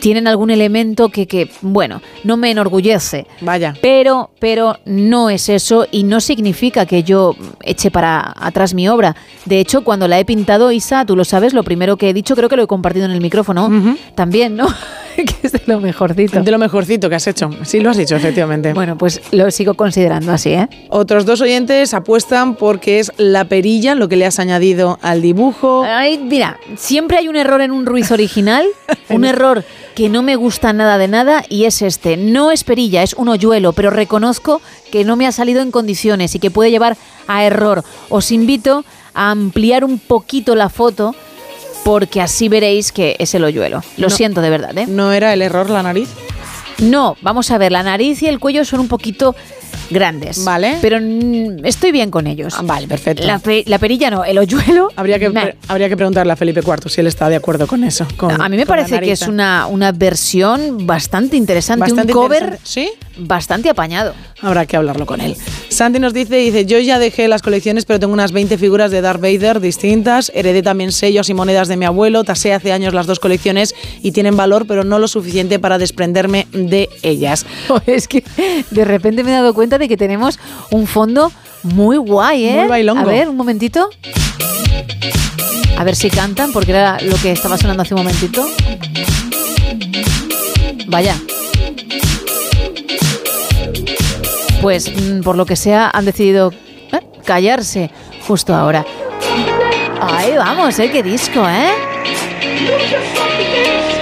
Tienen 0.00 0.28
algún 0.28 0.50
elemento 0.50 1.08
que, 1.10 1.26
que, 1.26 1.50
bueno, 1.60 2.00
no 2.24 2.36
me 2.36 2.50
enorgullece. 2.52 3.26
Vaya. 3.40 3.74
Pero, 3.82 3.95
pero 4.38 4.78
no 4.84 5.30
es 5.30 5.48
eso 5.48 5.86
y 5.90 6.04
no 6.04 6.20
significa 6.20 6.86
que 6.86 7.02
yo 7.02 7.34
eche 7.62 7.90
para 7.90 8.32
atrás 8.36 8.74
mi 8.74 8.88
obra. 8.88 9.16
De 9.44 9.60
hecho, 9.60 9.84
cuando 9.84 10.08
la 10.08 10.18
he 10.18 10.24
pintado, 10.24 10.72
Isa, 10.72 11.04
tú 11.04 11.16
lo 11.16 11.24
sabes, 11.24 11.54
lo 11.54 11.62
primero 11.62 11.96
que 11.96 12.10
he 12.10 12.14
dicho, 12.14 12.36
creo 12.36 12.48
que 12.48 12.56
lo 12.56 12.64
he 12.64 12.66
compartido 12.66 13.06
en 13.06 13.12
el 13.12 13.20
micrófono 13.20 13.70
también, 14.14 14.56
¿no? 14.56 14.66
que 15.16 15.34
es 15.42 15.52
de 15.52 15.62
lo 15.66 15.80
mejorcito. 15.80 16.42
De 16.42 16.50
lo 16.50 16.58
mejorcito 16.58 17.08
que 17.08 17.14
has 17.14 17.26
hecho. 17.26 17.50
Sí, 17.64 17.80
lo 17.80 17.90
has 17.90 17.96
dicho, 17.96 18.16
efectivamente. 18.16 18.72
Bueno, 18.72 18.98
pues 18.98 19.20
lo 19.32 19.50
sigo 19.50 19.74
considerando 19.74 20.32
así, 20.32 20.50
¿eh? 20.50 20.68
Otros 20.90 21.24
dos 21.24 21.40
oyentes 21.40 21.94
apuestan 21.94 22.54
porque 22.54 22.98
es 22.98 23.12
la 23.16 23.44
perilla 23.46 23.94
lo 23.94 24.08
que 24.08 24.16
le 24.16 24.26
has 24.26 24.38
añadido 24.38 24.98
al 25.02 25.22
dibujo. 25.22 25.84
Ay, 25.84 26.18
mira, 26.18 26.58
siempre 26.76 27.16
hay 27.18 27.28
un 27.28 27.36
error 27.36 27.60
en 27.60 27.70
un 27.70 27.86
Ruiz 27.86 28.10
original, 28.10 28.66
un 29.08 29.24
error 29.24 29.64
que 29.94 30.08
no 30.10 30.22
me 30.22 30.36
gusta 30.36 30.72
nada 30.72 30.98
de 30.98 31.08
nada 31.08 31.42
y 31.48 31.64
es 31.64 31.80
este. 31.82 32.16
No 32.16 32.50
es 32.50 32.64
perilla, 32.64 33.02
es 33.02 33.14
un 33.14 33.28
hoyuelo, 33.28 33.72
pero 33.72 33.85
reconozco 33.90 34.60
que 34.90 35.04
no 35.04 35.16
me 35.16 35.26
ha 35.26 35.32
salido 35.32 35.60
en 35.62 35.70
condiciones 35.70 36.34
y 36.34 36.38
que 36.38 36.50
puede 36.50 36.70
llevar 36.70 36.96
a 37.26 37.44
error. 37.44 37.82
Os 38.08 38.30
invito 38.32 38.84
a 39.14 39.30
ampliar 39.30 39.84
un 39.84 39.98
poquito 39.98 40.54
la 40.54 40.68
foto 40.68 41.14
porque 41.84 42.20
así 42.20 42.48
veréis 42.48 42.90
que 42.92 43.16
es 43.18 43.34
el 43.34 43.44
hoyuelo. 43.44 43.82
Lo 43.96 44.08
No. 44.08 44.14
siento 44.14 44.40
de 44.40 44.50
verdad, 44.50 44.76
¿eh? 44.76 44.86
¿No 44.88 45.12
era 45.12 45.32
el 45.32 45.42
error 45.42 45.70
la 45.70 45.82
nariz? 45.82 46.08
No, 46.78 47.16
vamos 47.22 47.50
a 47.50 47.58
ver, 47.58 47.72
la 47.72 47.82
nariz 47.82 48.22
y 48.22 48.26
el 48.26 48.38
cuello 48.38 48.64
son 48.64 48.80
un 48.80 48.88
poquito 48.88 49.34
grandes. 49.90 50.44
Vale. 50.44 50.78
Pero 50.80 50.98
estoy 51.64 51.92
bien 51.92 52.10
con 52.10 52.26
ellos. 52.26 52.54
vale, 52.62 52.86
perfecto. 52.88 53.24
La, 53.26 53.38
pe- 53.38 53.64
la 53.66 53.78
perilla 53.78 54.10
no, 54.10 54.24
el 54.24 54.38
hoyuelo. 54.38 54.88
Habría 54.96 55.18
que, 55.18 55.54
habría 55.68 55.88
que 55.88 55.96
preguntarle 55.96 56.32
a 56.32 56.36
Felipe 56.36 56.60
IV 56.60 56.88
si 56.90 57.00
él 57.00 57.06
está 57.06 57.28
de 57.28 57.36
acuerdo 57.36 57.66
con 57.66 57.84
eso. 57.84 58.06
con- 58.16 58.40
A 58.40 58.48
mí 58.48 58.56
me 58.56 58.66
parece 58.66 59.00
que 59.00 59.12
es 59.12 59.22
una, 59.22 59.66
una 59.66 59.92
versión 59.92 60.86
bastante 60.86 61.36
interesante, 61.36 61.80
Bastante 61.80 62.12
un 62.12 62.18
cover 62.22 62.42
interesante. 62.42 62.68
¿Sí? 62.68 62.90
bastante 63.18 63.70
apañado. 63.70 64.12
Habrá 64.42 64.66
que 64.66 64.76
hablarlo 64.76 65.06
con 65.06 65.22
él. 65.22 65.34
Santi 65.70 65.98
nos 65.98 66.12
dice, 66.12 66.36
dice, 66.36 66.66
yo 66.66 66.78
ya 66.80 66.98
dejé 66.98 67.28
las 67.28 67.40
colecciones, 67.40 67.86
pero 67.86 67.98
tengo 67.98 68.12
unas 68.12 68.30
20 68.32 68.58
figuras 68.58 68.90
de 68.90 69.00
Darth 69.00 69.22
Vader 69.22 69.60
distintas. 69.60 70.30
Heredé 70.34 70.62
también 70.62 70.92
sellos 70.92 71.30
y 71.30 71.34
monedas 71.34 71.68
de 71.68 71.78
mi 71.78 71.86
abuelo. 71.86 72.24
Tasé 72.24 72.52
hace 72.52 72.72
años 72.72 72.92
las 72.92 73.06
dos 73.06 73.18
colecciones 73.18 73.74
y 74.02 74.12
tienen 74.12 74.36
valor, 74.36 74.66
pero 74.66 74.84
no 74.84 74.98
lo 74.98 75.08
suficiente 75.08 75.58
para 75.58 75.78
desprenderme 75.78 76.46
de 76.52 76.90
ellas. 77.02 77.46
Es 77.86 78.06
que 78.08 78.22
de 78.70 78.84
repente 78.84 79.22
me 79.24 79.30
he 79.30 79.34
dado 79.34 79.54
cuenta 79.56 79.78
de 79.78 79.88
que 79.88 79.96
tenemos 79.96 80.38
un 80.70 80.86
fondo 80.86 81.32
muy 81.62 81.96
guay, 81.96 82.44
¿eh? 82.44 82.58
Muy 82.58 82.68
bailongo. 82.68 83.00
A 83.00 83.04
ver, 83.04 83.28
un 83.28 83.36
momentito. 83.36 83.88
A 85.78 85.82
ver 85.82 85.96
si 85.96 86.10
cantan, 86.10 86.52
porque 86.52 86.72
era 86.72 86.98
lo 87.00 87.16
que 87.16 87.32
estaba 87.32 87.56
sonando 87.56 87.82
hace 87.82 87.94
un 87.94 88.00
momentito. 88.02 88.46
Vaya. 90.88 91.16
Pues 94.60 94.92
mm, 94.94 95.22
por 95.22 95.36
lo 95.36 95.46
que 95.46 95.56
sea 95.56 95.90
han 95.92 96.04
decidido 96.04 96.52
eh, 96.92 97.00
callarse 97.24 97.90
justo 98.26 98.54
ahora. 98.54 98.84
Ahí 100.02 100.36
vamos, 100.36 100.78
¿eh? 100.78 100.90
Qué 100.90 101.02
disco, 101.02 101.48
¿eh? 101.48 101.70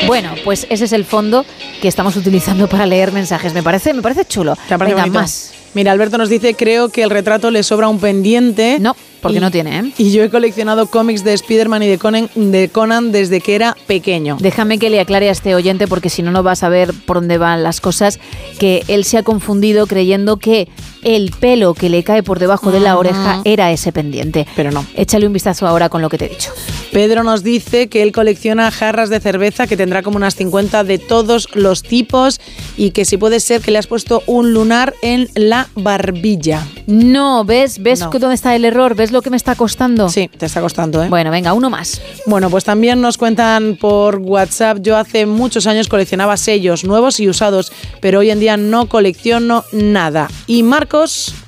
Bueno, 0.08 0.34
pues 0.44 0.66
ese 0.68 0.84
es 0.86 0.92
el 0.92 1.04
fondo 1.04 1.46
que 1.84 1.88
estamos 1.88 2.16
utilizando 2.16 2.66
para 2.66 2.86
leer 2.86 3.12
mensajes. 3.12 3.52
Me 3.52 3.62
parece, 3.62 3.92
me 3.92 4.00
parece 4.00 4.24
chulo. 4.24 4.56
¿Te 4.70 4.78
parece 4.78 4.94
Venga, 4.96 5.20
más. 5.20 5.52
Mira, 5.74 5.92
Alberto 5.92 6.16
nos 6.16 6.30
dice, 6.30 6.54
creo 6.54 6.88
que 6.88 7.02
el 7.02 7.10
retrato 7.10 7.50
le 7.50 7.62
sobra 7.62 7.88
un 7.88 7.98
pendiente. 7.98 8.78
No, 8.80 8.96
porque 9.20 9.36
Y- 9.36 9.40
no 9.42 9.50
tiene, 9.50 9.80
¿eh? 9.80 9.92
Y 9.98 10.10
yo 10.10 10.22
he 10.24 10.30
coleccionado 10.30 10.86
cómics 10.86 11.24
de 11.24 11.34
Spider-Man 11.34 11.82
y 11.82 11.88
de 11.88 11.98
Conan, 11.98 12.30
de 12.36 12.70
Conan 12.70 13.12
desde 13.12 13.42
que 13.42 13.54
era 13.54 13.76
pequeño. 13.86 14.38
Déjame 14.40 14.78
que 14.78 14.88
le 14.88 14.98
aclare 14.98 15.28
a 15.28 15.32
este 15.32 15.54
oyente 15.54 15.86
porque 15.86 16.08
si 16.08 16.22
no, 16.22 16.30
no 16.30 16.42
vas 16.42 16.62
a 16.62 16.70
ver 16.70 16.94
por 17.04 17.16
dónde 17.16 17.36
van 17.36 17.62
las 17.62 17.82
cosas. 17.82 18.18
Que 18.58 18.82
él 18.88 19.04
se 19.04 19.18
ha 19.18 19.22
confundido 19.22 19.86
creyendo 19.86 20.38
que 20.38 20.68
el 21.04 21.30
pelo 21.38 21.74
que 21.74 21.88
le 21.88 22.02
cae 22.02 22.22
por 22.22 22.38
debajo 22.38 22.70
de 22.72 22.80
la 22.80 22.96
oreja 22.98 23.40
era 23.44 23.70
ese 23.70 23.92
pendiente. 23.92 24.46
Pero 24.56 24.70
no. 24.70 24.84
Échale 24.96 25.26
un 25.26 25.32
vistazo 25.32 25.66
ahora 25.66 25.88
con 25.88 26.02
lo 26.02 26.08
que 26.08 26.18
te 26.18 26.26
he 26.26 26.28
dicho. 26.28 26.50
Pedro 26.92 27.24
nos 27.24 27.42
dice 27.42 27.88
que 27.88 28.02
él 28.02 28.12
colecciona 28.12 28.70
jarras 28.70 29.10
de 29.10 29.18
cerveza, 29.20 29.66
que 29.66 29.76
tendrá 29.76 30.02
como 30.02 30.16
unas 30.16 30.36
50 30.36 30.84
de 30.84 30.98
todos 30.98 31.48
los 31.54 31.82
tipos 31.82 32.40
y 32.76 32.90
que 32.90 33.04
si 33.04 33.16
puede 33.16 33.40
ser 33.40 33.60
que 33.60 33.70
le 33.70 33.78
has 33.78 33.86
puesto 33.88 34.22
un 34.26 34.52
lunar 34.52 34.94
en 35.02 35.28
la 35.34 35.68
barbilla. 35.74 36.66
No, 36.86 37.44
¿ves? 37.44 37.82
¿Ves 37.82 38.00
No. 38.00 38.10
dónde 38.10 38.34
está 38.34 38.54
el 38.54 38.64
error? 38.64 38.94
¿Ves 38.94 39.10
lo 39.10 39.22
que 39.22 39.30
me 39.30 39.36
está 39.36 39.54
costando? 39.56 40.08
Sí, 40.08 40.28
te 40.36 40.46
está 40.46 40.60
costando, 40.60 41.02
¿eh? 41.02 41.08
Bueno, 41.08 41.30
venga, 41.30 41.52
uno 41.52 41.70
más. 41.70 42.00
Bueno, 42.26 42.50
pues 42.50 42.64
también 42.64 43.00
nos 43.00 43.16
cuentan 43.18 43.76
por 43.80 44.16
WhatsApp, 44.18 44.78
yo 44.80 44.96
hace 44.96 45.26
muchos 45.26 45.66
años 45.66 45.88
coleccionaba 45.88 46.36
sellos 46.36 46.84
nuevos 46.84 47.18
y 47.20 47.28
usados, 47.28 47.72
pero 48.00 48.20
hoy 48.20 48.30
en 48.30 48.38
día 48.40 48.56
no 48.56 48.88
colecciono 48.88 49.64
nada. 49.72 50.28
Y 50.46 50.62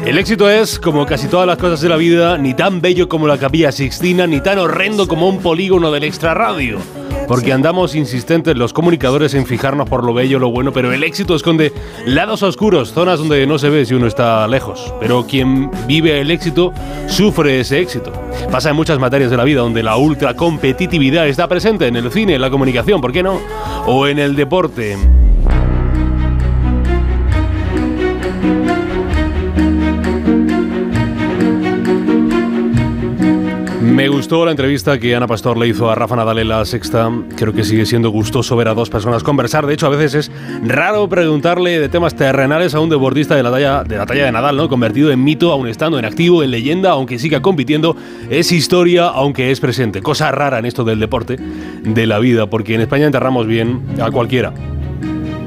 El 0.06 0.18
éxito 0.18 0.50
es, 0.50 0.78
como 0.78 1.06
casi 1.06 1.28
todas 1.28 1.46
las 1.46 1.56
cosas 1.56 1.80
de 1.80 1.88
la 1.88 1.96
vida, 1.96 2.36
ni 2.38 2.54
tan 2.54 2.80
bello 2.80 3.08
como 3.08 3.26
la 3.26 3.38
capilla 3.38 3.72
Sixtina, 3.72 4.26
ni 4.26 4.40
tan 4.40 4.58
horrendo 4.58 5.08
como 5.08 5.28
un 5.28 5.40
polígono 5.40 5.90
del 5.90 6.04
extrarradio. 6.04 6.78
Porque 7.26 7.52
andamos 7.52 7.94
insistentes 7.94 8.56
los 8.56 8.72
comunicadores 8.72 9.32
en 9.34 9.46
fijarnos 9.46 9.88
por 9.88 10.04
lo 10.04 10.12
bello, 10.12 10.38
lo 10.38 10.50
bueno, 10.50 10.72
pero 10.72 10.92
el 10.92 11.02
éxito 11.02 11.34
esconde 11.34 11.72
lados 12.04 12.42
oscuros, 12.42 12.92
zonas 12.92 13.18
donde 13.18 13.46
no 13.46 13.58
se 13.58 13.70
ve 13.70 13.86
si 13.86 13.94
uno 13.94 14.06
está 14.06 14.46
lejos. 14.46 14.92
Pero 15.00 15.26
quien 15.26 15.70
vive 15.86 16.20
el 16.20 16.30
éxito 16.30 16.72
sufre 17.06 17.60
ese 17.60 17.80
éxito. 17.80 18.12
Pasa 18.50 18.70
en 18.70 18.76
muchas 18.76 18.98
materias 18.98 19.30
de 19.30 19.38
la 19.38 19.44
vida 19.44 19.62
donde 19.62 19.82
la 19.82 19.96
ultra 19.96 20.34
competitividad 20.34 21.26
está 21.26 21.48
presente, 21.48 21.86
en 21.86 21.96
el 21.96 22.12
cine, 22.12 22.34
en 22.34 22.40
la 22.42 22.50
comunicación, 22.50 23.00
¿por 23.00 23.12
qué 23.12 23.22
no? 23.22 23.40
O 23.86 24.06
en 24.06 24.18
el 24.18 24.36
deporte. 24.36 24.98
Me 33.94 34.08
gustó 34.08 34.44
la 34.44 34.50
entrevista 34.50 34.98
que 34.98 35.14
Ana 35.14 35.28
Pastor 35.28 35.56
le 35.56 35.68
hizo 35.68 35.88
a 35.88 35.94
Rafa 35.94 36.16
Nadal 36.16 36.40
en 36.40 36.48
la 36.48 36.64
sexta. 36.64 37.12
Creo 37.36 37.52
que 37.52 37.62
sigue 37.62 37.86
siendo 37.86 38.10
gustoso 38.10 38.56
ver 38.56 38.66
a 38.66 38.74
dos 38.74 38.90
personas 38.90 39.22
conversar. 39.22 39.66
De 39.66 39.74
hecho, 39.74 39.86
a 39.86 39.88
veces 39.88 40.14
es 40.16 40.32
raro 40.64 41.08
preguntarle 41.08 41.78
de 41.78 41.88
temas 41.88 42.16
terrenales 42.16 42.74
a 42.74 42.80
un 42.80 42.90
deportista 42.90 43.36
de 43.36 43.44
la 43.44 43.52
talla 43.52 43.84
de, 43.84 43.96
la 43.96 44.04
talla 44.04 44.24
de 44.24 44.32
Nadal, 44.32 44.56
¿no? 44.56 44.68
Convertido 44.68 45.12
en 45.12 45.22
mito, 45.22 45.52
aún 45.52 45.68
estando 45.68 45.96
en 45.96 46.04
activo, 46.06 46.42
en 46.42 46.50
leyenda, 46.50 46.90
aunque 46.90 47.20
siga 47.20 47.40
compitiendo. 47.40 47.96
Es 48.30 48.50
historia, 48.50 49.06
aunque 49.06 49.52
es 49.52 49.60
presente. 49.60 50.02
Cosa 50.02 50.32
rara 50.32 50.58
en 50.58 50.66
esto 50.66 50.82
del 50.82 50.98
deporte, 50.98 51.36
de 51.36 52.06
la 52.08 52.18
vida, 52.18 52.50
porque 52.50 52.74
en 52.74 52.80
España 52.80 53.06
enterramos 53.06 53.46
bien 53.46 53.80
a 54.02 54.10
cualquiera. 54.10 54.52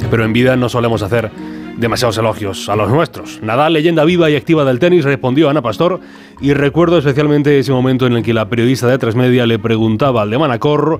Pero 0.09 0.24
en 0.24 0.32
vida 0.32 0.56
no 0.56 0.69
solemos 0.69 1.01
hacer 1.01 1.32
demasiados 1.77 2.17
elogios 2.17 2.69
a 2.69 2.75
los 2.75 2.89
nuestros. 2.89 3.39
Nadal, 3.41 3.73
leyenda 3.73 4.03
viva 4.03 4.30
y 4.30 4.35
activa 4.35 4.65
del 4.65 4.80
tenis, 4.80 5.03
respondió 5.06 5.49
Ana 5.49 5.61
Pastor 5.61 5.99
y 6.41 6.53
recuerdo 6.53 6.97
especialmente 6.97 7.57
ese 7.59 7.72
momento 7.72 8.06
en 8.07 8.14
el 8.14 8.23
que 8.23 8.33
la 8.33 8.49
periodista 8.49 8.88
de 8.88 8.97
Tres 8.97 9.15
Media 9.15 9.45
le 9.45 9.59
preguntaba 9.59 10.23
al 10.23 10.30
de 10.30 10.38
Manacor 10.38 10.99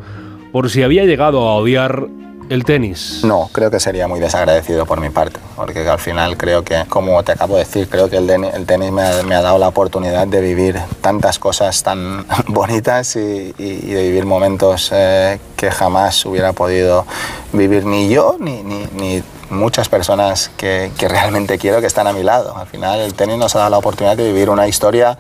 por 0.52 0.70
si 0.70 0.84
había 0.84 1.04
llegado 1.06 1.48
a 1.48 1.56
odiar 1.56 2.08
el 2.50 2.64
tenis. 2.64 3.22
No, 3.26 3.50
creo 3.52 3.70
que 3.70 3.78
sería 3.78 4.08
muy 4.08 4.22
desagradecido 4.22 4.86
por 4.86 5.02
mi 5.02 5.10
parte, 5.10 5.38
porque 5.58 5.80
al 5.86 6.00
final 6.00 6.38
creo 6.38 6.64
que, 6.64 6.86
como 6.88 7.22
te 7.22 7.34
acabo 7.34 7.56
de 7.56 7.66
decir, 7.66 7.90
creo 7.90 8.10
que 8.10 8.16
el, 8.18 8.66
tenis 8.66 8.92
me 8.94 9.02
ha, 9.02 9.42
dado 9.42 9.58
la 9.60 9.68
oportunidad 9.68 10.26
de 10.28 10.40
vivir 10.40 10.78
tantas 11.02 11.40
cosas 11.40 11.84
tan 11.84 12.26
bonitas 12.48 13.18
y 13.18 13.52
de 13.52 14.04
vivir 14.04 14.26
momentos 14.26 14.92
eh, 14.94 15.40
que 15.58 15.70
jamás 15.72 16.26
hubiera 16.26 16.54
podido 16.54 17.06
vivir 17.52 17.86
ni 17.86 18.08
yo 18.10 18.38
ni, 18.40 18.64
ni- 18.64 18.88
ni 18.96 19.22
muchas 19.50 19.90
personas 19.90 20.52
que, 20.58 20.92
que 20.98 21.08
realmente 21.08 21.58
quiero 21.58 21.82
que 21.82 21.88
están 21.88 22.08
a 22.08 22.14
mi 22.14 22.24
lado. 22.24 22.56
Al 22.58 22.68
final 22.68 23.00
el 23.00 23.14
tenis 23.14 23.38
nos 23.38 23.56
ha 23.56 23.60
dado 23.60 23.72
la 23.72 23.78
oportunidad 23.78 24.18
de 24.18 24.32
vivir 24.32 24.50
una 24.50 24.68
historia 24.68 25.18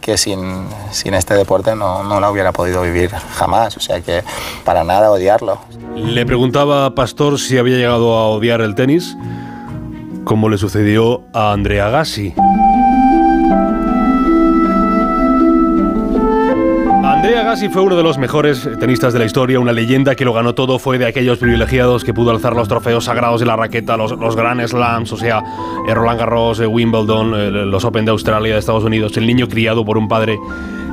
que 0.00 0.16
sin, 0.16 0.68
sin 0.92 1.14
este 1.14 1.34
deporte 1.34 1.74
no, 1.74 2.04
no 2.04 2.20
la 2.20 2.30
hubiera 2.30 2.52
podido 2.52 2.82
vivir 2.82 3.10
jamás. 3.10 3.76
O 3.76 3.80
sea 3.80 4.00
que 4.00 4.22
para 4.64 4.84
nada 4.84 5.10
odiarlo. 5.10 5.58
Le 5.96 6.24
preguntaba 6.24 6.86
a 6.86 6.94
Pastor 6.94 7.40
si 7.40 7.58
había 7.58 7.76
llegado 7.76 8.14
a 8.14 8.28
odiar 8.28 8.60
el 8.60 8.74
tenis, 8.74 9.16
como 10.24 10.48
le 10.48 10.58
sucedió 10.58 11.22
a 11.32 11.52
Andrea 11.52 11.88
Gassi. 11.88 12.34
Andrea 17.26 17.42
Gassi 17.42 17.68
fue 17.68 17.82
uno 17.82 17.96
de 17.96 18.04
los 18.04 18.18
mejores 18.18 18.70
tenistas 18.78 19.12
de 19.12 19.18
la 19.18 19.24
historia, 19.24 19.58
una 19.58 19.72
leyenda 19.72 20.14
que 20.14 20.24
lo 20.24 20.32
ganó 20.32 20.54
todo, 20.54 20.78
fue 20.78 20.96
de 20.96 21.06
aquellos 21.06 21.38
privilegiados 21.38 22.04
que 22.04 22.14
pudo 22.14 22.30
alzar 22.30 22.54
los 22.54 22.68
trofeos 22.68 23.06
sagrados 23.06 23.40
de 23.40 23.46
la 23.46 23.56
raqueta, 23.56 23.96
los, 23.96 24.12
los 24.12 24.36
Grand 24.36 24.64
Slams, 24.64 25.12
o 25.12 25.16
sea, 25.16 25.42
eh, 25.88 25.92
Roland 25.92 26.20
Garros, 26.20 26.60
eh, 26.60 26.68
Wimbledon, 26.68 27.34
eh, 27.34 27.50
los 27.50 27.84
Open 27.84 28.04
de 28.04 28.12
Australia, 28.12 28.52
de 28.52 28.60
Estados 28.60 28.84
Unidos, 28.84 29.16
el 29.16 29.26
niño 29.26 29.48
criado 29.48 29.84
por 29.84 29.98
un 29.98 30.06
padre 30.06 30.38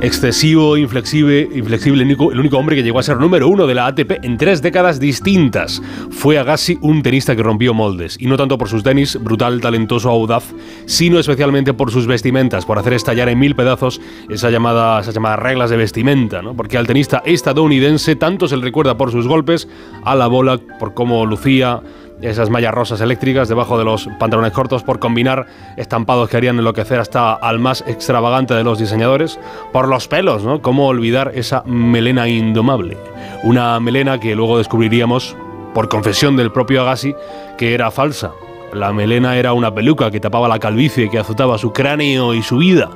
excesivo, 0.01 0.77
inflexible, 0.77 1.49
inflexible 1.53 2.03
el, 2.03 2.39
único, 2.39 2.57
hombre 2.57 2.75
que 2.75 2.83
llegó 2.83 2.99
a 2.99 3.03
ser 3.03 3.17
número 3.17 3.47
uno 3.47 3.67
de 3.67 3.75
la 3.75 3.87
ATP 3.87 4.23
en 4.23 4.37
tres 4.37 4.61
décadas 4.61 4.99
distintas. 4.99 5.81
Fue 6.09 6.37
Agassi 6.37 6.77
un 6.81 7.01
tenista 7.01 7.35
que 7.35 7.43
rompió 7.43 7.73
moldes, 7.73 8.17
y 8.19 8.27
no 8.27 8.37
tanto 8.37 8.57
por 8.57 8.69
sus 8.69 8.83
tenis, 8.83 9.17
brutal, 9.21 9.61
talentoso, 9.61 10.09
audaz, 10.09 10.53
sino 10.85 11.19
especialmente 11.19 11.73
por 11.73 11.91
sus 11.91 12.07
vestimentas, 12.07 12.65
por 12.65 12.77
hacer 12.77 12.93
estallar 12.93 13.29
en 13.29 13.39
mil 13.39 13.55
pedazos 13.55 14.01
esas 14.29 14.51
llamadas 14.51 15.07
reglas 15.37 15.69
de 15.69 15.77
vestimenta, 15.77 16.41
¿no? 16.41 16.55
porque 16.55 16.77
al 16.77 16.87
tenista 16.87 17.21
estadounidense 17.25 18.15
tanto 18.15 18.47
se 18.47 18.57
le 18.57 18.63
recuerda 18.63 18.97
por 18.97 19.11
sus 19.11 19.27
golpes 19.27 19.67
a 20.03 20.15
la 20.15 20.27
bola, 20.27 20.59
por 20.79 20.93
cómo 20.93 21.25
lucía 21.25 21.81
esas 22.23 22.49
mallas 22.49 22.73
rosas 22.73 23.01
eléctricas 23.01 23.49
debajo 23.49 23.77
de 23.77 23.85
los 23.85 24.07
pantalones 24.19 24.53
cortos 24.53 24.83
por 24.83 24.99
combinar 24.99 25.45
estampados 25.77 26.29
que 26.29 26.37
harían 26.37 26.57
enloquecer 26.57 26.99
hasta 26.99 27.33
al 27.33 27.59
más 27.59 27.83
extravagante 27.87 28.53
de 28.53 28.63
los 28.63 28.79
diseñadores, 28.79 29.39
por 29.71 29.87
los 29.87 30.07
pelos, 30.07 30.43
¿no? 30.43 30.61
¿Cómo 30.61 30.87
olvidar 30.87 31.31
esa 31.35 31.63
melena 31.65 32.27
indomable? 32.27 32.97
Una 33.43 33.79
melena 33.79 34.19
que 34.19 34.35
luego 34.35 34.57
descubriríamos, 34.57 35.35
por 35.73 35.89
confesión 35.89 36.35
del 36.35 36.51
propio 36.51 36.81
Agassi, 36.81 37.15
que 37.57 37.73
era 37.73 37.91
falsa. 37.91 38.31
La 38.73 38.91
melena 38.91 39.37
era 39.37 39.53
una 39.53 39.73
peluca 39.73 40.09
que 40.09 40.19
tapaba 40.19 40.47
la 40.47 40.57
calvicie 40.57 41.09
que 41.09 41.19
azotaba 41.19 41.59
su 41.59 41.71
cráneo 41.73 42.33
y 42.33 42.41
su 42.41 42.57
vida. 42.57 42.89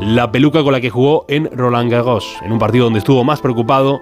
La 0.00 0.32
peluca 0.32 0.62
con 0.64 0.72
la 0.72 0.80
que 0.80 0.90
jugó 0.90 1.24
en 1.28 1.48
Roland 1.56 1.90
Garros, 1.90 2.36
en 2.42 2.50
un 2.50 2.58
partido 2.58 2.84
donde 2.84 2.98
estuvo 2.98 3.22
más 3.22 3.40
preocupado 3.40 4.00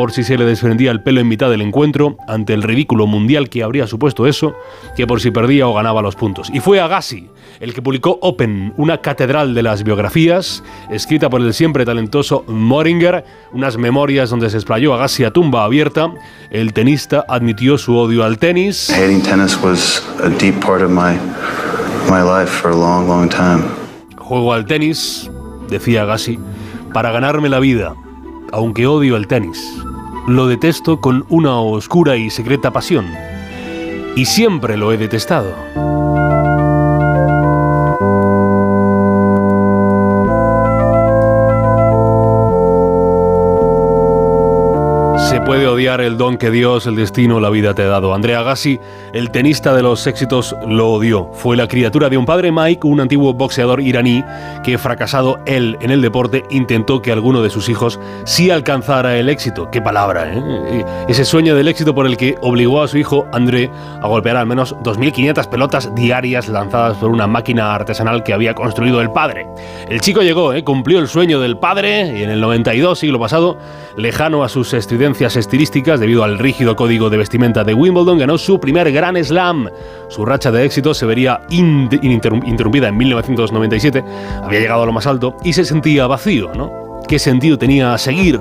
por 0.00 0.12
si 0.12 0.24
se 0.24 0.38
le 0.38 0.46
desprendía 0.46 0.92
el 0.92 1.02
pelo 1.02 1.20
en 1.20 1.28
mitad 1.28 1.50
del 1.50 1.60
encuentro, 1.60 2.16
ante 2.26 2.54
el 2.54 2.62
ridículo 2.62 3.06
mundial 3.06 3.50
que 3.50 3.62
habría 3.62 3.86
supuesto 3.86 4.26
eso, 4.26 4.54
que 4.96 5.06
por 5.06 5.20
si 5.20 5.30
perdía 5.30 5.68
o 5.68 5.74
ganaba 5.74 6.00
los 6.00 6.16
puntos. 6.16 6.48
Y 6.54 6.60
fue 6.60 6.80
Agassi 6.80 7.28
el 7.60 7.74
que 7.74 7.82
publicó 7.82 8.18
Open, 8.22 8.72
una 8.78 9.02
catedral 9.02 9.54
de 9.54 9.62
las 9.62 9.82
biografías, 9.82 10.64
escrita 10.88 11.28
por 11.28 11.42
el 11.42 11.52
siempre 11.52 11.84
talentoso 11.84 12.44
Moringer, 12.48 13.26
unas 13.52 13.76
memorias 13.76 14.30
donde 14.30 14.48
se 14.48 14.56
explayó 14.56 14.94
Agassi 14.94 15.24
a 15.24 15.32
tumba 15.32 15.64
abierta. 15.64 16.10
El 16.50 16.72
tenista 16.72 17.26
admitió 17.28 17.76
su 17.76 17.94
odio 17.94 18.24
al 18.24 18.38
tenis. 18.38 18.88
Hating 18.88 19.22
tennis 19.22 19.58
was 19.62 20.02
a 20.24 20.30
deep 20.30 20.64
part 20.64 20.80
of 20.80 20.88
my 20.88 21.18
my 22.08 22.22
life 22.22 22.50
for 22.50 22.70
a 22.70 22.74
long, 22.74 23.06
long 23.06 23.28
time. 23.28 23.62
Juego 24.16 24.54
al 24.54 24.64
tenis, 24.64 25.30
decía 25.68 26.04
Agassi, 26.04 26.38
para 26.94 27.12
ganarme 27.12 27.50
la 27.50 27.60
vida, 27.60 27.94
aunque 28.50 28.86
odio 28.86 29.16
el 29.16 29.26
tenis. 29.26 29.58
Lo 30.30 30.46
detesto 30.46 31.00
con 31.00 31.26
una 31.28 31.58
oscura 31.58 32.16
y 32.16 32.30
secreta 32.30 32.70
pasión. 32.70 33.04
Y 34.14 34.26
siempre 34.26 34.76
lo 34.76 34.92
he 34.92 34.96
detestado. 34.96 35.56
Puede 45.60 45.72
odiar 45.72 46.00
el 46.00 46.16
don 46.16 46.38
que 46.38 46.50
Dios, 46.50 46.86
el 46.86 46.96
destino, 46.96 47.38
la 47.38 47.50
vida 47.50 47.74
te 47.74 47.82
ha 47.82 47.88
dado. 47.88 48.14
Andrea 48.14 48.38
Agassi, 48.38 48.80
el 49.12 49.30
tenista 49.30 49.74
de 49.74 49.82
los 49.82 50.06
éxitos, 50.06 50.56
lo 50.66 50.88
odió. 50.88 51.28
Fue 51.34 51.54
la 51.54 51.68
criatura 51.68 52.08
de 52.08 52.16
un 52.16 52.24
padre, 52.24 52.50
Mike, 52.50 52.86
un 52.86 52.98
antiguo 52.98 53.34
boxeador 53.34 53.82
iraní, 53.82 54.24
que 54.64 54.78
fracasado 54.78 55.38
él 55.44 55.76
en 55.82 55.90
el 55.90 56.00
deporte, 56.00 56.44
intentó 56.48 57.02
que 57.02 57.12
alguno 57.12 57.42
de 57.42 57.50
sus 57.50 57.68
hijos 57.68 58.00
sí 58.24 58.50
alcanzara 58.50 59.18
el 59.18 59.28
éxito. 59.28 59.70
Qué 59.70 59.82
palabra, 59.82 60.32
¿eh? 60.32 60.82
Ese 61.08 61.26
sueño 61.26 61.54
del 61.54 61.68
éxito 61.68 61.94
por 61.94 62.06
el 62.06 62.16
que 62.16 62.36
obligó 62.40 62.82
a 62.82 62.88
su 62.88 62.96
hijo, 62.96 63.26
André, 63.30 63.70
a 64.00 64.08
golpear 64.08 64.38
al 64.38 64.46
menos 64.46 64.74
2.500 64.76 65.46
pelotas 65.50 65.94
diarias 65.94 66.48
lanzadas 66.48 66.96
por 66.96 67.10
una 67.10 67.26
máquina 67.26 67.74
artesanal 67.74 68.22
que 68.22 68.32
había 68.32 68.54
construido 68.54 69.02
el 69.02 69.10
padre. 69.10 69.46
El 69.90 70.00
chico 70.00 70.22
llegó, 70.22 70.54
¿eh? 70.54 70.64
cumplió 70.64 71.00
el 71.00 71.08
sueño 71.08 71.38
del 71.38 71.58
padre 71.58 72.18
y 72.18 72.22
en 72.22 72.30
el 72.30 72.40
92, 72.40 72.98
siglo 72.98 73.20
pasado, 73.20 73.58
lejano 73.98 74.42
a 74.42 74.48
sus 74.48 74.72
estridencias 74.72 75.36
estilísticas 75.50 75.98
debido 75.98 76.22
al 76.22 76.38
rígido 76.38 76.76
código 76.76 77.10
de 77.10 77.16
vestimenta 77.16 77.64
de 77.64 77.74
Wimbledon, 77.74 78.18
ganó 78.18 78.38
su 78.38 78.60
primer 78.60 78.92
Grand 78.92 79.20
Slam. 79.20 79.68
Su 80.08 80.24
racha 80.24 80.52
de 80.52 80.64
éxito 80.64 80.94
se 80.94 81.06
vería 81.06 81.40
interrumpida 81.50 82.86
en 82.86 82.96
1997, 82.96 84.04
había 84.44 84.60
llegado 84.60 84.84
a 84.84 84.86
lo 84.86 84.92
más 84.92 85.08
alto 85.08 85.36
y 85.42 85.52
se 85.52 85.64
sentía 85.64 86.06
vacío, 86.06 86.52
¿no? 86.54 87.00
¿Qué 87.08 87.18
sentido 87.18 87.58
tenía 87.58 87.98
seguir? 87.98 88.40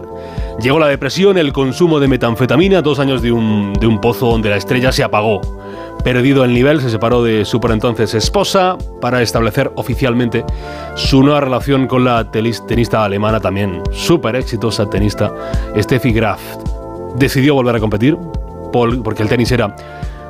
Llegó 0.61 0.77
la 0.77 0.85
depresión, 0.85 1.39
el 1.39 1.51
consumo 1.51 1.99
de 1.99 2.07
metanfetamina, 2.07 2.83
dos 2.83 2.99
años 2.99 3.23
de 3.23 3.31
un, 3.31 3.73
de 3.73 3.87
un 3.87 3.99
pozo 3.99 4.27
donde 4.27 4.51
la 4.51 4.57
estrella 4.57 4.91
se 4.91 5.01
apagó. 5.01 5.41
perdido 6.03 6.43
el 6.43 6.53
nivel, 6.53 6.79
se 6.79 6.91
separó 6.91 7.23
de 7.23 7.43
su 7.43 7.59
por 7.59 7.71
entonces 7.71 8.13
esposa 8.13 8.77
para 9.01 9.23
establecer 9.23 9.71
oficialmente 9.73 10.45
su 10.93 11.23
nueva 11.23 11.41
relación 11.41 11.87
con 11.87 12.05
la 12.05 12.29
tenista 12.29 13.03
alemana, 13.03 13.39
también 13.39 13.81
súper 13.93 14.35
exitosa 14.35 14.87
tenista, 14.87 15.33
Steffi 15.75 16.11
Graf. 16.11 16.68
Decidió 17.15 17.53
volver 17.55 17.75
a 17.75 17.79
competir 17.79 18.17
por- 18.71 19.01
porque 19.03 19.23
el 19.23 19.29
tenis 19.29 19.51
era 19.51 19.75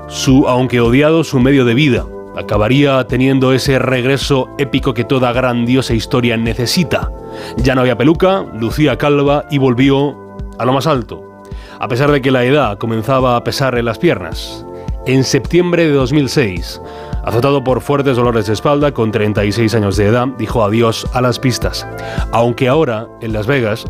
su, 0.07 0.47
aunque 0.47 0.79
odiado, 0.81 1.23
su 1.23 1.39
medio 1.39 1.65
de 1.65 1.73
vida. 1.73 2.05
Acabaría 2.37 3.05
teniendo 3.07 3.53
ese 3.53 3.79
regreso 3.79 4.49
épico 4.57 4.93
que 4.93 5.03
toda 5.03 5.33
grandiosa 5.33 5.93
historia 5.93 6.37
necesita. 6.37 7.11
Ya 7.57 7.75
no 7.75 7.81
había 7.81 7.97
peluca, 7.97 8.45
lucía 8.53 8.97
calva 8.97 9.45
y 9.51 9.57
volvió 9.57 10.15
a 10.57 10.65
lo 10.65 10.73
más 10.73 10.87
alto, 10.87 11.43
a 11.79 11.87
pesar 11.87 12.11
de 12.11 12.21
que 12.21 12.31
la 12.31 12.43
edad 12.45 12.77
comenzaba 12.77 13.35
a 13.35 13.43
pesar 13.43 13.77
en 13.77 13.85
las 13.85 13.97
piernas. 13.97 14.65
En 15.05 15.23
septiembre 15.23 15.85
de 15.87 15.93
2006, 15.93 16.81
azotado 17.23 17.63
por 17.63 17.81
fuertes 17.81 18.17
dolores 18.17 18.47
de 18.47 18.53
espalda, 18.53 18.91
con 18.91 19.11
36 19.11 19.73
años 19.75 19.97
de 19.97 20.07
edad, 20.07 20.27
dijo 20.37 20.63
adiós 20.63 21.05
a 21.13 21.21
las 21.21 21.39
pistas. 21.39 21.87
Aunque 22.31 22.67
ahora, 22.67 23.07
en 23.21 23.33
Las 23.33 23.47
Vegas, 23.47 23.85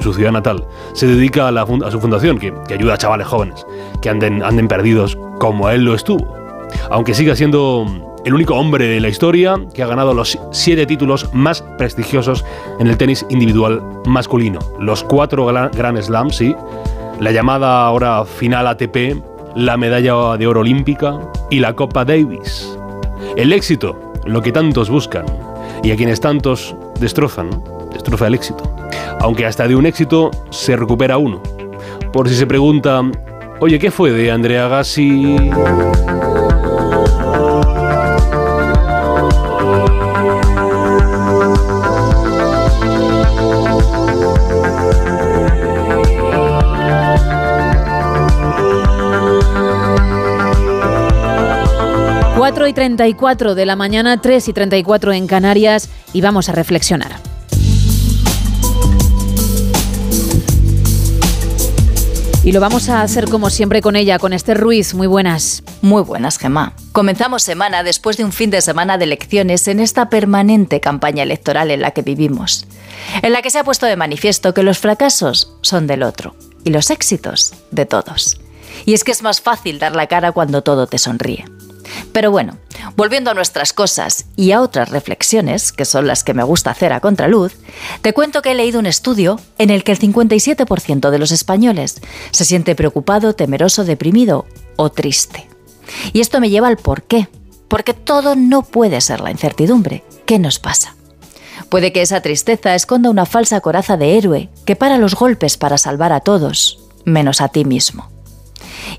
su 0.00 0.14
ciudad 0.14 0.32
natal, 0.32 0.64
se 0.92 1.06
dedica 1.06 1.48
a, 1.48 1.90
su 1.90 2.00
fundación, 2.00 2.38
que, 2.38 2.52
ayuda 2.72 2.94
a 2.94 2.98
chavales 2.98 3.26
jóvenes 3.26 3.66
que 4.00 4.10
anden, 4.10 4.42
anden 4.42 4.68
perdidos 4.68 5.18
como 5.38 5.68
él 5.70 5.84
lo 5.84 5.94
estuvo. 5.94 6.26
Aunque 6.90 7.14
siga 7.14 7.34
siendo 7.34 7.86
el 8.24 8.34
único 8.34 8.54
hombre 8.54 8.86
de 8.88 9.00
la 9.00 9.08
historia 9.08 9.56
que 9.72 9.82
ha 9.82 9.86
ganado 9.86 10.12
los 10.12 10.38
siete 10.52 10.84
títulos 10.86 11.30
más 11.32 11.62
prestigiosos 11.78 12.44
en 12.78 12.88
el 12.88 12.96
tenis 12.96 13.24
individual 13.30 13.82
masculino. 14.06 14.58
Los 14.78 15.02
cuatro 15.04 15.46
Gra- 15.46 15.70
Grand 15.74 16.00
Slams, 16.00 16.36
sí, 16.36 16.54
la 17.20 17.32
llamada 17.32 17.86
ahora 17.86 18.24
final 18.24 18.66
ATP, 18.66 19.16
la 19.58 19.76
medalla 19.76 20.36
de 20.36 20.46
oro 20.46 20.60
olímpica 20.60 21.18
y 21.50 21.58
la 21.58 21.74
Copa 21.74 22.04
Davis. 22.04 22.78
El 23.36 23.52
éxito, 23.52 23.98
lo 24.24 24.40
que 24.40 24.52
tantos 24.52 24.88
buscan 24.88 25.26
y 25.82 25.90
a 25.90 25.96
quienes 25.96 26.20
tantos 26.20 26.76
destrozan, 27.00 27.50
destroza 27.92 28.28
el 28.28 28.36
éxito. 28.36 28.62
Aunque 29.18 29.46
hasta 29.46 29.66
de 29.66 29.74
un 29.74 29.84
éxito 29.84 30.30
se 30.50 30.76
recupera 30.76 31.18
uno. 31.18 31.42
Por 32.12 32.28
si 32.28 32.36
se 32.36 32.46
pregunta, 32.46 33.02
oye, 33.58 33.80
¿qué 33.80 33.90
fue 33.90 34.12
de 34.12 34.30
Andrea 34.30 34.68
Gassi? 34.68 35.36
4 52.48 52.66
y 52.66 52.72
34 52.72 53.54
de 53.54 53.66
la 53.66 53.76
mañana, 53.76 54.22
3 54.22 54.48
y 54.48 54.52
34 54.54 55.12
en 55.12 55.26
Canarias 55.26 55.90
y 56.14 56.22
vamos 56.22 56.48
a 56.48 56.52
reflexionar. 56.52 57.20
Y 62.42 62.52
lo 62.52 62.60
vamos 62.60 62.88
a 62.88 63.02
hacer 63.02 63.28
como 63.28 63.50
siempre 63.50 63.82
con 63.82 63.96
ella, 63.96 64.18
con 64.18 64.32
Esther 64.32 64.58
Ruiz. 64.58 64.94
Muy 64.94 65.06
buenas. 65.06 65.62
Muy 65.82 66.02
buenas, 66.02 66.38
Gemma. 66.38 66.72
Comenzamos 66.92 67.42
semana 67.42 67.82
después 67.82 68.16
de 68.16 68.24
un 68.24 68.32
fin 68.32 68.48
de 68.48 68.62
semana 68.62 68.96
de 68.96 69.04
elecciones 69.04 69.68
en 69.68 69.78
esta 69.78 70.08
permanente 70.08 70.80
campaña 70.80 71.24
electoral 71.24 71.70
en 71.70 71.82
la 71.82 71.90
que 71.90 72.00
vivimos, 72.00 72.66
en 73.20 73.34
la 73.34 73.42
que 73.42 73.50
se 73.50 73.58
ha 73.58 73.64
puesto 73.64 73.84
de 73.84 73.96
manifiesto 73.96 74.54
que 74.54 74.62
los 74.62 74.78
fracasos 74.78 75.52
son 75.60 75.86
del 75.86 76.02
otro 76.02 76.34
y 76.64 76.70
los 76.70 76.88
éxitos 76.88 77.52
de 77.72 77.84
todos. 77.84 78.40
Y 78.86 78.94
es 78.94 79.04
que 79.04 79.12
es 79.12 79.22
más 79.22 79.42
fácil 79.42 79.78
dar 79.78 79.94
la 79.94 80.06
cara 80.06 80.32
cuando 80.32 80.62
todo 80.62 80.86
te 80.86 80.96
sonríe. 80.96 81.44
Pero 82.12 82.30
bueno, 82.30 82.56
volviendo 82.96 83.30
a 83.30 83.34
nuestras 83.34 83.72
cosas 83.72 84.26
y 84.36 84.52
a 84.52 84.60
otras 84.60 84.88
reflexiones, 84.90 85.72
que 85.72 85.84
son 85.84 86.06
las 86.06 86.24
que 86.24 86.34
me 86.34 86.42
gusta 86.42 86.70
hacer 86.70 86.92
a 86.92 87.00
contraluz, 87.00 87.56
te 88.02 88.12
cuento 88.12 88.42
que 88.42 88.52
he 88.52 88.54
leído 88.54 88.78
un 88.78 88.86
estudio 88.86 89.40
en 89.58 89.70
el 89.70 89.84
que 89.84 89.92
el 89.92 89.98
57% 89.98 91.10
de 91.10 91.18
los 91.18 91.32
españoles 91.32 92.00
se 92.30 92.44
siente 92.44 92.74
preocupado, 92.74 93.34
temeroso, 93.34 93.84
deprimido 93.84 94.46
o 94.76 94.90
triste. 94.90 95.48
Y 96.12 96.20
esto 96.20 96.40
me 96.40 96.50
lleva 96.50 96.68
al 96.68 96.76
por 96.76 97.02
qué. 97.02 97.28
Porque 97.68 97.92
todo 97.92 98.34
no 98.34 98.62
puede 98.62 99.00
ser 99.00 99.20
la 99.20 99.30
incertidumbre. 99.30 100.02
¿Qué 100.24 100.38
nos 100.38 100.58
pasa? 100.58 100.94
Puede 101.68 101.92
que 101.92 102.00
esa 102.00 102.22
tristeza 102.22 102.74
esconda 102.74 103.10
una 103.10 103.26
falsa 103.26 103.60
coraza 103.60 103.98
de 103.98 104.16
héroe 104.16 104.48
que 104.64 104.74
para 104.74 104.96
los 104.96 105.14
golpes 105.14 105.58
para 105.58 105.76
salvar 105.76 106.12
a 106.12 106.20
todos, 106.20 106.78
menos 107.04 107.42
a 107.42 107.48
ti 107.48 107.64
mismo. 107.66 108.08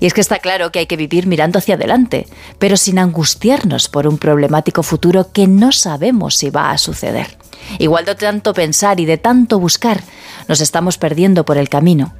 Y 0.00 0.06
es 0.06 0.14
que 0.14 0.22
está 0.22 0.38
claro 0.38 0.72
que 0.72 0.80
hay 0.80 0.86
que 0.86 0.96
vivir 0.96 1.26
mirando 1.26 1.58
hacia 1.58 1.74
adelante, 1.74 2.26
pero 2.58 2.76
sin 2.76 2.98
angustiarnos 2.98 3.88
por 3.88 4.06
un 4.06 4.18
problemático 4.18 4.82
futuro 4.82 5.30
que 5.32 5.46
no 5.46 5.72
sabemos 5.72 6.36
si 6.36 6.50
va 6.50 6.70
a 6.70 6.78
suceder. 6.78 7.36
Igual 7.78 8.06
de 8.06 8.14
tanto 8.14 8.54
pensar 8.54 8.98
y 8.98 9.04
de 9.04 9.18
tanto 9.18 9.58
buscar, 9.58 10.02
nos 10.48 10.60
estamos 10.60 10.96
perdiendo 10.98 11.44
por 11.44 11.58
el 11.58 11.68
camino. 11.68 12.14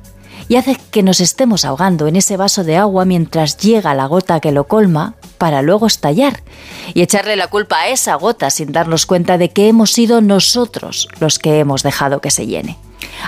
Y 0.50 0.56
hace 0.56 0.76
que 0.90 1.04
nos 1.04 1.20
estemos 1.20 1.64
ahogando 1.64 2.08
en 2.08 2.16
ese 2.16 2.36
vaso 2.36 2.64
de 2.64 2.76
agua 2.76 3.04
mientras 3.04 3.56
llega 3.56 3.94
la 3.94 4.06
gota 4.06 4.40
que 4.40 4.50
lo 4.50 4.64
colma 4.64 5.14
para 5.38 5.62
luego 5.62 5.86
estallar 5.86 6.42
y 6.92 7.02
echarle 7.02 7.36
la 7.36 7.46
culpa 7.46 7.82
a 7.82 7.88
esa 7.90 8.16
gota 8.16 8.50
sin 8.50 8.72
darnos 8.72 9.06
cuenta 9.06 9.38
de 9.38 9.50
que 9.50 9.68
hemos 9.68 9.92
sido 9.92 10.20
nosotros 10.20 11.06
los 11.20 11.38
que 11.38 11.60
hemos 11.60 11.84
dejado 11.84 12.20
que 12.20 12.32
se 12.32 12.48
llene. 12.48 12.78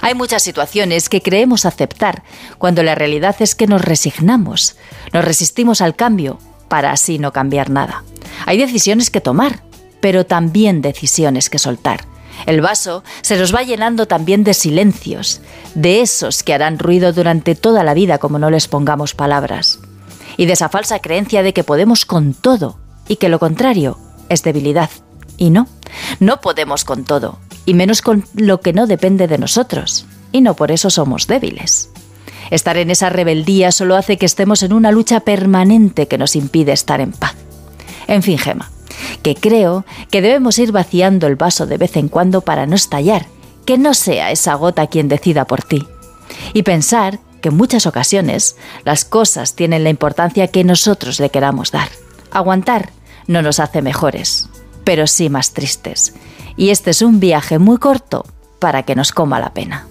Hay 0.01 0.17
muchas 0.17 0.43
situaciones 0.43 1.09
que 1.09 1.23
creemos 1.23 1.65
aceptar 1.65 2.25
cuando 2.59 2.83
la 2.83 2.97
realidad 2.97 3.37
es 3.39 3.55
que 3.55 3.69
nos 3.69 3.83
resignamos, 3.83 4.75
nos 5.13 5.25
resistimos 5.25 5.81
al 5.81 5.95
cambio 5.95 6.41
para 6.67 6.91
así 6.91 7.21
no 7.21 7.33
cambiar 7.33 7.71
nada. 7.71 8.03
Hay 8.47 8.59
decisiones 8.59 9.11
que 9.11 9.21
tomar, 9.21 9.63
pero 10.01 10.27
también 10.27 10.83
decisiones 10.83 11.51
que 11.51 11.61
soltar. 11.61 12.01
El 12.47 12.61
vaso 12.61 13.03
se 13.23 13.37
nos 13.37 13.55
va 13.55 13.63
llenando 13.63 14.07
también 14.07 14.45
de 14.45 14.55
silencios, 14.55 15.41
de 15.75 16.01
esos 16.01 16.43
que 16.43 16.55
harán 16.55 16.79
ruido 16.79 17.13
durante 17.13 17.55
toda 17.55 17.85
la 17.85 17.95
vida 17.95 18.19
como 18.19 18.39
no 18.39 18.51
les 18.51 18.69
pongamos 18.69 19.15
palabras. 19.15 19.79
Y 20.37 20.47
de 20.47 20.55
esa 20.55 20.69
falsa 20.69 20.99
creencia 21.01 21.43
de 21.43 21.53
que 21.53 21.65
podemos 21.65 22.05
con 22.05 22.35
todo 22.35 22.79
y 23.09 23.17
que 23.17 23.29
lo 23.29 23.39
contrario 23.39 23.99
es 24.29 24.43
debilidad. 24.43 24.91
Y 25.37 25.51
no, 25.51 25.67
no 26.21 26.41
podemos 26.41 26.85
con 26.85 27.05
todo, 27.05 27.39
y 27.67 27.75
menos 27.75 28.03
con 28.03 28.25
lo 28.35 28.61
que 28.61 28.73
no 28.73 28.87
depende 28.87 29.29
de 29.29 29.39
nosotros. 29.39 30.07
Y 30.31 30.41
no 30.41 30.55
por 30.55 30.71
eso 30.71 30.91
somos 30.91 31.27
débiles. 31.27 31.91
Estar 32.51 32.77
en 32.77 32.91
esa 32.91 33.09
rebeldía 33.09 33.73
solo 33.73 33.97
hace 33.97 34.19
que 34.19 34.27
estemos 34.27 34.63
en 34.63 34.73
una 34.73 34.93
lucha 34.93 35.21
permanente 35.21 36.07
que 36.07 36.19
nos 36.19 36.37
impide 36.37 36.73
estar 36.73 37.01
en 37.01 37.13
paz. 37.13 37.35
En 38.07 38.23
fin, 38.23 38.39
Gema, 38.39 38.71
que 39.23 39.35
creo 39.35 39.85
que 40.11 40.23
debemos 40.23 40.59
ir 40.59 40.73
vaciando 40.73 41.27
el 41.27 41.37
vaso 41.37 41.67
de 41.67 41.79
vez 41.79 41.97
en 41.97 42.09
cuando 42.09 42.41
para 42.41 42.67
no 42.67 42.75
estallar, 42.75 43.27
que 43.65 43.79
no 43.79 43.95
sea 43.95 44.31
esa 44.31 44.55
gota 44.55 44.87
quien 44.87 45.09
decida 45.09 45.45
por 45.47 45.63
ti. 45.63 45.87
Y 46.55 46.63
pensar 46.63 47.21
que 47.41 47.51
en 47.51 47.57
muchas 47.57 47.87
ocasiones 47.87 48.57
las 48.85 49.05
cosas 49.05 49.55
tienen 49.55 49.85
la 49.85 49.91
importancia 49.91 50.49
que 50.49 50.65
nosotros 50.65 51.21
le 51.21 51.31
queramos 51.31 51.73
dar. 51.73 51.89
Aguantar 52.31 52.91
no 53.27 53.43
nos 53.43 53.61
hace 53.61 53.83
mejores, 53.83 54.49
pero 54.85 55.07
sí 55.07 55.29
más 55.29 55.53
tristes. 55.53 56.15
Y 56.57 56.71
este 56.71 56.91
es 56.91 57.03
un 57.03 57.21
viaje 57.21 57.59
muy 57.59 57.79
corto 57.79 58.25
para 58.59 58.85
que 58.85 58.95
nos 58.95 59.13
coma 59.13 59.41
la 59.41 59.53
pena. 59.53 59.87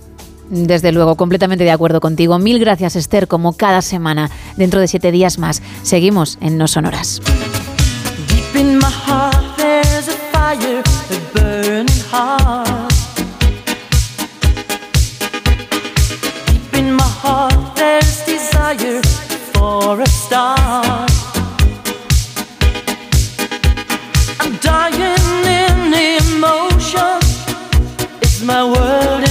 Desde 0.50 0.92
luego, 0.92 1.16
completamente 1.16 1.64
de 1.64 1.72
acuerdo 1.72 2.02
contigo. 2.02 2.38
Mil 2.38 2.60
gracias, 2.60 2.98
Esther, 2.98 3.28
como 3.28 3.54
cada 3.54 3.82
semana. 3.82 4.30
Dentro 4.58 4.82
de 4.82 4.88
siete 4.88 5.12
días 5.12 5.38
más, 5.38 5.62
seguimos 5.82 6.38
en 6.42 6.58
No 6.58 6.68
Sonoras. 6.68 7.22
Deep 8.52 8.66
in 8.66 8.80
my 8.80 8.90
heart, 8.90 9.58
there's 9.58 10.10
a 10.10 10.18
fire, 10.34 10.84
a 10.84 11.20
burning 11.34 11.88
heart. 12.10 12.92
Deep 16.48 16.74
in 16.74 16.94
my 16.94 17.12
heart, 17.24 17.76
there's 17.78 18.26
desire 18.26 19.02
for 19.54 20.02
a 20.02 20.06
star. 20.06 21.08
I'm 24.42 24.58
dying 24.58 25.46
in 25.62 25.94
emotion. 26.20 27.20
It's 28.22 28.42
my 28.42 28.66
world 28.66 29.31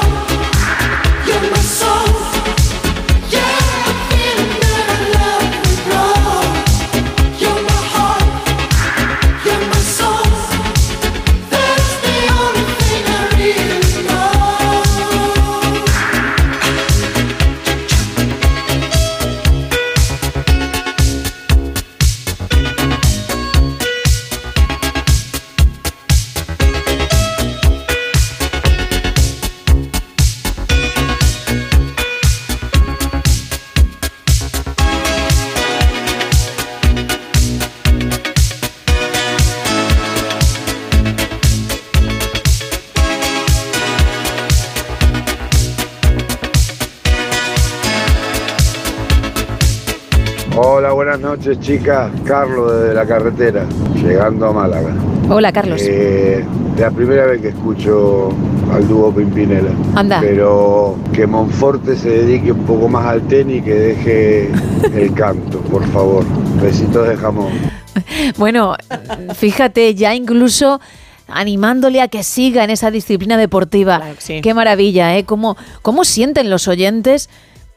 Hola, 50.63 50.91
buenas 50.91 51.19
noches, 51.19 51.59
chicas. 51.59 52.11
Carlos 52.23 52.71
desde 52.71 52.93
la 52.93 53.07
carretera, 53.07 53.65
llegando 53.95 54.45
a 54.45 54.53
Málaga. 54.53 54.93
Hola, 55.27 55.51
Carlos. 55.51 55.81
Eh, 55.83 56.45
la 56.77 56.91
primera 56.91 57.25
vez 57.25 57.41
que 57.41 57.47
escucho 57.47 58.29
al 58.71 58.87
dúo 58.87 59.11
Pimpinela. 59.11 59.71
Anda. 59.95 60.19
Pero 60.21 60.99
que 61.11 61.25
Monforte 61.25 61.95
se 61.95 62.09
dedique 62.09 62.51
un 62.51 62.63
poco 62.65 62.87
más 62.87 63.07
al 63.07 63.23
tenis 63.23 63.57
y 63.57 63.61
que 63.63 63.73
deje 63.73 64.51
el 64.93 65.11
canto, 65.15 65.61
por 65.61 65.83
favor. 65.87 66.23
Besitos 66.61 67.07
de 67.07 67.17
jamón. 67.17 67.49
Bueno, 68.37 68.75
fíjate, 69.33 69.95
ya 69.95 70.13
incluso 70.13 70.79
animándole 71.27 72.01
a 72.01 72.07
que 72.07 72.23
siga 72.23 72.63
en 72.63 72.69
esa 72.69 72.91
disciplina 72.91 73.35
deportiva. 73.35 73.99
Qué 74.43 74.53
maravilla, 74.53 75.17
¿eh? 75.17 75.23
¿Cómo, 75.23 75.57
¿Cómo 75.81 76.05
sienten 76.05 76.51
los 76.51 76.67
oyentes? 76.67 77.29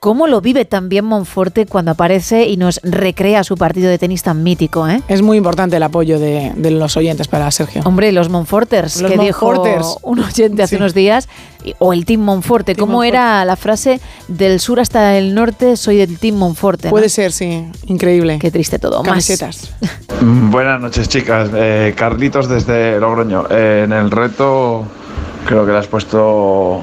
¿Cómo 0.05 0.27
lo 0.27 0.43
vive 0.43 0.67
también 0.67 1.07
Monforte 1.07 1.65
cuando 1.65 1.93
aparece 1.93 2.45
y 2.47 2.59
nos 2.59 2.79
recrea 2.83 3.43
su 3.43 3.57
partido 3.57 3.89
de 3.89 3.97
tenis 3.99 4.23
tan 4.23 4.43
mítico, 4.43 4.87
eh? 4.87 5.01
Es 5.09 5.23
muy 5.23 5.39
importante 5.39 5.77
el 5.79 5.83
apoyo 5.83 6.19
de, 6.19 6.53
de 6.57 6.71
los 6.73 6.99
oyentes 6.99 7.27
para 7.27 7.51
Sergio. 7.51 7.81
Hombre, 7.87 8.13
los 8.13 8.29
Monforters, 8.29 9.01
Los 9.01 9.11
que 9.11 9.17
Monforters. 9.17 9.79
dijo 9.79 10.01
un 10.03 10.21
oyente 10.21 10.63
hace 10.63 10.77
Sí. 10.77 10.77
unos 10.77 10.93
días, 10.93 11.27
o 11.79 11.95
el 11.95 12.05
Team 12.05 12.21
Monforte. 12.21 12.77
¿Cómo 12.77 12.93
Monforte. 12.99 13.09
era 13.17 13.45
la 13.47 13.57
frase? 13.57 13.99
Del 14.29 14.61
sur 14.61 14.79
hasta 14.79 15.17
el 15.17 15.35
norte 15.35 15.75
soy 15.79 15.97
del 15.97 16.19
Team 16.19 16.37
Monforte. 16.37 16.89
¿no? 16.89 16.91
Puede 16.91 17.09
ser, 17.09 17.33
sí. 17.33 17.65
Increíble. 17.87 18.39
Qué 18.39 18.51
triste 18.51 18.79
todo. 18.79 19.03
Camisetas. 19.03 19.73
Buenas 20.21 20.83
noches, 20.83 21.09
chicas. 21.09 21.49
Eh, 21.55 21.95
Carlitos 21.97 22.47
desde 22.51 23.01
Logroño. 23.01 23.47
Eh, 23.51 23.85
en 23.87 23.93
el 23.95 24.11
reto 24.11 24.85
creo 25.47 25.65
que 25.65 25.73
le 25.73 25.79
has 25.79 25.87
puesto 25.87 26.83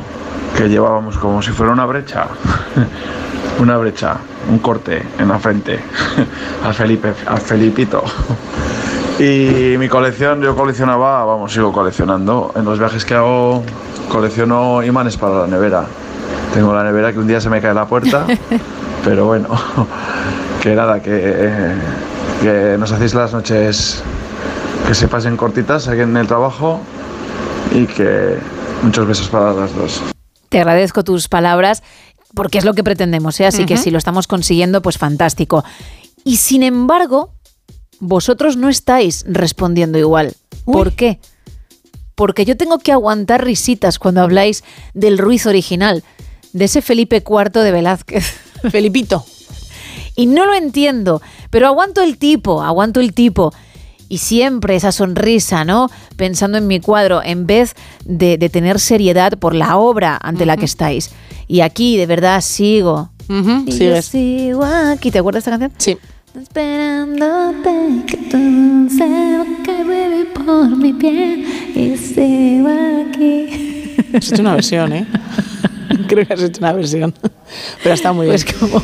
que 0.56 0.70
llevábamos 0.70 1.18
como 1.18 1.42
si 1.42 1.52
fuera 1.52 1.74
una 1.74 1.86
brecha. 1.86 2.28
una 3.60 3.78
brecha, 3.78 4.18
un 4.50 4.60
corte 4.60 5.04
en 5.20 5.28
la 5.28 5.40
frente 5.40 5.80
al 6.64 6.74
Felipe, 6.74 7.14
al 7.28 7.40
Felipito. 7.40 8.04
Y 9.20 9.76
mi 9.78 9.88
colección, 9.88 10.42
yo 10.42 10.56
coleccionaba, 10.56 11.24
vamos, 11.26 11.54
sigo 11.54 11.72
coleccionando. 11.72 12.54
En 12.56 12.66
los 12.66 12.80
viajes 12.80 13.06
que 13.06 13.14
hago 13.14 13.62
colecciono 14.10 14.82
imanes 14.82 15.16
para 15.16 15.42
la 15.42 15.48
nevera. 15.48 15.86
Tengo 16.56 16.74
la 16.74 16.84
nevera 16.84 17.14
que 17.14 17.20
un 17.20 17.28
día 17.28 17.40
se 17.40 17.48
me 17.48 17.62
cae 17.62 17.74
la 17.74 17.86
puerta, 17.86 18.26
pero 19.06 19.28
bueno, 19.28 19.50
que 20.60 20.74
nada, 20.74 21.04
que, 21.04 21.76
que 22.42 22.78
nos 22.80 22.92
hacéis 22.92 23.14
las 23.14 23.32
noches 23.32 24.02
que 24.88 24.96
se 24.96 25.08
pasen 25.08 25.38
cortitas 25.38 25.88
aquí 25.88 26.02
en 26.02 26.18
el 26.18 26.26
trabajo 26.26 26.80
y 27.72 27.86
que 27.86 28.38
muchos 28.82 29.06
besos 29.06 29.30
para 29.30 29.54
las 29.54 29.76
dos. 29.76 30.02
Te 30.52 30.60
agradezco 30.60 31.06
tus 31.06 31.30
palabras 31.30 31.82
porque 32.36 32.58
es 32.58 32.66
lo 32.66 32.74
que 32.74 32.84
pretendemos, 32.84 33.40
¿eh? 33.40 33.46
así 33.46 33.66
que 33.66 33.78
si 33.78 33.90
lo 33.90 33.98
estamos 33.98 34.28
consiguiendo, 34.28 34.82
pues 34.82 34.98
fantástico. 34.98 35.64
Y 36.26 36.38
sin 36.38 36.62
embargo, 36.62 37.34
vosotros 38.02 38.58
no 38.58 38.68
estáis 38.68 39.24
respondiendo 39.30 39.98
igual. 39.98 40.36
¿Por 40.66 40.92
qué? 40.92 41.22
Porque 42.16 42.44
yo 42.44 42.58
tengo 42.58 42.80
que 42.80 42.92
aguantar 42.92 43.46
risitas 43.46 43.98
cuando 43.98 44.20
habláis 44.20 44.66
del 44.94 45.18
Ruiz 45.18 45.46
original, 45.46 46.04
de 46.52 46.66
ese 46.66 46.82
Felipe 46.82 47.24
IV 47.26 47.64
de 47.64 47.72
Velázquez. 47.72 48.26
Felipito. 48.70 49.26
Y 50.18 50.26
no 50.26 50.46
lo 50.46 50.54
entiendo, 50.54 51.22
pero 51.50 51.68
aguanto 51.68 52.02
el 52.02 52.18
tipo, 52.18 52.62
aguanto 52.62 53.00
el 53.00 53.14
tipo. 53.14 53.54
Y 54.12 54.18
siempre 54.18 54.76
esa 54.76 54.92
sonrisa, 54.92 55.64
¿no? 55.64 55.90
Pensando 56.18 56.58
en 56.58 56.68
mi 56.68 56.82
cuadro, 56.82 57.22
en 57.24 57.48
vez 57.48 57.76
de, 58.04 58.38
de 58.38 58.50
tener 58.50 58.78
seriedad 58.80 59.38
por 59.40 59.56
la 59.56 59.78
obra 59.78 60.20
ante 60.22 60.46
la 60.46 60.58
que 60.58 60.66
estáis. 60.66 61.12
Y 61.48 61.62
aquí, 61.62 61.96
de 61.96 62.08
verdad, 62.08 62.42
sigo. 62.42 63.10
Ujú, 63.30 63.64
Y 63.68 63.78
yo 63.78 64.02
sigo 64.02 64.64
aquí. 64.66 65.12
¿Te 65.12 65.20
acuerdas 65.20 65.46
de 65.46 65.52
esta 65.52 65.60
canción? 65.60 65.72
Sí. 65.78 65.98
Esperándote 66.42 68.06
que 68.06 68.18
todo 68.18 68.90
se 68.90 69.64
caer 69.66 70.28
por 70.34 70.76
mi 70.76 70.92
piel 70.94 71.46
y 71.76 71.96
sigo 71.96 72.68
aquí. 73.08 73.96
Has 74.14 74.32
hecho 74.32 74.42
una 74.42 74.56
versión, 74.56 74.92
¿eh? 74.92 75.08
Creo 76.10 76.28
que 76.28 76.34
has 76.34 76.42
hecho 76.42 76.60
una 76.60 76.74
versión. 76.74 77.14
Pero 77.82 77.96
está 77.96 78.12
muy 78.12 78.28
Pues 78.28 78.44
bien. 78.46 78.58
como 78.60 78.82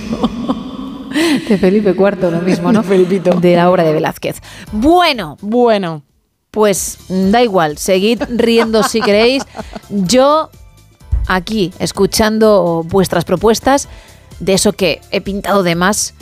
de 1.48 1.58
Felipe 1.58 1.92
IV, 1.92 2.32
lo 2.32 2.42
mismo, 2.42 2.72
¿no? 2.72 2.84
Felipito. 2.84 3.32
De 3.40 3.56
la 3.56 3.70
obra 3.70 3.84
de 3.84 3.94
Velázquez. 3.94 4.38
Bueno, 4.72 5.38
Bueno. 5.42 6.04
pues 6.52 6.98
mm, 7.10 7.32
da 7.32 7.44
igual, 7.44 7.78
seguid 7.78 8.22
riendo 8.30 8.84
si 8.84 9.02
queréis. 9.02 9.44
Yo 9.90 10.50
aquí, 11.28 11.74
escuchando 11.80 12.84
vuestras 12.88 13.26
propuestas 13.26 13.88
de 14.40 14.54
eso 14.54 14.74
que 14.74 15.02
he 15.12 15.22
pintado 15.22 15.64
de 15.64 15.76
más 15.76 16.14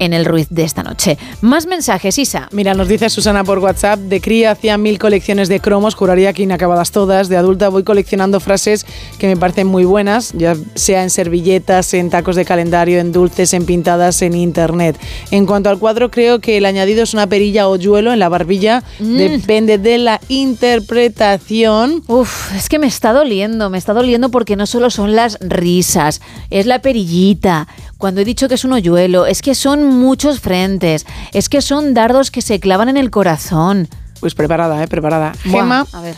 en 0.00 0.12
el 0.12 0.24
Ruiz 0.24 0.48
de 0.50 0.64
esta 0.64 0.82
noche. 0.82 1.16
Más 1.40 1.66
mensajes, 1.66 2.18
Isa. 2.18 2.48
Mira, 2.50 2.74
nos 2.74 2.88
dice 2.88 3.08
Susana 3.08 3.44
por 3.44 3.60
WhatsApp, 3.60 4.00
de 4.00 4.20
cría 4.20 4.50
hacía 4.50 4.76
mil 4.76 4.98
colecciones 4.98 5.48
de 5.48 5.60
cromos, 5.60 5.94
juraría 5.94 6.32
que 6.32 6.42
inacabadas 6.42 6.90
todas. 6.90 7.28
De 7.28 7.36
adulta 7.36 7.68
voy 7.68 7.84
coleccionando 7.84 8.40
frases 8.40 8.84
que 9.18 9.28
me 9.28 9.36
parecen 9.36 9.68
muy 9.68 9.84
buenas, 9.84 10.32
ya 10.32 10.56
sea 10.74 11.04
en 11.04 11.10
servilletas, 11.10 11.94
en 11.94 12.10
tacos 12.10 12.34
de 12.34 12.44
calendario, 12.44 12.98
en 12.98 13.12
dulces, 13.12 13.52
en 13.54 13.64
pintadas, 13.66 14.22
en 14.22 14.34
internet. 14.34 14.98
En 15.30 15.46
cuanto 15.46 15.70
al 15.70 15.78
cuadro, 15.78 16.10
creo 16.10 16.40
que 16.40 16.56
el 16.56 16.64
añadido 16.64 17.02
es 17.02 17.14
una 17.14 17.26
perilla 17.28 17.68
o 17.68 17.76
yuelo 17.76 18.12
en 18.12 18.18
la 18.18 18.28
barbilla, 18.28 18.82
Mm. 18.98 19.16
depende 19.16 19.78
de 19.78 19.98
la 19.98 20.20
interpretación. 20.28 22.02
Uf, 22.06 22.54
es 22.56 22.68
que 22.68 22.78
me 22.78 22.86
está 22.86 23.12
doliendo, 23.12 23.70
me 23.70 23.78
está 23.78 23.92
doliendo 23.92 24.30
porque 24.30 24.56
no 24.56 24.66
solo 24.66 24.90
son 24.90 25.14
las 25.14 25.38
risas, 25.40 26.20
es 26.50 26.66
la 26.66 26.80
perillita. 26.80 27.68
Cuando 28.00 28.22
he 28.22 28.24
dicho 28.24 28.48
que 28.48 28.54
es 28.54 28.64
un 28.64 28.72
hoyuelo, 28.72 29.26
es 29.26 29.42
que 29.42 29.54
son 29.54 29.84
muchos 29.84 30.40
frentes, 30.40 31.04
es 31.34 31.50
que 31.50 31.60
son 31.60 31.92
dardos 31.92 32.30
que 32.30 32.40
se 32.40 32.58
clavan 32.58 32.88
en 32.88 32.96
el 32.96 33.10
corazón. 33.10 33.90
Pues 34.20 34.34
preparada, 34.34 34.82
¿eh? 34.82 34.88
Preparada. 34.88 35.34
Buah, 35.44 35.60
Gema, 35.60 35.86
a 35.92 36.00
ver. 36.00 36.14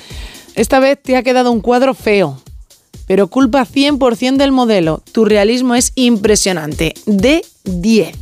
esta 0.55 0.79
vez 0.79 1.03
te 1.03 1.17
ha 1.17 1.25
quedado 1.25 1.51
un 1.51 1.61
cuadro 1.61 1.95
feo, 1.95 2.41
pero 3.09 3.27
culpa 3.27 3.67
100% 3.67 4.37
del 4.37 4.53
modelo. 4.53 5.03
Tu 5.11 5.25
realismo 5.25 5.75
es 5.75 5.91
impresionante. 5.97 6.95
De 7.05 7.45
10. 7.65 8.17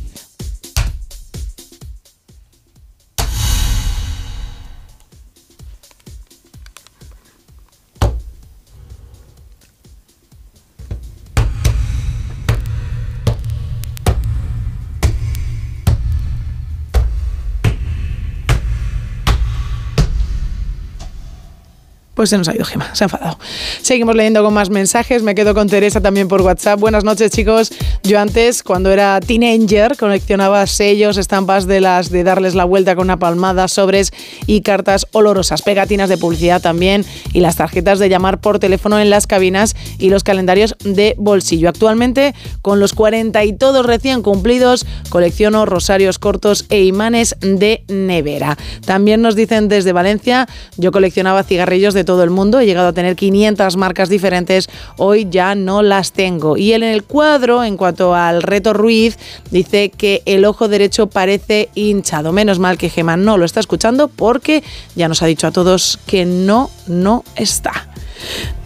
Pues 22.21 22.29
se 22.29 22.37
nos 22.37 22.47
ha 22.49 22.53
ido 22.53 22.65
Gema, 22.65 22.93
se 22.93 23.03
ha 23.03 23.05
enfadado. 23.05 23.39
Seguimos 23.81 24.15
leyendo 24.15 24.43
con 24.43 24.53
más 24.53 24.69
mensajes. 24.69 25.23
Me 25.23 25.33
quedo 25.33 25.55
con 25.55 25.67
Teresa 25.67 26.01
también 26.01 26.27
por 26.27 26.43
WhatsApp. 26.43 26.79
Buenas 26.79 27.03
noches, 27.03 27.31
chicos. 27.31 27.71
Yo 28.03 28.19
antes, 28.19 28.61
cuando 28.61 28.91
era 28.91 29.19
teenager, 29.21 29.97
coleccionaba 29.97 30.67
sellos, 30.67 31.17
estampas 31.17 31.65
de 31.65 31.81
las 31.81 32.11
de 32.11 32.23
darles 32.23 32.53
la 32.53 32.63
vuelta 32.63 32.95
con 32.95 33.05
una 33.05 33.17
palmada, 33.17 33.67
sobres 33.67 34.13
y 34.45 34.61
cartas 34.61 35.07
olorosas, 35.13 35.63
pegatinas 35.63 36.09
de 36.09 36.19
publicidad 36.19 36.61
también 36.61 37.05
y 37.33 37.39
las 37.39 37.55
tarjetas 37.55 37.97
de 37.97 38.07
llamar 38.07 38.39
por 38.39 38.59
teléfono 38.59 38.99
en 38.99 39.09
las 39.09 39.25
cabinas 39.25 39.75
y 39.97 40.11
los 40.11 40.23
calendarios 40.23 40.75
de 40.83 41.15
bolsillo. 41.17 41.69
Actualmente, 41.69 42.35
con 42.61 42.79
los 42.79 42.93
40 42.93 43.43
y 43.45 43.53
todos 43.53 43.83
recién 43.83 44.21
cumplidos, 44.21 44.85
colecciono 45.09 45.65
rosarios 45.65 46.19
cortos 46.19 46.67
e 46.69 46.83
imanes 46.83 47.35
de 47.39 47.83
nevera. 47.87 48.59
También 48.85 49.23
nos 49.23 49.35
dicen 49.35 49.69
desde 49.69 49.91
Valencia, 49.91 50.47
yo 50.77 50.91
coleccionaba 50.91 51.41
cigarrillos 51.41 51.95
de 51.95 52.03
todo 52.03 52.10
el 52.23 52.29
mundo, 52.29 52.59
he 52.59 52.65
llegado 52.65 52.89
a 52.89 52.93
tener 52.93 53.15
500 53.15 53.77
marcas 53.77 54.09
diferentes, 54.09 54.69
hoy 54.97 55.27
ya 55.29 55.55
no 55.55 55.81
las 55.81 56.11
tengo. 56.11 56.57
Y 56.57 56.73
él 56.73 56.83
en 56.83 56.89
el 56.89 57.03
cuadro, 57.03 57.63
en 57.63 57.77
cuanto 57.77 58.15
al 58.15 58.41
reto 58.41 58.73
Ruiz, 58.73 59.17
dice 59.49 59.89
que 59.89 60.21
el 60.25 60.45
ojo 60.45 60.67
derecho 60.67 61.07
parece 61.07 61.69
hinchado. 61.75 62.31
Menos 62.31 62.59
mal 62.59 62.77
que 62.77 62.89
Gema 62.89 63.17
no 63.17 63.37
lo 63.37 63.45
está 63.45 63.59
escuchando 63.59 64.07
porque 64.07 64.63
ya 64.95 65.07
nos 65.07 65.21
ha 65.21 65.25
dicho 65.25 65.47
a 65.47 65.51
todos 65.51 65.99
que 66.05 66.25
no, 66.25 66.69
no 66.87 67.23
está. 67.35 67.87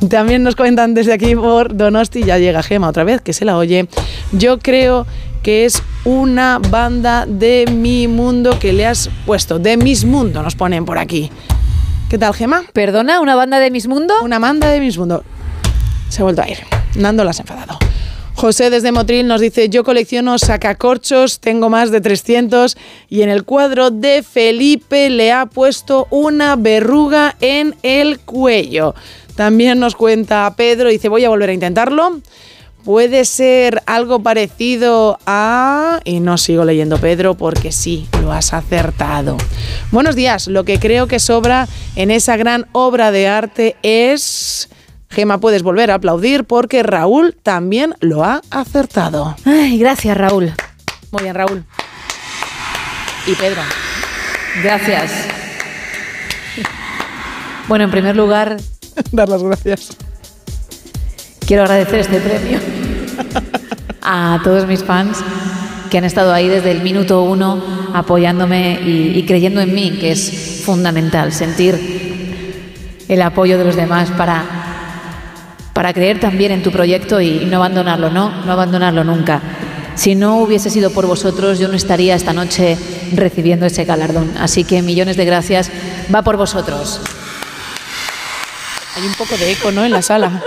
También 0.09 0.43
nos 0.43 0.55
cuentan 0.55 0.93
desde 0.93 1.13
aquí 1.13 1.35
por 1.35 1.75
Donosti, 1.75 2.23
ya 2.23 2.37
llega 2.37 2.63
Gema 2.63 2.89
otra 2.89 3.03
vez, 3.03 3.21
que 3.21 3.33
se 3.33 3.45
la 3.45 3.57
oye. 3.57 3.87
Yo 4.31 4.59
creo 4.59 5.05
que 5.45 5.65
es 5.65 5.81
una 6.05 6.59
banda 6.59 7.25
de 7.27 7.65
mi 7.71 8.07
mundo 8.07 8.57
que 8.59 8.73
le 8.73 8.85
has 8.85 9.09
puesto, 9.25 9.59
de 9.59 9.77
mis 9.77 10.03
mundo, 10.03 10.41
nos 10.41 10.55
ponen 10.55 10.85
por 10.85 10.97
aquí. 10.97 11.29
¿Qué 12.09 12.19
tal, 12.19 12.35
Gema? 12.35 12.63
¿Perdona? 12.71 13.19
¿Una 13.19 13.33
banda 13.33 13.57
de 13.57 13.71
Mis 13.71 13.87
Mundo? 13.87 14.13
Una 14.21 14.37
banda 14.37 14.69
de 14.69 14.79
Mis 14.79 14.95
Mundo. 14.95 15.23
Se 16.09 16.21
ha 16.21 16.23
vuelto 16.23 16.43
a 16.43 16.47
ir. 16.47 16.59
Nando 16.95 17.23
las 17.23 17.39
ha 17.39 17.41
enfadado. 17.41 17.79
José 18.35 18.69
desde 18.69 18.91
Motril 18.91 19.27
nos 19.27 19.41
dice, 19.41 19.69
yo 19.69 19.83
colecciono 19.83 20.37
sacacorchos, 20.37 21.39
tengo 21.39 21.71
más 21.71 21.89
de 21.89 22.01
300 22.01 22.77
y 23.09 23.23
en 23.23 23.29
el 23.29 23.43
cuadro 23.43 23.89
de 23.89 24.21
Felipe 24.21 25.09
le 25.09 25.31
ha 25.31 25.47
puesto 25.47 26.07
una 26.11 26.55
verruga 26.55 27.37
en 27.41 27.75
el 27.81 28.19
cuello. 28.19 28.93
También 29.35 29.79
nos 29.79 29.95
cuenta 29.95 30.53
Pedro, 30.55 30.89
dice, 30.89 31.09
voy 31.09 31.25
a 31.25 31.29
volver 31.29 31.49
a 31.49 31.53
intentarlo 31.53 32.21
Puede 32.85 33.25
ser 33.25 33.81
algo 33.87 34.21
parecido 34.21 35.19
a... 35.25 35.99
Y 36.05 36.19
no 36.19 36.37
sigo 36.37 36.63
leyendo 36.63 36.99
Pedro 36.99 37.33
porque 37.33 37.71
sí, 37.71 38.07
lo 38.21 38.31
has 38.31 38.53
acertado. 38.53 39.37
Buenos 39.91 40.15
días, 40.15 40.47
lo 40.47 40.63
que 40.63 40.79
creo 40.79 41.07
que 41.07 41.19
sobra 41.19 41.67
en 41.95 42.11
esa 42.11 42.37
gran 42.37 42.67
obra 42.71 43.11
de 43.11 43.27
arte 43.27 43.75
es... 43.81 44.69
Gema, 45.09 45.39
puedes 45.39 45.63
volver 45.63 45.91
a 45.91 45.95
aplaudir 45.95 46.45
porque 46.45 46.83
Raúl 46.83 47.35
también 47.41 47.95
lo 47.99 48.23
ha 48.23 48.41
acertado. 48.49 49.35
Ay, 49.45 49.77
gracias, 49.77 50.17
Raúl. 50.17 50.53
Muy 51.11 51.23
bien, 51.23 51.35
Raúl. 51.35 51.65
Y 53.27 53.33
Pedro. 53.33 53.61
Gracias. 54.63 55.11
Bueno, 57.67 57.85
en 57.85 57.91
primer 57.91 58.15
lugar, 58.15 58.57
Dar 59.11 59.29
las 59.29 59.43
gracias. 59.43 59.97
Quiero 61.45 61.63
agradecer 61.63 61.99
este 61.99 62.19
premio 62.19 62.59
a 64.01 64.39
todos 64.43 64.67
mis 64.67 64.83
fans 64.83 65.19
que 65.89 65.97
han 65.97 66.03
estado 66.03 66.33
ahí 66.33 66.47
desde 66.47 66.71
el 66.71 66.81
minuto 66.81 67.23
uno 67.23 67.61
apoyándome 67.93 68.79
y, 68.83 69.13
y 69.15 69.25
creyendo 69.25 69.61
en 69.61 69.73
mí, 69.73 69.97
que 69.99 70.11
es 70.11 70.61
fundamental 70.65 71.31
sentir 71.31 73.05
el 73.07 73.21
apoyo 73.21 73.57
de 73.57 73.65
los 73.65 73.75
demás 73.75 74.09
para, 74.11 74.43
para 75.73 75.93
creer 75.93 76.19
también 76.19 76.51
en 76.51 76.63
tu 76.63 76.71
proyecto 76.71 77.21
y 77.21 77.45
no 77.45 77.57
abandonarlo, 77.57 78.09
no, 78.09 78.43
no 78.45 78.51
abandonarlo 78.51 79.03
nunca. 79.03 79.41
Si 79.95 80.15
no 80.15 80.39
hubiese 80.39 80.69
sido 80.69 80.91
por 80.91 81.05
vosotros, 81.05 81.57
yo 81.59 81.69
no 81.69 81.75
estaría 81.75 82.15
esta 82.15 82.33
noche 82.33 82.77
recibiendo 83.13 83.65
ese 83.65 83.85
galardón. 83.85 84.33
Así 84.37 84.65
que 84.65 84.81
millones 84.81 85.15
de 85.15 85.23
gracias. 85.23 85.71
Va 86.13 86.21
por 86.21 86.35
vosotros. 86.35 86.99
Hay 88.97 89.07
un 89.07 89.13
poco 89.13 89.37
de 89.37 89.51
eco, 89.51 89.71
¿no? 89.71 89.85
En 89.85 89.91
la 89.91 90.01
sala. 90.01 90.43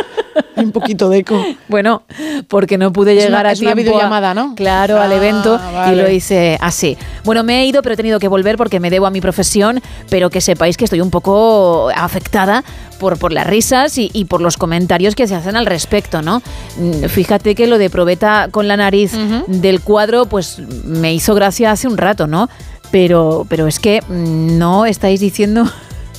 Hay 0.56 0.64
un 0.66 0.72
poquito 0.72 1.08
de 1.08 1.18
eco. 1.18 1.44
Bueno, 1.68 2.02
porque 2.48 2.78
no 2.78 2.92
pude 2.92 3.16
Es 3.16 3.24
llegar 3.24 3.42
una- 3.42 3.48
a 3.50 3.52
es 3.52 3.60
una 3.60 3.72
a- 3.72 3.74
videollamada, 3.74 4.34
¿no? 4.34 4.54
Claro, 4.54 5.00
al 5.00 5.12
Ah, 5.12 5.16
evento 5.16 5.58
vale. 5.72 5.92
y 5.92 5.96
lo 6.00 6.10
hice 6.10 6.58
así. 6.60 6.96
Bueno, 7.24 7.44
me 7.44 7.60
he 7.62 7.66
ido, 7.66 7.82
pero 7.82 7.94
he 7.94 7.96
tenido 7.96 8.18
que 8.18 8.28
volver 8.28 8.56
porque 8.56 8.80
me 8.80 8.90
debo 8.90 9.06
a 9.06 9.10
mi 9.10 9.20
profesión, 9.20 9.80
pero 10.10 10.30
que 10.30 10.40
sepáis 10.40 10.76
que 10.76 10.84
estoy 10.84 11.00
un 11.00 11.10
poco 11.10 11.90
afectada 11.94 12.64
por, 12.98 13.18
por 13.18 13.32
las 13.32 13.46
risas 13.46 13.96
y, 13.98 14.10
y 14.12 14.24
por 14.24 14.40
los 14.40 14.56
comentarios 14.56 15.14
que 15.14 15.26
se 15.28 15.34
hacen 15.34 15.56
al 15.56 15.66
respecto, 15.66 16.22
¿no? 16.22 16.42
Mm, 16.76 17.04
Fíjate 17.08 17.54
que 17.54 17.66
lo 17.66 17.78
de 17.78 17.90
probeta 17.90 18.48
con 18.50 18.66
la 18.68 18.76
nariz 18.76 19.12
del 19.46 19.80
cuadro, 19.80 20.26
pues 20.26 20.58
me 20.84 21.12
hizo 21.14 21.34
gracia 21.34 21.70
hace 21.70 21.86
un 21.88 21.96
rato, 21.96 22.26
¿no? 22.26 22.48
Pero, 22.90 23.46
pero 23.48 23.66
es 23.66 23.78
que 23.78 24.00
mm, 24.08 24.58
no 24.58 24.86
estáis 24.86 25.20
diciendo 25.20 25.64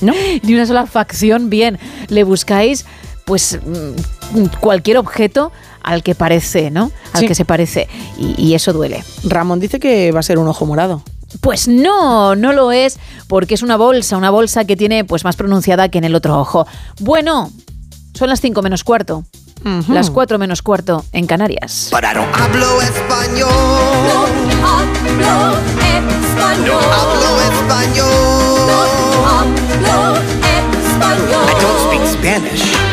ni 0.42 0.54
una 0.54 0.66
sola 0.66 0.86
facción 0.86 1.50
bien. 1.50 1.78
Le 2.08 2.24
buscáis 2.24 2.86
pues 3.24 3.58
mm, 3.64 4.44
cualquier 4.60 4.98
objeto 4.98 5.52
al 5.82 6.02
que 6.02 6.14
parece, 6.14 6.70
¿no? 6.70 6.90
Al 7.12 7.20
Sí. 7.20 7.26
que 7.26 7.34
se 7.34 7.44
parece. 7.44 7.88
Y, 8.18 8.34
y 8.40 8.54
eso 8.54 8.72
duele. 8.72 9.02
Ramón 9.24 9.60
dice 9.60 9.78
que 9.80 10.12
va 10.12 10.20
a 10.20 10.22
ser 10.22 10.38
un 10.38 10.48
ojo 10.48 10.66
morado. 10.66 11.02
Pues 11.40 11.68
no, 11.68 12.34
no 12.34 12.52
lo 12.52 12.72
es, 12.72 12.98
porque 13.28 13.54
es 13.54 13.62
una 13.62 13.76
bolsa, 13.76 14.16
una 14.16 14.30
bolsa 14.30 14.64
que 14.64 14.76
tiene 14.76 15.04
pues 15.04 15.22
más 15.24 15.36
pronunciada 15.36 15.88
que 15.88 15.98
en 15.98 16.04
el 16.04 16.14
otro 16.16 16.38
ojo. 16.40 16.66
Bueno, 16.98 17.50
son 18.14 18.28
las 18.28 18.40
5 18.40 18.60
menos 18.62 18.82
cuarto. 18.84 19.24
Las 19.88 20.10
4 20.10 20.38
menos 20.38 20.62
cuarto 20.62 21.04
en 21.12 21.26
Canarias. 21.26 21.90
No 21.92 21.98
hablo 21.98 22.80
español. 22.82 23.48
No 24.62 24.66
hablo 24.66 25.58
español. 25.86 26.66
No 26.66 26.80
hablo 26.92 27.40
español. 27.42 28.08
No 28.66 29.28
hablo 29.28 30.16
español. 30.82 31.44
I 31.46 31.62
don't 31.62 31.80
speak 31.86 32.04
Spanish. 32.18 32.89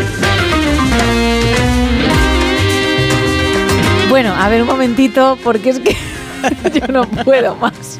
Bueno, 4.18 4.34
a 4.34 4.50
ver 4.50 4.64
un 4.64 4.68
momentito, 4.68 5.38
porque 5.44 5.70
es 5.70 5.80
que 5.80 5.96
yo 6.74 6.88
no 6.88 7.04
puedo 7.08 7.56
más. 7.58 8.00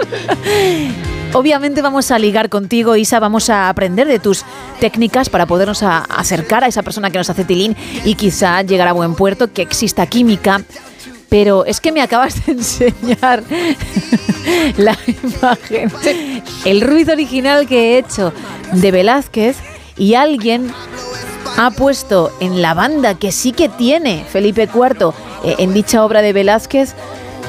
Obviamente 1.32 1.84
vamos 1.84 2.10
a 2.10 2.18
ligar 2.18 2.50
contigo, 2.50 2.96
Isa, 2.96 3.20
vamos 3.20 3.52
a 3.52 3.70
aprender 3.70 4.08
de 4.08 4.18
tus 4.18 4.44
técnicas 4.80 5.30
para 5.30 5.46
podernos 5.46 5.84
a- 5.84 6.00
acercar 6.00 6.64
a 6.64 6.68
esa 6.70 6.82
persona 6.82 7.12
que 7.12 7.20
nos 7.20 7.30
hace 7.30 7.44
tilín 7.46 7.76
y 8.04 8.16
quizá 8.16 8.64
llegar 8.64 8.88
a 8.88 8.94
buen 8.94 9.14
puerto, 9.14 9.54
que 9.54 9.62
exista 9.62 10.08
química. 10.08 10.64
Pero 11.30 11.66
es 11.66 11.80
que 11.80 11.92
me 11.92 12.02
acabas 12.02 12.44
de 12.48 12.52
enseñar 12.54 13.44
la 14.78 14.98
imagen, 15.06 15.92
el 16.66 16.82
ruido 16.82 17.14
original 17.14 17.68
que 17.68 17.94
he 17.94 17.98
hecho 18.00 18.34
de 18.74 18.90
Velázquez 18.92 19.58
y 20.00 20.16
alguien 20.16 20.74
ha 21.58 21.72
puesto 21.72 22.32
en 22.40 22.62
la 22.62 22.74
banda 22.74 23.16
que 23.16 23.32
sí 23.32 23.52
que 23.52 23.68
tiene 23.68 24.24
Felipe 24.30 24.70
IV 24.74 25.14
eh, 25.44 25.56
en 25.58 25.74
dicha 25.74 26.06
obra 26.06 26.22
de 26.22 26.32
Velázquez 26.32 26.94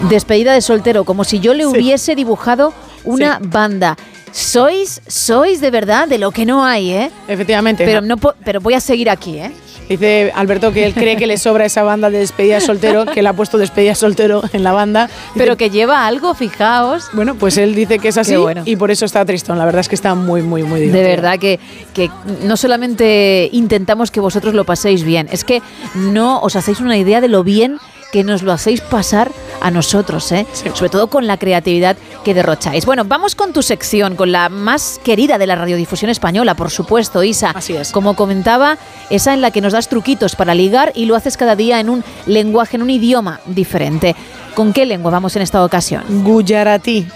despedida 0.09 0.53
de 0.53 0.61
soltero, 0.61 1.05
como 1.05 1.25
si 1.25 1.41
yo 1.41 1.55
le 1.55 1.67
hubiese 1.67 2.15
dibujado 2.15 2.73
una 3.05 3.39
banda. 3.41 3.97
Sois, 4.33 5.01
sois 5.07 5.61
de 5.61 5.71
verdad 5.71 6.07
de 6.07 6.19
lo 6.19 6.31
que 6.31 6.47
no 6.47 6.65
hay, 6.65 6.91
¿eh? 6.91 7.11
Efectivamente. 7.27 7.85
Pero 7.85 8.01
no, 8.01 8.17
pero 8.17 8.61
voy 8.61 8.75
a 8.75 8.81
seguir 8.81 9.11
aquí, 9.11 9.39
¿eh? 9.39 9.53
Dice 9.89 10.33
Alberto 10.35 10.73
que 10.73 10.85
él 10.85 10.95
cree 10.95 11.17
que 11.17 11.27
le 11.27 11.39
sobra 11.39 11.65
esa 11.65 11.83
banda 11.83 12.11
de 12.11 12.19
despedida 12.19 12.61
soltero, 12.61 13.07
que 13.07 13.23
le 13.23 13.29
ha 13.29 13.33
puesto 13.33 13.59
despedida 13.59 13.95
soltero 13.95 14.43
en 14.53 14.63
la 14.63 14.73
banda. 14.73 15.09
Pero 15.35 15.57
que 15.57 15.71
lleva 15.71 16.07
algo, 16.07 16.35
fijaos. 16.35 17.09
Bueno, 17.15 17.35
pues 17.37 17.57
él 17.59 17.75
dice 17.75 17.99
que 17.99 18.09
es 18.09 18.19
así 18.19 18.37
bueno. 18.37 18.63
y 18.65 18.77
por 18.77 18.91
eso 18.91 19.05
está 19.05 19.25
tristón. 19.25 19.59
La 19.59 19.65
verdad 19.65 19.81
es 19.81 19.89
que 19.89 19.95
está 19.95 20.15
muy, 20.15 20.43
muy, 20.43 20.63
muy 20.63 20.81
De 20.81 20.87
divertido. 20.87 21.17
verdad 21.17 21.39
que, 21.39 21.59
que 21.95 22.11
no 22.43 22.57
solamente 22.57 23.49
intentamos 23.53 24.11
que 24.11 24.21
vosotros 24.21 24.55
lo 24.55 24.65
paséis 24.65 25.05
bien, 25.05 25.29
es 25.33 25.45
que 25.45 25.63
no 25.95 26.41
os 26.41 26.57
hacéis 26.57 26.81
una 26.81 26.97
idea 26.97 27.21
de 27.21 27.29
lo 27.29 27.43
bien 27.45 27.79
que 28.13 28.25
nos 28.25 28.43
lo 28.43 28.53
hacéis 28.53 28.81
pasar 28.81 29.31
a 29.61 29.71
nosotros, 29.71 30.31
¿eh? 30.33 30.47
sobre 30.75 30.91
todo 30.91 31.09
con 31.09 31.27
la 31.27 31.37
creatividad 31.37 31.97
que 32.25 32.35
derrocháis. 32.35 32.87
Bueno, 32.87 33.05
vamos 33.05 33.35
con 33.35 33.53
tu 33.53 33.63
sección, 33.63 34.17
con 34.17 34.33
la 34.33 34.49
más 34.49 35.01
querida 35.03 35.39
de 35.39 35.47
la 35.47 35.57
radiodifusión 35.57 36.11
española, 36.11 36.55
por 36.55 36.71
supuesto, 36.71 37.23
Isa. 37.23 37.51
Así 37.51 37.75
es. 37.75 37.93
Como 37.93 38.15
comentaba, 38.15 38.79
esa 39.11 39.35
en 39.35 39.41
la 39.41 39.51
que 39.51 39.61
nos 39.61 39.73
das 39.73 39.89
truquitos 39.89 40.37
para 40.37 40.55
ligar 40.55 40.93
y 40.95 41.07
lo 41.07 41.17
haces 41.17 41.37
cada 41.37 41.57
día 41.57 41.81
en 41.81 41.91
un 41.91 42.05
lenguaje, 42.27 42.77
en 42.77 42.83
un 42.83 42.91
idioma 42.91 43.41
diferente. 43.47 44.15
¿Con 44.55 44.73
qué 44.73 44.87
lengua 44.87 45.11
vamos 45.11 45.37
en 45.37 45.43
esta 45.43 45.65
ocasión? 45.65 46.03
Guyaratí. 46.25 47.07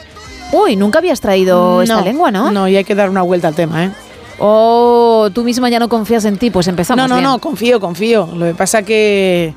Uy, 0.52 0.76
nunca 0.76 0.98
habías 0.98 1.20
traído 1.20 1.82
esta 1.82 2.02
lengua, 2.02 2.30
¿no? 2.30 2.50
No, 2.50 2.68
y 2.68 2.76
hay 2.76 2.84
que 2.84 2.94
dar 2.94 3.08
una 3.08 3.22
vuelta 3.22 3.48
al 3.48 3.54
tema, 3.54 3.84
¿eh? 3.84 3.90
Oh, 4.38 5.30
tú 5.32 5.44
misma 5.44 5.68
ya 5.68 5.78
no 5.78 5.88
confías 5.88 6.24
en 6.24 6.36
ti, 6.36 6.50
pues 6.50 6.66
empezamos. 6.68 6.96
No, 6.96 7.08
no, 7.08 7.14
bien. 7.16 7.24
no, 7.24 7.38
confío, 7.38 7.80
confío. 7.80 8.28
Lo 8.34 8.46
que 8.46 8.54
pasa 8.54 8.82
que. 8.82 9.54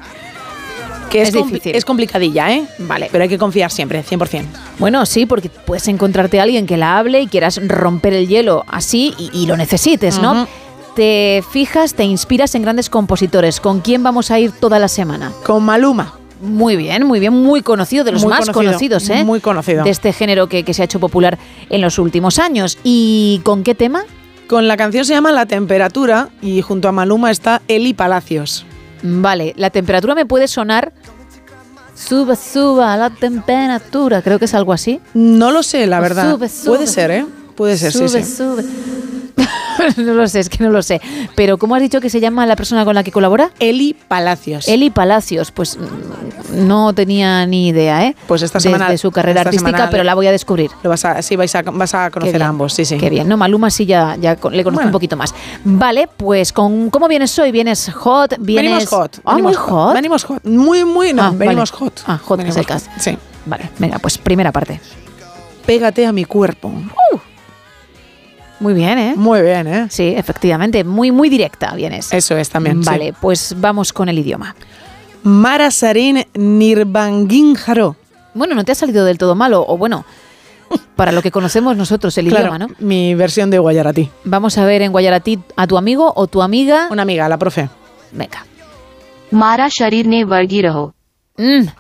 Que 1.09 1.21
es, 1.21 1.29
Es 1.29 1.35
compli- 1.35 1.45
difícil. 1.47 1.75
es 1.75 1.85
complicadilla, 1.85 2.51
¿eh? 2.53 2.65
Vale. 2.79 3.09
Pero 3.11 3.23
hay 3.23 3.29
que 3.29 3.37
confiar 3.37 3.71
siempre, 3.71 4.03
100%. 4.03 4.45
Bueno, 4.79 5.05
sí, 5.05 5.25
porque 5.25 5.49
puedes 5.49 5.87
encontrarte 5.87 6.39
a 6.39 6.43
alguien 6.43 6.65
que 6.65 6.77
la 6.77 6.97
hable 6.97 7.21
y 7.21 7.27
quieras 7.27 7.59
romper 7.67 8.13
el 8.13 8.27
hielo 8.27 8.63
así 8.67 9.13
y, 9.17 9.29
y 9.33 9.45
lo 9.47 9.55
necesites, 9.57 10.19
¿no? 10.19 10.47
Te 10.95 11.43
fijas, 11.51 11.93
te 11.93 12.03
inspiras 12.05 12.55
en 12.55 12.61
grandes 12.61 12.89
compositores. 12.89 13.59
¿Con 13.59 13.81
quién 13.81 14.01
vamos 14.01 14.31
a 14.31 14.39
ir 14.39 14.51
toda 14.51 14.79
la 14.79 14.87
semana? 14.87 15.31
Con 15.45 15.63
Maluma. 15.63 16.13
Muy 16.41 16.75
bien, 16.75 17.05
muy 17.05 17.19
bien, 17.19 17.33
muy 17.33 17.61
conocido, 17.61 18.03
de 18.03 18.11
los 18.11 18.21
Muy 18.23 18.29
más 18.29 18.41
conocido, 18.49 18.65
conocidos, 18.71 19.09
¿eh? 19.09 19.23
muy 19.23 19.39
conocido. 19.39 19.83
De 19.83 19.89
este 19.89 20.11
género 20.13 20.47
que, 20.47 20.63
que 20.63 20.73
se 20.73 20.81
ha 20.81 20.85
hecho 20.85 20.99
popular 20.99 21.37
en 21.69 21.81
los 21.81 21.97
últimos 21.97 22.39
años. 22.39 22.77
¿Y 22.83 23.39
con 23.43 23.63
qué 23.63 23.73
tema? 23.73 24.03
Con 24.47 24.67
la 24.67 24.77
canción 24.77 25.05
se 25.05 25.13
llama 25.13 25.31
La 25.31 25.45
Temperatura 25.45 26.29
y 26.41 26.61
junto 26.61 26.87
a 26.87 26.91
Maluma 26.91 27.31
está 27.31 27.61
Eli 27.67 27.93
Palacios. 27.93 28.65
Vale, 29.07 29.53
la 29.55 29.69
temperatura 29.69 30.15
me 30.15 30.25
puede 30.25 30.47
sonar. 30.47 30.91
Suba, 31.95 32.35
suba 32.35 32.97
la 32.97 33.09
temperatura. 33.09 34.21
Creo 34.21 34.39
que 34.39 34.45
es 34.45 34.53
algo 34.53 34.73
así. 34.73 34.99
No 35.13 35.51
lo 35.51 35.63
sé, 35.63 35.85
la 35.87 35.99
verdad. 35.99 36.31
sube, 36.31 36.49
sube. 36.49 36.65
Puede 36.65 36.87
ser, 36.87 37.11
¿eh? 37.11 37.25
Puede 37.55 37.77
ser, 37.77 37.93
sube, 37.93 38.09
sí, 38.09 38.23
sí. 38.23 38.35
sube. 38.35 38.65
no 39.97 40.13
lo 40.13 40.27
sé, 40.27 40.39
es 40.39 40.49
que 40.49 40.63
no 40.63 40.69
lo 40.69 40.81
sé. 40.81 41.01
Pero 41.35 41.57
¿cómo 41.57 41.75
has 41.75 41.81
dicho 41.81 41.99
que 42.01 42.09
se 42.09 42.19
llama 42.19 42.45
la 42.45 42.55
persona 42.55 42.85
con 42.85 42.95
la 42.95 43.03
que 43.03 43.11
colabora? 43.11 43.51
Eli 43.59 43.93
Palacios. 43.93 44.67
Eli 44.67 44.89
Palacios. 44.89 45.51
Pues 45.51 45.77
mm, 45.77 46.67
no 46.67 46.93
tenía 46.93 47.45
ni 47.45 47.67
idea, 47.69 48.05
¿eh? 48.05 48.15
Pues 48.27 48.41
esta 48.41 48.59
semana. 48.59 48.89
De 48.89 48.97
su 48.97 49.11
carrera 49.11 49.41
artística, 49.41 49.89
pero 49.89 50.03
la 50.03 50.13
voy 50.15 50.27
a 50.27 50.31
descubrir. 50.31 50.71
Lo 50.83 50.89
vas 50.89 51.05
a, 51.05 51.21
sí, 51.21 51.35
vais 51.35 51.53
a, 51.55 51.61
vas 51.63 51.93
a 51.95 52.09
conocer 52.11 52.41
a 52.43 52.47
ambos, 52.47 52.73
sí, 52.73 52.85
sí. 52.85 52.97
Qué 52.97 53.09
bien, 53.09 53.27
¿no? 53.27 53.37
Maluma 53.37 53.69
sí 53.69 53.85
ya, 53.85 54.15
ya 54.19 54.31
le 54.33 54.37
conozco 54.39 54.71
Bueno. 54.71 54.87
un 54.87 54.91
poquito 54.91 55.15
más. 55.17 55.33
Vale, 55.63 56.07
pues 56.15 56.53
con 56.53 56.89
¿cómo 56.89 57.07
vienes 57.07 57.37
hoy? 57.39 57.51
¿Vienes 57.51 57.91
hot? 57.93 58.35
¿Vienes 58.39 58.63
Venimos 58.71 58.87
hot. 58.89 59.19
Ah, 59.25 59.31
venimos 59.35 59.53
muy 59.57 59.61
hot. 59.65 59.93
Venimos 59.93 60.23
hot. 60.23 60.43
Muy, 60.45 60.85
muy, 60.85 61.13
no, 61.13 61.23
Ah, 61.23 61.31
venimos 61.33 61.71
vale. 61.71 61.85
hot. 61.85 62.01
Ah, 62.07 62.19
hot, 62.23 62.37
Venimos 62.37 62.55
secas. 62.55 62.87
hot, 62.87 63.01
Sí. 63.01 63.17
Vale, 63.45 63.69
venga, 63.79 63.99
pues 63.99 64.17
primera 64.17 64.51
parte. 64.51 64.79
Pégate 65.65 66.05
a 66.05 66.11
mi 66.11 66.25
cuerpo. 66.25 66.71
Muy 68.59 68.73
bien, 68.73 68.97
¿eh? 68.97 69.13
Muy 69.15 69.41
bien, 69.41 69.67
¿eh? 69.67 69.87
Sí, 69.89 70.13
efectivamente, 70.15 70.83
muy, 70.83 71.11
muy 71.11 71.29
directa 71.29 71.73
vienes. 71.75 72.13
Eso 72.13 72.37
es 72.37 72.49
también. 72.49 72.81
Vale, 72.81 73.13
pues 73.19 73.55
vamos 73.57 73.91
con 73.91 74.09
el 74.09 74.17
idioma. 74.17 74.55
Marasarin 75.23 76.25
Nirvanginjaro. 76.33 77.95
Bueno, 78.33 78.55
no 78.55 78.63
te 78.63 78.71
ha 78.71 78.75
salido 78.75 79.05
del 79.05 79.17
todo 79.17 79.35
malo, 79.35 79.65
o 79.67 79.77
bueno, 79.77 80.05
para 80.95 81.11
lo 81.11 81.21
que 81.21 81.31
conocemos 81.31 81.75
nosotros 81.75 82.17
el 82.17 82.27
idioma, 82.27 82.57
¿no? 82.57 82.67
Mi 82.79 83.15
versión 83.15 83.49
de 83.49 83.59
Guayaratí. 83.59 84.09
Vamos 84.23 84.57
a 84.57 84.65
ver 84.65 84.81
en 84.81 84.91
Guayaratí 84.91 85.39
a 85.55 85.67
tu 85.67 85.77
amigo 85.77 86.13
o 86.15 86.27
tu 86.27 86.41
amiga. 86.41 86.87
Una 86.91 87.01
amiga, 87.01 87.27
la 87.29 87.37
profe. 87.37 87.69
Venga. 88.11 88.45
Mara 89.31 89.67
Sharir 89.69 90.07
ne 90.07 90.25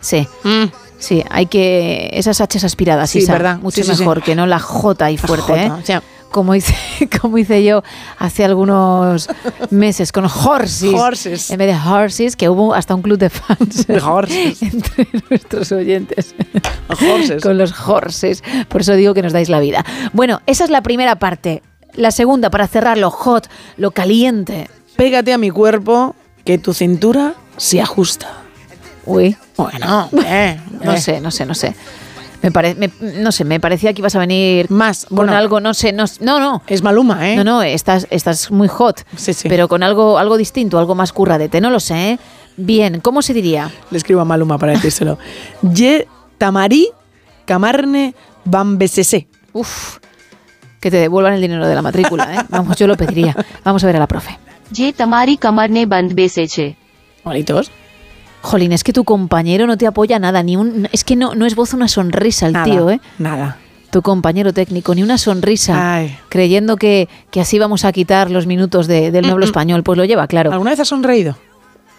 sí. 0.01 0.27
Mm. 0.43 0.65
Sí, 0.97 1.23
hay 1.29 1.45
que. 1.45 2.09
Esas 2.13 2.39
H's 2.39 2.63
aspiradas, 2.63 3.09
sí, 3.09 3.25
verdad. 3.25 3.59
Mucho 3.59 3.83
mejor 3.85 4.23
que 4.23 4.35
no 4.35 4.45
la 4.45 4.59
J 4.59 5.05
ahí 5.05 5.17
fuerte. 5.17 5.65
¿eh? 5.65 6.01
Como 6.31 6.53
hice, 6.53 6.75
como 7.21 7.37
hice 7.37 7.63
yo 7.63 7.83
hace 8.17 8.43
algunos 8.43 9.29
meses 9.69 10.11
con 10.11 10.25
horses. 10.25 10.93
Horses. 10.93 11.49
En 11.51 11.57
vez 11.57 11.67
de 11.67 11.89
horses, 11.89 12.35
que 12.35 12.49
hubo 12.49 12.73
hasta 12.73 12.93
un 12.93 13.01
club 13.01 13.17
de 13.17 13.29
fans 13.29 13.87
De 13.87 13.99
horses. 13.99 14.61
entre 14.61 15.07
nuestros 15.29 15.71
oyentes. 15.71 16.35
Horses. 16.89 17.41
con 17.41 17.57
los 17.57 17.73
horses. 17.87 18.43
Por 18.67 18.81
eso 18.81 18.93
digo 18.95 19.13
que 19.13 19.21
nos 19.21 19.33
dais 19.33 19.49
la 19.49 19.59
vida. 19.59 19.85
Bueno, 20.13 20.41
esa 20.45 20.63
es 20.65 20.69
la 20.69 20.81
primera 20.81 21.17
parte. 21.17 21.63
La 21.93 22.11
segunda, 22.11 22.49
para 22.49 22.67
cerrar, 22.67 22.97
lo 22.97 23.09
hot, 23.09 23.47
lo 23.77 23.91
caliente. 23.91 24.69
Pégate 24.97 25.31
a 25.33 25.37
mi 25.37 25.49
cuerpo 25.49 26.15
que 26.43 26.57
tu 26.57 26.73
cintura 26.73 27.35
se 27.57 27.81
ajusta. 27.81 28.27
Uy. 29.05 29.37
Bueno, 29.57 30.09
eh, 30.25 30.59
No 30.83 30.93
eh. 30.93 30.99
sé, 30.99 31.21
no 31.21 31.31
sé, 31.31 31.45
no 31.45 31.55
sé. 31.55 31.75
Me 32.51 32.91
no 33.19 33.31
sé, 33.31 33.43
me 33.43 33.59
parecía 33.59 33.93
que 33.93 34.01
ibas 34.01 34.15
a 34.15 34.19
venir 34.19 34.69
más 34.69 35.05
con 35.05 35.29
algo, 35.29 35.59
no 35.59 35.73
sé, 35.73 35.93
no, 35.93 36.05
no, 36.21 36.39
no, 36.39 36.61
Es 36.67 36.83
Maluma, 36.83 37.29
¿eh? 37.29 37.35
No, 37.35 37.43
no, 37.43 37.63
estás, 37.63 38.07
estás 38.09 38.51
muy 38.51 38.67
hot, 38.67 39.05
sí, 39.15 39.33
sí. 39.33 39.49
pero 39.49 39.67
con 39.67 39.83
algo, 39.83 40.17
algo 40.17 40.37
distinto, 40.37 40.77
algo 40.77 40.95
más 40.95 41.11
curradete, 41.11 41.59
no 41.61 41.69
lo 41.69 41.79
sé. 41.79 42.11
¿eh? 42.11 42.19
Bien, 42.57 42.99
¿cómo 43.01 43.21
se 43.21 43.33
diría? 43.33 43.71
Le 43.91 43.97
escribo 43.97 44.21
a 44.21 44.25
Maluma 44.25 44.57
para 44.57 44.73
decírselo. 44.73 45.17
Ye 45.73 46.07
tamarí 46.37 46.89
camarne 47.45 48.15
bambesese. 48.43 49.27
Uf, 49.53 49.97
que 50.79 50.91
te 50.91 50.97
devuelvan 50.97 51.33
el 51.33 51.41
dinero 51.41 51.67
de 51.67 51.75
la 51.75 51.81
matrícula, 51.81 52.35
¿eh? 52.35 52.45
Vamos, 52.49 52.77
yo 52.77 52.87
lo 52.87 52.95
pediría. 52.95 53.35
Vamos 53.63 53.83
a 53.83 53.87
ver 53.87 53.95
a 53.95 53.99
la 53.99 54.07
profe. 54.07 54.37
Ye 54.71 54.93
tamari 54.93 55.37
camarne 55.37 55.85
bambesese. 55.85 56.77
Bonitos. 57.23 57.71
Jolín, 58.45 58.71
es 58.71 58.83
que 58.83 58.93
tu 58.93 59.03
compañero 59.03 59.67
no 59.67 59.77
te 59.77 59.87
apoya 59.87 60.19
nada, 60.19 60.41
ni 60.43 60.55
un, 60.55 60.87
es 60.91 61.03
que 61.03 61.15
no, 61.15 61.35
no 61.35 61.45
es 61.45 61.55
voz 61.55 61.73
una 61.73 61.87
sonrisa 61.87 62.47
el 62.47 62.53
Nada, 62.53 62.65
tío, 62.65 62.89
¿eh? 62.89 62.99
Nada. 63.19 63.57
Tu 63.91 64.01
compañero 64.01 64.53
técnico, 64.53 64.93
ni 64.93 65.03
una 65.03 65.17
sonrisa, 65.17 65.95
Ay. 65.95 66.17
creyendo 66.29 66.75
que, 66.77 67.07
que 67.31 67.39
así 67.41 67.59
vamos 67.59 67.85
a 67.85 67.91
quitar 67.91 68.29
los 68.29 68.45
minutos 68.45 68.87
de- 68.87 69.11
del 69.11 69.25
nuevo 69.25 69.39
español, 69.43 69.83
pues 69.83 69.97
lo 69.97 70.05
lleva, 70.05 70.27
claro. 70.27 70.51
¿Alguna 70.51 70.71
vez 70.71 70.79
has 70.79 70.87
sonreído? 70.89 71.37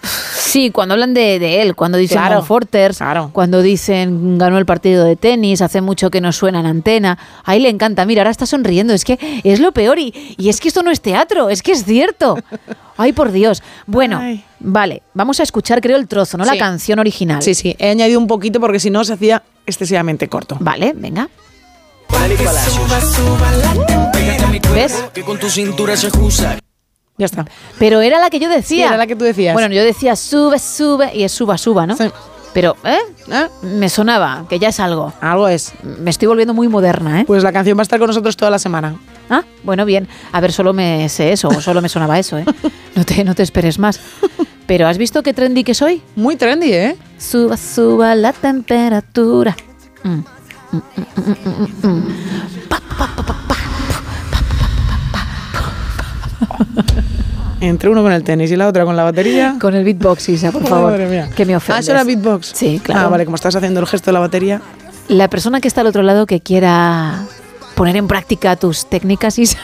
Sí, 0.02 0.70
cuando 0.70 0.94
hablan 0.94 1.12
de, 1.12 1.38
de 1.38 1.60
él, 1.62 1.74
cuando 1.74 1.98
dicen 1.98 2.18
Claro, 2.18 2.36
Monforters, 2.36 3.00
cuando 3.32 3.60
dicen 3.60 4.38
ganó 4.38 4.58
el 4.58 4.64
partido 4.64 5.04
de 5.04 5.16
tenis, 5.16 5.60
hace 5.60 5.80
mucho 5.80 6.10
que 6.10 6.20
no 6.20 6.32
suena 6.32 6.60
en 6.60 6.66
antena, 6.66 7.18
a 7.44 7.56
él 7.56 7.64
le 7.64 7.68
encanta, 7.68 8.06
mira, 8.06 8.22
ahora 8.22 8.30
está 8.30 8.46
sonriendo, 8.46 8.94
es 8.94 9.04
que 9.04 9.18
es 9.44 9.60
lo 9.60 9.72
peor 9.72 9.98
y, 9.98 10.14
y 10.38 10.48
es 10.48 10.60
que 10.60 10.68
esto 10.68 10.82
no 10.82 10.90
es 10.90 11.00
teatro, 11.00 11.50
es 11.50 11.62
que 11.62 11.72
es 11.72 11.84
cierto. 11.84 12.38
Ay, 12.96 13.12
por 13.12 13.32
Dios. 13.32 13.62
Bueno, 13.86 14.22
vale, 14.60 15.02
vamos 15.12 15.40
a 15.40 15.42
escuchar 15.42 15.80
creo 15.82 15.96
el 15.98 16.08
trozo, 16.08 16.38
no 16.38 16.44
la 16.44 16.56
canción 16.56 16.98
original. 16.98 17.42
Sí, 17.42 17.54
sí. 17.54 17.76
He 17.78 17.90
añadido 17.90 18.18
un 18.18 18.26
poquito 18.26 18.60
porque 18.60 18.80
si 18.80 18.88
no 18.88 19.04
se 19.04 19.12
hacía 19.12 19.42
excesivamente 19.66 20.28
corto. 20.28 20.56
Vale, 20.60 20.92
venga. 20.96 21.28
¿Ves? 24.72 25.04
Ya 27.18 27.26
está. 27.26 27.46
Pero 27.78 28.00
era 28.00 28.18
la 28.20 28.30
que 28.30 28.38
yo 28.38 28.48
decía. 28.48 28.62
Sí, 28.68 28.82
era 28.82 28.96
la 28.96 29.06
que 29.06 29.16
tú 29.16 29.24
decías. 29.24 29.54
Bueno, 29.54 29.74
yo 29.74 29.82
decía 29.82 30.16
sube, 30.16 30.58
sube 30.58 31.14
y 31.14 31.22
es 31.24 31.32
suba, 31.32 31.56
suba, 31.56 31.86
¿no? 31.86 31.96
Pero, 32.52 32.74
¿eh? 32.84 32.98
Me 33.62 33.90
sonaba, 33.90 34.46
que 34.48 34.58
ya 34.58 34.68
es 34.68 34.80
algo. 34.80 35.12
Algo 35.20 35.46
es. 35.46 35.74
Me 35.82 36.10
estoy 36.10 36.26
volviendo 36.26 36.54
muy 36.54 36.68
moderna, 36.68 37.20
¿eh? 37.20 37.24
Pues 37.26 37.42
la 37.42 37.52
canción 37.52 37.76
va 37.76 37.82
a 37.82 37.84
estar 37.84 37.98
con 37.98 38.06
nosotros 38.06 38.34
toda 38.36 38.50
la 38.50 38.58
semana. 38.58 38.96
Ah, 39.28 39.42
bueno, 39.62 39.84
bien. 39.84 40.08
A 40.32 40.40
ver, 40.40 40.52
solo 40.52 40.72
me 40.72 41.08
sé 41.10 41.32
eso, 41.32 41.48
o 41.48 41.60
solo 41.60 41.82
me 41.82 41.88
sonaba 41.90 42.18
eso, 42.18 42.38
¿eh? 42.38 42.44
No 42.94 43.04
te, 43.04 43.24
no 43.24 43.34
te 43.34 43.42
esperes 43.42 43.78
más. 43.78 44.00
Pero 44.66 44.88
¿has 44.88 44.96
visto 44.96 45.22
qué 45.22 45.34
trendy 45.34 45.64
que 45.64 45.74
soy? 45.74 46.02
Muy 46.16 46.36
trendy, 46.36 46.72
¿eh? 46.72 46.96
Suba, 47.18 47.58
suba 47.58 48.14
la 48.14 48.32
temperatura. 48.32 49.54
Mm, 50.02 50.08
mm, 50.10 50.22
mm, 50.72 50.80
mm, 51.16 51.36
mm, 51.44 51.88
mm, 51.88 51.88
mm. 51.88 52.14
Entre 57.60 57.88
uno 57.88 58.02
con 58.02 58.12
el 58.12 58.22
tenis 58.22 58.50
y 58.50 58.56
la 58.56 58.68
otra 58.68 58.84
con 58.84 58.96
la 58.96 59.04
batería. 59.04 59.56
Con 59.60 59.74
el 59.74 59.82
beatbox, 59.84 60.28
Isa, 60.28 60.52
por 60.52 60.66
favor. 60.66 60.90
Madre 60.92 61.06
mía. 61.08 61.28
Que 61.34 61.46
me 61.46 61.54
Ah, 61.54 61.56
ofendes. 61.56 61.84
eso 61.86 61.92
era 61.92 62.04
beatbox. 62.04 62.52
Sí, 62.54 62.80
claro. 62.84 63.06
Ah, 63.06 63.08
vale, 63.08 63.24
como 63.24 63.36
estás 63.36 63.56
haciendo 63.56 63.80
el 63.80 63.86
gesto 63.86 64.10
de 64.10 64.12
la 64.12 64.20
batería. 64.20 64.60
La 65.08 65.28
persona 65.30 65.60
que 65.60 65.68
está 65.68 65.80
al 65.80 65.86
otro 65.86 66.02
lado 66.02 66.26
que 66.26 66.40
quiera 66.40 67.24
poner 67.74 67.96
en 67.96 68.06
práctica 68.08 68.56
tus 68.56 68.84
técnicas, 68.86 69.38
Isa, 69.38 69.56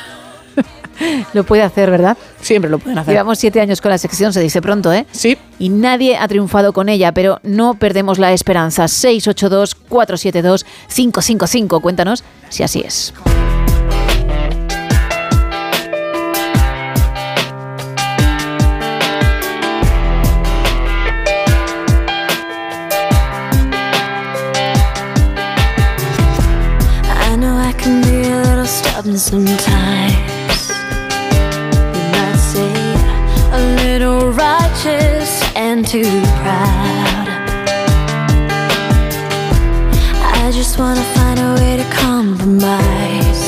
lo 1.35 1.45
puede 1.45 1.63
hacer, 1.63 1.91
¿verdad? 1.91 2.17
Siempre 2.41 2.71
lo 2.71 2.79
pueden 2.79 2.99
hacer. 2.99 3.13
Llevamos 3.13 3.39
siete 3.39 3.61
años 3.61 3.81
con 3.83 3.91
la 3.91 3.99
sección, 3.99 4.33
se 4.33 4.41
dice 4.41 4.63
pronto, 4.63 4.91
¿eh? 4.93 5.07
Sí. 5.13 5.37
Y 5.59 5.69
nadie 5.69 6.17
ha 6.17 6.27
triunfado 6.29 6.73
con 6.73 6.89
ella, 6.89 7.13
pero 7.13 7.41
no 7.43 7.75
perdemos 7.75 8.19
la 8.19 8.33
esperanza. 8.33 8.85
682-472-555. 8.85 11.81
Cuéntanos 11.83 12.25
si 12.49 12.63
así 12.63 12.81
es. 12.81 13.13
Little 29.05 29.19
sometimes. 29.19 30.69
You 31.97 32.05
might 32.15 32.39
say 32.39 32.73
a 33.51 33.61
little 33.83 34.31
righteous 34.31 35.43
and 35.57 35.87
too 35.87 36.05
proud. 36.41 37.29
I 40.23 40.51
just 40.53 40.79
wanna 40.79 41.03
find 41.15 41.41
a 41.41 41.55
way 41.55 41.77
to 41.79 41.85
compromise. 41.91 43.45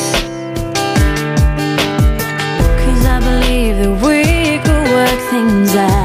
Cause 2.81 3.07
I 3.07 3.21
believe 3.21 3.77
that 3.79 3.95
we 4.05 4.59
could 4.65 4.89
work 4.91 5.21
things 5.31 5.75
out. 5.77 6.04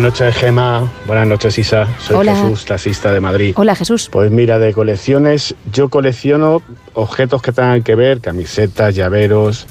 Noches, 0.00 0.34
Gema. 0.36 0.90
Buenas 1.06 1.26
noches, 1.26 1.58
Isa. 1.58 1.86
Soy 2.00 2.16
Hola. 2.16 2.34
Jesús, 2.36 2.64
taxista 2.64 3.12
de 3.12 3.20
Madrid. 3.20 3.54
Hola, 3.56 3.74
Jesús. 3.74 4.08
Pues 4.10 4.30
mira, 4.30 4.58
de 4.58 4.72
colecciones, 4.72 5.54
yo 5.72 5.88
colecciono 5.88 6.62
objetos 6.94 7.42
que 7.42 7.52
tengan 7.52 7.82
que 7.82 7.94
ver, 7.94 8.20
camisetas, 8.20 8.94
llaveros, 8.94 9.66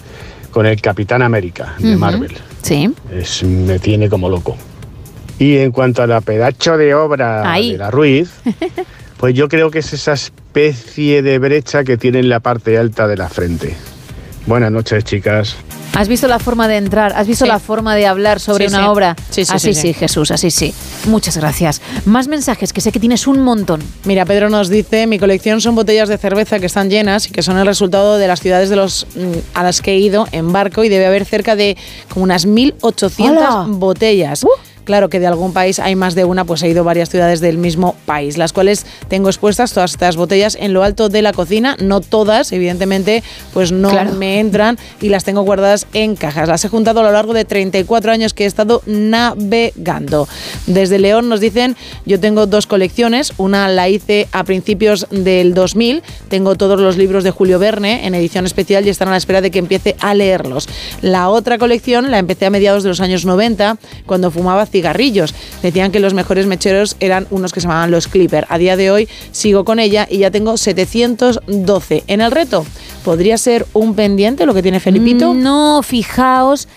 con 0.52 0.66
el 0.66 0.82
Capitán 0.82 1.22
América 1.22 1.76
de. 1.80 1.96
Marvel. 1.96 2.36
Sí. 2.62 2.92
Es- 3.12 3.44
me 3.44 3.80
tiene 3.80 4.10
como 4.10 4.30
loco. 4.30 4.58
Y 5.38 5.58
en 5.58 5.72
cuanto 5.72 6.02
a 6.04 6.08
la 6.08 6.22
pedacho 6.22 6.78
de 6.78 6.94
obra 6.94 7.50
Ahí. 7.50 7.72
de 7.74 7.78
la 7.78 7.92
Ruiz, 7.92 8.30
pues 9.18 9.34
yo 9.36 9.48
creo 9.48 9.72
que 9.72 9.80
es 9.80 9.94
esa 9.94 10.14
especie 10.14 11.22
de 11.22 11.40
brecha 11.40 11.84
que 11.84 11.98
tiene 11.98 12.20
en 12.20 12.30
la 12.30 12.40
parte 12.42 12.78
alta 12.78 13.08
de 13.08 13.16
la 13.18 13.30
frente. 13.30 13.76
Buenas 14.48 14.72
noches, 14.72 15.04
chicas. 15.04 15.56
¿Has 15.96 16.08
visto 16.08 16.28
la 16.28 16.40
forma 16.40 16.68
de 16.68 16.78
entrar? 16.78 17.12
¿Has 17.16 17.28
visto 17.28 17.46
Sí. 17.46 17.50
la 17.50 17.60
forma 17.60 17.96
de 17.96 18.06
hablar 18.08 18.40
sobre 18.40 18.70
Sí, 18.70 18.74
una 18.74 18.84
sí. 18.84 18.90
obra? 18.90 19.16
Sí, 19.30 19.44
sí, 19.44 19.52
así 19.54 19.74
sí, 19.74 19.82
sí, 19.82 19.88
sí. 19.90 19.94
Jesús, 19.94 20.32
así 20.32 20.50
sí. 20.52 20.74
Muchas 21.08 21.36
gracias. 21.36 21.82
Más 22.06 22.28
mensajes, 22.28 22.72
que 22.72 22.80
sé 22.80 22.92
que 22.92 23.00
tienes 23.00 23.28
un 23.28 23.42
montón. 23.42 23.82
Mira, 24.06 24.26
Pedro 24.26 24.50
nos 24.50 24.70
dice, 24.70 25.08
mi 25.08 25.20
colección 25.20 25.60
son 25.62 25.76
botellas 25.76 26.08
de 26.08 26.18
cerveza 26.18 26.60
que 26.60 26.68
están 26.68 26.90
llenas 26.90 27.28
y 27.28 27.32
que 27.32 27.42
son 27.42 27.58
el 27.58 27.66
resultado 27.66 28.18
de 28.18 28.28
las 28.28 28.40
ciudades 28.40 28.70
de 28.70 28.76
los 28.78 29.08
mm, 29.16 29.32
a 29.58 29.64
las 29.64 29.82
que 29.82 29.92
he 29.94 29.98
ido 29.98 30.28
en 30.32 30.54
barco 30.54 30.84
y 30.84 30.90
debe 30.90 31.06
haber 31.06 31.26
cerca 31.26 31.56
de 31.56 31.76
como 32.14 32.24
unas 32.24 32.48
1.800 32.48 33.28
¡Hala! 33.30 33.66
botellas. 33.68 34.46
Claro 34.90 35.08
que 35.10 35.20
de 35.20 35.28
algún 35.28 35.54
país 35.54 35.78
hay 35.78 35.96
más 35.96 36.16
de 36.16 36.26
una, 36.26 36.46
pues 36.46 36.64
he 36.64 36.68
ido 36.68 36.82
a 36.82 36.84
varias 36.84 37.12
ciudades 37.12 37.42
del 37.42 37.60
mismo 37.60 37.96
país, 38.08 38.40
las 38.40 38.54
cuales 38.54 38.88
tengo 39.08 39.30
expuestas 39.30 39.72
todas 39.72 39.92
estas 39.92 40.16
botellas 40.16 40.58
en 40.60 40.74
lo 40.74 40.82
alto 40.82 41.10
de 41.10 41.22
la 41.22 41.32
cocina, 41.32 41.78
no 41.80 42.02
todas, 42.02 42.52
evidentemente, 42.54 43.22
pues 43.54 43.72
no 43.72 43.92
Claro. 43.92 44.14
me 44.14 44.40
entran 44.40 44.80
y 45.00 45.10
las 45.10 45.26
tengo 45.26 45.44
guardadas 45.44 45.86
en 45.94 46.16
cajas. 46.16 46.50
Las 46.50 46.66
he 46.66 46.70
juntado 46.70 47.02
a 47.02 47.04
lo 47.04 47.12
largo 47.12 47.36
de 47.36 47.46
34 47.46 48.12
años 48.12 48.34
que 48.34 48.46
he 48.46 48.48
estado 48.48 48.82
navegando. 48.88 50.28
Desde 50.66 50.98
León 50.98 51.30
nos 51.30 51.40
dicen, 51.40 51.76
yo 52.08 52.20
tengo 52.20 52.48
dos 52.48 52.66
colecciones, 52.66 53.34
una 53.38 53.68
la 53.68 53.90
hice 53.90 54.28
a 54.32 54.44
principios 54.44 55.06
del 55.12 55.54
2000, 55.54 56.02
tengo 56.30 56.56
todos 56.56 56.80
los 56.80 56.98
libros 56.98 57.24
de 57.24 57.30
Julio 57.30 57.60
Verne 57.60 58.08
en 58.08 58.16
edición 58.16 58.48
especial 58.48 58.88
y 58.88 58.90
están 58.90 59.10
a 59.10 59.12
la 59.12 59.18
espera 59.18 59.42
de 59.42 59.52
que 59.52 59.60
empiece 59.60 59.96
a 60.00 60.16
leerlos. 60.16 60.68
La 61.04 61.30
otra 61.30 61.60
colección 61.60 62.10
la 62.10 62.18
empecé 62.18 62.48
a 62.48 62.50
mediados 62.50 62.82
de 62.82 62.90
los 62.90 63.02
años 63.02 63.24
90, 63.24 63.78
cuando 64.08 64.32
fumaba 64.32 64.66
cigarrillos. 64.80 65.34
Decían 65.62 65.92
que 65.92 66.00
los 66.00 66.14
mejores 66.14 66.46
mecheros 66.46 66.96
eran 67.00 67.28
unos 67.30 67.52
que 67.52 67.60
se 67.60 67.68
llamaban 67.68 67.92
los 67.92 68.08
Clipper. 68.08 68.46
A 68.50 68.58
día 68.58 68.78
de 68.78 68.92
hoy 68.92 69.10
sigo 69.32 69.66
con 69.66 69.80
ella 69.80 70.08
y 70.10 70.20
ya 70.20 70.32
tengo 70.32 70.58
712. 70.58 72.04
En 72.08 72.22
el 72.22 72.32
reto, 72.32 72.66
¿podría 73.04 73.38
ser 73.38 73.66
un 73.74 73.96
pendiente 73.96 74.46
lo 74.46 74.54
que 74.54 74.64
tiene 74.64 74.80
Felipito? 74.80 75.34
No, 75.34 75.84
fijaos 75.84 76.68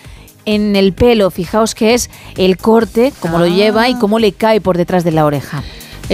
en 0.44 0.74
el 0.74 0.92
pelo, 0.92 1.30
fijaos 1.30 1.76
que 1.76 1.94
es 1.94 2.10
el 2.36 2.56
corte, 2.56 3.12
cómo 3.20 3.38
lo 3.38 3.46
lleva 3.46 3.88
y 3.88 3.94
cómo 3.94 4.18
le 4.18 4.32
cae 4.32 4.60
por 4.60 4.76
detrás 4.76 5.04
de 5.04 5.12
la 5.12 5.24
oreja. 5.24 5.62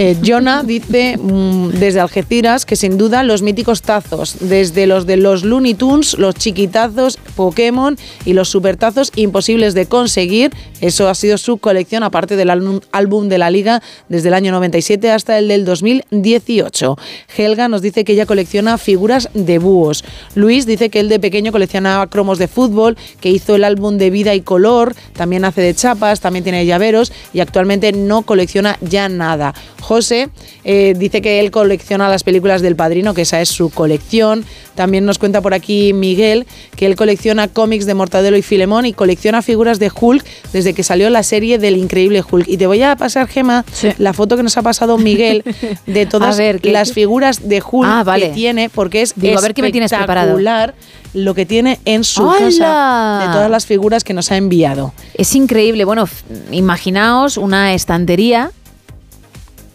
Eh, 0.01 0.15
Jonah 0.25 0.63
dice 0.63 1.17
mm, 1.17 1.71
desde 1.71 1.99
Algeciras 1.99 2.65
que 2.65 2.77
sin 2.77 2.97
duda 2.97 3.21
los 3.23 3.41
míticos 3.41 3.81
tazos, 3.81 4.37
desde 4.39 4.87
los 4.87 5.05
de 5.05 5.17
los 5.17 5.43
Looney 5.43 5.73
Tunes, 5.73 6.17
los 6.17 6.35
chiquitazos, 6.35 7.17
Pokémon 7.35 7.97
y 8.23 8.31
los 8.31 8.47
supertazos 8.47 9.11
imposibles 9.17 9.73
de 9.73 9.87
conseguir. 9.87 10.51
Eso 10.79 11.09
ha 11.09 11.15
sido 11.15 11.37
su 11.37 11.57
colección, 11.57 12.03
aparte 12.03 12.37
del 12.37 12.49
álbum, 12.49 12.79
álbum 12.93 13.27
de 13.27 13.39
la 13.39 13.49
liga 13.49 13.83
desde 14.07 14.29
el 14.29 14.35
año 14.35 14.53
97 14.53 15.11
hasta 15.11 15.37
el 15.37 15.49
del 15.49 15.65
2018. 15.65 16.97
Helga 17.37 17.67
nos 17.67 17.81
dice 17.81 18.05
que 18.05 18.13
ella 18.13 18.25
colecciona 18.25 18.77
figuras 18.77 19.27
de 19.33 19.57
búhos. 19.57 20.05
Luis 20.33 20.65
dice 20.65 20.89
que 20.89 21.01
él 21.01 21.09
de 21.09 21.19
pequeño 21.19 21.51
coleccionaba 21.51 22.07
cromos 22.07 22.37
de 22.37 22.47
fútbol, 22.47 22.95
que 23.19 23.31
hizo 23.31 23.55
el 23.55 23.65
álbum 23.65 23.97
de 23.97 24.11
vida 24.11 24.33
y 24.33 24.39
color, 24.39 24.95
también 25.11 25.43
hace 25.43 25.59
de 25.59 25.75
chapas, 25.75 26.21
también 26.21 26.43
tiene 26.45 26.65
llaveros 26.65 27.11
y 27.33 27.41
actualmente 27.41 27.91
no 27.91 28.21
colecciona 28.21 28.77
ya 28.79 29.09
nada. 29.09 29.53
José 29.89 30.29
eh, 30.65 30.93
dice 30.95 31.19
que 31.19 31.39
él 31.39 31.49
colecciona 31.49 32.07
las 32.09 32.23
películas 32.23 32.61
del 32.61 32.75
Padrino, 32.75 33.15
que 33.15 33.23
esa 33.23 33.41
es 33.41 33.49
su 33.49 33.71
colección. 33.71 34.45
También 34.75 35.03
nos 35.03 35.17
cuenta 35.17 35.41
por 35.41 35.55
aquí 35.55 35.93
Miguel 35.93 36.45
que 36.75 36.85
él 36.85 36.95
colecciona 36.95 37.47
cómics 37.47 37.87
de 37.87 37.95
Mortadelo 37.95 38.37
y 38.37 38.43
Filemón 38.43 38.85
y 38.85 38.93
colecciona 38.93 39.41
figuras 39.41 39.79
de 39.79 39.89
Hulk 39.99 40.23
desde 40.53 40.75
que 40.75 40.83
salió 40.83 41.09
la 41.09 41.23
serie 41.23 41.57
del 41.57 41.75
increíble 41.75 42.21
Hulk. 42.29 42.47
Y 42.47 42.57
te 42.57 42.67
voy 42.67 42.83
a 42.83 42.95
pasar, 42.97 43.27
Gema, 43.27 43.65
la 43.97 44.13
foto 44.13 44.37
que 44.37 44.43
nos 44.43 44.55
ha 44.57 44.61
pasado 44.61 44.99
Miguel 44.99 45.43
de 45.87 46.05
todas 46.05 46.35
A 46.35 46.37
ver, 46.37 46.61
¿qué- 46.61 46.71
las 46.71 46.93
figuras 46.93 47.49
de 47.49 47.59
Hulk 47.67 47.89
Ah, 47.91 48.03
vale. 48.03 48.27
que 48.27 48.33
tiene, 48.35 48.69
porque 48.69 49.01
es 49.01 49.13
Digo, 49.15 49.39
a 49.39 49.41
ver 49.41 49.55
qué 49.55 49.63
me 49.63 49.71
tienes 49.71 49.89
preparado. 49.91 50.37
espectacular 50.37 50.75
lo 51.15 51.33
que 51.33 51.47
tiene 51.47 51.79
en 51.85 52.03
su 52.03 52.29
¡Hala! 52.29 52.39
casa 52.45 53.19
de 53.27 53.33
todas 53.33 53.49
las 53.49 53.65
figuras 53.65 54.03
que 54.03 54.13
nos 54.13 54.31
ha 54.31 54.37
enviado. 54.37 54.93
Es 55.15 55.33
increíble. 55.33 55.83
Bueno, 55.83 56.07
imaginaos 56.51 57.37
una 57.37 57.73
estantería 57.73 58.51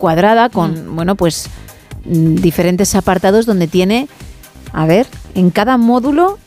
cuadrada 0.05 0.50
con, 0.50 0.97
bueno, 0.97 1.15
pues 1.15 1.49
mm, 2.05 2.34
diferentes 2.34 2.94
apartados 2.94 3.47
donde 3.47 3.68
tiene, 3.68 4.07
a 4.74 4.84
ver, 4.84 5.07
en 5.34 5.49
cada 5.49 5.78
módulo, 5.78 6.39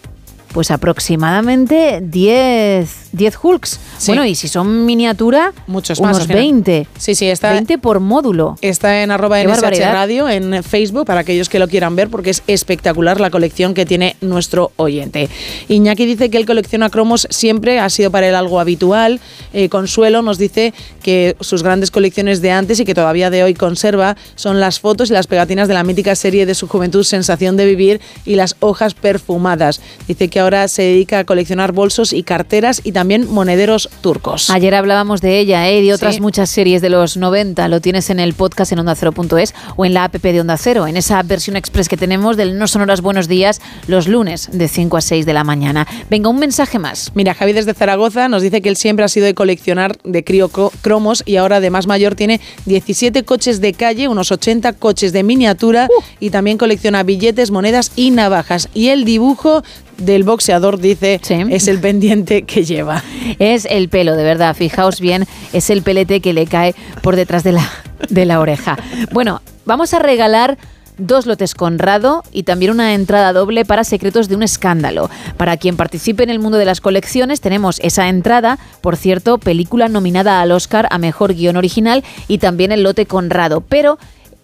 pues 0.54 0.70
aproximadamente 0.70 2.00
10, 2.04 3.07
10 3.18 3.38
Hulks. 3.42 3.80
Sí. 3.98 4.12
Bueno, 4.12 4.26
y 4.26 4.36
si 4.36 4.48
son 4.48 4.86
miniatura, 4.86 5.54
Muchos 5.66 6.00
más, 6.00 6.16
unos 6.16 6.28
Gema. 6.28 6.40
20. 6.40 6.88
Sí, 6.98 7.16
sí, 7.16 7.28
está 7.28 7.52
20 7.52 7.78
por 7.80 8.00
módulo. 8.00 8.58
Está 8.62 9.02
en 9.02 9.12
arroba 9.12 9.44
NSH. 9.44 9.80
Radio 9.92 10.30
en 10.30 10.64
Facebook 10.64 11.06
para 11.06 11.22
aquellos 11.22 11.50
que 11.50 11.60
lo 11.60 11.68
quieran 11.68 11.96
ver 11.96 12.10
porque 12.10 12.30
es 12.30 12.44
espectacular 12.48 13.20
la 13.20 13.30
colección 13.30 13.74
que 13.74 13.86
tiene 13.86 14.16
nuestro 14.22 14.72
oyente. 14.76 15.30
Iñaki 15.68 16.06
dice 16.06 16.30
que 16.30 16.38
él 16.38 16.46
colecciona 16.46 16.90
cromos 16.90 17.28
siempre, 17.30 17.80
ha 17.80 17.90
sido 17.90 18.12
para 18.12 18.28
él 18.30 18.36
algo 18.36 18.60
habitual. 18.60 19.20
Eh, 19.54 19.70
Consuelo 19.70 20.22
nos 20.22 20.38
dice 20.38 20.74
que 21.02 21.36
sus 21.40 21.64
grandes 21.64 21.92
colecciones 21.92 22.42
de 22.42 22.52
antes 22.52 22.80
y 22.80 22.86
que 22.86 22.94
todavía 22.94 23.30
de 23.30 23.44
hoy 23.44 23.54
conserva 23.54 24.16
son 24.36 24.60
las 24.60 24.80
fotos 24.80 25.10
y 25.10 25.14
las 25.14 25.28
pegatinas 25.28 25.68
de 25.68 25.74
la 25.74 25.84
mítica 25.84 26.16
serie 26.16 26.46
de 26.46 26.54
su 26.54 26.68
juventud 26.68 27.04
Sensación 27.04 27.58
de 27.58 27.66
Vivir 27.66 28.02
y 28.26 28.36
las 28.36 28.56
hojas 28.60 28.94
perfumadas. 28.94 29.82
Dice 30.08 30.28
que 30.28 30.40
ahora 30.40 30.68
se 30.68 30.84
dedica 30.84 31.20
a 31.20 31.24
coleccionar 31.24 31.72
bolsos 31.72 32.14
y 32.14 32.24
carteras 32.24 32.82
y 32.84 32.92
también 32.92 33.07
monederos 33.08 33.90
turcos. 34.02 34.50
Ayer 34.50 34.76
hablábamos 34.76 35.22
de 35.22 35.40
ella 35.40 35.68
¿eh? 35.70 35.80
y 35.80 35.88
de 35.88 35.94
otras 35.94 36.16
Sí. 36.16 36.22
muchas 36.22 36.50
series 36.50 36.82
de 36.82 36.90
los 36.90 37.18
90. 37.18 37.68
Lo 37.68 37.82
tienes 37.82 38.10
en 38.10 38.20
el 38.20 38.34
podcast 38.34 38.72
en 38.72 38.80
ondacero.es 38.80 39.54
o 39.76 39.86
en 39.86 39.94
la 39.94 40.06
app 40.06 40.16
de 40.16 40.42
Onda 40.42 40.58
Cero, 40.58 40.88
en 40.88 40.98
esa 40.98 41.22
versión 41.24 41.56
express 41.56 41.90
que 41.90 41.98
tenemos 41.98 42.38
del 42.38 42.58
No 42.58 42.68
Sonoras 42.68 43.02
Buenos 43.02 43.28
Días 43.28 43.62
los 43.88 44.08
lunes 44.08 44.50
de 44.52 44.68
5 44.68 44.98
a 44.98 45.02
6 45.02 45.26
de 45.26 45.34
la 45.34 45.44
mañana. 45.44 45.88
Venga, 46.10 46.30
un 46.30 46.40
mensaje 46.40 46.80
más. 46.80 47.12
Mira, 47.16 47.34
Javi 47.34 47.54
desde 47.54 47.74
Zaragoza 47.74 48.28
nos 48.30 48.42
dice 48.42 48.62
que 48.62 48.70
él 48.70 48.78
siempre 48.78 49.06
ha 49.06 49.08
sido 49.08 49.26
de 49.26 49.34
coleccionar 49.34 49.98
de 50.04 50.24
crío 50.24 50.50
cromos 50.82 51.24
y 51.26 51.38
ahora 51.38 51.60
de 51.60 51.70
más 51.70 51.88
mayor 51.88 52.16
tiene 52.16 52.42
17 52.66 53.24
coches 53.24 53.62
de 53.62 53.74
calle, 53.74 54.08
unos 54.08 54.32
80 54.32 54.74
coches 54.74 55.14
de 55.14 55.24
miniatura 55.24 55.88
y 56.20 56.30
también 56.30 56.58
colecciona 56.58 57.04
billetes, 57.04 57.52
monedas 57.52 57.92
y 57.96 58.12
navajas. 58.12 58.70
Y 58.74 58.90
el 58.90 59.06
dibujo 59.06 59.64
del 59.98 60.24
boxeador, 60.24 60.80
dice, 60.80 61.20
es 61.50 61.68
el 61.68 61.80
pendiente 61.80 62.44
que 62.44 62.64
lleva. 62.64 63.04
Es 63.40 63.66
el 63.66 63.90
pelo, 63.90 64.16
de 64.16 64.24
verdad, 64.24 64.56
fijaos 64.56 65.00
bien, 65.00 65.26
es 65.54 65.70
el 65.70 65.82
pelete 65.82 66.22
que 66.22 66.34
le 66.34 66.46
cae 66.46 66.76
por 67.02 67.16
detrás 67.16 67.44
de 67.44 67.54
la, 67.54 67.70
de 68.10 68.26
la 68.26 68.40
oreja. 68.40 68.78
Bueno, 69.12 69.42
vamos 69.66 69.94
a 69.94 70.00
regalar 70.00 70.58
dos 70.98 71.26
lotes 71.26 71.54
Conrado 71.54 72.24
y 72.32 72.44
también 72.44 72.72
una 72.72 72.94
entrada 72.94 73.34
doble 73.34 73.66
para 73.66 73.84
Secretos 73.84 74.28
de 74.28 74.36
un 74.36 74.44
Escándalo. 74.44 75.10
Para 75.38 75.58
quien 75.58 75.78
participe 75.78 76.24
en 76.24 76.30
el 76.30 76.40
mundo 76.40 76.58
de 76.58 76.66
las 76.66 76.82
colecciones 76.82 77.42
tenemos 77.42 77.80
esa 77.82 78.10
entrada, 78.10 78.58
por 78.82 78.98
cierto, 78.98 79.38
película 79.38 79.88
nominada 79.88 80.42
al 80.42 80.52
Oscar 80.52 80.88
a 80.92 80.98
Mejor 80.98 81.34
Guión 81.34 81.58
Original 81.58 82.04
y 82.28 82.40
también 82.40 82.72
el 82.72 82.84
lote 82.84 83.06
Conrado, 83.06 83.62
pero... 83.62 83.98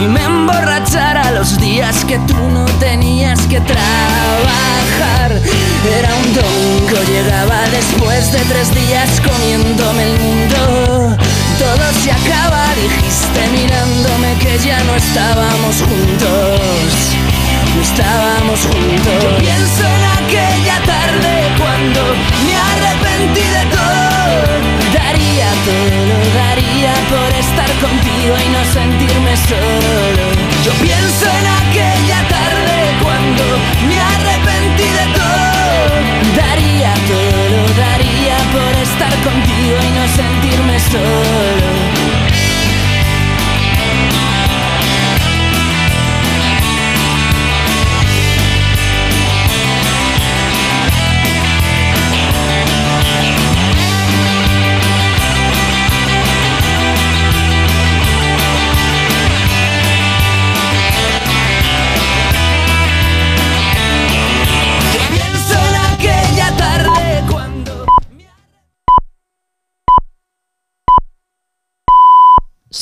y 0.00 0.06
me 0.06 0.22
emborrachara 0.22 1.30
los 1.32 1.58
días 1.58 2.04
que 2.04 2.18
tú 2.20 2.36
no 2.52 2.64
tenías 2.78 3.40
que 3.42 3.60
trabajar. 3.60 5.30
Era 5.32 6.14
un 6.14 6.34
domingo, 6.34 6.96
llegaba 7.08 7.60
después 7.70 8.32
de 8.32 8.40
tres 8.40 8.74
días 8.74 9.08
comiéndome 9.20 10.02
el 10.04 10.20
mundo. 10.20 11.16
Todo 11.58 11.84
se 12.02 12.12
acaba, 12.12 12.64
dijiste 12.74 13.40
mirándome 13.52 14.34
que 14.40 14.58
ya 14.58 14.82
no 14.84 14.94
estábamos 14.94 15.76
juntos. 15.76 16.90
No 17.74 17.82
estábamos 17.82 18.60
juntos. 18.60 19.22
Yo 19.22 19.38
pienso 19.38 19.82
en 19.96 20.04
aquella 20.24 20.78
tarde 20.86 21.32
cuando 21.58 22.00
me 22.44 22.54
arrepentí 22.56 23.40
de 23.40 23.64
todo. 23.76 24.63
Daría 25.14 25.46
todo, 25.64 26.06
lo 26.10 26.18
daría 26.34 26.92
por 27.08 27.30
estar 27.38 27.70
contigo 27.78 28.34
y 28.44 28.48
no 28.50 28.64
sentirme 28.64 29.36
solo. 29.36 30.24
Yo 30.64 30.72
pienso 30.82 31.26
en 31.38 31.46
aquella 31.62 32.20
tarde 32.28 32.76
cuando 33.00 33.44
me 33.86 33.96
arrepentí 34.00 34.88
de 34.98 35.06
todo. 35.14 36.34
Daría 36.34 36.94
todo, 37.06 37.42
lo 37.54 37.62
daría 37.78 38.36
por 38.50 38.72
estar 38.82 39.14
contigo 39.22 39.76
y 39.86 39.90
no 39.98 40.04
sentirme 40.18 40.80
solo. 40.80 41.63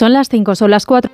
Son 0.03 0.13
las 0.13 0.29
5, 0.29 0.57
son 0.57 0.73
las 0.73 0.85
4. 0.85 1.13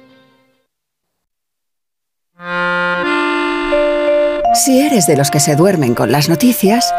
Si 4.55 4.81
eres 4.81 5.07
de 5.07 5.15
los 5.15 5.31
que 5.31 5.41
se 5.41 5.57
duermen 5.57 5.95
con 5.95 6.11
las 6.11 6.31
noticias, 6.31 6.91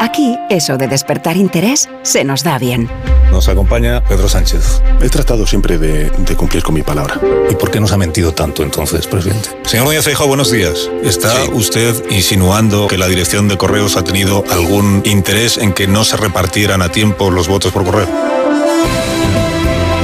aquí 0.00 0.38
eso 0.48 0.78
de 0.78 0.88
despertar 0.88 1.36
interés 1.36 1.90
se 2.00 2.24
nos 2.24 2.42
da 2.42 2.58
bien. 2.58 2.88
Nos 3.30 3.50
acompaña 3.50 4.02
Pedro 4.02 4.30
Sánchez. 4.30 4.80
He 5.02 5.10
tratado 5.10 5.46
siempre 5.46 5.76
de, 5.76 6.08
de 6.08 6.36
cumplir 6.36 6.62
con 6.62 6.74
mi 6.74 6.82
palabra. 6.82 7.20
¿Y 7.50 7.54
por 7.54 7.70
qué 7.70 7.80
nos 7.80 7.92
ha 7.92 7.98
mentido 7.98 8.32
tanto 8.32 8.62
entonces, 8.62 9.06
presidente? 9.06 9.50
Señor 9.64 9.84
Núñez 9.84 10.06
Feijóo, 10.06 10.26
buenos 10.26 10.50
días. 10.50 10.90
¿Está 11.02 11.34
usted 11.52 12.02
insinuando 12.08 12.88
que 12.88 12.96
la 12.96 13.08
dirección 13.08 13.46
de 13.46 13.58
correos 13.58 13.98
ha 13.98 14.04
tenido 14.04 14.42
algún 14.50 15.02
interés 15.04 15.58
en 15.58 15.74
que 15.74 15.86
no 15.86 16.02
se 16.02 16.16
repartieran 16.16 16.80
a 16.80 16.88
tiempo 16.88 17.30
los 17.30 17.46
votos 17.46 17.72
por 17.72 17.84
correo? 17.84 18.33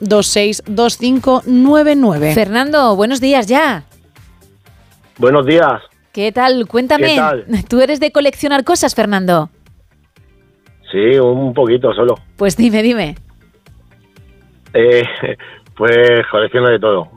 914262599. 0.00 2.34
Fernando, 2.34 2.96
buenos 2.96 3.20
días 3.20 3.46
ya. 3.46 3.84
Buenos 5.18 5.46
días. 5.46 5.82
¿Qué 6.12 6.32
tal? 6.32 6.66
Cuéntame. 6.66 7.08
¿Qué 7.08 7.16
tal? 7.16 7.44
¿Tú 7.68 7.80
eres 7.80 8.00
de 8.00 8.10
coleccionar 8.12 8.64
cosas, 8.64 8.94
Fernando? 8.94 9.50
Sí, 10.90 11.18
un 11.18 11.52
poquito 11.54 11.92
solo. 11.94 12.16
Pues 12.36 12.56
dime, 12.56 12.82
dime. 12.82 13.14
Eh, 14.74 15.04
pues 15.76 16.26
colecciono 16.30 16.68
de 16.68 16.78
todo. 16.80 17.10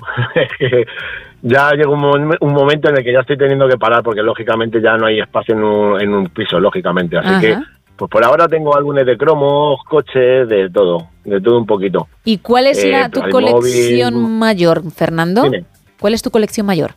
ya 1.41 1.71
llega 1.71 1.89
un, 1.89 1.99
mom- 2.01 2.37
un 2.39 2.53
momento 2.53 2.89
en 2.89 2.97
el 2.97 3.03
que 3.03 3.11
ya 3.13 3.19
estoy 3.21 3.37
teniendo 3.37 3.67
que 3.67 3.77
parar 3.77 4.03
porque 4.03 4.21
lógicamente 4.21 4.79
ya 4.81 4.95
no 4.97 5.07
hay 5.07 5.19
espacio 5.19 5.55
en 5.55 5.63
un, 5.63 5.99
en 6.01 6.13
un 6.13 6.27
piso, 6.27 6.59
lógicamente. 6.59 7.17
Así 7.17 7.27
Ajá. 7.29 7.41
que, 7.41 7.57
pues 7.95 8.09
por 8.09 8.23
ahora 8.23 8.47
tengo 8.47 8.75
álbumes 8.75 9.05
de 9.05 9.17
cromos, 9.17 9.79
coches, 9.89 10.47
de 10.49 10.69
todo, 10.69 11.07
de 11.23 11.39
todo 11.41 11.57
un 11.57 11.65
poquito. 11.65 12.07
¿Y 12.25 12.39
cuál 12.39 12.67
es 12.67 12.83
Eh, 12.83 12.89
la, 12.91 13.09
tu 13.09 13.21
colección 13.29 14.37
mayor, 14.39 14.83
Fernando? 14.91 15.43
Dime. 15.43 15.65
¿Cuál 15.99 16.13
es 16.13 16.21
tu 16.21 16.31
colección 16.31 16.65
mayor? 16.65 16.91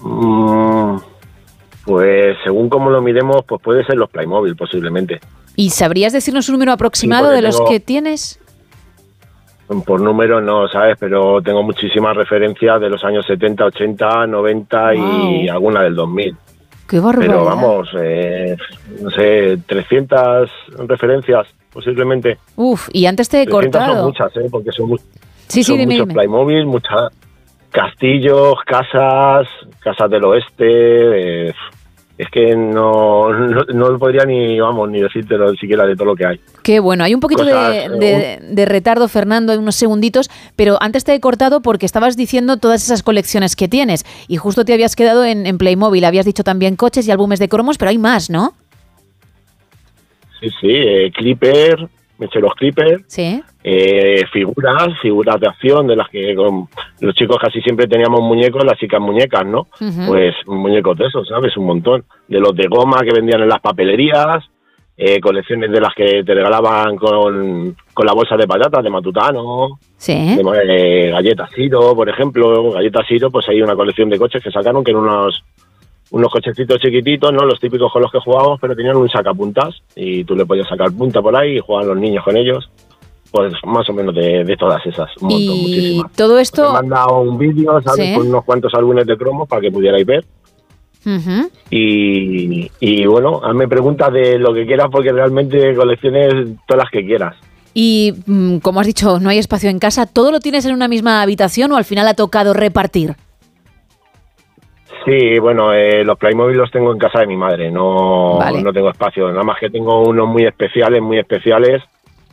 Mm, 0.00 0.96
pues 1.84 2.36
según 2.44 2.68
cómo 2.68 2.90
lo 2.90 3.00
miremos, 3.00 3.44
pues 3.46 3.60
puede 3.62 3.84
ser 3.84 3.96
los 3.96 4.10
Playmobil 4.10 4.56
posiblemente. 4.56 5.20
¿Y 5.56 5.70
sabrías 5.70 6.12
decirnos 6.12 6.48
un 6.48 6.54
número 6.54 6.72
aproximado 6.72 7.30
de 7.30 7.42
los 7.42 7.56
tengo- 7.56 7.70
que 7.70 7.80
tienes? 7.80 8.38
Por 9.84 10.00
número 10.00 10.40
no, 10.40 10.68
¿sabes? 10.68 10.96
Pero 11.00 11.42
tengo 11.42 11.62
muchísimas 11.64 12.16
referencias 12.16 12.80
de 12.80 12.88
los 12.88 13.02
años 13.04 13.26
70, 13.26 13.64
80, 13.64 14.26
90 14.28 14.94
y 14.94 15.48
alguna 15.48 15.82
del 15.82 15.96
2000. 15.96 16.36
¡Qué 16.88 17.00
barbaridad! 17.00 17.34
Pero 17.34 17.44
vamos, 17.44 17.88
eh, 17.98 18.56
no 19.02 19.10
sé, 19.10 19.58
300 19.66 20.48
referencias 20.86 21.46
posiblemente. 21.72 22.38
Uf, 22.56 22.88
y 22.92 23.06
antes 23.06 23.28
te 23.28 23.42
he 23.42 23.46
300 23.46 23.72
son 23.72 23.86
cortado. 23.90 24.06
muchas, 24.08 24.36
¿eh? 24.36 24.48
Porque 24.50 24.72
son, 24.72 24.96
Sí, 25.48 25.62
sí, 25.62 25.64
son 25.64 25.78
dime, 25.78 25.98
muchos. 25.98 26.14
Playmobil, 26.14 26.66
muchas 26.66 27.10
castillos, 27.70 28.54
casas, 28.66 29.46
casas 29.80 30.10
del 30.10 30.24
oeste. 30.24 31.48
eh, 31.48 31.54
es 32.18 32.28
que 32.30 32.56
no, 32.56 33.30
no, 33.30 33.62
no 33.74 33.98
podría 33.98 34.24
ni, 34.24 34.58
vamos, 34.58 34.88
ni 34.90 35.00
decírtelo 35.02 35.50
siquiera 35.54 35.84
de 35.86 35.94
todo 35.94 36.06
lo 36.06 36.16
que 36.16 36.26
hay. 36.26 36.40
Qué 36.62 36.80
bueno, 36.80 37.04
hay 37.04 37.14
un 37.14 37.20
poquito 37.20 37.44
de, 37.44 37.88
de- 38.00 38.38
de 38.42 38.64
retardo, 38.64 39.06
Fernando, 39.08 39.52
en 39.52 39.60
unos 39.60 39.76
segunditos, 39.76 40.30
pero 40.56 40.78
antes 40.80 41.04
te 41.04 41.12
he 41.14 41.20
cortado 41.20 41.60
porque 41.60 41.84
estabas 41.86 42.16
diciendo 42.16 42.56
todas 42.56 42.82
esas 42.84 43.02
colecciones 43.02 43.54
que 43.54 43.68
tienes 43.68 44.04
y 44.28 44.36
justo 44.38 44.64
te 44.64 44.72
habías 44.72 44.96
quedado 44.96 45.24
en, 45.24 45.46
en 45.46 45.58
Playmobil, 45.58 46.04
habías 46.04 46.24
dicho 46.24 46.42
también 46.42 46.76
coches 46.76 47.06
y 47.06 47.10
álbumes 47.10 47.38
de 47.38 47.48
cromos, 47.48 47.76
pero 47.76 47.90
hay 47.90 47.98
más, 47.98 48.30
¿no? 48.30 48.54
Sí, 50.40 50.48
sí, 50.60 50.68
eh, 50.70 51.10
Clipper, 51.14 51.88
mecheros 52.18 52.54
Clipper, 52.54 53.00
Sí. 53.06 53.42
eh, 53.64 54.22
figuras, 54.32 54.88
figuras 55.02 55.38
de 55.40 55.48
acción 55.48 55.86
de 55.86 55.96
las 55.96 56.08
que 56.08 56.34
con 56.34 56.68
los 57.00 57.14
chicos 57.14 57.36
casi 57.40 57.60
siempre 57.62 57.86
teníamos 57.86 58.20
muñecos, 58.20 58.64
las 58.64 58.78
chicas 58.78 59.00
muñecas, 59.00 59.44
¿no? 59.46 59.66
Ujú. 59.80 60.06
Pues 60.08 60.34
muñecos 60.46 60.96
de 60.98 61.06
esos, 61.06 61.28
¿sabes? 61.28 61.56
Un 61.56 61.66
montón. 61.66 62.04
De 62.28 62.40
los 62.40 62.54
de 62.56 62.66
goma 62.68 63.00
que 63.00 63.12
vendían 63.14 63.42
en 63.42 63.48
las 63.48 63.60
papelerías, 63.60 64.44
eh, 64.98 65.20
colecciones 65.20 65.70
de 65.70 65.80
las 65.80 65.92
que 65.94 66.24
te 66.24 66.34
regalaban 66.34 66.96
con, 66.96 67.76
con 67.92 68.06
la 68.06 68.14
bolsa 68.14 68.34
de 68.36 68.46
patatas 68.46 68.82
de 68.82 68.88
Matutano, 68.88 69.78
Sí. 69.98 70.36
de 70.36 70.42
eh, 71.08 71.10
galletas 71.10 71.50
Siro, 71.54 71.94
por 71.94 72.08
ejemplo. 72.08 72.72
Galletas 72.72 73.06
Siro, 73.06 73.30
pues 73.30 73.46
hay 73.50 73.60
una 73.60 73.74
colección 73.76 74.08
de 74.08 74.18
coches 74.18 74.42
que 74.42 74.50
sacaron 74.50 74.82
que 74.82 74.92
eran 74.92 75.02
unos 75.02 75.44
unos 76.10 76.30
cochecitos 76.30 76.78
chiquititos, 76.80 77.32
¿no? 77.32 77.44
Los 77.44 77.58
típicos 77.60 77.92
con 77.92 78.02
los 78.02 78.12
que 78.12 78.20
jugábamos, 78.20 78.58
pero 78.60 78.76
tenían 78.76 78.96
un 78.96 79.08
sacapuntas 79.08 79.74
y 79.94 80.24
tú 80.24 80.36
le 80.36 80.46
podías 80.46 80.68
sacar 80.68 80.92
punta 80.92 81.20
por 81.20 81.36
ahí 81.36 81.56
y 81.56 81.60
jugaban 81.60 81.88
los 81.88 81.98
niños 81.98 82.24
con 82.24 82.36
ellos. 82.36 82.68
Pues 83.32 83.52
más 83.64 83.88
o 83.90 83.92
menos 83.92 84.14
de, 84.14 84.44
de 84.44 84.56
todas 84.56 84.84
esas, 84.86 85.10
un 85.20 85.28
montón, 85.28 85.56
Y 85.56 85.60
muchísimas. 85.62 86.12
todo 86.12 86.36
Me 86.36 86.42
esto... 86.42 86.68
han 86.68 86.72
mandado 86.88 87.20
un 87.20 87.36
vídeo, 87.36 87.82
¿sabes? 87.82 88.06
Sí. 88.06 88.14
Con 88.14 88.28
unos 88.28 88.44
cuantos 88.44 88.72
álbumes 88.74 89.04
de 89.06 89.16
cromos 89.16 89.48
para 89.48 89.60
que 89.60 89.70
pudierais 89.70 90.06
ver. 90.06 90.24
Y, 91.70 92.70
y 92.80 93.06
bueno, 93.06 93.40
hazme 93.44 93.68
preguntas 93.68 94.12
de 94.12 94.38
lo 94.38 94.54
que 94.54 94.66
quieras 94.66 94.88
porque 94.90 95.12
realmente 95.12 95.74
colecciones 95.74 96.56
todas 96.66 96.84
las 96.84 96.90
que 96.90 97.04
quieras. 97.04 97.36
Y 97.74 98.14
mm, 98.26 98.58
como 98.58 98.80
has 98.80 98.86
dicho, 98.86 99.20
no 99.20 99.28
hay 99.28 99.38
espacio 99.38 99.68
en 99.70 99.78
casa, 99.78 100.06
¿todo 100.06 100.30
lo 100.32 100.40
tienes 100.40 100.64
en 100.64 100.72
una 100.74 100.88
misma 100.88 101.22
habitación 101.22 101.72
o 101.72 101.76
al 101.76 101.84
final 101.84 102.08
ha 102.08 102.14
tocado 102.14 102.54
repartir? 102.54 103.14
Sí, 105.06 105.38
bueno, 105.38 105.72
eh, 105.72 106.02
los 106.04 106.18
Playmobil 106.18 106.56
los 106.56 106.70
tengo 106.70 106.90
en 106.92 106.98
casa 106.98 107.20
de 107.20 107.28
mi 107.28 107.36
madre, 107.36 107.70
no, 107.70 108.38
Vale. 108.38 108.60
no 108.60 108.72
tengo 108.72 108.90
espacio. 108.90 109.28
Nada 109.30 109.44
más 109.44 109.58
que 109.60 109.70
tengo 109.70 110.00
unos 110.02 110.26
muy 110.26 110.44
especiales, 110.44 111.00
muy 111.00 111.18
especiales, 111.18 111.80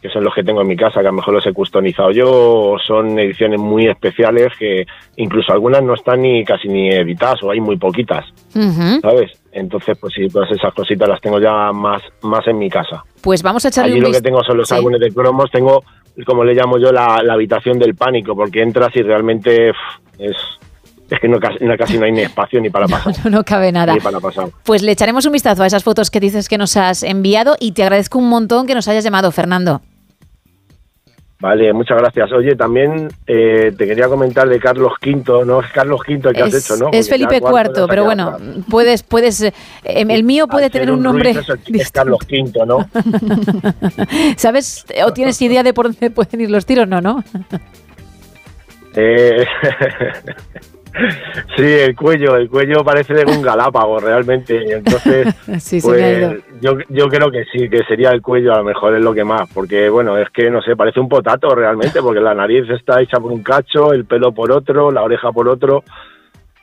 que 0.02 0.10
son 0.10 0.24
los 0.24 0.34
que 0.34 0.44
tengo 0.44 0.62
en 0.62 0.68
mi 0.68 0.76
casa, 0.76 1.02
que 1.02 1.08
a 1.08 1.12
lo 1.12 1.18
mejor 1.18 1.36
los 1.36 1.46
he 1.46 1.54
customizado 1.54 2.10
yo, 2.12 2.30
o 2.30 2.80
son 2.80 3.18
ediciones 3.20 3.60
muy 3.60 3.86
especiales 3.88 4.48
que 4.58 4.86
incluso 5.18 5.54
algunas 5.54 5.84
no 5.84 5.94
están 5.94 6.24
ni 6.24 6.44
casi 6.44 6.68
ni 6.68 6.90
editadas, 6.90 7.42
o 7.44 7.52
hay 7.52 7.60
muy 7.62 7.78
poquitas. 7.78 8.26
¿sabes? 9.02 9.32
Entonces, 9.52 9.96
pues 10.00 10.14
sí, 10.16 10.28
todas 10.28 10.50
esas 10.52 10.74
cositas 10.74 11.08
las 11.08 11.22
tengo 11.22 11.40
ya 11.40 11.72
más, 11.72 12.02
más 12.24 12.46
en 12.48 12.58
mi 12.58 12.70
casa. 12.72 13.04
Pues 13.22 13.44
vamos 13.44 13.64
a 13.66 13.68
echarle 13.70 13.92
Allí 13.92 14.00
un 14.00 14.08
lo 14.08 14.12
que 14.12 14.22
tengo 14.22 14.44
son 14.44 14.58
los 14.58 14.68
Sí. 14.68 14.74
álbumes 14.76 15.00
de 15.00 15.14
cromos, 15.14 15.50
tengo, 15.52 15.84
como 16.26 16.44
le 16.44 16.56
llamo 16.56 16.80
yo, 16.80 16.92
la, 16.92 17.22
la 17.24 17.34
habitación 17.34 17.78
del 17.78 17.94
pánico, 17.96 18.36
porque 18.36 18.62
entras 18.64 18.96
y 18.96 19.04
realmente 19.04 19.70
es, 20.18 20.36
es 21.10 21.20
que 21.20 21.28
no, 21.28 21.40
casi, 21.40 21.64
no, 21.64 21.78
casi 21.78 21.98
no 21.98 22.06
hay 22.06 22.12
ni 22.12 22.22
espacio 22.22 22.60
ni 22.62 22.70
para 22.70 22.88
pasar. 22.90 23.14
No, 23.26 23.30
no 23.32 23.44
cabe 23.44 23.72
nada. 23.72 23.94
Ni 23.94 24.00
para 24.00 24.20
pasar. 24.20 24.50
Pues 24.64 24.82
le 24.82 24.92
echaremos 24.92 25.26
un 25.26 25.32
vistazo 25.34 25.64
a 25.64 25.68
esas 25.68 25.84
fotos 25.84 26.10
que 26.12 26.20
dices 26.20 26.50
que 26.50 26.58
nos 26.58 26.76
has 26.78 27.04
enviado 27.04 27.56
y 27.60 27.74
te 27.74 27.84
agradezco 27.84 28.18
un 28.20 28.30
montón 28.30 28.66
que 28.68 28.76
nos 28.76 28.88
hayas 28.88 29.04
llamado, 29.04 29.32
Fernando. 29.32 29.82
Vale, 31.40 31.74
muchas 31.74 31.98
gracias. 31.98 32.32
Oye, 32.32 32.56
también 32.56 33.10
eh, 33.28 33.74
te 33.78 33.86
quería 33.86 34.08
comentar 34.08 34.48
de 34.48 34.58
Carlos 34.62 34.94
V, 35.06 35.46
¿no? 35.46 35.60
Es 35.60 35.70
Carlos 35.74 36.00
V 36.08 36.30
el 36.30 36.34
que 36.34 36.42
has 36.42 36.54
hecho, 36.54 36.78
¿no? 36.78 36.88
es 36.94 37.10
Porque 37.10 37.26
Felipe 37.28 37.42
IV, 37.46 37.86
pero 37.90 38.06
bueno, 38.06 38.38
puedes, 38.70 39.04
puedes, 39.04 39.42
eh, 39.42 39.52
el 39.84 40.24
mío 40.24 40.48
puede 40.48 40.66
Al 40.68 40.72
tener 40.72 40.90
un 40.90 41.04
nombre. 41.04 41.34
Ruiz 41.34 41.50
es, 41.50 41.68
el- 41.68 41.82
es 41.82 41.92
Carlos 41.92 42.20
V, 42.32 42.66
¿no? 42.66 42.88
¿Sabes 44.38 44.86
o 45.06 45.12
tienes 45.12 45.42
idea 45.42 45.64
de 45.64 45.74
por 45.74 45.88
dónde 45.92 46.12
pueden 46.12 46.40
ir 46.40 46.50
los 46.50 46.66
tiros? 46.66 46.88
No, 46.88 47.02
no. 47.02 47.22
Eh, 48.96 49.46
sí, 51.58 51.64
el 51.64 51.96
cuello, 51.96 52.36
el 52.36 52.50
cuello 52.50 52.84
parece 52.84 53.14
de 53.14 53.26
un 53.26 53.42
galápago 53.42 54.00
realmente. 54.00 54.74
Entonces, 54.74 55.34
Sí, 55.60 55.80
pues, 55.82 56.42
yo, 56.62 56.78
yo 56.90 57.08
creo 57.08 57.32
que 57.32 57.44
sí, 57.52 57.70
que 57.70 57.84
sería 57.88 58.12
el 58.12 58.22
cuello 58.22 58.54
a 58.54 58.58
lo 58.58 58.64
mejor 58.64 58.96
es 58.96 59.04
lo 59.04 59.14
que 59.14 59.24
más, 59.24 59.50
porque 59.54 59.90
bueno, 59.90 60.18
es 60.18 60.30
que 60.30 60.50
no 60.50 60.62
sé, 60.62 60.76
parece 60.76 61.00
un 61.00 61.10
potato 61.10 61.54
realmente, 61.56 62.02
porque 62.02 62.20
la 62.22 62.34
nariz 62.34 62.70
está 62.70 63.02
hecha 63.02 63.18
por 63.20 63.32
un 63.32 63.44
cacho, 63.44 63.94
el 63.94 64.06
pelo 64.06 64.32
por 64.32 64.52
otro, 64.52 64.92
la 64.92 65.02
oreja 65.04 65.32
por 65.32 65.48
otro. 65.48 65.84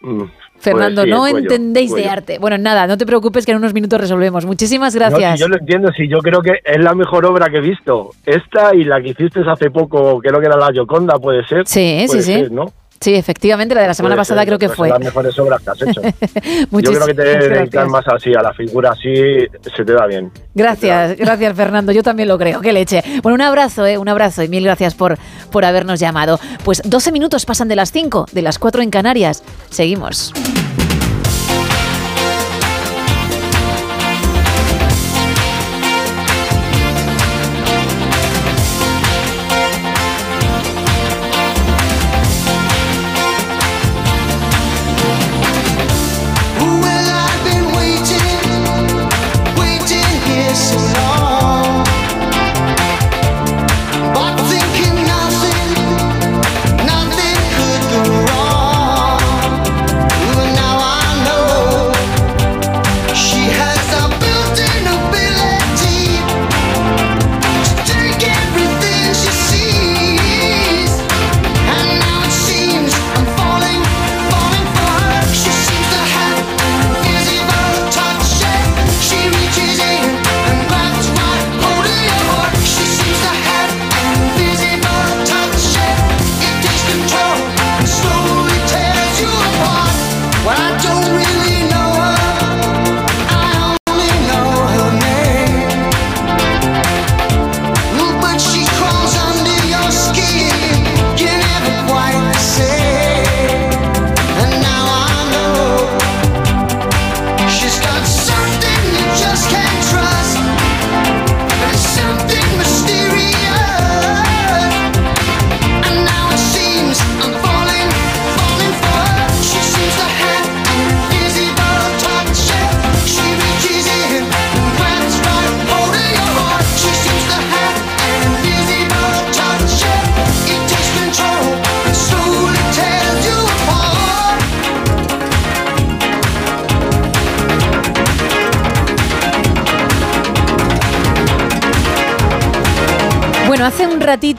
Mm, 0.02 0.22
Fernando, 0.58 1.02
pues 1.02 1.04
sí, 1.04 1.10
el 1.10 1.10
no 1.10 1.20
cuello, 1.20 1.38
entendéis 1.38 1.94
de 1.94 2.08
arte. 2.08 2.38
Bueno, 2.38 2.58
nada, 2.58 2.86
no 2.86 2.98
te 2.98 3.06
preocupes 3.06 3.46
que 3.46 3.52
en 3.52 3.58
unos 3.58 3.72
minutos 3.74 4.00
resolvemos. 4.00 4.44
Muchísimas 4.44 4.94
No, 4.94 5.00
gracias. 5.00 5.32
si 5.34 5.40
yo 5.40 5.48
lo 5.48 5.56
entiendo, 5.56 5.90
si 5.92 6.06
yo 6.08 6.18
creo 6.18 6.42
que 6.42 6.60
es 6.64 6.78
la 6.82 6.94
mejor 6.94 7.24
obra 7.24 7.48
que 7.48 7.58
he 7.58 7.62
visto. 7.62 8.10
Esta 8.26 8.74
y 8.74 8.84
la 8.84 9.00
que 9.00 9.08
hiciste 9.08 9.40
hace 9.46 9.70
poco, 9.70 10.18
creo 10.20 10.38
que 10.38 10.46
era 10.46 10.56
la 10.56 10.70
Yoconda, 10.72 11.18
puede 11.18 11.44
ser. 11.46 11.66
Sí, 11.66 12.00
sí, 12.02 12.06
Puede 12.08 12.22
sí. 12.22 12.32
ser, 12.34 12.52
¿no? 12.52 12.66
Sí, 13.02 13.14
efectivamente, 13.14 13.74
la 13.74 13.80
de 13.80 13.86
la 13.86 13.94
semana 13.94 14.14
Puede 14.14 14.20
pasada 14.20 14.40
ser, 14.42 14.48
creo 14.48 14.58
que 14.58 14.66
pues 14.66 14.76
fue. 14.76 14.88
Las 14.90 15.00
mejores 15.00 15.38
obras 15.38 15.62
que 15.62 15.70
has 15.70 15.82
hecho. 15.82 16.02
yo 16.70 16.92
creo 16.92 17.06
que 17.06 17.14
te 17.14 17.22
debes 17.22 17.48
dedicar 17.48 17.88
más 17.88 18.04
así, 18.08 18.34
a 18.34 18.42
la 18.42 18.52
figura 18.52 18.90
así, 18.90 19.14
se 19.74 19.84
te 19.86 19.92
da 19.94 20.06
bien. 20.06 20.30
Gracias, 20.54 21.16
gracias 21.16 21.56
Fernando, 21.56 21.92
yo 21.92 22.02
también 22.02 22.28
lo 22.28 22.36
creo, 22.36 22.60
qué 22.60 22.74
leche. 22.74 23.02
Bueno, 23.22 23.36
un 23.36 23.40
abrazo, 23.40 23.86
¿eh? 23.86 23.96
un 23.96 24.10
abrazo 24.10 24.42
y 24.42 24.48
mil 24.48 24.64
gracias 24.64 24.94
por, 24.94 25.16
por 25.50 25.64
habernos 25.64 25.98
llamado. 25.98 26.38
Pues 26.62 26.82
12 26.84 27.10
minutos 27.10 27.46
pasan 27.46 27.68
de 27.68 27.76
las 27.76 27.90
5, 27.90 28.26
de 28.32 28.42
las 28.42 28.58
4 28.58 28.82
en 28.82 28.90
Canarias. 28.90 29.42
Seguimos. 29.70 30.34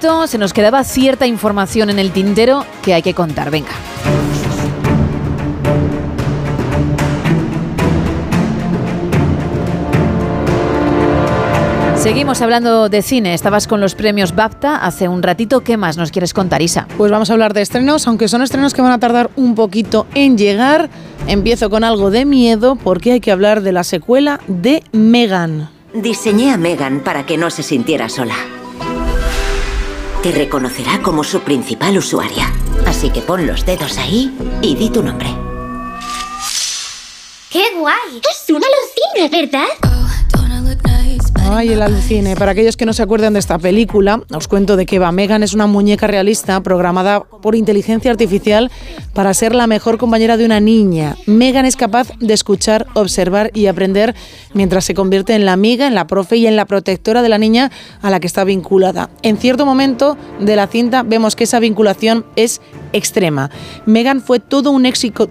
Se 0.01 0.37
nos 0.39 0.51
quedaba 0.51 0.83
cierta 0.83 1.27
información 1.27 1.91
en 1.91 1.99
el 1.99 2.11
tintero 2.11 2.65
que 2.81 2.95
hay 2.95 3.03
que 3.03 3.13
contar. 3.13 3.51
Venga. 3.51 3.69
Seguimos 11.97 12.41
hablando 12.41 12.89
de 12.89 13.03
cine. 13.03 13.35
Estabas 13.35 13.67
con 13.67 13.79
los 13.79 13.93
premios 13.93 14.33
BAFTA 14.33 14.75
hace 14.75 15.07
un 15.07 15.21
ratito. 15.21 15.61
¿Qué 15.61 15.77
más 15.77 15.97
nos 15.97 16.09
quieres 16.09 16.33
contar, 16.33 16.63
Isa? 16.63 16.87
Pues 16.97 17.11
vamos 17.11 17.29
a 17.29 17.33
hablar 17.33 17.53
de 17.53 17.61
estrenos, 17.61 18.07
aunque 18.07 18.27
son 18.27 18.41
estrenos 18.41 18.73
que 18.73 18.81
van 18.81 18.91
a 18.91 18.99
tardar 18.99 19.29
un 19.35 19.53
poquito 19.53 20.07
en 20.15 20.35
llegar. 20.35 20.89
Empiezo 21.27 21.69
con 21.69 21.83
algo 21.83 22.09
de 22.09 22.25
miedo 22.25 22.75
porque 22.75 23.11
hay 23.11 23.19
que 23.19 23.31
hablar 23.31 23.61
de 23.61 23.71
la 23.71 23.83
secuela 23.83 24.39
de 24.47 24.83
Megan. 24.91 25.69
Diseñé 25.93 26.51
a 26.51 26.57
Megan 26.57 27.01
para 27.01 27.27
que 27.27 27.37
no 27.37 27.51
se 27.51 27.61
sintiera 27.61 28.09
sola. 28.09 28.33
Te 30.21 30.31
reconocerá 30.31 31.01
como 31.01 31.23
su 31.23 31.39
principal 31.39 31.97
usuaria. 31.97 32.53
Así 32.85 33.09
que 33.09 33.21
pon 33.21 33.47
los 33.47 33.65
dedos 33.65 33.97
ahí 33.97 34.31
y 34.61 34.75
di 34.75 34.91
tu 34.91 35.01
nombre. 35.01 35.27
¡Qué 37.49 37.63
guay! 37.75 38.21
Es 38.29 38.49
una 38.49 38.67
alucina, 38.67 39.35
¿verdad? 39.35 40.00
Ay, 41.53 41.73
el 41.73 41.81
alucine. 41.81 42.37
Para 42.37 42.51
aquellos 42.51 42.77
que 42.77 42.85
no 42.85 42.93
se 42.93 43.03
acuerdan 43.03 43.33
de 43.33 43.39
esta 43.39 43.59
película, 43.59 44.23
os 44.33 44.47
cuento 44.47 44.77
de 44.77 44.85
qué 44.85 44.99
va. 44.99 45.11
Megan 45.11 45.43
es 45.43 45.53
una 45.53 45.67
muñeca 45.67 46.07
realista 46.07 46.63
programada 46.63 47.25
por 47.25 47.55
inteligencia 47.55 48.09
artificial 48.09 48.71
para 49.13 49.33
ser 49.33 49.53
la 49.53 49.67
mejor 49.67 49.97
compañera 49.97 50.37
de 50.37 50.45
una 50.45 50.61
niña. 50.61 51.17
Megan 51.25 51.65
es 51.65 51.75
capaz 51.75 52.07
de 52.21 52.33
escuchar, 52.33 52.87
observar 52.93 53.51
y 53.53 53.65
aprender 53.65 54.15
mientras 54.53 54.85
se 54.85 54.93
convierte 54.93 55.35
en 55.35 55.43
la 55.43 55.51
amiga, 55.51 55.87
en 55.87 55.93
la 55.93 56.07
profe 56.07 56.37
y 56.37 56.47
en 56.47 56.55
la 56.55 56.63
protectora 56.63 57.21
de 57.21 57.27
la 57.27 57.37
niña 57.37 57.69
a 58.01 58.09
la 58.09 58.21
que 58.21 58.27
está 58.27 58.45
vinculada. 58.45 59.09
En 59.21 59.35
cierto 59.35 59.65
momento 59.65 60.17
de 60.39 60.55
la 60.55 60.67
cinta 60.67 61.03
vemos 61.03 61.35
que 61.35 61.43
esa 61.43 61.59
vinculación 61.59 62.25
es 62.37 62.61
extrema. 62.93 63.49
Megan 63.85 64.21
fue 64.21 64.39
todo 64.39 64.71
un 64.71 64.85
éxito, 64.85 65.29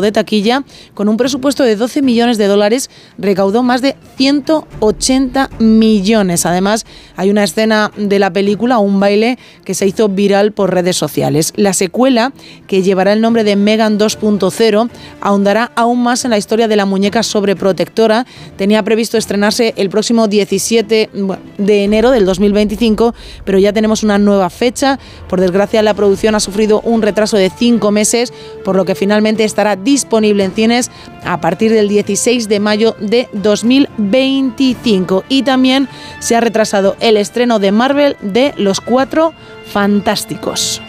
de 0.00 0.12
taquilla, 0.12 0.64
con 0.94 1.08
un 1.08 1.16
presupuesto 1.16 1.64
de 1.64 1.76
12 1.76 2.02
millones 2.02 2.38
de 2.38 2.46
dólares, 2.46 2.90
recaudó 3.18 3.62
más 3.62 3.82
de 3.82 3.96
180 4.16 5.50
millones. 5.58 6.46
Además, 6.46 6.86
hay 7.16 7.30
una 7.30 7.44
escena 7.44 7.90
de 7.96 8.18
la 8.18 8.32
película, 8.32 8.78
un 8.78 9.00
baile, 9.00 9.38
que 9.64 9.74
se 9.74 9.86
hizo 9.86 10.08
viral 10.08 10.52
por 10.52 10.72
redes 10.72 10.96
sociales. 10.96 11.52
La 11.56 11.72
secuela, 11.72 12.32
que 12.66 12.82
llevará 12.82 13.12
el 13.12 13.20
nombre 13.20 13.44
de 13.44 13.56
Megan 13.56 13.98
2.0, 13.98 14.90
ahondará 15.20 15.72
aún 15.76 16.02
más 16.02 16.24
en 16.24 16.30
la 16.30 16.38
historia 16.38 16.68
de 16.68 16.76
la 16.76 16.86
muñeca 16.86 17.22
sobreprotectora. 17.22 18.26
Tenía 18.56 18.82
previsto 18.82 19.18
estrenarse 19.18 19.74
el 19.76 19.90
próximo 19.90 20.28
17 20.28 21.10
de 21.58 21.84
enero 21.84 22.10
del 22.10 22.24
2025, 22.24 23.14
pero 23.44 23.58
ya 23.58 23.72
tenemos 23.72 24.02
una 24.02 24.18
nueva 24.18 24.50
fecha. 24.50 24.98
Por 25.28 25.40
desgracia, 25.40 25.82
la 25.82 25.94
producción 25.94 26.34
ha 26.34 26.40
sufrido 26.40 26.80
un 26.80 27.01
retraso 27.02 27.36
de 27.36 27.50
cinco 27.50 27.90
meses, 27.90 28.32
por 28.64 28.76
lo 28.76 28.84
que 28.84 28.94
finalmente 28.94 29.44
estará 29.44 29.76
disponible 29.76 30.44
en 30.44 30.52
cines 30.52 30.90
a 31.24 31.40
partir 31.40 31.72
del 31.72 31.88
16 31.88 32.48
de 32.48 32.60
mayo 32.60 32.96
de 33.00 33.28
2025. 33.32 35.24
Y 35.28 35.42
también 35.42 35.88
se 36.20 36.36
ha 36.36 36.40
retrasado 36.40 36.96
el 37.00 37.16
estreno 37.16 37.58
de 37.58 37.72
Marvel 37.72 38.16
de 38.22 38.54
Los 38.56 38.80
Cuatro 38.80 39.34
Fantásticos. 39.72 40.80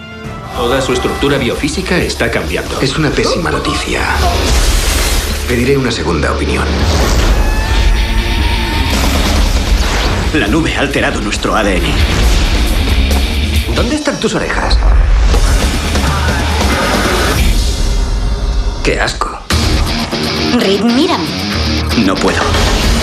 Toda 0.55 0.81
su 0.81 0.93
estructura 0.93 1.37
biofísica 1.37 1.97
está 1.97 2.29
cambiando. 2.29 2.79
Es 2.79 2.97
una 2.97 3.09
pésima 3.09 3.49
noticia. 3.49 4.01
Pediré 5.47 5.77
una 5.77 5.91
segunda 5.91 6.31
opinión. 6.31 6.65
La 10.33 10.47
nube 10.47 10.75
ha 10.75 10.79
alterado 10.79 11.21
nuestro 11.21 11.55
ADN. 11.55 11.83
¿Dónde 13.75 13.95
están 13.95 14.19
tus 14.19 14.35
orejas? 14.35 14.77
¡Qué 18.83 18.99
asco! 18.99 19.39
Rick, 20.59 20.83
mírame. 20.83 21.25
No 22.05 22.15
puedo. 22.15 22.41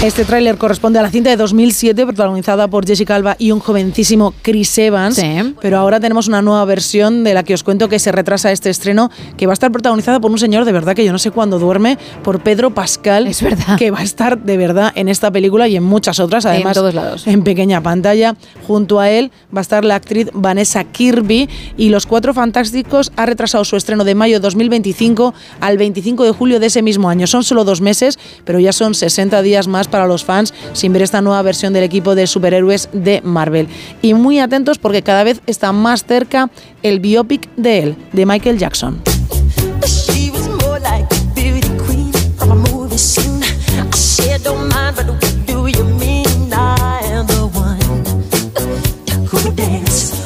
Este 0.02 0.24
tráiler 0.24 0.56
corresponde 0.56 0.98
a 0.98 1.02
la 1.02 1.10
cinta 1.10 1.28
de 1.28 1.36
2007 1.36 2.06
protagonizada 2.06 2.68
por 2.68 2.86
Jessica 2.86 3.16
Alba 3.16 3.36
y 3.38 3.50
un 3.50 3.60
jovencísimo 3.60 4.32
Chris 4.40 4.78
Evans. 4.78 5.20
Pero 5.60 5.76
ahora 5.76 6.00
tenemos 6.00 6.26
una 6.26 6.40
nueva 6.40 6.64
versión 6.64 7.22
de 7.22 7.34
la 7.34 7.42
que 7.42 7.52
os 7.52 7.62
cuento 7.62 7.90
que 7.90 7.98
se 7.98 8.10
retrasa 8.10 8.50
este 8.50 8.70
estreno, 8.70 9.10
que 9.36 9.46
va 9.46 9.52
a 9.52 9.54
estar 9.54 9.70
protagonizada 9.70 10.18
por 10.18 10.30
un 10.30 10.38
señor 10.38 10.64
de 10.64 10.72
verdad 10.72 10.96
que 10.96 11.04
yo 11.04 11.12
no 11.12 11.18
sé 11.18 11.30
cuándo 11.30 11.58
duerme, 11.58 11.98
por 12.24 12.42
Pedro 12.42 12.70
Pascal. 12.72 13.26
Es 13.26 13.42
verdad. 13.42 13.76
Que 13.76 13.90
va 13.90 13.98
a 13.98 14.02
estar 14.02 14.42
de 14.42 14.56
verdad 14.56 14.90
en 14.94 15.10
esta 15.10 15.30
película 15.30 15.68
y 15.68 15.76
en 15.76 15.82
muchas 15.82 16.18
otras, 16.18 16.46
En 16.46 16.52
además 16.52 16.74
todos 16.74 16.94
lados. 16.94 17.26
en 17.26 17.44
pequeña 17.44 17.82
pantalla. 17.82 18.36
Junto 18.66 19.00
a 19.00 19.10
él 19.10 19.30
va 19.54 19.60
a 19.60 19.62
estar 19.62 19.84
la 19.84 19.96
actriz 19.96 20.28
Vanessa 20.32 20.82
Kirby 20.82 21.50
y 21.76 21.90
Los 21.90 22.06
Cuatro 22.06 22.32
Fantásticos 22.32 23.12
ha 23.16 23.26
retrasado 23.26 23.66
su 23.66 23.76
estreno 23.76 24.04
de 24.04 24.14
mayo 24.14 24.36
de 24.36 24.40
2025 24.40 25.34
al 25.60 25.76
25 25.76 26.24
de 26.24 26.30
julio 26.30 26.58
de 26.58 26.68
ese 26.68 26.80
mismo 26.80 27.10
año. 27.10 27.26
Son 27.26 27.44
solo 27.44 27.64
dos 27.64 27.82
meses, 27.82 28.18
pero 28.46 28.58
ya 28.60 28.72
son 28.72 28.94
60 28.94 29.42
días 29.42 29.68
más 29.68 29.89
para 29.90 30.06
los 30.06 30.24
fans 30.24 30.54
sin 30.72 30.92
ver 30.92 31.02
esta 31.02 31.20
nueva 31.20 31.42
versión 31.42 31.72
del 31.72 31.84
equipo 31.84 32.14
de 32.14 32.26
superhéroes 32.26 32.88
de 32.92 33.20
Marvel. 33.22 33.68
Y 34.02 34.14
muy 34.14 34.38
atentos 34.38 34.78
porque 34.78 35.02
cada 35.02 35.24
vez 35.24 35.40
está 35.46 35.72
más 35.72 36.04
cerca 36.04 36.50
el 36.82 37.00
biopic 37.00 37.48
de 37.56 37.78
él, 37.80 37.96
de 38.12 38.26
Michael 38.26 38.58
Jackson. 38.58 39.02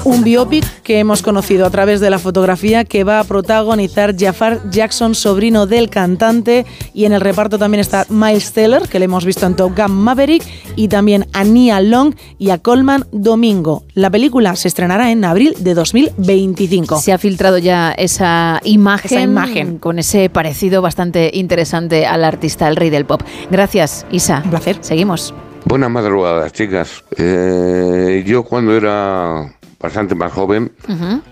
Un 0.04 0.22
biopic 0.22 0.64
que 0.82 0.98
hemos 0.98 1.22
conocido 1.22 1.64
a 1.64 1.70
través 1.70 1.98
de 1.98 2.10
la 2.10 2.18
fotografía 2.18 2.84
que 2.84 3.04
va 3.04 3.20
a 3.20 3.24
protagonizar 3.24 4.14
Jafar 4.14 4.60
Jackson, 4.70 5.14
sobrino 5.14 5.66
del 5.66 5.88
cantante, 5.88 6.66
y 6.92 7.06
en 7.06 7.14
el 7.14 7.22
reparto 7.22 7.58
también 7.58 7.80
está 7.80 8.04
Miles 8.10 8.52
Teller, 8.52 8.82
que 8.86 8.98
le 8.98 9.06
hemos 9.06 9.24
visto 9.24 9.46
en 9.46 9.56
Top 9.56 9.72
Gun 9.74 9.92
Maverick, 9.92 10.42
y 10.76 10.88
también 10.88 11.26
a 11.32 11.42
Nia 11.44 11.80
Long 11.80 12.14
y 12.38 12.50
a 12.50 12.58
Coleman 12.58 13.06
Domingo. 13.12 13.84
La 13.94 14.10
película 14.10 14.54
se 14.56 14.68
estrenará 14.68 15.10
en 15.10 15.24
abril 15.24 15.54
de 15.58 15.72
2025. 15.72 17.00
Se 17.00 17.12
ha 17.14 17.16
filtrado 17.18 17.56
ya 17.56 17.92
esa 17.92 18.60
imagen, 18.64 19.10
Esa 19.10 19.22
imagen. 19.22 19.78
con 19.78 19.98
ese 19.98 20.28
parecido 20.28 20.82
bastante 20.82 21.30
interesante 21.32 22.04
al 22.06 22.24
artista, 22.24 22.68
el 22.68 22.76
rey 22.76 22.90
del 22.90 23.06
pop. 23.06 23.22
Gracias, 23.50 24.04
Isa. 24.10 24.42
Un 24.44 24.50
placer. 24.50 24.76
Seguimos. 24.82 25.32
Buenas 25.64 25.90
madrugadas, 25.90 26.52
chicas. 26.52 27.02
Eh, 27.16 28.22
yo 28.26 28.42
cuando 28.42 28.76
era 28.76 29.56
bastante 29.84 30.14
más 30.14 30.32
joven 30.32 30.72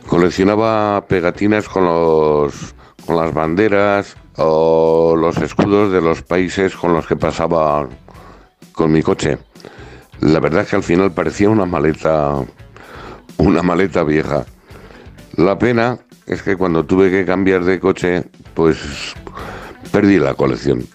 coleccionaba 0.06 1.06
pegatinas 1.08 1.70
con 1.70 1.86
los 1.86 2.74
con 3.06 3.16
las 3.16 3.32
banderas 3.32 4.14
o 4.36 5.16
los 5.16 5.38
escudos 5.38 5.90
de 5.90 6.02
los 6.02 6.20
países 6.20 6.76
con 6.76 6.92
los 6.92 7.06
que 7.06 7.16
pasaba 7.16 7.88
con 8.72 8.92
mi 8.92 9.02
coche. 9.02 9.38
La 10.20 10.38
verdad 10.38 10.62
es 10.62 10.68
que 10.68 10.76
al 10.76 10.82
final 10.82 11.12
parecía 11.12 11.48
una 11.48 11.64
maleta 11.64 12.44
una 13.38 13.62
maleta 13.62 14.02
vieja. 14.04 14.44
La 15.36 15.58
pena 15.58 15.98
es 16.26 16.42
que 16.42 16.54
cuando 16.54 16.84
tuve 16.84 17.10
que 17.10 17.24
cambiar 17.24 17.64
de 17.64 17.80
coche, 17.80 18.24
pues 18.52 19.14
perdí 19.90 20.18
la 20.18 20.34
colección. 20.34 20.86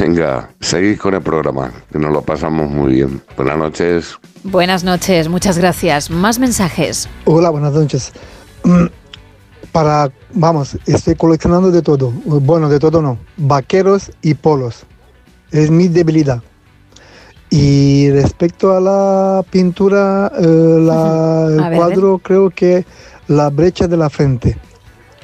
Venga, 0.00 0.50
seguid 0.60 0.98
con 0.98 1.14
el 1.14 1.22
programa, 1.22 1.70
que 1.92 1.98
nos 1.98 2.12
lo 2.12 2.22
pasamos 2.22 2.70
muy 2.70 2.94
bien. 2.94 3.22
Buenas 3.36 3.58
noches. 3.58 4.18
Buenas 4.42 4.82
noches, 4.84 5.28
muchas 5.28 5.58
gracias. 5.58 6.10
Más 6.10 6.38
mensajes. 6.38 7.08
Hola, 7.26 7.50
buenas 7.50 7.72
noches. 7.74 8.12
Mm, 8.64 8.86
Para, 9.72 10.10
vamos, 10.32 10.76
estoy 10.86 11.14
coleccionando 11.16 11.70
de 11.70 11.82
todo. 11.82 12.10
Bueno, 12.24 12.68
de 12.68 12.78
todo 12.78 13.02
no. 13.02 13.18
Vaqueros 13.36 14.10
y 14.22 14.34
polos. 14.34 14.84
Es 15.50 15.70
mi 15.70 15.88
debilidad. 15.88 16.42
Y 17.50 18.10
respecto 18.10 18.76
a 18.76 18.80
la 18.80 19.42
pintura, 19.50 20.30
eh, 20.38 20.42
la- 20.80 21.46
el 21.50 21.60
ver, 21.70 21.76
cuadro, 21.76 22.18
creo 22.18 22.50
que 22.50 22.84
la 23.28 23.50
brecha 23.50 23.86
de 23.86 23.96
la 23.96 24.10
frente 24.10 24.56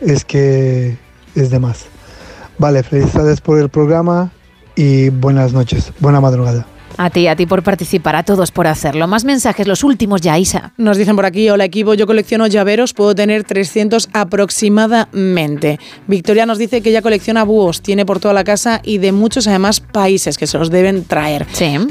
es 0.00 0.24
que 0.24 0.96
es 1.34 1.50
de 1.50 1.58
más. 1.58 1.86
Vale, 2.60 2.82
felicidades 2.82 3.40
por 3.40 3.58
el 3.58 3.70
programa 3.70 4.32
y 4.76 5.08
buenas 5.08 5.54
noches. 5.54 5.94
Buena 5.98 6.20
madrugada. 6.20 6.66
A 7.02 7.08
ti, 7.08 7.28
a 7.28 7.34
ti 7.34 7.46
por 7.46 7.62
participar, 7.62 8.14
a 8.14 8.24
todos 8.24 8.50
por 8.50 8.66
hacerlo. 8.66 9.08
Más 9.08 9.24
mensajes, 9.24 9.66
los 9.66 9.84
últimos 9.84 10.20
ya, 10.20 10.38
Isa. 10.38 10.74
Nos 10.76 10.98
dicen 10.98 11.16
por 11.16 11.24
aquí, 11.24 11.48
hola 11.48 11.64
equipo, 11.64 11.94
yo 11.94 12.06
colecciono 12.06 12.46
llaveros, 12.46 12.92
puedo 12.92 13.14
tener 13.14 13.42
300 13.42 14.10
aproximadamente. 14.12 15.80
Victoria 16.06 16.44
nos 16.44 16.58
dice 16.58 16.82
que 16.82 16.90
ella 16.90 17.00
colecciona 17.00 17.44
búhos, 17.44 17.80
tiene 17.80 18.04
por 18.04 18.20
toda 18.20 18.34
la 18.34 18.44
casa 18.44 18.82
y 18.84 18.98
de 18.98 19.12
muchos 19.12 19.46
además 19.48 19.80
países 19.80 20.36
que 20.36 20.46
se 20.46 20.58
los 20.58 20.68
deben 20.68 21.04
traer. 21.06 21.46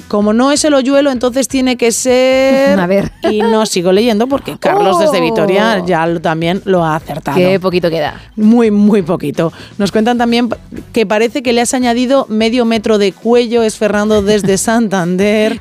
Como 0.10 0.32
no 0.32 0.52
es 0.52 0.64
el 0.64 0.76
hoyuelo, 0.76 1.10
entonces 1.10 1.48
tiene 1.48 1.76
que 1.76 1.92
ser... 1.92 2.80
A 2.80 2.86
ver. 2.86 3.12
Y 3.32 3.42
no 3.42 3.66
sigo 3.66 3.92
leyendo 3.92 4.28
porque 4.28 4.58
Carlos 4.60 5.00
desde 5.00 5.22
Vitoria 5.22 5.84
ya 5.88 6.06
lo- 6.06 6.22
también 6.22 6.62
lo 6.66 6.84
ha 6.86 6.96
acertado. 6.96 7.36
Qué 7.38 7.60
poquito 7.60 7.90
queda. 7.90 8.22
Muy, 8.36 8.70
muy 8.70 9.02
poquito. 9.02 9.52
Nos 9.80 9.92
cuentan 9.92 10.20
también 10.20 10.50
que 10.94 11.06
parece 11.08 11.42
que 11.42 11.52
le 11.54 11.62
has 11.62 11.74
añadido 11.74 12.28
medio 12.30 12.66
metro 12.66 13.00
de 13.00 13.12
cuello, 13.12 13.64
es 13.64 13.76
Fernando 13.78 14.22
desde 14.22 14.58
Santander. 14.60 14.99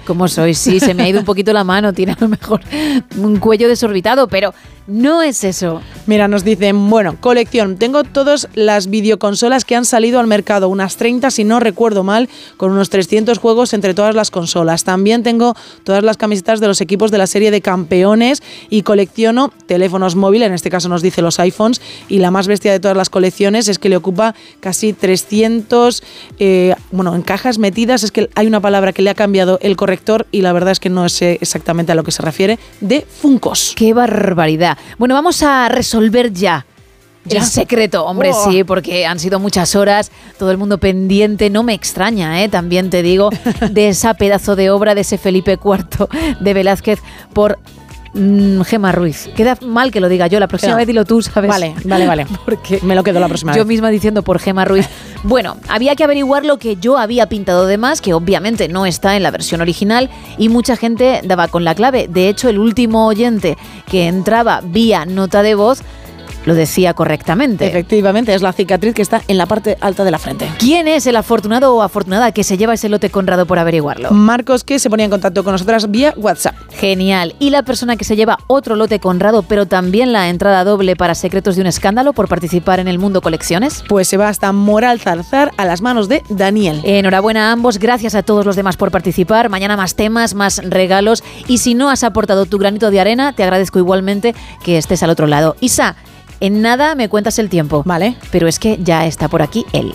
¿Cómo 0.07 0.29
soy? 0.29 0.55
Sí, 0.55 0.81
se 0.81 0.95
me 0.95 1.05
ha 1.05 1.09
ido 1.09 1.21
un 1.21 1.25
poquito 1.25 1.53
la 1.53 1.65
mano, 1.65 1.93
tiene 1.93 2.13
a 2.13 2.17
lo 2.21 2.29
mejor 2.29 2.61
un 3.17 3.39
cuello 3.39 3.69
desorbitado, 3.69 4.29
pero 4.29 4.55
no 4.89 5.21
es 5.21 5.45
eso. 5.45 5.83
Mira, 6.07 6.27
nos 6.29 6.45
dicen, 6.45 6.89
bueno, 6.89 7.19
colección, 7.21 7.77
tengo 7.77 8.05
todas 8.05 8.49
las 8.55 8.89
videoconsolas 8.89 9.67
que 9.67 9.77
han 9.77 9.85
salido 9.85 10.19
al 10.19 10.27
mercado, 10.27 10.71
unas 10.71 10.97
30 10.97 11.31
si 11.31 11.45
no 11.45 11.61
recuerdo 11.61 12.05
mal, 12.05 12.31
con 12.57 12.73
unos 12.73 12.89
300 12.89 13.37
juegos 13.37 13.75
entre 13.75 13.93
todas 13.93 14.15
las 14.15 14.31
consolas. 14.31 14.85
También 14.85 15.23
tengo 15.23 15.55
todas 15.85 16.03
las 16.03 16.17
camisetas 16.17 16.61
de 16.61 16.69
los 16.69 16.81
equipos 16.81 17.11
de 17.11 17.19
la 17.19 17.27
serie 17.27 17.51
de 17.51 17.61
campeones 17.61 18.43
y 18.71 18.83
colecciono 18.83 19.53
teléfonos 19.67 20.17
móviles, 20.17 20.49
en 20.49 20.55
este 20.55 20.71
caso 20.71 20.89
nos 20.89 21.03
dice 21.03 21.21
los 21.21 21.39
iPhones, 21.39 21.83
y 22.09 22.21
la 22.21 22.31
más 22.31 22.47
bestia 22.47 22.73
de 22.73 22.81
todas 22.81 22.97
las 22.97 23.11
colecciones 23.11 23.69
es 23.69 23.79
que 23.79 23.91
le 23.91 23.97
ocupa 23.97 24.35
casi 24.61 24.95
300, 24.95 26.03
eh, 26.39 26.75
bueno, 26.91 27.15
en 27.15 27.21
cajas 27.21 27.59
metidas, 27.59 28.05
es 28.05 28.13
que 28.13 28.31
hay 28.35 28.47
una 28.47 28.61
palabra 28.61 28.95
que 28.95 29.03
le 29.03 29.11
ha 29.11 29.15
cambiado 29.15 29.59
el 29.61 29.77
corrector 29.77 30.27
y 30.33 30.41
la 30.41 30.55
verdad 30.55 30.73
es 30.73 30.81
que 30.81 30.89
no 30.89 31.07
sé 31.11 31.37
exactamente 31.43 31.93
a 31.93 31.95
lo 31.95 32.05
que 32.05 32.13
se 32.13 32.23
refiere, 32.23 32.59
de 32.81 33.03
Funcos. 33.03 33.75
¡Qué 33.77 33.93
barbaridad! 33.93 34.78
Bueno, 34.99 35.15
vamos 35.15 35.43
a 35.43 35.69
resolver 35.69 36.33
ya. 36.33 36.67
¿Ya? 37.25 37.41
El 37.41 37.45
secreto, 37.45 38.07
hombre, 38.07 38.31
Oh. 38.33 38.51
sí, 38.51 38.65
porque 38.65 39.05
han 39.05 39.19
sido 39.19 39.39
muchas 39.39 39.75
horas, 39.77 40.11
todo 40.39 40.51
el 40.51 40.57
mundo 40.57 40.79
pendiente, 40.79 41.51
no 41.51 41.63
me 41.63 41.75
extraña, 41.75 42.43
¿eh? 42.43 42.49
también 42.49 42.89
te 42.89 43.03
digo, 43.03 43.29
de 43.71 43.89
esa 43.89 44.15
pedazo 44.15 44.57
de 44.57 44.71
obra 44.71 44.95
de 44.95 45.03
ese 45.03 45.19
Felipe 45.19 45.59
IV 45.63 46.09
de 46.41 46.55
Velázquez 46.55 47.01
por 47.35 47.59
mm, 48.15 48.63
Gema 48.63 48.93
Ruiz. 48.93 49.29
Queda 49.37 49.57
mal 49.65 49.91
que 49.91 50.01
lo 50.01 50.09
diga 50.09 50.27
yo, 50.27 50.41
la 50.41 50.49
próxima 50.49 50.77
vez 50.77 50.87
dilo 50.87 51.05
tú, 51.05 51.23
¿sabes? 51.23 51.49
Vale, 51.49 51.75
vale, 51.85 52.07
vale. 52.07 52.27
Porque 52.45 52.81
Me 52.83 52.95
lo 52.95 53.03
quedo 53.03 53.21
la 53.21 53.29
próxima 53.29 53.53
yo 53.53 53.59
vez. 53.61 53.67
misma 53.67 53.91
diciendo 53.91 54.23
por 54.23 54.39
Gema 54.39 54.65
Ruiz. 54.65 54.89
Bueno, 55.25 55.57
había 55.69 55.97
que 55.97 56.05
averiguar 56.05 56.47
lo 56.47 56.59
que 56.61 56.77
yo 56.77 56.97
había 56.97 57.29
pintado 57.29 57.67
de 57.67 57.77
más, 57.77 58.01
que 58.01 58.15
obviamente 58.15 58.69
no 58.69 58.87
está 58.87 59.17
en 59.17 59.25
la 59.25 59.33
versión 59.33 59.61
original, 59.61 60.11
y 60.39 60.49
mucha 60.49 60.77
gente 60.77 61.23
daba 61.25 61.49
con 61.49 61.65
la 61.65 61.75
clave. 61.75 62.07
De 62.09 62.29
hecho, 62.29 62.49
el 62.49 62.57
último 62.61 63.05
oyente 63.05 63.59
que 63.91 64.07
entraba 64.07 64.61
vía 64.63 65.07
nota 65.07 65.43
de 65.43 65.57
voz 65.57 65.83
lo 66.47 66.55
decía 66.55 66.95
correctamente. 66.95 67.67
Efectivamente, 67.67 68.35
es 68.35 68.43
la 68.43 68.53
cicatriz 68.53 68.95
que 68.95 69.03
está 69.03 69.23
en 69.29 69.39
la 69.39 69.47
parte 69.47 69.77
alta 69.81 70.05
de 70.05 70.11
la 70.11 70.19
frente. 70.19 70.51
¿Quién 70.59 70.89
es 70.89 71.07
el 71.07 71.17
afortunado 71.17 71.75
o 71.75 71.83
afortunada 71.83 72.33
que 72.33 72.45
se 72.45 72.57
lleva 72.57 72.75
ese 72.75 72.89
lote 72.89 73.11
Conrado 73.11 73.47
por 73.47 73.59
averiguarlo? 73.59 74.11
Marcos, 74.11 74.65
que 74.65 74.79
se 74.79 74.91
ponía 74.91 75.05
en 75.05 75.11
contacto 75.11 75.45
con 75.45 75.53
nosotras 75.53 75.91
vía 75.91 76.15
WhatsApp. 76.17 76.55
Genial. 76.71 77.35
¿Y 77.39 77.51
la 77.51 77.63
persona 77.63 77.97
que 77.97 78.05
se 78.05 78.17
lleva 78.17 78.39
otro 78.47 78.77
lote 78.77 79.01
Conrado, 79.01 79.43
pero 79.43 79.67
también 79.67 80.13
la 80.13 80.29
entrada 80.29 80.65
doble 80.65 80.97
para 80.97 81.15
Secretos 81.15 81.57
de 81.57 81.63
un 81.63 81.67
Escándalo 81.67 82.13
por 82.13 82.29
participar 82.29 82.81
en 82.81 82.89
el 82.89 82.99
Mundo 82.99 83.21
Colecciones? 83.21 83.85
Pues 83.89 84.09
se 84.09 84.17
va 84.17 84.29
hasta 84.29 84.53
Moral 84.53 85.01
Zarzar 85.01 85.53
a 85.57 85.65
las 85.65 85.83
manos 85.83 86.09
de 86.09 86.23
Daniel. 86.29 86.81
Enhorabuena 86.85 87.49
a 87.49 87.53
ambos, 87.53 87.79
gracias 87.79 88.15
a 88.15 88.23
todos 88.23 88.45
los 88.45 88.57
demás 88.57 88.77
por 88.77 88.91
participar. 88.91 89.49
Mañana 89.49 89.77
más 89.77 89.95
temas, 89.95 90.35
más 90.35 90.61
regalos. 90.65 91.23
Y 91.47 91.59
si 91.59 91.75
no 91.75 91.91
has 91.91 92.05
aportado 92.05 92.47
tu 92.47 92.59
granito 92.59 92.91
de 92.91 93.01
arena, 93.01 93.33
te 93.33 93.43
agradezco 93.43 93.79
igualmente 93.79 94.35
que 94.63 94.79
estés 94.79 95.03
al 95.03 95.11
otro 95.11 95.27
lado. 95.27 95.57
Isa, 95.61 95.97
en 96.41 96.63
nada 96.63 96.95
me 96.95 97.09
cuentas 97.09 97.39
el 97.39 97.49
tiempo. 97.49 97.83
Vale. 97.85 98.17
Pero 98.31 98.49
es 98.49 98.59
que 98.59 98.79
ya 98.83 99.07
está 99.07 99.29
por 99.29 99.43
aquí 99.43 99.65
él. 99.73 99.93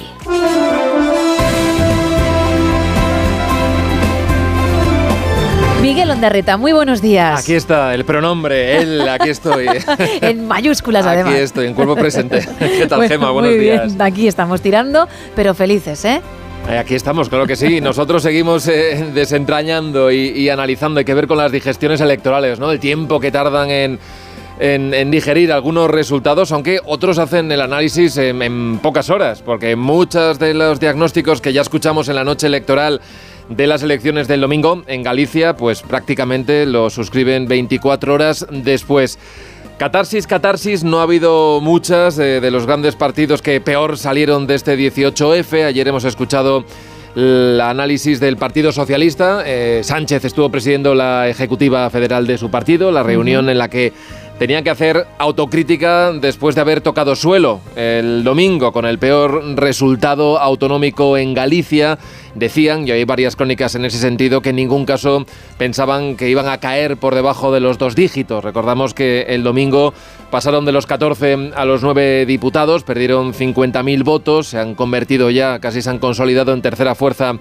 Miguel 5.81 6.09
Ondarreta, 6.11 6.55
muy 6.55 6.71
buenos 6.71 7.01
días. 7.01 7.41
Aquí 7.41 7.53
está 7.55 7.93
el 7.93 8.05
pronombre, 8.05 8.77
él, 8.77 9.01
aquí 9.09 9.29
estoy. 9.29 9.67
en 10.21 10.47
mayúsculas, 10.47 11.05
además. 11.05 11.33
Aquí 11.33 11.41
estoy, 11.41 11.67
en 11.67 11.73
cuerpo 11.73 11.95
presente. 11.95 12.39
¿Qué 12.59 12.87
tal, 12.87 12.99
Bueno, 12.99 13.13
Gema? 13.13 13.31
Buenos 13.31 13.51
muy 13.51 13.59
días. 13.59 13.87
bien, 13.87 14.01
aquí 14.01 14.27
estamos 14.29 14.61
tirando, 14.61 15.09
pero 15.35 15.53
felices, 15.53 16.05
¿eh? 16.05 16.21
Eh, 16.69 16.77
Aquí 16.77 16.95
estamos, 16.95 17.27
claro 17.27 17.45
que 17.45 17.57
sí. 17.57 17.81
Nosotros 17.81 18.23
seguimos 18.23 18.65
eh, 18.69 19.11
desentrañando 19.13 20.09
y, 20.09 20.29
y 20.29 20.47
analizando. 20.47 20.99
Hay 20.99 21.05
que 21.05 21.13
ver 21.13 21.27
con 21.27 21.37
las 21.37 21.51
digestiones 21.51 21.99
electorales, 21.99 22.59
¿no? 22.59 22.71
El 22.71 22.79
tiempo 22.79 23.19
que 23.19 23.31
tardan 23.31 23.69
en, 23.69 23.99
en- 24.59 24.93
en 24.93 25.11
digerir 25.11 25.51
algunos 25.51 25.89
resultados, 25.89 26.51
aunque 26.51 26.79
otros 26.85 27.17
hacen 27.17 27.51
el 27.51 27.61
análisis 27.61 28.17
en, 28.17 28.41
en 28.41 28.79
pocas 28.79 29.09
horas, 29.09 29.41
porque 29.41 29.75
muchos 29.75 30.39
de 30.39 30.53
los 30.53 30.79
diagnósticos 30.79 31.41
que 31.41 31.53
ya 31.53 31.61
escuchamos 31.61 32.07
en 32.09 32.15
la 32.15 32.23
noche 32.23 32.47
electoral 32.47 33.01
de 33.49 33.67
las 33.67 33.83
elecciones 33.83 34.27
del 34.27 34.41
domingo 34.41 34.83
en 34.87 35.03
Galicia, 35.03 35.55
pues 35.57 35.81
prácticamente 35.81 36.65
lo 36.65 36.89
suscriben 36.89 37.47
24 37.47 38.13
horas 38.13 38.45
después. 38.51 39.19
Catarsis, 39.77 40.27
catarsis, 40.27 40.83
no 40.83 40.99
ha 40.99 41.03
habido 41.03 41.59
muchas 41.59 42.17
eh, 42.19 42.39
de 42.39 42.51
los 42.51 42.65
grandes 42.67 42.95
partidos 42.95 43.41
que 43.41 43.59
peor 43.59 43.97
salieron 43.97 44.45
de 44.47 44.55
este 44.55 44.77
18F. 44.77 45.65
Ayer 45.65 45.87
hemos 45.87 46.05
escuchado 46.05 46.63
el 47.15 47.59
análisis 47.59 48.19
del 48.19 48.37
Partido 48.37 48.71
Socialista. 48.71 49.43
Eh, 49.45 49.81
Sánchez 49.83 50.23
estuvo 50.25 50.49
presidiendo 50.49 50.95
la 50.95 51.27
Ejecutiva 51.27 51.89
Federal 51.89 52.25
de 52.27 52.37
su 52.37 52.49
partido, 52.49 52.91
la 52.91 53.03
reunión 53.03 53.49
en 53.49 53.57
la 53.57 53.67
que 53.67 53.91
tenían 54.43 54.65
que 54.65 54.71
hacer 54.71 55.07
autocrítica 55.19 56.11
después 56.11 56.53
de 56.53 56.59
haber 56.59 56.81
tocado 56.81 57.15
suelo 57.15 57.61
el 57.77 58.25
domingo 58.25 58.73
con 58.73 58.85
el 58.85 58.99
peor 58.99 59.41
resultado 59.55 60.37
autonómico 60.37 61.15
en 61.15 61.33
Galicia. 61.33 61.97
Decían, 62.35 62.85
y 62.85 62.91
hay 62.91 63.05
varias 63.05 63.37
crónicas 63.37 63.73
en 63.75 63.85
ese 63.85 63.99
sentido, 63.99 64.41
que 64.41 64.49
en 64.49 64.57
ningún 64.57 64.83
caso 64.83 65.25
pensaban 65.57 66.17
que 66.17 66.29
iban 66.29 66.49
a 66.49 66.57
caer 66.57 66.97
por 66.97 67.15
debajo 67.15 67.53
de 67.53 67.61
los 67.61 67.77
dos 67.77 67.95
dígitos. 67.95 68.43
Recordamos 68.43 68.93
que 68.93 69.21
el 69.29 69.43
domingo 69.43 69.93
pasaron 70.29 70.65
de 70.65 70.73
los 70.73 70.87
14 70.87 71.51
a 71.55 71.63
los 71.63 71.81
9 71.81 72.25
diputados, 72.25 72.83
perdieron 72.83 73.33
50.000 73.33 74.03
votos, 74.03 74.47
se 74.47 74.59
han 74.59 74.75
convertido 74.75 75.29
ya, 75.29 75.59
casi 75.59 75.81
se 75.81 75.89
han 75.89 75.99
consolidado 75.99 76.51
en 76.51 76.61
tercera 76.61 76.95
fuerza 76.95 77.35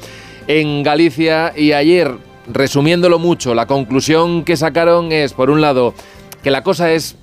en 0.47 0.85
Galicia 0.85 1.53
y 1.57 1.73
ayer, 1.73 2.13
resumiéndolo 2.47 3.19
mucho, 3.19 3.57
la 3.57 3.67
conclusión 3.67 4.45
que 4.45 4.57
sacaron 4.57 5.11
es, 5.11 5.33
por 5.33 5.51
un 5.51 5.61
lado, 5.61 5.95
que 6.43 6.51
la 6.51 6.63
cosa 6.63 6.93
es 6.93 7.17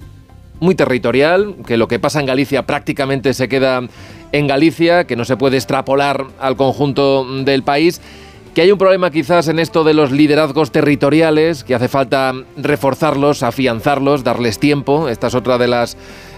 muy 0.59 0.75
territorial, 0.75 1.55
que 1.65 1.77
lo 1.77 1.87
que 1.87 1.99
pasa 1.99 2.19
en 2.19 2.25
Galicia 2.25 2.65
prácticamente 2.65 3.33
se 3.33 3.47
queda 3.47 3.81
en 4.31 4.47
Galicia, 4.47 5.05
que 5.05 5.15
no 5.15 5.25
se 5.25 5.37
puede 5.37 5.57
extrapolar 5.57 6.25
al 6.39 6.55
conjunto 6.55 7.25
del 7.43 7.63
país, 7.63 8.01
que 8.53 8.61
hay 8.61 8.71
un 8.71 8.77
problema 8.77 9.11
quizás 9.11 9.47
en 9.47 9.59
esto 9.59 9.83
de 9.83 9.93
los 9.93 10.11
liderazgos 10.11 10.71
territoriales, 10.71 11.63
que 11.63 11.75
hace 11.75 11.87
falta 11.87 12.33
reforzarlos, 12.57 13.43
afianzarlos, 13.43 14.23
darles 14.23 14.59
tiempo. 14.59 15.07
Esta 15.07 15.27
es 15.27 15.35
otra 15.35 15.57
de 15.57 15.67
las 15.67 15.95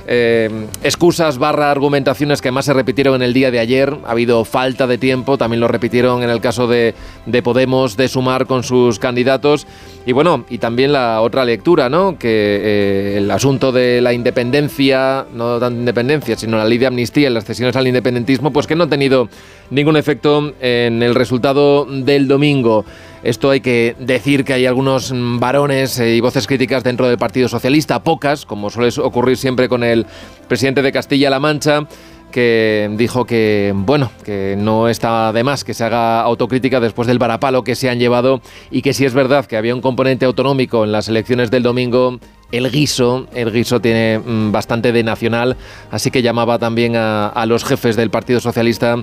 eh, 0.07 0.67
excusas 0.83 1.37
barra 1.37 1.71
argumentaciones 1.71 2.41
que 2.41 2.51
más 2.51 2.65
se 2.65 2.73
repitieron 2.73 3.15
en 3.15 3.21
el 3.21 3.33
día 3.33 3.49
de 3.49 3.59
ayer. 3.59 3.95
Ha 4.05 4.11
habido 4.11 4.43
falta 4.43 4.87
de 4.87 4.97
tiempo, 4.97 5.37
también 5.37 5.61
lo 5.61 5.67
repitieron 5.69 6.21
en 6.21 6.29
el 6.29 6.41
caso 6.41 6.67
de, 6.67 6.93
de 7.25 7.41
Podemos, 7.41 7.95
de 7.95 8.09
sumar 8.09 8.45
con 8.45 8.63
sus 8.63 8.99
candidatos. 8.99 9.65
Y 10.03 10.13
bueno, 10.13 10.45
y 10.49 10.57
también 10.57 10.93
la 10.93 11.21
otra 11.21 11.45
lectura, 11.45 11.87
¿no? 11.87 12.17
Que 12.17 12.27
eh, 12.27 13.17
el 13.17 13.29
asunto 13.29 13.71
de 13.71 14.01
la 14.01 14.13
independencia, 14.13 15.27
no 15.31 15.59
tanto 15.59 15.79
independencia, 15.79 16.35
sino 16.35 16.57
la 16.57 16.65
ley 16.65 16.79
de 16.79 16.87
amnistía 16.87 17.29
y 17.29 17.33
las 17.33 17.45
cesiones 17.45 17.75
al 17.75 17.87
independentismo, 17.87 18.51
pues 18.51 18.65
que 18.65 18.75
no 18.75 18.85
ha 18.85 18.89
tenido 18.89 19.29
ningún 19.69 19.97
efecto 19.97 20.53
en 20.59 21.03
el 21.03 21.13
resultado 21.13 21.85
del 21.85 22.27
domingo. 22.27 22.83
Esto 23.21 23.51
hay 23.51 23.61
que 23.61 23.95
decir 23.99 24.43
que 24.43 24.53
hay 24.53 24.65
algunos 24.65 25.13
varones 25.13 25.99
eh, 25.99 26.15
y 26.15 26.19
voces 26.19 26.47
críticas 26.47 26.83
dentro 26.83 27.07
del 27.07 27.19
Partido 27.19 27.47
Socialista, 27.47 28.01
pocas, 28.01 28.47
como 28.47 28.71
suele 28.71 28.91
ocurrir 29.03 29.37
siempre 29.37 29.69
con 29.69 29.83
el 29.83 30.07
presidente 30.47 30.81
de 30.81 30.91
Castilla-La 30.91 31.39
Mancha, 31.39 31.85
que 32.31 32.89
dijo 32.93 33.25
que, 33.25 33.73
bueno, 33.75 34.11
que 34.23 34.55
no 34.57 34.89
está 34.89 35.31
de 35.31 35.43
más 35.43 35.63
que 35.63 35.73
se 35.73 35.83
haga 35.83 36.21
autocrítica 36.21 36.79
después 36.79 37.07
del 37.07 37.19
varapalo 37.19 37.63
que 37.63 37.75
se 37.75 37.89
han 37.89 37.99
llevado 37.99 38.41
y 38.71 38.81
que 38.81 38.93
si 38.93 39.05
es 39.05 39.13
verdad 39.13 39.45
que 39.45 39.57
había 39.57 39.75
un 39.75 39.81
componente 39.81 40.25
autonómico 40.25 40.83
en 40.83 40.91
las 40.91 41.07
elecciones 41.09 41.51
del 41.51 41.63
domingo, 41.63 42.19
el 42.51 42.69
guiso, 42.69 43.27
el 43.33 43.51
guiso 43.51 43.79
tiene 43.79 44.19
mm, 44.19 44.51
bastante 44.51 44.91
de 44.91 45.03
nacional, 45.03 45.55
así 45.89 46.11
que 46.11 46.21
llamaba 46.21 46.59
también 46.59 46.95
a, 46.95 47.27
a 47.27 47.45
los 47.45 47.63
jefes 47.63 47.95
del 47.95 48.09
Partido 48.09 48.39
Socialista 48.39 48.97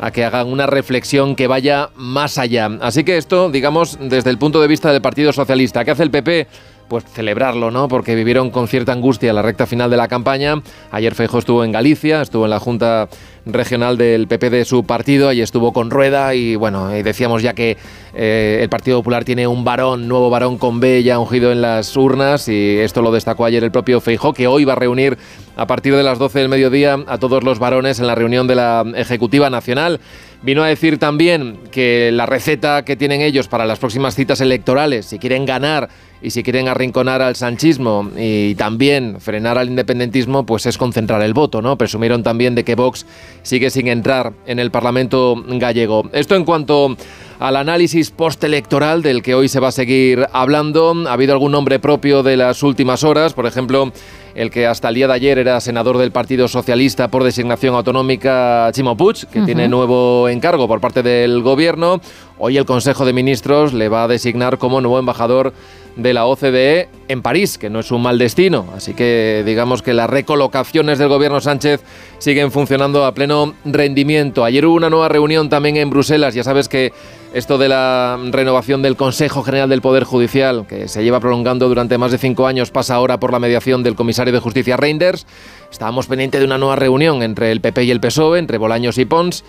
a 0.00 0.10
que 0.10 0.24
hagan 0.24 0.46
una 0.46 0.66
reflexión 0.66 1.36
que 1.36 1.46
vaya 1.46 1.90
más 1.96 2.38
allá. 2.38 2.70
Así 2.80 3.04
que 3.04 3.16
esto, 3.16 3.50
digamos, 3.50 3.98
desde 4.00 4.30
el 4.30 4.38
punto 4.38 4.60
de 4.60 4.68
vista 4.68 4.92
del 4.92 5.02
Partido 5.02 5.32
Socialista, 5.32 5.84
¿qué 5.84 5.90
hace 5.90 6.02
el 6.02 6.10
PP? 6.10 6.46
Pues 6.88 7.04
celebrarlo, 7.04 7.70
¿no? 7.70 7.88
Porque 7.88 8.14
vivieron 8.14 8.50
con 8.50 8.68
cierta 8.68 8.92
angustia 8.92 9.32
la 9.32 9.42
recta 9.42 9.66
final 9.66 9.90
de 9.90 9.96
la 9.96 10.06
campaña. 10.06 10.62
Ayer 10.90 11.14
Feijóo 11.14 11.38
estuvo 11.38 11.64
en 11.64 11.72
Galicia, 11.72 12.20
estuvo 12.20 12.44
en 12.44 12.50
la 12.50 12.60
Junta 12.60 13.08
Regional 13.46 13.96
del 13.96 14.26
PP 14.26 14.50
de 14.50 14.64
su 14.64 14.84
partido, 14.84 15.32
y 15.32 15.40
estuvo 15.40 15.72
con 15.72 15.90
Rueda 15.90 16.34
y 16.34 16.56
bueno, 16.56 16.96
y 16.96 17.02
decíamos 17.02 17.42
ya 17.42 17.52
que 17.52 17.76
eh, 18.14 18.58
el 18.62 18.68
Partido 18.68 18.98
Popular 18.98 19.24
tiene 19.24 19.46
un 19.46 19.64
varón, 19.64 20.08
nuevo 20.08 20.30
varón 20.30 20.56
con 20.56 20.80
B 20.80 21.02
ya 21.02 21.18
ungido 21.18 21.52
en 21.52 21.60
las 21.60 21.96
urnas 21.96 22.48
y 22.48 22.78
esto 22.78 23.02
lo 23.02 23.12
destacó 23.12 23.44
ayer 23.44 23.64
el 23.64 23.70
propio 23.70 24.00
Feijóo, 24.00 24.32
que 24.32 24.46
hoy 24.46 24.64
va 24.64 24.74
a 24.74 24.76
reunir 24.76 25.18
a 25.56 25.66
partir 25.66 25.94
de 25.94 26.02
las 26.02 26.18
12 26.18 26.38
del 26.38 26.48
mediodía 26.48 26.98
a 27.06 27.18
todos 27.18 27.44
los 27.44 27.58
varones 27.58 27.98
en 27.98 28.06
la 28.06 28.14
reunión 28.14 28.46
de 28.46 28.54
la 28.54 28.84
Ejecutiva 28.96 29.50
Nacional. 29.50 30.00
Vino 30.42 30.62
a 30.62 30.66
decir 30.66 30.98
también 30.98 31.58
que 31.70 32.10
la 32.12 32.26
receta 32.26 32.84
que 32.84 32.96
tienen 32.96 33.22
ellos 33.22 33.48
para 33.48 33.64
las 33.64 33.78
próximas 33.78 34.14
citas 34.14 34.42
electorales, 34.42 35.06
si 35.06 35.18
quieren 35.18 35.46
ganar 35.46 35.88
y 36.24 36.30
si 36.30 36.42
quieren 36.42 36.68
arrinconar 36.68 37.20
al 37.20 37.36
sanchismo 37.36 38.10
y 38.16 38.54
también 38.54 39.20
frenar 39.20 39.58
al 39.58 39.68
independentismo, 39.68 40.46
pues 40.46 40.64
es 40.64 40.78
concentrar 40.78 41.20
el 41.20 41.34
voto, 41.34 41.60
¿no? 41.60 41.76
Presumieron 41.76 42.22
también 42.22 42.54
de 42.54 42.64
que 42.64 42.74
Vox 42.74 43.04
sigue 43.42 43.68
sin 43.68 43.88
entrar 43.88 44.32
en 44.46 44.58
el 44.58 44.70
Parlamento 44.70 45.36
gallego. 45.46 46.08
Esto 46.12 46.34
en 46.34 46.44
cuanto 46.44 46.96
al 47.40 47.56
análisis 47.56 48.10
postelectoral 48.10 49.02
del 49.02 49.22
que 49.22 49.34
hoy 49.34 49.48
se 49.48 49.60
va 49.60 49.68
a 49.68 49.72
seguir 49.72 50.26
hablando. 50.32 50.94
Ha 51.06 51.12
habido 51.12 51.34
algún 51.34 51.52
nombre 51.52 51.78
propio 51.78 52.22
de 52.22 52.38
las 52.38 52.62
últimas 52.62 53.04
horas, 53.04 53.34
por 53.34 53.44
ejemplo, 53.44 53.92
el 54.34 54.50
que 54.50 54.66
hasta 54.66 54.88
el 54.88 54.94
día 54.94 55.06
de 55.06 55.12
ayer 55.12 55.38
era 55.38 55.60
senador 55.60 55.98
del 55.98 56.10
Partido 56.10 56.48
Socialista 56.48 57.08
por 57.08 57.22
designación 57.22 57.74
autonómica, 57.74 58.70
Chimo 58.72 58.96
Puig, 58.96 59.26
que 59.26 59.42
tiene 59.42 59.68
nuevo 59.68 60.28
encargo 60.28 60.66
por 60.66 60.80
parte 60.80 61.02
del 61.02 61.42
Gobierno. 61.42 62.00
Hoy 62.38 62.56
el 62.56 62.64
Consejo 62.64 63.04
de 63.04 63.12
Ministros 63.12 63.74
le 63.74 63.88
va 63.88 64.04
a 64.04 64.08
designar 64.08 64.58
como 64.58 64.80
nuevo 64.80 64.98
embajador 64.98 65.52
de 65.96 66.12
la 66.12 66.26
OCDE 66.26 66.88
en 67.08 67.22
París, 67.22 67.58
que 67.58 67.70
no 67.70 67.80
es 67.80 67.90
un 67.90 68.02
mal 68.02 68.18
destino. 68.18 68.66
Así 68.74 68.94
que 68.94 69.42
digamos 69.46 69.82
que 69.82 69.94
las 69.94 70.10
recolocaciones 70.10 70.98
del 70.98 71.08
Gobierno 71.08 71.40
Sánchez 71.40 71.82
siguen 72.18 72.50
funcionando 72.50 73.04
a 73.04 73.14
pleno 73.14 73.54
rendimiento. 73.64 74.44
Ayer 74.44 74.66
hubo 74.66 74.74
una 74.74 74.90
nueva 74.90 75.08
reunión 75.08 75.48
también 75.48 75.76
en 75.76 75.90
Bruselas. 75.90 76.34
Ya 76.34 76.42
sabes 76.42 76.68
que 76.68 76.92
esto 77.32 77.58
de 77.58 77.68
la 77.68 78.18
renovación 78.30 78.82
del 78.82 78.96
Consejo 78.96 79.42
General 79.42 79.68
del 79.68 79.82
Poder 79.82 80.04
Judicial, 80.04 80.66
que 80.68 80.88
se 80.88 81.02
lleva 81.02 81.20
prolongando 81.20 81.68
durante 81.68 81.98
más 81.98 82.12
de 82.12 82.18
cinco 82.18 82.46
años, 82.46 82.70
pasa 82.70 82.94
ahora 82.94 83.18
por 83.18 83.32
la 83.32 83.38
mediación 83.38 83.82
del 83.82 83.94
comisario 83.96 84.32
de 84.32 84.38
Justicia 84.38 84.76
Reinders. 84.76 85.26
Estábamos 85.70 86.06
pendientes 86.06 86.40
de 86.40 86.46
una 86.46 86.58
nueva 86.58 86.76
reunión 86.76 87.22
entre 87.22 87.50
el 87.50 87.60
PP 87.60 87.84
y 87.84 87.90
el 87.90 88.00
PSOE, 88.00 88.38
entre 88.38 88.58
Bolaños 88.58 88.98
y 88.98 89.04
Pons. 89.04 89.44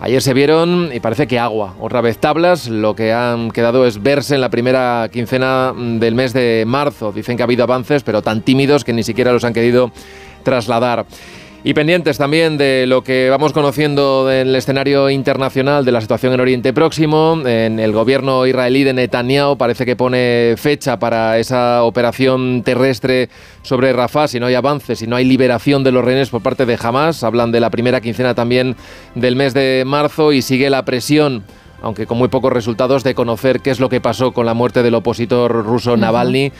Ayer 0.00 0.22
se 0.22 0.32
vieron 0.32 0.90
y 0.94 1.00
parece 1.00 1.26
que 1.26 1.40
agua, 1.40 1.74
otra 1.80 2.00
vez 2.00 2.18
tablas. 2.18 2.68
Lo 2.68 2.94
que 2.94 3.12
han 3.12 3.50
quedado 3.50 3.84
es 3.84 4.00
verse 4.00 4.36
en 4.36 4.40
la 4.40 4.48
primera 4.48 5.08
quincena 5.12 5.74
del 5.76 6.14
mes 6.14 6.32
de 6.32 6.62
marzo. 6.66 7.10
Dicen 7.10 7.36
que 7.36 7.42
ha 7.42 7.46
habido 7.46 7.64
avances, 7.64 8.04
pero 8.04 8.22
tan 8.22 8.42
tímidos 8.42 8.84
que 8.84 8.92
ni 8.92 9.02
siquiera 9.02 9.32
los 9.32 9.42
han 9.42 9.52
querido 9.52 9.90
trasladar. 10.44 11.04
Y 11.64 11.74
pendientes 11.74 12.18
también 12.18 12.56
de 12.56 12.86
lo 12.86 13.02
que 13.02 13.28
vamos 13.30 13.52
conociendo 13.52 14.26
del 14.26 14.54
escenario 14.54 15.10
internacional 15.10 15.84
de 15.84 15.90
la 15.90 16.00
situación 16.00 16.32
en 16.32 16.40
Oriente 16.40 16.72
Próximo. 16.72 17.36
En 17.44 17.80
el 17.80 17.90
gobierno 17.90 18.46
israelí 18.46 18.84
de 18.84 18.92
Netanyahu 18.92 19.58
parece 19.58 19.84
que 19.84 19.96
pone 19.96 20.54
fecha 20.56 21.00
para 21.00 21.36
esa 21.38 21.82
operación 21.82 22.62
terrestre 22.62 23.28
sobre 23.62 23.92
Rafah 23.92 24.28
si 24.28 24.38
no 24.38 24.46
hay 24.46 24.54
avances, 24.54 25.00
si 25.00 25.08
no 25.08 25.16
hay 25.16 25.24
liberación 25.24 25.82
de 25.82 25.90
los 25.90 26.04
rehenes 26.04 26.30
por 26.30 26.42
parte 26.42 26.64
de 26.64 26.78
Hamas. 26.80 27.24
Hablan 27.24 27.50
de 27.50 27.58
la 27.58 27.70
primera 27.70 28.00
quincena 28.00 28.36
también 28.36 28.76
del 29.16 29.34
mes 29.34 29.52
de 29.52 29.82
marzo 29.84 30.32
y 30.32 30.42
sigue 30.42 30.70
la 30.70 30.84
presión 30.84 31.42
aunque 31.82 32.06
con 32.06 32.18
muy 32.18 32.28
pocos 32.28 32.52
resultados, 32.52 33.04
de 33.04 33.14
conocer 33.14 33.60
qué 33.60 33.70
es 33.70 33.80
lo 33.80 33.88
que 33.88 34.00
pasó 34.00 34.32
con 34.32 34.46
la 34.46 34.54
muerte 34.54 34.82
del 34.82 34.94
opositor 34.94 35.64
ruso 35.64 35.96
Navalny, 35.96 36.52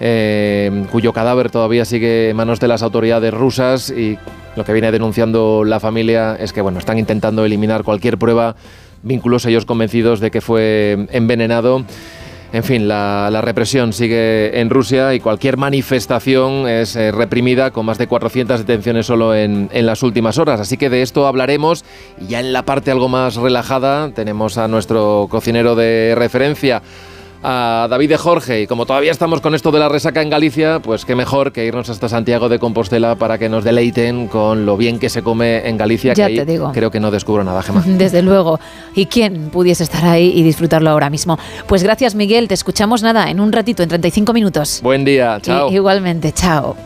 eh, 0.00 0.86
cuyo 0.90 1.12
cadáver 1.12 1.50
todavía 1.50 1.84
sigue 1.84 2.30
en 2.30 2.36
manos 2.36 2.60
de 2.60 2.68
las 2.68 2.82
autoridades 2.82 3.32
rusas 3.32 3.90
y 3.90 4.18
lo 4.56 4.64
que 4.64 4.72
viene 4.72 4.92
denunciando 4.92 5.64
la 5.64 5.80
familia 5.80 6.36
es 6.38 6.52
que 6.52 6.60
bueno, 6.60 6.78
están 6.78 6.98
intentando 6.98 7.44
eliminar 7.44 7.84
cualquier 7.84 8.18
prueba, 8.18 8.56
vínculos 9.02 9.46
ellos 9.46 9.64
convencidos 9.64 10.20
de 10.20 10.30
que 10.30 10.40
fue 10.40 11.06
envenenado. 11.10 11.84
En 12.54 12.62
fin, 12.62 12.86
la, 12.86 13.40
represión 13.42 13.92
sigue 13.92 14.60
en 14.60 14.70
Rusia 14.70 15.12
y 15.12 15.18
cualquier 15.18 15.56
manifestación 15.56 16.68
es 16.68 16.94
eh, 16.94 17.10
reprimida 17.10 17.72
con 17.72 17.84
más 17.84 17.98
de 17.98 18.06
400 18.06 18.60
detenciones 18.60 19.06
solo 19.06 19.34
en, 19.34 19.68
en 19.72 19.86
las 19.86 20.04
últimas 20.04 20.38
horas. 20.38 20.60
Así 20.60 20.76
que 20.76 20.88
de 20.88 21.02
esto 21.02 21.26
hablaremos 21.26 21.84
ya 22.28 22.38
en 22.38 22.52
la 22.52 22.64
parte 22.64 22.92
algo 22.92 23.08
más 23.08 23.34
relajada 23.34 24.12
tenemos 24.14 24.56
a 24.56 24.68
nuestro 24.68 25.26
cocinero 25.28 25.74
de 25.74 26.14
referencia, 26.16 26.80
a 27.44 27.86
David 27.90 28.08
de 28.08 28.16
Jorge. 28.16 28.62
Y 28.62 28.66
como 28.66 28.86
todavía 28.86 29.12
estamos 29.12 29.40
con 29.40 29.54
esto 29.54 29.70
de 29.70 29.78
la 29.78 29.88
resaca 29.88 30.22
en 30.22 30.30
Galicia, 30.30 30.80
pues 30.80 31.04
qué 31.04 31.14
mejor 31.14 31.52
que 31.52 31.66
irnos 31.66 31.90
hasta 31.90 32.08
Santiago 32.08 32.48
de 32.48 32.58
Compostela 32.58 33.14
para 33.16 33.38
que 33.38 33.48
nos 33.48 33.62
deleiten 33.64 34.28
con 34.28 34.64
lo 34.66 34.76
bien 34.76 34.98
que 34.98 35.08
se 35.10 35.22
come 35.22 35.68
en 35.68 35.76
Galicia. 35.76 36.14
Ya 36.14 36.26
que 36.28 36.34
te 36.34 36.40
ahí 36.40 36.46
digo. 36.46 36.72
Creo 36.72 36.90
que 36.90 37.00
no 37.00 37.10
descubro 37.10 37.44
nada, 37.44 37.62
Gemma. 37.62 37.82
Desde 37.86 38.22
luego. 38.22 38.58
¿Y 38.94 39.06
quién 39.06 39.50
pudiese 39.50 39.84
estar 39.84 40.04
ahí 40.06 40.32
y 40.34 40.42
disfrutarlo 40.42 40.90
ahora 40.90 41.10
mismo? 41.10 41.38
Pues 41.66 41.82
gracias, 41.82 42.14
Miguel. 42.14 42.48
Te 42.48 42.54
escuchamos 42.54 43.02
nada 43.02 43.30
en 43.30 43.40
un 43.40 43.52
ratito, 43.52 43.82
en 43.82 43.88
35 43.90 44.32
minutos. 44.32 44.80
Buen 44.82 45.04
día, 45.04 45.38
chao. 45.42 45.70
I- 45.70 45.74
igualmente, 45.74 46.32
chao. 46.32 46.76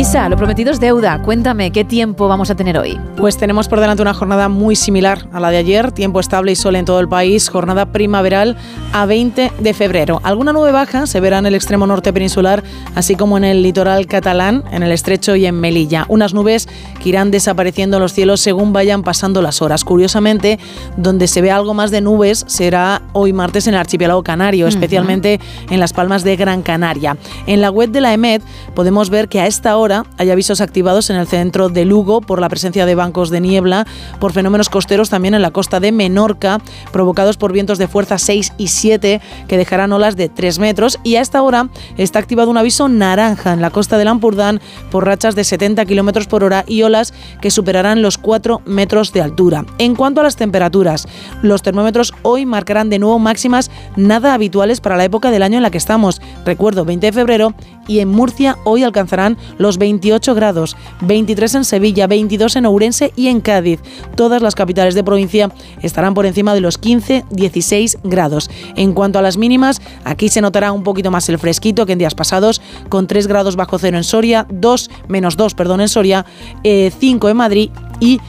Isa, 0.00 0.30
lo 0.30 0.38
prometido 0.38 0.70
es 0.70 0.80
deuda. 0.80 1.20
Cuéntame, 1.20 1.72
¿qué 1.72 1.84
tiempo 1.84 2.26
vamos 2.26 2.48
a 2.48 2.54
tener 2.54 2.78
hoy? 2.78 2.98
Pues 3.18 3.36
tenemos 3.36 3.68
por 3.68 3.80
delante 3.80 4.00
una 4.00 4.14
jornada 4.14 4.48
muy 4.48 4.74
similar 4.74 5.28
a 5.30 5.40
la 5.40 5.50
de 5.50 5.58
ayer, 5.58 5.92
tiempo 5.92 6.20
estable 6.20 6.52
y 6.52 6.56
sol 6.56 6.76
en 6.76 6.86
todo 6.86 7.00
el 7.00 7.08
país, 7.08 7.50
jornada 7.50 7.92
primaveral 7.92 8.56
a 8.94 9.04
20 9.04 9.52
de 9.58 9.74
febrero. 9.74 10.18
Alguna 10.22 10.54
nube 10.54 10.72
baja 10.72 11.06
se 11.06 11.20
verá 11.20 11.36
en 11.36 11.44
el 11.44 11.54
extremo 11.54 11.86
norte 11.86 12.14
peninsular, 12.14 12.64
así 12.94 13.14
como 13.14 13.36
en 13.36 13.44
el 13.44 13.62
litoral 13.62 14.06
catalán, 14.06 14.64
en 14.72 14.82
el 14.82 14.90
estrecho 14.90 15.36
y 15.36 15.44
en 15.44 15.60
Melilla. 15.60 16.06
Unas 16.08 16.32
nubes 16.32 16.66
que 17.02 17.10
irán 17.10 17.30
desapareciendo 17.30 17.98
en 17.98 18.02
los 18.02 18.14
cielos 18.14 18.40
según 18.40 18.72
vayan 18.72 19.02
pasando 19.02 19.42
las 19.42 19.60
horas. 19.60 19.84
Curiosamente, 19.84 20.58
donde 20.96 21.28
se 21.28 21.42
ve 21.42 21.50
algo 21.50 21.74
más 21.74 21.90
de 21.90 22.00
nubes 22.00 22.46
será 22.48 23.02
hoy 23.12 23.34
martes 23.34 23.66
en 23.66 23.74
el 23.74 23.80
archipiélago 23.80 24.22
canario, 24.22 24.64
Ujú. 24.64 24.74
especialmente 24.74 25.40
en 25.68 25.78
las 25.78 25.92
palmas 25.92 26.24
de 26.24 26.36
Gran 26.36 26.62
Canaria. 26.62 27.18
En 27.46 27.60
la 27.60 27.70
web 27.70 27.90
de 27.90 28.00
la 28.00 28.14
EMED 28.14 28.40
podemos 28.74 29.10
ver 29.10 29.28
que 29.28 29.40
a 29.42 29.46
esta 29.46 29.76
hora 29.76 29.89
hay 30.18 30.30
avisos 30.30 30.60
activados 30.60 31.10
en 31.10 31.16
el 31.16 31.26
centro 31.26 31.68
de 31.68 31.84
Lugo 31.84 32.20
por 32.20 32.40
la 32.40 32.48
presencia 32.48 32.86
de 32.86 32.94
bancos 32.94 33.30
de 33.30 33.40
niebla, 33.40 33.86
por 34.18 34.32
fenómenos 34.32 34.68
costeros 34.68 35.10
también 35.10 35.34
en 35.34 35.42
la 35.42 35.50
costa 35.50 35.80
de 35.80 35.92
Menorca, 35.92 36.60
provocados 36.92 37.36
por 37.36 37.52
vientos 37.52 37.78
de 37.78 37.88
fuerza 37.88 38.18
6 38.18 38.52
y 38.58 38.68
7 38.68 39.20
que 39.48 39.56
dejarán 39.56 39.92
olas 39.92 40.16
de 40.16 40.28
3 40.28 40.58
metros. 40.58 40.98
Y 41.02 41.16
a 41.16 41.20
esta 41.20 41.42
hora 41.42 41.68
está 41.96 42.18
activado 42.18 42.50
un 42.50 42.58
aviso 42.58 42.88
naranja 42.88 43.52
en 43.52 43.60
la 43.60 43.70
costa 43.70 43.98
del 43.98 44.08
Ampurdán 44.08 44.60
por 44.90 45.04
rachas 45.04 45.34
de 45.34 45.44
70 45.44 45.84
kilómetros 45.86 46.26
por 46.26 46.44
hora 46.44 46.64
y 46.66 46.82
olas 46.82 47.12
que 47.40 47.50
superarán 47.50 48.02
los 48.02 48.18
4 48.18 48.62
metros 48.64 49.12
de 49.12 49.22
altura. 49.22 49.64
En 49.78 49.94
cuanto 49.94 50.20
a 50.20 50.24
las 50.24 50.36
temperaturas, 50.36 51.08
los 51.42 51.62
termómetros 51.62 52.14
hoy 52.22 52.46
marcarán 52.46 52.90
de 52.90 52.98
nuevo 52.98 53.18
máximas 53.18 53.70
nada 53.96 54.34
habituales 54.34 54.80
para 54.80 54.96
la 54.96 55.04
época 55.04 55.30
del 55.30 55.42
año 55.42 55.56
en 55.56 55.62
la 55.62 55.70
que 55.70 55.78
estamos. 55.78 56.20
Recuerdo, 56.44 56.84
20 56.84 57.06
de 57.06 57.12
febrero 57.12 57.54
y 57.86 58.00
en 58.00 58.08
Murcia 58.08 58.56
hoy 58.64 58.82
alcanzarán 58.82 59.36
los 59.58 59.78
28 59.78 60.34
grados, 60.34 60.76
23 61.02 61.56
en 61.56 61.64
Sevilla, 61.64 62.06
22 62.06 62.56
en 62.56 62.66
Ourense 62.66 63.12
y 63.16 63.28
en 63.28 63.40
Cádiz. 63.40 63.80
Todas 64.16 64.42
las 64.42 64.54
capitales 64.54 64.94
de 64.94 65.04
provincia 65.04 65.50
estarán 65.82 66.14
por 66.14 66.26
encima 66.26 66.54
de 66.54 66.60
los 66.60 66.80
15-16 66.80 67.98
grados. 68.04 68.50
En 68.76 68.92
cuanto 68.92 69.18
a 69.18 69.22
las 69.22 69.36
mínimas, 69.36 69.80
aquí 70.04 70.28
se 70.28 70.40
notará 70.40 70.72
un 70.72 70.82
poquito 70.82 71.10
más 71.10 71.28
el 71.28 71.38
fresquito 71.38 71.86
que 71.86 71.92
en 71.92 71.98
días 71.98 72.14
pasados, 72.14 72.60
con 72.88 73.06
3 73.06 73.26
grados 73.26 73.56
bajo 73.56 73.78
cero 73.78 73.96
en 73.96 74.04
Soria, 74.04 74.46
2 74.50 74.90
menos 75.08 75.36
2, 75.36 75.54
perdón, 75.54 75.80
en 75.80 75.88
Soria, 75.88 76.26
5 76.62 77.28
en 77.28 77.36
Madrid 77.36 77.70
y 78.00 78.20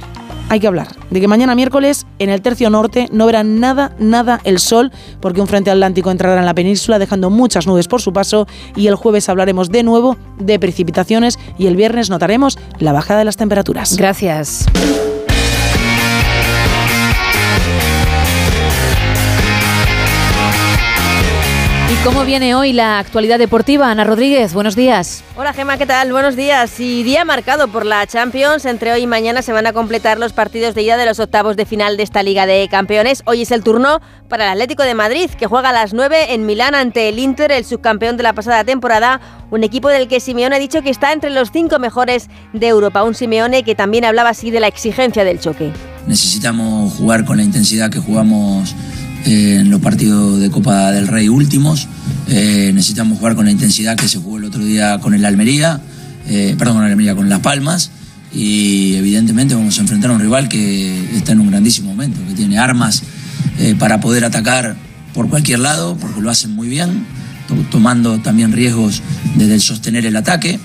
hay 0.52 0.60
que 0.60 0.68
hablar 0.68 0.90
de 1.10 1.22
que 1.22 1.30
mañana 1.30 1.56
miércoles 1.56 2.06
en 2.20 2.30
el 2.30 2.42
tercio 2.42 2.70
norte 2.70 3.08
no 3.14 3.26
verá 3.26 3.42
nada, 3.42 3.96
nada 4.00 4.42
el 4.44 4.60
sol, 4.60 4.92
porque 5.22 5.40
un 5.40 5.48
frente 5.48 5.72
atlántico 5.72 6.12
entrará 6.12 6.38
en 6.42 6.46
la 6.46 6.54
península 6.54 7.00
dejando 7.00 7.30
muchas 7.30 7.68
nubes 7.68 7.88
por 7.88 8.02
su 8.02 8.12
paso 8.12 8.48
y 8.76 8.88
el 8.88 8.96
jueves 8.96 9.30
hablaremos 9.30 9.70
de 9.70 9.84
nuevo 9.84 10.18
de 10.40 10.60
precipitaciones 10.60 11.40
y 11.58 11.68
el 11.68 11.78
viernes 11.78 12.10
notaremos 12.10 12.60
la 12.80 12.92
bajada 12.92 13.20
de 13.20 13.26
las 13.26 13.38
temperaturas. 13.38 13.96
Gracias. 13.96 14.66
Cómo 22.04 22.26
viene 22.26 22.56
hoy 22.56 22.74
la 22.74 22.98
actualidad 22.98 23.38
deportiva? 23.38 23.92
Ana 23.92 24.04
Rodríguez, 24.04 24.54
buenos 24.54 24.76
días. 24.76 25.24
Hola 25.36 25.54
Gema, 25.54 25.78
¿qué 25.78 25.86
tal? 25.86 26.12
Buenos 26.12 26.36
días. 26.36 26.80
Y 26.80 27.04
día 27.04 27.26
marcado 27.26 27.68
por 27.68 27.86
la 27.86 28.08
Champions. 28.08 28.66
Entre 28.66 28.92
hoy 28.92 29.02
y 29.02 29.08
mañana 29.08 29.44
se 29.44 29.52
van 29.52 29.68
a 29.68 29.74
completar 29.74 30.18
los 30.18 30.34
partidos 30.34 30.74
de 30.74 30.82
ida 30.82 30.98
de 30.98 31.06
los 31.06 31.20
octavos 31.20 31.58
de 31.58 31.66
final 31.66 31.98
de 31.98 32.04
esta 32.04 32.24
Liga 32.24 32.48
de 32.48 32.68
Campeones. 32.72 33.22
Hoy 33.26 33.44
es 33.44 33.52
el 33.52 33.64
turno 33.64 34.02
para 34.30 34.46
el 34.46 34.52
Atlético 34.52 34.84
de 34.84 34.96
Madrid, 34.96 35.30
que 35.30 35.46
juega 35.46 35.70
a 35.70 35.74
las 35.74 35.94
9 35.94 36.34
en 36.34 36.46
Milán 36.46 36.74
ante 36.74 37.08
el 37.10 37.20
Inter, 37.20 37.52
el 37.52 37.66
subcampeón 37.66 38.18
de 38.18 38.24
la 38.24 38.34
pasada 38.34 38.64
temporada. 38.64 39.22
Un 39.52 39.64
equipo 39.64 39.90
del 39.90 40.08
que 40.08 40.20
Simeone 40.20 40.56
ha 40.56 40.60
dicho 40.60 40.82
que 40.82 40.90
está 40.90 41.14
entre 41.14 41.30
los 41.30 41.52
cinco 41.52 41.78
mejores 41.78 42.30
de 42.54 42.68
Europa. 42.68 43.04
Un 43.04 43.14
Simeone 43.14 43.64
que 43.64 43.76
también 43.76 44.06
hablaba 44.06 44.30
así 44.30 44.50
de 44.50 44.60
la 44.60 44.68
exigencia 44.68 45.24
del 45.24 45.40
choque. 45.40 45.72
Necesitamos 46.08 46.96
jugar 46.96 47.26
con 47.26 47.38
la 47.38 47.44
intensidad 47.44 47.92
que 47.92 48.00
jugamos 48.00 48.76
eh, 49.26 49.58
en 49.62 49.70
los 49.70 49.82
partidos 49.82 50.40
de 50.40 50.50
Copa 50.50 50.92
del 50.92 51.08
Rey 51.08 51.30
últimos. 51.30 51.88
Eh, 52.28 52.72
necesitamos 52.74 53.18
jugar 53.20 53.36
con 53.36 53.46
la 53.46 53.52
intensidad 53.52 53.96
que 53.96 54.08
se 54.08 54.18
jugó 54.20 54.38
el 54.38 54.46
otro 54.46 54.64
día 54.64 55.00
con 55.00 55.14
el 55.14 55.26
Almería, 55.26 55.82
eh, 56.28 56.56
perdón, 56.58 56.76
con 56.78 56.86
el 56.86 56.92
Almería, 56.92 57.16
con 57.16 57.30
Las 57.30 57.40
Palmas. 57.40 57.92
Y 58.34 58.96
evidentemente 58.96 59.56
vamos 59.56 59.78
a 59.78 59.82
enfrentar 59.82 60.12
a 60.12 60.14
un 60.14 60.22
rival 60.22 60.48
que 60.48 61.18
está 61.18 61.34
en 61.34 61.42
un 61.42 61.50
grandísimo 61.50 61.90
momento, 61.90 62.20
que 62.28 62.34
tiene 62.34 62.58
armas 62.58 63.04
para 63.78 64.00
poder 64.00 64.24
atacar 64.26 64.76
por 65.14 65.30
cualquier 65.30 65.60
lado, 65.60 65.98
porque 66.00 66.22
lo 66.22 66.30
hacen 66.30 66.52
muy 66.52 66.70
bien, 66.70 67.06
to- 67.48 67.56
tomando 67.70 68.20
también 68.20 68.54
riesgos 68.54 69.02
desde 69.36 69.56
el 69.56 69.62
sostener 69.62 70.06
el 70.06 70.16
ataque. 70.16 70.60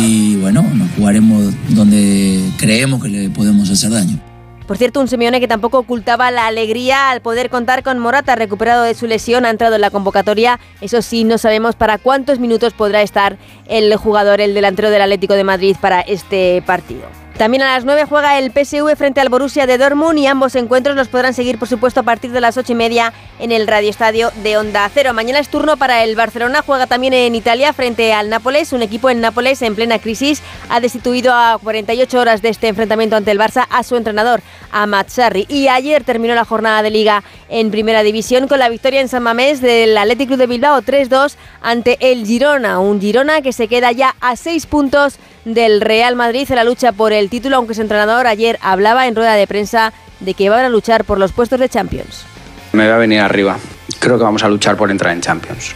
Y 0.00 0.36
bueno, 0.36 0.62
nos 0.74 0.90
jugaremos 0.92 1.52
donde 1.70 2.40
creemos 2.56 3.02
que 3.02 3.08
le 3.08 3.30
podemos 3.30 3.68
hacer 3.70 3.90
daño. 3.90 4.20
Por 4.68 4.76
cierto, 4.76 5.00
un 5.00 5.08
Simeone 5.08 5.40
que 5.40 5.48
tampoco 5.48 5.78
ocultaba 5.78 6.30
la 6.30 6.46
alegría 6.46 7.10
al 7.10 7.22
poder 7.22 7.48
contar 7.48 7.82
con 7.82 7.98
Morata 7.98 8.36
recuperado 8.36 8.82
de 8.82 8.92
su 8.92 9.06
lesión, 9.06 9.46
ha 9.46 9.50
entrado 9.50 9.76
en 9.76 9.80
la 9.80 9.88
convocatoria. 9.88 10.60
Eso 10.82 11.00
sí, 11.00 11.24
no 11.24 11.38
sabemos 11.38 11.74
para 11.74 11.96
cuántos 11.96 12.38
minutos 12.38 12.74
podrá 12.74 13.00
estar 13.00 13.38
el 13.66 13.96
jugador, 13.96 14.42
el 14.42 14.52
delantero 14.52 14.90
del 14.90 15.00
Atlético 15.00 15.32
de 15.32 15.44
Madrid 15.44 15.74
para 15.80 16.02
este 16.02 16.62
partido. 16.66 17.06
También 17.38 17.62
a 17.62 17.72
las 17.72 17.84
9 17.84 18.04
juega 18.08 18.36
el 18.36 18.50
PSV 18.50 18.96
frente 18.96 19.20
al 19.20 19.28
Borussia 19.28 19.68
de 19.68 19.78
Dortmund 19.78 20.18
y 20.18 20.26
ambos 20.26 20.56
encuentros 20.56 20.96
los 20.96 21.06
podrán 21.06 21.34
seguir, 21.34 21.56
por 21.56 21.68
supuesto, 21.68 22.00
a 22.00 22.02
partir 22.02 22.32
de 22.32 22.40
las 22.40 22.56
8 22.56 22.72
y 22.72 22.74
media 22.74 23.12
en 23.38 23.52
el 23.52 23.68
Radio 23.68 23.88
Estadio 23.88 24.32
de 24.42 24.56
Onda 24.56 24.90
Cero. 24.92 25.14
Mañana 25.14 25.38
es 25.38 25.48
turno 25.48 25.76
para 25.76 26.02
el 26.02 26.16
Barcelona, 26.16 26.64
juega 26.66 26.88
también 26.88 27.12
en 27.12 27.36
Italia 27.36 27.72
frente 27.72 28.12
al 28.12 28.28
Nápoles. 28.28 28.72
Un 28.72 28.82
equipo 28.82 29.08
en 29.08 29.20
Nápoles 29.20 29.62
en 29.62 29.76
plena 29.76 30.00
crisis 30.00 30.42
ha 30.68 30.80
destituido 30.80 31.32
a 31.32 31.60
48 31.62 32.18
horas 32.18 32.42
de 32.42 32.48
este 32.48 32.66
enfrentamiento 32.66 33.14
ante 33.14 33.30
el 33.30 33.38
Barça 33.38 33.68
a 33.70 33.84
su 33.84 33.94
entrenador, 33.94 34.42
a 34.72 35.04
Sarri. 35.06 35.46
Y 35.48 35.68
ayer 35.68 36.02
terminó 36.02 36.34
la 36.34 36.44
jornada 36.44 36.82
de 36.82 36.90
Liga 36.90 37.22
en 37.48 37.70
Primera 37.70 38.02
División 38.02 38.48
con 38.48 38.58
la 38.58 38.68
victoria 38.68 39.00
en 39.00 39.08
San 39.08 39.22
Mamés 39.22 39.60
del 39.60 39.96
Athletic 39.96 40.26
Club 40.26 40.40
de 40.40 40.46
Bilbao 40.48 40.82
3-2 40.82 41.36
ante 41.62 41.98
el 42.00 42.26
Girona. 42.26 42.80
Un 42.80 43.00
Girona 43.00 43.42
que 43.42 43.52
se 43.52 43.68
queda 43.68 43.92
ya 43.92 44.16
a 44.20 44.34
6 44.34 44.66
puntos 44.66 45.20
del 45.54 45.80
Real 45.80 46.16
Madrid 46.16 46.46
en 46.48 46.56
la 46.56 46.64
lucha 46.64 46.92
por 46.92 47.12
el 47.12 47.30
título, 47.30 47.56
aunque 47.56 47.74
su 47.74 47.82
entrenador 47.82 48.26
ayer 48.26 48.58
hablaba 48.60 49.06
en 49.06 49.16
rueda 49.16 49.34
de 49.34 49.46
prensa 49.46 49.92
de 50.20 50.34
que 50.34 50.50
van 50.50 50.64
a 50.64 50.68
luchar 50.68 51.04
por 51.04 51.18
los 51.18 51.32
puestos 51.32 51.58
de 51.60 51.68
Champions. 51.68 52.24
Me 52.72 52.88
va 52.88 52.96
a 52.96 52.98
venir 52.98 53.20
arriba. 53.20 53.56
Creo 53.98 54.18
que 54.18 54.24
vamos 54.24 54.42
a 54.42 54.48
luchar 54.48 54.76
por 54.76 54.90
entrar 54.90 55.12
en 55.12 55.20
Champions. 55.20 55.74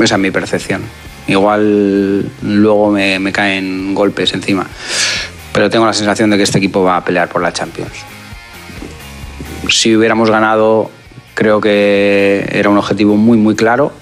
Esa 0.00 0.14
es 0.14 0.20
mi 0.20 0.30
percepción. 0.30 0.82
Igual 1.26 2.30
luego 2.42 2.90
me, 2.90 3.32
caen 3.32 3.94
golpes 3.94 4.32
encima. 4.34 4.66
Pero 5.52 5.68
tengo 5.68 5.86
la 5.86 5.92
sensación 5.92 6.30
de 6.30 6.36
que 6.36 6.42
este 6.44 6.58
equipo 6.58 6.82
va 6.82 6.96
a 6.96 7.04
pelear 7.04 7.28
por 7.28 7.42
la 7.42 7.52
Champions. 7.52 7.92
Si 9.68 9.94
hubiéramos 9.94 10.30
ganado, 10.30 10.90
creo 11.34 11.60
que 11.60 12.48
era 12.50 12.70
un 12.70 12.78
objetivo 12.78 13.16
muy, 13.16 13.38
muy 13.38 13.54
claro. 13.54 13.92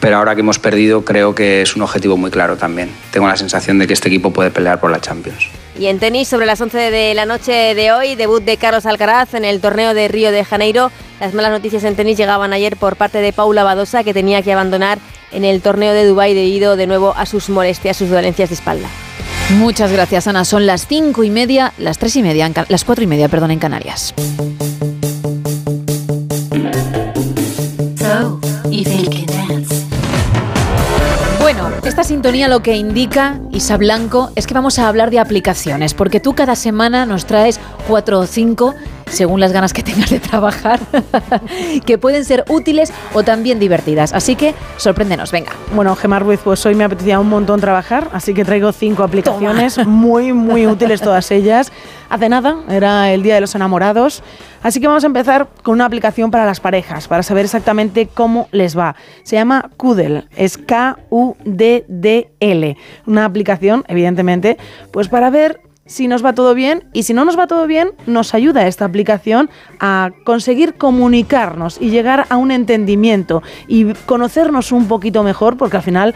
Pero 0.00 0.18
ahora 0.18 0.34
que 0.34 0.40
hemos 0.40 0.58
perdido, 0.58 1.04
creo 1.04 1.34
que 1.34 1.62
es 1.62 1.74
un 1.74 1.82
objetivo 1.82 2.16
muy 2.16 2.30
claro 2.30 2.56
también. 2.56 2.90
Tengo 3.10 3.26
la 3.26 3.36
sensación 3.36 3.78
de 3.78 3.86
que 3.86 3.94
este 3.94 4.08
equipo 4.08 4.30
puede 4.30 4.50
pelear 4.50 4.78
por 4.78 4.90
la 4.90 5.00
Champions. 5.00 5.48
Y 5.78 5.86
en 5.86 5.98
tenis, 5.98 6.28
sobre 6.28 6.46
las 6.46 6.60
11 6.60 6.90
de 6.90 7.14
la 7.14 7.26
noche 7.26 7.74
de 7.74 7.92
hoy, 7.92 8.14
debut 8.14 8.42
de 8.42 8.56
Carlos 8.56 8.86
Alcaraz 8.86 9.34
en 9.34 9.44
el 9.44 9.60
torneo 9.60 9.94
de 9.94 10.08
Río 10.08 10.30
de 10.32 10.44
Janeiro. 10.44 10.90
Las 11.20 11.34
malas 11.34 11.50
noticias 11.50 11.84
en 11.84 11.96
tenis 11.96 12.16
llegaban 12.16 12.52
ayer 12.52 12.76
por 12.76 12.96
parte 12.96 13.18
de 13.18 13.32
Paula 13.32 13.64
Badosa, 13.64 14.04
que 14.04 14.14
tenía 14.14 14.42
que 14.42 14.52
abandonar 14.52 14.98
en 15.32 15.44
el 15.44 15.60
torneo 15.60 15.92
de 15.92 16.06
Dubái 16.06 16.34
debido 16.34 16.76
de 16.76 16.86
nuevo 16.86 17.14
a 17.16 17.26
sus 17.26 17.48
molestias, 17.50 17.96
sus 17.96 18.10
dolencias 18.10 18.50
de 18.50 18.54
espalda. 18.54 18.88
Muchas 19.58 19.92
gracias, 19.92 20.26
Ana. 20.26 20.44
Son 20.44 20.66
las 20.66 20.86
cinco 20.86 21.24
y 21.24 21.30
media, 21.30 21.72
las 21.78 21.98
tres 21.98 22.16
y 22.16 22.22
media, 22.22 22.50
las 22.68 22.84
cuatro 22.84 23.04
y 23.04 23.06
media, 23.06 23.28
perdón, 23.28 23.50
en 23.50 23.58
Canarias. 23.58 24.14
Esta 31.96 32.08
sintonía 32.08 32.46
lo 32.48 32.60
que 32.62 32.76
indica, 32.76 33.40
Isa 33.52 33.78
Blanco, 33.78 34.30
es 34.34 34.46
que 34.46 34.52
vamos 34.52 34.78
a 34.78 34.86
hablar 34.86 35.10
de 35.10 35.18
aplicaciones, 35.18 35.94
porque 35.94 36.20
tú 36.20 36.34
cada 36.34 36.54
semana 36.54 37.06
nos 37.06 37.24
traes 37.24 37.58
cuatro 37.88 38.18
o 38.20 38.26
cinco, 38.26 38.74
según 39.06 39.40
las 39.40 39.52
ganas 39.52 39.72
que 39.72 39.82
tengas 39.82 40.10
de 40.10 40.20
trabajar, 40.20 40.80
que 41.86 41.96
pueden 41.98 42.24
ser 42.24 42.44
útiles 42.48 42.92
o 43.14 43.22
también 43.22 43.58
divertidas. 43.58 44.12
Así 44.12 44.36
que 44.36 44.54
sorpréndenos, 44.76 45.32
venga. 45.32 45.52
Bueno, 45.74 45.96
Gemar 45.96 46.22
Ruiz, 46.24 46.40
pues 46.42 46.64
hoy 46.66 46.74
me 46.74 46.84
apetecía 46.84 47.18
un 47.20 47.28
montón 47.28 47.60
trabajar, 47.60 48.08
así 48.12 48.34
que 48.34 48.44
traigo 48.44 48.72
cinco 48.72 49.02
aplicaciones 49.02 49.86
muy, 49.86 50.32
muy 50.32 50.66
útiles 50.66 51.00
todas 51.00 51.30
ellas. 51.30 51.72
Hace 52.08 52.28
nada, 52.28 52.58
era 52.68 53.12
el 53.12 53.22
Día 53.22 53.36
de 53.36 53.40
los 53.40 53.54
Enamorados, 53.54 54.22
así 54.62 54.80
que 54.80 54.86
vamos 54.86 55.02
a 55.04 55.06
empezar 55.08 55.48
con 55.62 55.74
una 55.74 55.86
aplicación 55.86 56.30
para 56.30 56.46
las 56.46 56.60
parejas, 56.60 57.08
para 57.08 57.22
saber 57.22 57.44
exactamente 57.44 58.08
cómo 58.12 58.48
les 58.52 58.78
va. 58.78 58.96
Se 59.24 59.36
llama 59.36 59.70
Kudel, 59.76 60.28
es 60.36 60.58
K-U-D-D-L. 60.58 61.06
Una 63.06 63.24
aplicación, 63.24 63.84
evidentemente, 63.88 64.56
pues 64.92 65.08
para 65.08 65.30
ver 65.30 65.65
si 65.86 66.08
nos 66.08 66.24
va 66.24 66.34
todo 66.34 66.54
bien 66.54 66.84
y 66.92 67.04
si 67.04 67.14
no 67.14 67.24
nos 67.24 67.38
va 67.38 67.46
todo 67.46 67.66
bien, 67.66 67.92
nos 68.06 68.34
ayuda 68.34 68.66
esta 68.66 68.84
aplicación 68.84 69.48
a 69.80 70.10
conseguir 70.24 70.74
comunicarnos 70.74 71.80
y 71.80 71.90
llegar 71.90 72.26
a 72.28 72.36
un 72.36 72.50
entendimiento 72.50 73.42
y 73.68 73.92
conocernos 74.06 74.72
un 74.72 74.88
poquito 74.88 75.22
mejor, 75.22 75.56
porque 75.56 75.78
al 75.78 75.82
final 75.82 76.14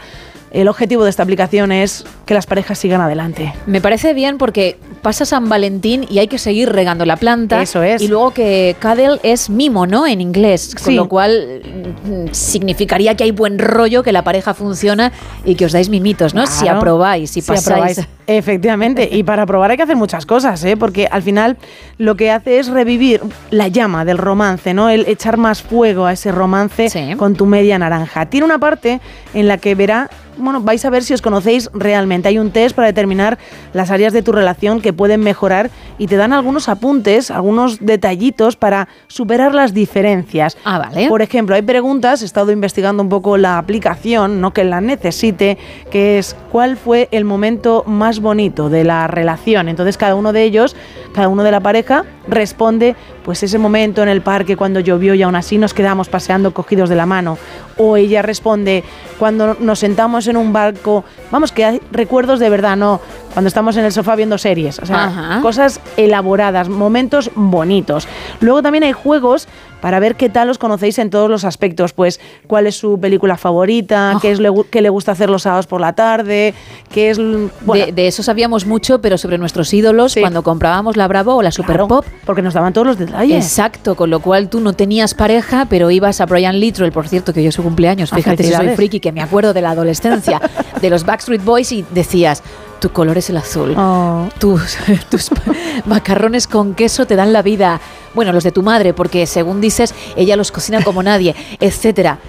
el 0.51 0.67
objetivo 0.67 1.03
de 1.03 1.09
esta 1.09 1.23
aplicación 1.23 1.71
es 1.71 2.03
que 2.25 2.33
las 2.33 2.45
parejas 2.45 2.77
sigan 2.77 3.01
adelante. 3.01 3.53
Me 3.65 3.81
parece 3.81 4.13
bien 4.13 4.37
porque 4.37 4.77
pasa 5.01 5.25
San 5.25 5.47
Valentín 5.49 6.05
y 6.09 6.19
hay 6.19 6.27
que 6.27 6.37
seguir 6.37 6.69
regando 6.71 7.05
la 7.05 7.15
planta. 7.17 7.61
Eso 7.61 7.81
es. 7.83 8.01
Y 8.01 8.07
luego 8.07 8.31
que 8.31 8.75
cuddle 8.81 9.19
es 9.23 9.49
mimo, 9.49 9.87
¿no? 9.87 10.05
En 10.05 10.21
inglés. 10.21 10.75
Con 10.75 10.83
Sí. 10.85 10.95
lo 10.95 11.07
cual 11.07 11.61
mm, 12.03 12.27
significaría 12.33 13.15
que 13.15 13.23
hay 13.23 13.31
buen 13.31 13.57
rollo, 13.59 14.03
que 14.03 14.11
la 14.11 14.23
pareja 14.23 14.53
funciona 14.53 15.11
y 15.45 15.55
que 15.55 15.65
os 15.65 15.71
dais 15.71 15.89
mimitos, 15.89 16.33
¿no? 16.33 16.45
Si 16.47 16.67
aprobáis, 16.67 17.31
si, 17.31 17.41
Si 17.41 17.47
pasáis. 17.47 17.67
aprobáis. 17.67 18.07
Efectivamente, 18.27 19.09
y 19.11 19.23
para 19.23 19.45
probar 19.45 19.71
hay 19.71 19.77
que 19.77 19.83
hacer 19.83 19.95
muchas 19.97 20.25
cosas, 20.25 20.63
¿eh? 20.63 20.77
porque 20.77 21.07
al 21.11 21.21
final 21.21 21.57
lo 21.97 22.15
que 22.15 22.31
hace 22.31 22.59
es 22.59 22.67
revivir 22.67 23.19
la 23.49 23.67
llama 23.67 24.05
del 24.05 24.17
romance, 24.17 24.73
¿no? 24.73 24.89
El 24.89 25.05
echar 25.07 25.37
más 25.37 25.61
fuego 25.61 26.05
a 26.05 26.13
ese 26.13 26.31
romance 26.31 27.15
con 27.17 27.35
tu 27.35 27.45
media 27.45 27.77
naranja. 27.79 28.27
Tiene 28.27 28.45
una 28.45 28.57
parte 28.59 29.01
en 29.33 29.47
la 29.47 29.57
que 29.57 29.75
verá, 29.75 30.09
bueno, 30.41 30.61
vais 30.61 30.83
a 30.85 30.89
ver 30.89 31.03
si 31.03 31.13
os 31.13 31.21
conocéis 31.21 31.69
realmente. 31.73 32.27
Hay 32.27 32.39
un 32.39 32.51
test 32.51 32.75
para 32.75 32.87
determinar 32.87 33.37
las 33.73 33.91
áreas 33.91 34.13
de 34.13 34.21
tu 34.21 34.31
relación 34.31 34.81
que 34.81 34.93
pueden 34.93 35.21
mejorar 35.21 35.69
y 35.97 36.07
te 36.07 36.17
dan 36.17 36.33
algunos 36.33 36.69
apuntes, 36.69 37.31
algunos 37.31 37.79
detallitos 37.79 38.55
para 38.55 38.87
superar 39.07 39.53
las 39.53 39.73
diferencias. 39.73 40.57
Ah, 40.63 40.79
vale. 40.79 41.07
Por 41.07 41.21
ejemplo, 41.21 41.55
hay 41.55 41.61
preguntas, 41.61 42.21
he 42.21 42.25
estado 42.25 42.51
investigando 42.51 43.03
un 43.03 43.09
poco 43.09 43.37
la 43.37 43.57
aplicación, 43.57 44.41
no 44.41 44.53
que 44.53 44.63
la 44.63 44.81
necesite, 44.81 45.57
que 45.89 46.17
es 46.17 46.35
cuál 46.51 46.77
fue 46.77 47.07
el 47.11 47.25
momento 47.25 47.83
más 47.85 48.19
bonito 48.19 48.69
de 48.69 48.83
la 48.83 49.07
relación. 49.07 49.69
Entonces 49.69 49.97
cada 49.97 50.15
uno 50.15 50.33
de 50.33 50.43
ellos, 50.43 50.75
cada 51.13 51.27
uno 51.27 51.43
de 51.43 51.51
la 51.51 51.59
pareja, 51.59 52.05
responde 52.27 52.95
pues 53.23 53.43
ese 53.43 53.57
momento 53.57 54.03
en 54.03 54.09
el 54.09 54.21
parque 54.21 54.57
cuando 54.57 54.79
llovió 54.79 55.13
y 55.13 55.21
aún 55.23 55.35
así 55.35 55.57
nos 55.57 55.73
quedamos 55.73 56.09
paseando 56.09 56.53
cogidos 56.53 56.89
de 56.89 56.95
la 56.95 57.05
mano. 57.05 57.37
O 57.77 57.97
ella 57.97 58.21
responde 58.21 58.83
cuando 59.17 59.55
nos 59.59 59.79
sentamos 59.79 60.27
en 60.27 60.37
un 60.37 60.53
barco, 60.53 61.03
vamos 61.31 61.51
que 61.51 61.65
hay 61.65 61.81
recuerdos 61.91 62.39
de 62.39 62.49
verdad, 62.49 62.75
no 62.75 63.01
cuando 63.33 63.47
estamos 63.47 63.77
en 63.77 63.85
el 63.85 63.91
sofá 63.91 64.15
viendo 64.15 64.37
series, 64.37 64.79
o 64.79 64.85
sea, 64.85 65.05
Ajá. 65.05 65.41
cosas 65.41 65.79
elaboradas, 65.97 66.69
momentos 66.69 67.31
bonitos. 67.33 68.07
Luego 68.41 68.61
también 68.61 68.83
hay 68.83 68.91
juegos 68.91 69.47
para 69.79 69.99
ver 69.99 70.15
qué 70.15 70.29
tal 70.29 70.49
os 70.49 70.57
conocéis 70.57 70.99
en 70.99 71.09
todos 71.09 71.29
los 71.29 71.43
aspectos, 71.43 71.93
pues 71.93 72.19
cuál 72.47 72.67
es 72.67 72.75
su 72.75 72.99
película 72.99 73.37
favorita, 73.37 74.17
qué 74.21 74.31
es 74.31 74.39
le, 74.39 74.51
qué 74.69 74.81
le 74.81 74.89
gusta 74.89 75.13
hacer 75.13 75.29
los 75.29 75.43
sábados 75.43 75.65
por 75.65 75.81
la 75.81 75.93
tarde, 75.93 76.53
qué 76.91 77.09
es 77.09 77.17
bueno, 77.17 77.85
de, 77.85 77.91
de 77.91 78.07
eso 78.07 78.21
sabíamos 78.21 78.65
mucho, 78.65 79.01
pero 79.01 79.17
sobre 79.17 79.37
nuestros 79.37 79.73
ídolos 79.73 80.15
cuando 80.19 80.43
comprábamos 80.43 80.97
la 80.97 81.07
Bravo 81.07 81.35
o 81.35 81.41
la 81.41 81.51
Super 81.51 81.85
Pop. 81.87 82.05
Porque 82.25 82.41
nos 82.41 82.53
daban 82.53 82.73
todos 82.73 82.85
los 82.85 83.10
Exacto, 83.19 83.95
con 83.95 84.09
lo 84.09 84.19
cual 84.19 84.49
tú 84.49 84.59
no 84.59 84.73
tenías 84.73 85.13
pareja, 85.13 85.65
pero 85.69 85.91
ibas 85.91 86.21
a 86.21 86.25
Brian 86.25 86.59
Littrell, 86.59 86.91
por 86.91 87.07
cierto, 87.07 87.33
que 87.33 87.39
hoy 87.39 87.47
es 87.47 87.55
su 87.55 87.63
cumpleaños. 87.63 88.11
Fíjate 88.11 88.43
si 88.43 88.53
soy 88.53 88.69
friki, 88.75 88.99
que 88.99 89.11
me 89.11 89.21
acuerdo 89.21 89.53
de 89.53 89.61
la 89.61 89.71
adolescencia, 89.71 90.39
de 90.81 90.89
los 90.89 91.05
Backstreet 91.05 91.43
Boys 91.43 91.71
y 91.71 91.85
decías, 91.91 92.43
tu 92.79 92.89
color 92.89 93.17
es 93.17 93.29
el 93.29 93.37
azul. 93.37 93.75
Oh. 93.77 94.27
Tus, 94.39 94.77
tus 95.09 95.29
macarrones 95.85 96.47
con 96.47 96.73
queso 96.73 97.05
te 97.05 97.15
dan 97.15 97.31
la 97.31 97.41
vida. 97.41 97.79
Bueno, 98.13 98.33
los 98.33 98.43
de 98.43 98.51
tu 98.51 98.63
madre, 98.63 98.93
porque 98.93 99.25
según 99.27 99.61
dices, 99.61 99.93
ella 100.15 100.35
los 100.35 100.51
cocina 100.51 100.83
como 100.83 101.03
nadie, 101.03 101.35
etcétera. 101.59 102.19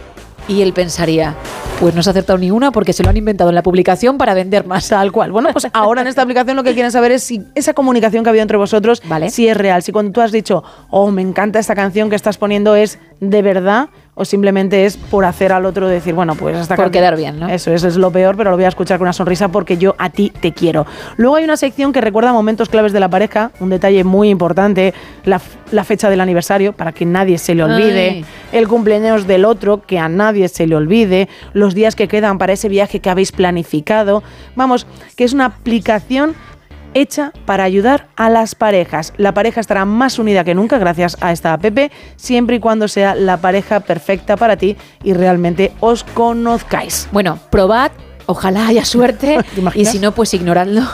Y 0.48 0.62
él 0.62 0.72
pensaría, 0.72 1.34
pues 1.78 1.94
no 1.94 2.02
se 2.02 2.10
ha 2.10 2.12
acertado 2.12 2.38
ni 2.38 2.50
una 2.50 2.72
porque 2.72 2.92
se 2.92 3.02
lo 3.02 3.10
han 3.10 3.16
inventado 3.16 3.50
en 3.50 3.54
la 3.54 3.62
publicación 3.62 4.18
para 4.18 4.34
vender 4.34 4.66
más. 4.66 4.88
Tal 4.88 5.12
cual. 5.12 5.32
Bueno, 5.32 5.50
pues 5.52 5.68
ahora 5.72 6.02
en 6.02 6.08
esta 6.08 6.22
aplicación 6.22 6.56
lo 6.56 6.64
que 6.64 6.74
quieren 6.74 6.92
saber 6.92 7.12
es 7.12 7.22
si 7.22 7.46
esa 7.54 7.74
comunicación 7.74 8.24
que 8.24 8.28
ha 8.28 8.32
habido 8.32 8.42
entre 8.42 8.56
vosotros, 8.56 9.02
si 9.28 9.48
es 9.48 9.56
real. 9.56 9.82
Si 9.82 9.92
cuando 9.92 10.12
tú 10.12 10.20
has 10.20 10.32
dicho, 10.32 10.62
oh, 10.90 11.10
me 11.10 11.22
encanta 11.22 11.58
esta 11.58 11.74
canción 11.74 12.10
que 12.10 12.16
estás 12.16 12.38
poniendo, 12.38 12.74
es 12.74 12.98
de 13.20 13.42
verdad 13.42 13.88
o 14.14 14.26
simplemente 14.26 14.84
es 14.84 14.98
por 14.98 15.24
hacer 15.24 15.52
al 15.52 15.64
otro 15.64 15.88
decir, 15.88 16.12
bueno, 16.12 16.34
pues 16.34 16.58
esta 16.58 16.76
Por 16.76 16.90
quedar 16.90 17.16
bien, 17.16 17.40
¿no? 17.40 17.48
Eso 17.48 17.72
es, 17.72 17.82
es 17.82 17.96
lo 17.96 18.10
peor, 18.10 18.36
pero 18.36 18.50
lo 18.50 18.56
voy 18.56 18.66
a 18.66 18.68
escuchar 18.68 18.98
con 18.98 19.06
una 19.06 19.14
sonrisa 19.14 19.48
porque 19.48 19.78
yo 19.78 19.94
a 19.96 20.10
ti 20.10 20.30
te 20.38 20.52
quiero. 20.52 20.84
Luego 21.16 21.36
hay 21.36 21.44
una 21.44 21.56
sección 21.56 21.94
que 21.94 22.02
recuerda 22.02 22.30
momentos 22.34 22.68
claves 22.68 22.92
de 22.92 23.00
la 23.00 23.08
pareja, 23.08 23.52
un 23.58 23.70
detalle 23.70 24.04
muy 24.04 24.28
importante, 24.28 24.92
la, 25.24 25.38
fecha 25.84 26.10
del 26.10 26.20
aniversario, 26.20 26.74
para 26.74 26.92
que 26.92 27.06
nadie 27.06 27.38
se 27.38 27.54
le 27.54 27.64
olvide, 27.64 28.08
Ay. 28.08 28.24
el 28.52 28.68
cumpleaños 28.68 29.26
del 29.26 29.46
otro, 29.46 29.80
que 29.80 29.98
a 29.98 30.10
nadie 30.10 30.48
se 30.48 30.66
le 30.66 30.76
olvide, 30.76 31.30
los 31.54 31.74
días 31.74 31.96
que 31.96 32.06
quedan 32.06 32.36
para 32.36 32.52
ese 32.52 32.68
viaje 32.68 33.00
que 33.00 33.08
habéis 33.08 33.32
planificado. 33.32 34.22
Vamos, 34.56 34.86
que 35.16 35.24
es 35.24 35.32
una 35.32 35.46
aplicación 35.46 36.34
hecha 36.94 37.32
para 37.46 37.64
ayudar 37.64 38.08
a 38.16 38.30
las 38.30 38.54
parejas. 38.54 39.12
La 39.16 39.34
pareja 39.34 39.60
estará 39.60 39.84
más 39.84 40.18
unida 40.18 40.44
que 40.44 40.54
nunca 40.54 40.78
gracias 40.78 41.16
a 41.20 41.32
esta 41.32 41.52
app, 41.52 41.64
siempre 42.16 42.56
y 42.56 42.60
cuando 42.60 42.88
sea 42.88 43.14
la 43.14 43.36
pareja 43.38 43.80
perfecta 43.80 44.36
para 44.36 44.56
ti 44.56 44.76
y 45.02 45.12
realmente 45.14 45.72
os 45.80 46.04
conozcáis. 46.04 47.08
Bueno, 47.12 47.38
probad, 47.50 47.92
ojalá 48.32 48.66
haya 48.66 48.84
suerte 48.84 49.38
y 49.74 49.84
si 49.84 49.98
no, 49.98 50.12
pues 50.12 50.34
ignoradlo. 50.34 50.82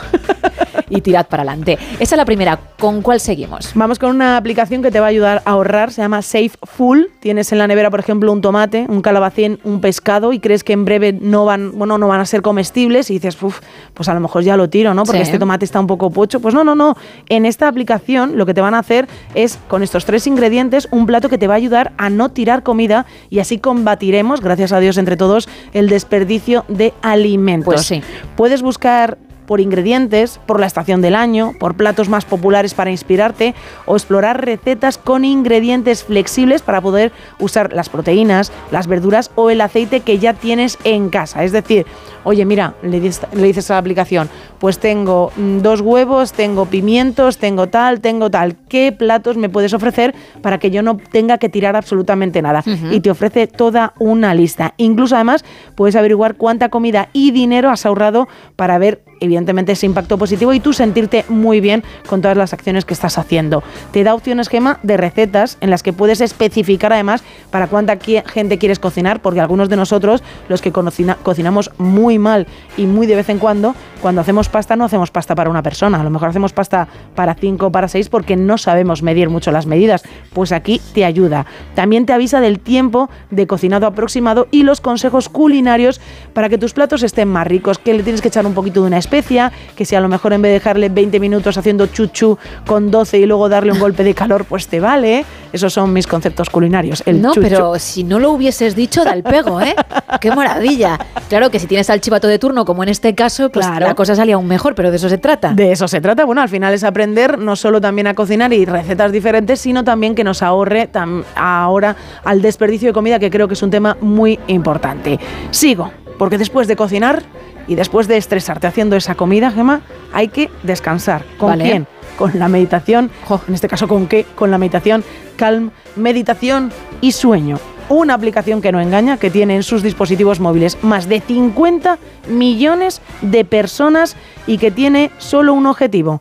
y 0.91 1.02
tirad 1.02 1.26
para 1.26 1.42
adelante. 1.42 1.78
Esa 2.00 2.15
es 2.15 2.17
la 2.17 2.25
primera. 2.25 2.58
¿Con 2.78 3.02
cuál 3.02 3.20
seguimos? 3.20 3.73
Vamos 3.75 3.99
con 3.99 4.08
una 4.08 4.39
aplicación 4.39 4.81
que 4.83 4.91
te 4.91 5.00
va 5.00 5.07
a 5.07 5.08
ayudar 5.10 5.42
a 5.44 5.50
ahorrar, 5.50 5.92
se 5.92 6.00
llama 6.00 6.23
Safe 6.23 6.52
Full. 6.62 7.00
Tienes 7.20 7.52
en 7.52 7.58
la 7.58 7.67
nevera, 7.67 7.91
por 7.91 8.00
ejemplo, 8.00 8.33
un 8.33 8.41
tomate, 8.41 8.86
un 8.89 9.02
calabacín, 9.02 9.58
un 9.65 9.83
pescado 9.83 10.33
y 10.33 10.39
crees 10.39 10.65
que 10.65 10.73
en 10.73 10.86
breve 10.86 11.12
no 11.12 11.44
van, 11.44 11.73
bueno, 11.76 11.99
no 11.99 12.08
van 12.08 12.20
a 12.20 12.25
ser 12.25 12.41
comestibles 12.41 13.10
y 13.10 13.15
dices, 13.15 13.42
"Uf, 13.42 13.60
pues 13.92 14.08
a 14.08 14.15
lo 14.15 14.20
mejor 14.20 14.44
ya 14.44 14.57
lo 14.57 14.70
tiro, 14.70 14.94
¿no? 14.94 15.02
Porque 15.05 15.18
Sí. 15.18 15.25
este 15.25 15.39
tomate 15.39 15.67
está 15.67 15.78
un 15.78 15.89
poco 15.89 16.08
pocho. 16.10 16.41
Pues 16.41 16.55
no, 16.55 16.65
no, 16.65 16.75
no. 16.75 16.97
En 17.28 17.44
esta 17.44 17.68
aplicación 17.68 18.39
lo 18.39 18.47
que 18.47 18.55
te 18.55 18.62
van 18.62 18.73
a 18.73 18.78
hacer 18.78 19.08
es 19.34 19.58
con 19.68 19.83
estos 19.83 20.07
tres 20.07 20.26
ingredientes 20.26 20.89
un 20.91 21.05
plato 21.05 21.28
que 21.28 21.36
te 21.36 21.47
va 21.49 21.55
a 21.55 21.58
ayudar 21.58 21.92
a 21.99 22.08
no 22.08 22.31
tirar 22.31 22.62
comida 22.62 23.05
y 23.28 23.41
así 23.41 23.58
combatiremos, 23.58 24.41
gracias 24.41 24.73
a 24.73 24.81
Dios 24.81 24.97
entre 24.97 25.18
todos, 25.18 25.50
el 25.75 25.91
desperdicio 25.91 26.65
de 26.68 26.94
alimentos. 27.02 27.27
Pues 27.65 27.82
sí. 27.82 28.02
Puedes 28.36 28.62
buscar 28.62 29.18
por 29.49 29.60
ingredientes, 29.62 30.39
por 30.44 30.60
la 30.60 30.67
estación 30.67 31.01
del 31.01 31.15
año, 31.15 31.55
por 31.59 31.75
platos 31.75 32.10
más 32.10 32.27
populares 32.27 32.75
para 32.75 32.91
inspirarte 32.91 33.55
o 33.86 33.97
explorar 33.97 34.44
recetas 34.44 34.99
con 34.99 35.25
ingredientes 35.25 36.05
flexibles 36.05 36.60
para 36.60 36.83
poder 36.83 37.12
usar 37.39 37.73
las 37.73 37.89
proteínas, 37.89 38.52
las 38.70 38.86
verduras 38.86 39.31
o 39.36 39.49
el 39.49 39.62
aceite 39.62 40.01
que 40.01 40.18
ya 40.18 40.35
tienes 40.35 40.77
en 40.85 41.09
casa. 41.09 41.44
Es 41.44 41.52
decir, 41.52 41.86
oye, 42.25 42.44
mira, 42.44 42.75
le, 42.83 43.01
dices 43.01 43.70
a 43.70 43.75
la 43.75 43.78
aplicación, 43.78 44.28
pues 44.59 44.78
tengo 44.78 45.33
mm, 45.35 45.60
dos 45.60 45.81
huevos, 45.81 46.35
tengo 46.35 46.67
pimientos, 46.67 47.39
tengo 47.39 47.68
tal, 47.68 48.01
tengo 48.01 48.31
tal. 48.31 48.55
¿Qué 48.68 48.93
platos 48.93 49.39
me 49.39 49.49
puedes 49.49 49.73
ofrecer 49.73 50.15
para 50.43 50.59
que 50.59 50.70
yo 50.70 50.83
no 50.83 50.99
tenga 51.10 51.39
que 51.39 51.49
tirar 51.49 51.75
absolutamente 51.75 52.43
nada? 52.43 52.62
Y 52.91 53.01
te 53.01 53.10
ofrece 53.10 53.47
toda 53.47 53.94
una 53.99 54.35
lista. 54.35 54.75
Incluso 54.77 55.15
además 55.15 55.43
puedes 55.75 55.97
averiguar 55.97 56.35
cuánta 56.35 56.68
comida 56.68 57.09
y 57.15 57.31
dinero 57.31 57.70
has 57.70 57.86
ahorrado 57.86 58.28
para 58.57 58.77
ver 58.77 59.08
evidentemente 59.20 59.72
ese 59.72 59.86
impacto 59.86 60.18
positivo 60.18 60.52
y 60.52 60.60
tú 60.60 60.72
sentirte 60.72 61.24
muy 61.28 61.60
bien 61.60 61.84
con 62.06 62.20
todas 62.20 62.36
las 62.36 62.52
acciones 62.52 62.84
que 62.84 62.94
estás 62.94 63.18
haciendo. 63.18 63.62
Te 63.92 64.05
da 64.05 64.14
opciones 64.14 64.48
Gema 64.48 64.78
de 64.82 64.97
recetas 64.97 65.58
en 65.60 65.70
las 65.70 65.82
que 65.82 65.92
puedes 65.92 66.20
especificar 66.20 66.92
además 66.92 67.22
para 67.50 67.66
cuánta 67.66 67.98
gente 67.98 68.58
quieres 68.58 68.78
cocinar, 68.78 69.20
porque 69.20 69.40
algunos 69.40 69.68
de 69.68 69.76
nosotros, 69.76 70.22
los 70.48 70.62
que 70.62 70.72
cocina- 70.72 71.16
cocinamos 71.22 71.70
muy 71.78 72.18
mal 72.18 72.47
y 72.76 72.86
muy 72.86 73.06
de 73.06 73.16
vez 73.16 73.28
en 73.28 73.38
cuando, 73.38 73.74
cuando 74.02 74.20
hacemos 74.20 74.48
pasta 74.48 74.76
no 74.76 74.84
hacemos 74.84 75.10
pasta 75.10 75.34
para 75.34 75.50
una 75.50 75.62
persona, 75.62 76.00
a 76.00 76.05
lo 76.05 76.10
mejor 76.10 76.28
hacemos 76.28 76.52
pasta 76.52 76.88
para 77.14 77.34
cinco 77.34 77.72
para 77.72 77.88
seis 77.88 78.08
porque 78.08 78.36
no 78.36 78.58
sabemos 78.58 79.02
medir 79.02 79.30
mucho 79.30 79.50
las 79.50 79.66
medidas. 79.66 80.02
Pues 80.32 80.52
aquí 80.52 80.80
te 80.94 81.05
ayuda. 81.05 81.47
También 81.74 82.06
te 82.06 82.12
avisa 82.12 82.40
del 82.40 82.60
tiempo 82.60 83.10
de 83.30 83.47
cocinado 83.47 83.86
aproximado 83.86 84.47
y 84.50 84.62
los 84.62 84.80
consejos 84.80 85.28
culinarios 85.28 86.00
para 86.32 86.48
que 86.48 86.58
tus 86.58 86.72
platos 86.72 87.02
estén 87.02 87.28
más 87.28 87.47
ricos, 87.47 87.78
que 87.78 87.94
le 87.94 88.02
tienes 88.02 88.20
que 88.22 88.28
echar 88.28 88.47
un 88.47 88.55
poquito 88.55 88.80
de 88.82 88.86
una 88.86 88.98
especia, 89.09 89.51
que 89.75 89.87
si 89.87 89.97
a 89.97 90.01
lo 90.01 90.09
mejor 90.09 90.35
en 90.35 90.43
vez 90.43 90.51
de 90.51 90.55
dejarle 90.55 90.91
20 90.91 91.19
minutos 91.19 91.57
haciendo 91.57 91.87
chuchu 91.87 92.37
con 92.67 92.91
12 92.91 93.19
y 93.19 93.27
luego 93.27 93.49
darle 93.49 93.73
un 93.73 93.78
golpe 93.81 94.05
de 94.05 94.12
calor, 94.15 94.45
pues 94.45 94.69
te 94.69 94.81
vale. 94.81 95.25
Esos 95.51 95.73
son 95.73 95.95
mis 95.95 96.07
conceptos 96.07 96.51
culinarios. 96.51 97.03
El 97.07 97.23
no, 97.23 97.33
chuchu. 97.33 97.41
pero 97.49 97.78
si 97.78 98.05
no 98.05 98.19
lo 98.19 98.33
hubieses 98.33 98.77
dicho, 98.77 99.03
da 99.03 99.12
el 99.15 99.23
pego, 99.23 99.62
¿eh? 99.62 99.75
¡Qué 100.20 100.31
maravilla! 100.31 100.99
Claro 101.31 101.51
que 101.51 101.59
si 101.59 101.67
tienes 101.67 101.89
al 101.89 102.03
chivato 102.03 102.28
de 102.28 102.39
turno, 102.39 102.67
como 102.67 102.83
en 102.83 102.91
este 102.91 103.15
caso, 103.15 103.49
pues 103.49 103.67
Claro. 103.67 103.87
la 103.87 103.95
cosa 103.95 104.15
salía 104.15 104.35
aún 104.35 104.47
mejor, 104.47 104.75
pero 104.75 104.91
de 104.91 104.97
eso 104.99 105.09
se 105.09 105.17
trata. 105.17 105.55
De 105.55 105.73
eso 105.73 105.89
se 105.89 106.03
trata. 106.03 106.27
Bueno, 106.27 106.43
al 106.43 106.51
final 106.51 106.75
es 106.75 106.85
aprender 106.85 107.39
no 107.39 107.57
solo 107.57 107.81
también 107.81 108.07
a 108.09 108.15
cocinar 108.15 108.53
y 108.53 108.67
recetas 108.67 109.11
diferentes, 109.11 109.59
sino 109.61 109.85
también 109.85 110.15
que 110.15 110.23
nos 110.25 110.43
ahorre 110.43 110.91
ahora 111.35 111.97
al 112.25 112.43
desperdicio 112.43 112.89
de 112.89 112.93
comida, 112.93 113.19
que 113.19 113.31
creo 113.31 113.49
que 113.49 113.55
es 113.55 113.62
un 113.62 113.70
tema 113.70 113.97
muy 114.03 114.39
importante. 114.49 115.19
Sigo, 115.51 115.91
porque 116.19 116.37
después 116.37 116.69
de 116.69 116.77
cocinar 116.77 117.23
y 117.68 117.74
después 117.74 118.08
de 118.08 118.16
estresarte 118.16 118.66
haciendo 118.66 118.97
esa 118.97 119.14
comida, 119.14 119.50
Gema, 119.52 119.82
hay 120.12 120.28
que 120.28 120.50
descansar. 120.62 121.24
¿Con 121.36 121.50
Vale. 121.50 121.64
quién? 121.64 121.86
Con 122.16 122.36
la 122.38 122.48
meditación, 122.48 123.10
jo, 123.26 123.40
en 123.47 123.55
este 123.55 123.68
caso 123.68 123.86
con 123.86 124.08
qué, 124.08 124.24
con 124.34 124.50
la 124.50 124.58
meditación, 124.58 125.05
calm, 125.36 125.70
meditación 125.94 126.72
y 127.00 127.12
sueño. 127.12 127.58
Una 127.90 128.14
aplicación 128.14 128.60
que 128.60 128.72
no 128.72 128.80
engaña, 128.80 129.18
que 129.18 129.30
tiene 129.30 129.56
en 129.56 129.62
sus 129.62 129.82
dispositivos 129.82 130.40
móviles 130.40 130.82
más 130.82 131.08
de 131.08 131.20
50 131.20 131.98
millones 132.28 133.00
de 133.22 133.44
personas 133.44 134.16
y 134.47 134.58
que 134.58 134.70
tiene 134.70 135.10
solo 135.18 135.55
un 135.55 135.66
objetivo, 135.66 136.20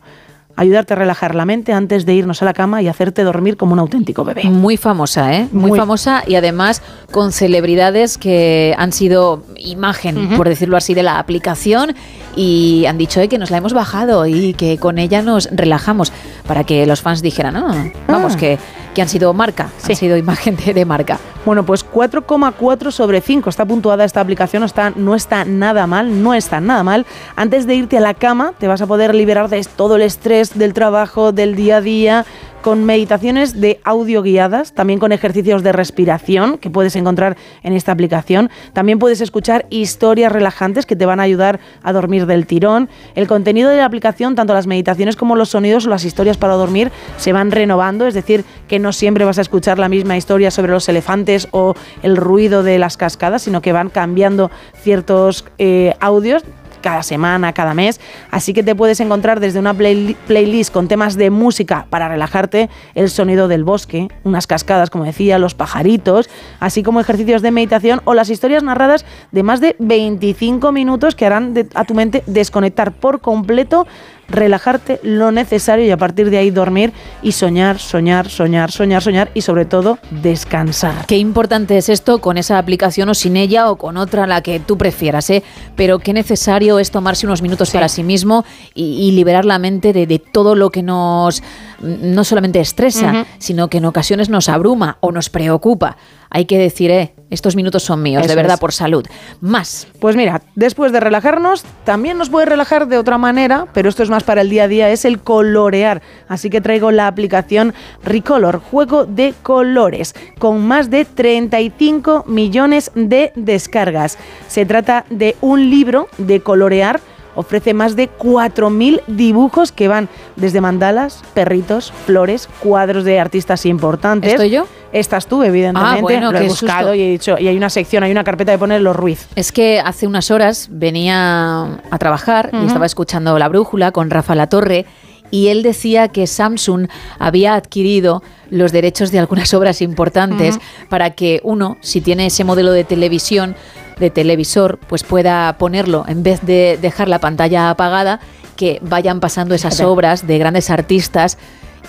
ayudarte 0.58 0.92
a 0.92 0.96
relajar 0.96 1.34
la 1.34 1.44
mente 1.44 1.72
antes 1.72 2.04
de 2.04 2.14
irnos 2.14 2.42
a 2.42 2.44
la 2.44 2.52
cama 2.52 2.82
y 2.82 2.88
hacerte 2.88 3.22
dormir 3.22 3.56
como 3.56 3.72
un 3.72 3.78
auténtico 3.78 4.24
bebé. 4.24 4.44
Muy 4.44 4.76
famosa, 4.76 5.32
¿eh? 5.34 5.48
Muy, 5.52 5.70
Muy. 5.70 5.78
famosa 5.78 6.22
y 6.26 6.34
además 6.34 6.82
con 7.12 7.32
celebridades 7.32 8.18
que 8.18 8.74
han 8.76 8.92
sido 8.92 9.42
imagen, 9.56 10.36
por 10.36 10.48
decirlo 10.48 10.76
así, 10.76 10.94
de 10.94 11.02
la 11.02 11.18
aplicación 11.18 11.94
y 12.36 12.84
han 12.86 12.98
dicho 12.98 13.20
eh, 13.20 13.28
que 13.28 13.38
nos 13.38 13.50
la 13.50 13.56
hemos 13.58 13.72
bajado 13.72 14.26
y 14.26 14.52
que 14.54 14.78
con 14.78 14.98
ella 14.98 15.22
nos 15.22 15.48
relajamos 15.52 16.12
para 16.46 16.64
que 16.64 16.86
los 16.86 17.00
fans 17.00 17.22
dijeran, 17.22 17.56
"Ah, 17.56 17.90
vamos, 18.06 18.34
Ah. 18.34 18.38
que, 18.38 18.58
que 18.94 19.02
han 19.02 19.08
sido 19.08 19.32
marca, 19.32 19.68
han 19.88 19.96
sido 19.96 20.16
imagen 20.16 20.56
de, 20.56 20.74
de 20.74 20.84
marca. 20.84 21.18
Bueno, 21.46 21.64
pues 21.64 21.84
4,4 21.84 22.90
sobre 22.90 23.20
5 23.20 23.48
está 23.48 23.64
puntuada 23.64 24.04
esta 24.04 24.20
aplicación, 24.20 24.64
está, 24.64 24.90
no 24.94 25.14
está 25.14 25.44
nada 25.44 25.86
mal, 25.86 26.22
no 26.22 26.34
está 26.34 26.60
nada 26.60 26.82
mal. 26.82 27.06
Antes 27.36 27.66
de 27.66 27.74
irte 27.76 27.96
a 27.96 28.00
la 28.00 28.14
cama 28.14 28.52
te 28.58 28.66
vas 28.68 28.82
a 28.82 28.86
poder 28.86 29.14
liberar 29.14 29.48
de 29.48 29.64
todo 29.76 29.96
el 29.96 30.02
estrés 30.02 30.47
del 30.56 30.72
trabajo, 30.74 31.32
del 31.32 31.54
día 31.54 31.78
a 31.78 31.80
día, 31.80 32.26
con 32.62 32.84
meditaciones 32.84 33.60
de 33.60 33.80
audio 33.84 34.22
guiadas, 34.22 34.72
también 34.72 34.98
con 34.98 35.12
ejercicios 35.12 35.62
de 35.62 35.72
respiración 35.72 36.58
que 36.58 36.70
puedes 36.70 36.96
encontrar 36.96 37.36
en 37.62 37.72
esta 37.72 37.92
aplicación. 37.92 38.50
También 38.72 38.98
puedes 38.98 39.20
escuchar 39.20 39.66
historias 39.70 40.32
relajantes 40.32 40.84
que 40.84 40.96
te 40.96 41.06
van 41.06 41.20
a 41.20 41.22
ayudar 41.22 41.60
a 41.82 41.92
dormir 41.92 42.26
del 42.26 42.46
tirón. 42.46 42.88
El 43.14 43.26
contenido 43.28 43.70
de 43.70 43.78
la 43.78 43.84
aplicación, 43.84 44.34
tanto 44.34 44.54
las 44.54 44.66
meditaciones 44.66 45.16
como 45.16 45.36
los 45.36 45.50
sonidos 45.50 45.86
o 45.86 45.90
las 45.90 46.04
historias 46.04 46.36
para 46.36 46.54
dormir, 46.54 46.90
se 47.16 47.32
van 47.32 47.50
renovando, 47.50 48.06
es 48.06 48.14
decir, 48.14 48.44
que 48.66 48.78
no 48.78 48.92
siempre 48.92 49.24
vas 49.24 49.38
a 49.38 49.42
escuchar 49.42 49.78
la 49.78 49.88
misma 49.88 50.16
historia 50.16 50.50
sobre 50.50 50.72
los 50.72 50.88
elefantes 50.88 51.48
o 51.52 51.74
el 52.02 52.16
ruido 52.16 52.62
de 52.62 52.78
las 52.78 52.96
cascadas, 52.96 53.42
sino 53.42 53.62
que 53.62 53.72
van 53.72 53.88
cambiando 53.88 54.50
ciertos 54.82 55.44
eh, 55.58 55.94
audios 56.00 56.44
cada 56.80 57.02
semana, 57.02 57.52
cada 57.52 57.74
mes. 57.74 58.00
Así 58.30 58.52
que 58.54 58.62
te 58.62 58.74
puedes 58.74 59.00
encontrar 59.00 59.40
desde 59.40 59.58
una 59.58 59.74
play- 59.74 60.16
playlist 60.26 60.72
con 60.72 60.88
temas 60.88 61.16
de 61.16 61.30
música 61.30 61.86
para 61.90 62.08
relajarte, 62.08 62.70
el 62.94 63.10
sonido 63.10 63.48
del 63.48 63.64
bosque, 63.64 64.08
unas 64.24 64.46
cascadas, 64.46 64.90
como 64.90 65.04
decía, 65.04 65.38
los 65.38 65.54
pajaritos, 65.54 66.28
así 66.60 66.82
como 66.82 67.00
ejercicios 67.00 67.42
de 67.42 67.50
meditación 67.50 68.00
o 68.04 68.14
las 68.14 68.30
historias 68.30 68.62
narradas 68.62 69.04
de 69.32 69.42
más 69.42 69.60
de 69.60 69.76
25 69.78 70.72
minutos 70.72 71.14
que 71.14 71.26
harán 71.26 71.54
a 71.74 71.84
tu 71.84 71.94
mente 71.94 72.22
desconectar 72.26 72.92
por 72.92 73.20
completo 73.20 73.86
relajarte 74.28 75.00
lo 75.02 75.32
necesario 75.32 75.84
y 75.86 75.90
a 75.90 75.96
partir 75.96 76.30
de 76.30 76.38
ahí 76.38 76.50
dormir 76.50 76.92
y 77.22 77.32
soñar, 77.32 77.78
soñar, 77.78 78.28
soñar, 78.28 78.70
soñar, 78.70 79.02
soñar 79.02 79.30
y 79.34 79.40
sobre 79.40 79.64
todo 79.64 79.98
descansar. 80.10 81.06
Qué 81.06 81.16
importante 81.16 81.76
es 81.78 81.88
esto 81.88 82.20
con 82.20 82.38
esa 82.38 82.58
aplicación 82.58 83.08
o 83.08 83.14
sin 83.14 83.36
ella 83.36 83.70
o 83.70 83.76
con 83.76 83.96
otra, 83.96 84.26
la 84.26 84.42
que 84.42 84.60
tú 84.60 84.76
prefieras, 84.78 85.30
¿eh? 85.30 85.42
Pero 85.76 85.98
qué 85.98 86.12
necesario 86.12 86.78
es 86.78 86.90
tomarse 86.90 87.26
unos 87.26 87.42
minutos 87.42 87.70
para 87.70 87.88
sí 87.88 88.02
mismo 88.02 88.44
y, 88.74 89.08
y 89.08 89.12
liberar 89.12 89.44
la 89.44 89.58
mente 89.58 89.92
de, 89.92 90.06
de 90.06 90.18
todo 90.18 90.54
lo 90.54 90.70
que 90.70 90.82
nos 90.82 91.42
no 91.80 92.24
solamente 92.24 92.60
estresa, 92.60 93.26
sino 93.38 93.68
que 93.68 93.78
en 93.78 93.84
ocasiones 93.84 94.28
nos 94.28 94.48
abruma 94.48 94.98
o 95.00 95.12
nos 95.12 95.30
preocupa. 95.30 95.96
Hay 96.30 96.44
que 96.44 96.58
decir, 96.58 96.90
eh, 96.90 97.14
estos 97.30 97.56
minutos 97.56 97.82
son 97.82 98.02
míos, 98.02 98.22
Eso 98.22 98.30
de 98.30 98.36
verdad, 98.36 98.54
es. 98.54 98.60
por 98.60 98.72
salud. 98.72 99.06
Más. 99.40 99.86
Pues 100.00 100.16
mira, 100.16 100.42
después 100.54 100.92
de 100.92 101.00
relajarnos, 101.00 101.64
también 101.84 102.16
nos 102.18 102.30
puede 102.30 102.46
relajar 102.46 102.88
de 102.88 102.98
otra 102.98 103.18
manera, 103.18 103.66
pero 103.74 103.88
esto 103.88 104.02
es 104.02 104.10
más 104.10 104.24
para 104.24 104.40
el 104.40 104.50
día 104.50 104.64
a 104.64 104.68
día, 104.68 104.90
es 104.90 105.04
el 105.04 105.20
colorear. 105.20 106.02
Así 106.28 106.50
que 106.50 106.60
traigo 106.60 106.90
la 106.90 107.06
aplicación 107.06 107.74
Recolor, 108.02 108.60
juego 108.60 109.04
de 109.04 109.34
colores, 109.42 110.14
con 110.38 110.66
más 110.66 110.90
de 110.90 111.04
35 111.04 112.24
millones 112.26 112.90
de 112.94 113.32
descargas. 113.34 114.18
Se 114.48 114.64
trata 114.66 115.04
de 115.10 115.36
un 115.40 115.70
libro 115.70 116.08
de 116.18 116.40
colorear. 116.40 117.00
Ofrece 117.38 117.72
más 117.72 117.94
de 117.94 118.10
4.000 118.10 119.02
dibujos 119.06 119.70
que 119.70 119.86
van 119.86 120.08
desde 120.34 120.60
mandalas, 120.60 121.22
perritos, 121.34 121.92
flores, 122.04 122.48
cuadros 122.58 123.04
de 123.04 123.20
artistas 123.20 123.64
importantes. 123.64 124.32
¿Estoy 124.32 124.50
yo? 124.50 124.66
Estás 124.92 125.28
tú, 125.28 125.44
evidentemente. 125.44 125.98
Ah, 125.98 126.02
bueno, 126.02 126.32
Lo 126.32 126.38
he 126.40 126.48
buscado 126.48 126.88
susto. 126.88 126.94
y 126.96 127.02
he 127.02 127.10
dicho, 127.10 127.36
y 127.38 127.46
hay 127.46 127.56
una 127.56 127.70
sección, 127.70 128.02
hay 128.02 128.10
una 128.10 128.24
carpeta 128.24 128.50
de 128.50 128.58
poner 128.58 128.80
los 128.80 128.96
Ruiz. 128.96 129.28
Es 129.36 129.52
que 129.52 129.78
hace 129.78 130.08
unas 130.08 130.32
horas 130.32 130.66
venía 130.72 131.80
a 131.88 131.98
trabajar 132.00 132.50
y 132.52 132.66
estaba 132.66 132.86
escuchando 132.86 133.38
La 133.38 133.48
Brújula 133.48 133.92
con 133.92 134.10
Rafa 134.10 134.34
Latorre 134.34 134.84
y 135.30 135.48
él 135.48 135.62
decía 135.62 136.08
que 136.08 136.26
Samsung 136.26 136.88
había 137.20 137.54
adquirido 137.54 138.22
los 138.50 138.72
derechos 138.72 139.12
de 139.12 139.20
algunas 139.20 139.54
obras 139.54 139.80
importantes 139.80 140.58
para 140.88 141.10
que 141.10 141.40
uno, 141.44 141.76
si 141.82 142.00
tiene 142.00 142.26
ese 142.26 142.42
modelo 142.44 142.72
de 142.72 142.82
televisión, 142.82 143.54
de 143.98 144.10
televisor, 144.10 144.78
pues 144.78 145.04
pueda 145.04 145.56
ponerlo 145.58 146.04
en 146.08 146.22
vez 146.22 146.44
de 146.44 146.78
dejar 146.80 147.08
la 147.08 147.18
pantalla 147.18 147.70
apagada, 147.70 148.20
que 148.56 148.80
vayan 148.82 149.20
pasando 149.20 149.54
esas 149.54 149.80
obras 149.80 150.26
de 150.26 150.38
grandes 150.38 150.70
artistas 150.70 151.38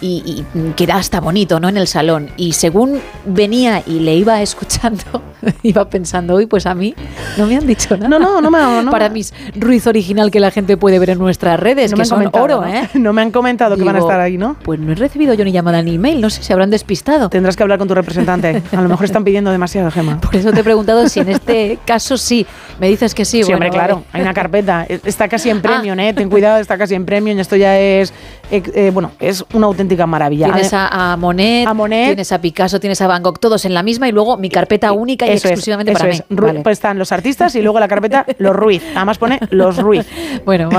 y, 0.01 0.43
y 0.55 0.71
queda 0.73 0.95
hasta 0.95 1.19
bonito, 1.19 1.59
¿no? 1.59 1.69
En 1.69 1.77
el 1.77 1.87
salón. 1.87 2.29
Y 2.37 2.53
según 2.53 2.99
venía 3.25 3.83
y 3.85 3.99
le 3.99 4.15
iba 4.15 4.41
escuchando, 4.41 5.03
iba 5.63 5.89
pensando, 5.89 6.35
uy, 6.35 6.45
pues 6.45 6.65
a 6.65 6.75
mí 6.75 6.93
no 7.37 7.45
me 7.45 7.55
han 7.57 7.65
dicho 7.67 7.95
nada. 7.97 8.09
No, 8.09 8.19
no, 8.19 8.41
no 8.41 8.49
me 8.51 8.57
ha- 8.57 8.81
no. 8.83 8.91
Para 8.91 9.09
mis 9.09 9.33
Ruiz 9.55 9.87
original 9.87 10.31
que 10.31 10.39
la 10.39 10.51
gente 10.51 10.77
puede 10.77 10.99
ver 10.99 11.11
en 11.11 11.17
nuestras 11.19 11.59
redes, 11.59 11.91
No 11.91 11.97
que 11.97 12.05
son 12.05 12.29
oro, 12.33 12.61
¿no? 12.61 12.67
¿eh? 12.67 12.89
No 12.93 13.13
me 13.13 13.21
han 13.21 13.31
comentado 13.31 13.75
que 13.75 13.83
van 13.83 13.95
a 13.95 13.99
Digo, 13.99 14.07
estar 14.09 14.19
ahí, 14.21 14.37
¿no? 14.37 14.55
Pues 14.63 14.79
no 14.79 14.91
he 14.91 14.95
recibido 14.95 15.33
yo 15.33 15.43
ni 15.45 15.51
llamada 15.51 15.81
ni 15.81 15.95
email, 15.95 16.21
no 16.21 16.29
sé 16.29 16.43
si 16.43 16.53
habrán 16.53 16.69
despistado. 16.69 17.29
Tendrás 17.29 17.55
que 17.55 17.63
hablar 17.63 17.79
con 17.79 17.87
tu 17.87 17.95
representante. 17.95 18.61
A 18.75 18.81
lo 18.81 18.89
mejor 18.89 19.05
están 19.05 19.23
pidiendo 19.23 19.51
demasiado, 19.51 19.89
Gema. 19.91 20.19
Por 20.21 20.35
eso 20.35 20.51
te 20.51 20.61
he 20.61 20.63
preguntado 20.63 21.07
si 21.09 21.19
en 21.19 21.29
este 21.29 21.79
caso 21.85 22.17
sí. 22.17 22.45
Me 22.79 22.87
dices 22.89 23.13
que 23.13 23.25
sí. 23.25 23.37
Sí, 23.39 23.43
bueno, 23.43 23.55
hombre, 23.57 23.69
claro. 23.71 23.95
vale. 23.95 24.07
Hay 24.13 24.21
una 24.21 24.33
carpeta. 24.33 24.85
Está 24.87 25.27
casi 25.27 25.49
Ah. 25.49 25.53
en 25.53 25.61
premium, 25.61 25.99
¿eh? 25.99 26.13
Ten 26.13 26.29
cuidado, 26.29 26.59
está 26.59 26.77
casi 26.77 26.95
en 26.95 27.05
premium. 27.05 27.39
Esto 27.39 27.55
ya 27.55 27.79
es, 27.79 28.13
eh, 28.51 28.61
eh, 28.73 28.91
bueno, 28.93 29.11
es 29.19 29.43
una 29.53 29.67
auténtica 29.89 30.05
maravilla. 30.05 30.45
Tienes 30.45 30.73
a, 30.73 31.13
a 31.13 31.17
Monet, 31.17 31.67
tienes 32.07 32.31
a 32.31 32.39
Picasso, 32.39 32.79
tienes 32.79 33.01
a 33.01 33.07
Van 33.07 33.23
Gogh, 33.23 33.39
todos 33.39 33.65
en 33.65 33.73
la 33.73 33.81
misma 33.83 34.07
y 34.07 34.11
luego 34.11 34.37
mi 34.37 34.49
carpeta 34.49 34.91
única 34.91 35.25
y 35.25 35.29
Eso 35.31 35.47
es, 35.47 35.53
exclusivamente 35.53 35.91
eso 35.93 35.99
para 35.99 36.11
es. 36.11 36.23
mí. 36.29 36.35
Ru- 36.37 36.45
Vale. 36.47 36.59
Pues 36.61 36.77
están 36.77 36.97
los 36.99 37.11
artistas 37.11 37.55
y 37.55 37.61
luego 37.61 37.79
la 37.79 37.87
carpeta 37.87 38.25
los 38.37 38.55
Ruiz. 38.55 38.83
Además 38.95 39.17
pone 39.17 39.39
los 39.49 39.77
Ruiz. 39.77 40.05
Bueno, 40.45 40.69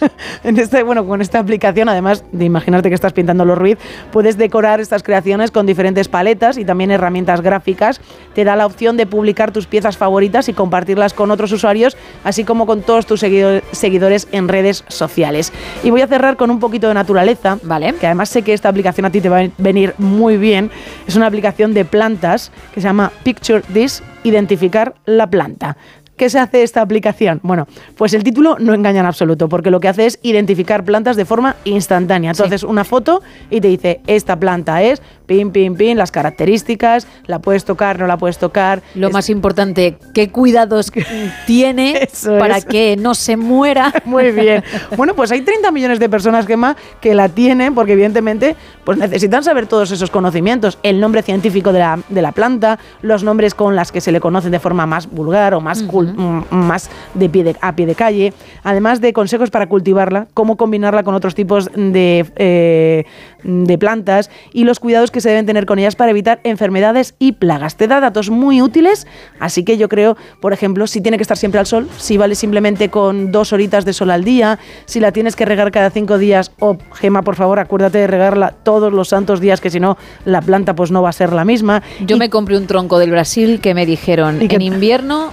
en 0.44 0.58
este, 0.58 0.82
bueno, 0.82 1.06
con 1.06 1.20
esta 1.20 1.38
aplicación, 1.38 1.88
además 1.88 2.24
de 2.32 2.44
imaginarte 2.44 2.88
que 2.88 2.94
estás 2.94 3.12
pintando 3.12 3.44
los 3.44 3.58
Ruiz, 3.58 3.76
puedes 4.12 4.36
decorar 4.38 4.80
estas 4.80 5.02
creaciones 5.02 5.50
con 5.50 5.66
diferentes 5.66 6.08
paletas 6.08 6.56
y 6.58 6.64
también 6.64 6.90
herramientas 6.90 7.40
gráficas. 7.40 8.00
Te 8.34 8.44
da 8.44 8.56
la 8.56 8.66
opción 8.66 8.96
de 8.96 9.06
publicar 9.06 9.52
tus 9.52 9.66
piezas 9.66 9.96
favoritas 9.96 10.48
y 10.48 10.52
compartirlas 10.52 11.12
con 11.12 11.30
otros 11.30 11.52
usuarios, 11.52 11.96
así 12.24 12.44
como 12.44 12.66
con 12.66 12.82
todos 12.82 13.06
tus 13.06 13.20
seguido- 13.22 13.62
seguidores 13.72 14.26
en 14.32 14.48
redes 14.48 14.84
sociales. 14.88 15.52
Y 15.84 15.90
voy 15.90 16.02
a 16.02 16.06
cerrar 16.06 16.36
con 16.36 16.50
un 16.50 16.60
poquito 16.60 16.88
de 16.88 16.94
naturaleza, 16.94 17.58
vale. 17.62 17.94
que 17.94 18.06
además 18.06 18.28
sé 18.28 18.42
que 18.42 18.52
esta 18.60 18.68
aplicación 18.68 19.06
a 19.06 19.10
ti 19.10 19.22
te 19.22 19.30
va 19.30 19.40
a 19.40 19.48
venir 19.56 19.94
muy 19.96 20.36
bien. 20.36 20.70
Es 21.06 21.16
una 21.16 21.26
aplicación 21.26 21.72
de 21.72 21.86
plantas 21.86 22.52
que 22.74 22.82
se 22.82 22.86
llama 22.86 23.10
Picture 23.22 23.62
This, 23.72 24.02
identificar 24.22 24.94
la 25.06 25.28
planta. 25.28 25.78
¿Qué 26.18 26.28
se 26.28 26.38
hace 26.38 26.62
esta 26.62 26.82
aplicación? 26.82 27.40
Bueno, 27.42 27.66
pues 27.96 28.12
el 28.12 28.22
título 28.22 28.58
no 28.58 28.74
engaña 28.74 29.00
en 29.00 29.06
absoluto, 29.06 29.48
porque 29.48 29.70
lo 29.70 29.80
que 29.80 29.88
hace 29.88 30.04
es 30.04 30.18
identificar 30.22 30.84
plantas 30.84 31.16
de 31.16 31.24
forma 31.24 31.56
instantánea. 31.64 32.32
Entonces, 32.32 32.62
una 32.62 32.84
foto 32.84 33.22
y 33.48 33.62
te 33.62 33.68
dice, 33.68 34.02
esta 34.06 34.38
planta 34.38 34.82
es, 34.82 35.00
pin, 35.30 35.52
pin, 35.52 35.76
pin, 35.76 35.96
las 35.96 36.10
características, 36.10 37.06
la 37.26 37.38
puedes 37.38 37.64
tocar, 37.64 38.00
no 38.00 38.08
la 38.08 38.16
puedes 38.16 38.38
tocar. 38.38 38.82
Lo 38.96 39.10
más 39.10 39.30
importante, 39.30 39.96
¿qué 40.12 40.28
cuidados 40.28 40.90
tiene 41.46 42.02
Eso 42.02 42.36
para 42.36 42.60
que 42.60 42.96
no 42.96 43.14
se 43.14 43.36
muera? 43.36 43.92
Muy 44.04 44.32
bien. 44.32 44.64
Bueno, 44.96 45.14
pues 45.14 45.30
hay 45.30 45.42
30 45.42 45.70
millones 45.70 46.00
de 46.00 46.08
personas, 46.08 46.48
Gemma, 46.48 46.76
que 47.00 47.14
la 47.14 47.28
tienen 47.28 47.76
porque 47.76 47.92
evidentemente 47.92 48.56
pues 48.82 48.98
necesitan 48.98 49.44
saber 49.44 49.68
todos 49.68 49.92
esos 49.92 50.10
conocimientos. 50.10 50.78
El 50.82 50.98
nombre 50.98 51.22
científico 51.22 51.72
de 51.72 51.78
la, 51.78 52.00
de 52.08 52.22
la 52.22 52.32
planta, 52.32 52.80
los 53.00 53.22
nombres 53.22 53.54
con 53.54 53.76
las 53.76 53.92
que 53.92 54.00
se 54.00 54.10
le 54.10 54.18
conocen 54.18 54.50
de 54.50 54.58
forma 54.58 54.84
más 54.84 55.08
vulgar 55.08 55.54
o 55.54 55.60
más, 55.60 55.84
mm, 55.84 56.40
más 56.50 56.90
de 57.14 57.28
pie 57.28 57.44
de, 57.44 57.56
a 57.60 57.76
pie 57.76 57.86
de 57.86 57.94
calle. 57.94 58.32
Además 58.64 59.00
de 59.00 59.12
consejos 59.12 59.50
para 59.50 59.68
cultivarla, 59.68 60.26
cómo 60.34 60.56
combinarla 60.56 61.04
con 61.04 61.14
otros 61.14 61.36
tipos 61.36 61.70
de, 61.76 62.26
eh, 62.34 63.04
de 63.44 63.78
plantas 63.78 64.28
y 64.52 64.64
los 64.64 64.80
cuidados 64.80 65.12
que 65.12 65.19
se 65.20 65.28
deben 65.28 65.46
tener 65.46 65.66
con 65.66 65.78
ellas 65.78 65.96
para 65.96 66.10
evitar 66.10 66.40
enfermedades 66.44 67.14
y 67.18 67.32
plagas. 67.32 67.76
Te 67.76 67.88
da 67.88 68.00
datos 68.00 68.30
muy 68.30 68.62
útiles, 68.62 69.06
así 69.38 69.64
que 69.64 69.76
yo 69.76 69.88
creo, 69.88 70.16
por 70.40 70.52
ejemplo, 70.52 70.86
si 70.86 71.00
tiene 71.00 71.18
que 71.18 71.22
estar 71.22 71.36
siempre 71.36 71.60
al 71.60 71.66
sol, 71.66 71.88
si 71.96 72.16
vale 72.16 72.34
simplemente 72.34 72.88
con 72.88 73.32
dos 73.32 73.52
horitas 73.52 73.84
de 73.84 73.92
sol 73.92 74.10
al 74.10 74.24
día, 74.24 74.58
si 74.86 75.00
la 75.00 75.12
tienes 75.12 75.36
que 75.36 75.44
regar 75.44 75.70
cada 75.70 75.90
cinco 75.90 76.18
días, 76.18 76.52
o 76.58 76.76
Gema, 76.94 77.22
por 77.22 77.36
favor, 77.36 77.58
acuérdate 77.58 77.98
de 77.98 78.06
regarla 78.06 78.54
todos 78.62 78.92
los 78.92 79.08
santos 79.08 79.40
días, 79.40 79.60
que 79.60 79.70
si 79.70 79.80
no, 79.80 79.96
la 80.24 80.40
planta 80.42 80.74
pues 80.74 80.90
no 80.90 81.02
va 81.02 81.10
a 81.10 81.12
ser 81.12 81.32
la 81.32 81.44
misma. 81.44 81.82
Yo 82.00 82.16
me 82.16 82.30
compré 82.30 82.56
un 82.56 82.66
tronco 82.66 82.98
del 82.98 83.10
Brasil 83.10 83.60
que 83.60 83.74
me 83.74 83.86
dijeron 83.86 84.38
en 84.40 84.62
invierno 84.62 85.32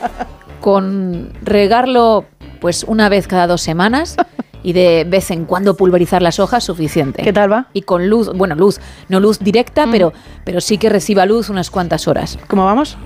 con 0.60 1.32
regarlo 1.42 2.24
pues 2.60 2.84
una 2.84 3.08
vez 3.08 3.26
cada 3.26 3.46
dos 3.46 3.60
semanas 3.60 4.16
y 4.62 4.72
de 4.72 5.04
vez 5.08 5.30
en 5.30 5.44
cuando 5.44 5.76
pulverizar 5.76 6.22
las 6.22 6.38
hojas 6.38 6.64
suficiente. 6.64 7.22
¿Qué 7.22 7.32
tal 7.32 7.50
va? 7.52 7.66
Y 7.72 7.82
con 7.82 8.08
luz, 8.08 8.30
bueno, 8.34 8.54
luz, 8.54 8.80
no 9.08 9.20
luz 9.20 9.38
directa, 9.38 9.86
pero, 9.90 10.12
pero 10.44 10.60
sí 10.60 10.78
que 10.78 10.88
reciba 10.88 11.26
luz 11.26 11.48
unas 11.48 11.70
cuantas 11.70 12.08
horas. 12.08 12.38
¿Cómo 12.48 12.64
vamos? 12.64 12.96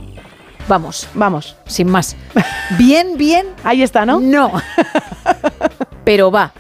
Vamos, 0.68 1.08
Vamos. 1.14 1.56
sin 1.66 1.88
más. 1.88 2.16
Bien, 2.78 3.16
bien. 3.16 3.46
Ahí 3.62 3.82
está, 3.82 4.04
¿no? 4.04 4.18
No. 4.18 4.50
pero 6.04 6.30
va. 6.30 6.52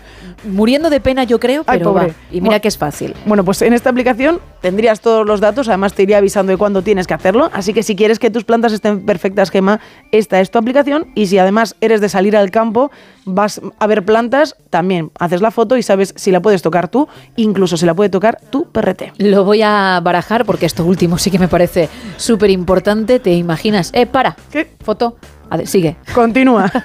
Muriendo 0.44 0.90
de 0.90 1.00
pena, 1.00 1.24
yo 1.24 1.40
creo, 1.40 1.64
Ay, 1.66 1.78
pero 1.78 1.92
pobre. 1.92 2.08
va. 2.08 2.14
Y 2.30 2.40
mira 2.40 2.60
que 2.60 2.68
es 2.68 2.78
fácil. 2.78 3.14
Bueno, 3.26 3.44
pues 3.44 3.62
en 3.62 3.72
esta 3.72 3.90
aplicación 3.90 4.40
tendrías 4.60 5.00
todos 5.00 5.26
los 5.26 5.40
datos, 5.40 5.68
además 5.68 5.94
te 5.94 6.02
iría 6.02 6.18
avisando 6.18 6.50
de 6.50 6.56
cuándo 6.58 6.82
tienes 6.82 7.06
que 7.06 7.14
hacerlo, 7.14 7.50
así 7.52 7.72
que 7.72 7.82
si 7.82 7.96
quieres 7.96 8.18
que 8.18 8.30
tus 8.30 8.44
plantas 8.44 8.72
estén 8.72 9.04
perfectas, 9.06 9.50
Gema, 9.50 9.80
esta 10.12 10.40
es 10.40 10.50
tu 10.50 10.58
aplicación 10.58 11.06
y 11.14 11.26
si 11.26 11.38
además 11.38 11.76
eres 11.80 12.00
de 12.00 12.08
salir 12.08 12.36
al 12.36 12.50
campo, 12.50 12.90
vas 13.24 13.60
a 13.78 13.86
ver 13.86 14.04
plantas, 14.04 14.56
también 14.70 15.10
haces 15.18 15.40
la 15.40 15.50
foto 15.50 15.76
y 15.76 15.82
sabes 15.82 16.12
si 16.16 16.30
la 16.30 16.40
puedes 16.40 16.62
tocar 16.62 16.88
tú, 16.88 17.08
incluso 17.36 17.76
si 17.76 17.86
la 17.86 17.94
puede 17.94 18.10
tocar 18.10 18.38
tu 18.50 18.70
perrete. 18.70 19.12
Lo 19.18 19.44
voy 19.44 19.62
a 19.62 20.00
barajar 20.02 20.44
porque 20.44 20.66
esto 20.66 20.84
último 20.84 21.18
sí 21.18 21.30
que 21.30 21.38
me 21.38 21.48
parece 21.48 21.88
súper 22.16 22.50
importante. 22.50 23.18
¿Te 23.20 23.32
imaginas? 23.34 23.90
Eh, 23.94 24.06
para. 24.06 24.36
¿Qué? 24.50 24.70
Foto. 24.80 25.16
A 25.50 25.56
ver, 25.56 25.66
sigue. 25.66 25.96
Continúa. 26.14 26.70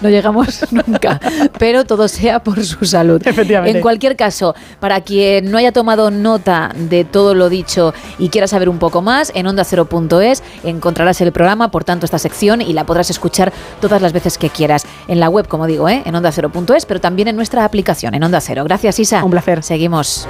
No 0.00 0.10
llegamos 0.10 0.66
nunca. 0.70 1.20
Pero 1.58 1.84
todo 1.84 2.08
sea 2.08 2.42
por 2.42 2.62
su 2.64 2.84
salud. 2.84 3.22
Efectivamente. 3.24 3.78
En 3.78 3.82
cualquier 3.82 4.16
caso, 4.16 4.54
para 4.78 5.00
quien 5.00 5.50
no 5.50 5.56
haya 5.56 5.72
tomado 5.72 6.10
nota 6.10 6.72
de 6.76 7.04
todo 7.04 7.34
lo 7.34 7.48
dicho 7.48 7.94
y 8.18 8.28
quiera 8.28 8.46
saber 8.46 8.68
un 8.68 8.78
poco 8.78 9.00
más, 9.00 9.32
en 9.34 9.46
onda0.es 9.46 10.42
encontrarás 10.64 11.20
el 11.22 11.32
programa, 11.32 11.70
por 11.70 11.84
tanto, 11.84 12.04
esta 12.04 12.18
sección 12.18 12.60
y 12.60 12.72
la 12.72 12.84
podrás 12.84 13.08
escuchar 13.08 13.52
todas 13.80 14.02
las 14.02 14.12
veces 14.12 14.36
que 14.36 14.50
quieras. 14.50 14.86
En 15.08 15.20
la 15.20 15.28
web, 15.30 15.48
como 15.48 15.66
digo, 15.66 15.88
¿eh? 15.88 16.02
en 16.04 16.14
onda0.es, 16.14 16.84
pero 16.86 17.00
también 17.00 17.28
en 17.28 17.36
nuestra 17.36 17.64
aplicación, 17.64 18.14
en 18.14 18.22
Onda 18.24 18.40
Cero. 18.40 18.64
Gracias, 18.64 18.98
Isa. 18.98 19.24
Un 19.24 19.30
placer. 19.30 19.62
Seguimos. 19.62 20.28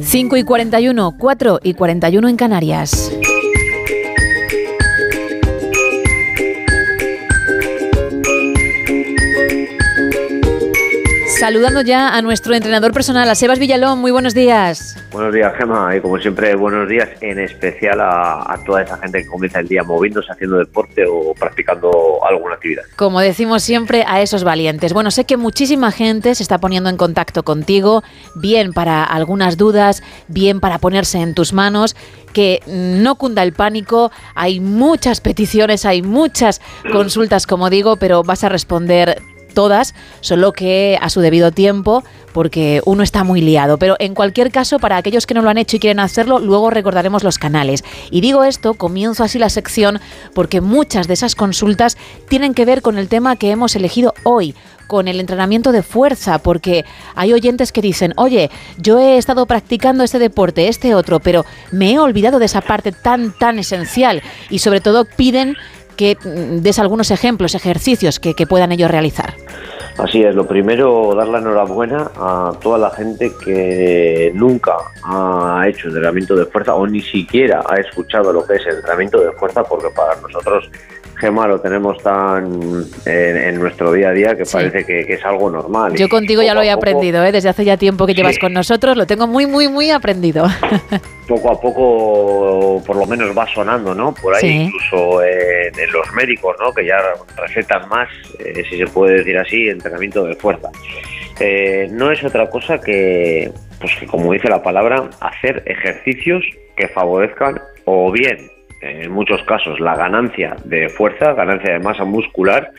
5 0.00 0.36
y 0.36 0.44
41, 0.44 1.14
4 1.18 1.60
y 1.62 1.74
41 1.74 2.28
en 2.28 2.36
Canarias. 2.36 3.12
Saludando 11.42 11.80
ya 11.80 12.16
a 12.16 12.22
nuestro 12.22 12.54
entrenador 12.54 12.92
personal, 12.92 13.28
a 13.28 13.34
Sebas 13.34 13.58
Villalón. 13.58 13.98
Muy 13.98 14.12
buenos 14.12 14.32
días. 14.32 14.96
Buenos 15.10 15.34
días, 15.34 15.52
Gema, 15.58 15.96
y 15.96 16.00
como 16.00 16.16
siempre, 16.20 16.54
buenos 16.54 16.88
días 16.88 17.08
en 17.20 17.40
especial 17.40 18.00
a, 18.00 18.44
a 18.46 18.62
toda 18.64 18.82
esa 18.82 18.96
gente 18.98 19.24
que 19.24 19.26
comienza 19.26 19.58
el 19.58 19.66
día 19.66 19.82
moviéndose, 19.82 20.30
haciendo 20.30 20.58
deporte 20.58 21.04
o 21.04 21.34
practicando 21.34 22.20
alguna 22.24 22.54
actividad. 22.54 22.84
Como 22.94 23.18
decimos 23.18 23.64
siempre, 23.64 24.04
a 24.06 24.22
esos 24.22 24.44
valientes. 24.44 24.92
Bueno, 24.92 25.10
sé 25.10 25.24
que 25.24 25.36
muchísima 25.36 25.90
gente 25.90 26.32
se 26.36 26.44
está 26.44 26.58
poniendo 26.58 26.88
en 26.90 26.96
contacto 26.96 27.42
contigo, 27.42 28.04
bien 28.36 28.72
para 28.72 29.02
algunas 29.02 29.56
dudas, 29.56 30.04
bien 30.28 30.60
para 30.60 30.78
ponerse 30.78 31.18
en 31.18 31.34
tus 31.34 31.52
manos, 31.52 31.96
que 32.32 32.60
no 32.68 33.16
cunda 33.16 33.42
el 33.42 33.52
pánico, 33.52 34.12
hay 34.36 34.60
muchas 34.60 35.20
peticiones, 35.20 35.86
hay 35.86 36.02
muchas 36.02 36.60
consultas, 36.92 37.48
como 37.48 37.68
digo, 37.68 37.96
pero 37.96 38.22
vas 38.22 38.44
a 38.44 38.48
responder 38.48 39.20
todas, 39.52 39.94
solo 40.20 40.52
que 40.52 40.98
a 41.00 41.08
su 41.10 41.20
debido 41.20 41.52
tiempo, 41.52 42.02
porque 42.32 42.80
uno 42.84 43.02
está 43.02 43.24
muy 43.24 43.40
liado. 43.40 43.78
Pero 43.78 43.96
en 43.98 44.14
cualquier 44.14 44.50
caso, 44.50 44.78
para 44.78 44.96
aquellos 44.96 45.26
que 45.26 45.34
no 45.34 45.42
lo 45.42 45.50
han 45.50 45.58
hecho 45.58 45.76
y 45.76 45.80
quieren 45.80 46.00
hacerlo, 46.00 46.38
luego 46.38 46.70
recordaremos 46.70 47.22
los 47.22 47.38
canales. 47.38 47.84
Y 48.10 48.20
digo 48.20 48.44
esto, 48.44 48.74
comienzo 48.74 49.24
así 49.24 49.38
la 49.38 49.50
sección, 49.50 50.00
porque 50.34 50.60
muchas 50.60 51.08
de 51.08 51.14
esas 51.14 51.34
consultas 51.34 51.96
tienen 52.28 52.54
que 52.54 52.64
ver 52.64 52.82
con 52.82 52.98
el 52.98 53.08
tema 53.08 53.36
que 53.36 53.50
hemos 53.50 53.76
elegido 53.76 54.14
hoy 54.24 54.54
con 54.92 55.08
el 55.08 55.20
entrenamiento 55.20 55.72
de 55.72 55.82
fuerza, 55.82 56.38
porque 56.40 56.84
hay 57.14 57.32
oyentes 57.32 57.72
que 57.72 57.80
dicen, 57.80 58.12
oye, 58.16 58.50
yo 58.76 58.98
he 58.98 59.16
estado 59.16 59.46
practicando 59.46 60.04
este 60.04 60.18
deporte, 60.18 60.68
este 60.68 60.94
otro, 60.94 61.18
pero 61.18 61.46
me 61.70 61.92
he 61.92 61.98
olvidado 61.98 62.38
de 62.38 62.44
esa 62.44 62.60
parte 62.60 62.92
tan, 62.92 63.32
tan 63.32 63.58
esencial 63.58 64.22
y 64.50 64.58
sobre 64.58 64.82
todo 64.82 65.06
piden 65.06 65.56
que 65.96 66.16
des 66.24 66.78
algunos 66.78 67.10
ejemplos, 67.10 67.54
ejercicios 67.54 68.20
que, 68.20 68.34
que 68.34 68.46
puedan 68.46 68.72
ellos 68.72 68.90
realizar. 68.90 69.34
Así 69.98 70.22
es, 70.22 70.34
lo 70.34 70.46
primero, 70.46 71.14
dar 71.14 71.28
la 71.28 71.38
enhorabuena 71.38 72.10
a 72.16 72.52
toda 72.60 72.78
la 72.78 72.90
gente 72.90 73.30
que 73.44 74.32
nunca 74.34 74.76
ha 75.04 75.64
hecho 75.68 75.88
entrenamiento 75.88 76.34
de 76.34 76.46
fuerza 76.46 76.74
o 76.74 76.86
ni 76.86 77.00
siquiera 77.00 77.62
ha 77.68 77.76
escuchado 77.76 78.32
lo 78.32 78.44
que 78.46 78.54
es 78.54 78.66
entrenamiento 78.66 79.20
de 79.20 79.32
fuerza, 79.32 79.62
porque 79.62 79.88
para 79.94 80.18
nosotros, 80.20 80.70
Gema, 81.22 81.46
lo 81.46 81.60
tenemos 81.60 81.96
tan 82.02 82.84
en, 83.06 83.36
en 83.36 83.60
nuestro 83.60 83.92
día 83.92 84.08
a 84.08 84.12
día 84.12 84.36
que 84.36 84.44
Sí. 84.44 84.54
parece 84.54 84.84
que, 84.84 85.06
que 85.06 85.14
es 85.14 85.24
algo 85.24 85.48
normal. 85.50 85.94
Yo 85.94 86.08
contigo 86.08 86.42
ya 86.42 86.52
lo 86.52 86.62
he 86.62 86.70
aprendido, 86.70 87.24
¿eh? 87.24 87.30
desde 87.30 87.48
hace 87.48 87.64
ya 87.64 87.76
tiempo 87.76 88.06
que 88.06 88.14
llevas 88.14 88.40
con 88.40 88.52
nosotros, 88.52 88.96
lo 88.96 89.06
tengo 89.06 89.28
muy, 89.28 89.46
muy, 89.46 89.68
muy 89.68 89.90
aprendido. 89.92 90.46
poco 91.28 91.52
a 91.52 91.60
poco 91.60 92.82
por 92.84 92.96
lo 92.96 93.06
menos 93.06 93.36
va 93.38 93.46
sonando, 93.54 93.94
¿no? 93.94 94.12
Por 94.12 94.34
ahí 94.34 94.40
Sí. 94.40 94.48
incluso 94.64 95.22
en, 95.22 95.78
en 95.78 95.92
los 95.92 96.12
médicos, 96.12 96.56
¿no? 96.58 96.72
Que 96.72 96.84
ya 96.86 96.96
recetan 97.36 97.88
más, 97.88 98.08
eh, 98.40 98.64
si 98.68 98.76
se 98.78 98.86
puede 98.88 99.18
decir 99.18 99.38
así, 99.38 99.68
entrenamiento 99.68 100.24
de 100.24 100.34
fuerza. 100.34 100.68
Eh, 101.38 101.86
no 101.92 102.10
es 102.10 102.22
otra 102.24 102.50
cosa 102.50 102.80
que, 102.80 103.50
pues 103.80 103.92
que 104.00 104.06
como 104.06 104.32
dice 104.32 104.48
la 104.48 104.60
palabra, 104.62 105.08
hacer 105.20 105.62
ejercicios 105.66 106.42
que 106.76 106.88
favorezcan 106.88 107.60
o 107.84 108.10
bien, 108.12 108.50
en 108.82 109.12
muchos 109.12 109.42
casos, 109.44 109.78
la 109.80 109.94
ganancia 109.94 110.56
de 110.64 110.88
fuerza, 110.88 111.32
ganancia 111.34 111.74
de 111.74 111.78
masa 111.78 112.04
muscular, 112.04 112.72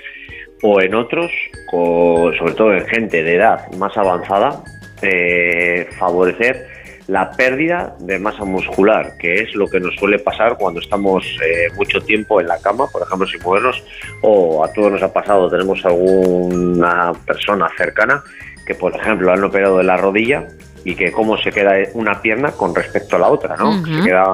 o 0.61 0.81
en 0.81 0.95
otros, 0.95 1.31
sobre 1.71 2.53
todo 2.53 2.73
en 2.73 2.85
gente 2.87 3.23
de 3.23 3.35
edad 3.35 3.71
más 3.77 3.97
avanzada, 3.97 4.63
eh, 5.01 5.87
favorecer 5.97 6.67
la 7.07 7.31
pérdida 7.31 7.95
de 7.99 8.17
masa 8.17 8.45
muscular, 8.45 9.11
que 9.19 9.35
es 9.35 9.53
lo 9.55 9.67
que 9.67 9.79
nos 9.79 9.93
suele 9.95 10.19
pasar 10.19 10.57
cuando 10.57 10.79
estamos 10.79 11.25
eh, 11.45 11.67
mucho 11.75 11.99
tiempo 12.01 12.39
en 12.39 12.47
la 12.47 12.59
cama, 12.59 12.87
por 12.87 13.01
ejemplo, 13.01 13.27
sin 13.27 13.41
movernos, 13.43 13.83
o 14.21 14.63
a 14.63 14.71
todos 14.71 14.93
nos 14.93 15.03
ha 15.03 15.11
pasado, 15.11 15.49
tenemos 15.49 15.85
alguna 15.85 17.11
persona 17.25 17.67
cercana 17.77 18.23
que, 18.65 18.75
por 18.75 18.95
ejemplo, 18.95 19.33
han 19.33 19.43
operado 19.43 19.79
de 19.79 19.83
la 19.83 19.97
rodilla 19.97 20.47
y 20.85 20.95
que 20.95 21.11
cómo 21.11 21.37
se 21.37 21.51
queda 21.51 21.73
una 21.93 22.21
pierna 22.21 22.51
con 22.51 22.73
respecto 22.73 23.17
a 23.17 23.19
la 23.19 23.27
otra, 23.29 23.55
¿no? 23.57 23.85
Se 23.85 24.01
queda 24.01 24.25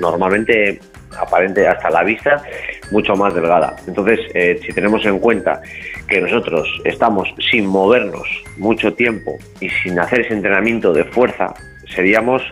normalmente 0.00 0.80
aparente 1.18 1.66
hasta 1.66 1.90
la 1.90 2.02
vista 2.04 2.42
mucho 2.90 3.14
más 3.14 3.34
delgada. 3.34 3.76
Entonces, 3.86 4.20
eh, 4.34 4.58
si 4.64 4.72
tenemos 4.72 5.04
en 5.06 5.18
cuenta 5.18 5.60
que 6.08 6.20
nosotros 6.20 6.66
estamos 6.84 7.28
sin 7.50 7.66
movernos 7.66 8.26
mucho 8.56 8.94
tiempo 8.94 9.36
y 9.60 9.68
sin 9.68 9.98
hacer 9.98 10.20
ese 10.20 10.34
entrenamiento 10.34 10.92
de 10.92 11.04
fuerza, 11.04 11.54
seríamos 11.94 12.42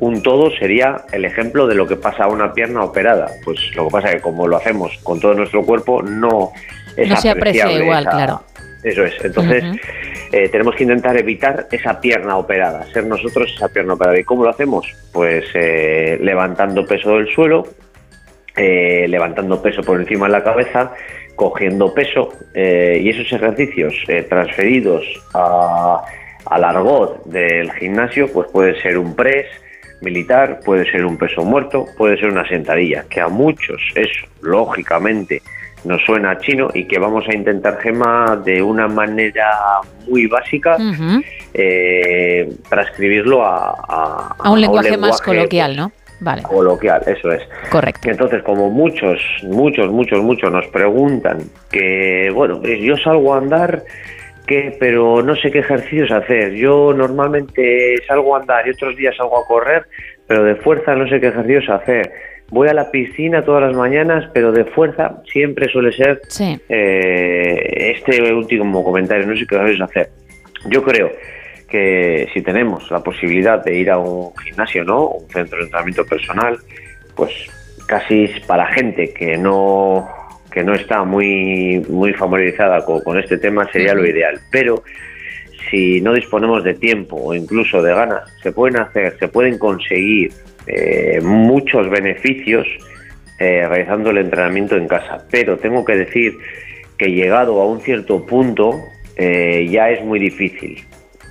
un 0.00 0.22
todo, 0.22 0.50
sería 0.58 1.04
el 1.12 1.24
ejemplo 1.24 1.66
de 1.66 1.74
lo 1.74 1.86
que 1.86 1.96
pasa 1.96 2.24
a 2.24 2.28
una 2.28 2.52
pierna 2.52 2.84
operada. 2.84 3.28
Pues 3.44 3.58
lo 3.74 3.86
que 3.86 3.90
pasa 3.90 4.08
es 4.08 4.14
que 4.16 4.20
como 4.20 4.46
lo 4.46 4.56
hacemos 4.56 4.96
con 5.02 5.18
todo 5.20 5.34
nuestro 5.34 5.62
cuerpo, 5.64 6.02
no 6.02 6.52
es 6.96 7.08
No 7.08 7.16
se 7.16 7.30
aprecia 7.30 7.70
igual, 7.72 8.02
esa- 8.02 8.10
claro. 8.10 8.42
Eso 8.84 9.04
es. 9.04 9.14
Entonces, 9.24 9.64
eh, 10.30 10.48
tenemos 10.50 10.76
que 10.76 10.84
intentar 10.84 11.16
evitar 11.16 11.66
esa 11.72 12.00
pierna 12.00 12.36
operada, 12.36 12.84
ser 12.92 13.06
nosotros 13.06 13.52
esa 13.56 13.68
pierna 13.68 13.94
operada. 13.94 14.16
¿Y 14.20 14.22
cómo 14.22 14.44
lo 14.44 14.50
hacemos? 14.50 14.86
Pues 15.12 15.44
eh, 15.54 16.16
levantando 16.20 16.86
peso 16.86 17.16
del 17.16 17.28
suelo, 17.34 17.66
eh, 18.58 19.06
levantando 19.08 19.62
peso 19.62 19.82
por 19.82 20.00
encima 20.00 20.26
de 20.26 20.32
la 20.32 20.42
cabeza, 20.44 20.92
cogiendo 21.36 21.94
peso 21.94 22.30
eh, 22.54 23.00
y 23.02 23.10
esos 23.10 23.32
ejercicios 23.32 23.94
eh, 24.08 24.24
transferidos 24.28 25.04
a, 25.34 26.02
al 26.46 26.64
argot 26.64 27.24
del 27.26 27.70
gimnasio, 27.72 28.26
pues 28.32 28.48
puede 28.50 28.80
ser 28.82 28.98
un 28.98 29.14
press 29.14 29.46
militar, 30.00 30.60
puede 30.64 30.90
ser 30.90 31.04
un 31.04 31.16
peso 31.16 31.42
muerto, 31.44 31.86
puede 31.96 32.16
ser 32.18 32.30
una 32.30 32.46
sentadilla, 32.48 33.04
que 33.08 33.20
a 33.20 33.28
muchos 33.28 33.80
eso, 33.94 34.26
lógicamente, 34.42 35.42
nos 35.84 36.02
suena 36.04 36.38
chino 36.38 36.68
y 36.74 36.86
que 36.86 36.98
vamos 36.98 37.24
a 37.28 37.34
intentar, 37.34 37.78
Gema, 37.80 38.40
de 38.44 38.60
una 38.62 38.88
manera 38.88 39.48
muy 40.08 40.26
básica, 40.26 40.76
eh, 41.54 42.48
transcribirlo 42.68 43.44
a, 43.44 43.74
a- 43.88 44.36
A 44.38 44.50
un 44.50 44.60
lenguaje 44.60 44.90
más 44.90 45.20
lenguaje, 45.20 45.24
coloquial, 45.24 45.76
¿no? 45.76 45.92
Vale. 46.20 46.42
coloquial, 46.42 47.02
eso 47.06 47.30
es. 47.32 47.42
Correcto. 47.70 48.10
Entonces, 48.10 48.42
como 48.42 48.70
muchos, 48.70 49.20
muchos, 49.44 49.90
muchos, 49.90 50.22
muchos 50.22 50.50
nos 50.50 50.66
preguntan 50.68 51.38
que, 51.70 52.30
bueno, 52.34 52.60
pues 52.60 52.80
yo 52.80 52.96
salgo 52.96 53.34
a 53.34 53.38
andar, 53.38 53.82
que, 54.46 54.76
pero 54.80 55.22
no 55.22 55.36
sé 55.36 55.50
qué 55.50 55.60
ejercicios 55.60 56.10
hacer. 56.10 56.52
Yo 56.54 56.92
normalmente 56.94 57.96
salgo 58.06 58.34
a 58.34 58.40
andar 58.40 58.66
y 58.66 58.70
otros 58.70 58.96
días 58.96 59.14
salgo 59.16 59.38
a 59.38 59.46
correr, 59.46 59.84
pero 60.26 60.42
de 60.44 60.56
fuerza 60.56 60.94
no 60.94 61.08
sé 61.08 61.20
qué 61.20 61.28
ejercicios 61.28 61.68
hacer. 61.68 62.10
Voy 62.50 62.66
a 62.68 62.72
la 62.72 62.90
piscina 62.90 63.44
todas 63.44 63.62
las 63.62 63.76
mañanas, 63.76 64.24
pero 64.32 64.52
de 64.52 64.64
fuerza 64.64 65.22
siempre 65.30 65.68
suele 65.70 65.92
ser 65.92 66.20
Sí. 66.28 66.58
eh, 66.70 67.92
este 67.94 68.32
último 68.32 68.82
comentario, 68.82 69.26
no 69.26 69.36
sé 69.36 69.46
qué 69.46 69.54
ejercicios 69.56 69.88
hacer. 69.90 70.08
Yo 70.70 70.82
creo 70.82 71.12
que 71.68 72.28
si 72.32 72.42
tenemos 72.42 72.90
la 72.90 73.00
posibilidad 73.00 73.62
de 73.62 73.76
ir 73.76 73.90
a 73.90 73.98
un 73.98 74.34
gimnasio, 74.36 74.84
¿no? 74.84 75.08
Un 75.08 75.28
centro 75.28 75.58
de 75.58 75.64
entrenamiento 75.64 76.04
personal, 76.04 76.58
pues 77.14 77.30
casi 77.86 78.24
es 78.24 78.40
para 78.46 78.66
gente 78.72 79.12
que 79.12 79.36
no 79.36 80.08
que 80.50 80.64
no 80.64 80.74
está 80.74 81.04
muy 81.04 81.84
muy 81.88 82.14
familiarizada 82.14 82.84
con, 82.84 83.00
con 83.02 83.18
este 83.18 83.36
tema 83.38 83.70
sería 83.70 83.94
lo 83.94 84.06
ideal. 84.06 84.40
Pero 84.50 84.82
si 85.70 86.00
no 86.00 86.14
disponemos 86.14 86.64
de 86.64 86.74
tiempo 86.74 87.16
o 87.16 87.34
incluso 87.34 87.82
de 87.82 87.94
ganas, 87.94 88.22
se 88.42 88.52
pueden 88.52 88.80
hacer, 88.80 89.18
se 89.18 89.28
pueden 89.28 89.58
conseguir 89.58 90.32
eh, 90.66 91.20
muchos 91.22 91.88
beneficios 91.90 92.66
eh, 93.38 93.66
realizando 93.68 94.10
el 94.10 94.18
entrenamiento 94.18 94.76
en 94.76 94.88
casa. 94.88 95.26
Pero 95.30 95.56
tengo 95.58 95.84
que 95.84 95.96
decir 95.96 96.34
que 96.96 97.12
llegado 97.12 97.60
a 97.60 97.66
un 97.66 97.80
cierto 97.80 98.24
punto 98.26 98.72
eh, 99.16 99.66
ya 99.70 99.90
es 99.90 100.04
muy 100.04 100.18
difícil. 100.18 100.84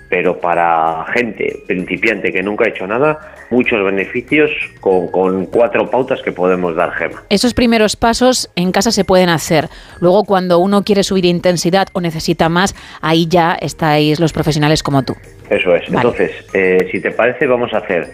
Pero 0.09 0.39
para 0.39 1.05
gente 1.13 1.63
principiante 1.67 2.31
que 2.31 2.41
nunca 2.41 2.65
ha 2.65 2.69
hecho 2.69 2.87
nada, 2.87 3.35
muchos 3.49 3.83
beneficios 3.83 4.49
con, 4.79 5.09
con 5.09 5.45
cuatro 5.47 5.89
pautas 5.89 6.21
que 6.21 6.31
podemos 6.31 6.75
dar, 6.75 6.91
Gema. 6.91 7.23
Esos 7.29 7.53
primeros 7.53 7.95
pasos 7.95 8.49
en 8.55 8.71
casa 8.71 8.91
se 8.91 9.03
pueden 9.03 9.29
hacer. 9.29 9.67
Luego, 9.99 10.23
cuando 10.23 10.59
uno 10.59 10.83
quiere 10.83 11.03
subir 11.03 11.25
intensidad 11.25 11.87
o 11.93 12.01
necesita 12.01 12.49
más, 12.49 12.75
ahí 13.01 13.27
ya 13.27 13.57
estáis 13.59 14.19
los 14.19 14.31
profesionales 14.31 14.83
como 14.83 15.03
tú. 15.03 15.15
Eso 15.49 15.75
es. 15.75 15.89
Vale. 15.89 16.07
Entonces, 16.07 16.31
eh, 16.53 16.87
si 16.91 17.01
te 17.01 17.11
parece, 17.11 17.47
vamos 17.47 17.73
a 17.73 17.79
hacer 17.79 18.07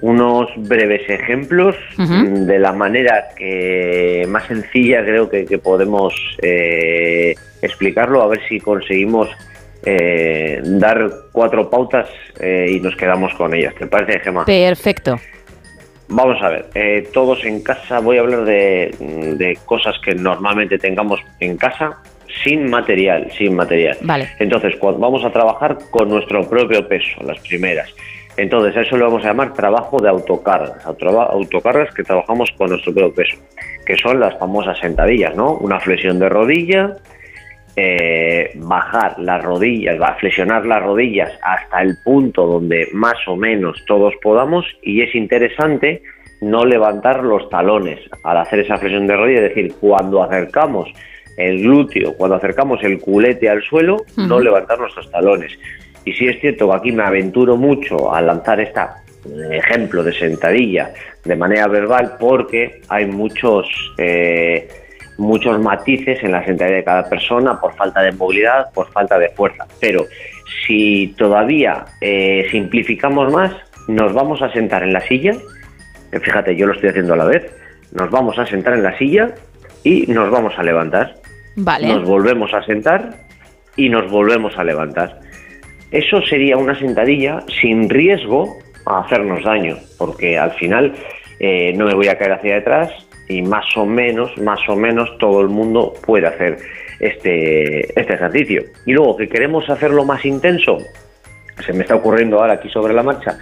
unos 0.00 0.48
breves 0.56 1.08
ejemplos 1.08 1.74
mm, 1.96 2.44
de 2.44 2.58
la 2.58 2.72
manera 2.72 3.28
que 3.36 4.26
más 4.28 4.46
sencilla 4.46 5.02
creo 5.02 5.28
que, 5.30 5.46
que 5.46 5.58
podemos 5.58 6.14
eh, 6.42 7.34
explicarlo, 7.62 8.22
a 8.22 8.26
ver 8.26 8.40
si 8.48 8.60
conseguimos 8.60 9.28
eh, 9.86 10.60
dar 10.62 11.08
cuatro 11.32 11.70
pautas 11.70 12.08
eh, 12.38 12.66
y 12.68 12.80
nos 12.80 12.94
quedamos 12.96 13.32
con 13.34 13.54
ellas. 13.54 13.74
¿Te 13.78 13.86
parece, 13.86 14.20
Gemma? 14.20 14.44
Perfecto. 14.44 15.18
Vamos 16.08 16.40
a 16.42 16.50
ver, 16.50 16.66
eh, 16.74 17.08
todos 17.12 17.44
en 17.44 17.62
casa, 17.62 17.98
voy 18.00 18.18
a 18.18 18.20
hablar 18.20 18.44
de, 18.44 18.94
de 19.38 19.58
cosas 19.64 19.94
que 20.04 20.14
normalmente 20.14 20.78
tengamos 20.78 21.18
en 21.40 21.56
casa 21.56 21.96
sin 22.44 22.68
material, 22.70 23.28
sin 23.36 23.56
material. 23.56 23.96
Vale. 24.02 24.28
Entonces, 24.38 24.76
cuando 24.78 25.00
vamos 25.00 25.24
a 25.24 25.32
trabajar 25.32 25.78
con 25.90 26.08
nuestro 26.08 26.48
propio 26.48 26.86
peso, 26.86 27.22
las 27.24 27.38
primeras. 27.40 27.88
Entonces, 28.36 28.76
a 28.76 28.82
eso 28.82 28.96
le 28.96 29.04
vamos 29.04 29.24
a 29.24 29.28
llamar 29.28 29.54
trabajo 29.54 29.96
de 30.00 30.08
autocargas, 30.10 30.84
auto- 30.84 31.22
autocargas 31.22 31.92
que 31.94 32.02
trabajamos 32.04 32.50
con 32.56 32.68
nuestro 32.68 32.92
propio 32.92 33.14
peso, 33.14 33.36
que 33.86 33.96
son 33.96 34.20
las 34.20 34.38
famosas 34.38 34.78
sentadillas, 34.78 35.34
¿no? 35.34 35.54
Una 35.54 35.80
flexión 35.80 36.18
de 36.18 36.28
rodilla, 36.28 36.96
eh, 37.76 38.52
bajar 38.56 39.18
las 39.18 39.44
rodillas, 39.44 40.00
va 40.00 40.08
a 40.08 40.14
flexionar 40.14 40.64
las 40.64 40.82
rodillas 40.82 41.30
hasta 41.42 41.82
el 41.82 41.98
punto 42.02 42.46
donde 42.46 42.88
más 42.92 43.16
o 43.26 43.36
menos 43.36 43.84
todos 43.86 44.14
podamos 44.22 44.64
y 44.82 45.02
es 45.02 45.14
interesante 45.14 46.02
no 46.40 46.64
levantar 46.64 47.22
los 47.22 47.48
talones 47.50 48.00
al 48.24 48.38
hacer 48.38 48.60
esa 48.60 48.78
flexión 48.78 49.06
de 49.06 49.16
rodilla, 49.16 49.42
es 49.42 49.54
decir, 49.54 49.74
cuando 49.80 50.22
acercamos 50.22 50.88
el 51.36 51.62
glúteo, 51.62 52.14
cuando 52.16 52.36
acercamos 52.36 52.82
el 52.82 52.98
culete 52.98 53.48
al 53.48 53.62
suelo, 53.62 53.98
no 54.16 54.40
levantar 54.40 54.78
nuestros 54.78 55.10
talones. 55.10 55.52
Y 56.04 56.12
sí 56.14 56.28
es 56.28 56.40
cierto 56.40 56.70
que 56.70 56.76
aquí 56.76 56.92
me 56.92 57.02
aventuro 57.02 57.56
mucho 57.56 58.14
al 58.14 58.26
lanzar 58.26 58.60
este 58.60 58.80
ejemplo 59.50 60.02
de 60.02 60.12
sentadilla 60.12 60.92
de 61.24 61.36
manera 61.36 61.66
verbal 61.66 62.12
porque 62.18 62.80
hay 62.88 63.06
muchos 63.06 63.66
eh, 63.98 64.68
muchos 65.18 65.58
matices 65.60 66.22
en 66.22 66.32
la 66.32 66.44
sentadilla 66.44 66.76
de 66.76 66.84
cada 66.84 67.08
persona 67.08 67.60
por 67.60 67.74
falta 67.74 68.02
de 68.02 68.12
movilidad, 68.12 68.70
por 68.72 68.90
falta 68.90 69.18
de 69.18 69.28
fuerza. 69.30 69.66
Pero 69.80 70.04
si 70.66 71.14
todavía 71.16 71.84
eh, 72.00 72.46
simplificamos 72.50 73.32
más, 73.32 73.52
nos 73.88 74.12
vamos 74.12 74.42
a 74.42 74.52
sentar 74.52 74.82
en 74.82 74.92
la 74.92 75.00
silla, 75.00 75.32
eh, 76.12 76.20
fíjate, 76.20 76.56
yo 76.56 76.66
lo 76.66 76.74
estoy 76.74 76.90
haciendo 76.90 77.14
a 77.14 77.16
la 77.16 77.24
vez, 77.24 77.50
nos 77.92 78.10
vamos 78.10 78.38
a 78.38 78.46
sentar 78.46 78.74
en 78.74 78.82
la 78.82 78.96
silla 78.98 79.34
y 79.84 80.06
nos 80.08 80.30
vamos 80.30 80.54
a 80.58 80.62
levantar. 80.62 81.14
Vale. 81.56 81.88
Nos 81.88 82.06
volvemos 82.06 82.52
a 82.52 82.62
sentar 82.64 83.14
y 83.76 83.88
nos 83.88 84.10
volvemos 84.10 84.58
a 84.58 84.64
levantar. 84.64 85.20
Eso 85.90 86.20
sería 86.22 86.56
una 86.56 86.78
sentadilla 86.78 87.40
sin 87.60 87.88
riesgo 87.88 88.58
a 88.84 89.00
hacernos 89.00 89.44
daño, 89.44 89.76
porque 89.98 90.38
al 90.38 90.52
final 90.52 90.92
eh, 91.38 91.72
no 91.76 91.86
me 91.86 91.94
voy 91.94 92.08
a 92.08 92.18
caer 92.18 92.32
hacia 92.32 92.56
detrás 92.56 92.90
y 93.28 93.42
más 93.42 93.64
o 93.76 93.84
menos, 93.86 94.36
más 94.38 94.60
o 94.68 94.76
menos 94.76 95.16
todo 95.18 95.40
el 95.40 95.48
mundo 95.48 95.94
puede 96.04 96.26
hacer 96.26 96.58
este, 97.00 97.98
este 98.00 98.14
ejercicio. 98.14 98.62
Y 98.84 98.92
luego 98.92 99.16
que 99.16 99.28
queremos 99.28 99.68
hacerlo 99.68 100.04
más 100.04 100.24
intenso, 100.24 100.78
se 101.64 101.72
me 101.72 101.82
está 101.82 101.94
ocurriendo 101.96 102.38
ahora 102.40 102.54
aquí 102.54 102.68
sobre 102.68 102.94
la 102.94 103.02
marcha, 103.02 103.38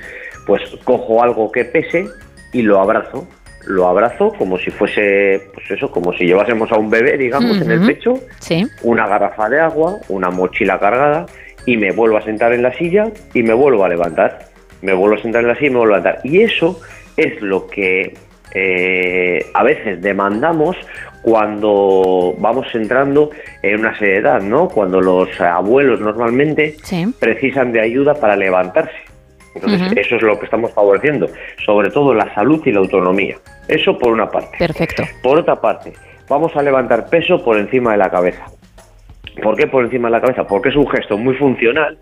pues 0.46 0.62
cojo 0.84 1.22
algo 1.22 1.50
que 1.50 1.64
pese 1.64 2.06
y 2.52 2.62
lo 2.62 2.80
abrazo. 2.80 3.26
Lo 3.66 3.86
abrazo 3.88 4.30
como 4.36 4.58
si 4.58 4.70
fuese, 4.70 5.48
pues 5.54 5.70
eso, 5.70 5.90
como 5.90 6.12
si 6.12 6.26
llevásemos 6.26 6.70
a 6.70 6.76
un 6.76 6.90
bebé, 6.90 7.16
digamos, 7.16 7.60
en 7.62 7.70
el 7.70 7.86
pecho, 7.86 8.14
Sí. 8.38 8.66
una 8.82 9.06
garrafa 9.06 9.48
de 9.48 9.58
agua, 9.58 9.96
una 10.08 10.28
mochila 10.30 10.78
cargada 10.78 11.24
y 11.64 11.78
me 11.78 11.90
vuelvo 11.92 12.18
a 12.18 12.22
sentar 12.22 12.52
en 12.52 12.62
la 12.62 12.74
silla 12.74 13.10
y 13.32 13.42
me 13.42 13.54
vuelvo 13.54 13.82
a 13.84 13.88
levantar. 13.88 14.50
Me 14.82 14.92
vuelvo 14.92 15.16
a 15.16 15.22
sentar 15.22 15.40
en 15.42 15.48
la 15.48 15.54
silla 15.54 15.68
y 15.68 15.70
me 15.70 15.78
vuelvo 15.78 15.94
a 15.94 15.96
levantar. 15.96 16.28
Y 16.30 16.42
eso 16.42 16.78
es 17.16 17.40
lo 17.40 17.66
que 17.68 18.14
eh, 18.54 19.44
a 19.52 19.62
veces 19.62 20.00
demandamos 20.00 20.76
cuando 21.22 22.34
vamos 22.38 22.66
entrando 22.74 23.30
en 23.62 23.80
una 23.80 23.98
serie 23.98 24.14
de 24.14 24.20
edad, 24.20 24.40
¿no? 24.42 24.68
Cuando 24.68 25.00
los 25.00 25.28
abuelos 25.40 26.00
normalmente 26.00 26.76
Sí. 26.82 27.06
precisan 27.18 27.72
de 27.72 27.80
ayuda 27.80 28.14
para 28.14 28.36
levantarse. 28.36 28.92
Entonces, 29.54 29.92
eso 29.96 30.16
es 30.16 30.22
lo 30.22 30.38
que 30.38 30.46
estamos 30.46 30.72
favoreciendo, 30.72 31.28
sobre 31.64 31.88
todo 31.90 32.12
la 32.12 32.32
salud 32.34 32.60
y 32.66 32.72
la 32.72 32.80
autonomía. 32.80 33.36
Eso 33.68 33.96
por 33.96 34.12
una 34.12 34.28
parte. 34.28 34.56
Perfecto. 34.58 35.04
Por 35.22 35.38
otra 35.38 35.56
parte, 35.60 35.92
vamos 36.28 36.54
a 36.56 36.62
levantar 36.62 37.08
peso 37.08 37.42
por 37.44 37.56
encima 37.56 37.92
de 37.92 37.98
la 37.98 38.10
cabeza. 38.10 38.44
¿Por 39.42 39.56
qué 39.56 39.66
por 39.66 39.84
encima 39.84 40.08
de 40.08 40.12
la 40.12 40.20
cabeza? 40.20 40.44
Porque 40.46 40.68
es 40.70 40.76
un 40.76 40.88
gesto 40.88 41.16
muy 41.16 41.34
funcional 41.36 41.98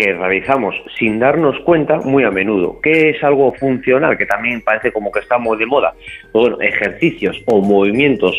que 0.00 0.14
realizamos 0.14 0.74
sin 0.98 1.18
darnos 1.18 1.60
cuenta 1.60 1.98
muy 1.98 2.24
a 2.24 2.30
menudo. 2.30 2.80
¿Qué 2.80 3.10
es 3.10 3.22
algo 3.22 3.52
funcional? 3.52 4.16
Que 4.16 4.24
también 4.24 4.62
parece 4.62 4.92
como 4.92 5.12
que 5.12 5.20
está 5.20 5.36
muy 5.36 5.58
de 5.58 5.66
moda. 5.66 5.92
Pues 6.32 6.42
bueno, 6.42 6.60
ejercicios 6.62 7.36
o 7.44 7.60
movimientos 7.60 8.34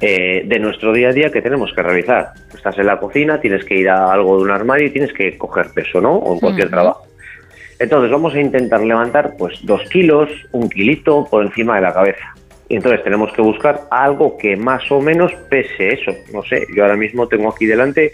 eh, 0.00 0.42
de 0.46 0.58
nuestro 0.58 0.90
día 0.94 1.10
a 1.10 1.12
día 1.12 1.30
que 1.30 1.42
tenemos 1.42 1.70
que 1.74 1.82
realizar. 1.82 2.28
Estás 2.54 2.78
en 2.78 2.86
la 2.86 2.98
cocina, 2.98 3.38
tienes 3.38 3.62
que 3.66 3.74
ir 3.74 3.90
a 3.90 4.10
algo 4.10 4.38
de 4.38 4.44
un 4.44 4.50
armario 4.52 4.86
y 4.86 4.90
tienes 4.90 5.12
que 5.12 5.36
coger 5.36 5.66
peso, 5.74 6.00
¿no? 6.00 6.14
O 6.14 6.32
en 6.32 6.40
cualquier 6.40 6.70
trabajo. 6.70 7.06
Entonces 7.78 8.10
vamos 8.10 8.34
a 8.34 8.40
intentar 8.40 8.80
levantar 8.80 9.34
pues 9.36 9.58
dos 9.66 9.82
kilos, 9.90 10.30
un 10.52 10.70
kilito 10.70 11.26
por 11.30 11.44
encima 11.44 11.74
de 11.76 11.82
la 11.82 11.92
cabeza. 11.92 12.34
Y 12.70 12.76
entonces 12.76 13.04
tenemos 13.04 13.30
que 13.34 13.42
buscar 13.42 13.82
algo 13.90 14.38
que 14.38 14.56
más 14.56 14.90
o 14.90 15.02
menos 15.02 15.30
pese 15.50 15.92
eso. 15.92 16.12
No 16.32 16.42
sé, 16.42 16.66
yo 16.74 16.84
ahora 16.84 16.96
mismo 16.96 17.28
tengo 17.28 17.50
aquí 17.50 17.66
delante 17.66 18.12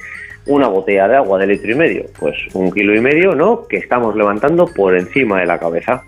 una 0.49 0.67
botella 0.67 1.07
de 1.07 1.17
agua 1.17 1.39
de 1.39 1.47
litro 1.47 1.71
y 1.71 1.75
medio. 1.75 2.05
Pues 2.19 2.35
un 2.55 2.73
kilo 2.73 2.95
y 2.95 3.01
medio, 3.01 3.35
¿no? 3.35 3.67
Que 3.67 3.77
estamos 3.77 4.17
levantando 4.17 4.67
por 4.67 4.97
encima 4.97 5.41
de 5.41 5.47
la 5.47 5.59
cabeza. 5.59 6.03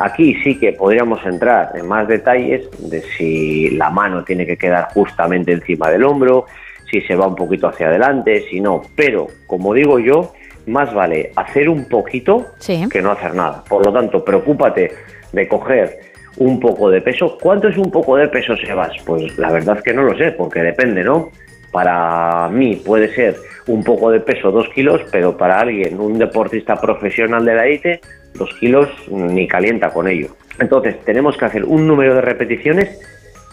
Aquí 0.00 0.34
sí 0.42 0.58
que 0.58 0.72
podríamos 0.72 1.24
entrar 1.24 1.70
en 1.74 1.86
más 1.86 2.08
detalles 2.08 2.68
de 2.90 3.02
si 3.16 3.70
la 3.70 3.90
mano 3.90 4.24
tiene 4.24 4.44
que 4.44 4.56
quedar 4.56 4.88
justamente 4.92 5.52
encima 5.52 5.90
del 5.90 6.04
hombro, 6.04 6.46
si 6.90 7.00
se 7.02 7.14
va 7.14 7.26
un 7.26 7.36
poquito 7.36 7.68
hacia 7.68 7.88
adelante, 7.88 8.44
si 8.50 8.60
no. 8.60 8.82
Pero, 8.94 9.28
como 9.46 9.72
digo 9.72 9.98
yo, 9.98 10.32
más 10.66 10.92
vale 10.92 11.30
hacer 11.36 11.68
un 11.68 11.88
poquito 11.88 12.46
que 12.90 13.02
no 13.02 13.12
hacer 13.12 13.34
nada. 13.34 13.62
Por 13.68 13.84
lo 13.86 13.92
tanto, 13.92 14.24
preocúpate 14.24 14.90
de 15.32 15.48
coger 15.48 15.98
un 16.38 16.58
poco 16.58 16.90
de 16.90 17.00
peso. 17.00 17.38
¿Cuánto 17.40 17.68
es 17.68 17.76
un 17.76 17.90
poco 17.90 18.16
de 18.16 18.28
peso, 18.28 18.56
Sebas? 18.56 18.92
Pues 19.04 19.38
la 19.38 19.50
verdad 19.50 19.76
es 19.78 19.82
que 19.82 19.94
no 19.94 20.02
lo 20.02 20.16
sé, 20.16 20.32
porque 20.32 20.60
depende, 20.62 21.04
¿no? 21.04 21.30
Para 21.70 22.48
mí 22.50 22.76
puede 22.76 23.12
ser 23.14 23.36
un 23.66 23.82
poco 23.82 24.10
de 24.10 24.20
peso, 24.20 24.50
dos 24.50 24.68
kilos, 24.70 25.00
pero 25.10 25.36
para 25.36 25.60
alguien, 25.60 25.98
un 26.00 26.18
deportista 26.18 26.76
profesional 26.76 27.44
de 27.44 27.54
la 27.54 27.66
élite, 27.66 28.00
dos 28.34 28.52
kilos 28.60 28.88
ni 29.10 29.48
calienta 29.48 29.90
con 29.90 30.08
ello. 30.08 30.28
Entonces, 30.58 31.02
tenemos 31.04 31.36
que 31.36 31.44
hacer 31.46 31.64
un 31.64 31.86
número 31.86 32.14
de 32.14 32.20
repeticiones 32.20 33.00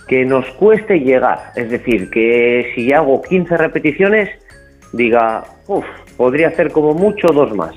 que 0.07 0.25
nos 0.25 0.45
cueste 0.51 0.99
llegar. 0.99 1.51
Es 1.55 1.69
decir, 1.69 2.09
que 2.09 2.71
si 2.75 2.91
hago 2.91 3.21
15 3.21 3.57
repeticiones, 3.57 4.29
diga, 4.91 5.45
uff, 5.67 5.85
podría 6.17 6.49
hacer 6.49 6.71
como 6.71 6.93
mucho 6.93 7.27
dos 7.27 7.55
más. 7.55 7.73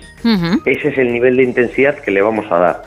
Ese 0.67 0.89
es 0.89 0.99
el 0.99 1.13
nivel 1.13 1.37
de 1.37 1.45
intensidad 1.45 1.97
que 1.97 2.11
le 2.11 2.23
vamos 2.23 2.47
a 2.51 2.59
dar. 2.59 2.83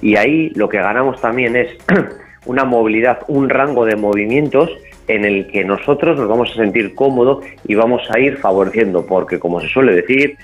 Y 0.00 0.16
ahí 0.16 0.50
lo 0.54 0.68
que 0.68 0.78
ganamos 0.78 1.20
también 1.20 1.56
es 1.56 1.68
una 2.46 2.64
movilidad, 2.64 3.20
un 3.28 3.48
rango 3.48 3.84
de 3.84 3.96
movimientos 3.96 4.70
en 5.08 5.24
el 5.24 5.46
que 5.48 5.64
nosotros 5.64 6.18
nos 6.18 6.28
vamos 6.28 6.50
a 6.52 6.54
sentir 6.54 6.94
cómodos 6.94 7.44
y 7.66 7.74
vamos 7.74 8.02
a 8.10 8.18
ir 8.18 8.36
favoreciendo, 8.38 9.06
porque 9.06 9.38
como 9.38 9.60
se 9.60 9.68
suele 9.68 9.94
decir, 9.94 10.36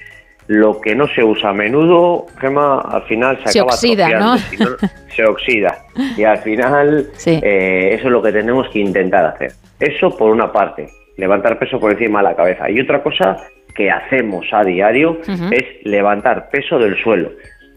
lo 0.46 0.80
que 0.80 0.94
no 0.94 1.06
se 1.08 1.22
usa 1.22 1.50
a 1.50 1.52
menudo, 1.52 2.26
Gema, 2.40 2.80
al 2.80 3.02
final 3.04 3.38
se, 3.44 3.52
Se 3.52 3.60
acaba 3.60 3.74
oxida, 3.74 4.08
¿no? 4.18 4.36
se 5.14 5.24
oxida. 5.24 5.78
Y 6.16 6.24
al 6.24 6.38
final 6.38 7.10
eh, 7.26 7.90
eso 7.92 8.06
es 8.06 8.12
lo 8.12 8.22
que 8.22 8.32
tenemos 8.32 8.68
que 8.70 8.80
intentar 8.80 9.24
hacer. 9.26 9.52
Eso 9.78 10.10
por 10.16 10.30
una 10.30 10.52
parte, 10.52 10.88
levantar 11.16 11.58
peso 11.58 11.78
por 11.78 11.92
encima 11.92 12.20
de 12.20 12.24
la 12.24 12.36
cabeza. 12.36 12.70
Y 12.70 12.80
otra 12.80 13.02
cosa 13.02 13.36
que 13.74 13.90
hacemos 13.90 14.46
a 14.52 14.62
diario 14.62 15.18
es 15.50 15.64
levantar 15.84 16.50
peso 16.50 16.78
del 16.78 16.96
suelo. 17.02 17.30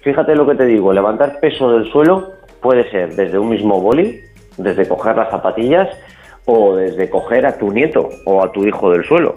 Fíjate 0.04 0.36
lo 0.36 0.46
que 0.46 0.56
te 0.56 0.66
digo, 0.66 0.94
levantar 0.94 1.40
peso 1.40 1.72
del 1.72 1.90
suelo 1.92 2.34
puede 2.62 2.90
ser 2.92 3.16
desde 3.16 3.40
un 3.40 3.50
mismo 3.50 3.80
boli, 3.80 4.22
desde 4.58 4.88
coger 4.88 5.16
las 5.16 5.30
zapatillas 5.30 5.88
o 6.46 6.76
desde 6.76 7.10
coger 7.10 7.46
a 7.46 7.58
tu 7.58 7.72
nieto 7.72 8.10
o 8.26 8.44
a 8.44 8.52
tu 8.52 8.66
hijo 8.66 8.92
del 8.92 9.04
suelo. 9.04 9.34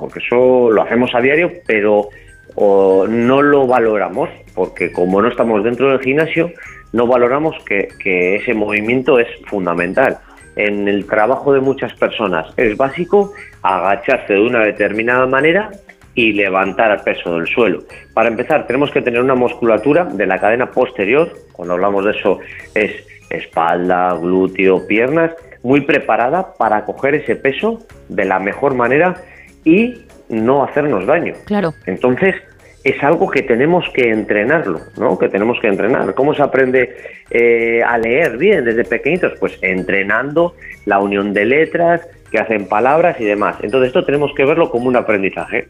Porque 0.00 0.20
eso 0.20 0.70
lo 0.70 0.82
hacemos 0.82 1.14
a 1.14 1.20
diario, 1.20 1.52
pero 1.66 2.08
o 2.54 3.06
no 3.06 3.42
lo 3.42 3.66
valoramos, 3.66 4.30
porque 4.54 4.90
como 4.90 5.20
no 5.20 5.28
estamos 5.28 5.62
dentro 5.62 5.90
del 5.90 6.00
gimnasio, 6.00 6.50
no 6.92 7.06
valoramos 7.06 7.54
que, 7.66 7.88
que 8.02 8.36
ese 8.36 8.54
movimiento 8.54 9.18
es 9.18 9.28
fundamental. 9.46 10.18
En 10.56 10.88
el 10.88 11.04
trabajo 11.06 11.52
de 11.52 11.60
muchas 11.60 11.92
personas 11.94 12.46
es 12.56 12.76
básico 12.78 13.32
agacharse 13.62 14.32
de 14.32 14.40
una 14.40 14.64
determinada 14.64 15.26
manera 15.26 15.70
y 16.14 16.32
levantar 16.32 16.92
el 16.92 17.00
peso 17.00 17.34
del 17.36 17.46
suelo. 17.46 17.80
Para 18.14 18.30
empezar, 18.30 18.66
tenemos 18.66 18.90
que 18.90 19.02
tener 19.02 19.20
una 19.20 19.34
musculatura 19.34 20.06
de 20.06 20.26
la 20.26 20.38
cadena 20.38 20.70
posterior, 20.70 21.30
cuando 21.52 21.74
hablamos 21.74 22.06
de 22.06 22.12
eso 22.12 22.40
es 22.74 23.06
espalda, 23.28 24.16
glúteo, 24.18 24.86
piernas, 24.86 25.32
muy 25.66 25.80
preparada 25.80 26.54
para 26.56 26.84
coger 26.84 27.16
ese 27.16 27.34
peso 27.34 27.80
de 28.08 28.24
la 28.24 28.38
mejor 28.38 28.74
manera 28.74 29.16
y 29.64 30.02
no 30.28 30.62
hacernos 30.62 31.06
daño. 31.06 31.34
Claro. 31.44 31.74
Entonces, 31.86 32.36
es 32.84 33.02
algo 33.02 33.28
que 33.28 33.42
tenemos 33.42 33.84
que 33.92 34.10
entrenarlo, 34.10 34.78
¿no? 34.96 35.18
Que 35.18 35.28
tenemos 35.28 35.58
que 35.60 35.66
entrenar. 35.66 36.14
¿Cómo 36.14 36.34
se 36.34 36.42
aprende 36.42 36.96
eh, 37.30 37.82
a 37.84 37.98
leer 37.98 38.36
bien 38.38 38.64
desde 38.64 38.84
pequeñitos? 38.84 39.32
Pues 39.40 39.58
entrenando 39.60 40.54
la 40.84 41.00
unión 41.00 41.32
de 41.32 41.44
letras 41.46 42.08
que 42.30 42.38
hacen 42.38 42.68
palabras 42.68 43.20
y 43.20 43.24
demás. 43.24 43.56
Entonces, 43.60 43.88
esto 43.88 44.04
tenemos 44.04 44.32
que 44.36 44.44
verlo 44.44 44.70
como 44.70 44.86
un 44.86 44.94
aprendizaje. 44.94 45.66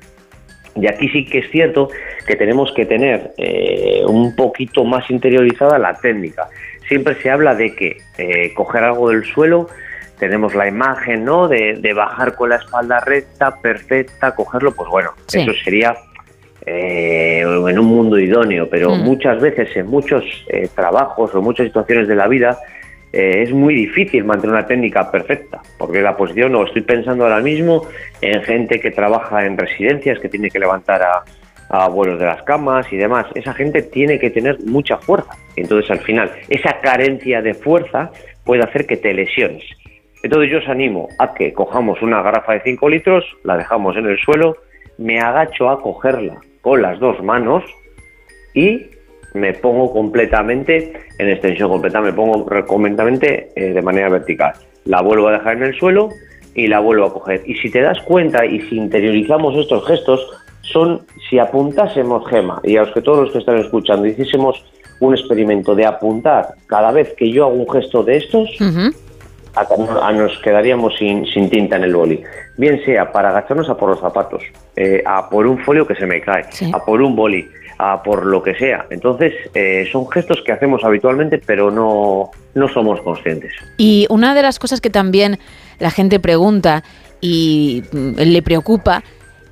Y 0.75 0.87
aquí 0.89 1.09
sí 1.09 1.25
que 1.25 1.39
es 1.39 1.51
cierto 1.51 1.89
que 2.27 2.37
tenemos 2.37 2.71
que 2.73 2.85
tener 2.85 3.33
eh, 3.39 4.03
un 4.07 4.37
poquito 4.37 4.85
más 4.85 5.11
interiorizada 5.11 5.79
la 5.79 5.95
técnica. 5.95 6.49
Siempre 6.87 7.15
se 7.15 7.31
habla 7.31 7.55
de 7.55 7.75
que 7.75 7.97
eh, 8.19 8.53
coger 8.53 8.85
algo 8.85 9.09
del 9.09 9.25
suelo, 9.25 9.69
tenemos 10.19 10.55
la 10.55 10.67
imagen, 10.69 11.25
¿no? 11.25 11.49
De, 11.49 11.75
de 11.81 11.93
bajar 11.95 12.35
con 12.35 12.49
la 12.51 12.57
espalda 12.57 13.01
recta, 13.01 13.57
perfecta, 13.61 14.35
cogerlo, 14.35 14.73
pues 14.75 14.89
bueno, 14.91 15.11
Sí. 15.27 15.41
eso 15.43 15.53
sería 15.65 15.95
eh, 16.65 17.43
en 17.43 17.79
un 17.79 17.87
mundo 17.87 18.19
idóneo, 18.19 18.69
pero 18.69 18.91
Mm. 18.95 19.01
muchas 19.03 19.41
veces 19.41 19.69
en 19.77 19.87
muchos 19.87 20.25
eh, 20.49 20.69
trabajos 20.75 21.35
o 21.35 21.41
muchas 21.43 21.67
situaciones 21.67 22.09
de 22.09 22.17
la 22.17 22.27
vida 22.27 22.59
eh, 23.13 23.43
es 23.45 23.53
muy 23.53 23.75
difícil 23.75 24.25
mantener 24.25 24.55
una 24.57 24.67
técnica 24.67 25.11
perfecta, 25.11 25.61
porque 25.79 26.03
la 26.03 26.17
posición, 26.17 26.55
o 26.57 26.65
estoy 26.67 26.83
pensando 26.83 27.25
ahora 27.25 27.41
mismo 27.41 27.87
en 28.21 28.43
gente 28.43 28.81
que 28.81 28.91
trabaja 28.91 29.47
en 29.47 29.57
residencias, 29.57 30.19
que 30.19 30.29
tiene 30.29 30.51
que 30.51 30.59
levantar 30.59 31.03
a, 31.03 31.23
a 31.71 31.85
abuelos 31.85 32.19
de 32.19 32.27
las 32.27 32.43
camas 32.43 32.93
y 32.93 32.97
demás, 32.97 33.27
esa 33.35 33.55
gente 33.55 33.83
tiene 33.83 34.19
que 34.19 34.31
tener 34.31 34.59
mucha 34.67 34.99
fuerza. 34.99 35.31
Entonces 35.55 35.89
al 35.91 36.01
final, 36.01 36.31
esa 36.49 36.81
carencia 36.81 37.43
de 37.43 37.55
fuerza 37.55 38.11
puede 38.45 38.63
hacer 38.65 38.87
que 38.87 38.97
te 38.97 39.15
lesiones. 39.15 39.63
Entonces 40.27 40.51
yo 40.51 40.59
os 40.59 40.69
animo 40.69 41.09
a 41.21 41.35
que 41.35 41.53
cojamos 41.53 42.03
una 42.03 42.21
garrafa 42.21 42.55
de 42.55 42.63
5 42.63 42.89
litros, 42.89 43.25
la 43.45 43.57
dejamos 43.57 43.97
en 43.97 44.07
el 44.07 44.19
suelo, 44.19 44.57
me 44.99 45.21
agacho 45.21 45.71
a 45.71 45.81
cogerla 45.81 46.41
con 46.63 46.83
las 46.83 46.99
dos 46.99 47.23
manos 47.23 47.63
y 48.53 48.87
me 49.35 49.53
pongo 49.53 49.93
completamente 49.93 50.95
en 51.21 51.29
extensión 51.29 51.71
completa, 51.71 52.01
me 52.01 52.13
pongo 52.13 52.45
completamente 52.67 53.51
eh, 53.55 53.73
de 53.73 53.83
manera 53.83 54.09
vertical. 54.09 54.53
La 54.85 55.01
vuelvo 55.01 55.29
a 55.29 55.35
dejar 55.35 55.59
en 55.59 55.63
el 55.63 55.79
suelo 55.79 56.09
y 56.57 56.67
la 56.67 56.81
vuelvo 56.81 57.05
a 57.05 57.13
coger. 57.13 57.43
Y 57.47 57.55
si 57.59 57.71
te 57.71 57.81
das 57.81 58.01
cuenta 58.01 58.45
y 58.45 58.61
si 58.63 58.79
interiorizamos 58.79 59.55
estos 59.57 59.87
gestos, 59.87 60.29
son 60.63 61.03
si 61.31 61.39
apuntásemos 61.39 62.29
gema 62.29 62.61
y 62.65 62.77
a 62.77 62.81
los 62.81 62.93
que 62.93 63.01
todos 63.01 63.27
los 63.27 63.31
que 63.31 63.39
están 63.39 63.59
escuchando 63.59 64.09
hiciésemos 64.09 64.65
un 64.99 65.15
experimento 65.15 65.77
de 65.77 65.87
apuntar 65.87 66.55
cada 66.67 66.91
vez 66.91 67.15
que 67.17 67.31
yo 67.31 67.45
hago 67.45 67.55
un 67.55 67.71
gesto 67.71 68.03
de 68.03 68.17
estos, 68.17 68.51
a- 69.57 70.13
nos 70.13 70.39
quedaríamos 70.41 70.95
sin, 70.99 71.27
sin 71.27 71.49
tinta 71.51 71.77
en 71.77 71.85
el 71.85 71.95
boli. 71.95 72.23
Bien 72.57 72.81
sea 72.85 73.11
para 73.13 73.31
agacharnos 73.31 73.69
a 73.69 73.77
por 73.77 73.91
los 73.91 74.01
zapatos, 74.01 74.43
eh, 74.77 75.03
a 75.07 75.29
por 75.29 75.47
un 75.47 75.59
folio 75.59 75.87
que 75.87 75.95
se 75.95 76.07
me 76.07 76.21
cae, 76.21 76.45
a 76.73 76.85
por 76.85 77.01
un 77.03 77.15
boli, 77.17 77.47
a 77.79 78.03
por 78.03 78.25
lo 78.25 78.43
que 78.43 78.55
sea. 78.55 78.87
Entonces, 78.91 79.33
eh, 79.55 79.87
son 79.93 80.09
gestos 80.11 80.43
que 80.45 80.53
hacemos 80.53 80.83
habitualmente, 80.85 81.39
pero 81.45 81.71
no, 81.71 82.31
no 82.55 82.69
somos 82.69 83.01
conscientes. 83.03 83.53
Y 83.77 84.07
una 84.11 84.35
de 84.35 84.43
las 84.43 84.59
cosas 84.59 84.81
que 84.81 84.91
también 84.91 85.39
la 85.79 85.91
gente 85.91 86.19
pregunta 86.21 86.83
y 87.21 87.83
mm, 87.93 88.13
le 88.19 88.43
preocupa 88.43 89.03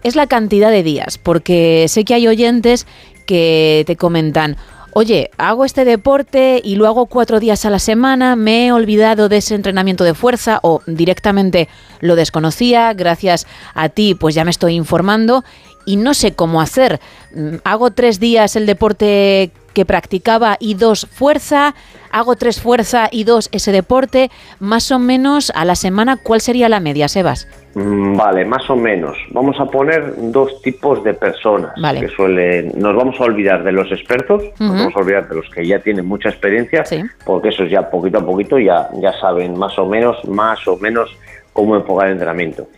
es 0.02 0.16
la 0.16 0.26
cantidad 0.26 0.70
de 0.70 0.83
días, 0.83 1.18
porque 1.18 1.86
sé 1.89 2.05
que 2.05 2.15
hay 2.15 2.28
oyentes 2.28 2.86
que 3.26 3.84
te 3.86 3.97
comentan, 3.97 4.57
oye, 4.95 5.31
hago 5.37 5.65
este 5.65 5.85
deporte 5.85 6.61
y 6.65 6.77
lo 6.77 6.87
hago 6.87 7.07
cuatro 7.07 7.41
días 7.41 7.65
a 7.65 7.71
la 7.71 7.79
semana, 7.79 8.37
me 8.37 8.67
he 8.67 8.73
olvidado 8.73 9.29
de 9.29 9.39
ese 9.39 9.55
entrenamiento 9.55 10.05
de 10.05 10.15
fuerza 10.15 10.61
o 10.63 10.81
directamente 10.87 11.69
lo 12.01 12.17
desconocía, 12.17 12.93
gracias 12.95 13.47
a 13.75 13.89
ti 13.89 14.15
pues 14.15 14.35
ya 14.35 14.45
me 14.45 14.51
estoy 14.51 14.75
informando 14.75 15.45
y 15.85 15.97
no 15.97 16.15
sé 16.15 16.35
cómo 16.35 16.61
hacer. 16.61 17.01
Mm, 17.35 17.57
Hago 17.65 17.91
tres 17.91 18.21
días 18.21 18.57
el 18.57 18.67
deporte 18.67 19.51
que 19.75 19.85
practicaba 19.85 20.57
y 20.61 20.75
dos 20.75 21.07
fuerza. 21.11 21.75
Hago 22.15 22.36
tres 22.36 22.60
fuerza 22.60 23.09
y 23.10 23.25
dos 23.25 23.49
ese 23.52 23.73
deporte, 23.73 24.31
más 24.60 24.93
o 24.93 24.99
menos 25.01 25.51
a 25.55 25.65
la 25.65 25.75
semana, 25.75 26.17
¿cuál 26.17 26.41
sería 26.41 26.68
la 26.68 26.78
media, 26.78 27.09
Sebas? 27.09 27.49
Mm, 27.75 28.17
Vale, 28.17 28.44
más 28.44 28.70
o 28.70 28.76
menos. 28.76 29.18
Vamos 29.33 29.59
a 29.59 29.67
poner 29.67 30.15
dos 30.31 30.62
tipos 30.62 31.02
de 31.02 31.12
personas 31.12 31.73
Vale. 31.83 32.01
que 32.01 32.09
suelen. 32.09 32.73
Nos 32.76 32.94
vamos 32.94 33.20
a 33.20 33.25
olvidar 33.25 33.65
de 33.65 33.73
los 33.73 33.91
expertos, 33.91 34.44
nos 34.60 34.70
vamos 34.78 34.94
a 34.94 35.01
olvidar 35.01 35.28
de 35.28 35.34
los 35.34 35.51
que 35.51 35.67
ya 35.67 35.81
tienen 35.81 36.07
mucha 36.07 36.28
experiencia, 36.28 36.84
porque 37.26 37.49
esos 37.49 37.68
ya 37.68 37.91
poquito 37.91 38.18
a 38.18 38.25
poquito 38.25 38.60
ya, 38.60 38.89
ya 39.01 39.12
saben 39.20 39.59
más 39.59 39.76
o 39.76 39.86
menos, 39.86 40.25
más 40.28 40.67
o 40.68 40.76
menos 40.76 41.10
cómo 41.52 41.75
enfocar 41.75 42.07
el 42.07 42.12
entrenamiento. 42.12 42.68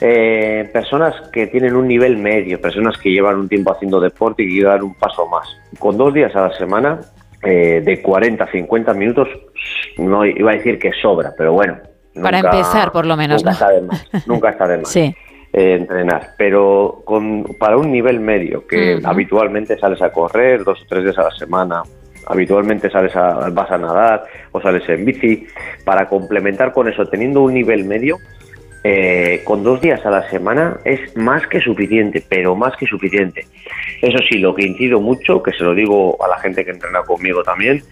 Eh, 0.00 0.68
personas 0.72 1.14
que 1.30 1.46
tienen 1.46 1.76
un 1.76 1.86
nivel 1.86 2.16
medio, 2.16 2.60
personas 2.60 2.96
que 2.98 3.10
llevan 3.10 3.36
un 3.36 3.48
tiempo 3.48 3.70
haciendo 3.70 4.00
deporte 4.00 4.42
y 4.42 4.46
que 4.46 4.52
quieren 4.54 4.70
dar 4.70 4.82
un 4.82 4.94
paso 4.94 5.26
más. 5.28 5.46
Con 5.78 5.96
dos 5.96 6.12
días 6.12 6.34
a 6.34 6.48
la 6.48 6.58
semana, 6.58 7.00
eh, 7.42 7.80
de 7.84 8.02
40 8.02 8.44
a 8.44 8.50
50 8.50 8.94
minutos, 8.94 9.28
no 9.98 10.24
iba 10.24 10.52
a 10.52 10.54
decir 10.56 10.78
que 10.78 10.92
sobra, 11.00 11.32
pero 11.36 11.52
bueno. 11.52 11.78
Para 12.22 12.42
nunca- 12.42 12.56
empezar, 12.56 12.92
por 12.92 13.06
lo 13.06 13.16
menos, 13.16 13.42
Nunca 13.44 13.50
¿no? 13.50 13.52
está 13.52 13.70
de 13.70 13.80
más. 13.82 14.10
Nunca 14.26 14.50
está 14.50 14.66
de 14.68 14.78
más 14.78 14.88
Sí. 14.88 15.14
eh, 15.52 15.74
entrenar, 15.80 16.30
pero 16.36 17.02
con, 17.04 17.44
para 17.58 17.76
un 17.76 17.90
nivel 17.92 18.20
medio, 18.20 18.66
que 18.66 19.00
habitualmente 19.04 19.78
sales 19.78 20.02
a 20.02 20.10
correr 20.12 20.64
dos 20.64 20.80
o 20.82 20.86
tres 20.88 21.04
días 21.04 21.18
a 21.18 21.22
la 21.24 21.30
semana, 21.30 21.82
habitualmente 22.26 22.90
sales 22.90 23.14
a, 23.16 23.48
vas 23.50 23.70
a 23.70 23.78
nadar 23.78 24.24
o 24.52 24.60
sales 24.60 24.88
en 24.88 25.04
bici, 25.04 25.46
para 25.84 26.08
complementar 26.08 26.72
con 26.72 26.88
eso, 26.88 27.06
teniendo 27.06 27.42
un 27.42 27.54
nivel 27.54 27.84
medio, 27.84 28.16
eh, 28.82 29.42
con 29.44 29.62
dos 29.62 29.80
días 29.80 30.04
a 30.06 30.10
la 30.10 30.28
semana 30.30 30.78
es 30.84 31.16
más 31.16 31.46
que 31.46 31.60
suficiente, 31.60 32.24
pero 32.26 32.54
más 32.54 32.76
que 32.76 32.86
suficiente. 32.86 33.46
Eso 34.00 34.18
sí, 34.28 34.38
lo 34.38 34.54
que 34.54 34.66
incido 34.66 35.00
mucho, 35.00 35.42
que 35.42 35.52
se 35.52 35.62
lo 35.62 35.74
digo 35.74 36.16
a 36.24 36.28
la 36.28 36.38
gente 36.38 36.64
que 36.64 36.70
entrena 36.70 37.02
conmigo 37.02 37.42
también, 37.42 37.82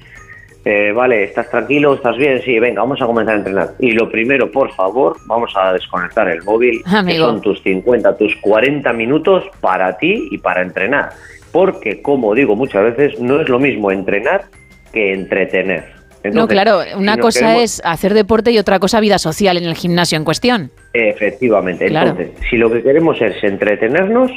eh, 0.64 0.92
vale, 0.92 1.24
¿estás 1.24 1.48
tranquilo? 1.50 1.94
¿Estás 1.94 2.16
bien? 2.16 2.42
Sí, 2.42 2.58
venga, 2.58 2.82
vamos 2.82 3.00
a 3.00 3.06
comenzar 3.06 3.34
a 3.34 3.38
entrenar. 3.38 3.68
Y 3.78 3.92
lo 3.92 4.10
primero, 4.10 4.50
por 4.50 4.70
favor, 4.74 5.16
vamos 5.26 5.52
a 5.56 5.72
desconectar 5.72 6.28
el 6.28 6.42
móvil, 6.42 6.82
que 7.06 7.16
son 7.16 7.40
tus 7.40 7.62
50, 7.62 8.16
tus 8.16 8.34
40 8.36 8.92
minutos 8.92 9.44
para 9.60 9.96
ti 9.98 10.28
y 10.30 10.38
para 10.38 10.62
entrenar. 10.62 11.10
Porque, 11.52 12.02
como 12.02 12.34
digo 12.34 12.56
muchas 12.56 12.96
veces, 12.96 13.20
no 13.20 13.40
es 13.40 13.48
lo 13.48 13.58
mismo 13.58 13.90
entrenar 13.90 14.46
que 14.92 15.12
entretener. 15.12 15.97
No, 16.24 16.48
claro, 16.48 16.80
una 16.96 17.16
cosa 17.18 17.40
queremos- 17.40 17.62
es 17.62 17.82
hacer 17.84 18.14
deporte 18.14 18.50
y 18.50 18.58
otra 18.58 18.78
cosa 18.78 19.00
vida 19.00 19.18
social 19.18 19.56
en 19.56 19.64
el 19.64 19.74
gimnasio 19.74 20.16
en 20.18 20.24
cuestión. 20.24 20.70
Efectivamente. 20.92 21.86
Claro. 21.86 22.10
Entonces, 22.10 22.34
si 22.50 22.56
lo 22.56 22.70
que 22.70 22.82
queremos 22.82 23.20
es 23.20 23.42
entretenernos, 23.42 24.30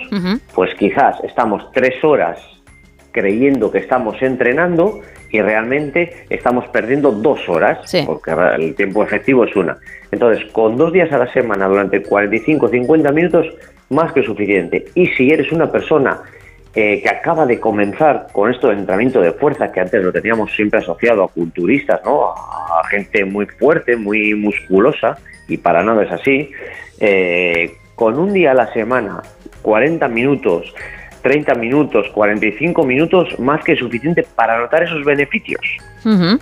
pues 0.53 0.73
quizás 0.75 1.15
estamos 1.23 1.71
tres 1.73 2.03
horas 2.03 2.39
creyendo 3.11 3.71
que 3.71 3.79
estamos 3.79 4.21
entrenando 4.21 5.01
y 5.31 5.41
realmente 5.41 6.25
estamos 6.29 6.67
perdiendo 6.69 7.11
dos 7.11 7.47
horas, 7.49 7.79
porque 8.05 8.31
el 8.57 8.75
tiempo 8.75 9.03
efectivo 9.03 9.43
es 9.45 9.55
una. 9.55 9.77
Entonces, 10.11 10.45
con 10.51 10.77
dos 10.77 10.91
días 10.93 11.11
a 11.11 11.17
la 11.17 11.31
semana 11.33 11.67
durante 11.67 12.01
45 12.01 12.67
50 12.69 13.11
minutos, 13.11 13.47
más 13.89 14.13
que 14.13 14.23
suficiente. 14.23 14.85
Y 14.95 15.07
si 15.07 15.29
eres 15.29 15.51
una 15.51 15.71
persona 15.71 16.21
eh, 16.73 17.01
que 17.01 17.09
acaba 17.09 17.45
de 17.45 17.59
comenzar 17.59 18.27
con 18.31 18.49
esto 18.49 18.67
de 18.67 18.75
entrenamiento 18.75 19.19
de 19.19 19.33
fuerza, 19.33 19.71
que 19.71 19.81
antes 19.81 20.01
lo 20.01 20.11
teníamos 20.11 20.53
siempre 20.53 20.79
asociado 20.79 21.23
a 21.23 21.27
culturistas, 21.27 21.99
¿no? 22.05 22.29
a, 22.29 22.81
gente 22.89 23.25
muy 23.25 23.45
fuerte, 23.45 23.95
muy 23.95 24.33
musculosa, 24.35 25.17
y 25.47 25.57
para 25.57 25.83
nada 25.83 26.03
es 26.03 26.11
así, 26.11 26.49
eh, 26.99 27.73
con 27.95 28.17
un 28.17 28.33
día 28.33 28.51
a 28.51 28.53
la 28.53 28.71
semana, 28.73 29.21
40 29.61 30.07
minutos, 30.07 30.73
30 31.21 31.55
minutos, 31.55 32.07
45 32.13 32.83
minutos, 32.83 33.39
más 33.39 33.63
que 33.63 33.75
suficiente 33.75 34.25
para 34.35 34.59
notar 34.59 34.83
esos 34.83 35.03
beneficios. 35.03 35.61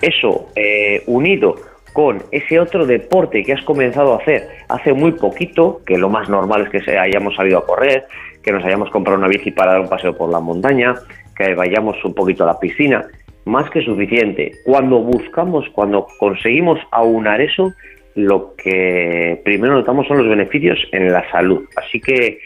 Eso 0.02 0.50
eh, 0.56 1.04
unido 1.08 1.56
con 1.94 2.24
ese 2.32 2.60
otro 2.60 2.86
deporte 2.86 3.44
que 3.44 3.54
has 3.54 3.64
comenzado 3.64 4.14
a 4.14 4.18
hacer 4.18 4.48
hace 4.70 4.94
muy 4.94 5.12
poquito, 5.14 5.82
que 5.86 5.98
lo 5.98 6.10
más 6.10 6.30
normal 6.30 6.64
es 6.64 6.70
que 6.70 6.82
se 6.82 6.98
hayamos 6.98 7.36
salido 7.36 7.60
a 7.60 7.66
correr, 7.66 8.06
que 8.44 8.52
nos 8.52 8.64
hayamos 8.64 8.90
comprado 8.90 9.18
una 9.18 9.28
bici 9.28 9.52
para 9.52 9.74
dar 9.74 9.82
un 9.82 9.90
paseo 9.90 10.16
por 10.16 10.30
la 10.30 10.40
montaña, 10.40 10.96
que 11.36 11.54
vayamos 11.56 11.98
un 12.04 12.14
poquito 12.14 12.44
a 12.44 12.48
la 12.48 12.60
piscina, 12.60 13.06
más 13.46 13.70
que 13.70 13.84
suficiente. 13.84 14.52
Cuando 14.66 15.00
buscamos, 15.00 15.66
cuando 15.74 16.08
conseguimos 16.20 16.80
aunar 16.92 17.42
eso, 17.42 17.74
lo 18.16 18.56
que 18.56 19.42
primero 19.44 19.74
notamos 19.74 20.08
son 20.08 20.18
los 20.18 20.28
beneficios 20.28 20.80
en 20.92 21.12
la 21.12 21.30
salud. 21.32 21.64
Así 21.76 22.00
que 22.00 22.40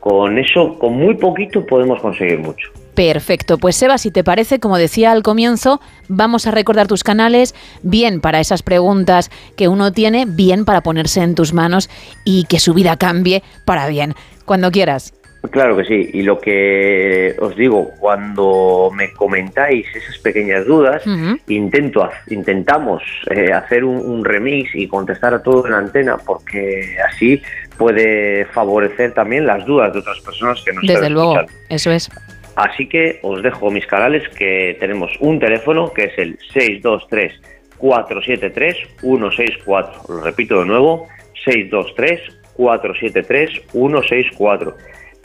con 0.00 0.38
eso, 0.38 0.78
con 0.78 0.94
muy 0.94 1.14
poquito 1.14 1.66
podemos 1.66 2.00
conseguir 2.00 2.38
mucho. 2.38 2.70
Perfecto, 2.94 3.58
pues 3.58 3.76
Seba, 3.76 3.98
si 3.98 4.10
te 4.10 4.24
parece, 4.24 4.58
como 4.58 4.78
decía 4.78 5.12
al 5.12 5.22
comienzo, 5.22 5.80
vamos 6.08 6.46
a 6.46 6.50
recordar 6.50 6.86
tus 6.86 7.04
canales, 7.04 7.54
bien 7.82 8.22
para 8.22 8.40
esas 8.40 8.62
preguntas 8.62 9.30
que 9.54 9.68
uno 9.68 9.92
tiene, 9.92 10.24
bien 10.26 10.64
para 10.64 10.80
ponerse 10.80 11.22
en 11.22 11.34
tus 11.34 11.52
manos 11.52 11.90
y 12.24 12.44
que 12.44 12.58
su 12.58 12.72
vida 12.72 12.96
cambie 12.96 13.42
para 13.66 13.86
bien, 13.88 14.14
cuando 14.46 14.70
quieras. 14.70 15.12
Claro 15.50 15.76
que 15.76 15.84
sí, 15.84 16.10
y 16.14 16.22
lo 16.22 16.40
que 16.40 17.36
os 17.38 17.54
digo, 17.54 17.90
cuando 18.00 18.90
me 18.92 19.12
comentáis 19.12 19.86
esas 19.94 20.18
pequeñas 20.18 20.66
dudas, 20.66 21.02
intento, 21.46 22.08
intentamos 22.28 23.02
eh, 23.30 23.52
hacer 23.52 23.84
un, 23.84 23.96
un 23.98 24.24
remix 24.24 24.74
y 24.74 24.88
contestar 24.88 25.34
a 25.34 25.42
todo 25.42 25.66
en 25.66 25.72
la 25.72 25.78
antena, 25.78 26.16
porque 26.16 26.96
así 27.08 27.40
puede 27.78 28.46
favorecer 28.46 29.12
también 29.14 29.46
las 29.46 29.64
dudas 29.64 29.92
de 29.92 30.00
otras 30.00 30.18
personas 30.20 30.62
que 30.64 30.72
nos 30.72 30.82
Desde 30.82 30.94
están 30.94 31.12
luego, 31.12 31.38
escuchando. 31.38 31.60
eso 31.68 31.90
es. 31.92 32.10
Así 32.56 32.88
que 32.88 33.20
os 33.22 33.42
dejo 33.42 33.70
mis 33.70 33.86
canales 33.86 34.26
que 34.30 34.76
tenemos 34.80 35.10
un 35.20 35.38
teléfono 35.38 35.92
que 35.92 36.04
es 36.04 36.18
el 36.18 36.38
623 36.54 37.32
473 37.78 38.76
164. 39.00 40.02
Lo 40.08 40.20
repito 40.22 40.60
de 40.60 40.66
nuevo, 40.66 41.06
623 41.44 42.20
473 42.54 43.62
164. 43.70 44.76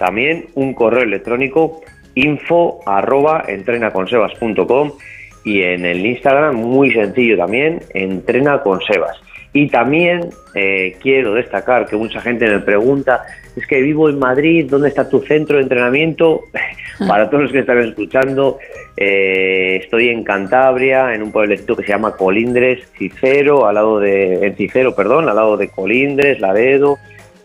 También 0.02 0.48
un 0.56 0.74
correo 0.74 1.04
electrónico 1.04 1.82
info 2.16 2.80
arroba 2.88 3.46
entrenaconsebas.com 3.48 4.94
y 5.46 5.62
en 5.62 5.86
el 5.86 6.04
Instagram 6.04 6.56
muy 6.56 6.92
sencillo 6.92 7.38
también, 7.38 7.82
entrena 7.94 8.64
con. 8.64 8.80
Y 9.54 9.68
también 9.68 10.32
eh, 10.56 10.98
quiero 11.04 11.36
destacar 11.36 11.86
que 11.86 11.98
mucha 11.98 12.20
gente 12.20 12.48
me 12.48 12.62
pregunta, 12.62 13.22
es 13.56 13.68
que 13.68 13.80
vivo 13.80 14.10
en 14.10 14.18
Madrid, 14.18 14.66
¿dónde 14.68 14.88
está 14.88 15.08
tu 15.08 15.22
centro 15.22 15.58
de 15.58 15.64
entrenamiento? 15.64 16.46
Para 17.08 17.30
todos 17.30 17.44
los 17.44 17.52
que 17.52 17.60
están 17.60 17.78
escuchando, 17.80 18.58
eh, 18.98 19.82
estoy 19.84 20.10
en 20.10 20.24
Cantabria, 20.24 21.14
en 21.14 21.22
un 21.22 21.32
pueblecito 21.32 21.76
que 21.76 21.84
se 21.84 21.90
llama 21.90 22.16
Colindres, 22.16 22.88
Cicero, 22.98 23.68
al 23.68 23.76
lado 23.76 24.00
de, 24.00 24.48
en 24.48 24.56
Cicero, 24.56 24.96
perdón, 24.96 25.30
al 25.30 25.36
lado 25.36 25.58
de 25.58 25.70
Colindres, 25.70 26.40
Laredo. 26.40 26.98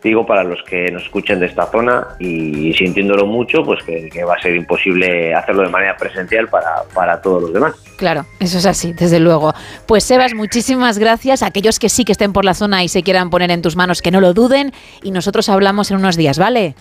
Digo 0.07 0.25
para 0.25 0.45
los 0.45 0.63
que 0.63 0.89
nos 0.93 1.03
escuchen 1.03 1.41
de 1.41 1.47
esta 1.47 1.67
zona 1.67 2.07
y 2.21 2.73
sintiéndolo 2.75 3.27
mucho, 3.27 3.65
pues 3.65 3.83
que, 3.83 4.09
que 4.09 4.23
va 4.23 4.35
a 4.35 4.41
ser 4.41 4.55
imposible 4.55 5.35
hacerlo 5.35 5.65
de 5.65 5.69
manera 5.69 5.97
presencial 5.97 6.47
para, 6.47 6.85
para 6.95 7.21
todos 7.21 7.43
los 7.43 7.53
demás. 7.53 7.75
Claro, 7.97 8.25
eso 8.39 8.59
es 8.59 8.67
así, 8.67 8.93
desde 8.93 9.19
luego. 9.19 9.53
Pues 9.87 10.05
Sebas, 10.05 10.33
muchísimas 10.33 11.01
gracias. 11.01 11.43
Aquellos 11.43 11.81
que 11.81 11.89
sí 11.89 12.05
que 12.05 12.13
estén 12.13 12.33
por 12.33 12.45
la 12.45 12.55
zona 12.55 12.85
y 12.85 12.89
se 12.89 13.03
quieran 13.03 13.31
poner 13.31 13.51
en 13.51 13.63
tus 13.63 13.75
manos, 13.75 14.01
que 14.01 14.13
no 14.13 14.21
lo 14.21 14.33
duden. 14.33 14.71
Y 15.03 15.11
nosotros 15.11 15.49
hablamos 15.49 15.91
en 15.91 15.97
unos 15.97 16.17
días, 16.17 16.39
¿vale? 16.39 16.77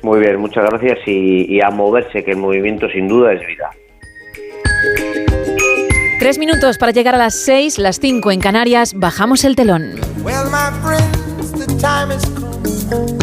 Muy 0.00 0.20
bien, 0.20 0.38
muchas 0.38 0.64
gracias 0.64 1.00
y, 1.04 1.44
y 1.54 1.60
a 1.60 1.68
moverse, 1.68 2.24
que 2.24 2.30
el 2.30 2.38
movimiento 2.38 2.88
sin 2.88 3.08
duda 3.08 3.34
es 3.34 3.46
vida. 3.46 3.68
Tres 6.18 6.38
minutos 6.38 6.78
para 6.78 6.92
llegar 6.92 7.14
a 7.14 7.18
las 7.18 7.34
seis, 7.34 7.78
las 7.78 8.00
cinco 8.00 8.30
en 8.30 8.40
Canarias. 8.40 8.94
Bajamos 8.96 9.44
el 9.44 9.54
telón. 9.54 10.00
Well, 10.22 10.48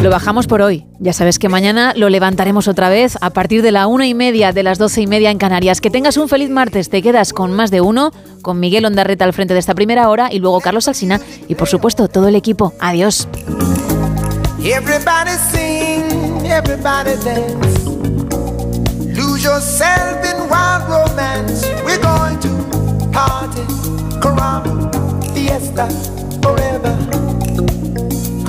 Lo 0.02 0.10
bajamos 0.10 0.48
por 0.48 0.62
hoy. 0.62 0.86
Ya 1.00 1.14
sabes 1.14 1.38
que 1.40 1.50
mañana 1.50 1.94
lo 1.96 2.10
levantaremos 2.10 2.68
otra 2.68 2.90
vez 2.90 3.18
a 3.22 3.30
partir 3.30 3.62
de 3.62 3.72
la 3.72 3.88
una 3.88 4.08
y 4.08 4.14
media, 4.14 4.52
de 4.52 4.64
las 4.64 4.78
doce 4.78 5.02
y 5.02 5.08
media 5.08 5.30
en 5.32 5.38
Canarias. 5.38 5.82
Que 5.82 5.90
tengas 5.90 6.18
un 6.18 6.28
feliz 6.28 6.50
martes. 6.50 6.90
Te 6.90 7.02
quedas 7.02 7.34
con 7.34 7.54
más 7.54 7.72
de 7.72 7.82
uno, 7.82 8.12
con 8.42 8.60
Miguel 8.60 8.86
Ondarreta 8.86 9.26
al 9.26 9.34
frente 9.34 9.54
de 9.54 9.60
esta 9.60 9.76
primera 9.76 10.10
hora 10.10 10.30
y 10.32 10.40
luego 10.40 10.60
Carlos 10.60 10.88
Alsina 10.88 11.20
y 11.48 11.56
por 11.56 11.68
supuesto 11.68 12.08
todo 12.08 12.28
el 12.28 12.36
equipo. 12.36 12.74
Adiós. 12.80 13.28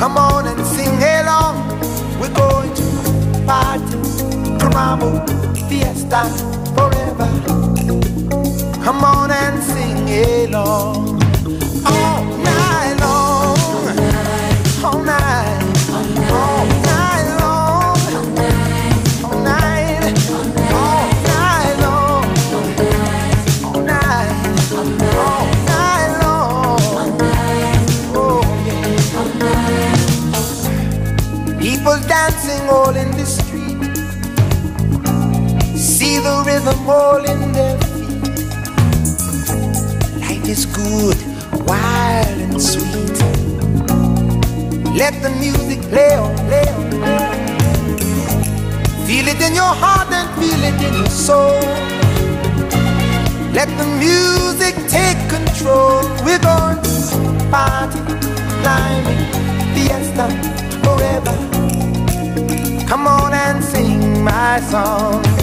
Come 0.03 0.19
on 0.19 0.49
and 0.49 0.67
sing 0.67 1.01
along. 1.01 1.79
We're 2.19 2.35
going 2.35 2.75
to 2.75 3.47
party, 3.47 3.99
caramba, 4.59 5.25
fiesta, 5.69 6.25
forever. 6.75 7.31
Come 8.83 9.05
on 9.05 9.31
and 9.31 9.63
sing 9.63 10.49
along. 10.49 11.22
Dancing 32.23 32.69
all 32.69 32.95
in 32.95 33.11
the 33.21 33.27
street. 33.27 33.83
See 35.77 36.17
the 36.27 36.35
rhythm 36.47 36.89
all 36.89 37.23
in 37.33 37.41
their 37.57 37.77
feet. 37.91 38.37
Life 40.23 40.47
is 40.55 40.63
good, 40.67 41.19
wild 41.67 42.39
and 42.45 42.63
sweet. 42.63 43.19
Let 45.03 45.15
the 45.25 45.31
music 45.43 45.81
play 45.91 46.15
on, 46.15 46.37
play 46.49 46.69
on. 46.77 46.91
Feel 49.07 49.27
it 49.33 49.41
in 49.47 49.55
your 49.63 49.75
heart 49.83 50.13
and 50.13 50.29
feel 50.39 50.63
it 50.71 50.79
in 50.87 50.95
your 51.01 51.15
soul. 51.27 51.61
Let 53.59 53.69
the 53.81 53.89
music 54.07 54.75
take 54.97 55.21
control. 55.37 56.03
We're 56.25 56.45
going 56.51 56.79
to 56.87 56.97
party, 57.51 58.01
climbing, 58.63 59.23
fiesta, 59.75 60.62
and 63.53 63.65
sing 63.65 64.25
my 64.25 64.61
song 64.61 65.42